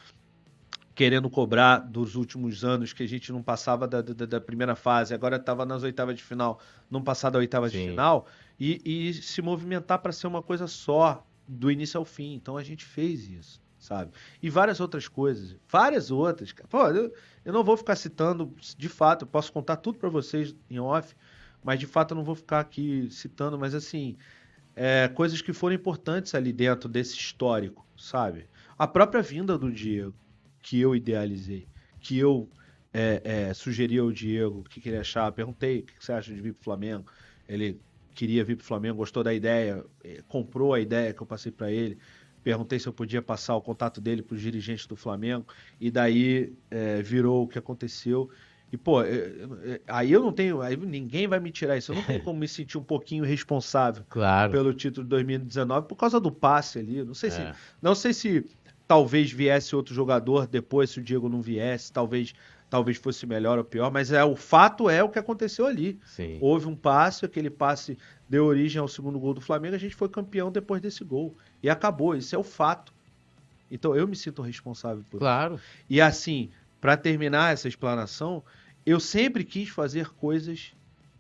querendo 0.95 1.29
cobrar 1.29 1.79
dos 1.79 2.15
últimos 2.15 2.65
anos 2.65 2.93
que 2.93 3.03
a 3.03 3.09
gente 3.09 3.31
não 3.31 3.43
passava 3.43 3.87
da, 3.87 4.01
da, 4.01 4.25
da 4.25 4.41
primeira 4.41 4.75
fase, 4.75 5.13
agora 5.13 5.37
estava 5.37 5.67
nas 5.67 5.83
oitavas 5.83 6.17
de 6.17 6.23
final, 6.23 6.59
não 6.91 7.03
passar 7.03 7.31
da 7.31 7.39
oitava 7.39 7.69
Sim. 7.69 7.79
de 7.79 7.91
final, 7.91 8.27
e, 8.59 8.81
e 8.85 9.15
se 9.15 9.43
movimentar 9.43 9.99
para 9.99 10.13
ser 10.13 10.27
uma 10.27 10.43
coisa 10.43 10.67
só, 10.67 11.27
do 11.49 11.71
início 11.71 11.99
ao 11.99 12.05
fim. 12.05 12.35
Então 12.35 12.57
a 12.57 12.63
gente 12.65 12.85
fez 12.85 13.29
isso 13.29 13.66
sabe? 13.87 14.11
E 14.43 14.51
várias 14.51 14.81
outras 14.81 15.07
coisas, 15.07 15.57
várias 15.69 16.11
outras. 16.11 16.53
Pô, 16.69 16.89
eu, 16.89 17.13
eu 17.45 17.53
não 17.53 17.63
vou 17.63 17.77
ficar 17.77 17.95
citando, 17.95 18.53
de 18.77 18.89
fato, 18.89 19.23
eu 19.23 19.29
posso 19.29 19.53
contar 19.53 19.77
tudo 19.77 19.99
para 19.99 20.09
vocês 20.09 20.55
em 20.69 20.81
off, 20.81 21.15
mas 21.63 21.79
de 21.79 21.87
fato 21.87 22.13
eu 22.13 22.17
não 22.17 22.25
vou 22.25 22.35
ficar 22.35 22.61
aqui 22.61 23.09
citando, 23.11 23.57
mas 23.57 23.75
assim, 23.75 24.17
é, 24.75 25.09
coisas 25.09 25.41
que 25.41 25.53
foram 25.53 25.77
importantes 25.77 26.35
ali 26.35 26.53
dentro 26.53 26.89
desse 26.89 27.15
histórico, 27.15 27.87
sabe? 27.97 28.49
A 28.77 28.89
própria 28.89 29.23
vinda 29.23 29.57
do 29.57 29.71
Diego, 29.71 30.15
que 30.61 30.81
eu 30.81 30.95
idealizei, 30.95 31.69
que 32.01 32.19
eu 32.19 32.49
é, 32.93 33.23
é, 33.25 33.55
sugeri 33.55 33.99
ao 33.99 34.11
Diego 34.11 34.61
o 34.61 34.65
que, 34.65 34.81
que 34.81 34.89
ele 34.89 34.99
achava, 34.99 35.31
perguntei 35.31 35.79
o 35.79 35.83
que, 35.85 35.95
que 35.95 36.05
você 36.05 36.13
acha 36.13 36.35
de 36.35 36.41
vir 36.41 36.55
pro 36.55 36.65
Flamengo, 36.65 37.07
ele 37.49 37.81
queria 38.15 38.43
vir 38.43 38.57
pro 38.57 38.67
Flamengo, 38.67 38.97
gostou 38.97 39.23
da 39.23 39.33
ideia, 39.33 39.85
é, 40.03 40.23
comprou 40.27 40.75
a 40.75 40.81
ideia 40.81 41.15
que 41.15 41.23
eu 41.23 41.27
passei 41.27 41.53
para 41.53 41.71
ele 41.71 41.99
perguntei 42.47 42.79
se 42.79 42.87
eu 42.87 42.93
podia 42.93 43.21
passar 43.21 43.57
o 43.57 43.61
contato 43.61 44.01
dele 44.01 44.23
para 44.23 44.37
os 44.37 44.41
dirigentes 44.41 44.87
do 44.87 44.95
Flamengo, 44.95 45.45
e 45.81 45.91
daí 45.91 46.53
é, 46.71 47.03
virou 47.03 47.43
o 47.43 47.49
que 47.49 47.59
aconteceu. 47.59 48.31
E, 48.73 48.77
pô, 48.77 48.99
aí 49.89 50.13
eu 50.13 50.23
não 50.23 50.31
tenho. 50.31 50.63
Aí 50.63 50.77
ninguém 50.77 51.27
vai 51.27 51.41
me 51.41 51.51
tirar 51.51 51.77
isso. 51.77 51.91
Eu 51.91 51.97
não 51.97 52.05
tenho 52.05 52.23
como 52.23 52.39
me 52.39 52.47
sentir 52.47 52.79
um 52.79 52.85
pouquinho 52.85 53.25
responsável 53.25 54.05
claro. 54.09 54.53
pelo 54.53 54.73
título 54.73 55.03
de 55.03 55.11
2019 55.11 55.89
por 55.89 55.97
causa 55.97 56.21
do 56.21 56.31
passe 56.31 56.79
ali. 56.79 57.03
Não 57.03 57.15
sei 57.15 57.31
é. 57.31 57.33
se. 57.33 57.53
Não 57.83 57.97
sei 57.97 58.13
se 58.13 58.45
talvez 58.87 59.33
viesse 59.33 59.75
outro 59.75 59.93
jogador 59.93 60.47
depois, 60.47 60.91
se 60.91 61.01
o 61.01 61.03
Diego 61.03 61.29
não 61.29 61.43
viesse, 61.43 61.93
talvez 61.93 62.33
talvez 62.69 62.97
fosse 62.97 63.27
melhor 63.27 63.59
ou 63.59 63.65
pior, 63.65 63.91
mas 63.91 64.11
é 64.11 64.25
o 64.25 64.35
fato 64.35 64.91
é 64.91 65.03
o 65.03 65.09
que 65.09 65.19
aconteceu 65.19 65.67
ali. 65.67 65.99
Sim. 66.05 66.39
Houve 66.41 66.67
um 66.67 66.77
passe, 66.77 67.25
aquele 67.25 67.51
passe 67.51 67.97
deu 68.29 68.45
origem 68.45 68.81
ao 68.81 68.89
segundo 68.89 69.19
gol 69.19 69.35
do 69.35 69.41
Flamengo, 69.41 69.75
a 69.75 69.79
gente 69.79 69.95
foi 69.95 70.09
campeão 70.09 70.51
depois 70.51 70.81
desse 70.81 71.05
gol. 71.05 71.37
E 71.63 71.71
acabou, 71.71 72.15
isso 72.15 72.35
é 72.35 72.39
o 72.39 72.43
fato. 72.43 72.93
Então 73.71 73.95
eu 73.95 74.07
me 74.07 74.17
sinto 74.17 74.43
responsável 74.43 75.05
por 75.11 75.19
claro. 75.19 75.57
isso. 75.57 75.65
E 75.89 76.01
assim, 76.01 76.51
para 76.81 76.97
terminar 76.97 77.53
essa 77.53 77.69
explanação, 77.69 78.43
eu 78.85 79.01
sempre 79.01 79.45
quis 79.45 79.69
fazer 79.69 80.11
coisas 80.11 80.73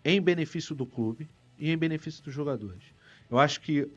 em 0.05 0.21
benefício 0.21 0.75
do 0.75 0.87
clube 0.87 1.29
e 1.59 1.71
em 1.71 1.77
benefício 1.77 2.23
dos 2.23 2.35
jogadores. 2.35 2.83
Eu 3.31 3.39
acho 3.39 3.61
que 3.61 3.89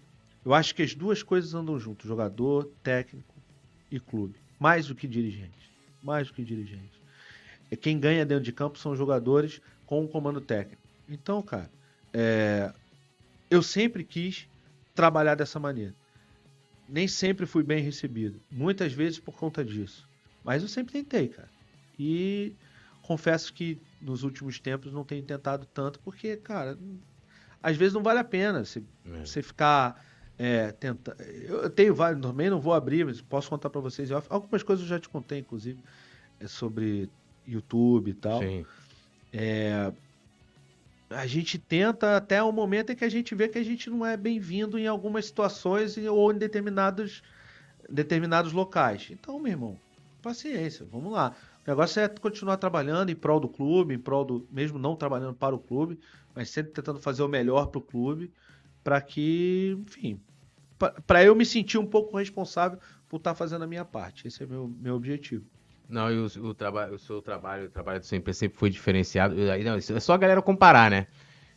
eu 0.46 0.54
acho 0.54 0.74
que 0.74 0.82
as 0.82 0.96
duas 0.96 1.22
coisas 1.22 1.54
andam 1.54 1.78
juntos, 1.78 2.08
jogador, 2.08 2.72
técnico 2.82 3.36
e 3.92 4.00
clube, 4.00 4.36
mais 4.58 4.88
do 4.88 4.96
que 4.96 5.08
dirigente, 5.08 5.70
mais 6.02 6.28
do 6.28 6.34
que 6.34 6.44
dirigente. 6.44 6.99
É 7.72 7.76
quem 7.76 8.00
ganha 8.00 8.26
dentro 8.26 8.44
de 8.44 8.52
campo 8.52 8.78
são 8.78 8.92
os 8.92 8.98
jogadores 8.98 9.62
com 9.86 10.04
o 10.04 10.08
comando 10.08 10.42
técnico. 10.42 10.82
Então, 11.08 11.42
cara, 11.42 11.70
é, 12.14 12.74
eu 13.50 13.62
sempre 13.62 14.04
quis 14.04 14.48
trabalhar 14.96 15.36
dessa 15.36 15.60
maneira. 15.60 15.94
Nem 16.88 17.08
sempre 17.08 17.46
fui 17.46 17.64
bem 17.64 17.84
recebido. 17.84 18.40
Muitas 18.50 18.94
vezes 18.94 19.20
por 19.20 19.36
conta 19.36 19.64
disso. 19.64 20.08
Mas 20.44 20.62
eu 20.62 20.68
sempre 20.68 20.94
tentei, 20.94 21.28
cara. 21.28 21.50
E 21.98 22.56
confesso 23.02 23.54
que 23.54 23.80
nos 24.02 24.24
últimos 24.24 24.60
tempos 24.60 24.92
não 24.94 25.04
tenho 25.04 25.24
tentado 25.24 25.66
tanto, 25.66 26.00
porque, 26.00 26.38
cara, 26.38 26.78
às 27.62 27.76
vezes 27.76 27.94
não 27.94 28.02
vale 28.02 28.20
a 28.20 28.24
pena 28.24 28.64
você, 28.64 28.82
é. 29.06 29.26
você 29.26 29.42
ficar 29.42 30.04
É, 30.42 30.72
tenta. 30.72 31.18
Eu 31.20 31.70
tenho 31.70 31.94
vários, 31.94 32.22
também 32.22 32.50
não 32.50 32.62
vou 32.62 32.74
abrir, 32.74 33.06
mas 33.06 33.20
posso 33.22 33.50
contar 33.50 33.70
para 33.70 33.82
vocês. 33.82 34.10
Algumas 34.30 34.64
coisas 34.64 34.86
eu 34.86 34.90
já 34.90 34.98
te 34.98 35.10
contei, 35.10 35.40
inclusive, 35.40 35.84
é 36.40 36.48
sobre 36.48 37.10
YouTube 37.54 38.12
e 38.12 38.14
tal. 38.14 38.40
Sim. 38.42 38.66
É, 39.32 39.92
a 41.10 41.26
gente 41.26 41.58
tenta 41.58 42.18
até 42.18 42.42
o 42.42 42.52
momento 42.52 42.92
em 42.92 42.96
que 42.96 43.06
a 43.06 43.10
gente 43.10 43.34
vê 43.34 43.48
que 43.48 43.58
a 43.58 43.64
gente 43.64 43.90
não 43.90 44.06
é 44.06 44.16
bem-vindo 44.16 44.78
em 44.78 44.88
algumas 44.88 45.26
situações 45.26 45.98
ou 45.98 46.32
em 46.32 46.38
determinados, 46.38 47.24
determinados 47.90 48.54
locais. 48.54 49.08
Então, 49.10 49.40
meu 49.40 49.52
irmão, 49.52 49.80
paciência, 50.22 50.86
vamos 50.92 51.12
lá. 51.12 51.36
O 51.66 51.70
negócio 51.70 52.02
é 52.02 52.08
continuar 52.08 52.58
trabalhando 52.58 53.10
em 53.10 53.16
prol 53.16 53.40
do 53.40 53.50
clube, 53.50 53.94
em 53.94 54.00
prol 54.00 54.24
do. 54.24 54.48
mesmo 54.52 54.78
não 54.78 54.96
trabalhando 54.96 55.34
para 55.34 55.56
o 55.56 55.60
clube, 55.60 56.00
mas 56.36 56.50
sempre 56.50 56.72
tentando 56.72 57.00
fazer 57.00 57.24
o 57.24 57.28
melhor 57.28 57.68
para 57.68 57.80
o 57.80 57.82
clube, 57.82 58.32
para 58.84 59.02
que, 59.02 59.78
enfim, 59.88 60.20
para 61.06 61.24
eu 61.24 61.36
me 61.36 61.46
sentir 61.46 61.78
um 61.78 61.86
pouco 61.86 62.18
responsável 62.18 62.80
por 63.08 63.18
estar 63.18 63.32
tá 63.32 63.36
fazendo 63.36 63.64
a 63.64 63.68
minha 63.68 63.84
parte. 63.84 64.28
Esse 64.28 64.44
é 64.44 64.46
meu, 64.46 64.68
meu 64.80 64.96
objetivo. 64.96 65.46
Não, 65.90 66.12
e 66.12 66.20
o, 66.20 66.26
o, 66.50 66.54
traba 66.54 66.92
o 66.92 67.00
seu 67.00 67.20
trabalho, 67.22 67.66
o 67.66 67.70
trabalho 67.70 68.00
do 68.00 68.06
sempre, 68.06 68.32
sempre 68.34 68.58
foi 68.58 68.70
diferenciado. 68.70 69.36
Não, 69.36 69.76
é 69.76 70.00
só 70.00 70.14
a 70.14 70.18
galera 70.18 70.42
comparar, 70.42 70.92
né? 70.92 71.08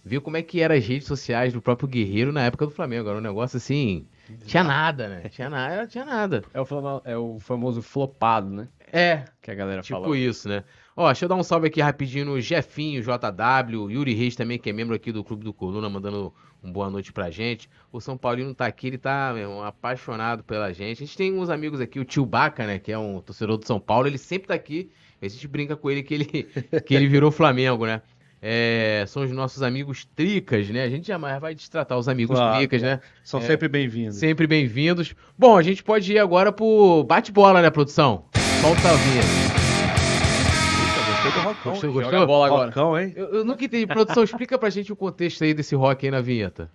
Viu 0.05 0.21
como 0.21 0.37
é 0.37 0.43
que 0.43 0.61
eram 0.61 0.75
as 0.75 0.85
redes 0.85 1.07
sociais 1.07 1.53
do 1.53 1.63
próprio 1.63 1.87
Guerreiro 1.87 2.33
na 2.33 2.43
época 2.43 2.67
do 2.67 2.73
Flamengo. 2.73 3.09
Era 3.09 3.19
um 3.19 3.23
negócio 3.23 3.59
assim. 3.59 4.09
Tinha 4.47 4.65
nada, 4.65 5.09
né? 5.09 5.29
Tinha 5.29 5.49
nada, 5.49 5.87
tinha 5.87 6.05
nada. 6.05 6.43
É 6.53 6.61
o, 6.61 6.67
é 7.05 7.17
o 7.17 7.39
famoso 7.39 7.83
flopado, 7.83 8.49
né? 8.51 8.69
É. 8.91 9.25
Que 9.41 9.51
a 9.51 9.55
galera 9.55 9.83
tipo. 9.83 10.01
Tipo 10.01 10.17
isso, 10.17 10.49
né? 10.49 10.65
Ó, 10.97 11.07
deixa 11.07 11.25
eu 11.25 11.29
dar 11.29 11.37
um 11.37 11.43
salve 11.43 11.69
aqui 11.69 11.81
rapidinho 11.81 12.25
no 12.25 12.41
Jefinho, 12.41 13.03
JW, 13.03 13.91
Yuri 13.91 14.15
Reis 14.15 14.35
também, 14.35 14.59
que 14.59 14.69
é 14.69 14.73
membro 14.73 14.95
aqui 14.95 15.13
do 15.13 15.23
Clube 15.23 15.45
do 15.45 15.53
Coluna, 15.53 15.89
mandando 15.89 16.35
um 16.63 16.73
boa 16.73 16.89
noite 16.89 17.13
pra 17.13 17.31
gente. 17.31 17.69
O 17.91 18.01
São 18.01 18.17
Paulino 18.17 18.55
tá 18.55 18.67
aqui, 18.67 18.87
ele 18.87 18.99
tá 18.99 19.33
meu, 19.35 19.63
apaixonado 19.63 20.45
pela 20.45 20.73
gente. 20.73 21.03
A 21.03 21.07
gente 21.07 21.17
tem 21.17 21.33
uns 21.33 21.51
amigos 21.51 21.81
aqui, 21.81 21.99
o 21.99 22.05
Tio 22.05 22.25
Baca, 22.25 22.67
né, 22.67 22.79
que 22.79 22.93
é 22.93 22.99
um 22.99 23.21
torcedor 23.21 23.57
do 23.57 23.67
São 23.67 23.81
Paulo, 23.81 24.07
ele 24.07 24.19
sempre 24.19 24.49
tá 24.49 24.55
aqui. 24.55 24.91
A 25.21 25.29
gente 25.29 25.47
brinca 25.47 25.77
com 25.77 25.91
ele 25.91 26.03
que 26.03 26.15
ele, 26.15 26.27
que 26.87 26.95
ele 26.95 27.07
virou 27.07 27.31
Flamengo, 27.31 27.87
né? 27.87 28.03
É, 28.45 29.05
são 29.07 29.23
os 29.23 29.31
nossos 29.31 29.63
amigos 29.63 30.05
tricas, 30.05 30.69
né? 30.69 30.83
A 30.83 30.91
gente 30.91 31.07
jamais 31.07 31.41
vai 31.41 31.55
destratar 31.55 31.97
os 31.97 32.09
amigos 32.09 32.37
claro, 32.37 32.57
tricas, 32.57 32.83
né? 32.83 33.01
São 33.23 33.39
é, 33.39 33.45
sempre 33.45 33.69
bem-vindos. 33.69 34.17
Sempre 34.17 34.49
bem-vindos. 34.49 35.15
Bom, 35.39 35.57
a 35.57 35.63
gente 35.63 35.85
pode 35.85 36.13
ir 36.13 36.19
agora 36.19 36.51
pro 36.51 37.05
bate-bola, 37.05 37.63
né, 37.63 37.71
produção? 37.71 38.25
Solta 38.61 38.91
a 38.91 38.95
vinheta. 38.95 39.72
Gostei 41.23 41.31
do 41.31 41.47
rockão. 41.47 41.73
Gostou, 41.73 41.93
gostou? 41.93 42.13
Joga 42.13 42.27
bola 42.27 42.47
agora. 42.47 42.67
Rockão, 42.67 42.99
hein? 42.99 43.13
Eu, 43.15 43.27
eu 43.29 43.45
nunca 43.45 43.65
entendi. 43.65 43.87
Produção, 43.87 44.25
explica 44.25 44.59
pra 44.59 44.71
gente 44.71 44.93
o 44.93 44.97
contexto 44.97 45.45
aí 45.45 45.55
desse 45.55 45.75
rock 45.75 46.05
aí 46.05 46.11
na 46.11 46.21
vinheta. 46.21 46.71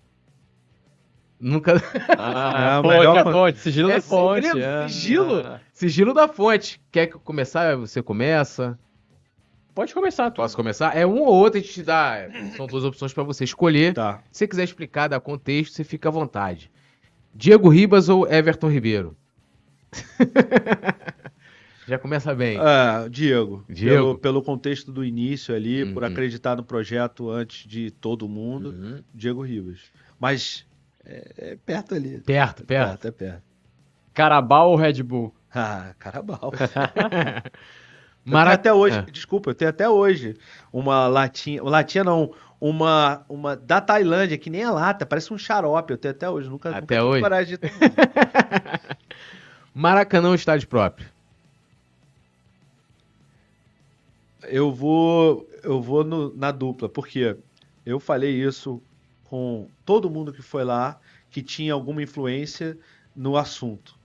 Nunca. 1.40 1.74
Ah, 2.18 2.80
é, 2.80 2.82
fonte, 2.82 2.98
melhor... 2.98 3.32
fonte, 3.32 3.60
sigilo 3.60 3.92
é, 3.92 3.96
da 3.96 4.02
fonte. 4.02 4.60
É, 4.60 4.88
sigilo. 4.88 5.40
É. 5.40 5.62
Sigilo 5.74 6.14
da 6.14 6.28
fonte. 6.28 6.82
Quer 6.92 7.08
começar? 7.08 7.76
Você 7.76 8.02
começa. 8.02 8.80
Pode 9.76 9.94
começar, 9.94 10.32
tu. 10.32 10.38
Posso 10.38 10.56
começar? 10.56 10.98
É 10.98 11.06
um 11.06 11.20
ou 11.20 11.28
outro, 11.28 11.60
a 11.60 11.62
gente 11.62 11.74
te 11.74 11.84
dá. 11.84 12.28
São 12.56 12.66
duas 12.66 12.84
opções 12.84 13.14
para 13.14 13.24
você 13.24 13.44
escolher. 13.44 13.94
Tá. 13.94 14.24
Se 14.32 14.40
você 14.40 14.48
quiser 14.48 14.64
explicar, 14.64 15.08
dar 15.08 15.20
contexto, 15.20 15.76
você 15.76 15.84
fica 15.84 16.10
à 16.10 16.12
vontade. 16.12 16.72
Diego 17.36 17.70
Ribas 17.70 18.10
ou 18.10 18.28
Everton 18.28 18.70
Ribeiro? 18.70 19.16
Já 21.88 21.98
começa 21.98 22.36
bem. 22.36 22.60
É, 22.60 23.08
Diego. 23.08 23.64
Diego. 23.70 23.96
Pelo, 23.96 24.18
pelo 24.18 24.42
contexto 24.42 24.92
do 24.92 25.06
início 25.06 25.56
ali, 25.56 25.84
uhum. 25.84 25.94
por 25.94 26.04
acreditar 26.04 26.58
no 26.58 26.64
projeto 26.64 27.30
antes 27.30 27.66
de 27.66 27.90
todo 27.90 28.28
mundo, 28.28 28.72
uhum. 28.72 29.04
Diego 29.14 29.42
Ribas. 29.42 29.80
Mas 30.20 30.66
é, 31.06 31.34
é, 31.38 31.58
perto 31.66 31.96
ali. 31.96 32.20
Perto, 32.20 32.66
perto. 32.66 32.66
Perto, 32.66 33.08
é 33.08 33.12
perto. 33.12 33.44
Carabao 34.14 34.72
ou 34.72 34.76
Red 34.76 35.02
Bull? 35.02 35.34
Ah, 35.60 35.96
Carabao. 35.98 36.52
Mara... 38.24 38.52
até 38.52 38.72
hoje, 38.72 39.00
é. 39.00 39.02
desculpa, 39.04 39.50
eu 39.50 39.56
tenho 39.56 39.70
até 39.70 39.90
hoje 39.90 40.36
uma 40.72 41.08
latinha, 41.08 41.64
latinha 41.64 42.04
não, 42.04 42.32
uma, 42.60 43.26
uma 43.28 43.56
da 43.56 43.80
Tailândia, 43.80 44.38
que 44.38 44.50
nem 44.50 44.64
a 44.64 44.72
lata, 44.72 45.06
parece 45.06 45.34
um 45.34 45.38
xarope, 45.38 45.92
eu 45.92 45.98
tenho 45.98 46.14
até 46.14 46.30
hoje, 46.30 46.50
nunca, 46.50 46.70
até 46.70 46.82
nunca 46.98 47.04
hoje? 47.06 47.22
coragem 47.24 47.58
de 47.58 47.72
Maracanã 49.74 50.28
ou 50.28 50.36
estádio 50.36 50.68
próprio? 50.68 51.08
Eu 54.48 54.72
vou, 54.72 55.48
eu 55.64 55.82
vou 55.82 56.04
no, 56.04 56.36
na 56.36 56.52
dupla, 56.52 56.88
porque 56.90 57.38
eu 57.86 58.00
falei 58.00 58.32
isso 58.32 58.82
com 59.26 59.68
todo 59.86 60.10
mundo 60.10 60.32
que 60.32 60.42
foi 60.42 60.64
lá, 60.64 61.00
que 61.30 61.42
tinha 61.42 61.74
alguma 61.74 62.02
influência 62.02 62.78
no 63.16 63.38
assunto. 63.38 63.98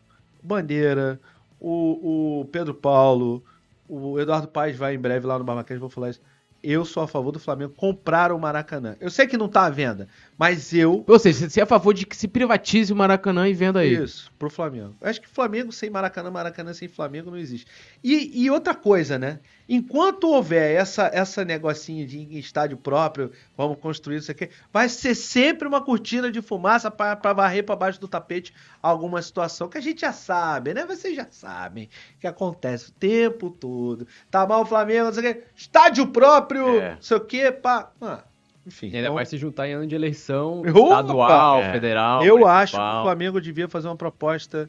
Bandeira, 0.42 1.20
o, 1.60 2.40
o 2.40 2.44
Pedro 2.46 2.74
Paulo, 2.74 3.42
o 3.88 4.18
Eduardo 4.18 4.48
Paes 4.48 4.76
vai 4.76 4.94
em 4.94 4.98
breve 4.98 5.26
lá 5.26 5.38
no 5.38 5.44
Barbacast, 5.44 5.78
vou 5.78 5.88
falar 5.88 6.10
isso 6.10 6.20
eu 6.62 6.84
sou 6.84 7.02
a 7.02 7.08
favor 7.08 7.32
do 7.32 7.40
Flamengo 7.40 7.74
comprar 7.76 8.30
o 8.30 8.38
Maracanã. 8.38 8.96
Eu 9.00 9.10
sei 9.10 9.26
que 9.26 9.36
não 9.36 9.46
está 9.46 9.66
à 9.66 9.70
venda, 9.70 10.06
mas 10.38 10.72
eu. 10.72 11.04
Ou 11.06 11.18
seja, 11.18 11.50
você 11.50 11.60
é 11.60 11.62
a 11.62 11.66
favor 11.66 11.92
de 11.92 12.06
que 12.06 12.16
se 12.16 12.28
privatize 12.28 12.92
o 12.92 12.96
Maracanã 12.96 13.48
e 13.48 13.52
venda 13.52 13.80
aí. 13.80 13.94
Isso, 13.94 14.30
pro 14.38 14.48
Flamengo. 14.48 14.94
Eu 15.00 15.08
acho 15.08 15.20
que 15.20 15.28
Flamengo 15.28 15.72
sem 15.72 15.90
Maracanã, 15.90 16.30
Maracanã 16.30 16.72
sem 16.72 16.86
Flamengo 16.86 17.30
não 17.30 17.38
existe. 17.38 17.66
E, 18.02 18.44
e 18.44 18.50
outra 18.50 18.74
coisa, 18.74 19.18
né? 19.18 19.40
Enquanto 19.74 20.24
houver 20.24 20.76
essa, 20.78 21.10
essa 21.14 21.46
negocinho 21.46 22.06
de 22.06 22.38
estádio 22.38 22.76
próprio, 22.76 23.32
vamos 23.56 23.78
construir 23.78 24.18
isso 24.18 24.30
aqui, 24.30 24.50
vai 24.70 24.86
ser 24.86 25.14
sempre 25.14 25.66
uma 25.66 25.80
cortina 25.80 26.30
de 26.30 26.42
fumaça 26.42 26.90
para 26.90 27.32
varrer 27.32 27.64
para 27.64 27.74
baixo 27.74 27.98
do 27.98 28.06
tapete 28.06 28.52
alguma 28.82 29.22
situação 29.22 29.70
que 29.70 29.78
a 29.78 29.80
gente 29.80 30.02
já 30.02 30.12
sabe, 30.12 30.74
né? 30.74 30.84
Vocês 30.84 31.16
já 31.16 31.26
sabem 31.30 31.88
que 32.20 32.26
acontece 32.26 32.90
o 32.90 32.92
tempo 32.92 33.48
todo. 33.48 34.06
Tá 34.30 34.46
mal 34.46 34.60
o 34.60 34.66
Flamengo, 34.66 35.06
não 35.06 35.12
sei 35.14 35.30
o 35.30 35.34
quê. 35.34 35.44
Estádio 35.56 36.06
próprio, 36.08 36.78
é. 36.78 36.90
não 36.96 37.00
sei 37.00 37.16
o 37.16 37.20
quê, 37.20 37.50
pá. 37.50 37.90
Ah, 38.02 38.24
enfim. 38.66 38.88
E 38.88 38.96
ainda 38.96 39.06
então... 39.06 39.14
vai 39.14 39.24
se 39.24 39.38
juntar 39.38 39.68
em 39.68 39.72
ano 39.72 39.86
de 39.86 39.94
eleição 39.94 40.60
Opa! 40.60 40.68
estadual, 40.68 41.62
é. 41.62 41.72
federal. 41.72 42.22
Eu 42.22 42.36
municipal. 42.36 42.56
acho 42.58 42.76
que 42.76 42.78
o 42.78 43.02
Flamengo 43.04 43.40
devia 43.40 43.68
fazer 43.70 43.88
uma 43.88 43.96
proposta 43.96 44.68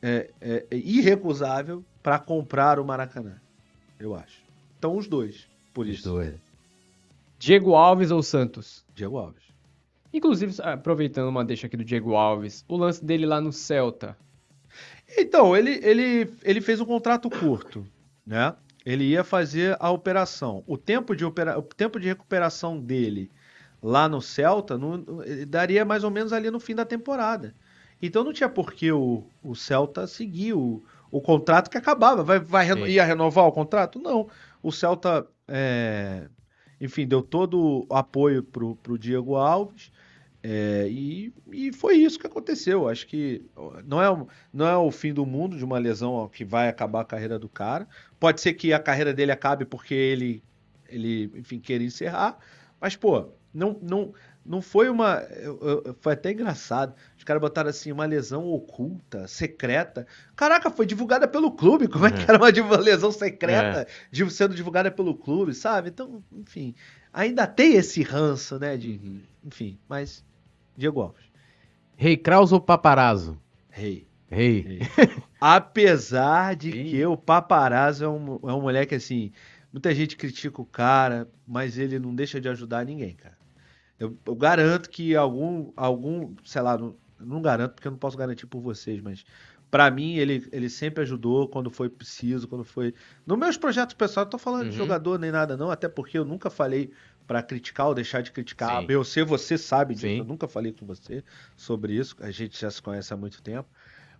é, 0.00 0.30
é, 0.40 0.66
é 0.70 0.76
irrecusável 0.76 1.84
para 2.00 2.20
comprar 2.20 2.78
o 2.78 2.84
Maracanã. 2.84 3.40
Eu 3.98 4.14
acho. 4.14 4.42
Então 4.78 4.96
os 4.96 5.06
dois, 5.06 5.48
por 5.72 5.86
os 5.86 5.94
isso. 5.94 6.08
Dois. 6.08 6.34
Diego 7.38 7.74
Alves 7.74 8.10
ou 8.10 8.22
Santos? 8.22 8.84
Diego 8.94 9.18
Alves. 9.18 9.42
Inclusive, 10.12 10.54
aproveitando 10.62 11.28
uma 11.28 11.44
deixa 11.44 11.66
aqui 11.66 11.76
do 11.76 11.84
Diego 11.84 12.14
Alves, 12.14 12.64
o 12.68 12.76
lance 12.76 13.04
dele 13.04 13.26
lá 13.26 13.40
no 13.40 13.52
Celta. 13.52 14.16
Então, 15.16 15.56
ele, 15.56 15.78
ele, 15.82 16.32
ele 16.42 16.60
fez 16.60 16.80
um 16.80 16.86
contrato 16.86 17.28
curto, 17.28 17.86
né? 18.26 18.54
Ele 18.84 19.04
ia 19.04 19.24
fazer 19.24 19.76
a 19.80 19.90
operação. 19.90 20.62
O 20.66 20.78
tempo 20.78 21.14
de, 21.14 21.24
opera... 21.24 21.58
o 21.58 21.62
tempo 21.62 21.98
de 22.00 22.08
recuperação 22.08 22.78
dele 22.78 23.30
lá 23.82 24.08
no 24.08 24.22
Celta 24.22 24.78
no... 24.78 25.04
daria 25.46 25.84
mais 25.84 26.04
ou 26.04 26.10
menos 26.10 26.32
ali 26.32 26.50
no 26.50 26.60
fim 26.60 26.74
da 26.74 26.84
temporada. 26.84 27.54
Então 28.00 28.24
não 28.24 28.32
tinha 28.32 28.48
por 28.48 28.72
que 28.72 28.92
o, 28.92 29.24
o 29.42 29.54
Celta 29.54 30.06
seguir 30.06 30.54
o, 30.54 30.82
o 31.16 31.20
contrato 31.20 31.70
que 31.70 31.78
acabava. 31.78 32.22
Vai, 32.22 32.38
vai 32.38 32.66
reno... 32.66 32.86
ia 32.86 33.04
renovar 33.04 33.46
o 33.46 33.52
contrato? 33.52 33.98
Não. 33.98 34.28
O 34.62 34.70
Celta, 34.70 35.26
é... 35.48 36.28
enfim, 36.80 37.06
deu 37.06 37.22
todo 37.22 37.86
o 37.88 37.94
apoio 37.94 38.42
pro, 38.42 38.76
pro 38.76 38.98
Diego 38.98 39.36
Alves. 39.36 39.90
É, 40.42 40.86
e, 40.88 41.32
e, 41.50 41.72
foi 41.72 41.96
isso 41.96 42.20
que 42.20 42.26
aconteceu. 42.26 42.88
Acho 42.88 43.06
que 43.06 43.44
não 43.84 44.00
é, 44.00 44.26
não 44.52 44.66
é 44.66 44.76
o 44.76 44.92
fim 44.92 45.12
do 45.12 45.26
mundo 45.26 45.56
de 45.56 45.64
uma 45.64 45.78
lesão 45.78 46.28
que 46.28 46.44
vai 46.44 46.68
acabar 46.68 47.00
a 47.00 47.04
carreira 47.04 47.38
do 47.38 47.48
cara. 47.48 47.88
Pode 48.20 48.40
ser 48.40 48.52
que 48.52 48.72
a 48.72 48.78
carreira 48.78 49.12
dele 49.12 49.32
acabe 49.32 49.64
porque 49.64 49.94
ele, 49.94 50.44
ele 50.88 51.32
enfim, 51.34 51.58
queira 51.58 51.82
encerrar. 51.82 52.38
Mas, 52.80 52.94
pô, 52.94 53.30
não, 53.52 53.76
não, 53.82 54.12
não 54.48 54.62
foi 54.62 54.88
uma. 54.88 55.22
Foi 56.00 56.12
até 56.12 56.32
engraçado. 56.32 56.94
Os 57.16 57.24
caras 57.24 57.40
botaram 57.40 57.68
assim, 57.68 57.90
uma 57.90 58.04
lesão 58.04 58.46
oculta, 58.46 59.26
secreta. 59.26 60.06
Caraca, 60.34 60.70
foi 60.70 60.86
divulgada 60.86 61.26
pelo 61.26 61.52
clube. 61.52 61.88
Como 61.88 62.06
é, 62.06 62.10
que 62.10 62.24
era 62.28 62.38
uma 62.38 62.76
lesão 62.76 63.10
secreta 63.10 63.86
é. 64.12 64.30
sendo 64.30 64.54
divulgada 64.54 64.90
pelo 64.90 65.14
clube, 65.14 65.54
sabe? 65.54 65.88
Então, 65.88 66.22
enfim. 66.32 66.74
Ainda 67.12 67.46
tem 67.46 67.74
esse 67.74 68.02
ranço, 68.02 68.58
né? 68.58 68.76
De, 68.76 69.00
uhum. 69.02 69.20
Enfim, 69.44 69.78
mas. 69.88 70.24
Diego 70.76 71.00
Alves. 71.00 71.24
Rei 71.96 72.16
Kraus 72.16 72.52
ou 72.52 72.60
Paparazzo? 72.60 73.40
Rei. 73.70 74.06
Rei. 74.28 74.60
Rei. 74.60 74.80
Apesar 75.40 76.54
de 76.54 76.70
que 76.70 77.06
o 77.06 77.16
Paparazzo 77.16 78.04
é 78.04 78.08
um, 78.08 78.38
é 78.42 78.52
um 78.52 78.60
moleque 78.60 78.94
assim. 78.94 79.32
Muita 79.72 79.94
gente 79.94 80.16
critica 80.16 80.60
o 80.60 80.64
cara, 80.64 81.28
mas 81.46 81.76
ele 81.76 81.98
não 81.98 82.14
deixa 82.14 82.40
de 82.40 82.48
ajudar 82.48 82.84
ninguém, 82.84 83.14
cara. 83.14 83.35
Eu, 83.98 84.16
eu 84.26 84.34
garanto 84.34 84.90
que 84.90 85.16
algum, 85.16 85.72
algum, 85.76 86.34
sei 86.44 86.62
lá, 86.62 86.76
não, 86.76 86.96
não 87.18 87.40
garanto 87.40 87.74
porque 87.74 87.88
eu 87.88 87.92
não 87.92 87.98
posso 87.98 88.16
garantir 88.16 88.46
por 88.46 88.60
vocês, 88.60 89.00
mas 89.00 89.24
para 89.70 89.90
mim, 89.90 90.16
ele, 90.16 90.46
ele 90.52 90.70
sempre 90.70 91.02
ajudou 91.02 91.48
quando 91.48 91.70
foi 91.70 91.88
preciso, 91.88 92.46
quando 92.46 92.64
foi. 92.64 92.94
Nos 93.26 93.38
meus 93.38 93.56
projetos 93.56 93.94
pessoais, 93.94 94.26
não 94.26 94.30
tô 94.30 94.38
falando 94.38 94.64
uhum. 94.64 94.70
de 94.70 94.76
jogador 94.76 95.18
nem 95.18 95.30
nada, 95.30 95.56
não, 95.56 95.70
até 95.70 95.88
porque 95.88 96.16
eu 96.16 96.24
nunca 96.24 96.48
falei 96.48 96.92
para 97.26 97.42
criticar 97.42 97.88
ou 97.88 97.94
deixar 97.94 98.22
de 98.22 98.30
criticar. 98.30 98.70
Sim. 98.70 98.76
A 98.76 98.82
BOC, 98.82 99.22
você 99.26 99.58
sabe 99.58 99.94
disso, 99.94 100.06
Sim. 100.06 100.18
eu 100.18 100.24
nunca 100.24 100.46
falei 100.46 100.72
com 100.72 100.86
você 100.86 101.24
sobre 101.56 101.94
isso, 101.94 102.14
a 102.20 102.30
gente 102.30 102.60
já 102.60 102.70
se 102.70 102.80
conhece 102.80 103.12
há 103.12 103.16
muito 103.16 103.42
tempo. 103.42 103.68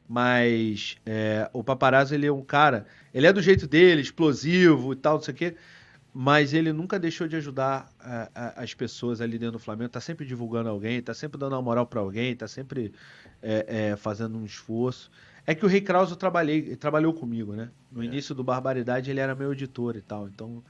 Mas 0.09 0.97
é, 1.05 1.49
o 1.53 1.65
Paparazzo, 1.65 2.15
ele 2.15 2.27
é 2.27 2.33
um 2.33 2.43
cara, 2.43 2.87
ele 3.13 3.27
é 3.27 3.33
do 3.33 3.43
jeito 3.43 3.67
dele, 3.67 4.01
explosivo 4.01 4.93
e 4.93 4.97
tal, 4.97 5.15
não 5.15 5.23
sei 5.23 5.35
o 5.35 5.37
quê 5.37 5.57
mas 6.19 6.55
ele 6.55 6.73
nunca 6.73 6.99
deixou 6.99 7.29
de 7.29 7.37
ajudar 7.37 7.93
a, 8.01 8.31
a, 8.35 8.63
as 8.63 8.73
pessoas 8.73 9.21
ali 9.21 9.39
dentro 9.39 9.59
do 9.59 9.59
Flamengo, 9.59 9.91
tá 9.91 10.01
sempre 10.01 10.25
divulgando 10.25 10.71
alguém, 10.71 11.03
tá 11.03 11.13
sempre 11.13 11.39
dando 11.39 11.53
uma 11.53 11.61
moral 11.61 11.87
para 11.87 12.01
alguém, 12.01 12.35
tá 12.35 12.49
sempre 12.49 12.91
é, 13.43 13.91
é, 13.91 13.97
fazendo 13.97 14.39
um 14.39 14.47
esforço. 14.47 15.11
É 15.47 15.55
que 15.55 15.63
o 15.63 15.69
Rei 15.69 15.83
Krause 15.83 16.13
eu 16.13 16.17
trabalhei, 16.17 16.75
trabalhou 16.75 17.13
comigo, 17.13 17.53
né? 17.53 17.69
No 17.93 18.03
é. 18.03 18.07
início 18.07 18.35
do 18.35 18.43
Barbaridade 18.43 19.11
ele 19.11 19.21
era 19.21 19.35
meu 19.35 19.53
editor 19.53 19.95
e 19.95 20.01
tal, 20.01 20.27
então 20.27 20.65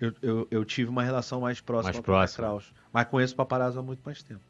eu, 0.00 0.12
eu, 0.20 0.48
eu 0.50 0.64
tive 0.64 0.90
uma 0.90 1.04
relação 1.04 1.42
mais 1.42 1.60
próxima 1.60 1.92
mais 1.92 2.04
com 2.04 2.10
o 2.10 2.18
Rei 2.18 2.28
Krause. 2.34 2.66
Mas 2.92 3.06
conheço 3.06 3.34
o 3.34 3.36
Paparazzo 3.36 3.78
há 3.78 3.82
muito 3.84 4.00
mais 4.04 4.20
tempo. 4.24 4.40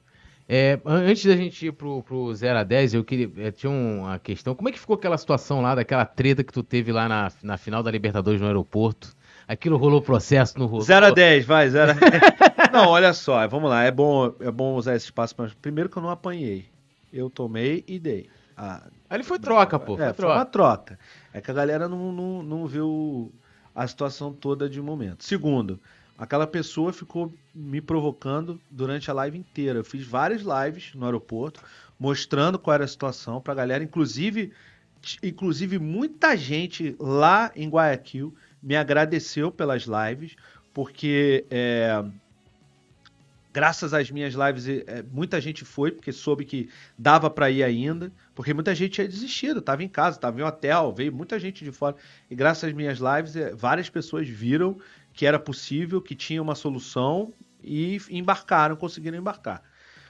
É, 0.48 0.80
antes 0.86 1.26
da 1.26 1.36
gente 1.36 1.66
ir 1.66 1.72
pro, 1.72 2.02
pro 2.02 2.34
0 2.34 2.60
a 2.60 2.64
10, 2.64 2.94
eu 2.94 3.04
queria. 3.04 3.30
Eu 3.36 3.52
tinha 3.52 3.70
uma 3.70 4.18
questão. 4.18 4.54
Como 4.54 4.70
é 4.70 4.72
que 4.72 4.80
ficou 4.80 4.96
aquela 4.96 5.18
situação 5.18 5.60
lá, 5.60 5.74
daquela 5.74 6.06
treta 6.06 6.42
que 6.42 6.54
tu 6.54 6.62
teve 6.62 6.90
lá 6.90 7.06
na, 7.06 7.30
na 7.42 7.58
final 7.58 7.82
da 7.82 7.90
Libertadores 7.90 8.40
no 8.40 8.46
aeroporto? 8.46 9.17
aquilo 9.48 9.78
rolou 9.78 10.02
processo, 10.02 10.58
não 10.58 10.66
rolou. 10.66 10.84
0 10.84 11.06
a 11.06 11.10
10, 11.10 11.46
vai, 11.46 11.70
0 11.70 11.92
a 11.92 11.94
10. 11.96 12.22
não, 12.70 12.88
olha 12.88 13.14
só, 13.14 13.48
vamos 13.48 13.70
lá, 13.70 13.82
é 13.82 13.90
bom, 13.90 14.34
é 14.40 14.50
bom 14.50 14.74
usar 14.74 14.94
esse 14.94 15.06
espaço, 15.06 15.34
para 15.34 15.50
primeiro 15.62 15.88
que 15.88 15.96
eu 15.96 16.02
não 16.02 16.10
apanhei. 16.10 16.66
Eu 17.10 17.30
tomei 17.30 17.82
e 17.88 17.98
dei. 17.98 18.28
Aí 18.54 18.80
ah, 19.08 19.14
Ele 19.14 19.22
foi 19.22 19.38
troca, 19.38 19.78
pô. 19.78 19.94
É, 19.94 20.06
foi, 20.06 20.12
troca. 20.12 20.34
uma 20.34 20.44
troca. 20.44 20.98
É 21.32 21.40
que 21.40 21.50
a 21.50 21.54
galera 21.54 21.88
não, 21.88 22.12
não, 22.12 22.42
não 22.42 22.66
viu 22.66 23.32
a 23.74 23.86
situação 23.86 24.32
toda 24.32 24.68
de 24.68 24.82
momento. 24.82 25.24
Segundo, 25.24 25.80
aquela 26.18 26.46
pessoa 26.46 26.92
ficou 26.92 27.32
me 27.54 27.80
provocando 27.80 28.60
durante 28.70 29.10
a 29.10 29.14
live 29.14 29.38
inteira. 29.38 29.78
Eu 29.78 29.84
fiz 29.84 30.04
várias 30.04 30.42
lives 30.42 30.92
no 30.94 31.06
aeroporto, 31.06 31.62
mostrando 31.98 32.58
qual 32.58 32.74
era 32.74 32.84
a 32.84 32.88
situação 32.88 33.40
pra 33.40 33.54
galera, 33.54 33.82
inclusive 33.82 34.52
inclusive 35.22 35.78
muita 35.78 36.36
gente 36.36 36.96
lá 36.98 37.52
em 37.54 37.68
Guayaquil 37.68 38.34
me 38.62 38.76
agradeceu 38.76 39.50
pelas 39.50 39.84
lives, 39.84 40.36
porque 40.72 41.44
é, 41.50 42.04
graças 43.52 43.92
às 43.92 44.10
minhas 44.10 44.34
lives, 44.34 44.68
é, 44.68 44.84
é 44.86 45.02
muita 45.02 45.40
gente 45.40 45.64
foi, 45.64 45.90
porque 45.90 46.12
soube 46.12 46.44
que 46.44 46.68
dava 46.96 47.28
para 47.28 47.50
ir 47.50 47.62
ainda, 47.62 48.12
porque 48.34 48.54
muita 48.54 48.74
gente 48.74 48.92
tinha 48.92 49.08
desistido, 49.08 49.58
estava 49.58 49.82
em 49.82 49.88
casa, 49.88 50.16
estava 50.16 50.38
em 50.40 50.44
hotel, 50.44 50.92
veio 50.92 51.12
muita 51.12 51.38
gente 51.38 51.64
de 51.64 51.72
fora. 51.72 51.96
E 52.30 52.34
graças 52.34 52.64
às 52.64 52.72
minhas 52.72 52.98
lives, 52.98 53.34
é, 53.36 53.54
várias 53.54 53.90
pessoas 53.90 54.28
viram 54.28 54.78
que 55.12 55.26
era 55.26 55.38
possível, 55.38 56.00
que 56.00 56.14
tinha 56.14 56.40
uma 56.40 56.54
solução 56.54 57.32
e 57.62 58.00
embarcaram, 58.10 58.76
conseguiram 58.76 59.18
embarcar. 59.18 59.62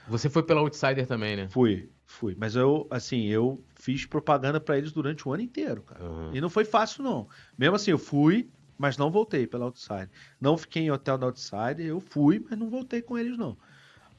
Você 0.09 0.29
foi 0.29 0.43
pela 0.43 0.61
Outsider 0.61 1.07
também, 1.07 1.37
né? 1.37 1.49
Fui, 1.49 1.89
fui. 2.07 2.35
Mas 2.39 2.57
eu, 2.57 2.87
assim, 2.91 3.27
eu 3.27 3.63
fiz 3.75 4.07
propaganda 4.07 4.59
para 4.59 4.79
eles 4.79 4.93
durante 4.93 5.29
o 5.29 5.33
ano 5.33 5.43
inteiro, 5.43 5.83
cara. 5.83 6.05
Uhum. 6.05 6.31
E 6.35 6.41
não 6.41 6.49
foi 6.49 6.65
fácil, 6.65 7.03
não. 7.03 7.29
Mesmo 7.57 7.77
assim, 7.77 7.91
eu 7.91 7.99
fui, 7.99 8.49
mas 8.77 8.97
não 8.97 9.11
voltei 9.11 9.47
pela 9.47 9.67
Outsider. 9.67 10.09
Não 10.41 10.57
fiquei 10.57 10.85
em 10.85 10.91
hotel 10.91 11.19
da 11.19 11.27
Outsider, 11.27 11.87
eu 11.87 12.01
fui, 12.01 12.45
mas 12.49 12.59
não 12.59 12.71
voltei 12.71 13.03
com 13.03 13.19
eles, 13.19 13.37
não. 13.37 13.57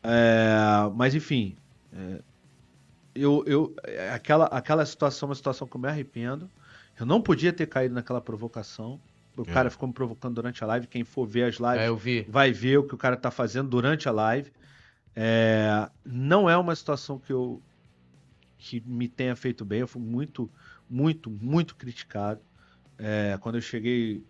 É, 0.04 0.58
mas, 0.96 1.16
enfim, 1.16 1.56
é, 1.92 2.22
eu, 3.16 3.44
eu, 3.48 3.76
é, 3.84 4.12
aquela, 4.12 4.46
aquela 4.46 4.86
situação 4.86 5.28
é 5.28 5.30
uma 5.30 5.36
situação 5.36 5.68
que 5.68 5.76
eu 5.76 5.82
me 5.82 5.88
arrependo. 5.88 6.50
Eu 7.00 7.06
não 7.06 7.22
podia 7.22 7.54
ter 7.54 7.68
caído 7.68 7.96
naquela 7.96 8.22
provocação. 8.22 9.00
O 9.38 9.42
é. 9.44 9.46
cara 9.46 9.70
ficou 9.70 9.88
me 9.88 9.94
provocando 9.94 10.36
durante 10.36 10.64
a 10.64 10.68
live. 10.68 10.88
Quem 10.88 11.04
for 11.04 11.26
ver 11.26 11.44
as 11.44 11.56
lives 11.56 12.06
é, 12.06 12.26
vai 12.30 12.52
ver 12.52 12.78
o 12.78 12.84
que 12.84 12.94
o 12.94 12.98
cara 12.98 13.16
tá 13.16 13.32
fazendo 13.32 13.70
durante 13.70 14.08
a 14.10 14.12
live. 14.12 14.52
É, 15.16 15.90
não 16.06 16.50
é 16.50 16.58
uma 16.58 16.76
situação 16.76 17.20
que 17.20 17.34
eu 17.34 17.62
que 18.60 18.82
me 18.86 19.08
tenha 19.08 19.36
feito 19.36 19.64
bem. 19.64 19.80
Eu 19.80 19.88
fui 19.88 20.02
muito, 20.02 20.52
muito, 20.90 21.30
muito 21.30 21.76
criticado. 21.76 22.42
É, 22.98 23.38
quando 23.40 23.56
eu 23.56 23.62
cheguei, 23.62 24.24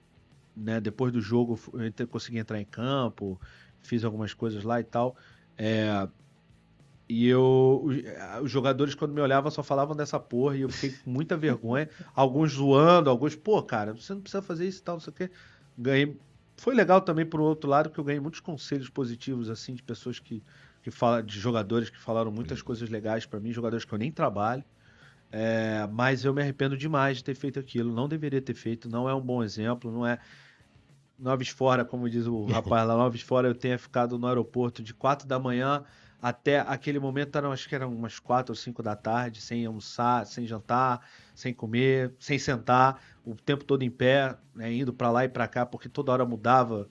né, 0.55 0.79
depois 0.79 1.11
do 1.11 1.19
jogo, 1.19 1.59
eu 1.97 2.07
consegui 2.07 2.37
entrar 2.37 2.61
em 2.61 2.65
campo, 2.65 3.41
fiz 3.81 4.05
algumas 4.05 4.33
coisas 4.33 4.63
lá 4.63 4.79
e 4.79 4.83
tal. 4.83 5.15
É, 5.57 6.07
e 7.09 7.27
eu, 7.27 7.87
é, 8.05 8.39
os 8.39 8.51
jogadores, 8.51 8.93
quando 8.93 9.15
me 9.15 9.19
olhavam, 9.19 9.49
só 9.49 9.63
falavam 9.63 9.95
dessa 9.95 10.19
porra 10.19 10.55
e 10.55 10.61
eu 10.61 10.69
fiquei 10.69 10.91
com 10.91 11.09
muita 11.09 11.35
vergonha. 11.35 11.89
Alguns 12.13 12.53
zoando, 12.53 13.09
alguns, 13.09 13.35
pô, 13.35 13.63
cara, 13.63 13.93
você 13.93 14.13
não 14.13 14.21
precisa 14.21 14.43
fazer 14.43 14.67
isso 14.67 14.79
e 14.79 14.83
tal, 14.83 14.95
não 14.95 14.99
sei 15.01 15.11
o 15.11 15.15
quê. 15.15 15.31
Ganhei. 15.75 16.15
Foi 16.55 16.75
legal 16.75 17.01
também 17.01 17.25
pro 17.25 17.41
outro 17.41 17.67
lado 17.67 17.89
que 17.89 17.97
eu 17.99 18.03
ganhei 18.03 18.19
muitos 18.19 18.41
conselhos 18.41 18.89
positivos, 18.89 19.49
assim, 19.49 19.73
de 19.73 19.81
pessoas 19.81 20.19
que 20.19 20.43
que 20.81 20.91
fala 20.91 21.21
de 21.21 21.39
jogadores 21.39 21.89
que 21.89 21.99
falaram 21.99 22.31
muitas 22.31 22.61
hum. 22.61 22.63
coisas 22.63 22.89
legais 22.89 23.25
para 23.25 23.39
mim, 23.39 23.51
jogadores 23.51 23.85
que 23.85 23.93
eu 23.93 23.99
nem 23.99 24.11
trabalho. 24.11 24.63
É, 25.31 25.87
mas 25.91 26.25
eu 26.25 26.33
me 26.33 26.41
arrependo 26.41 26.75
demais 26.75 27.17
de 27.17 27.23
ter 27.23 27.35
feito 27.35 27.59
aquilo. 27.59 27.93
Não 27.93 28.07
deveria 28.07 28.41
ter 28.41 28.55
feito, 28.55 28.89
não 28.89 29.07
é 29.07 29.13
um 29.13 29.21
bom 29.21 29.43
exemplo, 29.43 29.91
não 29.91 30.05
é. 30.05 30.19
Noves 31.17 31.49
fora, 31.49 31.83
como 31.83 32.09
diz 32.09 32.25
o 32.25 32.45
rapaz 32.51 32.87
lá, 32.87 32.95
Noves 32.95 33.21
fora, 33.21 33.47
eu 33.47 33.55
tenha 33.55 33.77
ficado 33.77 34.17
no 34.17 34.27
aeroporto 34.27 34.81
de 34.81 34.93
4 34.93 35.27
da 35.27 35.37
manhã 35.37 35.83
até 36.21 36.59
aquele 36.59 36.99
momento, 36.99 37.37
eram, 37.37 37.51
acho 37.51 37.67
que 37.67 37.75
eram 37.75 37.93
umas 37.93 38.19
4 38.19 38.51
ou 38.51 38.55
5 38.55 38.83
da 38.83 38.95
tarde, 38.95 39.41
sem 39.41 39.65
almoçar, 39.65 40.25
sem 40.25 40.45
jantar, 40.45 41.01
sem 41.33 41.53
comer, 41.53 42.13
sem 42.19 42.37
sentar, 42.37 43.01
o 43.25 43.35
tempo 43.35 43.63
todo 43.63 43.83
em 43.83 43.89
pé, 43.89 44.35
né, 44.53 44.73
indo 44.73 44.93
para 44.93 45.09
lá 45.09 45.23
e 45.23 45.29
para 45.29 45.47
cá, 45.47 45.65
porque 45.65 45.87
toda 45.87 46.11
hora 46.11 46.25
mudava 46.25 46.89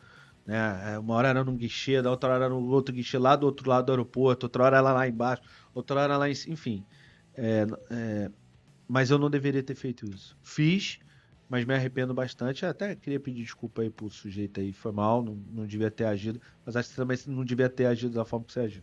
né? 0.49 0.95
É, 0.95 0.99
uma 0.99 1.15
hora 1.15 1.29
era 1.29 1.45
num 1.45 1.55
guichê, 1.55 2.01
da 2.01 2.11
outra 2.11 2.31
hora 2.31 2.47
era 2.47 2.55
no 2.55 2.71
outro 2.71 2.95
guichê 2.95 3.19
lá 3.19 3.37
do 3.37 3.45
outro 3.45 3.69
lado 3.69 3.85
do 3.85 3.93
aeroporto, 3.93 4.47
outra 4.47 4.65
hora 4.65 4.79
era 4.79 4.93
lá 4.95 5.07
embaixo, 5.07 5.43
outra 5.75 6.01
hora 6.01 6.17
lá 6.17 6.31
em 6.31 6.35
cima, 6.35 6.55
enfim. 6.55 6.83
É, 7.37 7.67
é, 7.91 8.31
mas 8.89 9.11
eu 9.11 9.19
não 9.19 9.29
deveria 9.29 9.63
ter 9.63 9.75
feito 9.75 10.09
isso. 10.09 10.35
Fiz, 10.43 11.01
mas 11.51 11.67
me 11.67 11.75
arrependo 11.75 12.15
bastante. 12.15 12.65
Até 12.65 12.97
queria 12.97 13.21
pedir 13.21 13.43
desculpa 13.43 13.83
aí 13.83 13.91
pro 13.91 14.09
sujeito 14.09 14.59
aí, 14.59 14.73
foi 14.73 14.91
mal, 14.91 15.23
não, 15.23 15.39
não 15.53 15.67
devia 15.67 15.91
ter 15.91 16.07
agido, 16.07 16.41
mas 16.65 16.77
acho 16.77 16.89
que 16.89 16.97
também 16.97 17.19
não 17.27 17.45
devia 17.45 17.69
ter 17.69 17.85
agido 17.85 18.15
da 18.15 18.25
forma 18.25 18.47
que 18.47 18.55
você 18.55 18.61
agiu. 18.61 18.83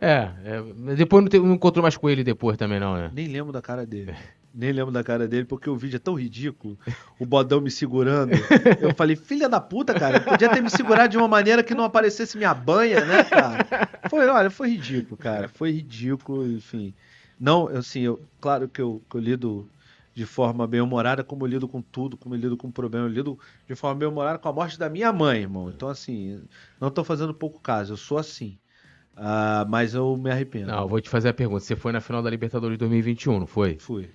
É, 0.00 0.30
é 0.44 0.94
depois 0.94 1.24
não, 1.24 1.28
te, 1.28 1.40
não 1.40 1.54
encontrou 1.54 1.82
mais 1.82 1.96
com 1.96 2.08
ele 2.08 2.22
depois 2.22 2.56
também 2.56 2.78
não, 2.78 2.94
né? 2.94 3.10
Nem 3.12 3.26
lembro 3.26 3.52
da 3.52 3.60
cara 3.60 3.84
dele. 3.84 4.14
nem 4.54 4.70
lembro 4.70 4.92
da 4.92 5.02
cara 5.02 5.26
dele, 5.26 5.44
porque 5.44 5.68
o 5.68 5.76
vídeo 5.76 5.96
é 5.96 5.98
tão 5.98 6.14
ridículo. 6.14 6.78
O 7.18 7.26
bodão 7.26 7.60
me 7.60 7.70
segurando. 7.70 8.30
Eu 8.80 8.94
falei, 8.94 9.16
filha 9.16 9.48
da 9.48 9.60
puta, 9.60 9.92
cara, 9.92 10.20
podia 10.20 10.48
ter 10.48 10.62
me 10.62 10.70
segurado 10.70 11.08
de 11.08 11.18
uma 11.18 11.26
maneira 11.26 11.62
que 11.62 11.74
não 11.74 11.82
aparecesse 11.82 12.36
minha 12.36 12.54
banha, 12.54 13.04
né, 13.04 13.24
cara? 13.24 13.66
Foi, 14.08 14.28
olha, 14.28 14.50
foi 14.50 14.70
ridículo, 14.70 15.16
cara. 15.16 15.48
Foi 15.48 15.72
ridículo, 15.72 16.46
enfim. 16.46 16.94
Não, 17.38 17.66
assim, 17.66 18.02
eu, 18.02 18.22
claro 18.40 18.68
que 18.68 18.80
eu, 18.80 19.02
que 19.10 19.16
eu 19.16 19.20
lido 19.20 19.68
de 20.14 20.24
forma 20.24 20.66
bem-humorada, 20.66 21.24
como 21.24 21.44
eu 21.44 21.48
lido 21.48 21.66
com 21.66 21.82
tudo, 21.82 22.16
como 22.16 22.36
eu 22.36 22.38
lido 22.38 22.56
com 22.56 22.68
o 22.68 22.72
problema. 22.72 23.06
Eu 23.06 23.12
lido 23.12 23.38
de 23.66 23.74
forma 23.74 23.98
bem-humorada 23.98 24.38
com 24.38 24.48
a 24.48 24.52
morte 24.52 24.78
da 24.78 24.88
minha 24.88 25.12
mãe, 25.12 25.40
irmão. 25.40 25.68
Então, 25.68 25.88
assim, 25.88 26.40
não 26.80 26.90
tô 26.90 27.02
fazendo 27.02 27.34
pouco 27.34 27.60
caso, 27.60 27.94
eu 27.94 27.96
sou 27.96 28.18
assim. 28.18 28.56
Uh, 29.16 29.68
mas 29.68 29.94
eu 29.94 30.16
me 30.16 30.30
arrependo. 30.30 30.68
Não, 30.68 30.82
eu 30.82 30.88
vou 30.88 31.00
te 31.00 31.08
fazer 31.08 31.28
a 31.28 31.34
pergunta. 31.34 31.60
Você 31.60 31.76
foi 31.76 31.92
na 31.92 32.00
final 32.00 32.22
da 32.22 32.30
Libertadores 32.30 32.78
2021, 32.78 33.40
não 33.40 33.46
foi? 33.46 33.78
Fui. 33.78 34.08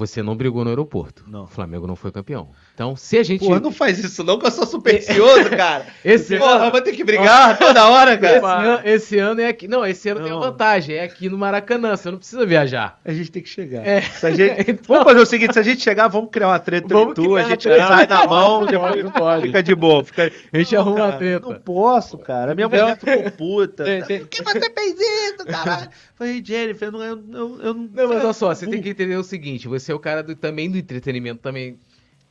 Você 0.00 0.22
não 0.22 0.34
brigou 0.34 0.64
no 0.64 0.70
aeroporto. 0.70 1.28
Não. 1.28 1.44
O 1.44 1.46
Flamengo 1.46 1.86
não 1.86 1.94
foi 1.94 2.10
campeão. 2.10 2.52
Então, 2.80 2.96
se 2.96 3.18
a 3.18 3.22
gente. 3.22 3.44
Porra, 3.44 3.60
não 3.60 3.70
faz 3.70 3.98
isso 3.98 4.24
não, 4.24 4.38
que 4.38 4.46
eu 4.46 4.50
sou 4.50 4.64
supersticioso, 4.64 5.50
cara. 5.54 5.84
esse 6.02 6.38
Porra, 6.38 6.62
ano... 6.62 6.70
vou 6.70 6.80
ter 6.80 6.92
que 6.92 7.04
brigar 7.04 7.58
toda 7.58 7.86
hora, 7.86 8.16
cara. 8.16 8.38
Esse 8.38 8.46
ano, 8.46 8.80
esse 8.86 9.18
ano 9.18 9.40
é 9.42 9.48
aqui. 9.48 9.68
Não, 9.68 9.84
esse 9.84 10.08
ano 10.08 10.20
não. 10.20 10.26
tem 10.26 10.34
uma 10.34 10.50
vantagem. 10.50 10.96
É 10.96 11.04
aqui 11.04 11.28
no 11.28 11.36
Maracanã, 11.36 11.94
você 11.94 12.10
não 12.10 12.16
precisa 12.16 12.46
viajar. 12.46 12.98
A 13.04 13.12
gente 13.12 13.30
tem 13.30 13.42
que 13.42 13.50
chegar. 13.50 13.86
É. 13.86 14.00
Gente... 14.00 14.64
então... 14.72 14.84
Vamos 14.88 15.04
fazer 15.04 15.20
o 15.20 15.26
seguinte: 15.26 15.52
se 15.52 15.58
a 15.58 15.62
gente 15.62 15.82
chegar, 15.82 16.08
vamos 16.08 16.30
criar 16.30 16.48
uma 16.48 16.58
treta 16.58 16.88
vamos 16.88 17.12
tu, 17.12 17.36
a 17.36 17.42
gente 17.42 17.64
treta. 17.64 17.86
sai 17.86 18.06
na 18.06 18.26
mão, 18.26 18.64
não 18.64 19.10
pode. 19.10 19.42
Fica 19.42 19.62
de 19.62 19.74
boa. 19.74 20.02
Fica... 20.02 20.32
A 20.50 20.58
gente 20.58 20.74
não, 20.74 20.80
arruma 20.80 20.96
cara, 20.96 21.14
a 21.14 21.18
treta. 21.18 21.48
Não 21.50 21.60
posso, 21.60 22.16
cara. 22.16 22.52
A 22.52 22.54
minha 22.54 22.66
mulher 22.66 22.96
ficou 22.96 23.30
puta. 23.32 23.84
Por 23.84 24.28
que 24.28 24.42
você 24.42 24.70
fez 24.70 24.96
isso, 24.98 25.46
caralho? 25.46 25.90
Falei, 26.14 26.42
Jennifer, 26.42 26.88
eu 26.88 26.92
não. 26.92 27.02
Eu, 27.02 27.24
eu, 27.30 27.60
eu 27.60 27.74
não, 27.74 27.88
não, 27.92 28.08
mas 28.08 28.24
olha 28.24 28.32
só, 28.32 28.54
você 28.54 28.66
tem 28.66 28.80
que 28.80 28.88
entender 28.88 29.16
o 29.16 29.22
seguinte: 29.22 29.68
você 29.68 29.92
é 29.92 29.94
o 29.94 29.98
cara 29.98 30.22
do, 30.22 30.34
também 30.34 30.70
do 30.70 30.78
entretenimento, 30.78 31.42
também 31.42 31.78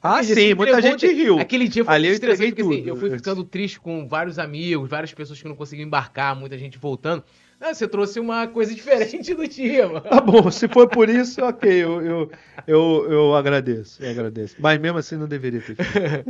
ah, 0.01 0.23
sim, 0.23 0.34
sim 0.34 0.53
muita 0.53 0.81
gente 0.81 1.05
riu. 1.07 1.39
Aquele 1.39 1.67
dia 1.67 1.84
foi 1.84 1.93
Ali 1.93 2.07
eu 2.07 2.15
entreguei 2.15 2.47
porque, 2.47 2.61
assim, 2.61 2.69
tudo. 2.69 2.80
Assim, 2.80 2.89
eu 2.89 2.95
fui 2.95 3.11
ficando 3.11 3.43
triste 3.43 3.80
com 3.80 4.07
vários 4.07 4.39
amigos, 4.39 4.89
várias 4.89 5.13
pessoas 5.13 5.41
que 5.41 5.47
não 5.47 5.55
conseguiam 5.55 5.85
embarcar, 5.85 6.35
muita 6.35 6.57
gente 6.57 6.77
voltando. 6.77 7.23
Ah, 7.59 7.73
você 7.73 7.85
trouxe 7.85 8.21
uma 8.21 8.47
coisa 8.47 8.73
diferente 8.73 9.34
do 9.34 9.45
dia, 9.45 9.88
mano. 9.88 9.99
Tá 9.99 10.21
bom, 10.21 10.49
se 10.49 10.69
for 10.69 10.88
por 10.88 11.09
isso, 11.09 11.43
ok, 11.43 11.69
eu, 11.69 12.01
eu, 12.01 12.31
eu, 12.65 13.11
eu 13.11 13.35
agradeço, 13.35 14.01
eu 14.01 14.09
agradeço. 14.09 14.55
Mas 14.59 14.80
mesmo 14.80 14.97
assim 14.97 15.17
não 15.17 15.27
deveria 15.27 15.61
ter. 15.61 15.76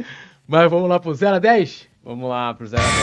Mas 0.48 0.72
vamos 0.72 0.90
lá 0.90 1.00
pro 1.00 1.14
0 1.14 1.36
a 1.36 1.40
10? 1.40 1.88
Vamos 2.04 2.28
lá 2.28 2.52
pro 2.56 2.66
0 2.66 2.82
a 2.82 2.86
10. 2.86 2.94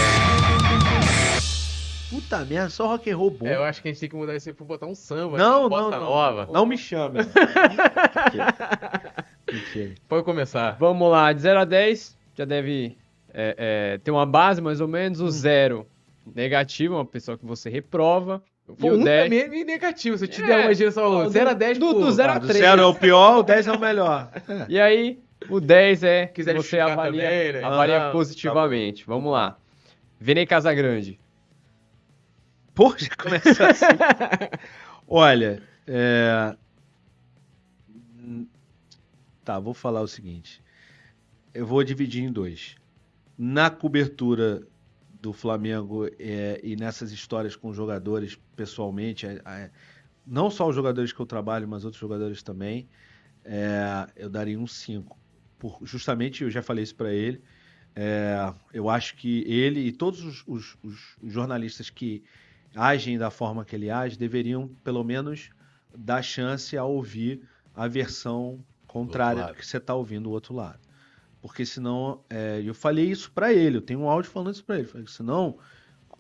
Puta 2.11 2.45
merda, 2.45 2.71
só 2.71 2.89
rock 2.89 3.09
and 3.09 3.17
roll 3.17 3.31
bom. 3.31 3.47
É, 3.47 3.55
eu 3.55 3.63
acho 3.63 3.81
que 3.81 3.89
a 3.89 3.93
gente 3.93 4.01
tem 4.01 4.09
que 4.09 4.17
mudar 4.17 4.35
isso 4.35 4.49
aí 4.49 4.55
pra 4.55 4.65
botar 4.65 4.87
um 4.87 4.95
samba. 4.95 5.39
Não, 5.39 5.65
tipo, 5.65 5.77
não, 5.77 5.91
não. 5.91 6.01
Nova. 6.01 6.49
Não 6.53 6.67
me 6.67 6.77
chame. 6.77 7.21
Mentira. 9.51 9.95
Pode 10.09 10.25
começar. 10.25 10.77
Vamos 10.79 11.11
lá, 11.11 11.33
de 11.33 11.41
0 11.41 11.61
a 11.61 11.65
10, 11.65 12.17
já 12.35 12.45
deve 12.45 12.97
é, 13.33 13.55
é, 13.95 13.99
ter 13.99 14.11
uma 14.11 14.27
base 14.27 14.61
mais 14.61 14.81
ou 14.81 14.89
menos. 14.89 15.21
O 15.21 15.31
0, 15.31 15.87
negativo, 16.35 16.95
uma 16.97 17.05
pessoa 17.05 17.39
que 17.39 17.47
você 17.47 17.71
reprova. 17.71 18.43
Pô, 18.67 18.89
e 18.89 18.91
o 18.91 18.95
um 19.01 19.05
10, 19.05 19.25
também 19.25 19.41
é 19.41 19.49
meio 19.49 19.65
negativo. 19.65 20.19
Se 20.19 20.25
eu 20.25 20.29
te 20.29 20.43
É, 20.43 20.47
der 20.47 20.65
uma 20.67 20.75
direção 20.75 21.13
não, 21.13 21.31
0 21.31 21.51
a 21.51 21.53
do- 21.53 21.59
10, 21.59 21.79
do- 21.79 21.93
pô. 21.95 22.01
do 22.01 22.11
zero 22.13 22.33
a 22.33 22.39
Do 22.39 22.47
três. 22.49 22.65
zero 22.65 22.83
é 22.83 22.87
o 22.87 22.95
pior, 22.95 23.39
o 23.39 23.43
10 23.45 23.67
é 23.69 23.73
o 23.73 23.79
melhor. 23.79 24.31
E 24.69 24.81
aí, 24.81 25.21
o 25.49 25.61
10 25.61 26.03
é 26.03 26.27
Quiser 26.27 26.57
você 26.57 26.81
avalia, 26.81 27.23
também, 27.23 27.53
né? 27.53 27.63
avalia 27.63 28.09
Ah, 28.09 28.11
positivamente. 28.11 29.05
Vamos 29.07 29.31
lá. 29.33 29.57
Venei 30.19 30.45
Casagrande. 30.47 31.21
Pô, 32.75 32.93
já 32.99 33.09
começa 33.17 33.69
assim. 33.69 33.87
Olha, 35.07 35.63
é... 35.87 36.57
Tá, 39.47 39.61
vou 39.61 39.73
falar 39.75 40.03
o 40.03 40.09
seguinte. 40.09 40.63
Eu 41.55 41.67
vou 41.67 41.85
dividir 41.85 42.25
em 42.25 42.33
dois. 42.33 42.77
Na 43.39 43.71
cobertura 43.71 44.67
do 45.23 45.33
Flamengo 45.33 46.07
é, 46.19 46.61
e 46.65 46.77
nessas 46.77 47.13
histórias 47.13 47.57
com 47.57 47.73
jogadores 47.73 48.37
pessoalmente, 48.57 49.27
é, 49.27 49.43
é, 49.47 49.73
não 50.27 50.51
só 50.51 50.69
os 50.69 50.77
jogadores 50.77 51.13
que 51.13 51.21
eu 51.21 51.27
trabalho, 51.27 51.69
mas 51.69 51.85
outros 51.85 52.01
jogadores 52.01 52.43
também, 52.43 52.89
é, 53.45 54.07
eu 54.17 54.31
daria 54.31 54.59
um 54.61 54.67
5. 54.67 55.19
Por, 55.59 55.79
justamente, 55.85 56.45
eu 56.45 56.51
já 56.51 56.63
falei 56.63 56.85
isso 56.85 56.97
para 56.97 57.13
ele. 57.15 57.43
é, 57.97 58.55
eu 58.73 58.89
acho 58.91 59.17
que 59.17 59.45
ele 59.51 59.81
e 59.81 59.93
todos 59.93 60.23
os- 60.25 60.45
os- 60.47 60.79
os- 60.83 61.17
os 61.23 61.33
jornalistas 61.33 61.91
que 61.91 62.25
agem 62.75 63.19
da 63.19 63.31
forma 63.31 63.65
que 63.65 63.75
ele 63.77 63.91
age, 63.91 64.19
deveriam 64.19 64.69
pelo 64.85 65.03
menos 65.05 65.51
dar 65.97 66.23
chance 66.23 66.77
a 66.77 66.85
ouvir 66.85 67.43
a 67.75 67.89
versão 67.89 68.65
contrária 68.97 69.43
lado. 69.43 69.55
do 69.55 69.59
que 69.59 69.67
você 69.67 69.77
está 69.77 69.95
ouvindo 69.95 70.25
do 70.25 70.31
outro 70.31 70.55
lado. 70.55 70.81
Porque 71.41 71.67
senão, 71.67 72.21
é, 72.31 72.63
eu 72.65 72.75
falei 72.75 73.05
isso 73.05 73.31
para 73.31 73.53
ele, 73.53 73.77
eu 73.77 73.83
tenho 73.83 74.01
um 74.01 74.09
áudio 74.09 74.31
falando 74.31 74.55
isso 74.55 74.65
para 74.65 74.79
ele, 74.79 74.87
falei, 74.87 75.07
senão 75.07 75.59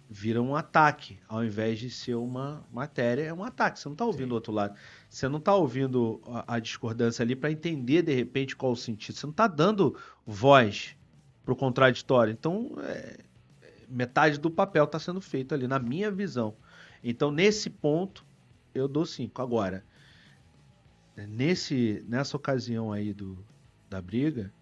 vira 0.08 0.40
um 0.40 0.54
ataque, 0.54 1.18
ao 1.26 1.44
invés 1.44 1.80
de 1.80 1.90
ser 1.90 2.14
uma 2.14 2.64
matéria, 2.72 3.22
é 3.22 3.34
um 3.34 3.42
ataque, 3.42 3.80
você 3.80 3.88
não 3.88 3.94
está 3.94 4.04
ouvindo 4.04 4.30
o 4.30 4.34
outro 4.34 4.52
lado, 4.52 4.76
você 5.08 5.28
não 5.28 5.38
está 5.38 5.54
ouvindo 5.54 6.20
a, 6.26 6.54
a 6.54 6.58
discordância 6.60 7.24
ali 7.24 7.34
para 7.34 7.50
entender 7.50 8.02
de 8.02 8.14
repente 8.14 8.54
qual 8.54 8.72
o 8.72 8.76
sentido, 8.76 9.16
você 9.16 9.26
não 9.26 9.32
está 9.32 9.48
dando 9.48 9.96
voz 10.24 10.96
pro 11.44 11.56
contraditório, 11.56 12.32
então 12.32 12.76
é, 12.84 13.18
metade 13.88 14.38
do 14.38 14.50
papel 14.50 14.84
está 14.84 14.98
sendo 14.98 15.20
feito 15.20 15.54
ali, 15.54 15.66
na 15.66 15.78
minha 15.78 16.10
visão. 16.10 16.54
Então, 17.02 17.30
nesse 17.30 17.70
ponto, 17.70 18.24
eu 18.74 18.88
dou 18.88 19.06
cinco. 19.06 19.40
Agora, 19.40 19.84
nesse, 21.16 22.04
nessa 22.08 22.36
ocasião 22.36 22.92
aí 22.92 23.12
do, 23.12 23.38
da 23.88 24.02
briga, 24.02 24.52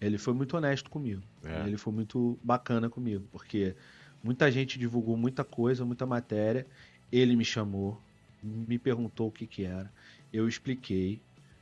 ele 0.00 0.16
foi 0.16 0.32
muito 0.32 0.56
honesto 0.56 0.88
comigo. 0.88 1.22
É. 1.42 1.66
Ele 1.66 1.76
foi 1.76 1.92
muito 1.92 2.38
bacana 2.42 2.88
comigo, 2.88 3.26
porque 3.30 3.74
muita 4.22 4.50
gente 4.50 4.78
divulgou 4.78 5.16
muita 5.16 5.44
coisa, 5.44 5.84
muita 5.84 6.06
matéria. 6.06 6.66
Ele 7.10 7.34
me 7.34 7.44
chamou, 7.44 8.00
me 8.42 8.78
perguntou 8.78 9.28
o 9.28 9.32
que 9.32 9.46
que 9.46 9.64
era. 9.64 9.92
Eu 10.32 10.48
expliquei, 10.48 11.20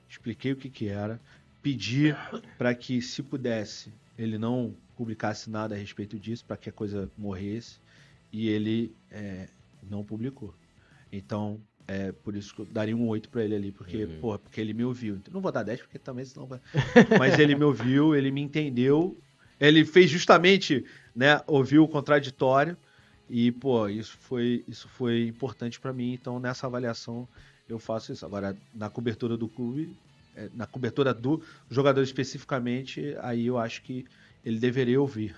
expliquei 0.09 0.53
o 0.53 0.57
que 0.57 0.69
que 0.69 0.89
era, 0.89 1.21
pedi 1.63 2.15
para 2.59 2.75
que, 2.75 3.01
se 3.01 3.23
pudesse, 3.23 3.93
ele 4.19 4.39
não 4.39 4.75
publicasse 4.97 5.51
nada 5.51 5.75
a 5.75 5.79
respeito 5.79 6.19
disso, 6.19 6.45
para 6.45 6.57
que 6.57 6.69
a 6.69 6.73
coisa 6.73 7.11
morresse, 7.17 7.81
e 8.33 8.49
ele 8.49 8.95
é, 9.11 9.49
não 9.83 10.05
publicou. 10.05 10.55
Então, 11.13 11.61
é 11.89 12.13
por 12.13 12.35
isso 12.35 12.55
que 12.55 12.61
eu 12.63 12.67
daria 12.67 12.97
um 12.97 13.07
8 13.09 13.29
para 13.29 13.45
ele 13.45 13.55
ali, 13.55 13.73
porque, 13.73 14.05
Uhum. 14.05 14.21
porra, 14.21 14.39
porque 14.39 14.61
ele 14.61 14.73
me 14.75 14.85
ouviu. 14.85 15.17
Então, 15.17 15.33
não 15.33 15.41
vou 15.41 15.53
dar 15.53 15.63
10, 15.63 15.83
porque 15.83 15.99
também 15.99 16.25
senão 16.25 16.47
vai. 16.47 16.61
Mas 17.19 17.39
ele 17.39 17.55
me 17.55 17.65
ouviu, 17.65 18.15
ele 18.15 18.31
me 18.31 18.41
entendeu. 18.41 19.17
Ele 19.61 19.85
fez 19.85 20.11
justamente, 20.11 20.85
né, 21.15 21.41
ouviu 21.47 21.85
o 21.85 21.89
contraditório. 21.89 22.77
E, 23.29 23.51
pô, 23.53 23.89
isso 23.89 24.17
foi, 24.21 24.65
isso 24.69 24.89
foi 24.89 25.27
importante 25.27 25.81
para 25.81 25.93
mim. 25.93 26.13
Então, 26.13 26.39
nessa 26.39 26.67
avaliação, 26.67 27.27
eu 27.69 27.79
faço 27.79 28.13
isso. 28.13 28.25
Agora, 28.25 28.57
na 28.75 28.89
cobertura 28.91 29.37
do 29.37 29.49
clube, 29.49 29.97
é, 30.37 30.49
na 30.55 30.67
cobertura 30.67 31.13
do 31.15 31.43
jogador 31.71 32.03
especificamente, 32.03 33.17
aí 33.21 33.47
eu 33.47 33.59
acho 33.59 33.83
que 33.83 34.05
ele 34.45 34.59
deveria 34.59 35.01
ouvir. 35.01 35.35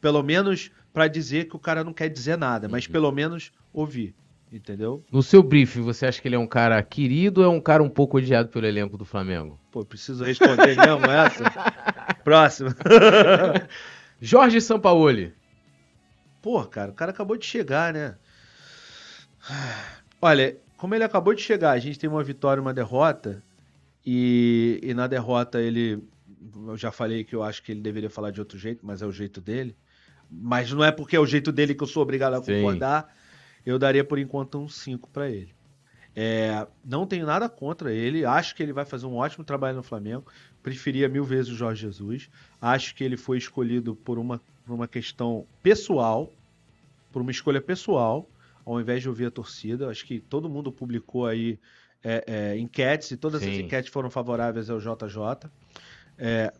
Pelo 0.00 0.22
menos 0.22 0.70
para 0.92 1.08
dizer 1.08 1.48
que 1.48 1.56
o 1.56 1.58
cara 1.58 1.82
não 1.82 1.92
quer 1.92 2.08
dizer 2.08 2.36
nada, 2.36 2.68
mas 2.68 2.86
Uhum. 2.86 2.92
pelo 2.92 3.10
menos 3.12 3.52
ouvir. 3.72 4.14
Entendeu? 4.52 5.02
No 5.10 5.22
seu 5.22 5.42
briefing, 5.42 5.80
você 5.80 6.04
acha 6.04 6.20
que 6.20 6.28
ele 6.28 6.34
é 6.34 6.38
um 6.38 6.46
cara 6.46 6.82
querido 6.82 7.40
ou 7.40 7.46
é 7.46 7.48
um 7.48 7.60
cara 7.60 7.82
um 7.82 7.88
pouco 7.88 8.18
odiado 8.18 8.50
pelo 8.50 8.66
elenco 8.66 8.98
do 8.98 9.04
Flamengo? 9.04 9.58
Pô, 9.70 9.82
preciso 9.82 10.22
responder 10.22 10.76
mesmo 10.76 11.06
essa? 11.10 11.44
Próximo. 12.22 12.68
Jorge 14.20 14.60
Sampaoli. 14.60 15.32
Pô, 16.42 16.62
cara, 16.64 16.90
o 16.90 16.94
cara 16.94 17.12
acabou 17.12 17.38
de 17.38 17.46
chegar, 17.46 17.94
né? 17.94 18.16
Olha, 20.20 20.56
como 20.76 20.94
ele 20.94 21.04
acabou 21.04 21.32
de 21.32 21.40
chegar, 21.40 21.70
a 21.70 21.78
gente 21.78 21.98
tem 21.98 22.10
uma 22.10 22.22
vitória 22.22 22.60
e 22.60 22.62
uma 22.62 22.74
derrota. 22.74 23.42
E, 24.04 24.80
e 24.82 24.92
na 24.92 25.06
derrota 25.06 25.60
ele. 25.60 26.02
Eu 26.66 26.76
já 26.76 26.90
falei 26.90 27.24
que 27.24 27.34
eu 27.34 27.42
acho 27.42 27.62
que 27.62 27.72
ele 27.72 27.80
deveria 27.80 28.10
falar 28.10 28.32
de 28.32 28.40
outro 28.40 28.58
jeito, 28.58 28.84
mas 28.84 29.00
é 29.00 29.06
o 29.06 29.12
jeito 29.12 29.40
dele. 29.40 29.74
Mas 30.30 30.72
não 30.72 30.84
é 30.84 30.90
porque 30.90 31.16
é 31.16 31.20
o 31.20 31.26
jeito 31.26 31.52
dele 31.52 31.74
que 31.74 31.82
eu 31.82 31.86
sou 31.86 32.02
obrigado 32.02 32.34
a 32.34 32.42
Sim. 32.42 32.62
Eu 33.64 33.78
daria 33.78 34.04
por 34.04 34.18
enquanto 34.18 34.58
um 34.58 34.68
5 34.68 35.08
pra 35.10 35.28
ele. 35.30 35.54
É, 36.14 36.66
não 36.84 37.06
tenho 37.06 37.24
nada 37.24 37.48
contra 37.48 37.92
ele. 37.92 38.24
Acho 38.24 38.54
que 38.54 38.62
ele 38.62 38.72
vai 38.72 38.84
fazer 38.84 39.06
um 39.06 39.16
ótimo 39.16 39.44
trabalho 39.44 39.76
no 39.76 39.82
Flamengo. 39.82 40.26
Preferia 40.62 41.08
mil 41.08 41.24
vezes 41.24 41.50
o 41.50 41.54
Jorge 41.54 41.82
Jesus. 41.82 42.28
Acho 42.60 42.94
que 42.94 43.02
ele 43.02 43.16
foi 43.16 43.38
escolhido 43.38 43.94
por 43.94 44.18
uma, 44.18 44.40
por 44.64 44.74
uma 44.74 44.86
questão 44.86 45.46
pessoal, 45.62 46.30
por 47.10 47.22
uma 47.22 47.30
escolha 47.30 47.60
pessoal, 47.60 48.28
ao 48.64 48.80
invés 48.80 49.02
de 49.02 49.08
ouvir 49.08 49.26
a 49.26 49.30
torcida. 49.30 49.88
Acho 49.88 50.04
que 50.04 50.20
todo 50.20 50.48
mundo 50.48 50.70
publicou 50.70 51.26
aí 51.26 51.58
é, 52.04 52.24
é, 52.26 52.58
enquetes 52.58 53.10
e 53.10 53.16
todas 53.16 53.42
as 53.42 53.54
Sim. 53.54 53.62
enquetes 53.62 53.90
foram 53.90 54.10
favoráveis 54.10 54.68
ao 54.68 54.78
JJ. 54.78 55.50
É, 56.18 56.52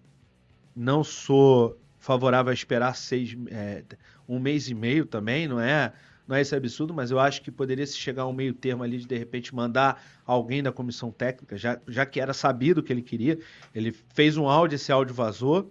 não 0.74 1.04
sou 1.04 1.78
favorável 1.98 2.50
a 2.50 2.54
esperar 2.54 2.96
seis, 2.96 3.36
é, 3.50 3.84
um 4.28 4.38
mês 4.38 4.68
e 4.68 4.74
meio 4.74 5.04
também, 5.04 5.46
não 5.46 5.60
é? 5.60 5.92
Não 6.32 6.38
é 6.38 6.40
esse 6.40 6.56
absurdo, 6.56 6.94
mas 6.94 7.10
eu 7.10 7.20
acho 7.20 7.42
que 7.42 7.50
poderia 7.50 7.86
se 7.86 7.94
chegar 7.94 8.22
a 8.22 8.26
um 8.26 8.32
meio 8.32 8.54
termo 8.54 8.82
ali 8.82 8.96
de 8.96 9.06
de 9.06 9.18
repente 9.18 9.54
mandar 9.54 10.02
alguém 10.24 10.62
da 10.62 10.72
comissão 10.72 11.10
técnica, 11.12 11.58
já, 11.58 11.78
já 11.86 12.06
que 12.06 12.18
era 12.18 12.32
sabido 12.32 12.78
o 12.78 12.82
que 12.82 12.90
ele 12.90 13.02
queria. 13.02 13.38
Ele 13.74 13.92
fez 14.14 14.38
um 14.38 14.48
áudio, 14.48 14.76
esse 14.76 14.90
áudio 14.90 15.14
vazou. 15.14 15.70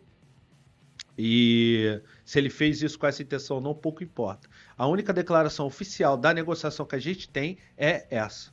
E 1.17 1.99
se 2.23 2.38
ele 2.38 2.51
fez 2.51 2.80
isso 2.83 2.99
com 2.99 3.07
essa 3.07 3.23
intenção, 3.23 3.59
não 3.59 3.73
pouco 3.73 4.03
importa. 4.03 4.48
A 4.77 4.85
única 4.85 5.11
declaração 5.11 5.65
oficial 5.65 6.15
da 6.15 6.31
negociação 6.31 6.85
que 6.85 6.95
a 6.95 6.99
gente 6.99 7.27
tem 7.27 7.57
é 7.75 8.06
essa. 8.11 8.51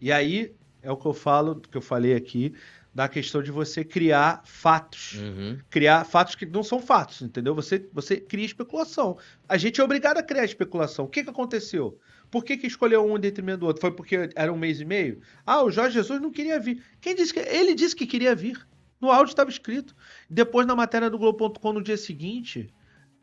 E 0.00 0.10
aí 0.10 0.54
é 0.82 0.90
o 0.90 0.96
que 0.96 1.04
eu 1.04 1.12
falo, 1.12 1.56
que 1.56 1.76
eu 1.76 1.82
falei 1.82 2.14
aqui, 2.14 2.54
da 2.92 3.08
questão 3.08 3.42
de 3.42 3.50
você 3.50 3.84
criar 3.84 4.42
fatos 4.44 5.14
Uhum. 5.14 5.58
criar 5.70 6.04
fatos 6.04 6.34
que 6.34 6.44
não 6.44 6.62
são 6.62 6.80
fatos, 6.80 7.22
entendeu? 7.22 7.54
Você, 7.54 7.88
você 7.92 8.16
cria 8.16 8.44
especulação. 8.44 9.16
A 9.48 9.56
gente 9.56 9.80
é 9.80 9.84
obrigado 9.84 10.18
a 10.18 10.22
criar 10.22 10.44
especulação. 10.44 11.04
O 11.04 11.08
que, 11.08 11.22
que 11.22 11.30
aconteceu? 11.30 11.98
Por 12.30 12.44
que, 12.44 12.56
que 12.56 12.66
escolheu 12.66 13.04
um 13.04 13.16
em 13.16 13.20
detrimento 13.20 13.60
do 13.60 13.66
outro? 13.66 13.80
Foi 13.80 13.92
porque 13.92 14.30
era 14.34 14.52
um 14.52 14.58
mês 14.58 14.80
e 14.80 14.84
meio? 14.84 15.20
Ah, 15.44 15.62
o 15.62 15.70
Jorge 15.70 15.94
Jesus 15.94 16.20
não 16.20 16.30
queria 16.30 16.58
vir. 16.60 16.82
Quem 17.00 17.14
disse 17.14 17.32
que. 17.34 17.40
Ele 17.40 17.74
disse 17.74 17.94
que 17.94 18.06
queria 18.06 18.34
vir. 18.34 18.66
No 19.00 19.10
áudio 19.10 19.32
estava 19.32 19.50
escrito. 19.50 19.96
Depois, 20.28 20.66
na 20.66 20.76
matéria 20.76 21.08
do 21.10 21.18
Globo.com 21.18 21.72
no 21.72 21.82
dia 21.82 21.96
seguinte, 21.96 22.72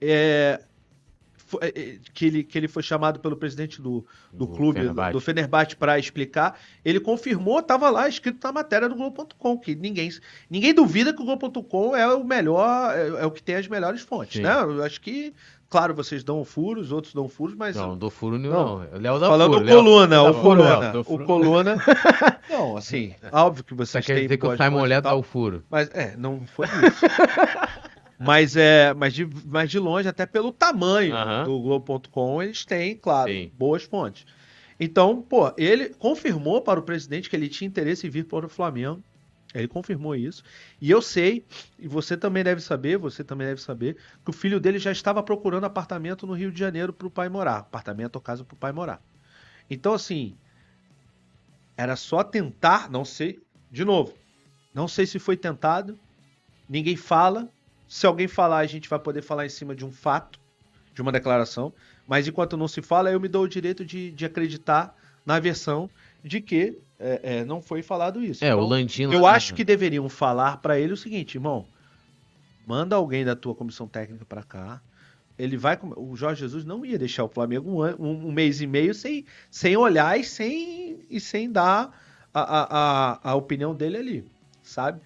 é, 0.02 0.62
que, 2.14 2.26
ele, 2.26 2.44
que 2.44 2.58
ele 2.58 2.68
foi 2.68 2.84
chamado 2.84 3.20
pelo 3.20 3.36
presidente 3.38 3.82
do, 3.82 4.06
do 4.32 4.46
Do 4.46 4.48
clube, 4.48 4.80
Fenerbahçe. 4.80 5.12
do 5.14 5.20
Fenerbahçe, 5.20 5.76
para 5.76 5.98
explicar. 5.98 6.60
Ele 6.84 7.00
confirmou, 7.00 7.60
estava 7.60 7.90
lá 7.90 8.08
escrito 8.10 8.44
na 8.46 8.52
matéria 8.52 8.90
do 8.90 8.96
Globo.com, 8.96 9.58
que 9.58 9.76
ninguém, 9.76 10.10
ninguém 10.50 10.74
duvida 10.74 11.14
que 11.14 11.22
o 11.22 11.26
Globo.com 11.26 11.96
é 11.96 12.08
o 12.14 12.24
melhor, 12.24 12.92
é, 12.96 13.08
é 13.24 13.26
o 13.26 13.32
que 13.32 13.42
tem 13.42 13.56
as 13.56 13.68
melhores 13.68 14.02
fontes, 14.02 14.38
Sim. 14.38 14.42
né? 14.44 14.54
Eu 14.62 14.84
acho 14.84 15.00
que, 15.00 15.34
claro, 15.70 15.94
vocês 15.94 16.24
dão 16.24 16.44
furos, 16.44 16.92
outros 16.92 17.14
dão 17.14 17.30
furos, 17.30 17.56
mas 17.56 17.76
Não, 17.76 17.98
do 17.98 18.10
furo 18.10 18.38
nenhum, 18.38 18.54
Não. 18.54 18.80
não. 18.80 19.00
Léo 19.00 19.20
dá 19.20 19.28
falando 19.28 19.54
furo. 19.54 19.60
do 19.60 19.66
Léo- 19.66 19.78
Coluna, 19.84 20.22
o 20.24 20.34
Coluna, 20.42 21.00
o. 21.00 21.26
Coluna, 21.26 21.76
não, 22.50 22.78
assim, 22.78 23.14
óbvio 23.32 23.64
que 23.64 23.74
vocês 23.74 24.06
quer 24.06 24.14
têm 24.16 24.24
dizer 24.24 24.38
que 24.38 24.48
o 24.48 24.58
Simon 24.58 24.84
Léo 24.84 25.02
dá 25.02 25.14
o 25.16 25.24
furo. 25.24 25.64
mas 25.70 25.90
é, 25.94 26.16
não 26.18 26.42
foi 26.46 26.66
isso. 26.68 27.06
mas 28.20 28.56
é, 28.56 28.94
mas 28.94 29.14
de, 29.14 29.28
mas 29.46 29.70
de 29.70 29.80
longe, 29.80 30.08
até 30.08 30.26
pelo 30.26 30.52
tamanho 30.52 31.16
Aham. 31.16 31.44
do 31.46 31.62
Globo.com, 31.62 32.42
eles 32.42 32.66
têm, 32.66 32.96
claro, 32.96 33.32
Sim. 33.32 33.52
boas 33.58 33.84
fontes. 33.84 34.26
Então, 34.80 35.22
pô, 35.22 35.52
ele 35.58 35.90
confirmou 35.90 36.62
para 36.62 36.80
o 36.80 36.84
presidente 36.84 37.30
que 37.30 37.36
ele 37.36 37.50
tinha 37.50 37.68
interesse 37.68 38.08
em 38.08 38.10
vir 38.10 38.26
para 38.26 38.46
o 38.46 38.50
Flamengo. 38.50 39.04
Ele 39.54 39.68
confirmou 39.68 40.16
isso. 40.16 40.44
E 40.80 40.92
eu 40.92 41.02
sei, 41.02 41.46
e 41.80 41.88
você 41.88 42.16
também 42.18 42.44
deve 42.44 42.62
saber, 42.62 42.98
você 42.98 43.24
também 43.24 43.48
deve 43.48 43.62
saber, 43.62 43.98
que 44.24 44.30
o 44.30 44.34
filho 44.34 44.60
dele 44.60 44.78
já 44.78 44.92
estava 44.92 45.24
procurando 45.24 45.64
apartamento 45.64 46.28
no 46.28 46.34
Rio 46.34 46.52
de 46.52 46.60
Janeiro 46.60 46.94
para 46.94 47.08
o 47.08 47.12
pai 47.12 47.30
morar. 47.30 47.58
Apartamento 47.58 48.18
ou 48.18 48.22
casa 48.22 48.44
para 48.44 48.54
o 48.54 48.58
pai 48.58 48.72
morar. 48.72 49.02
Então, 49.70 49.94
assim, 49.94 50.36
era 51.76 51.96
só 51.96 52.24
tentar, 52.24 52.90
não 52.90 53.06
sei, 53.06 53.40
de 53.72 53.86
novo, 53.86 54.14
não 54.74 54.88
sei 54.88 55.06
se 55.06 55.18
foi 55.18 55.38
tentado, 55.38 55.98
ninguém 56.70 56.96
fala. 56.96 57.50
Se 57.88 58.06
alguém 58.06 58.28
falar, 58.28 58.60
a 58.60 58.66
gente 58.66 58.90
vai 58.90 59.00
poder 59.00 59.22
falar 59.22 59.46
em 59.46 59.50
cima 59.50 59.76
de 59.76 59.86
um 59.86 59.92
fato, 59.92 60.40
de 60.94 61.02
uma 61.02 61.12
declaração. 61.12 61.74
Mas 62.08 62.28
enquanto 62.28 62.58
não 62.58 62.68
se 62.68 62.82
fala, 62.82 63.12
eu 63.12 63.20
me 63.20 63.28
dou 63.28 63.44
o 63.44 63.48
direito 63.48 63.86
de, 63.86 64.12
de 64.12 64.26
acreditar 64.26 64.96
na 65.26 65.40
versão 65.40 65.90
de 66.24 66.42
que 66.42 66.78
é, 67.00 67.20
é, 67.24 67.46
não 67.46 67.62
foi 67.62 67.82
falado 67.82 68.24
isso. 68.24 68.44
É, 68.44 68.48
então, 68.48 68.60
o 68.60 68.68
Landino. 68.68 69.14
Eu 69.14 69.26
acho 69.26 69.54
que 69.54 69.64
deveriam 69.64 70.08
falar 70.10 70.58
para 70.58 70.80
ele 70.80 70.94
o 70.94 70.98
seguinte, 70.98 71.36
irmão. 71.36 71.66
Manda 72.66 72.96
alguém 72.96 73.24
da 73.24 73.36
tua 73.36 73.56
comissão 73.56 73.88
técnica 73.88 74.26
para 74.26 74.44
cá. 74.44 74.82
Ele 75.38 75.56
vai. 75.56 75.78
O 75.96 76.16
Jorge 76.16 76.42
Jesus 76.42 76.66
não 76.66 76.84
ia 76.84 76.98
deixar 76.98 77.24
o 77.24 77.30
Flamengo 77.30 77.70
um, 77.70 77.86
um, 78.04 78.28
um 78.28 78.32
mês 78.32 78.60
e 78.60 78.68
meio 78.68 78.94
sem, 78.94 79.26
sem 79.52 79.78
olhar 79.78 80.20
e 80.20 80.24
sem, 80.24 81.06
e 81.10 81.20
sem 81.20 81.52
dar 81.52 81.98
a, 82.34 82.42
a, 82.42 82.68
a, 82.70 83.32
a 83.32 83.36
opinião 83.36 83.76
dele 83.76 83.98
ali, 83.98 84.32
sabe? 84.64 85.00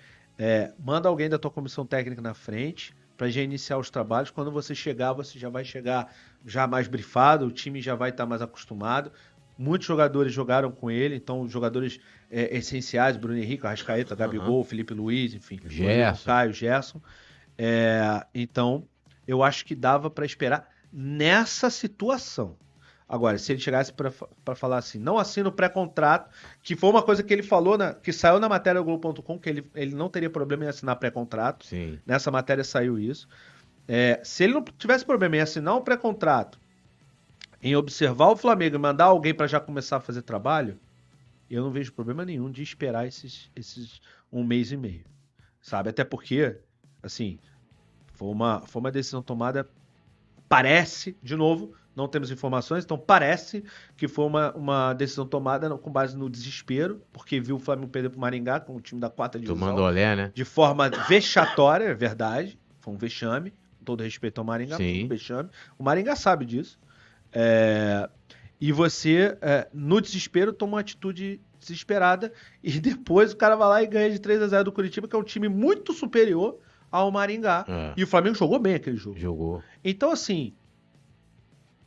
É, 0.43 0.73
manda 0.79 1.07
alguém 1.07 1.29
da 1.29 1.37
tua 1.37 1.51
comissão 1.51 1.85
técnica 1.85 2.19
na 2.19 2.33
frente 2.33 2.95
para 3.15 3.29
já 3.29 3.43
iniciar 3.43 3.77
os 3.77 3.91
trabalhos. 3.91 4.31
Quando 4.31 4.51
você 4.51 4.73
chegar, 4.73 5.13
você 5.13 5.37
já 5.37 5.49
vai 5.49 5.63
chegar 5.63 6.11
já 6.43 6.65
mais 6.65 6.87
brifado, 6.87 7.45
o 7.45 7.51
time 7.51 7.79
já 7.79 7.93
vai 7.93 8.09
estar 8.09 8.23
tá 8.23 8.27
mais 8.27 8.41
acostumado. 8.41 9.11
Muitos 9.55 9.85
jogadores 9.85 10.33
jogaram 10.33 10.71
com 10.71 10.89
ele, 10.89 11.15
então 11.15 11.47
jogadores 11.47 11.99
é, 12.31 12.57
essenciais, 12.57 13.17
Bruno 13.17 13.37
Henrique, 13.37 13.67
Arrascaeta, 13.67 14.15
Gabigol, 14.15 14.57
uhum. 14.57 14.63
Felipe 14.63 14.95
Luiz, 14.95 15.35
enfim, 15.35 15.59
Gerson. 15.63 16.25
Caio, 16.25 16.51
Gerson. 16.51 16.99
É, 17.55 18.25
então, 18.33 18.87
eu 19.27 19.43
acho 19.43 19.63
que 19.63 19.75
dava 19.75 20.09
para 20.09 20.25
esperar 20.25 20.67
nessa 20.91 21.69
situação. 21.69 22.57
Agora, 23.11 23.37
se 23.37 23.51
ele 23.51 23.59
chegasse 23.59 23.91
para 23.91 24.55
falar 24.55 24.77
assim, 24.77 24.97
não 24.97 25.17
assina 25.17 25.49
o 25.49 25.51
pré-contrato, 25.51 26.33
que 26.63 26.77
foi 26.77 26.89
uma 26.89 27.03
coisa 27.03 27.21
que 27.21 27.33
ele 27.33 27.43
falou, 27.43 27.77
na, 27.77 27.93
que 27.93 28.13
saiu 28.13 28.39
na 28.39 28.47
matéria 28.47 28.79
do 28.79 28.85
Globo.com, 28.85 29.37
que 29.37 29.49
ele, 29.49 29.69
ele 29.75 29.93
não 29.93 30.07
teria 30.09 30.29
problema 30.29 30.63
em 30.63 30.67
assinar 30.69 30.95
pré-contrato. 30.95 31.67
Nessa 32.05 32.31
matéria 32.31 32.63
saiu 32.63 32.97
isso. 32.97 33.27
É, 33.85 34.21
se 34.23 34.45
ele 34.45 34.53
não 34.53 34.63
tivesse 34.63 35.03
problema 35.03 35.35
em 35.35 35.39
assinar 35.41 35.75
um 35.75 35.81
pré-contrato 35.81 36.57
em 37.61 37.75
observar 37.75 38.29
o 38.29 38.37
Flamengo 38.37 38.77
e 38.77 38.79
mandar 38.79 39.05
alguém 39.05 39.33
para 39.33 39.45
já 39.45 39.59
começar 39.59 39.97
a 39.97 39.99
fazer 39.99 40.21
trabalho, 40.21 40.79
eu 41.49 41.61
não 41.61 41.69
vejo 41.69 41.91
problema 41.91 42.23
nenhum 42.23 42.49
de 42.49 42.63
esperar 42.63 43.05
esses, 43.05 43.51
esses 43.53 43.99
um 44.31 44.41
mês 44.41 44.71
e 44.71 44.77
meio, 44.77 45.03
sabe? 45.59 45.89
Até 45.89 46.05
porque, 46.05 46.57
assim, 47.03 47.39
foi 48.13 48.29
uma, 48.29 48.61
foi 48.61 48.79
uma 48.79 48.89
decisão 48.89 49.21
tomada, 49.21 49.69
parece, 50.47 51.17
de 51.21 51.35
novo, 51.35 51.73
não 51.95 52.07
temos 52.07 52.31
informações, 52.31 52.83
então 52.83 52.97
parece 52.97 53.63
que 53.97 54.07
foi 54.07 54.25
uma, 54.25 54.51
uma 54.53 54.93
decisão 54.93 55.25
tomada 55.25 55.69
com 55.77 55.91
base 55.91 56.17
no 56.17 56.29
desespero, 56.29 57.01
porque 57.11 57.39
viu 57.39 57.57
o 57.57 57.59
Flamengo 57.59 57.89
perder 57.89 58.09
para 58.09 58.17
o 58.17 58.21
Maringá, 58.21 58.59
com 58.59 58.75
o 58.75 58.81
time 58.81 58.99
da 59.01 59.09
quarta 59.09 59.37
divisão. 59.37 59.57
Tomando 59.57 59.81
olé, 59.81 60.15
né? 60.15 60.31
De 60.33 60.45
forma 60.45 60.89
vexatória, 61.07 61.85
é 61.85 61.93
verdade, 61.93 62.57
foi 62.79 62.93
um 62.93 62.97
vexame, 62.97 63.51
com 63.77 63.85
todo 63.85 64.03
respeito 64.03 64.39
ao 64.39 64.45
Maringá, 64.45 64.77
Sim. 64.77 65.05
um 65.05 65.07
vexame. 65.07 65.49
O 65.77 65.83
Maringá 65.83 66.15
sabe 66.15 66.45
disso. 66.45 66.79
É, 67.33 68.09
e 68.59 68.71
você, 68.71 69.37
é, 69.41 69.67
no 69.73 69.99
desespero, 69.99 70.53
toma 70.53 70.73
uma 70.73 70.79
atitude 70.79 71.41
desesperada 71.59 72.31
e 72.63 72.71
depois 72.79 73.33
o 73.33 73.37
cara 73.37 73.55
vai 73.55 73.67
lá 73.67 73.83
e 73.83 73.87
ganha 73.87 74.09
de 74.09 74.19
3 74.19 74.41
a 74.41 74.47
0 74.47 74.65
do 74.65 74.71
Curitiba, 74.71 75.07
que 75.07 75.15
é 75.15 75.19
um 75.19 75.23
time 75.23 75.49
muito 75.49 75.93
superior 75.93 76.57
ao 76.91 77.11
Maringá. 77.11 77.65
É. 77.67 77.93
E 77.97 78.03
o 78.03 78.07
Flamengo 78.07 78.35
jogou 78.35 78.59
bem 78.59 78.75
aquele 78.75 78.97
jogo. 78.97 79.17
Jogou. 79.17 79.63
Então, 79.83 80.11
assim, 80.11 80.53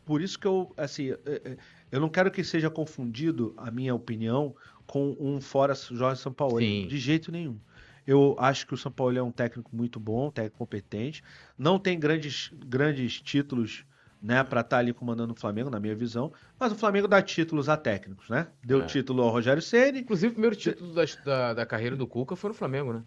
por 0.04 0.20
isso 0.20 0.38
que 0.38 0.46
eu, 0.46 0.72
assim, 0.76 1.10
é, 1.10 1.18
é, 1.26 1.56
eu 1.90 2.00
não 2.00 2.08
quero 2.08 2.30
que 2.30 2.42
seja 2.44 2.70
confundido 2.70 3.54
a 3.56 3.70
minha 3.70 3.94
opinião 3.94 4.54
com 4.86 5.16
um 5.18 5.40
fora 5.40 5.74
Jorge 5.74 6.20
Sampaoli. 6.20 6.86
De 6.86 6.98
jeito 6.98 7.32
nenhum. 7.32 7.58
Eu 8.06 8.36
acho 8.38 8.66
que 8.66 8.74
o 8.74 8.76
São 8.76 8.92
Paulo 8.92 9.16
é 9.16 9.22
um 9.22 9.30
técnico 9.30 9.74
muito 9.74 9.98
bom, 9.98 10.28
um 10.28 10.30
técnico 10.30 10.58
competente. 10.58 11.22
Não 11.56 11.78
tem 11.78 11.98
grandes, 11.98 12.50
grandes 12.66 13.20
títulos 13.20 13.84
né, 14.20 14.42
para 14.42 14.60
estar 14.60 14.76
tá 14.76 14.78
ali 14.78 14.92
comandando 14.92 15.32
o 15.32 15.36
Flamengo, 15.36 15.70
na 15.70 15.80
minha 15.80 15.94
visão. 15.94 16.32
Mas 16.58 16.72
o 16.72 16.76
Flamengo 16.76 17.08
dá 17.08 17.20
títulos 17.22 17.68
a 17.68 17.76
técnicos, 17.76 18.28
né? 18.28 18.48
Deu 18.62 18.82
é. 18.82 18.86
título 18.86 19.22
ao 19.22 19.30
Rogério 19.30 19.62
Ceni. 19.62 20.00
Inclusive, 20.00 20.28
o 20.28 20.32
primeiro 20.32 20.56
título 20.56 20.94
da, 20.94 21.04
da, 21.24 21.54
da, 21.54 21.66
carreira 21.66 21.94
do 21.94 22.06
Cuca 22.06 22.36
foi 22.36 22.48
no 22.48 22.54
Flamengo, 22.54 22.92
né? 22.92 23.02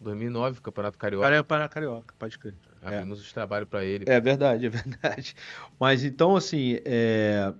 2009, 0.00 0.60
Campeonato 0.60 0.98
Carioca. 0.98 1.30
Campeonato 1.30 1.74
Carioca, 1.74 2.14
pode 2.18 2.38
crer. 2.38 2.54
Abrimos 2.82 3.18
é. 3.18 3.22
os 3.22 3.32
trabalhos 3.32 3.68
para 3.68 3.84
ele. 3.84 4.04
É 4.08 4.20
verdade, 4.20 4.66
é 4.66 4.68
verdade. 4.68 5.34
Mas 5.78 6.04
então, 6.04 6.36
assim, 6.36 6.78
é... 6.84 7.52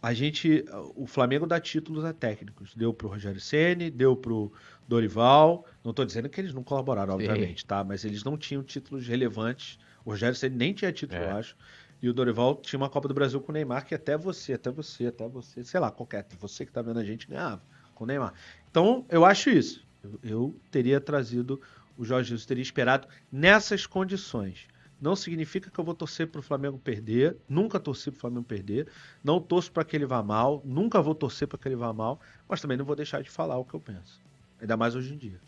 a 0.00 0.14
gente. 0.14 0.64
O 0.94 1.06
Flamengo 1.06 1.46
dá 1.46 1.60
títulos 1.60 2.04
a 2.04 2.12
técnicos. 2.12 2.74
Deu 2.74 2.94
pro 2.94 3.08
Rogério 3.08 3.40
Ceni, 3.40 3.90
deu 3.90 4.16
pro 4.16 4.52
Dorival. 4.86 5.66
Não 5.82 5.90
estou 5.90 6.04
dizendo 6.04 6.28
que 6.28 6.40
eles 6.40 6.54
não 6.54 6.62
colaboraram, 6.62 7.14
obviamente, 7.14 7.62
Sim. 7.62 7.66
tá? 7.66 7.82
Mas 7.82 8.04
eles 8.04 8.22
não 8.22 8.36
tinham 8.36 8.62
títulos 8.62 9.06
relevantes. 9.06 9.78
O 10.04 10.10
Rogério 10.10 10.36
Ceni 10.36 10.56
nem 10.56 10.72
tinha 10.72 10.92
título, 10.92 11.20
é. 11.20 11.30
eu 11.30 11.36
acho. 11.36 11.56
E 12.00 12.08
o 12.08 12.14
Dorival 12.14 12.56
tinha 12.56 12.78
uma 12.78 12.88
Copa 12.88 13.08
do 13.08 13.14
Brasil 13.14 13.40
com 13.40 13.50
o 13.50 13.52
Neymar 13.52 13.84
que 13.84 13.94
até 13.94 14.16
você, 14.16 14.52
até 14.52 14.70
você, 14.70 15.06
até 15.06 15.26
você, 15.26 15.64
sei 15.64 15.80
lá, 15.80 15.90
qualquer, 15.90 16.24
você 16.38 16.64
que 16.64 16.70
tá 16.70 16.80
vendo 16.80 17.00
a 17.00 17.04
gente 17.04 17.26
ganhava 17.26 17.60
com 17.94 18.04
o 18.04 18.06
Neymar. 18.06 18.32
Então, 18.70 19.04
eu 19.08 19.24
acho 19.24 19.50
isso. 19.50 19.84
Eu, 20.02 20.20
eu 20.22 20.60
teria 20.70 21.00
trazido 21.00 21.60
o 21.98 22.04
Jorge 22.04 22.30
Jesus, 22.30 22.46
teria 22.46 22.62
esperado 22.62 23.08
nessas 23.30 23.84
condições. 23.84 24.68
Não 25.00 25.14
significa 25.14 25.70
que 25.70 25.78
eu 25.78 25.84
vou 25.84 25.94
torcer 25.94 26.28
para 26.28 26.38
o 26.38 26.42
Flamengo 26.42 26.78
perder. 26.78 27.36
Nunca 27.48 27.78
torci 27.78 28.10
para 28.10 28.18
o 28.18 28.20
Flamengo 28.20 28.44
perder. 28.44 28.88
Não 29.22 29.40
torço 29.40 29.70
para 29.70 29.84
que 29.84 29.96
ele 29.96 30.06
vá 30.06 30.22
mal. 30.22 30.62
Nunca 30.64 31.00
vou 31.02 31.14
torcer 31.14 31.46
para 31.46 31.58
que 31.58 31.68
ele 31.68 31.76
vá 31.76 31.92
mal. 31.92 32.20
Mas 32.48 32.60
também 32.60 32.76
não 32.76 32.84
vou 32.84 32.96
deixar 32.96 33.22
de 33.22 33.30
falar 33.30 33.58
o 33.58 33.64
que 33.64 33.74
eu 33.74 33.80
penso. 33.80 34.20
Ainda 34.60 34.76
mais 34.76 34.96
hoje 34.96 35.14
em 35.14 35.16
dia. 35.16 35.40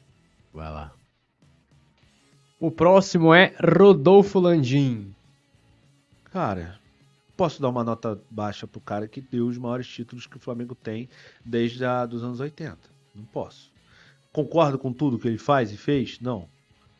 Vai 0.53 0.71
lá. 0.71 0.93
O 2.61 2.71
próximo 2.71 3.35
é 3.35 3.55
Rodolfo 3.59 4.39
Landim. 4.39 5.15
Cara, 6.25 6.79
posso 7.37 7.61
dar 7.61 7.71
uma 7.71 7.83
nota 7.83 8.21
baixa 8.31 8.67
pro 8.67 8.81
cara 8.81 9.09
que 9.09 9.21
deu 9.21 9.49
os 9.49 9.59
maiores 9.59 9.89
títulos 9.89 10.27
que 10.27 10.37
o 10.37 10.41
Flamengo 10.41 10.75
tem 10.77 11.09
desde 11.45 11.85
a, 11.85 12.07
dos 12.07 12.23
anos 12.23 12.39
80. 12.39 12.79
Não 13.15 13.25
posso. 13.25 13.70
Concordo 14.33 14.79
com 14.79 14.93
tudo 14.93 15.19
que 15.19 15.27
ele 15.27 15.39
faz 15.39 15.73
e 15.73 15.77
fez? 15.77 16.21
Não. 16.21 16.49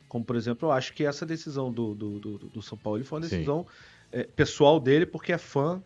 Como, 0.09 0.25
por 0.25 0.35
exemplo, 0.35 0.69
eu 0.69 0.73
acho 0.73 0.93
que 0.93 1.05
essa 1.05 1.25
decisão 1.25 1.73
do, 1.73 1.95
do, 1.95 2.19
do, 2.19 2.39
do 2.39 2.63
São 2.63 2.77
Paulo 2.77 3.05
foi 3.05 3.19
uma 3.19 3.29
decisão 3.29 3.65
é, 4.11 4.25
pessoal 4.25 4.81
dele, 4.81 5.07
porque 5.07 5.33
é 5.33 5.39
fã 5.39 5.81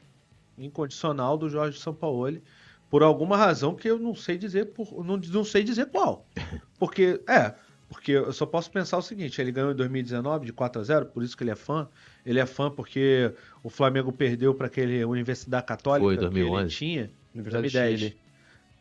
incondicional 0.57 1.37
do 1.37 1.49
Jorge 1.49 1.79
Sampaoli 1.79 2.43
por 2.89 3.03
alguma 3.03 3.37
razão 3.37 3.75
que 3.75 3.91
eu 3.91 3.99
não 3.99 4.15
sei 4.15 4.39
dizer 4.39 4.67
por, 4.67 5.05
não, 5.05 5.17
não 5.17 5.45
sei 5.45 5.63
dizer 5.65 5.87
qual. 5.87 6.25
Porque 6.79 7.21
é, 7.29 7.55
porque 7.89 8.13
eu 8.13 8.33
só 8.33 8.45
posso 8.45 8.71
pensar 8.71 8.99
o 8.99 9.03
seguinte, 9.03 9.41
ele 9.41 9.53
ganhou 9.53 9.71
em 9.71 9.75
2019 9.75 10.47
de 10.47 10.53
4 10.53 10.81
a 10.81 10.85
0, 10.85 11.07
por 11.07 11.23
isso 11.23 11.37
que 11.37 11.45
ele 11.45 11.51
é 11.51 11.55
fã. 11.55 11.89
Ele 12.27 12.41
é 12.41 12.47
fã 12.47 12.71
porque 12.71 13.33
o 13.63 13.71
Flamengo 13.71 14.11
perdeu 14.13 14.55
para 14.55 14.67
aquele 14.67 15.05
Universidade 15.05 15.65
Católica 15.65 16.05
Foi, 16.05 16.17
2011. 16.17 16.55
que 16.55 16.61
ele 16.61 16.71
tinha, 16.71 17.11
Universidade 17.35 17.73
2010. 17.73 18.24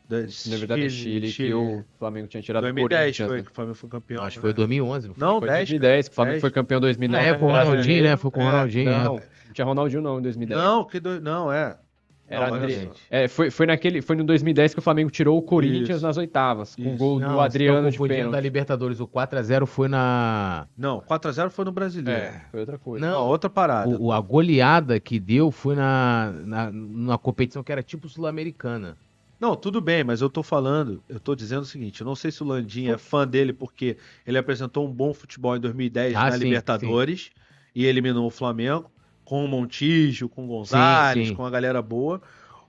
Chile. 0.09 0.67
Da, 0.67 0.75
Universidade 0.75 0.89
Chile, 0.89 1.27
Chile, 1.27 1.49
que 1.49 1.53
o 1.53 1.83
Flamengo 1.97 2.27
tinha 2.27 2.43
tirado 2.43 2.63
2010 2.63 3.17
foi 3.17 3.37
né? 3.37 3.43
que 3.43 3.51
o 3.51 3.53
Flamengo 3.53 3.75
foi 3.75 3.89
campeão. 3.89 4.17
Não, 4.17 4.27
acho 4.27 4.37
que 4.37 4.41
foi 4.41 4.53
2011. 4.53 5.07
Não, 5.07 5.15
não 5.17 5.39
foi 5.39 5.49
10. 5.49 5.69
2010, 5.69 6.07
que 6.07 6.11
o 6.11 6.15
Flamengo 6.15 6.33
10. 6.33 6.41
foi 6.41 6.51
campeão 6.51 6.77
em 6.77 6.81
2009. 6.81 7.25
É, 7.25 7.29
foi 7.29 7.39
com 7.39 7.45
o 7.45 7.51
Ronaldinho, 7.51 8.03
né? 8.03 8.17
Foi 8.17 8.31
com 8.31 8.41
o 8.41 8.43
Ronaldinho. 8.43 8.89
É, 8.89 9.03
não, 9.03 9.15
não 9.15 9.53
tinha 9.53 9.65
Ronaldinho 9.65 10.01
não 10.01 10.19
em 10.19 10.21
2010. 10.21 10.61
Não, 10.61 10.85
que 10.85 10.99
do... 10.99 11.21
não, 11.21 11.51
é. 11.51 11.77
Era 12.25 12.49
não, 12.49 12.67
é, 13.11 13.27
foi, 13.27 13.51
foi, 13.51 13.67
naquele, 13.67 14.01
foi 14.01 14.15
no 14.15 14.23
2010 14.23 14.73
que 14.73 14.79
o 14.79 14.81
Flamengo 14.81 15.11
tirou 15.11 15.37
o 15.37 15.41
Corinthians 15.41 15.97
Isso. 15.97 16.05
nas 16.05 16.17
oitavas, 16.17 16.73
com 16.75 16.93
o 16.93 16.97
gol 16.97 17.19
não, 17.19 17.33
do 17.33 17.39
Adriano 17.39 17.91
de 17.91 17.97
pênalti. 17.97 18.31
da 18.31 18.39
Libertadores, 18.39 18.99
o 19.01 19.07
4x0 19.07 19.65
foi 19.65 19.89
na... 19.89 20.65
Não, 20.75 21.01
4x0 21.01 21.49
foi 21.49 21.65
no 21.65 21.71
Brasileiro. 21.71 22.21
É, 22.21 22.41
foi 22.49 22.61
outra 22.61 22.77
coisa. 22.77 23.05
Não, 23.05 23.27
outra 23.27 23.49
parada. 23.49 23.89
O, 23.99 24.11
a 24.11 24.21
goleada 24.21 24.99
que 25.01 25.19
deu 25.19 25.51
foi 25.51 25.75
na, 25.75 26.33
na, 26.45 26.71
na 26.71 27.17
competição 27.17 27.61
que 27.61 27.71
era 27.71 27.83
tipo 27.83 28.07
sul-americana. 28.07 28.97
Não, 29.43 29.57
tudo 29.57 29.81
bem, 29.81 30.05
mas 30.05 30.21
eu 30.21 30.29
tô 30.29 30.41
falando, 30.41 31.03
eu 31.09 31.19
tô 31.19 31.35
dizendo 31.35 31.63
o 31.63 31.65
seguinte, 31.65 31.99
eu 31.99 32.05
não 32.05 32.15
sei 32.15 32.31
se 32.31 32.41
o 32.41 32.45
Landim 32.45 32.87
é 32.87 32.97
fã 32.97 33.27
dele 33.27 33.51
porque 33.51 33.97
ele 34.25 34.37
apresentou 34.37 34.87
um 34.87 34.89
bom 34.89 35.13
futebol 35.13 35.53
em 35.53 35.59
2010 35.59 36.15
ah, 36.15 36.23
na 36.29 36.31
sim, 36.31 36.45
Libertadores 36.45 37.23
sim. 37.23 37.31
e 37.75 37.85
eliminou 37.85 38.25
o 38.25 38.29
Flamengo 38.29 38.89
com 39.25 39.43
o 39.43 39.47
Montijo, 39.49 40.29
com 40.29 40.45
o 40.45 40.47
Gonzalez, 40.47 41.27
sim, 41.27 41.35
com 41.35 41.45
a 41.45 41.49
galera 41.49 41.81
boa, 41.81 42.21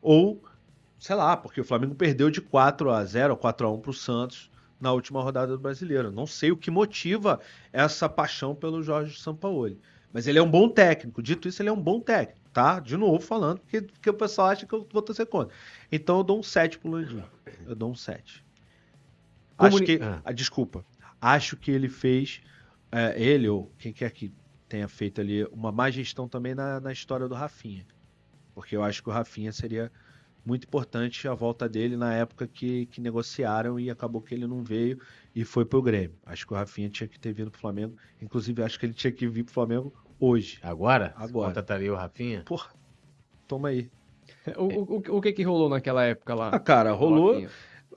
ou, 0.02 0.42
sei 0.98 1.14
lá, 1.14 1.36
porque 1.36 1.60
o 1.60 1.64
Flamengo 1.64 1.94
perdeu 1.94 2.28
de 2.28 2.40
4 2.40 2.90
a 2.90 3.04
0 3.04 3.36
4 3.36 3.68
a 3.68 3.70
1 3.72 3.80
para 3.80 3.90
o 3.92 3.94
Santos 3.94 4.50
na 4.80 4.90
última 4.90 5.22
rodada 5.22 5.52
do 5.52 5.60
Brasileiro. 5.60 6.10
Não 6.10 6.26
sei 6.26 6.50
o 6.50 6.56
que 6.56 6.72
motiva 6.72 7.38
essa 7.72 8.08
paixão 8.08 8.52
pelo 8.52 8.82
Jorge 8.82 9.16
Sampaoli. 9.20 9.78
Mas 10.14 10.28
ele 10.28 10.38
é 10.38 10.42
um 10.42 10.48
bom 10.50 10.68
técnico. 10.68 11.20
Dito 11.20 11.48
isso, 11.48 11.60
ele 11.60 11.68
é 11.68 11.72
um 11.72 11.80
bom 11.80 12.00
técnico, 12.00 12.48
tá? 12.52 12.78
De 12.78 12.96
novo 12.96 13.18
falando, 13.18 13.58
porque, 13.58 13.82
porque 13.82 14.08
o 14.08 14.14
pessoal 14.14 14.46
acha 14.48 14.64
que 14.64 14.72
eu 14.72 14.86
vou 14.92 15.02
torcer 15.02 15.26
contra. 15.26 15.52
Então 15.90 16.18
eu 16.18 16.22
dou 16.22 16.38
um 16.38 16.42
7 16.42 16.78
pro 16.78 16.88
Landim. 16.88 17.24
Eu 17.66 17.74
dou 17.74 17.90
um 17.90 17.96
7. 17.96 18.44
Acho 19.58 19.70
Comuni- 19.70 19.86
que. 19.86 20.02
Ah. 20.02 20.22
ah, 20.24 20.32
desculpa. 20.32 20.84
Acho 21.20 21.56
que 21.56 21.72
ele 21.72 21.88
fez. 21.88 22.40
é, 22.92 23.20
ele 23.20 23.48
ou 23.48 23.72
quem 23.76 23.92
quer 23.92 24.10
que 24.12 24.32
tenha 24.68 24.86
feito 24.86 25.20
ali 25.20 25.44
uma 25.46 25.72
má 25.72 25.90
gestão 25.90 26.28
também 26.28 26.54
na, 26.54 26.78
na 26.78 26.92
história 26.92 27.26
do 27.26 27.34
Rafinha. 27.34 27.84
Porque 28.54 28.76
eu 28.76 28.84
acho 28.84 29.02
que 29.02 29.08
o 29.08 29.12
Rafinha 29.12 29.50
seria 29.52 29.90
muito 30.46 30.64
importante 30.64 31.26
a 31.26 31.34
volta 31.34 31.68
dele 31.68 31.96
na 31.96 32.14
época 32.14 32.46
que, 32.46 32.86
que 32.86 33.00
negociaram 33.00 33.80
e 33.80 33.90
acabou 33.90 34.20
que 34.22 34.32
ele 34.34 34.46
não 34.46 34.62
veio 34.62 35.00
e 35.34 35.44
foi 35.44 35.64
pro 35.64 35.82
Grêmio. 35.82 36.16
Acho 36.24 36.46
que 36.46 36.52
o 36.52 36.56
Rafinha 36.56 36.88
tinha 36.88 37.08
que 37.08 37.18
ter 37.18 37.32
vindo 37.32 37.50
pro 37.50 37.58
Flamengo. 37.60 37.96
Inclusive, 38.20 38.62
acho 38.62 38.78
que 38.78 38.86
ele 38.86 38.92
tinha 38.92 39.10
que 39.10 39.26
vir 39.26 39.42
pro 39.42 39.54
Flamengo 39.54 39.92
hoje. 40.24 40.58
Agora? 40.62 41.12
Agora. 41.16 41.48
Contrataria 41.48 41.92
o 41.92 41.96
Rafinha? 41.96 42.42
Porra, 42.44 42.70
toma 43.48 43.68
aí. 43.68 43.90
O, 44.56 44.64
o, 44.64 44.96
o- 44.96 45.16
o 45.18 45.20
que 45.20 45.32
que 45.32 45.42
rolou 45.42 45.68
naquela 45.68 46.04
época 46.04 46.34
lá? 46.34 46.48
Ah, 46.50 46.58
cara, 46.58 46.92
rolou. 46.92 47.40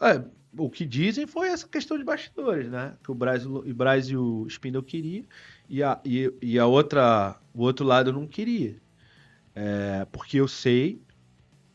É, 0.02 0.24
o 0.58 0.70
que 0.70 0.86
dizem 0.86 1.26
foi 1.28 1.50
essa 1.50 1.68
questão 1.68 1.98
de 1.98 2.04
bastidores, 2.04 2.70
né? 2.70 2.96
Que 3.04 3.12
o 3.12 3.16
Braz, 3.16 3.46
o 3.46 3.62
Braz 3.74 4.08
e 4.10 4.16
o 4.18 4.46
Spindle 4.50 4.84
queriam 4.84 5.26
e 5.70 5.82
a, 5.84 6.00
e, 6.06 6.34
e 6.42 6.58
a 6.60 6.66
outra, 6.66 7.36
o 7.54 7.62
outro 7.64 7.86
lado 7.86 8.12
não 8.14 8.26
queria. 8.28 8.78
É, 9.56 10.06
porque 10.12 10.38
eu 10.38 10.48
sei, 10.48 11.02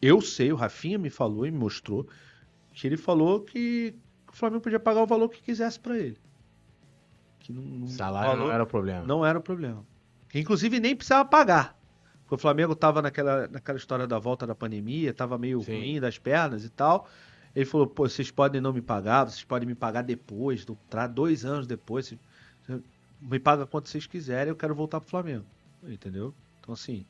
eu 0.00 0.20
sei, 0.20 0.52
o 0.52 0.56
Rafinha 0.56 0.98
me 0.98 1.10
falou 1.10 1.44
e 1.46 1.50
me 1.50 1.58
mostrou 1.58 2.06
que 2.72 2.86
ele 2.86 2.96
falou 2.96 3.40
que 3.40 3.94
o 4.32 4.32
Flamengo 4.36 4.62
podia 4.62 4.80
pagar 4.80 5.02
o 5.02 5.06
valor 5.06 5.28
que 5.28 5.42
quisesse 5.42 5.78
pra 5.80 5.98
ele. 5.98 6.16
Que 7.40 7.52
não, 7.52 7.62
não- 7.62 7.86
Salário 7.88 8.30
valor 8.32 8.44
não 8.46 8.52
era 8.54 8.62
o 8.62 8.66
problema. 8.66 9.04
não 9.04 9.26
era 9.26 9.38
o 9.38 9.42
problema. 9.42 9.84
Que, 10.32 10.40
inclusive 10.40 10.80
nem 10.80 10.96
precisava 10.96 11.28
pagar. 11.28 11.78
Porque 12.22 12.34
o 12.34 12.38
Flamengo 12.38 12.74
tava 12.74 13.02
naquela, 13.02 13.46
naquela 13.46 13.76
história 13.76 14.06
da 14.06 14.18
volta 14.18 14.46
da 14.46 14.54
pandemia, 14.54 15.12
tava 15.12 15.36
meio 15.36 15.60
Sim. 15.60 15.76
ruim 15.76 16.00
das 16.00 16.18
pernas 16.18 16.64
e 16.64 16.70
tal. 16.70 17.06
Ele 17.54 17.66
falou, 17.66 17.86
pô, 17.86 18.08
vocês 18.08 18.30
podem 18.30 18.58
não 18.58 18.72
me 18.72 18.80
pagar, 18.80 19.24
vocês 19.24 19.44
podem 19.44 19.68
me 19.68 19.74
pagar 19.74 20.00
depois, 20.00 20.64
do, 20.64 20.76
dois 21.12 21.44
anos 21.44 21.66
depois. 21.66 22.06
vocês 22.08 22.18
me 23.20 23.38
paga 23.38 23.66
quanto 23.66 23.90
vocês 23.90 24.06
quiserem, 24.06 24.48
eu 24.48 24.56
quero 24.56 24.74
voltar 24.74 25.00
pro 25.00 25.10
Flamengo. 25.10 25.44
Entendeu? 25.84 26.34
Então, 26.60 26.72
assim, 26.72 27.04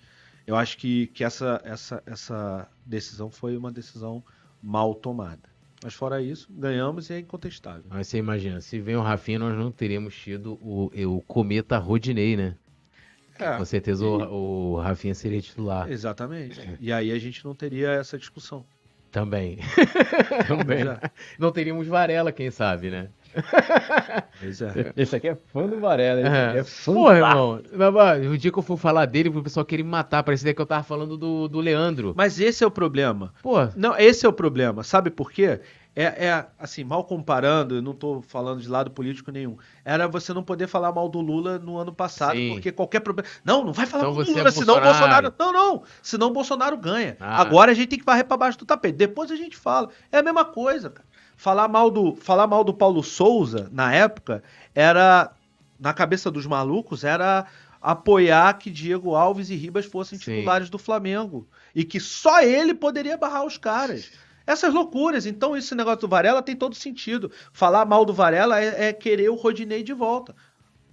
eu 0.45 0.57
acho 0.57 0.77
que, 0.77 1.07
que 1.09 1.23
essa, 1.23 1.61
essa, 1.65 2.03
essa 2.05 2.69
decisão 2.85 3.31
foi 3.31 3.57
uma 3.57 3.71
decisão 3.71 4.21
mal 4.61 4.97
tomada. 4.97 5.49
Mas 5.85 5.95
fora 5.95 6.21
isso, 6.21 6.49
ganhamos 6.53 7.09
e 7.09 7.15
é 7.15 7.19
incontestável. 7.21 7.85
Mas 7.89 8.09
você 8.09 8.19
imagina, 8.19 8.61
se 8.61 8.81
vem 8.81 8.97
o 8.97 9.03
Rafinha, 9.03 9.39
nós 9.39 9.57
não 9.57 9.71
teríamos 9.71 10.15
tido 10.15 10.59
o, 10.61 10.91
o 11.07 11.21
cometa 11.23 11.79
Rodinei, 11.79 12.37
né? 12.37 12.57
É, 13.43 13.57
Com 13.57 13.65
certeza 13.65 14.07
o, 14.07 14.75
o 14.75 14.81
Rafinha 14.81 15.15
seria 15.15 15.41
titular 15.41 15.91
exatamente. 15.91 16.61
E 16.81 16.93
aí 16.93 17.11
a 17.13 17.19
gente 17.19 17.45
não 17.45 17.55
teria 17.55 17.91
essa 17.91 18.17
discussão. 18.19 18.65
também. 19.11 19.59
Também. 20.49 20.85
Já. 20.85 20.99
Não 21.39 21.53
teríamos 21.53 21.87
Varela, 21.87 22.33
quem 22.33 22.51
sabe, 22.51 22.91
né? 22.91 23.09
Pois 24.41 24.61
é. 24.61 24.93
Esse 24.97 25.17
aqui 25.17 25.29
é 25.29 25.35
fã 25.53 25.67
do 25.67 25.79
Varela. 25.81 26.21
Aqui 26.21 26.59
é 26.59 26.65
fã 26.65 26.93
Porra, 26.95 27.17
irmão. 27.17 27.63
O 28.31 28.39
dia 28.39 28.51
que 28.53 28.59
eu 28.59 28.63
for 28.63 28.77
falar 28.77 29.07
dele, 29.07 29.29
o 29.29 29.43
pessoal 29.43 29.65
queria 29.67 29.85
me 29.85 29.91
matar. 29.91 30.23
Parecia 30.23 30.53
que 30.55 30.61
eu 30.61 30.67
tava 30.67 30.83
falando 30.83 31.17
do, 31.17 31.49
do 31.49 31.61
Leandro. 31.61 32.13
Mas 32.17 32.41
esse 32.41 32.65
é 32.65 32.67
o 32.67 32.71
problema. 32.71 33.33
Pô, 33.43 33.57
Não, 33.77 33.97
esse 33.97 34.27
é 34.27 34.29
o 34.29 34.33
problema. 34.33 34.83
Sabe 34.83 35.11
por 35.11 35.31
quê? 35.31 35.61
É, 35.95 36.27
é, 36.27 36.47
assim, 36.59 36.83
mal 36.85 37.05
comparando, 37.05 37.75
eu 37.77 37.83
não 37.83 37.93
tô 37.93 38.23
falando 38.23 38.63
de 38.63 38.69
lado 38.69 38.91
político 38.91 39.31
nenhum. 39.31 39.59
Era 39.85 40.09
você 40.09 40.33
não 40.33 40.43
poder 40.43 40.67
falar 40.67 40.91
mal 40.91 41.07
do 41.07 41.21
Lula 41.21 41.59
no 41.59 41.77
ano 41.77 41.93
passado, 41.93 42.35
Sim. 42.35 42.55
porque 42.55 42.73
qualquer 42.73 43.01
problema. 43.01 43.29
Não, 43.45 43.63
não 43.63 43.75
vai 43.75 43.85
falar 43.85 44.05
Então 44.05 44.15
mal 44.15 44.25
do 44.25 44.31
é 44.31 44.35
Lula, 44.35 44.51
senão 44.51 44.79
o 44.79 44.81
Bolsonaro. 44.81 45.31
Bolsonaro. 45.31 45.35
Não, 45.39 45.53
não. 45.53 45.83
Senão 46.03 46.27
o 46.29 46.33
Bolsonaro 46.33 46.79
ganha. 46.79 47.17
Ah. 47.21 47.43
Agora 47.43 47.73
a 47.73 47.75
gente 47.75 47.89
tem 47.89 47.99
que 47.99 48.07
varrer 48.07 48.25
pra 48.25 48.39
baixo 48.39 48.59
do 48.59 48.65
tapete. 48.65 48.97
Depois 48.97 49.31
a 49.31 49.37
gente 49.37 49.55
fala. 49.55 49.91
É 50.11 50.19
a 50.19 50.23
mesma 50.23 50.47
coisa, 50.47 50.89
cara. 50.89 51.07
Falar 51.37 51.69
mal 51.69 51.91
do, 51.91 52.17
falar 52.17 52.47
mal 52.47 52.65
do 52.65 52.73
Paulo 52.73 53.03
Souza, 53.03 53.69
na 53.71 53.93
época, 53.93 54.43
era. 54.75 55.33
Na 55.79 55.93
cabeça 55.93 56.31
dos 56.31 56.47
malucos, 56.47 57.03
era 57.03 57.45
apoiar 57.83 58.57
que 58.57 58.71
Diego 58.71 59.17
Alves 59.17 59.51
e 59.51 59.57
Ribas 59.57 59.85
fossem 59.85 60.17
Sim. 60.17 60.37
titulares 60.37 60.71
do 60.71 60.79
Flamengo. 60.79 61.47
E 61.75 61.85
que 61.85 61.99
só 61.99 62.41
ele 62.41 62.73
poderia 62.73 63.17
barrar 63.19 63.45
os 63.45 63.59
caras. 63.59 64.11
Essas 64.47 64.73
loucuras. 64.75 65.27
Então, 65.27 65.57
esse 65.57 65.75
negócio 65.75 66.01
do 66.01 66.09
Varela 66.09 66.43
tem 66.43 66.57
todo 66.57 66.75
sentido. 66.75 67.31
Falar 67.53 67.85
mal 67.85 68.05
do 68.05 68.13
Varela 68.13 68.61
é, 68.61 68.89
é 68.89 68.93
querer 68.93 69.29
o 69.31 69.35
Rodinei 69.35 69.83
de 69.83 69.93
volta. 69.93 70.35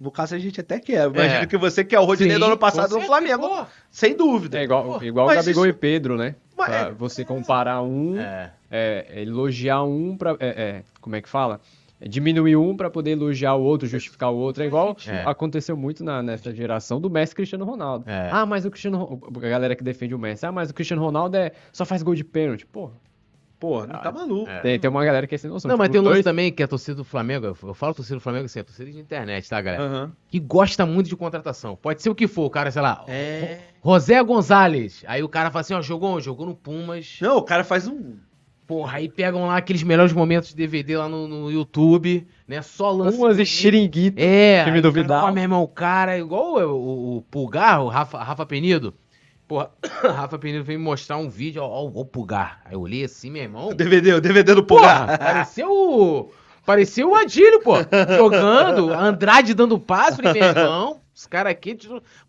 No 0.00 0.10
caso, 0.10 0.34
a 0.34 0.38
gente 0.38 0.58
até 0.60 0.78
quer. 0.80 1.06
Imagino 1.08 1.42
É. 1.42 1.46
que 1.46 1.58
você 1.58 1.84
quer 1.84 1.98
o 2.00 2.04
Rodinei 2.04 2.34
sim, 2.34 2.40
do 2.40 2.46
ano 2.46 2.56
passado 2.56 2.94
no 2.94 3.02
Flamengo. 3.02 3.46
pô. 3.48 3.66
Sem 3.90 4.16
dúvida. 4.16 4.58
É 4.58 4.64
igual, 4.64 5.02
igual 5.04 5.26
o 5.26 5.34
Gabigol 5.34 5.66
isso- 5.66 5.76
e 5.76 5.78
Pedro, 5.78 6.16
né? 6.16 6.36
Mas 6.56 6.72
é- 6.72 6.90
você 6.92 7.24
comparar 7.24 7.82
um, 7.82 8.18
é. 8.18 8.52
é, 8.70 9.20
elogiar 9.22 9.82
um 9.82 10.16
pra. 10.16 10.36
é, 10.40 10.48
é, 10.48 10.82
como 11.00 11.16
é 11.16 11.20
que 11.22 11.28
fala? 11.28 11.60
É, 12.00 12.08
diminuir 12.08 12.56
um 12.56 12.74
pra 12.74 12.88
poder 12.88 13.10
elogiar 13.10 13.54
o 13.56 13.62
outro, 13.62 13.86
justificar 13.86 14.30
o 14.32 14.36
outro. 14.36 14.62
É 14.62 14.66
igual 14.66 14.96
É. 15.06 15.22
aconteceu 15.26 15.76
muito 15.76 16.02
na, 16.02 16.22
nessa 16.22 16.50
geração 16.54 16.98
do 16.98 17.10
Messi 17.10 17.32
e 17.32 17.36
Cristiano 17.36 17.66
Ronaldo. 17.66 18.08
É. 18.08 18.30
Ah, 18.32 18.46
mas 18.46 18.64
o 18.64 18.70
Cristiano 18.70 19.20
A 19.36 19.38
galera 19.40 19.76
que 19.76 19.84
defende 19.84 20.14
o 20.14 20.18
Messi. 20.18 20.46
Ah, 20.46 20.52
mas 20.52 20.70
o 20.70 20.74
Cristiano 20.74 21.02
Ronaldo 21.02 21.36
é, 21.36 21.52
só 21.72 21.84
faz 21.84 22.02
gol 22.02 22.14
de 22.14 22.24
pênalti. 22.24 22.64
Porra. 22.64 22.92
Pô, 23.60 23.86
não 23.86 24.00
tá 24.00 24.10
maluco. 24.10 24.48
É. 24.50 24.60
Tem, 24.60 24.80
tem 24.80 24.88
uma 24.90 25.04
galera 25.04 25.26
que 25.26 25.34
é 25.34 25.38
sem 25.38 25.50
noção. 25.50 25.68
Não, 25.68 25.76
mas 25.76 25.84
Tipo, 25.88 25.92
tem 25.92 26.00
um 26.00 26.04
lance 26.04 26.14
dois- 26.14 26.24
também 26.24 26.50
que 26.50 26.62
é 26.62 26.64
a 26.64 26.68
torcida 26.68 26.94
do 26.96 27.04
Flamengo. 27.04 27.44
Eu 27.62 27.74
falo 27.74 27.92
torcida 27.94 28.16
do 28.16 28.20
Flamengo 28.22 28.46
assim, 28.46 28.58
é 28.58 28.62
a 28.62 28.64
torcida 28.64 28.90
de 28.90 28.98
internet, 28.98 29.46
tá, 29.50 29.60
galera? 29.60 29.82
Aham. 29.84 30.12
Que 30.28 30.40
gosta 30.40 30.86
muito 30.86 31.08
de 31.08 31.14
contratação. 31.16 31.76
Pode 31.76 32.00
ser 32.02 32.08
o 32.08 32.14
que 32.14 32.26
for, 32.26 32.46
o 32.46 32.50
cara, 32.50 32.70
sei 32.70 32.80
lá. 32.80 33.04
É. 33.06 33.58
José 33.84 34.22
Gonzalez. 34.24 35.04
Aí 35.06 35.22
o 35.22 35.28
cara 35.28 35.50
fala 35.50 35.60
assim, 35.60 35.74
ó, 35.74 35.82
jogou 35.82 36.10
onde? 36.16 36.24
Jogou 36.24 36.46
no 36.46 36.54
Pumas. 36.54 37.18
Não, 37.20 37.36
o 37.36 37.42
cara 37.42 37.62
faz 37.62 37.86
um. 37.86 38.14
Porra, 38.66 38.96
aí 38.98 39.08
pegam 39.08 39.46
lá 39.46 39.56
aqueles 39.58 39.82
melhores 39.82 40.12
momentos 40.12 40.50
de 40.50 40.54
DVD 40.56 40.96
lá 40.96 41.08
no, 41.08 41.26
no 41.28 41.50
YouTube, 41.50 42.26
né? 42.48 42.62
Só 42.62 42.90
lança. 42.92 43.18
Umas 43.18 43.38
e 43.38 43.44
xiringuito. 43.44 44.16
É, 44.18 44.64
Time 44.64 44.80
do 44.80 44.88
o 44.88 44.92
cara, 44.92 45.02
Vidal. 45.02 45.26
Ó, 45.26 45.32
meu 45.32 45.42
irmão, 45.42 45.62
o 45.62 45.68
cara, 45.68 46.16
igual 46.16 46.54
o, 46.54 46.70
o, 46.70 47.16
o 47.18 47.22
Pulgar, 47.22 47.82
o 47.82 47.88
Rafa, 47.88 48.22
Rafa 48.22 48.46
Penido. 48.46 48.94
Porra, 49.50 49.68
Rafa 50.14 50.38
Penido 50.38 50.62
veio 50.62 50.78
me 50.78 50.84
mostrar 50.84 51.16
um 51.16 51.28
vídeo, 51.28 51.60
ó, 51.60 51.66
ó, 51.66 51.84
o 51.84 52.04
Pulgar. 52.04 52.60
Aí 52.64 52.74
eu 52.74 52.80
olhei 52.80 53.02
assim, 53.02 53.32
meu 53.32 53.42
irmão. 53.42 53.70
O 53.70 53.74
DVD, 53.74 54.12
o 54.12 54.20
DVD 54.20 54.54
do 54.54 54.62
Porra, 54.62 55.00
Pulgar. 55.00 55.18
pareceu 55.18 55.68
o. 55.68 56.32
Pareceu 56.64 57.10
o 57.10 57.14
Adílio, 57.16 57.60
pô. 57.60 57.74
Jogando, 58.16 58.92
Andrade 58.92 59.52
dando 59.52 59.76
passo, 59.76 60.22
falei, 60.22 60.40
meu 60.40 60.50
irmão. 60.50 61.00
Os 61.12 61.26
caras 61.26 61.50
aqui. 61.50 61.76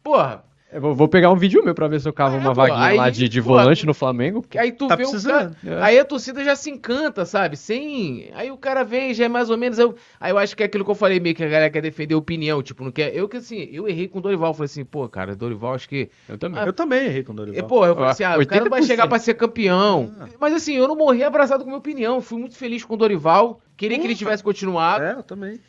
Porra, 0.02 0.44
Eu 0.74 0.80
vou, 0.80 0.96
vou 0.96 1.08
pegar 1.08 1.30
um 1.32 1.36
vídeo 1.36 1.62
meu 1.66 1.76
pra 1.76 1.88
ver 1.88 2.00
se 2.00 2.08
eu 2.08 2.14
cavo 2.14 2.38
É, 2.38 2.40
uma 2.40 2.52
pô, 2.52 2.56
vaguinha 2.56 2.80
aí, 2.86 2.98
lá 2.98 3.10
de, 3.10 3.28
de 3.28 3.42
pô, 3.42 3.50
volante 3.50 3.86
no 3.86 3.94
Flamengo. 3.94 4.42
que 4.42 4.58
aí 4.58 4.72
tu 4.72 4.88
Tá 4.88 4.96
vê 4.96 5.04
precisando. 5.04 5.52
o 5.52 5.66
cara. 5.68 5.86
Aí 5.86 6.00
a 6.00 6.06
torcida 6.06 6.44
já 6.46 6.56
se 6.56 6.70
encanta, 6.70 7.26
sabe? 7.26 7.58
Sem. 7.58 8.30
Aí 8.34 8.50
o 8.52 8.58
cara 8.58 8.84
vem, 8.84 9.14
já 9.14 9.26
é 9.26 9.28
mais 9.28 9.50
ou 9.50 9.58
menos. 9.58 9.78
Eu... 9.78 9.96
Aí 10.20 10.32
eu 10.32 10.38
acho 10.38 10.56
que 10.56 10.64
é 10.64 10.66
aquilo 10.68 10.86
que 10.86 10.92
eu 10.92 10.96
falei, 10.96 11.20
meio 11.20 11.36
que 11.36 11.44
a 11.44 11.48
galera 11.50 11.70
quer 11.70 11.82
defender 11.82 12.16
opinião. 12.16 12.64
Tipo, 12.64 12.86
não 12.86 12.92
quer. 12.92 13.14
Eu 13.14 13.28
que 13.28 13.38
assim, 13.38 13.68
eu 13.72 13.86
errei 13.88 14.08
com 14.08 14.20
o 14.20 14.22
Dorival. 14.22 14.54
Falei 14.54 14.66
assim, 14.66 14.86
pô, 14.86 15.10
cara, 15.10 15.36
Dorival, 15.36 15.74
acho 15.74 15.90
que. 15.90 16.10
Eu 16.30 16.38
também. 16.38 16.64
Eu 16.66 16.72
também 16.74 17.06
errei 17.06 17.24
com 17.24 17.32
o 17.34 17.36
E, 17.36 17.38
Dorival. 17.38 17.68
pô, 17.68 17.86
eu 17.86 17.94
falei 17.96 18.10
assim, 18.12 18.24
ah, 18.24 18.38
o 18.40 18.48
cara 18.48 18.64
não 18.64 18.70
vai 18.72 18.82
80%. 18.82 18.86
chegar 18.88 19.08
pra 19.10 19.20
ser 19.20 19.34
campeão. 19.34 20.12
Ah. 20.22 20.28
Mas 20.40 20.54
assim, 20.54 20.74
eu 20.76 20.88
não 20.88 20.96
morri 20.96 21.22
abraçado 21.24 21.64
com 21.64 21.70
a 21.70 21.72
minha 21.72 21.80
opinião. 21.80 22.22
Fui 22.22 22.40
muito 22.40 22.56
feliz 22.56 22.86
com 22.86 22.94
o 22.94 22.98
Dorival. 22.98 23.60
Queria 23.76 24.00
que 24.00 24.06
ele 24.08 24.16
tivesse 24.16 24.42
continuado. 24.42 25.04
É, 25.04 25.14
eu 25.14 25.24
também. 25.24 25.60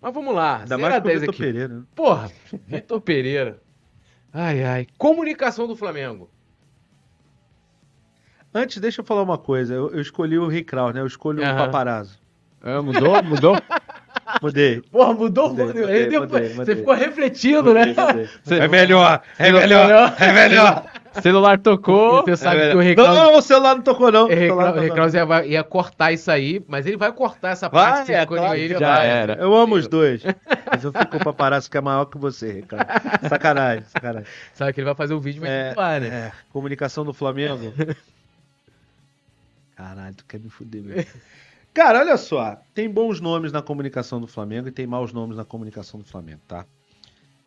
Mas 0.00 0.14
vamos 0.14 0.34
lá. 0.34 0.60
Ainda 0.60 0.76
0 0.76 0.80
mais 0.82 0.94
a 0.94 1.00
com 1.00 1.06
o 1.06 1.10
10 1.10 1.20
Vitor 1.20 1.34
aqui. 1.34 1.42
Pereira. 1.42 1.74
né? 1.74 1.82
Porra, 1.94 2.30
Vitor 2.66 3.00
Pereira. 3.02 3.65
Ai, 4.38 4.62
ai. 4.62 4.86
Comunicação 4.98 5.66
do 5.66 5.74
Flamengo. 5.74 6.28
Antes, 8.54 8.78
deixa 8.78 9.00
eu 9.00 9.04
falar 9.04 9.22
uma 9.22 9.38
coisa. 9.38 9.72
Eu, 9.72 9.90
eu 9.90 10.00
escolhi 10.00 10.38
o 10.38 10.46
Rick 10.46 10.64
Kraus, 10.64 10.94
né? 10.94 11.00
Eu 11.00 11.06
escolho 11.06 11.42
o 11.42 11.56
paparazzo. 11.56 12.18
Ah, 12.62 12.82
mudou? 12.82 13.22
Mudou? 13.22 13.56
Mudei. 14.42 14.82
Porra, 14.82 15.14
mudou 15.14 15.50
Mudei, 15.50 15.66
mudei, 15.66 16.06
deu- 16.08 16.20
mudei, 16.22 16.48
Você 16.48 16.54
mudei. 16.56 16.76
ficou 16.76 16.94
refletindo, 16.94 17.72
né? 17.72 17.86
Mudei. 17.86 18.28
Você- 18.42 18.58
É 18.58 18.68
melhor, 18.68 19.22
é 19.38 19.52
melhor, 19.52 20.14
é 20.18 20.32
melhor. 20.32 20.84
Celular 21.22 21.58
tocou. 21.58 22.22
Você 22.24 22.36
sabe 22.36 22.60
É 22.60 22.94
que 22.94 23.00
o 23.00 23.04
Não, 23.04 23.14
não, 23.14 23.38
o 23.38 23.42
celular 23.42 23.74
não 23.76 23.82
tocou, 23.82 24.10
não. 24.12 24.24
o 24.26 24.28
Reclause 24.28 25.16
ia, 25.16 25.46
ia 25.46 25.64
cortar 25.64 26.12
isso 26.12 26.30
aí, 26.30 26.62
mas 26.68 26.86
ele 26.86 26.96
vai 26.96 27.12
cortar 27.12 27.50
essa 27.50 27.68
Vai, 27.68 27.92
parte 27.92 28.12
é 28.12 28.24
claro 28.26 28.54
ele 28.58 28.74
Já 28.78 28.96
vai. 28.96 29.06
era. 29.08 29.34
Eu 29.34 29.54
amo 29.54 29.74
os 29.76 29.86
dois. 29.88 30.22
Mas 30.70 30.84
eu 30.84 30.92
fico 30.92 31.06
com 31.08 31.16
o 31.18 31.24
paparazzo 31.24 31.70
que 31.70 31.76
é 31.76 31.80
maior 31.80 32.04
que 32.06 32.18
você, 32.18 32.52
Ricardo. 32.52 32.86
Sacanagem, 33.28 33.84
sacanagem. 33.88 34.28
Sabe 34.54 34.72
que 34.72 34.80
ele 34.80 34.84
vai 34.86 34.94
fazer 34.94 35.14
o 35.14 35.20
vídeo, 35.20 35.40
mas 35.42 35.50
É, 35.50 35.68
não 35.68 35.74
vai, 35.74 36.00
né? 36.00 36.06
é, 36.08 36.32
comunicação 36.52 37.04
do 37.04 37.12
Flamengo. 37.14 37.72
Caralho, 39.76 40.14
tu 40.14 40.24
quer 40.24 40.40
me 40.40 40.48
fuder 40.48 40.82
mesmo. 40.82 41.10
Cara, 41.74 42.00
olha 42.00 42.16
só. 42.16 42.56
Tem 42.74 42.88
bons 42.88 43.20
nomes 43.20 43.52
na 43.52 43.60
comunicação 43.60 44.18
do 44.20 44.26
Flamengo 44.26 44.68
e 44.68 44.72
tem 44.72 44.86
maus 44.86 45.12
nomes 45.12 45.36
na 45.36 45.44
comunicação 45.44 46.00
do 46.00 46.06
Flamengo, 46.06 46.40
tá? 46.48 46.64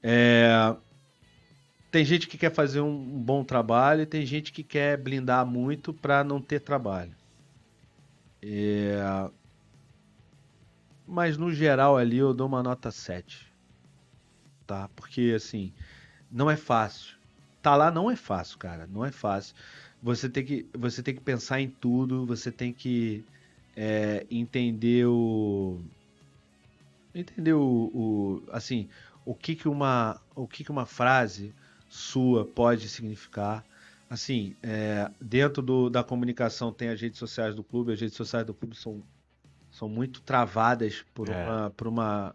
É, 0.04 0.76
Tem 1.92 2.06
gente 2.06 2.28
que 2.28 2.38
quer 2.38 2.54
fazer 2.54 2.82
um 2.82 2.98
bom 3.20 3.44
trabalho 3.44 4.02
e 4.02 4.06
tem 4.06 4.26
gente 4.26 4.52
que 4.52 4.64
quer 4.64 4.98
blindar 4.98 5.46
muito 5.46 5.94
pra 5.94 6.24
não 6.24 6.40
ter 6.42 6.60
trabalho. 6.60 7.16
É, 8.42 9.30
Mas 11.08 11.38
no 11.38 11.52
geral 11.52 11.98
ali 11.98 12.18
eu 12.18 12.34
dou 12.34 12.48
uma 12.48 12.62
nota 12.62 12.92
7. 12.92 13.52
Tá? 14.68 14.88
Porque 14.96 15.34
assim, 15.36 15.74
não 16.32 16.50
é 16.50 16.56
fácil. 16.56 17.18
Tá 17.62 17.76
lá 17.76 17.90
não 17.92 18.10
é 18.10 18.16
fácil, 18.16 18.58
cara. 18.60 18.88
Não 18.88 19.04
é 19.04 19.12
fácil. 19.12 19.56
Você 20.02 20.30
tem 20.30 20.46
que, 20.46 20.66
você 20.74 21.04
tem 21.04 21.16
que 21.16 21.22
pensar 21.22 21.60
em 21.60 21.70
tudo, 21.70 22.26
você 22.26 22.52
tem 22.52 22.72
que 22.72 23.26
é, 23.76 24.26
entender 24.30 25.06
o. 25.08 25.82
Entender 27.14 27.54
o, 27.54 27.92
o. 27.94 28.44
Assim, 28.52 28.88
o 29.26 29.34
que, 29.34 29.56
que, 29.56 29.68
uma, 29.68 30.22
o 30.36 30.48
que, 30.48 30.64
que 30.64 30.72
uma 30.72 30.86
frase 30.86 31.54
sua 31.90 32.46
pode 32.46 32.88
significar. 32.88 33.66
Assim, 34.10 34.56
é, 34.64 35.10
dentro 35.22 35.62
do, 35.62 35.90
da 35.90 36.04
comunicação 36.04 36.72
tem 36.72 36.90
as 36.90 37.00
redes 37.02 37.20
sociais 37.20 37.54
do 37.56 37.64
clube, 37.64 37.92
as 37.94 38.00
redes 38.02 38.16
sociais 38.16 38.46
do 38.46 38.54
clube 38.54 38.76
são, 38.76 39.04
são 39.72 39.88
muito 39.90 40.22
travadas 40.22 41.04
por, 41.14 41.30
É. 41.30 41.44
uma, 41.46 41.70
por 41.72 41.88
uma 41.88 42.34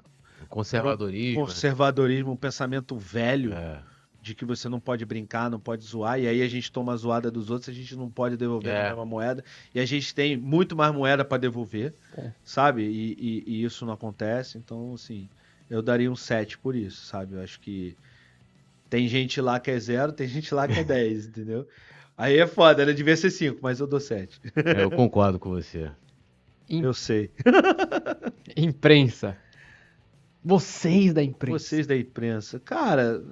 Conservadorismo. 0.48 1.40
conservadorismo, 1.46 2.32
um 2.32 2.36
pensamento 2.36 2.96
velho 2.96 3.52
É. 3.54 3.82
de 4.22 4.34
que 4.34 4.44
você 4.44 4.68
não 4.68 4.78
pode 4.78 5.04
brincar, 5.04 5.50
não 5.50 5.58
pode 5.58 5.84
zoar, 5.84 6.18
e 6.20 6.26
aí 6.28 6.42
a 6.42 6.48
gente 6.48 6.70
toma 6.70 6.92
a 6.92 6.96
zoada 6.96 7.30
dos 7.30 7.50
outros, 7.50 7.68
a 7.68 7.72
gente 7.72 7.96
não 7.96 8.08
pode 8.08 8.36
devolver 8.36 8.72
É. 8.72 8.86
a 8.86 8.88
mesma 8.90 9.04
moeda, 9.04 9.44
e 9.74 9.80
a 9.80 9.84
gente 9.86 10.14
tem 10.14 10.36
muito 10.36 10.76
mais 10.76 10.94
moeda 10.94 11.24
para 11.24 11.38
devolver, 11.38 11.92
É. 12.16 12.30
sabe? 12.44 12.82
E, 12.82 13.12
e- 13.18 13.44
e 13.46 13.64
isso 13.64 13.84
não 13.84 13.92
acontece, 13.94 14.56
então, 14.58 14.94
assim, 14.94 15.28
eu 15.68 15.82
daria 15.82 16.10
um 16.10 16.16
7 16.16 16.56
por 16.56 16.76
isso, 16.76 17.04
sabe? 17.04 17.34
Eu 17.34 17.42
acho 17.42 17.58
que 17.60 17.96
tem 18.88 19.08
gente 19.08 19.40
lá 19.40 19.58
que 19.58 19.70
é 19.70 19.78
zero, 19.78 20.12
tem 20.12 20.28
gente 20.28 20.54
lá 20.54 20.66
que 20.68 20.78
é 20.78 20.84
10, 20.84 21.26
entendeu? 21.28 21.66
Aí 22.16 22.38
é 22.38 22.46
foda, 22.46 22.86
né? 22.86 22.92
Devia 22.92 23.16
ser 23.16 23.30
5, 23.30 23.58
mas 23.60 23.80
eu 23.80 23.86
dou 23.86 23.98
7. 23.98 24.40
É, 24.56 24.84
eu 24.84 24.90
concordo 24.90 25.38
com 25.38 25.50
você. 25.50 25.90
Eu 26.68 26.94
sei. 26.94 27.30
Imprensa. 28.56 29.36
Vocês 30.44 31.12
da 31.14 31.22
imprensa. 31.22 31.58
Vocês 31.58 31.86
da 31.86 31.96
imprensa. 31.96 32.60
Cara, 32.60 33.24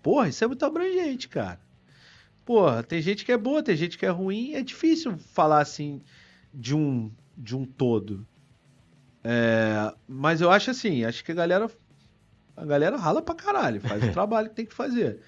porra, 0.00 0.28
isso 0.28 0.44
é 0.44 0.46
muito 0.46 0.64
abrangente, 0.64 1.28
cara. 1.28 1.60
Porra, 2.44 2.82
tem 2.82 3.02
gente 3.02 3.24
que 3.24 3.32
é 3.32 3.36
boa, 3.36 3.62
tem 3.62 3.76
gente 3.76 3.98
que 3.98 4.06
é 4.06 4.10
ruim. 4.10 4.54
É 4.54 4.62
difícil 4.62 5.18
falar 5.18 5.60
assim 5.60 6.00
de 6.54 6.74
um, 6.74 7.10
de 7.36 7.56
um 7.56 7.64
todo. 7.64 8.26
É, 9.22 9.92
mas 10.08 10.40
eu 10.40 10.50
acho 10.50 10.70
assim, 10.70 11.04
acho 11.04 11.24
que 11.24 11.32
a 11.32 11.34
galera. 11.34 11.70
A 12.60 12.64
galera 12.66 12.96
rala 12.96 13.22
pra 13.22 13.34
caralho, 13.34 13.80
faz 13.80 14.04
o 14.04 14.10
trabalho 14.12 14.50
que 14.50 14.54
tem 14.56 14.66
que 14.66 14.74
fazer. 14.74 15.22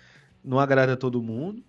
Não 0.45 0.59
agrada 0.61 0.97
todo 0.97 1.23
mundo. 1.23 1.65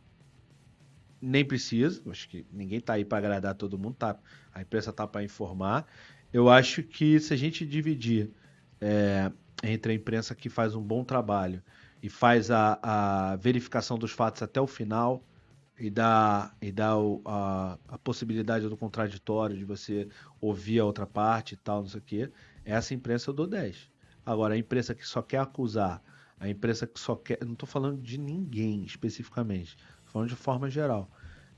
Nem 1.21 1.45
precisa. 1.45 2.01
Acho 2.09 2.27
que 2.27 2.45
ninguém 2.51 2.81
tá 2.81 2.93
aí 2.93 3.05
pra 3.05 3.17
agradar 3.17 3.55
todo 3.55 3.77
mundo, 3.79 3.95
tá? 3.95 4.19
A 4.53 4.61
imprensa 4.61 4.91
tá 4.91 5.07
pra 5.07 5.23
informar. 5.23 5.87
Eu 6.33 6.49
acho 6.49 6.83
que 6.83 7.19
se 7.19 7.33
a 7.33 7.37
gente 7.37 7.65
dividir 7.65 8.31
é, 8.81 9.31
entre 9.63 9.93
a 9.93 9.95
imprensa 9.95 10.35
que 10.35 10.49
faz 10.49 10.75
um 10.75 10.81
bom 10.83 11.03
trabalho 11.05 11.63
e 12.01 12.09
faz 12.09 12.51
a, 12.51 12.79
a 12.83 13.35
verificação 13.37 13.97
dos 13.97 14.11
fatos 14.11 14.41
até 14.43 14.59
o 14.59 14.67
final 14.67 15.25
e 15.79 15.89
dá, 15.89 16.53
e 16.61 16.71
dá 16.71 16.97
o- 16.97 17.21
a, 17.25 17.79
a 17.87 17.97
possibilidade 17.97 18.67
do 18.67 18.75
contraditório, 18.77 19.57
de 19.57 19.63
você 19.65 20.09
ouvir 20.41 20.79
a 20.79 20.85
outra 20.85 21.07
parte 21.07 21.53
e 21.53 21.57
tal, 21.57 21.81
não 21.81 21.87
sei 21.89 21.99
o 22.01 22.03
quê, 22.03 22.31
essa 22.65 22.93
imprensa 22.93 23.29
eu 23.29 23.33
dou 23.33 23.47
10. 23.47 23.89
Agora, 24.25 24.53
a 24.53 24.57
imprensa 24.57 24.95
que 24.95 25.05
só 25.05 25.21
quer 25.21 25.39
acusar, 25.39 26.01
a 26.39 26.49
imprensa 26.49 26.87
que 26.87 26.99
só 26.99 27.15
quer. 27.15 27.39
Não 27.43 27.53
estou 27.53 27.67
falando 27.67 28.01
de 28.01 28.17
ninguém 28.17 28.83
especificamente, 28.83 29.77
falando 30.05 30.29
de 30.29 30.35
forma 30.35 30.69
geral. 30.69 31.09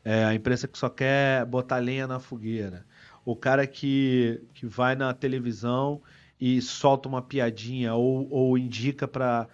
É, 0.04 0.24
a 0.26 0.34
imprensa 0.36 0.68
que 0.68 0.78
só 0.78 0.90
quer 0.90 1.46
botar 1.46 1.78
lenha 1.78 2.06
na 2.08 2.20
fogueira. 2.20 2.86
O 3.24 3.36
cara 3.36 3.66
que, 3.66 4.44
que 4.54 4.68
vai 4.68 4.96
na 4.96 5.14
televisão 5.14 6.02
e 6.40 6.62
solta 6.62 7.10
uma 7.10 7.22
piadinha 7.22 7.96
ou, 7.96 8.30
ou 8.30 8.58
indica 8.58 9.08
para 9.08 9.48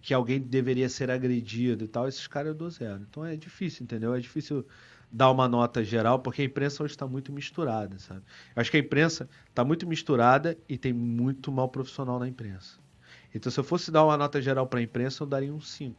que 0.00 0.14
alguém 0.14 0.40
deveria 0.40 0.88
ser 0.88 1.10
agredido 1.10 1.84
e 1.84 1.88
tal, 1.88 2.06
esses 2.06 2.26
caras 2.26 2.48
eu 2.48 2.54
dou 2.54 2.70
zero. 2.70 3.04
Então 3.08 3.24
é 3.24 3.36
difícil, 3.36 3.82
entendeu? 3.82 4.14
É 4.14 4.20
difícil 4.20 4.64
dar 5.12 5.30
uma 5.30 5.46
nota 5.46 5.84
geral, 5.84 6.18
porque 6.18 6.42
a 6.42 6.44
imprensa 6.44 6.82
hoje 6.82 6.94
está 6.94 7.06
muito 7.06 7.32
misturada, 7.32 7.98
sabe? 7.98 8.22
Eu 8.56 8.60
acho 8.60 8.70
que 8.70 8.78
a 8.78 8.80
imprensa 8.80 9.28
está 9.48 9.62
muito 9.62 9.86
misturada 9.86 10.56
e 10.68 10.78
tem 10.78 10.92
muito 10.92 11.52
mal 11.52 11.68
profissional 11.68 12.18
na 12.18 12.26
imprensa. 12.26 12.80
Então, 13.34 13.52
se 13.52 13.60
eu 13.60 13.64
fosse 13.64 13.90
dar 13.90 14.04
uma 14.04 14.16
nota 14.16 14.40
geral 14.40 14.66
para 14.66 14.80
a 14.80 14.82
imprensa, 14.82 15.22
eu 15.22 15.26
daria 15.26 15.52
um 15.52 15.60
5. 15.60 15.94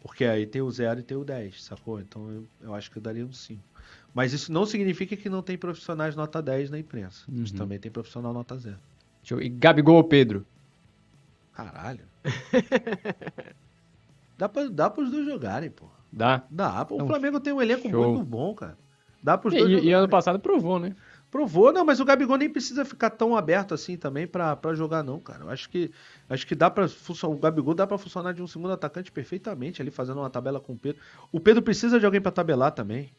Porque 0.00 0.24
aí 0.24 0.46
tem 0.46 0.62
o 0.62 0.70
0 0.70 1.00
e 1.00 1.02
tem 1.02 1.16
o 1.16 1.24
10, 1.24 1.62
sacou? 1.62 2.00
Então 2.00 2.30
eu, 2.30 2.46
eu 2.60 2.74
acho 2.74 2.90
que 2.90 2.98
eu 2.98 3.02
daria 3.02 3.24
um 3.24 3.32
5. 3.32 3.60
Mas 4.14 4.32
isso 4.32 4.52
não 4.52 4.64
significa 4.64 5.16
que 5.16 5.28
não 5.28 5.42
tem 5.42 5.58
profissionais 5.58 6.14
nota 6.14 6.40
10 6.40 6.70
na 6.70 6.78
imprensa. 6.78 7.24
Uhum. 7.28 7.44
também 7.56 7.78
tem 7.78 7.90
profissional 7.90 8.32
nota 8.32 8.56
0. 8.56 8.78
Deixa 9.22 9.34
eu... 9.34 9.42
E 9.42 9.48
Gabigol 9.48 9.96
ou 9.96 10.04
Pedro? 10.04 10.46
Caralho. 11.52 12.04
dá, 14.38 14.48
pra, 14.48 14.68
dá 14.68 14.88
pros 14.88 15.10
dois 15.10 15.26
jogarem, 15.26 15.70
pô. 15.70 15.86
Dá. 16.12 16.42
Dá. 16.50 16.84
pô. 16.84 16.94
O 16.94 16.96
Então, 16.98 17.08
Flamengo 17.08 17.40
tem 17.40 17.52
um 17.52 17.60
elenco 17.62 17.88
show. 17.90 18.12
muito 18.12 18.24
bom, 18.24 18.54
cara. 18.54 18.76
Dá 19.22 19.36
pros 19.36 19.54
E, 19.54 19.58
dois 19.58 19.84
e- 19.84 19.88
e 19.88 19.92
ano 19.92 20.08
passado 20.08 20.38
provou, 20.38 20.78
né? 20.78 20.94
Provou, 21.30 21.70
não, 21.72 21.84
mas 21.84 22.00
o 22.00 22.04
Gabigol 22.06 22.38
nem 22.38 22.48
precisa 22.48 22.86
ficar 22.86 23.10
tão 23.10 23.36
aberto 23.36 23.74
assim 23.74 23.98
também 23.98 24.26
pra, 24.26 24.56
pra 24.56 24.72
jogar, 24.74 25.02
não, 25.04 25.20
cara. 25.20 25.44
Eu 25.44 25.50
acho 25.50 25.68
que, 25.68 25.90
acho 26.30 26.46
que 26.46 26.54
dá 26.54 26.70
pra 26.70 26.88
funcionar. 26.88 27.34
O 27.36 27.38
Gabigol 27.38 27.74
dá 27.74 27.86
pra 27.86 27.98
funcionar 27.98 28.32
de 28.32 28.42
um 28.42 28.46
segundo 28.46 28.72
atacante 28.72 29.12
perfeitamente 29.12 29.82
ali, 29.82 29.90
fazendo 29.90 30.20
uma 30.20 30.30
tabela 30.30 30.58
com 30.58 30.72
o 30.72 30.78
Pedro. 30.78 31.02
O 31.30 31.38
Pedro 31.38 31.60
precisa 31.60 32.00
de 32.00 32.06
alguém 32.06 32.20
pra 32.20 32.32
tabelar 32.32 32.70
também. 32.72 33.10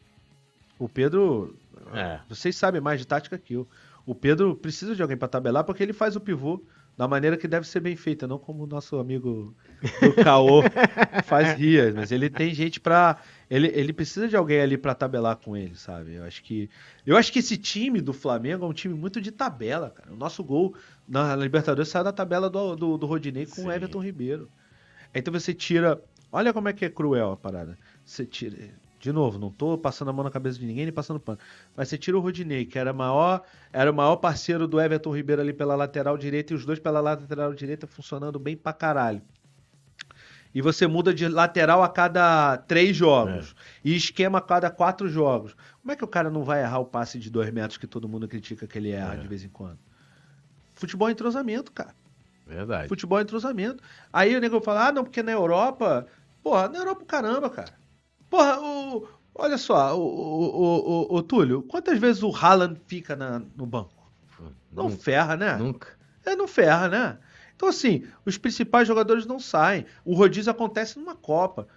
O 0.80 0.90
Pedro. 0.90 1.56
É. 1.94 2.20
Vocês 2.28 2.56
sabem 2.56 2.82
mais 2.82 3.00
de 3.00 3.06
tática 3.06 3.38
que 3.38 3.54
eu. 3.54 3.68
O 4.10 4.16
Pedro 4.16 4.56
precisa 4.56 4.96
de 4.96 5.04
alguém 5.04 5.16
pra 5.16 5.28
tabelar 5.28 5.64
porque 5.64 5.84
ele 5.84 5.94
faz 5.94 6.16
o 6.16 6.20
pivô 6.20 6.66
da 6.98 7.08
maneira 7.08 7.38
que 7.38 7.48
deve 7.48 7.68
ser 7.68 7.80
bem 7.80 7.96
feita, 7.96 8.26
não 8.26 8.40
como 8.40 8.64
o 8.64 8.66
nosso 8.66 8.98
amigo 8.98 9.56
do 10.02 10.24
Caô 10.24 10.64
faz 11.26 11.56
ria, 11.56 11.94
mas 11.96 12.12
ele 12.12 12.28
tem 12.28 12.52
gente 12.52 12.80
pra. 12.80 13.22
ele, 13.48 13.68
ele 13.68 13.94
precisa 13.94 14.28
de 14.28 14.36
alguém 14.36 14.62
ali 14.62 14.80
pra 14.80 14.96
tabelar 14.96 15.36
com 15.36 15.56
ele, 15.56 15.76
sabe? 15.76 16.16
Eu 16.16 16.24
acho 16.24 16.42
que 16.42 16.68
eu 17.06 17.16
acho 17.16 17.32
que 17.32 17.38
esse 17.38 17.56
time 17.56 18.02
do 18.02 18.12
Flamengo 18.12 18.66
é 18.66 18.68
um 18.68 18.74
time 18.74 18.96
muito 18.96 19.22
de 19.22 19.32
tabela, 19.32 19.92
cara. 19.92 20.12
O 20.12 20.18
nosso 20.18 20.44
gol 20.44 20.74
na 21.08 21.36
Libertadores 21.36 21.90
saiu 21.90 22.06
da 22.06 22.12
tabela 22.12 22.50
do, 22.50 22.76
do, 22.76 22.98
do 22.98 23.06
Rodinei 23.06 23.46
com 23.46 23.62
Sim. 23.62 23.68
o 23.68 23.72
Everton 23.72 24.00
Ribeiro. 24.00 24.50
Então 25.14 25.32
você 25.32 25.54
tira, 25.54 26.04
olha 26.32 26.52
como 26.52 26.68
é 26.68 26.74
que 26.74 26.84
é 26.84 26.90
cruel 26.90 27.34
a 27.34 27.38
parada. 27.38 27.78
Você 28.04 28.26
tira 28.26 28.58
de 29.00 29.12
novo, 29.14 29.40
não 29.40 29.50
tô 29.50 29.78
passando 29.78 30.10
a 30.10 30.14
mão 30.14 30.24
na 30.24 30.30
cabeça 30.30 30.60
de 30.60 30.66
ninguém 30.66 30.84
nem 30.86 30.94
passando 30.94 31.20
pano. 31.20 31.40
Mas 31.76 31.88
você 31.88 31.98
tira 31.98 32.18
o 32.18 32.20
Rodinei, 32.20 32.66
que 32.66 32.78
era 32.78 32.92
maior, 32.92 33.42
era 33.72 33.90
o 33.90 33.94
maior 33.94 34.18
parceiro 34.18 34.68
do 34.68 34.80
Everton 34.80 35.16
Ribeiro 35.16 35.42
ali 35.42 35.54
pela 35.54 35.76
lateral 35.76 36.18
direita 36.18 36.54
e 36.54 36.56
os 36.56 36.66
dois 36.66 36.80
pela 36.80 37.00
lateral 37.00 37.54
direita 37.54 37.88
funcionando 37.88 38.38
bem 38.38 38.58
pra 38.58 38.74
caralho. 38.74 39.22
E 40.54 40.62
você 40.62 40.88
muda 40.88 41.14
de 41.14 41.28
lateral 41.28 41.84
a 41.84 41.90
cada 41.90 42.58
três 42.58 42.98
jogos. 42.98 43.56
E 43.86 43.96
esquema 43.96 44.40
a 44.40 44.42
cada 44.42 44.70
quatro 44.72 45.08
jogos. 45.08 45.56
Como 45.80 45.92
é 45.92 45.96
que 45.96 46.04
o 46.04 46.08
cara 46.08 46.30
não 46.30 46.44
vai 46.44 46.62
errar 46.62 46.80
o 46.80 46.86
passe 46.86 47.20
de 47.20 47.30
dois 47.30 47.52
metros 47.52 47.78
que 47.78 47.86
todo 47.86 48.10
mundo 48.10 48.28
critica 48.28 48.66
que 48.68 48.78
ele 48.78 48.90
erra 48.90 49.14
É. 49.14 49.18
de 49.18 49.28
vez 49.28 49.44
em 49.44 49.50
quando? 49.50 49.78
Futebol 50.74 51.08
é 51.08 51.12
entrosamento, 51.12 51.72
cara. 51.72 51.94
Verdade. 52.48 52.88
Futebol 52.90 53.20
é 53.20 53.22
entrosamento. 53.22 53.84
Aí 54.12 54.36
o 54.36 54.40
nego 54.42 54.60
fala, 54.60 54.88
ah, 54.88 54.92
não, 54.92 55.04
porque 55.04 55.22
na 55.22 55.32
Europa. 55.32 56.08
Porra, 56.42 56.68
na 56.68 56.80
Europa, 56.80 57.06
caramba, 57.06 57.50
cara. 57.50 57.78
Porra, 58.30 58.60
o, 58.62 59.08
olha 59.36 59.58
só, 59.58 59.98
o, 59.98 60.02
o, 60.02 61.14
o, 61.14 61.16
o- 61.18 61.24
Túlio, 61.24 61.64
quantas 61.64 61.98
vezes 62.00 62.22
o 62.24 62.32
Haaland 62.36 62.80
fica 62.88 63.16
na- 63.16 63.42
no 63.56 63.66
banco? 63.66 63.94
Não 64.72 64.90
Nunca. 64.90 64.98
ferra, 65.04 65.36
né? 65.36 65.58
Nunca. 65.58 65.88
É, 66.26 66.36
não 66.36 66.48
ferra, 66.48 66.88
né? 66.88 67.18
Então, 67.56 67.68
assim, 67.68 68.06
os 68.26 68.38
principais 68.38 68.88
jogadores 68.88 69.26
não 69.26 69.40
saem. 69.40 69.86
O 70.06 70.14
rodízio 70.14 70.52
acontece 70.52 70.98
numa 71.00 71.16
Copa. 71.16 71.68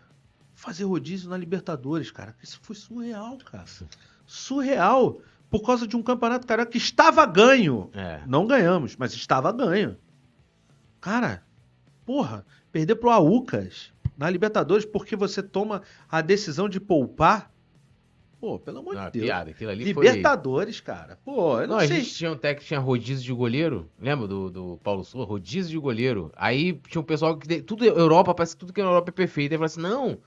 Fazer 0.55 0.85
rodízio 0.85 1.29
na 1.31 1.37
Libertadores, 1.37 2.11
cara, 2.11 2.37
isso 2.43 2.61
foi 2.63 2.77
surreal, 2.77 3.39
cara. 3.39 3.65
Surreal. 4.27 5.19
Por 5.51 5.63
causa 5.63 5.87
de 5.87 5.97
um 5.97 6.03
campeonato, 6.03 6.47
cara, 6.47 6.65
que 6.65 6.79
estava 6.79 7.25
ganho. 7.27 7.91
É. 7.95 8.21
Não 8.27 8.47
ganhamos, 8.47 8.95
mas 8.97 9.13
estava 9.13 9.51
ganho. 9.53 9.97
Cara, 11.01 11.43
porra, 12.07 12.45
perder 12.71 12.95
pro 12.97 13.11
Aucas 13.11 13.93
na 14.17 14.29
Libertadores 14.31 14.85
porque 14.85 15.17
você 15.17 15.43
toma 15.43 15.83
a 16.09 16.21
decisão 16.21 16.69
de 16.69 16.79
poupar. 16.81 17.51
Pô, 18.41 18.59
pelo 18.59 18.81
amor 18.81 18.97
Não, 18.97 19.05
de 19.05 19.13
Deus. 19.13 19.27
piada. 19.27 19.51
Aquilo 19.51 19.71
ali 19.71 19.95
foi... 19.95 20.05
Libertadores, 20.05 20.81
cara. 20.81 21.17
Pô, 21.25 21.61
eu 21.61 21.69
não, 21.69 21.77
Não, 21.77 21.83
a 21.85 21.87
sei. 21.87 22.01
gente 22.01 22.13
tinha 22.13 22.33
um 22.33 22.37
técnico 22.37 22.63
que 22.63 22.67
tinha 22.69 22.81
rodízio 22.81 23.25
de 23.25 23.33
goleiro. 23.33 23.89
Lembra 24.01 24.27
do, 24.27 24.51
do 24.51 24.81
Paulo 24.83 25.05
Souza? 25.05 25.25
Rodízio 25.29 25.71
de 25.71 25.79
goleiro. 25.79 26.33
Aí 26.35 26.73
tinha 26.89 27.01
um 27.01 27.05
pessoal 27.05 27.39
que. 27.39 27.63
Tudo 27.63 27.85
Europa, 27.85 28.35
parece 28.35 28.57
que 28.57 28.61
tudo 28.61 28.73
que 28.73 28.81
é 28.81 28.85
na 28.85 28.91
Europa 28.91 29.11
é 29.11 29.13
perfeito. 29.13 29.53
Aí 29.53 29.59
falou 29.59 29.67
assim: 29.67 29.81
não. 29.81 30.19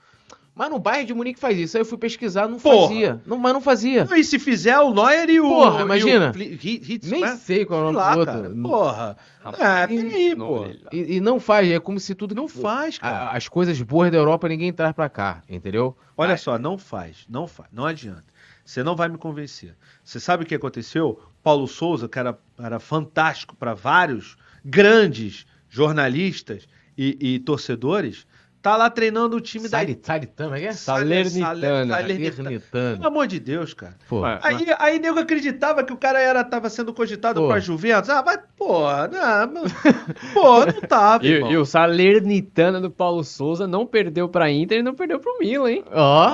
Mas 0.58 0.70
no 0.70 0.78
Bayern 0.78 1.04
de 1.06 1.12
Munique 1.12 1.38
faz 1.38 1.58
isso. 1.58 1.76
Aí 1.76 1.82
eu 1.82 1.84
fui 1.84 1.98
pesquisar, 1.98 2.48
não 2.48 2.58
Porra. 2.58 2.88
fazia. 2.88 3.20
Não, 3.26 3.36
mas 3.36 3.52
não 3.52 3.60
fazia. 3.60 4.08
E 4.16 4.24
se 4.24 4.38
fizer 4.38 4.78
o 4.80 4.94
Neuer 4.94 5.28
e 5.28 5.38
o. 5.38 5.46
Porra, 5.46 5.76
o 5.76 5.80
imagina. 5.82 6.32
Hi- 6.34 6.80
Hitz, 6.82 7.10
Nem 7.10 7.20
né? 7.20 7.36
sei 7.36 7.66
qual 7.66 7.80
é 7.80 7.82
o 7.82 7.86
Sei 7.88 7.92
nome 7.92 7.96
lá, 8.06 8.12
do 8.14 8.18
outro. 8.20 8.34
cara. 8.34 8.54
Porra. 8.62 9.16
Rapaz, 9.44 9.62
É, 9.62 9.86
peraí, 9.86 10.34
pô. 10.34 10.66
E, 10.90 11.16
e 11.16 11.20
não 11.20 11.38
faz, 11.38 11.68
é 11.70 11.78
como 11.78 12.00
se 12.00 12.14
tudo 12.14 12.34
Não 12.34 12.48
faz, 12.48 12.96
cara. 12.96 13.16
A- 13.30 13.36
as 13.36 13.48
coisas 13.48 13.80
boas 13.82 14.10
da 14.10 14.16
Europa 14.16 14.48
ninguém 14.48 14.72
traz 14.72 14.94
pra 14.94 15.10
cá, 15.10 15.42
entendeu? 15.46 15.94
Olha 16.16 16.38
só, 16.38 16.58
não 16.58 16.78
faz, 16.78 17.26
não 17.28 17.46
faz, 17.46 17.68
não 17.70 17.84
adianta. 17.84 18.24
Você 18.64 18.82
não 18.82 18.96
vai 18.96 19.08
me 19.10 19.18
convencer. 19.18 19.76
Você 20.02 20.18
sabe 20.18 20.42
o 20.42 20.46
que 20.46 20.54
aconteceu? 20.54 21.20
Paulo 21.42 21.68
Souza, 21.68 22.08
que 22.08 22.18
era, 22.18 22.36
era 22.58 22.80
fantástico 22.80 23.54
para 23.54 23.74
vários 23.74 24.36
grandes 24.64 25.46
jornalistas 25.68 26.66
e, 26.98 27.16
e 27.20 27.38
torcedores, 27.38 28.26
tá 28.70 28.76
lá 28.76 28.90
treinando 28.90 29.36
o 29.36 29.40
time 29.40 29.68
da 29.68 29.78
Sali- 29.78 29.98
Salitama, 30.02 30.58
é? 30.58 30.72
Salernitana. 30.72 31.86
Salernitana. 31.96 32.50
Pelo 32.96 33.06
amor 33.06 33.26
de 33.26 33.38
Deus, 33.38 33.72
cara. 33.74 33.94
Pô, 34.08 34.24
Aí, 34.24 34.66
aí 34.78 34.98
nego 34.98 35.18
acreditava 35.20 35.84
que 35.84 35.92
o 35.92 35.96
cara 35.96 36.20
era, 36.20 36.42
tava 36.42 36.68
sendo 36.68 36.92
cogitado 36.92 37.40
Pô. 37.42 37.48
pra 37.48 37.60
Juventus. 37.60 38.10
Ah, 38.10 38.22
vai, 38.22 38.38
porra, 38.56 39.08
não, 39.08 39.62
pô, 40.34 40.66
não 40.66 40.80
tava, 40.88 41.24
E, 41.24 41.30
irmão. 41.30 41.52
e 41.52 41.56
o 41.56 41.64
Salernitana 41.64 42.80
do 42.80 42.90
Paulo 42.90 43.22
Souza 43.22 43.66
não 43.66 43.86
perdeu 43.86 44.28
pra 44.28 44.50
Inter 44.50 44.78
e 44.78 44.82
não 44.82 44.94
perdeu 44.94 45.18
pro 45.20 45.38
Milan, 45.38 45.70
hein? 45.70 45.84
Ó, 45.92 46.30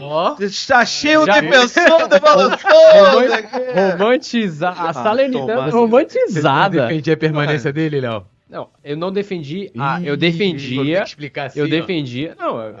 Ó. 0.00 0.36
Está 0.40 0.84
cheio 0.86 1.24
Já 1.26 1.34
de 1.34 1.40
viu? 1.42 1.50
pessoas 1.50 2.08
do 2.08 2.20
Paulo 2.20 2.50
Romantizada. 3.98 4.80
A 4.80 4.90
Ah, 4.90 4.92
Salernitana 4.92 5.64
Você 5.64 5.76
romantizada. 5.76 6.82
defendia 6.86 7.14
a 7.14 7.16
permanência 7.16 7.72
dele, 7.72 8.00
Léo? 8.00 8.24
Não, 8.54 8.68
eu 8.84 8.96
não 8.96 9.10
defendi. 9.10 9.68
Ah, 9.76 10.00
eu 10.00 10.16
defendia. 10.16 11.02
explicar 11.02 11.46
assim, 11.46 11.58
Eu 11.58 11.66
ó. 11.66 11.68
defendia. 11.68 12.36
Não, 12.38 12.62
é, 12.62 12.72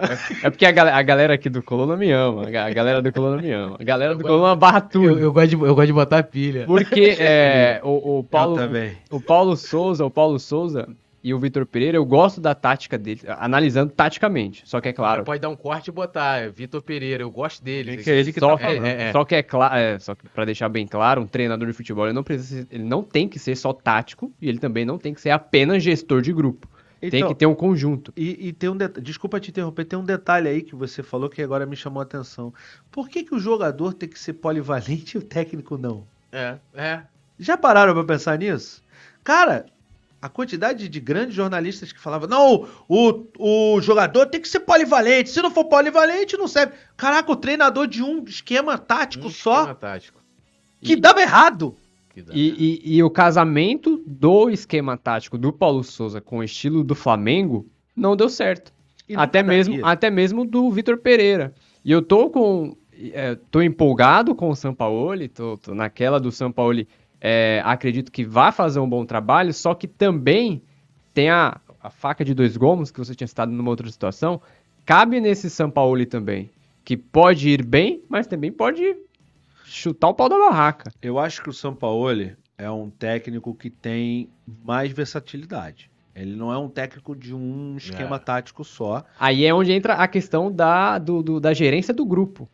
é 0.44 0.50
porque 0.50 0.64
a, 0.64 0.70
gal- 0.70 0.86
a 0.86 1.02
galera 1.02 1.34
aqui 1.34 1.48
do 1.50 1.60
Coluna 1.64 1.96
me 1.96 2.12
ama. 2.12 2.46
A 2.46 2.70
galera 2.70 3.02
do 3.02 3.12
Coluna 3.12 3.42
me 3.42 3.50
ama. 3.50 3.76
A 3.80 3.82
galera 3.82 4.14
do 4.14 4.22
Coluna 4.22 4.54
barra 4.54 4.80
tudo. 4.80 5.08
Eu, 5.08 5.18
eu 5.18 5.32
gosto 5.32 5.48
de, 5.48 5.54
eu 5.56 5.74
gosto 5.74 5.86
de 5.88 5.92
botar 5.92 6.22
pilha. 6.22 6.64
Porque 6.64 7.16
é, 7.18 7.80
o, 7.82 8.20
o 8.20 8.22
Paulo, 8.22 8.56
Eu 8.60 8.92
o 9.10 9.20
Paulo 9.20 9.56
Souza, 9.56 10.04
o 10.04 10.10
Paulo 10.10 10.38
Souza 10.38 10.88
e 11.24 11.32
o 11.32 11.38
Vitor 11.38 11.64
Pereira, 11.64 11.96
eu 11.96 12.04
gosto 12.04 12.38
da 12.38 12.54
tática 12.54 12.98
dele, 12.98 13.22
analisando 13.38 13.90
taticamente. 13.90 14.62
Só 14.66 14.78
que 14.78 14.90
é 14.90 14.92
claro. 14.92 15.24
Pode 15.24 15.40
dar 15.40 15.48
um 15.48 15.56
corte 15.56 15.88
e 15.88 15.90
botar. 15.90 16.36
é 16.42 16.50
Vitor 16.50 16.82
Pereira, 16.82 17.22
eu 17.22 17.30
gosto 17.30 17.64
dele. 17.64 17.96
Que 17.96 18.10
é 18.10 18.20
ele 18.20 18.30
que 18.32 18.38
só, 18.38 18.50
tá 18.56 18.58
falando. 18.58 18.84
É, 18.84 19.08
é. 19.08 19.12
só 19.12 19.24
que 19.24 19.34
é 19.34 19.42
claro, 19.42 19.74
é, 19.74 19.98
só 19.98 20.14
que 20.14 20.28
para 20.28 20.44
deixar 20.44 20.68
bem 20.68 20.86
claro, 20.86 21.22
um 21.22 21.26
treinador 21.26 21.66
de 21.66 21.72
futebol 21.72 22.04
ele 22.04 22.12
não 22.12 22.22
precisa, 22.22 22.60
ser- 22.62 22.68
ele 22.70 22.84
não 22.84 23.02
tem 23.02 23.26
que 23.26 23.38
ser 23.38 23.56
só 23.56 23.72
tático 23.72 24.30
e 24.38 24.48
ele 24.48 24.58
também 24.58 24.84
não 24.84 24.98
tem 24.98 25.14
que 25.14 25.20
ser 25.22 25.30
apenas 25.30 25.82
gestor 25.82 26.20
de 26.20 26.30
grupo. 26.32 26.68
tem 27.00 27.08
Então, 27.20 27.28
que 27.28 27.34
ter 27.34 27.46
um 27.46 27.54
conjunto. 27.54 28.12
E, 28.16 28.48
e 28.48 28.52
tem 28.52 28.68
um 28.68 28.76
det- 28.76 29.00
desculpa 29.00 29.40
te 29.40 29.50
interromper, 29.50 29.84
tem 29.86 29.98
um 29.98 30.04
detalhe 30.04 30.46
aí 30.48 30.60
que 30.62 30.74
você 30.74 31.02
falou 31.02 31.30
que 31.30 31.40
agora 31.42 31.64
me 31.64 31.74
chamou 31.76 32.00
a 32.00 32.02
atenção. 32.04 32.52
Por 32.90 33.08
que, 33.08 33.24
que 33.24 33.34
o 33.34 33.38
jogador 33.38 33.94
tem 33.94 34.08
que 34.08 34.18
ser 34.18 34.34
polivalente 34.34 35.16
e 35.16 35.18
o 35.18 35.22
técnico 35.22 35.78
não? 35.78 36.06
É, 36.30 36.56
é. 36.74 37.00
Já 37.38 37.56
pararam 37.56 37.94
pra 37.94 38.04
pensar 38.04 38.38
nisso? 38.38 38.82
Cara, 39.22 39.66
a 40.24 40.28
quantidade 40.30 40.88
de 40.88 41.00
grandes 41.00 41.34
jornalistas 41.34 41.92
que 41.92 42.00
falavam, 42.00 42.26
não, 42.28 42.66
o, 42.88 43.24
o 43.76 43.80
jogador 43.82 44.26
tem 44.26 44.40
que 44.40 44.48
ser 44.48 44.60
polivalente, 44.60 45.28
se 45.28 45.42
não 45.42 45.50
for 45.50 45.64
polivalente 45.66 46.36
não 46.38 46.48
serve. 46.48 46.72
Caraca, 46.96 47.30
o 47.30 47.36
treinador 47.36 47.86
de 47.86 48.02
um 48.02 48.24
esquema 48.24 48.78
tático 48.78 49.26
Um 49.26 49.30
só, 49.30 49.56
esquema 49.60 49.74
tático. 49.74 50.20
que 50.80 50.96
dava 50.96 51.20
errado. 51.20 51.74
Que. 52.14 52.24
E, 52.32 52.80
e- 52.86 52.96
e 52.96 53.02
o 53.02 53.10
casamento 53.10 54.02
do 54.06 54.48
esquema 54.48 54.96
tático 54.96 55.36
do 55.36 55.52
Paulo 55.52 55.82
Souza 55.84 56.20
com 56.20 56.38
o 56.38 56.44
estilo 56.44 56.82
do 56.84 56.94
Flamengo 56.94 57.66
não 57.94 58.16
deu 58.16 58.28
certo. 58.28 58.72
E 59.08 59.14
até 59.16 59.42
mesmo, 59.42 59.74
daria. 59.74 59.86
até 59.86 60.10
mesmo 60.10 60.46
do 60.46 60.70
Vitor 60.70 60.96
Pereira. 60.96 61.52
E 61.84 61.92
eu 61.92 62.00
tô 62.00 62.30
com. 62.30 62.74
é, 63.12 63.34
tô 63.50 63.60
empolgado 63.60 64.34
com 64.34 64.48
o 64.48 64.54
Sampaoli, 64.56 65.28
tô, 65.28 65.58
tô 65.58 65.74
naquela 65.74 66.18
do 66.18 66.32
Sampaoli. 66.32 66.88
É, 67.26 67.62
acredito 67.64 68.12
que 68.12 68.22
vai 68.22 68.52
fazer 68.52 68.80
um 68.80 68.88
bom 68.88 69.06
trabalho, 69.06 69.50
só 69.54 69.74
que 69.74 69.88
também 69.88 70.62
tem 71.14 71.30
a, 71.30 71.58
a 71.82 71.88
faca 71.88 72.22
de 72.22 72.34
dois 72.34 72.54
gomos, 72.54 72.90
que 72.90 72.98
você 72.98 73.14
tinha 73.14 73.26
citado 73.26 73.50
numa 73.50 73.70
outra 73.70 73.90
situação. 73.90 74.42
Cabe 74.84 75.20
nesse 75.22 75.48
Sampaoli 75.48 76.04
também. 76.04 76.50
Que 76.84 76.98
pode 76.98 77.48
ir 77.48 77.64
bem, 77.64 78.02
mas 78.10 78.26
também 78.26 78.52
pode 78.52 78.94
chutar 79.64 80.08
o 80.08 80.14
pau 80.14 80.28
da 80.28 80.38
barraca. 80.38 80.92
Eu 81.00 81.18
acho 81.18 81.42
que 81.42 81.48
o 81.48 81.52
Sampaoli 81.54 82.36
é 82.58 82.70
um 82.70 82.90
técnico 82.90 83.54
que 83.54 83.70
tem 83.70 84.28
mais 84.62 84.92
versatilidade. 84.92 85.90
Ele 86.14 86.36
não 86.36 86.52
é 86.52 86.58
um 86.58 86.68
técnico 86.68 87.16
de 87.16 87.34
um 87.34 87.74
esquema 87.78 88.16
É. 88.16 88.18
tático 88.18 88.62
só. 88.62 89.02
Aí 89.18 89.46
é 89.46 89.54
onde 89.54 89.72
entra 89.72 89.94
a 89.94 90.06
questão 90.06 90.52
da, 90.52 90.98
do- 90.98 91.22
do- 91.22 91.40
da 91.40 91.54
gerência 91.54 91.94
do 91.94 92.04
grupo. 92.04 92.46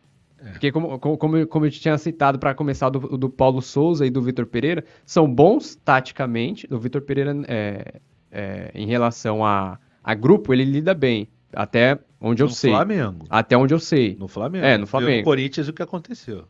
É. 0.43 0.49
Porque, 0.51 0.71
como, 0.71 0.97
como, 0.99 1.17
como 1.17 1.37
eu- 1.37 1.47
eu 1.51 1.71
tinha 1.71 1.97
citado 1.97 2.39
para 2.39 2.53
começar 2.55 2.89
do, 2.89 2.99
do 3.17 3.29
Paulo 3.29 3.61
Souza 3.61 4.05
e 4.05 4.09
do 4.09 4.21
Vitor 4.21 4.45
Pereira, 4.45 4.83
são 5.05 5.31
bons 5.31 5.75
taticamente. 5.75 6.67
O 6.71 6.77
Vitor 6.79 7.01
Pereira, 7.01 7.35
é, 7.47 7.95
é, 8.31 8.71
em 8.73 8.87
relação 8.87 9.45
a, 9.45 9.77
a 10.03 10.13
grupo, 10.15 10.53
ele 10.53 10.63
lida 10.63 10.93
bem. 10.93 11.27
Até 11.53 11.99
onde 12.19 12.41
eu 12.41 12.47
no 12.47 12.53
sei. 12.53 12.71
Flamengo. 12.71 13.25
Até 13.29 13.57
onde 13.57 13.73
eu 13.73 13.79
sei. 13.79 14.15
No 14.19 14.27
Flamengo. 14.27 14.65
É, 14.65 14.77
no 14.77 14.87
Flamengo. 14.87 15.19
No 15.19 15.23
Corinthians 15.25 15.67
o 15.67 15.73
que 15.73 15.83
aconteceu. 15.83 16.45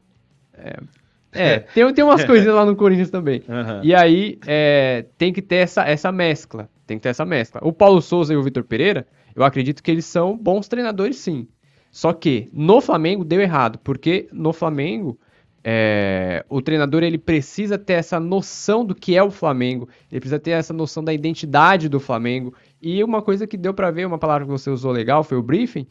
É, 1.33 1.59
tem, 1.59 1.93
tem 1.93 2.03
umas 2.03 2.23
coisinhas 2.25 2.53
lá 2.55 2.65
no 2.65 2.75
Corinthians 2.75 3.09
também. 3.09 3.41
Aham. 3.47 3.81
E 3.83 3.95
aí 3.95 4.37
é, 4.45 5.05
tem 5.17 5.31
que 5.31 5.41
ter 5.41 5.55
essa, 5.57 5.83
essa 5.83 6.11
mescla. 6.11 6.69
Tem 6.85 6.97
que 6.97 7.03
ter 7.03 7.09
essa 7.09 7.25
mescla. 7.25 7.61
O 7.63 7.71
Paulo 7.71 8.01
Souza 8.01 8.33
e 8.33 8.37
o 8.37 8.43
Vitor 8.43 8.63
Pereira, 8.63 9.07
eu 9.35 9.43
acredito 9.43 9.81
que 9.81 9.89
eles 9.89 10.05
são 10.05 10.37
bons 10.37 10.67
treinadores, 10.67 11.17
sim. 11.17 11.47
Só 11.91 12.13
que 12.13 12.49
no 12.53 12.79
Flamengo 12.79 13.25
deu 13.25 13.41
errado, 13.41 13.77
porque 13.83 14.29
no 14.31 14.53
Flamengo 14.53 15.19
é, 15.63 16.43
o 16.49 16.61
treinador 16.61 17.03
ele 17.03 17.17
precisa 17.17 17.77
ter 17.77 17.93
essa 17.93 18.19
noção 18.19 18.85
do 18.85 18.95
que 18.95 19.15
é 19.15 19.21
o 19.21 19.29
Flamengo, 19.29 19.87
ele 20.09 20.21
precisa 20.21 20.39
ter 20.39 20.51
essa 20.51 20.73
noção 20.73 21.03
da 21.03 21.13
identidade 21.13 21.89
do 21.89 21.99
Flamengo. 21.99 22.53
E 22.81 23.03
uma 23.03 23.21
coisa 23.21 23.45
que 23.45 23.57
deu 23.57 23.73
pra 23.73 23.91
ver, 23.91 24.07
uma 24.07 24.17
palavra 24.17 24.45
que 24.45 24.51
você 24.51 24.69
usou 24.69 24.91
legal, 24.91 25.23
foi 25.23 25.37
o 25.37 25.43
briefing, 25.43 25.85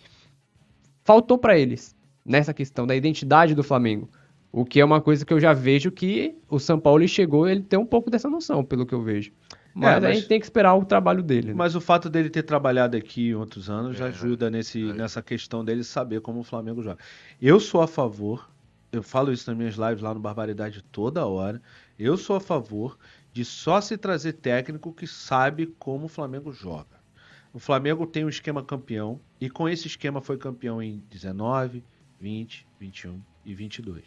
faltou 1.04 1.38
pra 1.38 1.58
eles 1.58 1.94
nessa 2.24 2.54
questão 2.54 2.86
da 2.86 2.96
identidade 2.96 3.54
do 3.54 3.62
Flamengo. 3.62 4.08
O 4.50 4.64
que 4.64 4.80
é 4.80 4.84
uma 4.84 5.00
coisa 5.00 5.24
que 5.24 5.32
eu 5.32 5.38
já 5.38 5.52
vejo 5.52 5.92
que 5.92 6.34
o 6.48 6.58
São 6.58 6.80
Paulo 6.80 7.06
chegou, 7.06 7.46
ele 7.48 7.62
tem 7.62 7.78
um 7.78 7.86
pouco 7.86 8.10
dessa 8.10 8.28
noção, 8.28 8.64
pelo 8.64 8.84
que 8.84 8.94
eu 8.94 9.02
vejo. 9.02 9.32
Mas, 9.74 9.96
É, 9.96 10.00
mas- 10.00 10.04
a 10.04 10.12
gente 10.12 10.26
tem 10.28 10.38
que 10.40 10.46
esperar 10.46 10.74
o 10.74 10.84
trabalho 10.84 11.22
dele. 11.22 11.48
né? 11.48 11.54
Mas 11.54 11.74
o 11.76 11.80
fato 11.80 12.10
dele 12.10 12.28
ter 12.28 12.42
trabalhado 12.42 12.96
aqui 12.96 13.28
em 13.28 13.34
outros 13.34 13.70
anos 13.70 13.96
já 13.96 14.06
É. 14.06 14.08
ajuda 14.08 14.50
nesse, 14.50 14.92
nessa 14.92 15.22
questão 15.22 15.64
dele 15.64 15.84
saber 15.84 16.20
como 16.20 16.40
o 16.40 16.44
Flamengo 16.44 16.82
joga. 16.82 16.98
Eu 17.40 17.60
sou 17.60 17.80
a 17.80 17.86
favor, 17.86 18.50
eu 18.92 19.02
falo 19.02 19.32
isso 19.32 19.48
nas 19.48 19.56
minhas 19.56 19.76
lives 19.76 20.02
lá 20.02 20.12
no 20.12 20.18
Barbaridade 20.20 20.82
toda 20.90 21.24
hora. 21.26 21.62
Eu 21.98 22.16
sou 22.16 22.34
a 22.36 22.40
favor 22.40 22.98
de 23.32 23.44
só 23.44 23.80
se 23.80 23.96
trazer 23.96 24.32
técnico 24.34 24.92
que 24.92 25.06
sabe 25.06 25.66
como 25.78 26.06
o 26.06 26.08
Flamengo 26.08 26.52
joga. 26.52 26.98
O 27.52 27.58
Flamengo 27.60 28.06
tem 28.06 28.24
um 28.24 28.28
esquema 28.28 28.62
campeão 28.64 29.20
e 29.40 29.48
com 29.48 29.68
esse 29.68 29.86
esquema 29.86 30.20
foi 30.20 30.36
campeão 30.36 30.82
em 30.82 31.02
19, 31.10 31.84
20, 32.20 32.66
21 32.78 33.20
e 33.44 33.54
22. 33.54 34.04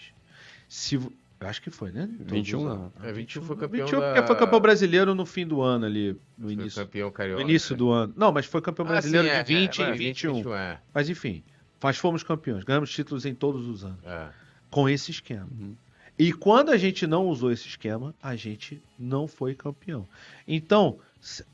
Se, 0.67 0.99
eu 1.43 1.49
acho 1.49 1.61
que 1.61 1.69
foi, 1.69 1.91
né? 1.91 2.07
Todos 2.17 2.31
21 2.31 2.57
os 2.59 2.63
não. 2.65 2.71
anos. 2.71 2.91
É, 3.03 3.11
21 3.13 3.41
foi 3.43 3.55
campeão 3.57 3.85
21 3.85 3.99
da- 3.99 4.05
porque 4.13 4.27
foi 4.27 4.35
campeão 4.37 4.59
brasileiro 4.61 5.13
no 5.15 5.25
fim 5.25 5.45
do 5.45 5.61
ano 5.61 5.85
ali, 5.85 6.13
no 6.37 6.45
Foi 6.45 6.53
início. 6.53 6.81
campeão 6.83 7.07
No 7.07 7.13
carioca. 7.13 7.41
início 7.41 7.75
do 7.75 7.89
ano. 7.91 8.13
Não, 8.17 8.31
mas 8.31 8.45
foi 8.45 8.61
campeão 8.61 8.85
Ah, 8.85 8.89
brasileiro 8.91 9.27
sim, 9.27 9.33
é, 9.33 9.43
de 9.43 9.53
20 9.55 9.81
é, 9.81 9.85
e 9.85 9.89
é, 9.89 9.93
21. 9.93 10.53
é. 10.55 10.79
Mas 10.93 11.09
enfim, 11.09 11.43
nós 11.81 11.97
fomos 11.97 12.23
campeões, 12.23 12.63
ganhamos 12.63 12.89
títulos 12.91 13.25
em 13.25 13.33
todos 13.35 13.67
os 13.67 13.83
anos, 13.83 13.99
É. 14.05 14.29
com 14.69 14.87
esse 14.89 15.11
esquema. 15.11 15.47
Uhum. 15.51 15.75
E 16.17 16.31
quando 16.31 16.69
a 16.69 16.77
gente 16.77 17.07
não 17.07 17.25
usou 17.27 17.51
esse 17.51 17.67
esquema, 17.67 18.13
a 18.21 18.35
gente 18.35 18.81
não 18.99 19.27
foi 19.27 19.55
campeão. 19.55 20.07
Então, 20.47 20.99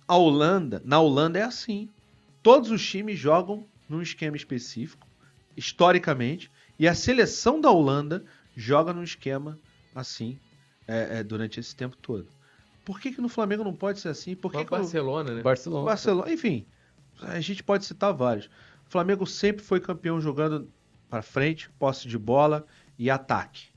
a 0.07 0.15
Holanda, 0.17 0.81
na 0.83 0.99
Holanda 0.99 1.39
é 1.39 1.43
assim. 1.43 1.87
Todos 2.43 2.69
os 2.69 2.85
times 2.85 3.17
jogam 3.17 3.65
num 3.87 4.01
esquema 4.01 4.35
específico, 4.35 5.07
historicamente, 5.55 6.49
e 6.77 6.87
a 6.87 6.93
seleção 6.95 7.59
da 7.59 7.69
Holanda 7.71 8.23
joga 8.55 8.93
num 8.93 9.03
esquema 9.03 9.57
assim 9.93 10.39
é, 10.87 11.19
é, 11.19 11.23
durante 11.23 11.59
esse 11.59 11.75
tempo 11.75 11.95
todo. 11.97 12.27
Por 12.85 12.99
que, 12.99 13.11
que 13.11 13.21
no 13.21 13.29
Flamengo 13.29 13.63
não 13.63 13.73
pode 13.73 13.99
ser 13.99 14.09
assim? 14.09 14.35
Por 14.35 14.51
que, 14.51 14.57
que 14.65 14.71
no- 14.71 14.77
Barcelona, 14.81 15.35
né? 15.35 15.41
Barcelona. 15.41 15.85
Barcelona, 15.85 16.31
enfim, 16.31 16.65
a 17.21 17.39
gente 17.39 17.63
pode 17.63 17.85
citar 17.85 18.13
vários. 18.13 18.47
O 18.87 18.89
Flamengo 18.89 19.25
sempre 19.27 19.63
foi 19.63 19.79
campeão 19.79 20.19
jogando 20.19 20.67
para 21.09 21.21
frente, 21.21 21.69
posse 21.77 22.07
de 22.07 22.17
bola 22.17 22.65
e 22.97 23.09
ataque. 23.09 23.67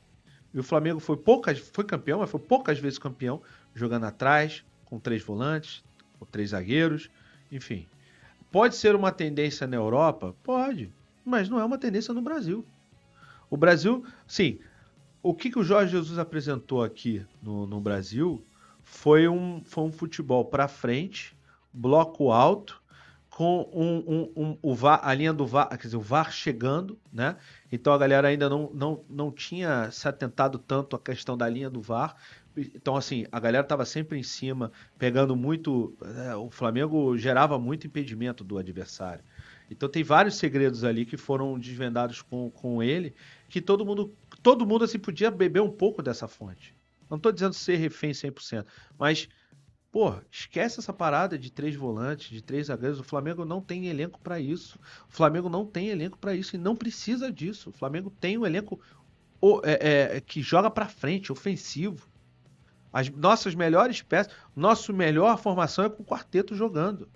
E 0.55 0.59
o 0.59 0.63
Flamengo 0.63 1.01
foi 1.01 1.17
poucas, 1.17 1.59
foi 1.59 1.85
campeão, 1.85 2.21
mas 2.21 2.31
foi 2.31 2.41
poucas 2.41 2.79
vezes 2.79 2.99
campeão 2.99 3.43
jogando 3.75 4.05
atrás, 4.05 4.65
com 4.85 4.99
três 4.99 5.23
volantes, 5.23 5.83
com 6.19 6.27
três 6.27 6.51
zagueiros, 6.51 7.11
enfim. 7.51 7.87
Pode 8.51 8.77
ser 8.77 8.95
uma 8.95 9.11
tendência 9.11 9.67
na 9.67 9.77
Europa? 9.77 10.35
Pode, 10.43 10.93
mas 11.25 11.49
não 11.49 11.59
é 11.59 11.65
uma 11.65 11.79
tendência 11.79 12.13
no 12.13 12.21
Brasil. 12.21 12.65
O 13.49 13.57
Brasil, 13.57 14.05
sim, 14.27 14.59
o 15.23 15.35
que, 15.35 15.51
que 15.51 15.59
o 15.59 15.65
Jorge 15.65 15.93
Jesus 15.93 16.19
apresentou 16.19 16.83
aqui 16.83 17.25
no, 17.43 17.67
no 17.67 17.81
Brasil 17.81 18.45
foi 18.83 19.29
um, 19.29 19.63
foi 19.65 19.85
um 19.85 19.93
futebol 19.93 20.45
para 20.45 20.67
frente, 20.69 21.37
bloco 21.73 22.31
alto, 22.31 22.81
com 23.31 23.69
um, 23.73 24.15
um- 24.15 24.33
um- 24.51 24.59
o 24.61 24.75
VAR, 24.75 25.01
a 25.03 25.15
linha 25.15 25.33
do 25.33 25.47
VAR, 25.47 25.69
quer 25.71 25.79
dizer, 25.85 25.97
o 25.97 26.01
VAR 26.01 26.31
chegando, 26.31 26.99
né? 27.11 27.37
Então 27.71 27.93
a 27.93 27.99
galera 27.99 28.29
ainda 28.29 28.49
não, 28.49 28.71
não, 28.75 29.05
não 29.09 29.31
tinha 29.31 29.91
se 29.91 30.07
atentado 30.07 30.59
tanto 30.59 30.95
à 30.97 30.99
questão 30.99 31.37
da 31.37 31.49
linha 31.49 31.71
do 31.71 31.81
VAR. 31.81 32.15
Então, 32.55 32.95
assim, 32.97 33.25
a 33.33 33.41
galera 33.41 33.65
estava 33.65 33.87
sempre 33.87 34.19
em 34.19 34.23
cima, 34.23 34.71
pegando 34.99 35.35
muito. 35.35 35.95
é, 36.29 36.37
o 36.37 36.51
Flamengo 36.51 37.17
gerava 37.17 37.59
muito 37.59 37.87
impedimento 37.87 38.45
do 38.45 38.59
adversário. 38.59 39.25
Então 39.71 39.89
tem 39.89 40.05
vários 40.05 40.37
segredos 40.37 40.85
ali 40.85 41.07
que 41.07 41.17
foram 41.17 41.59
desvendados 41.59 42.21
com, 42.21 42.51
com 42.51 42.83
ele, 42.83 43.15
que 43.49 43.61
todo 43.63 43.87
mundo, 43.87 44.15
todo 44.43 44.67
mundo 44.67 44.85
assim, 44.85 44.99
podia 44.99 45.31
beber 45.31 45.61
um 45.61 45.71
pouco 45.71 46.03
dessa 46.03 46.27
fonte. 46.27 46.75
Não 47.09 47.17
estou 47.17 47.31
dizendo 47.31 47.53
ser 47.53 47.77
refém 47.77 48.13
100%, 48.13 48.67
mas 48.99 49.29
Pô, 49.93 50.15
esquece 50.31 50.81
essa 50.81 50.91
parada 50.91 51.39
de 51.39 51.53
três 51.53 51.77
volantes, 51.77 52.31
de 52.31 52.41
três 52.41 52.69
zagueiros. 52.69 52.99
O 52.99 53.05
Flamengo 53.05 53.45
não 53.45 53.61
tem 53.61 53.89
elenco 53.89 54.19
para 54.19 54.41
isso. 54.41 54.79
O 55.07 55.13
Flamengo 55.13 55.51
não 55.51 55.67
tem 55.67 55.89
elenco 55.89 56.17
para 56.17 56.35
isso 56.35 56.57
e 56.57 56.59
não 56.59 56.75
precisa 56.75 57.31
disso. 57.31 57.69
O 57.69 57.73
Flamengo 57.75 58.09
tem 58.09 58.39
um 58.39 58.47
elenco 58.47 58.81
é, 59.63 60.17
é, 60.17 60.21
que 60.23 60.41
joga 60.41 60.71
para 60.71 60.89
frente, 60.89 61.31
ofensivo. 61.31 62.09
As 62.91 63.11
nossas 63.11 63.55
melhores 63.55 64.01
peças, 64.01 64.33
nossa 64.57 64.91
melhor 64.95 65.39
formação 65.39 65.85
é 65.85 65.91
com 65.91 66.03
o 66.03 66.07
quarteto 66.07 66.55
jogando. 66.55 67.07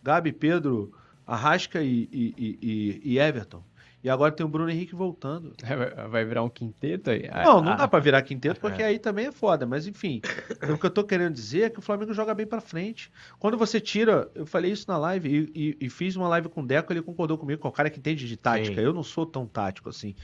Gabi, 0.00 0.32
Pedro, 0.32 0.92
Arrasca 1.26 1.82
e, 1.82 2.08
e, 2.12 2.34
e, 2.38 3.12
e 3.12 3.18
Everton. 3.18 3.64
E 4.04 4.10
agora 4.10 4.30
tem 4.30 4.44
o 4.44 4.48
Bruno 4.48 4.70
Henrique 4.70 4.94
voltando. 4.94 5.54
Vai 6.10 6.26
virar 6.26 6.42
um 6.42 6.48
quinteto 6.50 7.08
aí? 7.08 7.26
Não, 7.42 7.62
não 7.62 7.74
dá 7.74 7.88
pra 7.88 7.98
virar 7.98 8.20
quinteto, 8.20 8.60
porque 8.60 8.82
aí 8.82 8.98
também 8.98 9.28
é 9.28 9.32
foda. 9.32 9.66
Mas 9.66 9.86
enfim, 9.86 10.20
o 10.70 10.76
que 10.76 10.84
eu 10.84 10.90
tô 10.90 11.02
querendo 11.02 11.32
dizer 11.32 11.62
é 11.62 11.70
que 11.70 11.78
o 11.78 11.82
Flamengo 11.82 12.12
joga 12.12 12.34
bem 12.34 12.46
pra 12.46 12.60
frente. 12.60 13.10
Quando 13.38 13.56
você 13.56 13.80
tira, 13.80 14.30
eu 14.34 14.44
falei 14.44 14.72
isso 14.72 14.84
na 14.86 14.98
live 14.98 15.50
e, 15.54 15.78
e, 15.80 15.86
e 15.86 15.88
fiz 15.88 16.16
uma 16.16 16.28
live 16.28 16.50
com 16.50 16.60
o 16.60 16.66
Deco, 16.66 16.92
ele 16.92 17.00
concordou 17.00 17.38
comigo, 17.38 17.62
com 17.62 17.68
o 17.68 17.72
cara 17.72 17.88
que 17.88 17.98
entende 17.98 18.28
de 18.28 18.36
tática. 18.36 18.76
Sim. 18.76 18.86
Eu 18.86 18.92
não 18.92 19.02
sou 19.02 19.24
tão 19.24 19.46
tático 19.46 19.88
assim. 19.88 20.14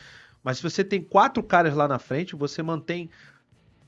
Mas 0.44 0.58
se 0.58 0.62
você 0.62 0.84
tem 0.84 1.00
quatro 1.02 1.42
caras 1.42 1.74
lá 1.74 1.88
na 1.88 1.98
frente, 1.98 2.36
você 2.36 2.62
mantém 2.62 3.08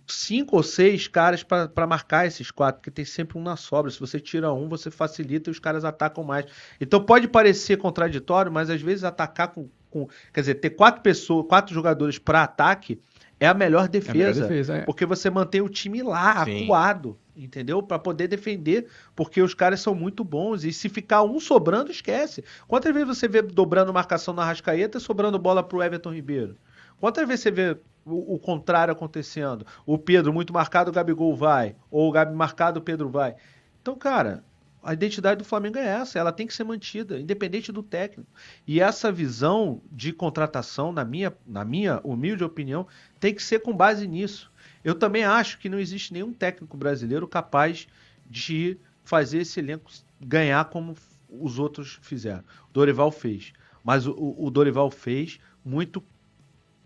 cinco 0.06 0.56
ou 0.56 0.62
seis 0.62 1.08
caras 1.08 1.42
para 1.42 1.86
marcar 1.86 2.26
esses 2.26 2.50
quatro, 2.50 2.80
porque 2.80 2.90
tem 2.90 3.04
sempre 3.04 3.38
um 3.38 3.42
na 3.42 3.56
sobra. 3.56 3.90
Se 3.90 4.00
você 4.00 4.20
tira 4.20 4.52
um, 4.52 4.68
você 4.68 4.90
facilita 4.90 5.50
e 5.50 5.52
os 5.52 5.58
caras 5.58 5.84
atacam 5.84 6.24
mais. 6.24 6.46
Então 6.80 7.04
pode 7.04 7.28
parecer 7.28 7.76
contraditório, 7.76 8.50
mas 8.50 8.70
às 8.70 8.80
vezes 8.80 9.04
atacar 9.04 9.48
com. 9.48 9.68
Com 9.92 10.08
quer 10.32 10.40
dizer, 10.40 10.54
ter 10.56 10.70
quatro 10.70 11.02
pessoas, 11.02 11.46
quatro 11.46 11.74
jogadores 11.74 12.18
para 12.18 12.42
ataque 12.42 13.00
é 13.38 13.46
a 13.46 13.54
melhor 13.54 13.88
defesa. 13.88 14.18
É 14.18 14.22
a 14.22 14.32
melhor 14.32 14.48
defesa 14.48 14.76
é. 14.76 14.80
Porque 14.82 15.04
você 15.04 15.28
mantém 15.28 15.60
o 15.60 15.68
time 15.68 16.00
lá, 16.00 16.44
Sim. 16.44 16.62
acuado, 16.62 17.18
entendeu? 17.36 17.82
Para 17.82 17.98
poder 17.98 18.28
defender, 18.28 18.86
porque 19.16 19.42
os 19.42 19.52
caras 19.52 19.80
são 19.80 19.94
muito 19.96 20.22
bons. 20.22 20.62
E 20.62 20.72
se 20.72 20.88
ficar 20.88 21.24
um 21.24 21.40
sobrando, 21.40 21.90
esquece. 21.90 22.44
Quantas 22.68 22.92
vezes 22.94 23.08
você 23.08 23.26
vê 23.26 23.42
dobrando 23.42 23.92
marcação 23.92 24.32
na 24.32 24.44
Rascaeta 24.44 24.98
e 24.98 25.00
sobrando 25.00 25.40
bola 25.40 25.60
pro 25.62 25.82
Everton 25.82 26.12
Ribeiro? 26.12 26.56
Quantas 27.00 27.26
vezes 27.26 27.42
você 27.42 27.50
vê 27.50 27.76
o, 28.04 28.34
o, 28.34 28.38
contrário 28.38 28.92
acontecendo? 28.92 29.66
O 29.84 29.98
Pedro 29.98 30.32
muito 30.32 30.52
marcado, 30.52 30.90
o 30.90 30.94
Gabigol 30.94 31.34
vai. 31.34 31.74
Ou 31.90 32.08
o 32.08 32.12
Gabi 32.12 32.32
marcado, 32.36 32.78
o 32.78 32.82
Pedro 32.82 33.08
vai. 33.08 33.34
Então, 33.80 33.96
cara, 33.96 34.44
a 34.82 34.92
identidade 34.92 35.38
do 35.38 35.44
Flamengo 35.44 35.78
é 35.78 35.86
essa. 35.86 36.18
Ela 36.18 36.32
tem 36.32 36.46
que 36.46 36.54
ser 36.54 36.64
mantida, 36.64 37.20
independente 37.20 37.70
do 37.70 37.82
técnico. 37.82 38.30
E 38.66 38.80
essa 38.80 39.12
visão 39.12 39.80
de 39.90 40.12
contratação, 40.12 40.92
na 40.92 41.04
minha, 41.04 41.32
na 41.46 41.64
minha 41.64 42.00
humilde 42.02 42.42
opinião, 42.42 42.86
tem 43.20 43.34
que 43.34 43.42
ser 43.42 43.60
com 43.60 43.76
base 43.76 44.08
nisso. 44.08 44.50
Eu 44.82 44.94
também 44.94 45.24
acho 45.24 45.58
que 45.58 45.68
não 45.68 45.78
existe 45.78 46.12
nenhum 46.12 46.32
técnico 46.32 46.76
brasileiro 46.76 47.28
capaz 47.28 47.86
de 48.28 48.78
fazer 49.04 49.38
esse 49.38 49.60
elenco 49.60 49.90
ganhar 50.20 50.64
como 50.66 50.94
os 51.28 51.58
outros 51.58 51.98
fizeram. 52.02 52.44
O 52.68 52.72
Dorival 52.72 53.10
fez. 53.10 53.52
Mas 53.84 54.06
o, 54.06 54.34
o 54.38 54.50
Dorival 54.50 54.90
fez 54.90 55.38
muito 55.64 56.02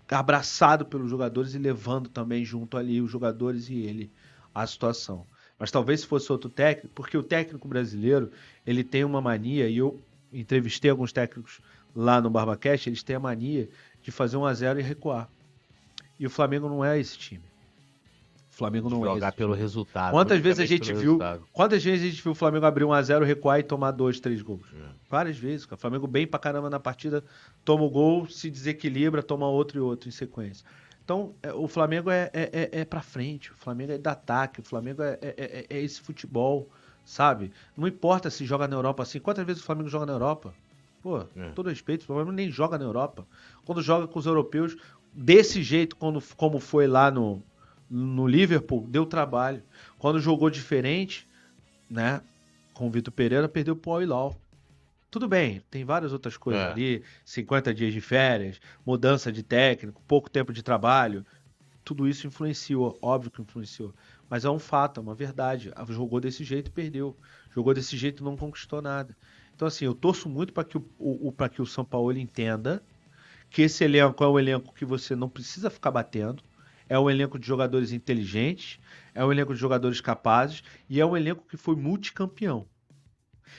abraçado 0.08 0.84
pelos 0.84 1.10
jogadores 1.10 1.54
e 1.54 1.58
levando 1.58 2.08
também 2.08 2.44
junto 2.44 2.76
ali 2.76 3.00
os 3.00 3.10
jogadores 3.10 3.68
e 3.68 3.78
ele 3.78 4.12
a 4.54 4.66
situação. 4.66 5.26
Mas 5.58 5.70
talvez 5.70 6.00
se 6.00 6.06
fosse 6.06 6.30
outro 6.30 6.50
técnico, 6.50 6.94
porque 6.94 7.16
o 7.16 7.22
técnico 7.22 7.66
brasileiro 7.66 8.30
ele 8.66 8.84
tem 8.84 9.04
uma 9.04 9.20
mania, 9.20 9.68
e 9.68 9.78
eu 9.78 10.00
entrevistei 10.32 10.90
alguns 10.90 11.12
técnicos 11.12 11.60
lá 11.94 12.20
no 12.20 12.28
BarbaCast, 12.28 12.88
eles 12.88 13.02
têm 13.02 13.16
a 13.16 13.20
mania 13.20 13.68
de 14.02 14.10
fazer 14.10 14.36
um 14.36 14.44
a 14.44 14.52
0 14.52 14.78
e 14.78 14.82
recuar. 14.82 15.28
E 16.18 16.26
o 16.26 16.30
Flamengo 16.30 16.68
não 16.68 16.84
é 16.84 16.98
esse 16.98 17.16
time. 17.16 17.42
Flamengo 18.56 18.88
não 18.88 19.04
jogar 19.04 19.32
pelo 19.32 19.52
resultado. 19.52 20.12
Quantas 20.12 20.40
vezes 20.40 20.60
a 20.60 20.64
gente 20.64 20.90
viu? 20.90 21.18
Resultado. 21.18 21.46
Quantas 21.52 21.84
vezes 21.84 22.06
a 22.06 22.08
gente 22.10 22.22
viu 22.22 22.32
o 22.32 22.34
Flamengo 22.34 22.64
abrir 22.64 22.84
1 22.84 22.92
a 22.92 23.02
0 23.02 23.24
recuar 23.26 23.60
e 23.60 23.62
tomar 23.62 23.90
dois, 23.90 24.18
três 24.18 24.40
gols? 24.40 24.64
É. 24.74 24.88
Várias 25.10 25.36
vezes. 25.36 25.70
O 25.70 25.76
Flamengo 25.76 26.06
bem 26.06 26.26
pra 26.26 26.38
caramba 26.38 26.70
na 26.70 26.80
partida, 26.80 27.22
toma 27.66 27.84
o 27.84 27.90
gol, 27.90 28.26
se 28.26 28.48
desequilibra, 28.48 29.22
toma 29.22 29.46
outro 29.46 29.78
e 29.78 29.80
outro 29.82 30.08
em 30.08 30.12
sequência. 30.12 30.64
Então, 31.06 31.36
é, 31.40 31.52
o 31.52 31.68
Flamengo 31.68 32.10
é, 32.10 32.28
é, 32.32 32.50
é, 32.52 32.80
é 32.80 32.84
pra 32.84 33.00
frente, 33.00 33.52
o 33.52 33.54
Flamengo 33.54 33.92
é 33.92 33.98
de 33.98 34.08
ataque, 34.08 34.58
o 34.58 34.62
Flamengo 34.64 35.04
é, 35.04 35.16
é, 35.22 35.34
é, 35.38 35.66
é 35.70 35.80
esse 35.80 36.00
futebol, 36.00 36.68
sabe? 37.04 37.52
Não 37.76 37.86
importa 37.86 38.28
se 38.28 38.44
joga 38.44 38.66
na 38.66 38.74
Europa 38.74 39.04
assim. 39.04 39.20
Quantas 39.20 39.46
vezes 39.46 39.62
o 39.62 39.64
Flamengo 39.64 39.88
joga 39.88 40.04
na 40.04 40.14
Europa? 40.14 40.52
Pô, 41.00 41.20
com 41.20 41.52
todo 41.52 41.68
respeito, 41.68 42.02
o 42.02 42.06
Flamengo 42.06 42.32
nem 42.32 42.50
joga 42.50 42.76
na 42.76 42.84
Europa. 42.84 43.24
Quando 43.64 43.80
joga 43.80 44.08
com 44.08 44.18
os 44.18 44.26
europeus, 44.26 44.76
desse 45.12 45.62
jeito, 45.62 45.94
quando, 45.94 46.20
como 46.36 46.58
foi 46.58 46.88
lá 46.88 47.08
no, 47.08 47.40
no 47.88 48.26
Liverpool 48.26 48.84
deu 48.88 49.06
trabalho. 49.06 49.62
Quando 50.00 50.18
jogou 50.18 50.50
diferente, 50.50 51.24
né, 51.88 52.20
com 52.74 52.88
o 52.88 52.90
Vitor 52.90 53.12
Pereira, 53.12 53.48
perdeu 53.48 53.76
pro 53.76 53.92
Al 53.92 54.36
Tudo 55.16 55.28
bem, 55.28 55.62
tem 55.70 55.82
várias 55.82 56.12
outras 56.12 56.36
coisas 56.36 56.62
é. 56.62 56.70
ali, 56.70 57.02
50 57.24 57.72
dias 57.72 57.90
de 57.90 58.02
férias, 58.02 58.60
mudança 58.84 59.32
de 59.32 59.42
técnico, 59.42 60.02
pouco 60.06 60.28
tempo 60.28 60.52
de 60.52 60.62
trabalho. 60.62 61.24
Tudo 61.82 62.06
isso 62.06 62.26
influenciou, 62.26 62.98
óbvio 63.00 63.30
que 63.30 63.40
influenciou. 63.40 63.94
Mas 64.28 64.44
é 64.44 64.50
um 64.50 64.58
fato, 64.58 65.00
é 65.00 65.02
uma 65.02 65.14
verdade. 65.14 65.72
Jogou 65.88 66.20
desse 66.20 66.44
jeito 66.44 66.68
e 66.68 66.70
perdeu. 66.70 67.16
Jogou 67.50 67.72
desse 67.72 67.96
jeito 67.96 68.22
e 68.22 68.24
não 68.24 68.36
conquistou 68.36 68.82
nada. 68.82 69.16
Então, 69.54 69.66
assim, 69.66 69.86
eu 69.86 69.94
torço 69.94 70.28
muito 70.28 70.52
para 70.52 70.64
que 70.64 70.76
o, 70.76 70.84
o 70.98 71.32
para 71.32 71.48
que 71.48 71.62
o 71.62 71.66
São 71.66 71.82
Paulo 71.82 72.12
entenda 72.12 72.82
que 73.48 73.62
esse 73.62 73.84
elenco 73.84 74.22
é 74.22 74.28
um 74.28 74.38
elenco 74.38 74.74
que 74.74 74.84
você 74.84 75.16
não 75.16 75.30
precisa 75.30 75.70
ficar 75.70 75.92
batendo 75.92 76.42
é 76.90 76.98
um 76.98 77.08
elenco 77.08 77.38
de 77.38 77.46
jogadores 77.46 77.90
inteligentes, 77.90 78.78
é 79.14 79.24
um 79.24 79.32
elenco 79.32 79.54
de 79.54 79.58
jogadores 79.58 80.00
capazes 80.00 80.62
e 80.90 81.00
é 81.00 81.06
um 81.06 81.16
elenco 81.16 81.42
que 81.48 81.56
foi 81.56 81.74
multicampeão. 81.74 82.68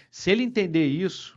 Se 0.10 0.32
ele 0.32 0.44
entender 0.44 0.86
isso 0.86 1.37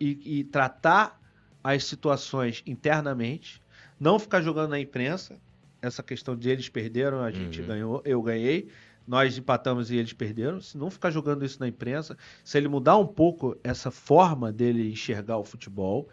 e, 0.00 0.40
e 0.40 0.44
tratar 0.44 1.20
as 1.62 1.84
situações 1.84 2.62
internamente, 2.66 3.62
não 3.98 4.18
ficar 4.18 4.40
jogando 4.40 4.70
na 4.70 4.80
imprensa, 4.80 5.36
essa 5.82 6.02
questão 6.02 6.36
de 6.36 6.48
eles 6.48 6.68
perderam, 6.68 7.22
a 7.22 7.30
gente 7.30 7.60
uhum. 7.60 7.66
ganhou, 7.66 8.02
eu 8.04 8.22
ganhei, 8.22 8.68
nós 9.06 9.38
empatamos 9.38 9.90
e 9.90 9.96
eles 9.96 10.12
perderam. 10.12 10.60
Se 10.60 10.76
não 10.76 10.90
ficar 10.90 11.10
jogando 11.10 11.44
isso 11.44 11.58
na 11.60 11.68
imprensa, 11.68 12.16
se 12.44 12.58
ele 12.58 12.68
mudar 12.68 12.96
um 12.98 13.06
pouco 13.06 13.56
essa 13.64 13.90
forma 13.90 14.52
dele 14.52 14.90
enxergar 14.90 15.38
o 15.38 15.44
futebol, 15.44 16.08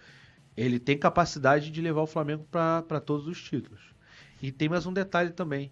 ele 0.55 0.79
tem 0.79 0.97
capacidade 0.97 1.69
de 1.71 1.81
levar 1.81 2.01
o 2.01 2.07
Flamengo 2.07 2.47
para 2.49 3.01
todos 3.01 3.27
os 3.27 3.41
títulos. 3.41 3.93
E 4.41 4.51
tem 4.51 4.69
mais 4.69 4.85
um 4.85 4.93
detalhe 4.93 5.31
também. 5.31 5.71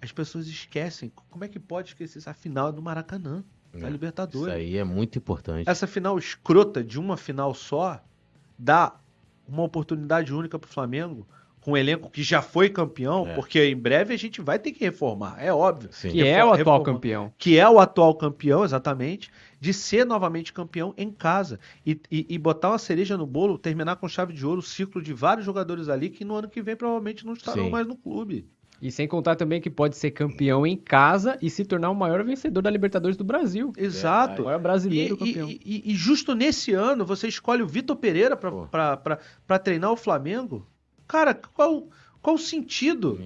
As 0.00 0.12
pessoas 0.12 0.46
esquecem. 0.46 1.10
Como 1.30 1.44
é 1.44 1.48
que 1.48 1.58
pode 1.58 1.88
esquecer 1.88 2.28
a 2.28 2.34
final 2.34 2.72
do 2.72 2.82
Maracanã, 2.82 3.42
da 3.72 3.86
é, 3.86 3.90
Libertadores? 3.90 4.46
Isso 4.46 4.56
aí 4.56 4.76
é 4.76 4.84
muito 4.84 5.18
importante. 5.18 5.68
Essa 5.68 5.86
final 5.86 6.18
escrota 6.18 6.82
de 6.82 6.98
uma 6.98 7.16
final 7.16 7.54
só 7.54 8.02
dá 8.58 8.94
uma 9.48 9.62
oportunidade 9.62 10.32
única 10.32 10.58
para 10.58 10.68
o 10.68 10.72
Flamengo 10.72 11.26
com 11.62 11.72
um 11.72 11.76
elenco 11.76 12.10
que 12.10 12.22
já 12.22 12.42
foi 12.42 12.68
campeão, 12.68 13.26
é. 13.26 13.34
porque 13.34 13.64
em 13.64 13.76
breve 13.76 14.12
a 14.12 14.16
gente 14.16 14.40
vai 14.40 14.58
ter 14.58 14.72
que 14.72 14.84
reformar, 14.84 15.36
é 15.38 15.52
óbvio. 15.52 15.90
Sim. 15.92 16.10
Que 16.10 16.26
é 16.26 16.44
o 16.44 16.48
atual 16.48 16.56
reformar, 16.56 16.84
campeão. 16.84 17.32
Que 17.38 17.56
é 17.56 17.68
o 17.68 17.78
atual 17.78 18.14
campeão, 18.16 18.64
exatamente, 18.64 19.30
de 19.60 19.72
ser 19.72 20.04
novamente 20.04 20.52
campeão 20.52 20.92
em 20.96 21.10
casa. 21.10 21.60
E, 21.86 22.00
e, 22.10 22.26
e, 22.28 22.38
botar 22.38 22.70
uma 22.70 22.78
cereja 22.78 23.16
no 23.16 23.26
bolo, 23.26 23.56
terminar 23.56 23.94
com 23.96 24.08
chave 24.08 24.32
de 24.32 24.44
ouro 24.44 24.58
o 24.58 24.62
ciclo 24.62 25.00
de 25.00 25.12
vários 25.12 25.46
jogadores 25.46 25.88
ali 25.88 26.10
que 26.10 26.24
no 26.24 26.34
ano 26.34 26.48
que 26.48 26.60
vem 26.60 26.74
provavelmente 26.74 27.24
não 27.24 27.32
estarão 27.32 27.66
Sim. 27.66 27.70
mais 27.70 27.86
no 27.86 27.96
clube. 27.96 28.44
E 28.82 28.90
sem 28.90 29.06
contar 29.06 29.36
também 29.36 29.60
que 29.60 29.70
pode 29.70 29.96
ser 29.96 30.10
campeão 30.10 30.66
em 30.66 30.76
casa 30.76 31.38
e 31.40 31.48
se 31.48 31.64
tornar 31.64 31.88
o 31.88 31.94
maior 31.94 32.24
vencedor 32.24 32.62
da 32.62 32.68
Libertadores 32.68 33.16
do 33.16 33.22
Brasil. 33.22 33.72
Exato. 33.76 34.40
É, 34.40 34.42
o 34.42 34.44
maior 34.46 34.60
brasileiro 34.60 35.14
e, 35.14 35.18
campeão. 35.18 35.48
E, 35.48 35.92
e, 35.92 35.94
justo 35.94 36.34
nesse 36.34 36.72
ano 36.72 37.06
você 37.06 37.28
escolhe 37.28 37.62
o 37.62 37.66
Vitor 37.66 37.94
Pereira 37.94 38.36
para 38.36 39.58
treinar 39.60 39.92
o 39.92 39.96
Flamengo. 39.96 40.66
Cara, 41.06 41.32
qual, 41.32 41.86
qual 42.20 42.34
o 42.34 42.38
sentido? 42.38 43.20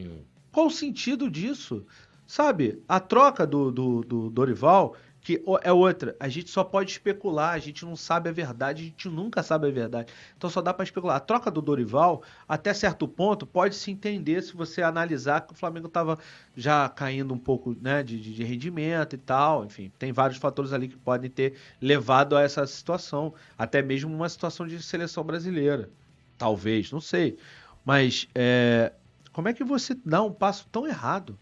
Qual 0.52 0.66
o 0.66 0.70
sentido 0.70 1.30
disso? 1.30 1.86
Sabe, 2.26 2.82
a 2.86 3.00
troca 3.00 3.46
do, 3.46 3.70
do, 3.70 4.00
do 4.02 4.28
Dorival, 4.28 4.94
que 5.26 5.42
é 5.62 5.72
outra, 5.72 6.14
a 6.20 6.28
gente 6.28 6.50
só 6.50 6.62
pode 6.62 6.92
especular, 6.92 7.52
a 7.52 7.58
gente 7.58 7.84
não 7.84 7.96
sabe 7.96 8.28
a 8.28 8.32
verdade, 8.32 8.82
a 8.82 8.84
gente 8.84 9.08
nunca 9.08 9.42
sabe 9.42 9.66
a 9.66 9.70
verdade. 9.72 10.12
Então 10.38 10.48
só 10.48 10.62
dá 10.62 10.72
para 10.72 10.84
especular. 10.84 11.16
A 11.16 11.20
troca 11.20 11.50
do 11.50 11.60
Dorival, 11.60 12.22
até 12.48 12.72
certo 12.72 13.08
ponto, 13.08 13.44
pode 13.44 13.74
se 13.74 13.90
entender 13.90 14.40
se 14.40 14.54
você 14.54 14.82
analisar 14.82 15.40
que 15.40 15.52
o 15.52 15.56
Flamengo 15.56 15.88
estava 15.88 16.16
já 16.56 16.88
caindo 16.88 17.34
um 17.34 17.38
pouco 17.38 17.76
né, 17.82 18.04
de, 18.04 18.20
de, 18.20 18.44
rendimento 18.44 19.14
e 19.14 19.18
tal. 19.18 19.64
Enfim, 19.64 19.90
tem 19.98 20.12
vários 20.12 20.38
fatores 20.38 20.72
ali 20.72 20.86
que 20.86 20.96
podem 20.96 21.28
ter 21.28 21.54
levado 21.80 22.36
a 22.36 22.42
essa 22.42 22.64
situação. 22.64 23.34
Até 23.58 23.82
mesmo 23.82 24.14
uma 24.14 24.28
situação 24.28 24.64
de 24.64 24.80
seleção 24.80 25.24
brasileira. 25.24 25.90
Talvez, 26.38 26.92
não 26.92 27.00
sei. 27.00 27.36
Mas 27.84 28.28
é, 28.32 28.92
como 29.32 29.48
é 29.48 29.52
que 29.52 29.64
você 29.64 29.92
dá 30.04 30.22
um 30.22 30.32
passo 30.32 30.68
tão 30.70 30.86
errado? 30.86 31.36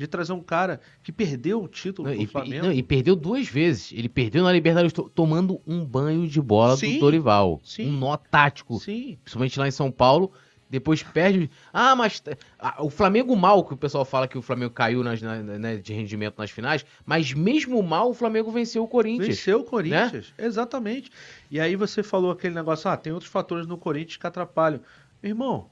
De 0.00 0.06
trazer 0.06 0.32
um 0.32 0.40
cara 0.40 0.80
que 1.02 1.12
perdeu 1.12 1.62
o 1.62 1.68
título 1.68 2.08
não, 2.08 2.16
do 2.16 2.22
e, 2.22 2.26
Flamengo. 2.26 2.64
Não, 2.64 2.72
e 2.72 2.82
perdeu 2.82 3.14
duas 3.14 3.46
vezes. 3.46 3.92
Ele 3.92 4.08
perdeu 4.08 4.42
na 4.42 4.50
Libertadores 4.50 4.94
tomando 5.14 5.60
um 5.66 5.84
banho 5.84 6.26
de 6.26 6.40
bola 6.40 6.74
sim, 6.74 6.94
do 6.94 7.00
Dorival. 7.00 7.60
Sim, 7.62 7.90
um 7.90 7.98
nó 7.98 8.16
tático. 8.16 8.80
Sim. 8.80 9.18
Principalmente 9.22 9.58
lá 9.58 9.68
em 9.68 9.70
São 9.70 9.90
Paulo, 9.90 10.32
Depois 10.70 11.02
perde. 11.02 11.50
Ah, 11.70 11.94
mas. 11.94 12.22
ah, 12.58 12.82
o 12.82 12.88
Flamengo 12.88 13.36
mal, 13.36 13.62
que 13.62 13.74
o 13.74 13.76
pessoal 13.76 14.06
fala 14.06 14.26
que 14.26 14.38
o 14.38 14.42
Flamengo 14.42 14.72
caiu 14.72 15.04
nas, 15.04 15.20
na- 15.20 15.42
né, 15.42 15.76
de 15.76 15.92
rendimento 15.92 16.38
nas 16.38 16.50
finais, 16.50 16.86
mas 17.04 17.34
mesmo 17.34 17.82
mal 17.82 18.08
o 18.08 18.14
Flamengo 18.14 18.50
venceu 18.50 18.84
o 18.84 18.88
Corinthians. 18.88 19.28
Venceu 19.28 19.60
o 19.60 19.64
Corinthians, 19.64 20.32
exatamente. 20.38 21.10
E 21.50 21.60
aí 21.60 21.76
você 21.76 22.02
falou 22.02 22.30
aquele 22.30 22.54
negócio, 22.54 22.88
ah, 22.88 22.96
tem 22.96 23.12
outros 23.12 23.30
fatores 23.30 23.66
no 23.66 23.76
Corinthians 23.76 24.16
que 24.16 24.26
atrapalham. 24.26 24.80
Irmão, 25.22 25.68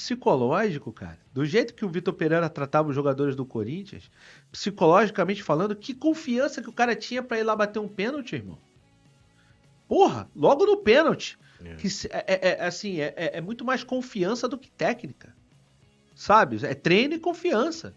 psicológico, 0.00 0.90
cara. 0.92 1.18
Do 1.32 1.44
jeito 1.44 1.74
que 1.74 1.84
o 1.84 1.88
Vitor 1.88 2.14
Pereira 2.14 2.48
tratava 2.48 2.88
os 2.88 2.94
jogadores 2.94 3.36
do 3.36 3.44
Corinthians, 3.44 4.10
psicologicamente 4.50 5.42
falando, 5.42 5.76
que 5.76 5.92
confiança 5.92 6.62
que 6.62 6.70
o 6.70 6.72
cara 6.72 6.96
tinha 6.96 7.22
pra 7.22 7.38
ir 7.38 7.42
lá 7.42 7.54
bater 7.54 7.78
um 7.78 7.86
pênalti, 7.88 8.32
irmão. 8.34 8.58
Porra, 9.86 10.28
logo 10.34 10.64
no 10.64 10.78
pênalti. 10.78 11.38
É. 11.62 11.74
Que 11.74 11.88
é, 12.10 12.24
é- 12.26 12.48
é, 12.62 12.64
assim, 12.66 13.00
é, 13.00 13.12
é- 13.14 13.36
é 13.38 13.40
muito 13.42 13.62
mais 13.64 13.84
confiança 13.84 14.48
do 14.48 14.56
que 14.56 14.70
técnica. 14.70 15.34
Sabe? 16.14 16.58
É 16.64 16.74
treino 16.74 17.14
e 17.14 17.18
confiança. 17.18 17.94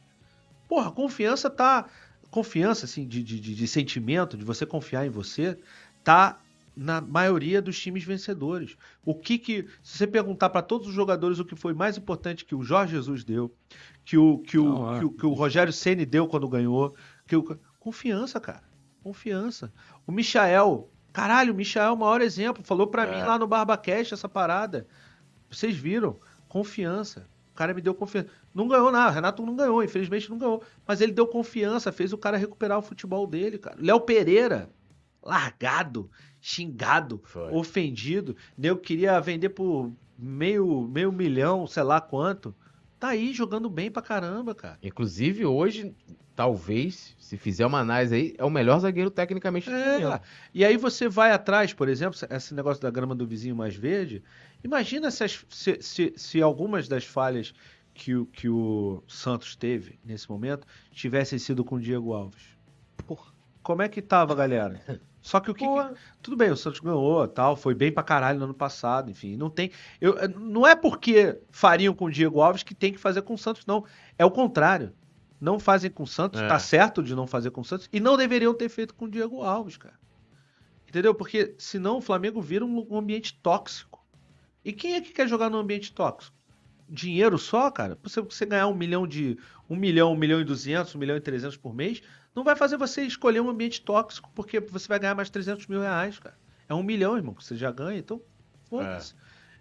Porra, 0.68 0.92
confiança 0.92 1.50
tá. 1.50 1.86
Confiança, 2.30 2.86
assim, 2.86 3.08
de, 3.08 3.24
de, 3.24 3.40
de- 3.40 3.56
de 3.56 3.68
sentimento, 3.68 4.36
de 4.36 4.44
você 4.44 4.66
confiar 4.66 5.06
em 5.06 5.10
você, 5.10 5.58
tá 6.04 6.38
na 6.76 7.00
maioria 7.02 7.62
dos 7.62 7.80
times 7.80 8.04
vencedores. 8.04 8.76
O 9.06 9.14
que 9.16 9.38
que. 9.38 9.68
Se 9.84 9.98
você 9.98 10.08
perguntar 10.08 10.50
para 10.50 10.62
todos 10.62 10.88
os 10.88 10.94
jogadores 10.94 11.40
o 11.40 11.46
que 11.46 11.56
foi 11.56 11.74
mais 11.74 11.98
importante 11.98 12.46
que 12.46 12.56
o 12.56 12.64
Jorge 12.64 12.94
Jesus 12.96 13.24
deu, 13.24 13.54
que 14.04 14.18
o, 14.18 14.40
que 14.40 14.58
o, 14.58 14.64
Não, 14.66 14.96
é. 14.96 15.00
que 15.00 15.06
o, 15.06 15.12
que 15.12 15.26
o 15.26 15.34
Rogério 15.34 15.72
Ceni 15.74 16.06
deu 16.06 16.28
quando 16.28 16.48
ganhou, 16.50 16.96
que 17.28 17.36
o, 17.36 17.44
confiança, 17.80 18.40
cara. 18.40 18.64
Confiança. 19.04 19.72
O 20.08 20.12
Michael, 20.12 20.90
caralho, 21.12 21.54
o 21.54 21.56
Michael 21.56 21.90
é 21.90 21.92
o 21.92 21.98
maior 21.98 22.22
exemplo. 22.22 22.64
Falou 22.64 22.88
pra 22.88 23.04
É. 23.06 23.16
mim 23.16 23.22
lá 23.28 23.38
no 23.38 23.46
BarbaCast 23.48 24.14
essa 24.14 24.30
parada. 24.30 24.88
Vocês 25.52 25.76
viram? 25.76 26.18
Confiança. 26.48 27.28
O 27.52 27.56
cara 27.56 27.72
me 27.74 27.82
deu 27.82 27.94
confiança. 27.94 28.30
Não 28.52 28.68
ganhou 28.68 28.92
nada, 28.92 29.12
o 29.12 29.14
Renato 29.14 29.46
não 29.46 29.56
ganhou, 29.56 29.84
infelizmente 29.84 30.28
não 30.30 30.40
ganhou. 30.40 30.64
Mas 30.88 31.02
ele 31.02 31.12
deu 31.12 31.28
confiança, 31.28 31.92
fez 31.92 32.12
o 32.14 32.18
cara 32.18 32.36
recuperar 32.38 32.80
o 32.80 32.82
futebol 32.82 33.28
dele, 33.28 33.60
cara. 33.60 33.76
Léo 33.80 34.00
Pereira, 34.02 34.72
largado, 35.22 36.10
xingado, 36.46 37.22
Foi. 37.24 37.50
ofendido. 37.54 38.36
Nego 38.58 38.78
queria 38.82 39.18
vender 39.22 39.50
por 39.50 39.90
meio, 40.20 40.82
meio 40.88 41.10
milhão, 41.12 41.66
sei 41.66 41.84
lá 41.84 42.02
quanto. 42.02 42.54
Tá 43.00 43.10
aí 43.10 43.34
jogando 43.34 43.70
bem 43.70 43.90
pra 43.90 44.02
caramba, 44.02 44.54
cara. 44.54 44.78
Inclusive, 44.84 45.46
hoje, 45.46 45.96
talvez, 46.36 47.16
se 47.18 47.38
fizer 47.38 47.66
uma 47.66 47.80
análise 47.80 48.14
aí, 48.14 48.36
é 48.38 48.44
o 48.44 48.50
melhor 48.50 48.78
zagueiro 48.80 49.10
tecnicamente 49.10 49.70
do 49.70 49.76
É, 49.76 50.00
momento. 50.00 50.22
e 50.54 50.66
aí 50.66 50.76
você 50.76 51.08
vai 51.08 51.32
atrás, 51.32 51.74
por 51.74 51.88
exemplo, 51.88 52.20
esse 52.30 52.54
negócio 52.54 52.82
da 52.84 52.92
grama 52.92 53.16
do 53.16 53.26
vizinho 53.26 53.56
mais 53.56 53.74
verde. 53.76 54.22
Imagina 54.64 55.10
se, 55.12 55.24
as- 55.24 55.46
se- 55.50 55.82
se- 55.82 56.14
se 56.18 56.42
algumas 56.42 56.88
das 56.90 57.06
falhas 57.06 57.54
que 57.94 58.16
o, 58.16 58.26
que 58.26 58.50
o 58.50 59.02
Santos 59.08 59.56
teve 59.56 59.98
nesse 60.04 60.30
momento 60.30 60.68
tivessem 60.92 61.40
sido 61.40 61.64
com 61.64 61.76
o 61.76 61.80
Diego 61.80 62.12
Alves. 62.14 62.44
Porra, 63.08 63.32
como 63.62 63.82
é 63.82 63.88
que 63.88 64.02
tava, 64.02 64.34
galera? 64.36 64.82
Só 65.24 65.40
que 65.40 65.50
o 65.50 65.56
que, 65.56 65.66
que- 65.66 65.96
Tudo 66.22 66.36
bem, 66.38 66.52
o 66.52 66.58
Santos 66.58 66.82
ganhou, 66.82 67.26
tal, 67.28 67.56
foi 67.56 67.74
bem 67.74 67.92
pra 67.92 68.04
caralho 68.04 68.38
no 68.38 68.44
ano 68.46 68.54
passado, 68.54 69.10
enfim, 69.10 69.38
não 69.38 69.50
tem. 69.50 69.72
Eu, 70.02 70.16
não 70.38 70.68
é 70.68 70.76
porque 70.76 71.40
fariam 71.50 71.96
com 71.96 72.06
o 72.06 72.12
Diego 72.12 72.42
Alves 72.42 72.62
que 72.62 72.76
tem 72.76 72.92
que 72.92 73.00
fazer 73.00 73.22
com 73.22 73.34
o 73.34 73.38
Santos, 73.38 73.66
não. 73.66 73.86
É 74.18 74.26
o 74.26 74.30
contrário. 74.30 74.94
Não 75.40 75.58
fazem 75.60 75.90
com 75.90 76.04
o 76.04 76.08
Santos, 76.08 76.42
É. 76.42 76.48
tá 76.48 76.60
certo 76.60 77.02
de 77.02 77.16
não 77.16 77.26
fazer 77.26 77.52
com 77.52 77.62
o 77.62 77.66
Santos, 77.66 77.90
e 77.92 78.00
não 78.02 78.16
deveriam 78.18 78.54
ter 78.54 78.68
feito 78.70 78.94
com 78.94 79.06
o 79.06 79.10
Diego 79.10 79.42
Alves, 79.42 79.78
cara. 79.78 79.96
Entendeu? 80.88 81.16
Porque 81.16 81.56
senão 81.58 81.98
o 81.98 82.02
Flamengo 82.02 82.42
vira 82.42 82.64
um, 82.66 82.86
um 82.90 82.98
ambiente 82.98 83.40
tóxico. 83.42 84.06
E 84.64 84.72
quem 84.72 84.94
é 84.94 85.02
que 85.02 85.12
quer 85.12 85.28
jogar 85.28 85.50
num 85.50 85.58
ambiente 85.58 85.92
tóxico? 85.94 86.36
Dinheiro 86.88 87.38
só, 87.40 87.72
cara? 87.72 87.98
Você, 88.04 88.22
você 88.22 88.46
ganhar 88.46 88.68
um 88.68 88.76
milhão 88.76 89.08
de. 89.08 89.38
Um 89.70 89.76
milhão, 89.76 90.12
um 90.12 90.18
milhão 90.18 90.40
e 90.40 90.44
duzentos, 90.44 90.94
um 90.94 91.00
milhão 91.00 91.16
e 91.18 91.22
trezentos 91.22 91.58
por 91.58 91.74
mês, 91.74 92.02
não 92.36 92.44
vai 92.44 92.56
fazer 92.56 92.78
você 92.78 93.04
escolher 93.04 93.40
um 93.40 93.50
ambiente 93.50 93.82
tóxico, 93.82 94.32
porque 94.34 94.60
você 94.60 94.88
vai 94.88 95.00
ganhar 95.00 95.16
mais 95.16 95.30
300 95.30 95.68
mil 95.68 95.82
reais, 95.82 96.20
cara. 96.20 96.38
É 96.68 96.74
um 96.74 96.84
milhão, 96.84 97.16
irmão, 97.16 97.34
que 97.34 97.44
você 97.44 97.56
já 97.56 97.72
ganha, 97.72 98.00
então 98.00 98.22
foda-se. 98.70 99.14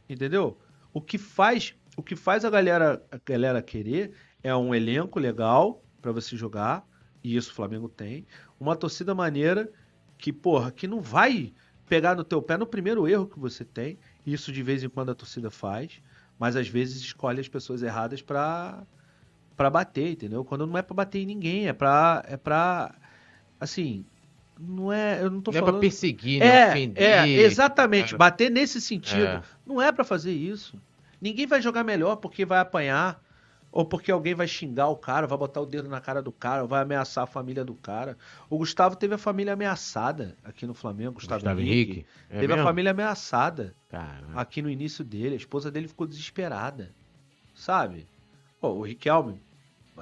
Entendeu? 0.09 0.59
O 0.93 1.01
que 1.01 1.19
faz, 1.19 1.75
o 1.97 2.03
que 2.03 2.17
faz 2.17 2.45
a 2.45 2.51
galera, 2.51 3.05
a 3.11 3.19
galera 3.25 3.63
querer 3.63 4.13
é 4.43 4.55
um 4.55 4.75
elenco 4.75 5.19
legal 5.19 5.83
pra 6.01 6.13
você 6.13 6.37
jogar, 6.37 6.87
e 7.23 7.37
isso 7.37 7.51
o 7.51 7.55
Flamengo 7.55 7.89
tem. 7.89 8.27
Uma 8.59 8.75
torcida 8.75 9.15
maneira 9.15 9.71
que, 10.19 10.33
porra, 10.33 10.71
que 10.71 10.87
não 10.87 11.01
vai 11.01 11.53
pegar 11.87 12.15
no 12.15 12.25
teu 12.25 12.41
pé 12.41 12.57
no 12.57 12.67
primeiro 12.67 13.07
erro 13.07 13.27
que 13.27 13.39
você 13.39 13.65
tem. 13.65 13.99
Isso 14.27 14.53
de 14.53 14.63
vez 14.63 14.83
em 14.83 14.89
quando 14.89 15.11
a 15.11 15.15
torcida 15.15 15.51
faz, 15.51 16.01
mas 16.39 16.57
às 16.57 16.69
vezes 16.69 17.01
escolhe 17.03 17.41
as 17.41 17.49
pessoas 17.49 17.83
erradas 17.83 18.23
pra 18.23 18.85
para 19.63 19.71
bater, 19.71 20.11
entendeu? 20.13 20.45
Quando 20.45 20.67
não 20.67 20.77
é 20.77 20.83
pra 20.83 20.95
bater 20.95 21.21
em 21.21 21.27
ninguém, 21.27 21.69
é 21.69 21.73
pra 21.73 22.25
é 22.27 22.37
para 22.37 22.93
assim, 23.61 24.05
não 24.59 24.93
é, 24.93 25.23
eu 25.23 25.31
não 25.31 25.41
tô 25.41 25.53
Não 25.53 25.59
é 25.59 25.61
falando 25.61 25.75
pra 25.75 25.81
perseguir, 25.81 26.41
né? 26.41 26.47
é, 26.47 26.69
ofender. 26.71 27.03
é, 27.03 27.29
exatamente. 27.29 28.15
É. 28.15 28.19
Bater 28.19 28.51
nesse 28.51 28.81
sentido. 28.81 29.23
É. 29.25 29.43
Não 29.65 29.81
é 29.81 29.93
pra 29.93 30.03
fazer 30.03 30.33
isso. 30.33 30.81
Ninguém 31.21 31.47
vai 31.47 31.63
jogar 31.63 31.85
melhor 31.85 32.17
porque 32.17 32.45
vai 32.45 32.59
apanhar. 32.59 33.23
Ou 33.71 33.87
porque 33.87 34.13
alguém 34.13 34.35
vai 34.35 34.47
xingar 34.47 34.89
o 34.89 34.97
cara, 34.97 35.27
vai 35.27 35.39
botar 35.39 35.59
o 35.63 35.65
dedo 35.65 35.89
na 35.89 35.99
cara 35.99 36.21
do 36.21 36.31
cara, 36.31 36.61
ou 36.61 36.69
vai 36.69 36.83
ameaçar 36.83 37.25
a 37.25 37.27
família 37.27 37.65
do 37.65 37.75
cara. 37.75 38.19
O 38.51 38.59
Gustavo 38.59 38.97
teve 38.97 39.15
a 39.15 39.19
família 39.19 39.55
ameaçada 39.55 40.37
aqui 40.45 40.67
no 40.67 40.75
Flamengo, 40.75 41.13
Gustavo, 41.15 41.41
Gustavo 41.41 41.61
Henrique. 41.61 41.93
Henrique. 41.93 42.07
É 42.29 42.41
teve 42.41 42.53
a 42.53 42.57
mesmo? 42.57 42.69
família 42.69 42.91
ameaçada 42.91 43.73
Caramba. 43.89 44.39
aqui 44.39 44.61
no 44.61 44.69
início 44.69 45.03
dele. 45.03 45.33
A 45.35 45.39
esposa 45.39 45.71
dele 45.71 45.89
ficou 45.89 46.07
desesperada. 46.07 46.91
Sabe? 47.55 48.07
Pô, 48.61 48.73
o 48.73 48.83
Riquelme 48.83 49.41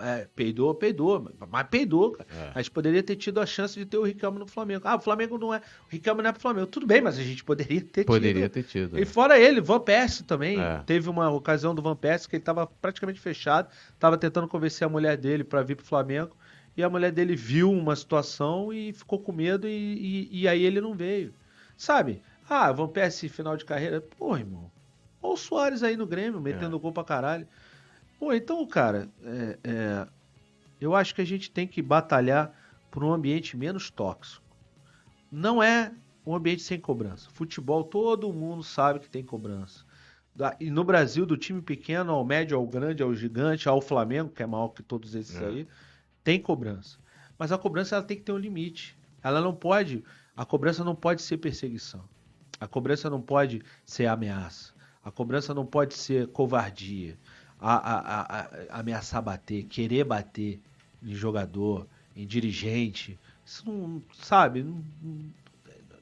é, 0.01 0.29
peidou, 0.35 0.75
peidou, 0.75 1.31
mas 1.51 1.67
peidou, 1.69 2.13
cara. 2.13 2.29
É. 2.37 2.51
A 2.55 2.63
gente 2.63 2.71
poderia 2.71 3.03
ter 3.03 3.17
tido 3.17 3.41
a 3.41 3.47
chance 3.47 3.79
de 3.79 3.85
ter 3.87 3.97
o 3.99 4.03
Riquelme 4.05 4.39
no 4.39 4.47
Flamengo. 4.47 4.83
Ah, 4.87 4.97
o 4.97 5.01
Flamengo 5.01 5.37
não 5.39 5.53
é. 5.55 5.59
O 5.59 5.91
Riquelme 5.91 6.23
não 6.23 6.31
é 6.31 6.33
pro 6.33 6.41
Flamengo. 6.41 6.67
Tudo 6.67 6.87
bem, 6.87 7.01
mas 7.01 7.19
a 7.19 7.23
gente 7.23 7.45
poderia 7.45 7.81
ter 7.81 8.05
Poderia 8.05 8.43
tido. 8.49 8.53
ter 8.53 8.63
tido. 8.63 8.99
E 8.99 9.05
fora 9.05 9.39
ele, 9.39 9.61
Van 9.61 9.81
Persie 9.81 10.25
também. 10.25 10.61
É. 10.61 10.83
Teve 10.87 11.09
uma 11.09 11.31
ocasião 11.31 11.75
do 11.75 11.83
Van 11.83 11.97
Persie 11.97 12.29
que 12.29 12.37
ele 12.37 12.43
tava 12.45 12.67
praticamente 12.67 13.21
fechado. 13.21 13.69
Tava 13.99 14.17
tentando 14.19 14.49
convencer 14.49 14.87
a 14.87 14.89
mulher 14.91 15.17
dele 15.17 15.45
para 15.45 15.63
vir 15.63 15.77
pro 15.77 15.85
Flamengo. 15.87 16.37
E 16.77 16.83
a 16.83 16.89
mulher 16.89 17.11
dele 17.13 17.35
viu 17.37 17.71
uma 17.71 17.97
situação 17.97 18.73
e 18.73 18.93
ficou 18.93 19.19
com 19.19 19.33
medo 19.33 19.67
e, 19.69 19.71
e- 20.31 20.41
e 20.43 20.49
aí 20.49 20.65
ele 20.65 20.81
não 20.81 20.95
veio. 20.95 21.35
Sabe? 21.77 22.23
Ah, 22.49 22.71
Van 22.73 22.89
Persie 22.89 23.29
final 23.29 23.57
de 23.57 23.65
carreira. 23.65 24.01
Pô, 24.19 24.37
irmão. 24.37 24.71
Olha 25.23 25.35
o 25.35 25.37
Soares 25.37 25.83
aí 25.83 25.97
no 25.97 26.07
Grêmio, 26.07 26.41
metendo 26.41 26.79
gol 26.79 26.93
pra 26.93 27.05
caralho. 27.05 27.47
Pô, 28.21 28.35
então, 28.35 28.65
cara, 28.67 29.09
é- 29.25 29.59
é, 29.65 30.09
eu 30.79 30.95
acho 30.95 31.15
que 31.15 31.23
a 31.23 31.25
gente 31.25 31.51
tem 31.51 31.67
que 31.67 31.81
batalhar 31.81 32.55
por 32.91 33.03
um 33.03 33.11
ambiente 33.11 33.57
menos 33.57 33.89
tóxico. 33.89 34.45
Não 35.33 35.63
é 35.63 35.91
um 36.27 36.35
ambiente 36.35 36.61
sem 36.61 36.79
cobrança. 36.79 37.31
Futebol, 37.31 37.83
todo 37.83 38.31
mundo 38.31 38.63
sabe 38.63 39.01
que 39.01 39.09
tem 39.09 39.25
cobrança. 39.25 39.87
E 40.61 40.71
no 40.71 40.85
Brasil, 40.85 41.25
do 41.25 41.37
time 41.37 41.63
pequeno 41.63 42.13
ao 42.13 42.23
médio, 42.23 42.59
ao 42.59 42.67
grande, 42.67 43.03
ao 43.03 43.15
gigante, 43.15 43.69
ao 43.71 43.81
Flamengo, 43.81 44.31
que 44.31 44.43
é 44.43 44.47
maior 44.47 44.69
que 44.69 44.83
todos 44.83 45.15
esses 45.15 45.41
É. 45.41 45.47
aí, 45.47 45.69
tem 46.23 46.39
cobrança. 46.39 46.99
Mas 47.39 47.51
a 47.53 47.57
cobrança 47.59 47.97
ela 47.97 48.05
tem 48.05 48.19
que 48.19 48.23
ter 48.23 48.33
um 48.33 48.39
limite. 48.39 48.99
Ela 49.23 49.41
não 49.41 49.55
pode. 49.55 50.05
A 50.37 50.45
cobrança 50.45 50.85
não 50.85 50.95
pode 50.95 51.23
ser 51.23 51.39
perseguição. 51.39 52.05
A 52.61 52.67
cobrança 52.67 53.09
não 53.09 53.21
pode 53.21 53.63
ser 53.85 54.07
ameaça. 54.07 54.75
A 55.03 55.11
cobrança 55.11 55.55
não 55.55 55.65
pode 55.65 55.95
ser 55.95 56.27
covardia. 56.29 57.19
A, 57.61 57.75
a- 57.77 58.41
a- 58.41 58.81
ameaçar 58.81 59.23
bater, 59.23 59.65
querer 59.65 60.05
bater 60.05 60.61
em 61.03 61.15
jogador, 61.15 61.87
em 62.17 62.27
dirigente. 62.27 63.19
Isso 63.45 63.71
não, 63.71 64.03
sabe, 64.15 64.63
não, 64.63 64.83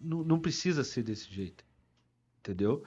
não, 0.00 0.24
não 0.24 0.38
precisa 0.40 0.84
ser 0.84 1.02
desse 1.02 1.30
jeito. 1.32 1.64
Entendeu? 2.40 2.82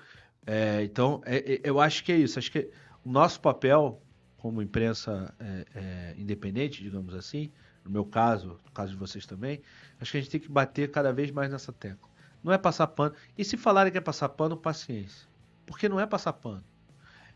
É, 0.46 0.84
então, 0.84 1.22
é- 1.26 1.56
é- 1.56 1.62
eu 1.64 1.80
acho 1.80 2.04
que 2.04 2.12
é 2.12 2.18
isso. 2.18 2.40
Acho 2.40 2.52
que 2.52 2.70
o 3.06 3.12
nosso 3.12 3.40
papel 3.42 4.02
como 4.38 4.62
imprensa 4.62 5.34
é, 5.40 5.66
é, 5.76 6.16
independente, 6.18 6.82
digamos 6.82 7.14
assim, 7.14 7.52
no 7.86 7.92
meu 7.92 8.04
caso, 8.06 8.60
no 8.66 8.72
caso 8.72 8.92
de 8.92 8.98
vocês 8.98 9.26
também, 9.26 9.62
acho 10.00 10.12
que 10.12 10.18
a 10.18 10.22
gente 10.22 10.32
tem 10.32 10.40
que 10.42 10.50
bater 10.50 10.90
cada 10.90 11.14
vez 11.14 11.30
mais 11.32 11.52
nessa 11.52 11.72
tecla. 11.72 12.10
Não 12.44 12.52
é 12.52 12.58
passar 12.58 12.88
pano. 12.88 13.14
E 13.38 13.46
se 13.46 13.56
falarem 13.58 13.92
que 13.92 13.98
é 14.00 14.02
passar 14.02 14.30
pano, 14.30 14.58
paciência. 14.58 15.28
Porque 15.66 15.88
não 15.88 16.00
é 16.00 16.08
passar 16.08 16.34
pano. 16.34 16.64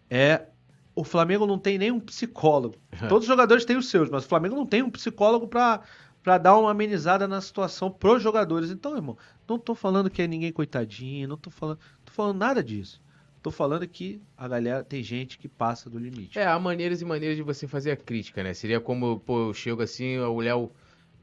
É. 0.09 0.47
O 0.95 1.03
Flamengo 1.03 1.45
não 1.45 1.59
tem 1.59 1.77
nenhum 1.77 1.99
psicólogo. 1.99 2.75
Todos 3.09 3.23
os 3.23 3.27
jogadores 3.27 3.65
têm 3.65 3.75
os 3.77 3.89
seus, 3.89 4.09
mas 4.09 4.23
o 4.25 4.27
Flamengo 4.27 4.55
não 4.55 4.65
tem 4.65 4.81
um 4.81 4.89
psicólogo 4.89 5.47
pra 5.47 5.81
para 6.25 6.39
dar 6.39 6.57
uma 6.57 6.71
amenizada 6.71 7.27
na 7.27 7.39
situação 7.39 7.91
pros 7.91 8.23
jogadores. 8.23 8.71
Então, 8.71 8.95
irmão, 8.95 9.15
não 9.47 9.59
tô 9.59 9.75
falando 9.75 10.09
que 10.09 10.23
é 10.23 10.27
ninguém 10.27 10.51
coitadinho, 10.51 11.27
não 11.27 11.37
tô 11.37 11.51
falando, 11.51 11.77
tô 12.03 12.11
falando 12.11 12.39
nada 12.39 12.63
disso. 12.63 12.99
Tô 13.43 13.51
falando 13.51 13.87
que 13.87 14.19
a 14.35 14.47
galera 14.47 14.83
tem 14.83 15.03
gente 15.03 15.37
que 15.37 15.47
passa 15.47 15.87
do 15.87 15.99
limite. 15.99 16.39
É, 16.39 16.47
há 16.47 16.57
maneiras 16.57 16.99
e 16.99 17.05
maneiras 17.05 17.37
de 17.37 17.43
você 17.43 17.67
fazer 17.67 17.91
a 17.91 17.95
crítica, 17.95 18.41
né? 18.41 18.55
Seria 18.55 18.81
como, 18.81 19.19
pô, 19.19 19.49
eu 19.49 19.53
chego 19.53 19.83
assim, 19.83 20.17
o 20.17 20.39
Léo 20.39 20.71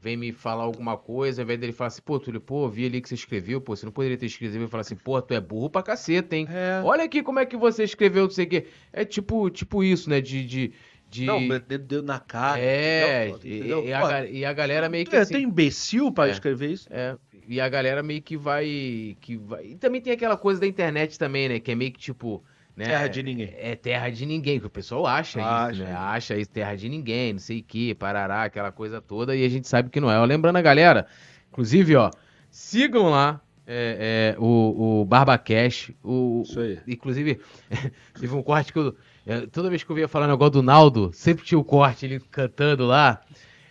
vem 0.03 0.17
me 0.17 0.33
falar 0.33 0.63
alguma 0.63 0.97
coisa, 0.97 1.41
ao 1.41 1.43
invés 1.45 1.57
dele 1.57 1.71
falar 1.71 1.87
assim, 1.87 2.01
pô, 2.03 2.19
Túlio, 2.19 2.41
pô, 2.41 2.67
vi 2.67 2.85
ali 2.85 2.99
que 3.01 3.07
você 3.07 3.15
escreveu, 3.15 3.61
pô, 3.61 3.73
você 3.73 3.85
não 3.85 3.93
poderia 3.93 4.17
ter 4.17 4.25
escrito, 4.25 4.51
ele 4.51 4.59
vai 4.59 4.67
falar 4.67 4.81
assim, 4.81 4.97
pô, 4.97 5.21
tu 5.21 5.33
é 5.33 5.39
burro 5.39 5.69
pra 5.69 5.81
caceta, 5.81 6.35
hein? 6.35 6.45
É. 6.51 6.81
Olha 6.83 7.05
aqui 7.05 7.23
como 7.23 7.39
é 7.39 7.45
que 7.45 7.55
você 7.55 7.85
escreveu, 7.85 8.23
não 8.23 8.29
sei 8.29 8.43
o 8.45 8.49
quê. 8.49 8.67
É 8.91 9.05
tipo, 9.05 9.49
tipo 9.49 9.81
isso, 9.81 10.09
né, 10.09 10.19
de... 10.19 10.43
de, 10.45 10.73
de... 11.09 11.25
Não, 11.25 11.47
dedo, 11.47 11.63
dedo 11.67 12.03
na 12.03 12.19
cara. 12.19 12.59
é, 12.59 13.29
entendeu? 13.29 13.49
e, 13.49 13.57
Entendeu? 13.59 13.85
e 13.85 13.93
a, 13.93 14.25
e 14.25 14.45
a 14.45 14.51
galera 14.51 14.89
meio 14.89 15.05
que 15.05 15.15
é 15.15 15.19
assim, 15.19 15.35
tão 15.35 15.41
imbecil 15.41 16.11
pra 16.11 16.27
É. 16.27 16.31
escrever 16.31 16.71
isso? 16.71 16.89
é, 16.91 17.15
e 17.47 17.61
a 17.61 17.69
galera 17.69 18.03
meio 18.03 18.21
que 18.21 18.35
vai, 18.35 19.15
que 19.21 19.37
vai... 19.37 19.67
E 19.67 19.75
também 19.75 20.01
tem 20.01 20.11
aquela 20.11 20.35
coisa 20.35 20.59
da 20.59 20.67
internet 20.67 21.17
também, 21.17 21.47
né, 21.47 21.59
que 21.61 21.71
é 21.71 21.75
meio 21.75 21.93
que 21.93 21.99
tipo... 21.99 22.43
Né, 22.75 22.85
Terra 22.85 23.07
de 23.07 23.21
ninguém. 23.21 23.53
É 23.55 23.75
terra 23.75 24.09
de 24.09 24.25
ninguém, 24.25 24.59
que 24.59 24.65
o 24.65 24.69
pessoal 24.69 25.05
acha, 25.05 25.39
Acha, 25.39 25.71
isso, 25.73 25.83
né? 25.83 25.89
né? 25.89 25.95
Acha 25.95 26.37
isso, 26.37 26.49
terra 26.49 26.75
de 26.75 26.89
ninguém, 26.89 27.33
não 27.33 27.39
sei 27.39 27.59
o 27.59 27.63
que, 27.63 27.93
parará, 27.93 28.43
aquela 28.43 28.71
coisa 28.71 28.99
toda, 28.99 29.35
e 29.35 29.45
a 29.45 29.49
gente 29.49 29.67
sabe 29.67 29.89
que 29.89 29.99
não 29.99 30.09
é. 30.09 30.19
Ó, 30.19 30.25
lembrando 30.25 30.55
a 30.55 30.61
galera, 30.61 31.05
inclusive, 31.51 31.95
ó, 31.95 32.09
sigam 32.49 33.11
lá 33.11 33.39
é, 33.67 34.35
é, 34.35 34.39
o, 34.39 35.01
o 35.01 35.05
BarbaCast, 35.05 35.95
o, 36.03 36.41
Isso 36.43 36.59
aí. 36.59 36.79
inclusive, 36.87 37.39
teve 38.19 38.35
um 38.35 38.41
corte 38.41 38.73
que 38.73 38.79
eu, 38.79 38.95
é, 39.25 39.41
toda 39.41 39.69
vez 39.69 39.83
que 39.83 39.91
eu 39.91 39.95
via 39.95 40.07
falar 40.07 40.27
negócio 40.27 40.53
do 40.53 40.63
Naldo, 40.63 41.11
sempre 41.13 41.45
tinha 41.45 41.59
o 41.59 41.63
corte, 41.63 42.05
ele 42.05 42.19
cantando 42.19 42.85
lá. 42.85 43.21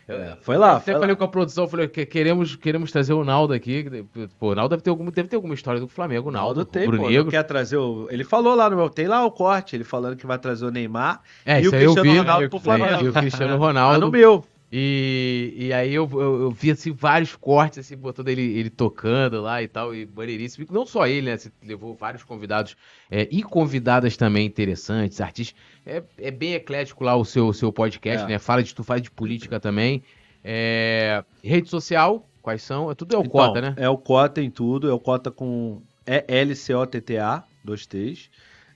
É, 0.08 0.36
foi 0.40 0.56
lá, 0.56 0.72
Até 0.76 0.92
foi 0.92 0.94
falei 0.94 1.10
lá. 1.10 1.16
com 1.16 1.24
a 1.24 1.28
produção, 1.28 1.68
falei 1.68 1.86
que 1.88 2.04
queremos, 2.04 2.56
queremos 2.56 2.90
trazer 2.90 3.12
o 3.12 3.24
Naldo 3.24 3.52
aqui. 3.54 4.04
Pô, 4.38 4.50
o 4.52 4.54
Naldo 4.54 4.70
deve 4.70 4.82
ter, 4.82 4.90
algum, 4.90 5.04
deve 5.10 5.28
ter 5.28 5.36
alguma 5.36 5.54
história 5.54 5.80
do 5.80 5.86
Flamengo, 5.88 6.28
o 6.28 6.32
Naldo, 6.32 6.56
Naldo 6.56 6.64
tem, 6.70 6.88
o 6.88 6.96
pô, 6.96 7.08
não 7.10 7.26
quer 7.26 7.42
trazer 7.44 7.76
o... 7.76 8.08
Ele 8.10 8.24
falou 8.24 8.54
lá 8.54 8.68
no 8.68 8.76
meu... 8.76 8.90
Tem 8.90 9.06
lá 9.06 9.24
o 9.24 9.30
corte, 9.30 9.76
ele 9.76 9.84
falando 9.84 10.16
que 10.16 10.26
vai 10.26 10.38
trazer 10.38 10.66
o 10.66 10.70
Neymar 10.70 11.20
É, 11.46 11.60
E 11.60 11.62
o 11.62 11.66
eu 11.66 11.70
Cristiano 11.70 12.02
vi. 12.12 12.18
Ronaldo 12.18 12.48
pro 12.50 12.58
é, 12.58 12.60
Flamengo. 12.60 13.04
e 13.04 13.08
o 13.08 13.12
Cristiano 13.12 13.56
Ronaldo. 13.58 14.00
no 14.06 14.10
meu. 14.10 14.44
E, 14.74 15.52
e 15.54 15.72
aí 15.74 15.92
eu, 15.92 16.08
eu, 16.14 16.40
eu 16.44 16.50
vi 16.50 16.70
assim, 16.70 16.92
vários 16.92 17.36
cortes, 17.36 17.80
assim, 17.80 17.94
botando 17.94 18.28
ele, 18.28 18.40
ele 18.40 18.70
tocando 18.70 19.42
lá 19.42 19.62
e 19.62 19.68
tal, 19.68 19.94
e 19.94 20.06
maneiríssimo. 20.06 20.66
Não 20.70 20.86
só 20.86 21.06
ele, 21.06 21.30
né? 21.30 21.36
Você 21.36 21.52
levou 21.62 21.94
vários 21.94 22.24
convidados 22.24 22.74
é, 23.10 23.28
e 23.30 23.42
convidadas 23.42 24.16
também 24.16 24.46
interessantes, 24.46 25.20
artistas. 25.20 25.60
É, 25.84 26.02
é 26.16 26.30
bem 26.30 26.54
eclético 26.54 27.04
lá 27.04 27.14
o 27.14 27.24
seu, 27.24 27.52
seu 27.52 27.70
podcast, 27.70 28.24
É. 28.24 28.28
né? 28.28 28.38
Fala 28.38 28.62
de 28.62 28.74
tu 28.74 28.82
faz 28.82 29.02
de 29.02 29.10
política 29.10 29.60
também. 29.60 30.02
É, 30.42 31.22
rede 31.44 31.68
social, 31.68 32.26
quais 32.40 32.62
são? 32.62 32.90
É 32.90 32.94
tudo 32.94 33.14
é 33.14 33.18
o 33.18 33.20
Então, 33.20 33.30
Cota, 33.30 33.60
né? 33.60 33.74
É 33.76 33.90
o 33.90 33.98
Cota 33.98 34.40
em 34.40 34.50
tudo, 34.50 34.88
é 34.88 34.92
o 34.94 34.98
Cota 34.98 35.30
com 35.30 35.82
é 36.06 36.24
L-C-O-T-T-A, 36.26 37.44
dois 37.62 37.84
T's. 37.86 38.30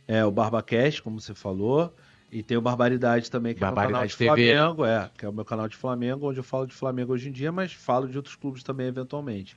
É 0.06 0.22
o 0.26 0.30
BarbaCast, 0.30 1.02
como 1.02 1.18
você 1.18 1.34
falou. 1.34 1.92
E 2.30 2.42
tem 2.42 2.56
o 2.56 2.60
Barbaridade 2.60 3.30
também, 3.30 3.54
que 3.54 3.62
é 3.62 3.66
o 3.66 3.68
meu 3.68 3.74
canal 3.76 3.90
Barbaridade 3.92 4.12
de 4.12 4.18
TV. 4.18 4.54
Flamengo, 4.56 4.84
é, 4.84 5.10
que 5.16 5.24
é 5.24 5.28
o 5.28 5.32
meu 5.32 5.44
canal 5.44 5.68
de 5.68 5.76
Flamengo, 5.76 6.28
onde 6.28 6.40
eu 6.40 6.44
falo 6.44 6.66
de 6.66 6.74
Flamengo 6.74 7.12
hoje 7.12 7.28
em 7.28 7.32
dia, 7.32 7.52
mas 7.52 7.72
falo 7.72 8.08
de 8.08 8.16
outros 8.16 8.34
clubes 8.34 8.62
também, 8.62 8.88
eventualmente. 8.88 9.56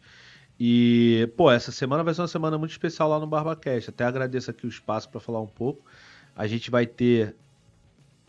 E, 0.59 1.31
pô, 1.37 1.49
essa 1.49 1.71
semana 1.71 2.03
vai 2.03 2.13
ser 2.13 2.21
uma 2.21 2.27
semana 2.27 2.57
muito 2.57 2.71
especial 2.71 3.09
lá 3.09 3.19
no 3.19 3.25
BarbaCast. 3.25 3.89
Até 3.89 4.03
agradeço 4.03 4.51
aqui 4.51 4.65
o 4.65 4.69
espaço 4.69 5.09
para 5.09 5.19
falar 5.19 5.41
um 5.41 5.47
pouco. 5.47 5.85
A 6.35 6.45
gente 6.47 6.69
vai 6.69 6.85
ter. 6.85 7.35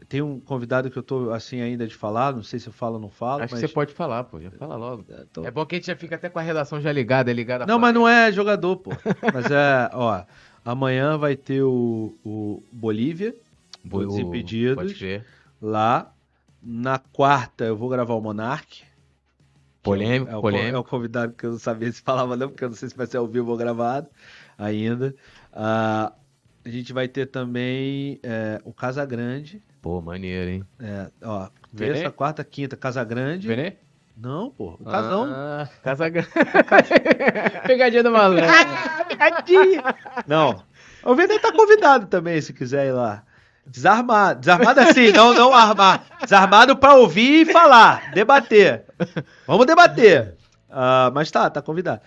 Tem 0.09 0.23
um 0.23 0.41
convidado 0.41 0.91
que 0.91 0.97
eu 0.97 1.03
tô 1.03 1.31
assim 1.33 1.61
ainda 1.61 1.87
de 1.87 1.95
falar, 1.95 2.33
não 2.33 2.43
sei 2.43 2.59
se 2.59 2.69
eu 2.69 2.73
falo 2.73 2.95
ou 2.95 3.01
não 3.01 3.11
falo. 3.11 3.43
Acho 3.43 3.53
mas... 3.53 3.61
que 3.61 3.69
você 3.69 3.75
pode 3.75 3.93
falar, 3.93 4.25
pô. 4.25 4.41
Já 4.41 4.51
fala 4.53 4.77
logo. 4.77 5.05
É, 5.11 5.27
então- 5.31 5.45
É 5.45 5.51
bom 5.51 5.67
que 5.67 5.75
a 5.75 5.79
gente 5.79 5.89
já 5.89 5.97
fica 5.97 6.15
até 6.15 6.29
com 6.29 6.39
a 6.39 6.43
redação 6.43 6.81
já 6.81 6.91
ligada, 6.93 7.31
é 7.31 7.35
ligada. 7.35 7.67
Não, 7.67 7.79
mas 7.79 7.93
não 7.93 8.09
é 8.09 8.33
jogador, 8.33 8.77
pô. 8.77 8.91
Mas 9.35 9.51
é, 9.51 9.91
ó. 9.93 10.23
Amanhã 10.65 11.19
vai 11.19 11.37
ter 11.37 11.63
o, 11.63 12.15
o 12.25 12.63
Bolívia 12.71 13.35
Bo- 13.85 13.99
o 13.99 14.07
Desimpedidos. 14.07 14.75
Pode 14.77 14.95
ver. 14.95 15.25
lá. 15.61 16.13
Na 16.63 16.99
quarta 16.99 17.65
eu 17.65 17.75
vou 17.77 17.89
gravar 17.89 18.15
o 18.15 18.21
Monark. 18.21 18.83
Polêmico, 19.83 20.31
é 20.31 20.37
o, 20.37 20.41
polêmico. 20.43 20.77
É 20.77 20.79
o 20.79 20.85
convidado 20.85 21.33
que 21.33 21.47
eu 21.47 21.53
não 21.53 21.59
sabia 21.59 21.91
se 21.91 22.03
falava 22.03 22.37
não, 22.37 22.49
porque 22.51 22.63
eu 22.65 22.69
não 22.69 22.77
sei 22.77 22.91
se 22.91 22.97
vai 22.97 23.07
ser 23.07 23.17
ao 23.17 23.27
vivo 23.27 23.51
ou 23.51 23.57
gravado 23.57 24.09
ainda. 24.59 25.15
Ah, 25.51 26.13
a 26.63 26.69
gente 26.69 26.93
vai 26.93 27.09
ter 27.09 27.25
também 27.27 28.21
é, 28.23 28.61
o 28.63 28.75
Casa 28.75 29.07
Grande. 29.07 29.63
Pô, 29.81 30.03
maneiro, 30.03 30.51
hein? 30.51 30.65
É, 30.79 31.11
ó, 31.23 31.49
terça, 31.75 32.11
quarta, 32.11 32.45
quinta, 32.45 32.77
Casa 32.77 33.03
Grande. 33.03 33.49
Venê? 33.49 33.77
Não, 34.15 34.51
pô. 34.51 34.75
O 34.79 34.85
Casão. 34.85 35.25
Ah, 35.33 35.67
Casa 35.83 36.11
Grande. 36.11 36.29
Pegadinha 37.67 38.03
do 38.03 38.11
malandro. 38.11 38.45
Não. 40.29 40.63
O 41.03 41.15
Venê 41.15 41.39
tá 41.39 41.51
convidado 41.53 42.07
também, 42.07 42.39
se 42.43 42.53
quiser 42.53 42.89
ir 42.89 42.93
lá. 42.93 43.25
Desarmado. 43.67 44.41
Desarmado 44.41 44.81
assim, 44.81 45.13
não, 45.13 45.33
não 45.35 45.55
armar. 45.55 46.07
Desarmado 46.23 46.77
pra 46.77 46.95
ouvir 46.95 47.47
e 47.49 47.53
falar. 47.53 48.11
Debater. 48.13 48.85
Vamos 49.47 49.67
debater. 49.67 50.35
Ah, 50.69 51.11
mas 51.15 51.31
tá, 51.31 51.49
tá 51.51 51.61
convidado. 51.63 52.01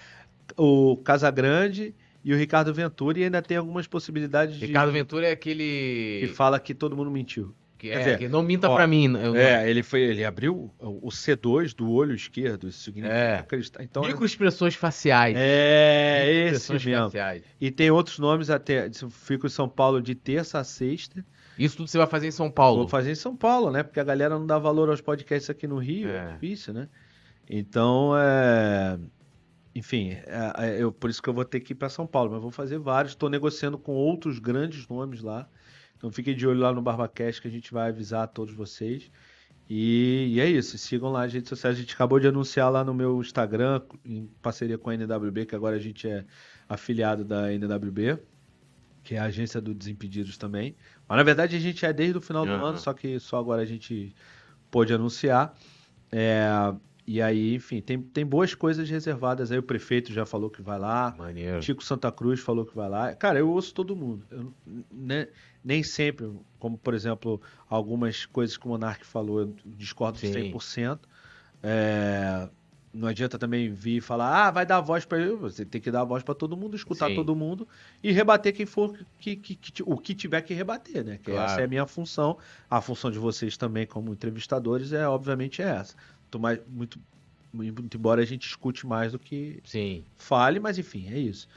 O 0.57 0.97
Casagrande 0.97 1.95
e 2.23 2.33
o 2.33 2.37
Ricardo 2.37 2.73
Ventura 2.73 3.19
e 3.19 3.23
ainda 3.23 3.41
tem 3.41 3.57
algumas 3.57 3.87
possibilidades 3.87 4.55
de. 4.57 4.65
Ricardo 4.65 4.91
Ventura 4.91 5.27
é 5.27 5.31
aquele. 5.31 6.19
Que 6.21 6.27
fala 6.33 6.59
que 6.59 6.73
todo 6.73 6.95
mundo 6.95 7.09
mentiu. 7.11 7.53
que, 7.77 7.89
é, 7.91 7.97
dizer, 7.97 8.17
que 8.17 8.29
não 8.29 8.41
minta 8.41 8.69
ó, 8.69 8.75
pra 8.75 8.87
mim. 8.87 9.05
Eu 9.05 9.33
não- 9.33 9.35
É, 9.35 9.69
ele 9.69 9.83
foi, 9.83 9.99
ele 10.01 10.23
abriu 10.23 10.71
o 10.79 11.09
C2 11.09 11.73
do 11.75 11.91
olho 11.91 12.15
esquerdo, 12.15 12.69
isso 12.69 12.79
significa 12.81 13.13
É. 13.13 13.35
acreditar. 13.39 13.83
Então, 13.83 14.03
Microexpressões 14.03 14.73
faciais. 14.75 15.35
é 15.37 16.49
esse 16.53 16.71
mesmo. 16.71 17.03
faciais. 17.05 17.43
E 17.59 17.69
tem 17.69 17.91
outros 17.91 18.19
nomes 18.19 18.49
até. 18.49 18.89
Fico 19.09 19.47
em 19.47 19.49
São 19.49 19.67
Paulo 19.67 20.01
de 20.01 20.15
terça 20.15 20.59
a 20.59 20.63
sexta. 20.63 21.25
Isso 21.57 21.77
tudo 21.77 21.87
você 21.87 21.97
vai 21.97 22.07
fazer 22.07 22.27
em 22.27 22.31
São 22.31 22.49
Paulo. 22.49 22.79
Vou 22.79 22.87
fazer 22.87 23.11
em 23.11 23.15
São 23.15 23.35
Paulo, 23.35 23.71
né? 23.71 23.83
Porque 23.83 23.99
a 23.99 24.03
galera 24.03 24.37
não 24.37 24.45
dá 24.45 24.57
valor 24.57 24.89
aos 24.89 25.01
podcasts 25.01 25.49
aqui 25.49 25.67
no 25.67 25.77
Rio, 25.77 26.09
é, 26.09 26.17
É. 26.17 26.31
difícil, 26.33 26.73
né? 26.73 26.89
Então, 27.49 28.13
é... 28.17 28.97
enfim, 29.75 30.11
é, 30.11 30.53
é, 30.57 30.81
eu, 30.81 30.91
por 30.91 31.09
isso 31.09 31.21
que 31.21 31.29
eu 31.29 31.33
vou 31.33 31.45
ter 31.45 31.59
que 31.59 31.73
ir 31.73 31.75
para 31.75 31.89
São 31.89 32.07
Paulo, 32.07 32.31
mas 32.31 32.41
vou 32.41 32.51
fazer 32.51 32.79
vários. 32.79 33.13
Estou 33.13 33.29
negociando 33.29 33.77
com 33.77 33.93
outros 33.93 34.39
grandes 34.39 34.87
nomes 34.87 35.21
lá. 35.21 35.47
Então 35.97 36.11
fiquem 36.11 36.35
de 36.35 36.45
olho 36.45 36.59
lá 36.59 36.73
no 36.73 36.81
BarbaCast 36.81 37.41
que 37.41 37.47
a 37.47 37.51
gente 37.51 37.71
vai 37.73 37.89
avisar 37.89 38.23
a 38.23 38.27
todos 38.27 38.53
vocês. 38.53 39.09
E, 39.69 40.33
e 40.33 40.39
é 40.41 40.49
isso, 40.49 40.77
sigam 40.77 41.09
lá 41.09 41.23
as 41.23 41.33
redes 41.33 41.49
sociais. 41.49 41.77
A 41.77 41.79
gente 41.79 41.93
acabou 41.93 42.19
de 42.19 42.27
anunciar 42.27 42.69
lá 42.69 42.83
no 42.83 42.93
meu 42.93 43.21
Instagram, 43.21 43.81
em 44.03 44.27
parceria 44.41 44.77
com 44.77 44.89
a 44.89 44.93
NWB, 44.93 45.45
que 45.45 45.55
agora 45.55 45.77
a 45.77 45.79
gente 45.79 46.07
é 46.07 46.25
afiliado 46.67 47.23
da 47.23 47.51
NWB, 47.53 48.19
que 49.03 49.15
é 49.15 49.19
a 49.19 49.25
agência 49.25 49.59
do 49.59 49.73
Desimpedidos 49.73 50.37
também. 50.37 50.75
Mas 51.07 51.17
na 51.17 51.23
verdade 51.23 51.55
a 51.55 51.59
gente 51.59 51.85
é 51.85 51.91
desde 51.91 52.17
o 52.17 52.21
final 52.21 52.45
do 52.45 52.51
Aham. 52.51 52.69
ano, 52.69 52.77
só 52.77 52.93
que 52.93 53.19
só 53.19 53.37
agora 53.37 53.61
a 53.61 53.65
gente 53.65 54.15
pôde 54.71 54.93
anunciar. 54.93 55.53
É, 56.11 56.47
e 57.05 57.21
aí, 57.21 57.55
enfim, 57.55 57.81
tem, 57.81 58.01
tem 58.01 58.25
boas 58.25 58.55
coisas 58.55 58.89
reservadas 58.89 59.51
aí. 59.51 59.57
O 59.57 59.63
prefeito 59.63 60.13
já 60.13 60.25
falou 60.25 60.49
que 60.49 60.61
vai 60.61 60.79
lá. 60.79 61.13
Maneiro. 61.17 61.61
Chico 61.61 61.83
Santa 61.83 62.11
Cruz 62.11 62.39
falou 62.39 62.65
que 62.65 62.75
vai 62.75 62.89
lá. 62.89 63.13
Cara, 63.13 63.39
eu 63.39 63.49
ouço 63.49 63.73
todo 63.73 63.95
mundo. 63.95 64.25
Eu, 64.31 64.53
né, 64.89 65.27
nem 65.63 65.83
sempre, 65.83 66.31
como 66.57 66.77
por 66.77 66.93
exemplo, 66.93 67.41
algumas 67.69 68.25
coisas 68.25 68.55
que 68.55 68.65
o 68.65 68.69
Monark 68.69 69.05
falou, 69.05 69.41
eu 69.41 69.55
discordo 69.65 70.17
Sim. 70.17 70.31
100%. 70.31 70.99
É, 71.61 72.49
não 72.93 73.07
adianta 73.07 73.39
também 73.39 73.71
vir 73.73 73.97
e 73.97 74.01
falar, 74.01 74.47
ah, 74.47 74.51
vai 74.51 74.65
dar 74.65 74.79
voz 74.79 75.03
para 75.03 75.19
ele. 75.19 75.35
Você 75.35 75.65
tem 75.65 75.81
que 75.81 75.89
dar 75.89 76.03
voz 76.03 76.21
para 76.23 76.35
todo 76.35 76.55
mundo, 76.55 76.75
escutar 76.75 77.07
Sim. 77.09 77.15
todo 77.15 77.35
mundo 77.35 77.67
e 78.03 78.11
rebater 78.11 78.53
quem 78.53 78.65
for, 78.65 78.95
que, 79.17 79.35
que- 79.35 79.55
que- 79.55 79.83
o 79.83 79.97
que 79.97 80.13
tiver 80.13 80.41
que 80.43 80.53
rebater, 80.53 81.03
né? 81.03 81.17
Que 81.17 81.31
Claro. 81.31 81.51
essa 81.51 81.61
é 81.61 81.63
a 81.63 81.67
minha 81.67 81.87
função. 81.87 82.37
A 82.69 82.79
função 82.81 83.09
de 83.09 83.17
vocês 83.17 83.57
também, 83.57 83.87
como 83.87 84.13
entrevistadores, 84.13 84.93
é 84.93 85.07
obviamente 85.07 85.61
é 85.61 85.65
essa. 85.65 85.95
Tô 86.29 86.37
mais, 86.37 86.59
muito, 86.67 86.99
muito 87.51 87.97
embora 87.97 88.21
a 88.21 88.25
gente 88.25 88.45
escute 88.47 88.85
mais 88.85 89.11
do 89.11 89.19
que 89.19 89.59
Sim. 89.63 90.03
fale, 90.15 90.59
mas 90.59 90.77
enfim, 90.77 91.07
é 91.11 91.17
isso. 91.17 91.47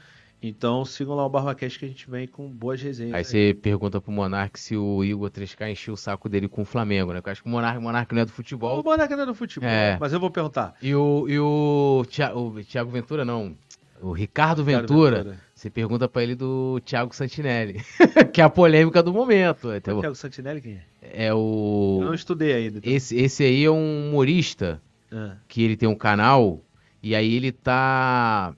Então 0.41 0.85
sigam 0.85 1.15
lá 1.15 1.25
o 1.25 1.29
BarbaCast 1.29 1.79
que 1.79 1.85
a 1.85 1.87
gente 1.87 2.09
vem 2.09 2.27
com 2.27 2.47
boas 2.47 2.79
resenhas. 2.81 3.13
Aí 3.15 3.23
você 3.23 3.57
pergunta 3.59 3.99
pro 3.99 4.11
Monark 4.11 4.59
se 4.59 4.77
o 4.77 5.03
Igor 5.03 5.31
3K 5.31 5.71
encheu 5.71 5.95
o 5.95 5.97
saco 5.97 6.29
dele 6.29 6.47
com 6.47 6.61
o 6.61 6.65
Flamengo, 6.65 7.11
né? 7.11 7.15
Porque 7.19 7.29
eu 7.29 7.31
acho 7.31 7.41
que 7.41 7.47
o 7.49 7.51
Monark, 7.51 7.79
o 7.79 7.81
Monark 7.81 8.13
não 8.13 8.21
é 8.21 8.25
do 8.25 8.29
O 8.29 8.33
futebol. 8.33 8.83
Monarca 8.83 9.15
não 9.15 9.23
é 9.23 9.25
do 9.25 9.33
futebol, 9.33 9.67
É. 9.67 9.97
mas 9.99 10.13
eu 10.13 10.19
vou 10.19 10.29
perguntar. 10.29 10.75
E 10.81 10.93
o, 10.93 11.27
e 11.27 11.39
o, 11.39 12.05
Thi- 12.07 12.21
o 12.35 12.63
Thiago 12.63 12.91
Ventura, 12.91 13.25
não. 13.25 13.55
O 13.99 14.11
Ricardo 14.11 14.63
Cara, 14.63 14.81
Ventura, 14.81 15.39
você 15.55 15.71
pergunta 15.71 16.07
pra 16.07 16.21
ele 16.21 16.35
do 16.35 16.79
Thiago 16.85 17.15
Santinelli, 17.15 17.81
que 18.31 18.39
é 18.39 18.43
a 18.43 18.49
polêmica 18.49 19.01
do 19.01 19.11
momento. 19.11 19.69
O 19.69 19.75
Entendeu? 19.75 20.01
Thiago 20.01 20.15
Santinelli 20.15 20.61
quem 20.61 20.73
é? 21.01 21.25
É 21.29 21.33
o. 21.33 21.97
Eu 22.01 22.05
não 22.05 22.13
estudei 22.13 22.53
ainda. 22.53 22.77
então- 22.77 22.93
Esse, 22.93 23.17
esse 23.17 23.43
aí 23.43 23.63
é 23.65 23.71
um 23.71 24.09
humorista 24.09 24.79
Ah, 25.11 25.37
que 25.47 25.63
ele 25.63 25.75
tem 25.75 25.89
um 25.89 25.95
canal 25.95 26.61
e 27.01 27.15
aí 27.15 27.33
ele 27.33 27.51
tá. 27.51 28.53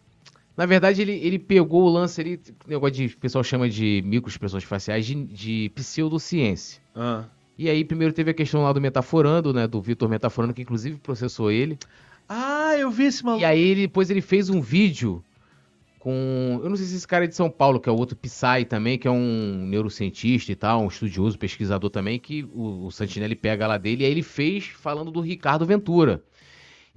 Na 0.60 0.66
verdade, 0.66 1.02
ele, 1.02 1.14
ele 1.14 1.40
pegou 1.40 1.84
o 1.84 1.90
lance 1.90 2.20
ali, 2.20 2.38
o 2.68 2.70
negócio 2.70 2.94
de. 2.94 3.06
O 3.06 3.18
pessoal 3.18 3.42
chama 3.46 3.70
de 3.70 4.04
microexpressões 4.06 4.66
faciais 4.66 5.06
de, 5.06 5.16
de 5.16 5.72
pseudociência. 5.74 6.82
ah. 6.94 7.24
E 7.58 7.70
aí, 7.70 7.86
primeiro 7.86 8.14
teve 8.14 8.32
a 8.32 8.34
questão 8.34 8.64
lá 8.64 8.74
do 8.74 8.82
Metaforando, 8.82 9.54
né? 9.54 9.68
Do 9.68 9.82
Vitor 9.82 10.10
Metaforando, 10.10 10.54
que 10.54 10.62
inclusive 10.62 10.98
processou 10.98 11.50
ele. 11.50 11.78
Ah, 12.28 12.74
eu 12.78 12.92
vi 12.92 13.06
esse 13.06 13.24
maluco. 13.24 13.42
E 13.42 13.46
aí, 13.46 13.58
ele, 13.58 13.82
depois 13.84 14.10
ele 14.10 14.20
fez 14.20 14.50
um 14.50 14.60
vídeo 14.60 15.24
com. 15.98 16.60
Eu 16.62 16.70
não 16.70 16.76
sei 16.76 16.88
se 16.88 16.96
esse 16.98 17.08
cara 17.08 17.24
é 17.24 17.28
de 17.30 17.38
São 17.38 17.50
Paulo, 17.50 17.80
que 17.80 17.88
é 17.88 17.92
o 17.92 17.98
outro 17.98 18.18
Psy 18.18 18.66
também, 18.68 18.98
que 18.98 19.08
é 19.08 19.12
um 19.12 19.66
neurocientista 19.66 20.52
e 20.52 20.56
tal, 20.56 20.84
um 20.84 20.88
estudioso, 20.88 21.40
pesquisador 21.40 21.90
também, 21.90 22.20
que 22.20 22.44
o, 22.54 22.88
o 22.88 22.92
Santinelli 22.92 23.36
pega 23.36 23.66
lá 23.66 23.78
dele. 23.78 24.04
E 24.04 24.06
aí 24.06 24.12
ele 24.12 24.24
fez 24.24 24.66
falando 24.66 25.10
do 25.10 25.22
Ricardo 25.22 25.66
Ventura. 25.66 26.22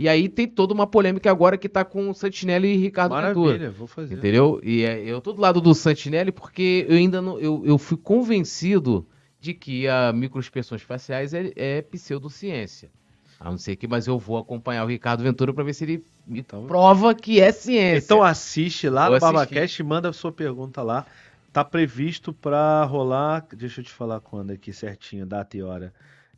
E 0.02 0.08
aí 0.08 0.28
tem 0.28 0.48
toda 0.48 0.74
uma 0.74 0.84
polêmica 0.84 1.31
agora 1.31 1.56
que 1.56 1.68
tá 1.68 1.84
com 1.84 2.10
o 2.10 2.14
Santinelli 2.14 2.74
e 2.74 2.76
Ricardo 2.76 3.14
Ventura. 3.14 3.34
Maravilha, 3.34 3.70
vou 3.70 3.86
fazer. 3.86 4.16
Entendeu? 4.16 4.60
E 4.64 4.82
é, 4.82 4.98
eu 5.00 5.20
tô 5.20 5.32
do 5.32 5.40
lado 5.40 5.60
do 5.60 5.72
Santinelli 5.76 6.32
porque 6.32 6.84
eu 6.89 6.97
ainda 6.97 7.22
não. 7.22 7.39
Eu, 7.39 7.62
eu 7.64 7.78
fui 7.78 7.97
convencido 7.97 9.06
de 9.39 9.55
que 9.55 9.86
a 9.86 10.12
microexpressões 10.12 10.82
faciais 10.82 11.32
é, 11.32 11.52
é 11.55 11.82
pseudociência. 11.82 12.90
A 13.39 13.48
não 13.48 13.56
ser 13.56 13.76
que, 13.76 13.86
mas 13.86 14.08
eu 14.08 14.18
vou 14.18 14.36
acompanhar 14.39 14.84
o 14.84 14.89
Ricardo 14.89 15.22
Ventura 15.22 15.55
para 15.55 15.62
ver 15.62 15.72
se 15.72 15.84
ele 15.84 16.05
me 16.26 16.40
Então- 16.40 16.66
prova 16.66 17.14
que 17.14 17.40
é 17.40 17.52
ciência. 17.52 18.05
Então 18.05 18.24
assiste 18.24 18.89
lá 18.89 19.05
Vou 19.08 19.14
no. 19.14 19.20
Barbacast 19.20 19.81
e 19.81 19.84
manda 19.84 20.08
a 20.08 20.12
sua 20.12 20.32
pergunta 20.32 20.82
lá. 20.82 21.06
Tá 21.52 21.64
previsto 21.64 22.32
pra 22.32 22.82
rolar, 22.84 23.47
deixa 23.56 23.81
eu 23.81 23.84
te 23.84 23.92
falar 23.92 24.18
quando 24.18 24.50
aqui 24.50 24.72
certinho, 24.72 25.24
data 25.24 25.56
e 25.56 25.62
hora. 25.62 25.92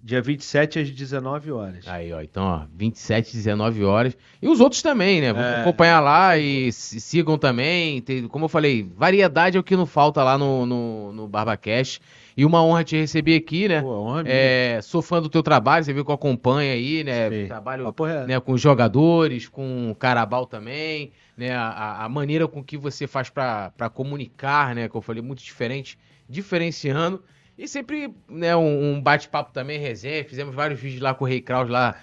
Dia 0.07 0.21
27 0.21 0.79
às 0.81 0.91
19 0.91 1.51
horas. 1.51 1.89
Aí, 1.89 2.13
ó, 2.13 2.21
então, 2.21 2.45
ó, 2.45 2.67
27, 2.77 3.33
19 3.35 3.83
horas. 3.85 4.15
E 4.43 4.47
os 4.47 4.61
outros 4.61 4.83
também, 4.83 5.19
né? 5.23 5.33
Vão 5.33 5.43
É. 5.43 5.63
acompanhar 5.63 5.99
lá 6.01 6.37
e 6.37 6.71
se- 6.73 7.01
sigam 7.01 7.39
também. 7.39 8.03
Tem, 8.03 8.29
como 8.29 8.45
eu 8.45 8.49
falei, 8.51 8.83
variedade 8.95 9.57
é 9.57 9.61
o 9.61 9.63
que 9.63 9.75
não 9.75 9.87
falta 9.87 10.23
lá 10.23 10.37
no, 10.37 10.67
no, 10.67 11.13
no 11.15 11.27
BarbaCast. 11.27 12.03
E 12.37 12.45
uma 12.45 12.63
honra 12.63 12.85
te 12.85 12.97
receber 12.97 13.35
aqui, 13.37 13.67
né? 13.67 13.81
Pô, 13.81 13.89
honra. 14.03 14.25
É, 14.27 14.79
sou 14.83 15.01
fã 15.01 15.23
do 15.23 15.29
teu 15.31 15.43
trabalho, 15.43 15.83
você 15.87 15.93
viu 15.95 16.05
que 16.05 16.11
eu 16.11 16.15
acompanho 16.17 16.71
aí, 16.71 17.03
né? 17.03 17.31
Sim. 17.31 17.47
Trabalho 17.47 17.85
reto. 17.87 18.27
né, 18.29 18.39
com 18.41 18.59
jogadores, 18.59 19.49
com 19.49 19.91
o 19.91 19.95
Carabal 19.95 20.45
também, 20.45 21.13
né? 21.35 21.55
A- 21.57 22.05
A, 22.05 22.09
maneira 22.11 22.47
com 22.47 22.63
que 22.63 22.77
você 22.77 23.07
faz 23.07 23.31
pra 23.31 23.73
comunicar, 23.95 24.75
né? 24.75 24.87
Que 24.87 24.95
eu 24.97 25.01
falei, 25.01 25.23
muito 25.23 25.43
diferente, 25.43 25.97
diferenciando. 26.29 27.23
E 27.57 27.69
sempre, 27.69 28.13
né, 28.29 28.55
um, 28.57 28.95
um 28.95 29.01
bate-papo 29.01 29.53
também, 29.53 29.79
resenha. 29.79 30.25
Fizemos 30.25 30.55
vários 30.55 30.81
vídeos 30.81 31.01
lá 31.03 31.15
com 31.15 31.25
o 31.25 31.29
Rei 31.29 31.41
Kraus 31.41 31.69
lá, 31.71 31.95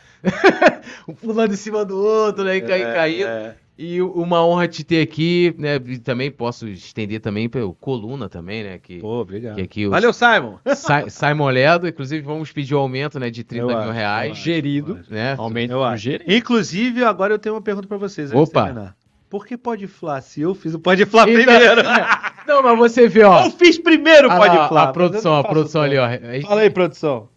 um 1.08 1.14
pulando 1.16 1.54
em 1.54 1.58
cima 1.58 1.84
do 1.84 1.98
outro, 1.98 2.44
né? 2.44 2.58
E 2.58 2.62
cai, 2.62 2.82
É, 2.84 2.94
caindo. 2.94 3.28
é. 3.28 3.56
E 3.78 4.00
uma 4.02 4.46
honra 4.46 4.68
te 4.68 4.84
ter 4.84 5.02
aqui, 5.02 5.56
né? 5.58 5.76
E 5.88 5.98
também 5.98 6.30
posso 6.30 6.68
estender 6.68 7.20
também 7.20 7.50
pelo 7.50 7.74
Coluna 7.74 8.30
também, 8.30 8.64
né? 8.64 8.78
Que, 8.78 9.00
Pô, 9.00 9.22
obrigado. 9.22 9.56
que 9.56 9.62
aqui 9.62 9.88
Valeu, 9.88 10.14
Simon. 10.14 10.58
Sa- 10.76 11.10
Simon 11.10 11.50
Ledo, 11.50 11.88
inclusive 11.88 12.22
vamos 12.22 12.52
pedir 12.52 12.76
o 12.76 12.78
aumento, 12.80 13.20
né? 13.20 13.30
De 13.32 13.44
30 13.44 13.64
Eu 13.64 13.68
mil 13.70 13.78
acho, 13.80 13.92
reais, 13.92 14.32
acho, 14.34 14.42
Gerido. 14.44 15.00
né? 15.10 15.34
Aumento 15.38 15.72
Eu 15.72 15.84
acho. 15.84 16.04
gerente. 16.04 16.32
Inclusive, 16.32 17.04
agora 17.04 17.34
eu 17.34 17.40
tenho 17.40 17.56
uma 17.56 17.62
pergunta 17.62 17.88
pra 17.88 17.98
vocês. 17.98 18.32
Opa. 18.32 18.96
Por 19.28 19.48
que 19.48 19.58
pode 19.58 19.88
Flá? 19.88 20.22
Se 20.22 20.42
eu 20.42 20.54
fiz 20.54 20.74
o 20.76 20.80
Pode 20.80 21.04
Flá 21.06 21.24
Então- 21.24 21.34
primeiro. 21.44 21.82
Não, 22.52 22.62
mas 22.62 22.78
você 22.78 23.08
vê, 23.08 23.24
ó. 23.24 23.46
eu 23.46 23.52
fiz 23.52 23.78
primeiro 23.78 24.28
o 24.28 24.32
a, 24.32 24.36
Pode 24.36 24.68
Flá. 24.68 24.84
a 24.84 24.88
produção, 24.88 25.38
a 25.38 25.44
produção 25.44 25.82
ali, 25.82 25.98
ó. 25.98 26.08
Fala 26.46 26.62
aí, 26.62 26.70
produção. 26.70 27.30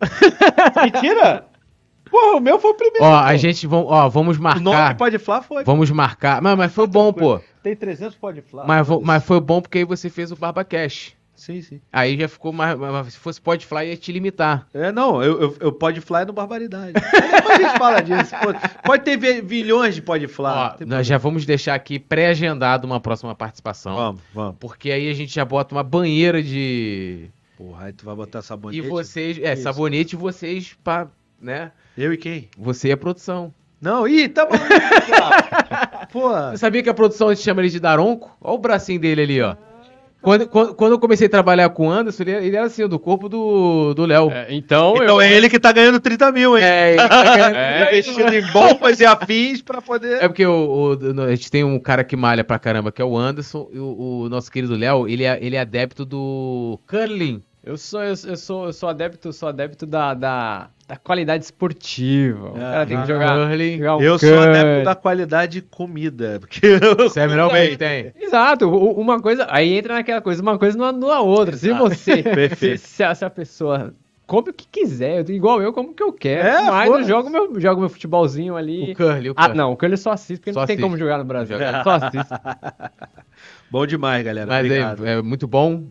Mentira! 0.84 1.46
Porra, 2.10 2.36
o 2.36 2.40
meu 2.40 2.58
foi 2.58 2.70
o 2.70 2.74
primeiro. 2.74 3.04
Ó, 3.04 3.14
a 3.18 3.36
gente 3.36 3.66
vão, 3.66 3.86
ó, 3.86 4.08
vamos 4.08 4.36
O 4.36 4.40
nome 4.40 4.62
marcar. 4.62 4.96
Pode 4.96 5.18
Flá 5.18 5.42
foi. 5.42 5.64
Vamos 5.64 5.90
marcar. 5.90 6.40
Mas, 6.42 6.56
mas 6.56 6.72
foi 6.72 6.86
bom, 6.86 7.12
pô. 7.12 7.40
Tem 7.62 7.74
300 7.74 8.16
Pode 8.16 8.42
Flá. 8.42 8.64
Mas, 8.66 8.86
mas 9.02 9.24
foi 9.24 9.40
bom 9.40 9.60
porque 9.60 9.78
aí 9.78 9.84
você 9.84 10.08
fez 10.08 10.30
o 10.30 10.36
BarbaCast. 10.36 11.15
Sim, 11.36 11.60
sim. 11.60 11.80
Aí 11.92 12.18
já 12.18 12.26
ficou 12.28 12.52
mais. 12.52 12.78
Se 13.12 13.18
fosse 13.18 13.40
Pode 13.40 13.66
Fly, 13.66 13.88
ia 13.88 13.96
te 13.96 14.10
limitar. 14.10 14.66
É, 14.72 14.90
não, 14.90 15.22
eu, 15.22 15.40
eu, 15.40 15.56
eu 15.60 15.72
Pode 15.72 16.00
Flá 16.00 16.22
é 16.22 16.24
no 16.24 16.32
Barbaridade. 16.32 16.92
Depois 16.94 17.60
a 17.60 17.62
gente 17.62 17.78
fala 17.78 18.00
disso. 18.00 18.34
Pode, 18.42 18.58
pode 18.82 19.04
ter 19.04 19.42
milhões 19.42 19.94
de 19.94 20.02
Pode 20.02 20.26
Flá. 20.26 20.76
Ó, 20.80 20.84
nós 20.86 21.06
já 21.06 21.18
vamos 21.18 21.44
deixar 21.44 21.74
aqui 21.74 21.98
pré-agendado 21.98 22.86
uma 22.86 22.98
próxima 22.98 23.34
participação. 23.34 23.94
Vamos, 23.94 24.20
vamos. 24.34 24.56
Porque 24.58 24.90
aí 24.90 25.10
a 25.10 25.14
gente 25.14 25.34
já 25.34 25.44
bota 25.44 25.74
uma 25.74 25.82
banheira 25.82 26.42
de. 26.42 27.28
Porra, 27.56 27.86
aí 27.86 27.92
tu 27.92 28.04
vai 28.04 28.14
botar 28.14 28.42
sabonete. 28.42 28.84
E 28.84 28.88
vocês. 28.88 29.38
É, 29.38 29.52
Isso. 29.52 29.62
sabonete 29.62 30.16
e 30.16 30.18
vocês, 30.18 30.76
pra, 30.82 31.08
né? 31.40 31.72
Eu 31.96 32.12
e 32.12 32.16
quem? 32.16 32.48
Você 32.58 32.88
e 32.88 32.92
a 32.92 32.96
produção. 32.96 33.52
Não, 33.80 34.08
ih, 34.08 34.28
tá 34.28 34.46
cara. 34.46 36.06
Porra. 36.12 36.50
Você 36.50 36.58
sabia 36.58 36.82
que 36.82 36.88
a 36.88 36.94
produção 36.94 37.28
a 37.28 37.34
gente 37.34 37.44
chama 37.44 37.60
ele 37.60 37.70
de 37.70 37.78
Daronco? 37.78 38.34
Olha 38.40 38.54
o 38.54 38.58
bracinho 38.58 39.00
dele 39.00 39.22
ali, 39.22 39.42
ó. 39.42 39.54
Quando, 40.26 40.48
quando, 40.48 40.74
quando 40.74 40.90
eu 40.92 40.98
comecei 40.98 41.28
a 41.28 41.30
trabalhar 41.30 41.68
com 41.68 41.86
o 41.86 41.90
Anderson, 41.90 42.24
ele, 42.24 42.32
ele 42.48 42.56
era 42.56 42.66
assim, 42.66 42.88
do 42.88 42.98
corpo 42.98 43.28
do 43.28 43.94
do 43.94 44.04
Léo. 44.04 44.28
É, 44.32 44.48
então, 44.50 44.94
Então 44.96 45.04
eu... 45.06 45.20
é 45.20 45.32
ele 45.32 45.48
que 45.48 45.56
tá 45.60 45.70
ganhando 45.70 46.00
30 46.00 46.32
mil, 46.32 46.58
hein? 46.58 46.64
É, 46.64 46.88
ele 46.94 46.96
tá 47.08 47.22
ganhando- 47.36 47.54
É, 47.56 47.82
Investindo 47.92 48.34
em 48.34 48.42
bombas 48.50 48.98
e 48.98 49.06
afins 49.06 49.62
pra 49.62 49.80
poder. 49.80 50.20
É 50.20 50.26
porque 50.26 50.44
o, 50.44 50.98
o- 51.00 51.22
a 51.22 51.30
gente 51.36 51.48
tem 51.48 51.62
um 51.62 51.78
cara 51.78 52.02
que 52.02 52.16
malha 52.16 52.42
pra 52.42 52.58
caramba, 52.58 52.90
que 52.90 53.00
é 53.00 53.04
o 53.04 53.16
Anderson, 53.16 53.68
e 53.72 53.78
o, 53.78 54.22
o 54.24 54.28
nosso 54.28 54.50
querido 54.50 54.74
Léo, 54.74 55.06
ele 55.06 55.22
é, 55.22 55.38
ele 55.40 55.54
é 55.54 55.60
adepto 55.60 56.04
do 56.04 56.80
curling. 56.88 57.40
Eu 57.66 57.76
sou, 57.76 58.00
eu, 58.00 58.14
eu 58.28 58.36
sou, 58.36 58.66
eu 58.66 58.72
sou 58.72 58.88
adepto, 58.88 59.32
sou 59.32 59.48
adepto 59.48 59.84
da, 59.86 60.14
da, 60.14 60.70
da 60.86 60.96
qualidade 60.96 61.42
esportiva. 61.44 62.50
O 62.52 62.56
Ah, 62.56 62.60
cara 62.60 62.86
tem 62.86 62.96
que 62.96 63.02
ah, 63.02 63.06
jogar, 63.06 63.48
curling. 63.48 63.78
jogar 63.78 63.96
um 63.96 64.00
Eu 64.02 64.18
sou 64.20 64.38
adepto 64.38 64.84
da 64.84 64.94
qualidade 64.94 65.52
de 65.54 65.62
comida. 65.62 66.38
Porque 66.38 66.60
eu... 66.64 66.96
Você 67.10 67.18
é 67.20 67.26
melhor 67.26 67.50
que 67.50 67.56
ele 67.56 67.76
tem. 67.76 68.12
Exato, 68.20 68.70
uma 68.70 69.20
coisa, 69.20 69.48
aí 69.50 69.72
entra 69.76 69.94
naquela 69.94 70.20
coisa, 70.20 70.40
uma 70.40 70.56
coisa 70.56 70.78
não 70.78 70.84
anula 70.84 71.16
a 71.16 71.20
outra. 71.22 71.56
Se 71.56 71.66
Exato. 71.70 71.82
você, 71.88 72.16
se, 72.22 72.22
Perfeito. 72.22 72.78
se 72.78 73.02
a, 73.02 73.12
se 73.16 73.24
a 73.24 73.30
pessoa 73.30 73.92
come 74.28 74.50
o 74.50 74.54
que 74.54 74.68
quiser, 74.70 75.28
igual 75.28 75.60
eu, 75.60 75.72
como 75.72 75.92
que 75.92 76.02
eu 76.04 76.12
quero, 76.12 76.46
É, 76.46 76.62
mas 76.70 76.86
eu 76.86 76.92
foda-se. 76.92 77.08
jogo 77.08 77.30
meu, 77.30 77.60
jogo 77.60 77.80
meu 77.80 77.88
futebolzinho 77.90 78.56
ali. 78.56 78.92
O 78.92 78.96
curling, 78.96 79.30
o 79.30 79.34
Ah, 79.36 79.42
curling. 79.46 79.58
não, 79.58 79.72
o 79.72 79.76
curling 79.76 79.94
eu 79.94 79.98
só 79.98 80.12
assisto, 80.12 80.40
porque 80.40 80.52
Só 80.52 80.60
não 80.60 80.66
tem 80.68 80.74
assiste. 80.74 80.84
como 80.84 80.96
jogar 80.96 81.18
no 81.18 81.24
Brasil. 81.24 81.58
Eu 81.58 81.66
Só 81.82 81.90
assisto. 81.90 82.34
Bom 83.68 83.84
demais, 83.84 84.24
galera. 84.24 84.46
Mas 84.46 84.70
é, 84.70 85.14
é 85.18 85.22
muito 85.22 85.48
bom. 85.48 85.82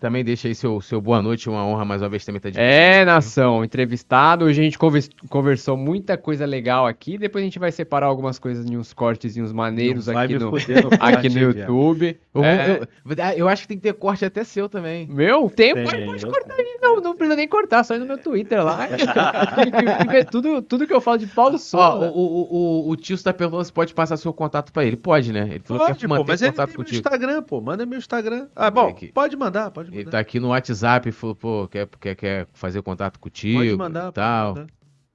Também 0.00 0.24
deixa 0.24 0.48
aí 0.48 0.54
seu, 0.54 0.80
seu 0.80 0.98
boa 0.98 1.20
noite, 1.20 1.46
uma 1.50 1.62
honra 1.62 1.84
mais 1.84 2.00
uma 2.00 2.08
vez 2.08 2.24
também 2.24 2.38
estar 2.38 2.48
de 2.48 2.58
É, 2.58 3.04
nação, 3.04 3.62
entrevistado. 3.62 4.46
Hoje 4.46 4.58
a 4.58 4.64
gente 4.64 4.78
convers- 4.78 5.10
conversou 5.28 5.76
muita 5.76 6.16
coisa 6.16 6.46
legal 6.46 6.86
aqui. 6.86 7.18
Depois 7.18 7.42
a 7.42 7.44
gente 7.44 7.58
vai 7.58 7.70
separar 7.70 8.06
algumas 8.06 8.38
coisas 8.38 8.64
em 8.64 8.78
uns 8.78 8.94
cortes 8.94 9.36
e 9.36 9.42
uns 9.42 9.52
maneiros 9.52 10.06
Não 10.06 10.16
aqui 10.18 10.38
no, 10.38 10.52
aqui 10.98 11.28
no 11.28 11.38
YouTube. 11.38 12.18
Eu, 12.34 12.42
É. 12.44 12.78
eu- 12.80 12.86
ah, 13.22 13.36
eu 13.36 13.46
acho 13.46 13.62
que 13.62 13.68
tem 13.68 13.76
que 13.76 13.82
ter 13.82 13.92
corte 13.92 14.24
até 14.24 14.42
seu 14.42 14.70
também. 14.70 15.06
Meu, 15.06 15.50
tem, 15.54 15.74
Tem, 15.74 15.84
pode, 15.84 16.04
pode 16.06 16.26
cortar 16.26 16.54
aí. 16.54 16.78
Não, 16.80 16.96
não 16.96 17.14
precisa 17.14 17.36
nem 17.36 17.46
cortar, 17.46 17.84
só 17.84 17.94
ir 17.94 17.98
no 17.98 18.06
meu 18.06 18.16
Twitter 18.16 18.64
lá. 18.64 18.88
Tudo, 20.30 20.62
tudo 20.62 20.86
que 20.86 20.94
eu 20.94 21.00
falo 21.00 21.18
de 21.18 21.26
Paulo 21.26 21.56
Ó, 21.56 21.58
Souza. 21.58 22.10
o, 22.10 22.18
o, 22.18 22.48
o, 22.88 22.90
o 22.90 22.96
tio 22.96 23.14
está 23.14 23.32
perguntando 23.32 23.64
se 23.64 23.72
pode 23.72 23.92
passar 23.92 24.16
seu 24.16 24.32
contato 24.32 24.72
pra 24.72 24.84
ele. 24.84 24.96
Pode, 24.96 25.30
né? 25.32 25.42
Ele 25.50 25.60
falou 25.64 25.80
que 25.82 25.88
Pode, 25.92 25.98
quer 26.00 26.08
pô, 26.08 26.14
manter 26.14 26.26
mas 26.32 26.42
ele 26.42 26.50
contato 26.52 26.68
tem 26.68 26.76
meu 26.78 26.84
contigo. 26.86 26.96
Instagram, 27.06 27.42
pô. 27.42 27.60
Manda 27.60 27.84
meu 27.84 27.98
Instagram. 27.98 28.46
Ah, 28.56 28.70
bom, 28.70 28.88
Aqui. 28.88 29.08
pode 29.12 29.36
mandar, 29.36 29.70
pode 29.70 29.89
Ele 29.90 29.98
mandar. 30.04 30.10
tá 30.12 30.18
aqui 30.18 30.40
no 30.40 30.48
WhatsApp 30.48 31.08
e 31.08 31.12
falou, 31.12 31.34
pô, 31.34 31.68
quer, 31.68 31.88
quer, 32.00 32.14
quer 32.14 32.46
fazer 32.52 32.82
contato 32.82 33.18
contigo 33.18 33.58
Pode 33.58 33.76
mandar, 33.76 34.00
e 34.00 34.02
pode 34.04 34.14
tal. 34.14 34.54
mandar. 34.54 34.66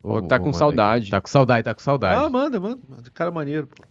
Pô, 0.01 0.21
tá 0.21 0.39
com 0.39 0.53
saudade. 0.53 1.09
Tá 1.09 1.19
com 1.19 1.27
saudade, 1.27 1.63
tá 1.63 1.73
com 1.73 1.81
saudade. 1.81 2.23
Ah, 2.23 2.29
manda, 2.29 2.59
manda. 2.59 2.79
Cara 3.13 3.31
maneiro, 3.31 3.65
pô. 3.67 3.83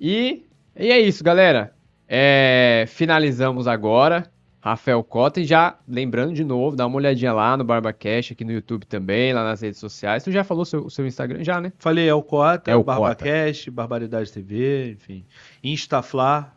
E, 0.00 0.44
e 0.76 0.90
é 0.92 1.00
isso, 1.00 1.24
galera. 1.24 1.74
É, 2.06 2.84
finalizamos 2.88 3.66
agora. 3.66 4.30
Rafael 4.60 5.02
Cota. 5.04 5.40
E 5.40 5.44
já 5.44 5.76
lembrando 5.86 6.34
de 6.34 6.42
novo, 6.44 6.76
dá 6.76 6.86
uma 6.86 6.96
olhadinha 6.96 7.32
lá 7.32 7.56
no 7.56 7.64
BarbaCast, 7.64 8.32
aqui 8.32 8.44
no 8.44 8.52
YouTube 8.52 8.86
também, 8.86 9.32
lá 9.32 9.42
nas 9.44 9.60
redes 9.60 9.78
sociais. 9.80 10.22
Tu 10.24 10.30
já 10.32 10.42
falou 10.44 10.64
seu- 10.64 10.84
o 10.86 10.90
seu 10.90 11.06
Instagram? 11.06 11.42
Já, 11.44 11.60
né? 11.60 11.72
Falei, 11.78 12.08
é 12.08 12.14
o 12.14 12.22
Cota, 12.22 12.70
É 12.70 12.76
o 12.76 12.82
Barbacast, 12.84 13.70
Barbaridade 13.70 14.32
TV, 14.32 14.92
enfim. 14.92 15.24
Instaflar, 15.62 16.56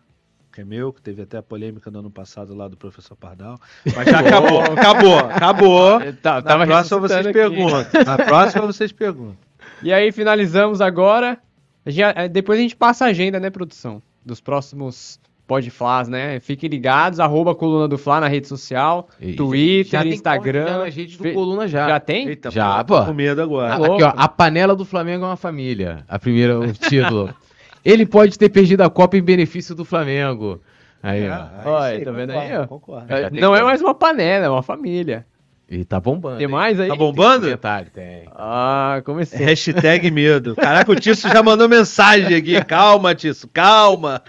que 0.52 0.62
é 0.62 0.66
meu, 0.66 0.92
que 0.92 1.02
teve 1.02 1.22
até 1.22 1.38
a 1.38 1.42
polêmica 1.44 1.90
no 1.90 2.00
ano 2.00 2.12
passado 2.12 2.54
lá 2.56 2.68
do 2.68 2.76
professor 2.78 3.16
Pardal. 3.16 3.60
Mas 3.96 4.06
já 4.10 4.20
acabou, 4.20 4.62
acabou, 4.62 5.18
acabou. 5.20 6.02
Tá, 6.22 6.42
Na 6.42 6.66
próxima 6.66 7.00
vocês 7.00 7.26
aqui. 7.26 7.34
perguntam. 7.34 7.86
Na 8.06 8.18
próxima 8.18 8.66
vocês 8.66 8.92
perguntam. 8.92 9.38
E 9.84 9.92
aí, 9.94 10.12
finalizamos 10.12 10.82
agora. 10.82 11.38
A 11.86 11.90
gente- 11.90 12.18
eh, 12.18 12.28
depois 12.28 12.60
a 12.60 12.62
gente 12.62 12.76
passa 12.76 13.06
a 13.06 13.08
agenda, 13.10 13.40
né, 13.40 13.50
produção? 13.50 14.02
Dos 14.26 14.40
próximos 14.40 15.20
Podflás, 15.48 16.08
né? 16.08 16.40
Fiquem 16.40 16.70
ligados, 16.70 17.20
arroba 17.20 17.54
coluna 17.54 17.88
do 17.88 17.98
Fla 17.98 18.22
na 18.22 18.28
rede 18.28 18.48
social, 18.48 19.10
E- 19.20 19.34
Twitter, 19.34 19.92
já 20.00 20.02
tem 20.04 20.14
Instagram. 20.14 20.66
já 20.68 20.84
redes 20.86 21.18
do 21.18 21.34
Coluna 21.34 21.68
já. 21.68 21.90
Já 21.90 22.00
tem? 22.00 22.28
Eita, 22.30 22.50
Já, 22.52 22.84
pô, 22.84 22.94
tô 22.96 23.00
pô. 23.02 23.06
com 23.08 23.14
medo 23.14 23.42
agora. 23.42 23.74
Aqui, 23.76 24.04
ó, 24.04 24.14
a 24.16 24.28
panela 24.30 24.76
do 24.76 24.86
Flamengo 24.86 25.26
é 25.26 25.28
uma 25.28 25.36
família. 25.36 26.06
A 26.08 26.18
primeira, 26.20 26.58
o 26.60 26.72
título. 26.72 27.34
Ele 27.84 28.06
pode 28.06 28.38
ter 28.38 28.50
perdido 28.50 28.82
a 28.82 28.90
Copa 28.90 29.18
em 29.18 29.22
benefício 29.22 29.74
do 29.76 29.84
Flamengo. 29.86 30.62
Aí, 31.02 31.28
ó. 31.28 31.34
Ah, 31.34 31.64
Olha, 31.66 32.06
tá 32.06 32.12
vendo 32.12 32.34
concordo, 32.34 32.54
aí, 32.54 32.58
ó? 32.60 32.68
Concordo. 32.68 33.14
É, 33.14 33.30
tem 33.30 33.42
não 33.42 33.56
é 33.56 33.64
mais 33.64 33.82
uma 33.82 33.96
panela, 33.96 34.46
é 34.46 34.50
uma 34.50 34.62
família. 34.62 35.26
E 35.68 35.86
tá 35.86 36.00
bombando. 36.02 36.38
Tem 36.38 36.48
mais 36.50 36.80
aí? 36.80 36.90
Tá 36.90 36.96
bombando? 36.98 37.48
Detalhe, 37.48 37.90
tem. 37.90 38.26
Ah, 38.36 39.02
comecei. 39.06 39.40
Hashtag 39.40 40.12
medo. 40.12 40.54
Caraca, 40.54 40.92
o 40.92 40.96
Tício 40.96 41.30
já 41.32 41.42
mandou 41.42 41.68
mensagem 41.70 42.36
aqui. 42.36 42.62
Calma, 42.66 43.16
Tício, 43.16 43.48
calma. 43.48 44.22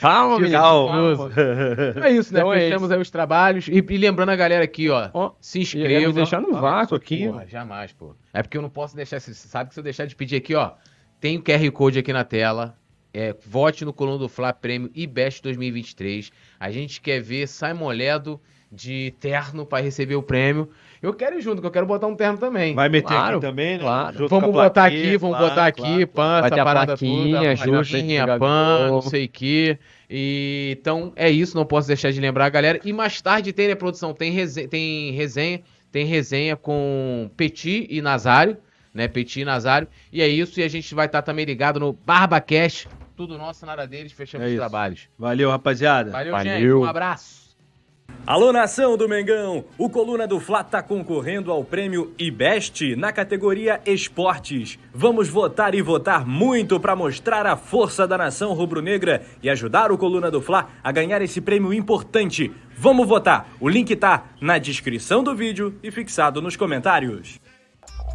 Calma, 0.00 0.38
menino. 0.40 0.58
Calma. 0.58 1.30
É 2.04 2.10
isso, 2.10 2.34
né? 2.34 2.40
Então 2.40 2.52
é 2.52 2.58
Fechamos 2.60 2.90
aí 2.90 3.00
os 3.00 3.10
trabalhos. 3.10 3.68
E, 3.68 3.84
e 3.88 3.96
lembrando 3.96 4.30
a 4.30 4.36
galera 4.36 4.64
aqui, 4.64 4.88
ó. 4.90 5.08
Ó, 5.12 5.32
Se 5.40 5.60
inscreva. 5.60 6.12
deixar 6.12 6.40
no 6.40 6.52
vácuo 6.54 6.96
aqui. 6.96 7.26
Porra, 7.28 7.46
jamais, 7.46 7.92
pô. 7.92 8.14
É 8.32 8.42
porque 8.42 8.58
eu 8.58 8.62
não 8.62 8.70
posso 8.70 8.96
deixar. 8.96 9.20
Você 9.20 9.34
sabe 9.34 9.68
que 9.68 9.74
se 9.74 9.80
eu 9.80 9.84
deixar 9.84 10.06
de 10.06 10.16
pedir 10.16 10.36
aqui, 10.36 10.54
ó. 10.54 10.72
Tem 11.20 11.36
o 11.36 11.42
QR 11.42 11.70
Code 11.70 11.98
aqui 11.98 12.12
na 12.12 12.24
tela. 12.24 12.74
É, 13.12 13.34
vote 13.46 13.84
no 13.84 13.92
Coluna 13.92 14.18
do 14.18 14.28
Fla 14.28 14.52
Prêmio 14.52 14.90
e 14.94 15.06
Best 15.06 15.42
2023. 15.42 16.30
A 16.58 16.70
gente 16.70 17.00
quer 17.00 17.20
ver 17.20 17.46
Simon 17.46 17.90
Ledo 17.90 18.40
de 18.72 19.12
terno 19.18 19.66
para 19.66 19.82
receber 19.82 20.14
o 20.14 20.22
prêmio. 20.22 20.70
Eu 21.02 21.12
quero 21.12 21.36
ir 21.36 21.42
junto, 21.42 21.60
que 21.60 21.66
eu 21.66 21.70
quero 21.72 21.86
botar 21.86 22.06
um 22.06 22.14
terno 22.14 22.38
também. 22.38 22.74
Vai 22.74 22.88
meter 22.88 23.08
Claro, 23.08 23.38
aqui 23.38 23.46
também, 23.46 23.72
né? 23.72 23.78
claro. 23.80 24.24
A 24.24 24.28
Vamos 24.28 24.52
botar 24.52 24.70
plaquinha, 24.70 25.02
aqui, 25.08 25.16
vamos 25.16 25.36
claro, 25.36 25.50
botar 25.50 25.66
aqui, 25.66 25.82
claro. 25.82 26.06
pan, 26.06 26.46
essa 26.46 26.62
a 26.62 26.64
parada 26.64 26.96
toda, 26.96 27.40
pegar 27.90 28.38
pan, 28.38 28.88
não 28.88 29.02
sei 29.02 29.24
o 29.24 29.28
que. 29.28 29.78
E, 30.08 30.76
então, 30.78 31.12
é 31.16 31.28
isso, 31.28 31.56
não 31.56 31.66
posso 31.66 31.88
deixar 31.88 32.12
de 32.12 32.20
lembrar, 32.20 32.48
galera. 32.50 32.80
E 32.84 32.92
mais 32.92 33.20
tarde 33.20 33.52
tem, 33.52 33.66
né, 33.66 33.74
produção, 33.74 34.14
tem 34.14 34.30
resenha, 34.30 34.68
tem 34.68 35.10
resenha, 35.12 35.62
tem 35.90 36.06
resenha 36.06 36.54
com 36.54 37.28
Petit 37.36 37.86
e 37.90 38.00
Nazário, 38.00 38.56
né, 38.94 39.08
Petit 39.08 39.40
e 39.40 39.44
Nazário. 39.44 39.88
E 40.12 40.20
é 40.22 40.28
isso, 40.28 40.58
e 40.60 40.62
a 40.62 40.68
gente 40.68 40.94
vai 40.94 41.06
estar 41.06 41.22
também 41.22 41.44
ligado 41.44 41.78
no 41.80 41.92
BarbaCast, 41.92 42.88
tudo 43.16 43.36
nosso, 43.36 43.66
nada 43.66 43.86
deles, 43.86 44.12
fechamos 44.12 44.44
É 44.44 44.46
os 44.48 44.52
isso. 44.54 44.60
trabalhos. 44.60 45.08
Valeu, 45.18 45.50
rapaziada. 45.50 46.10
Valeu, 46.10 46.32
Valeu. 46.32 46.52
gente, 46.54 46.72
um 46.72 46.84
abraço. 46.84 47.50
Alô 48.26 48.50
nação 48.52 48.96
do 48.96 49.08
Mengão! 49.08 49.64
O 49.78 49.88
Coluna 49.90 50.26
do 50.26 50.40
Fla 50.40 50.64
tá 50.64 50.82
concorrendo 50.82 51.52
ao 51.52 51.62
prêmio 51.62 52.12
IBEST 52.18 52.96
na 52.96 53.12
categoria 53.12 53.80
Esportes. 53.86 54.78
Vamos 54.92 55.28
votar 55.28 55.74
e 55.74 55.82
votar 55.82 56.26
muito 56.26 56.80
para 56.80 56.96
mostrar 56.96 57.46
a 57.46 57.56
força 57.56 58.06
da 58.08 58.16
nação 58.18 58.52
rubro-negra 58.52 59.22
e 59.42 59.48
ajudar 59.50 59.92
o 59.92 59.98
Coluna 59.98 60.30
do 60.30 60.40
Fla 60.40 60.68
a 60.82 60.90
ganhar 60.90 61.20
esse 61.22 61.40
prêmio 61.40 61.72
importante. 61.74 62.50
Vamos 62.76 63.06
votar! 63.06 63.48
O 63.60 63.68
link 63.68 63.94
tá 63.96 64.24
na 64.40 64.58
descrição 64.58 65.22
do 65.22 65.34
vídeo 65.34 65.78
e 65.82 65.90
fixado 65.90 66.40
nos 66.42 66.56
comentários. 66.56 67.38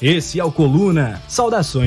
Esse 0.00 0.38
é 0.38 0.44
o 0.44 0.52
Coluna. 0.52 1.20
Saudações 1.26 1.86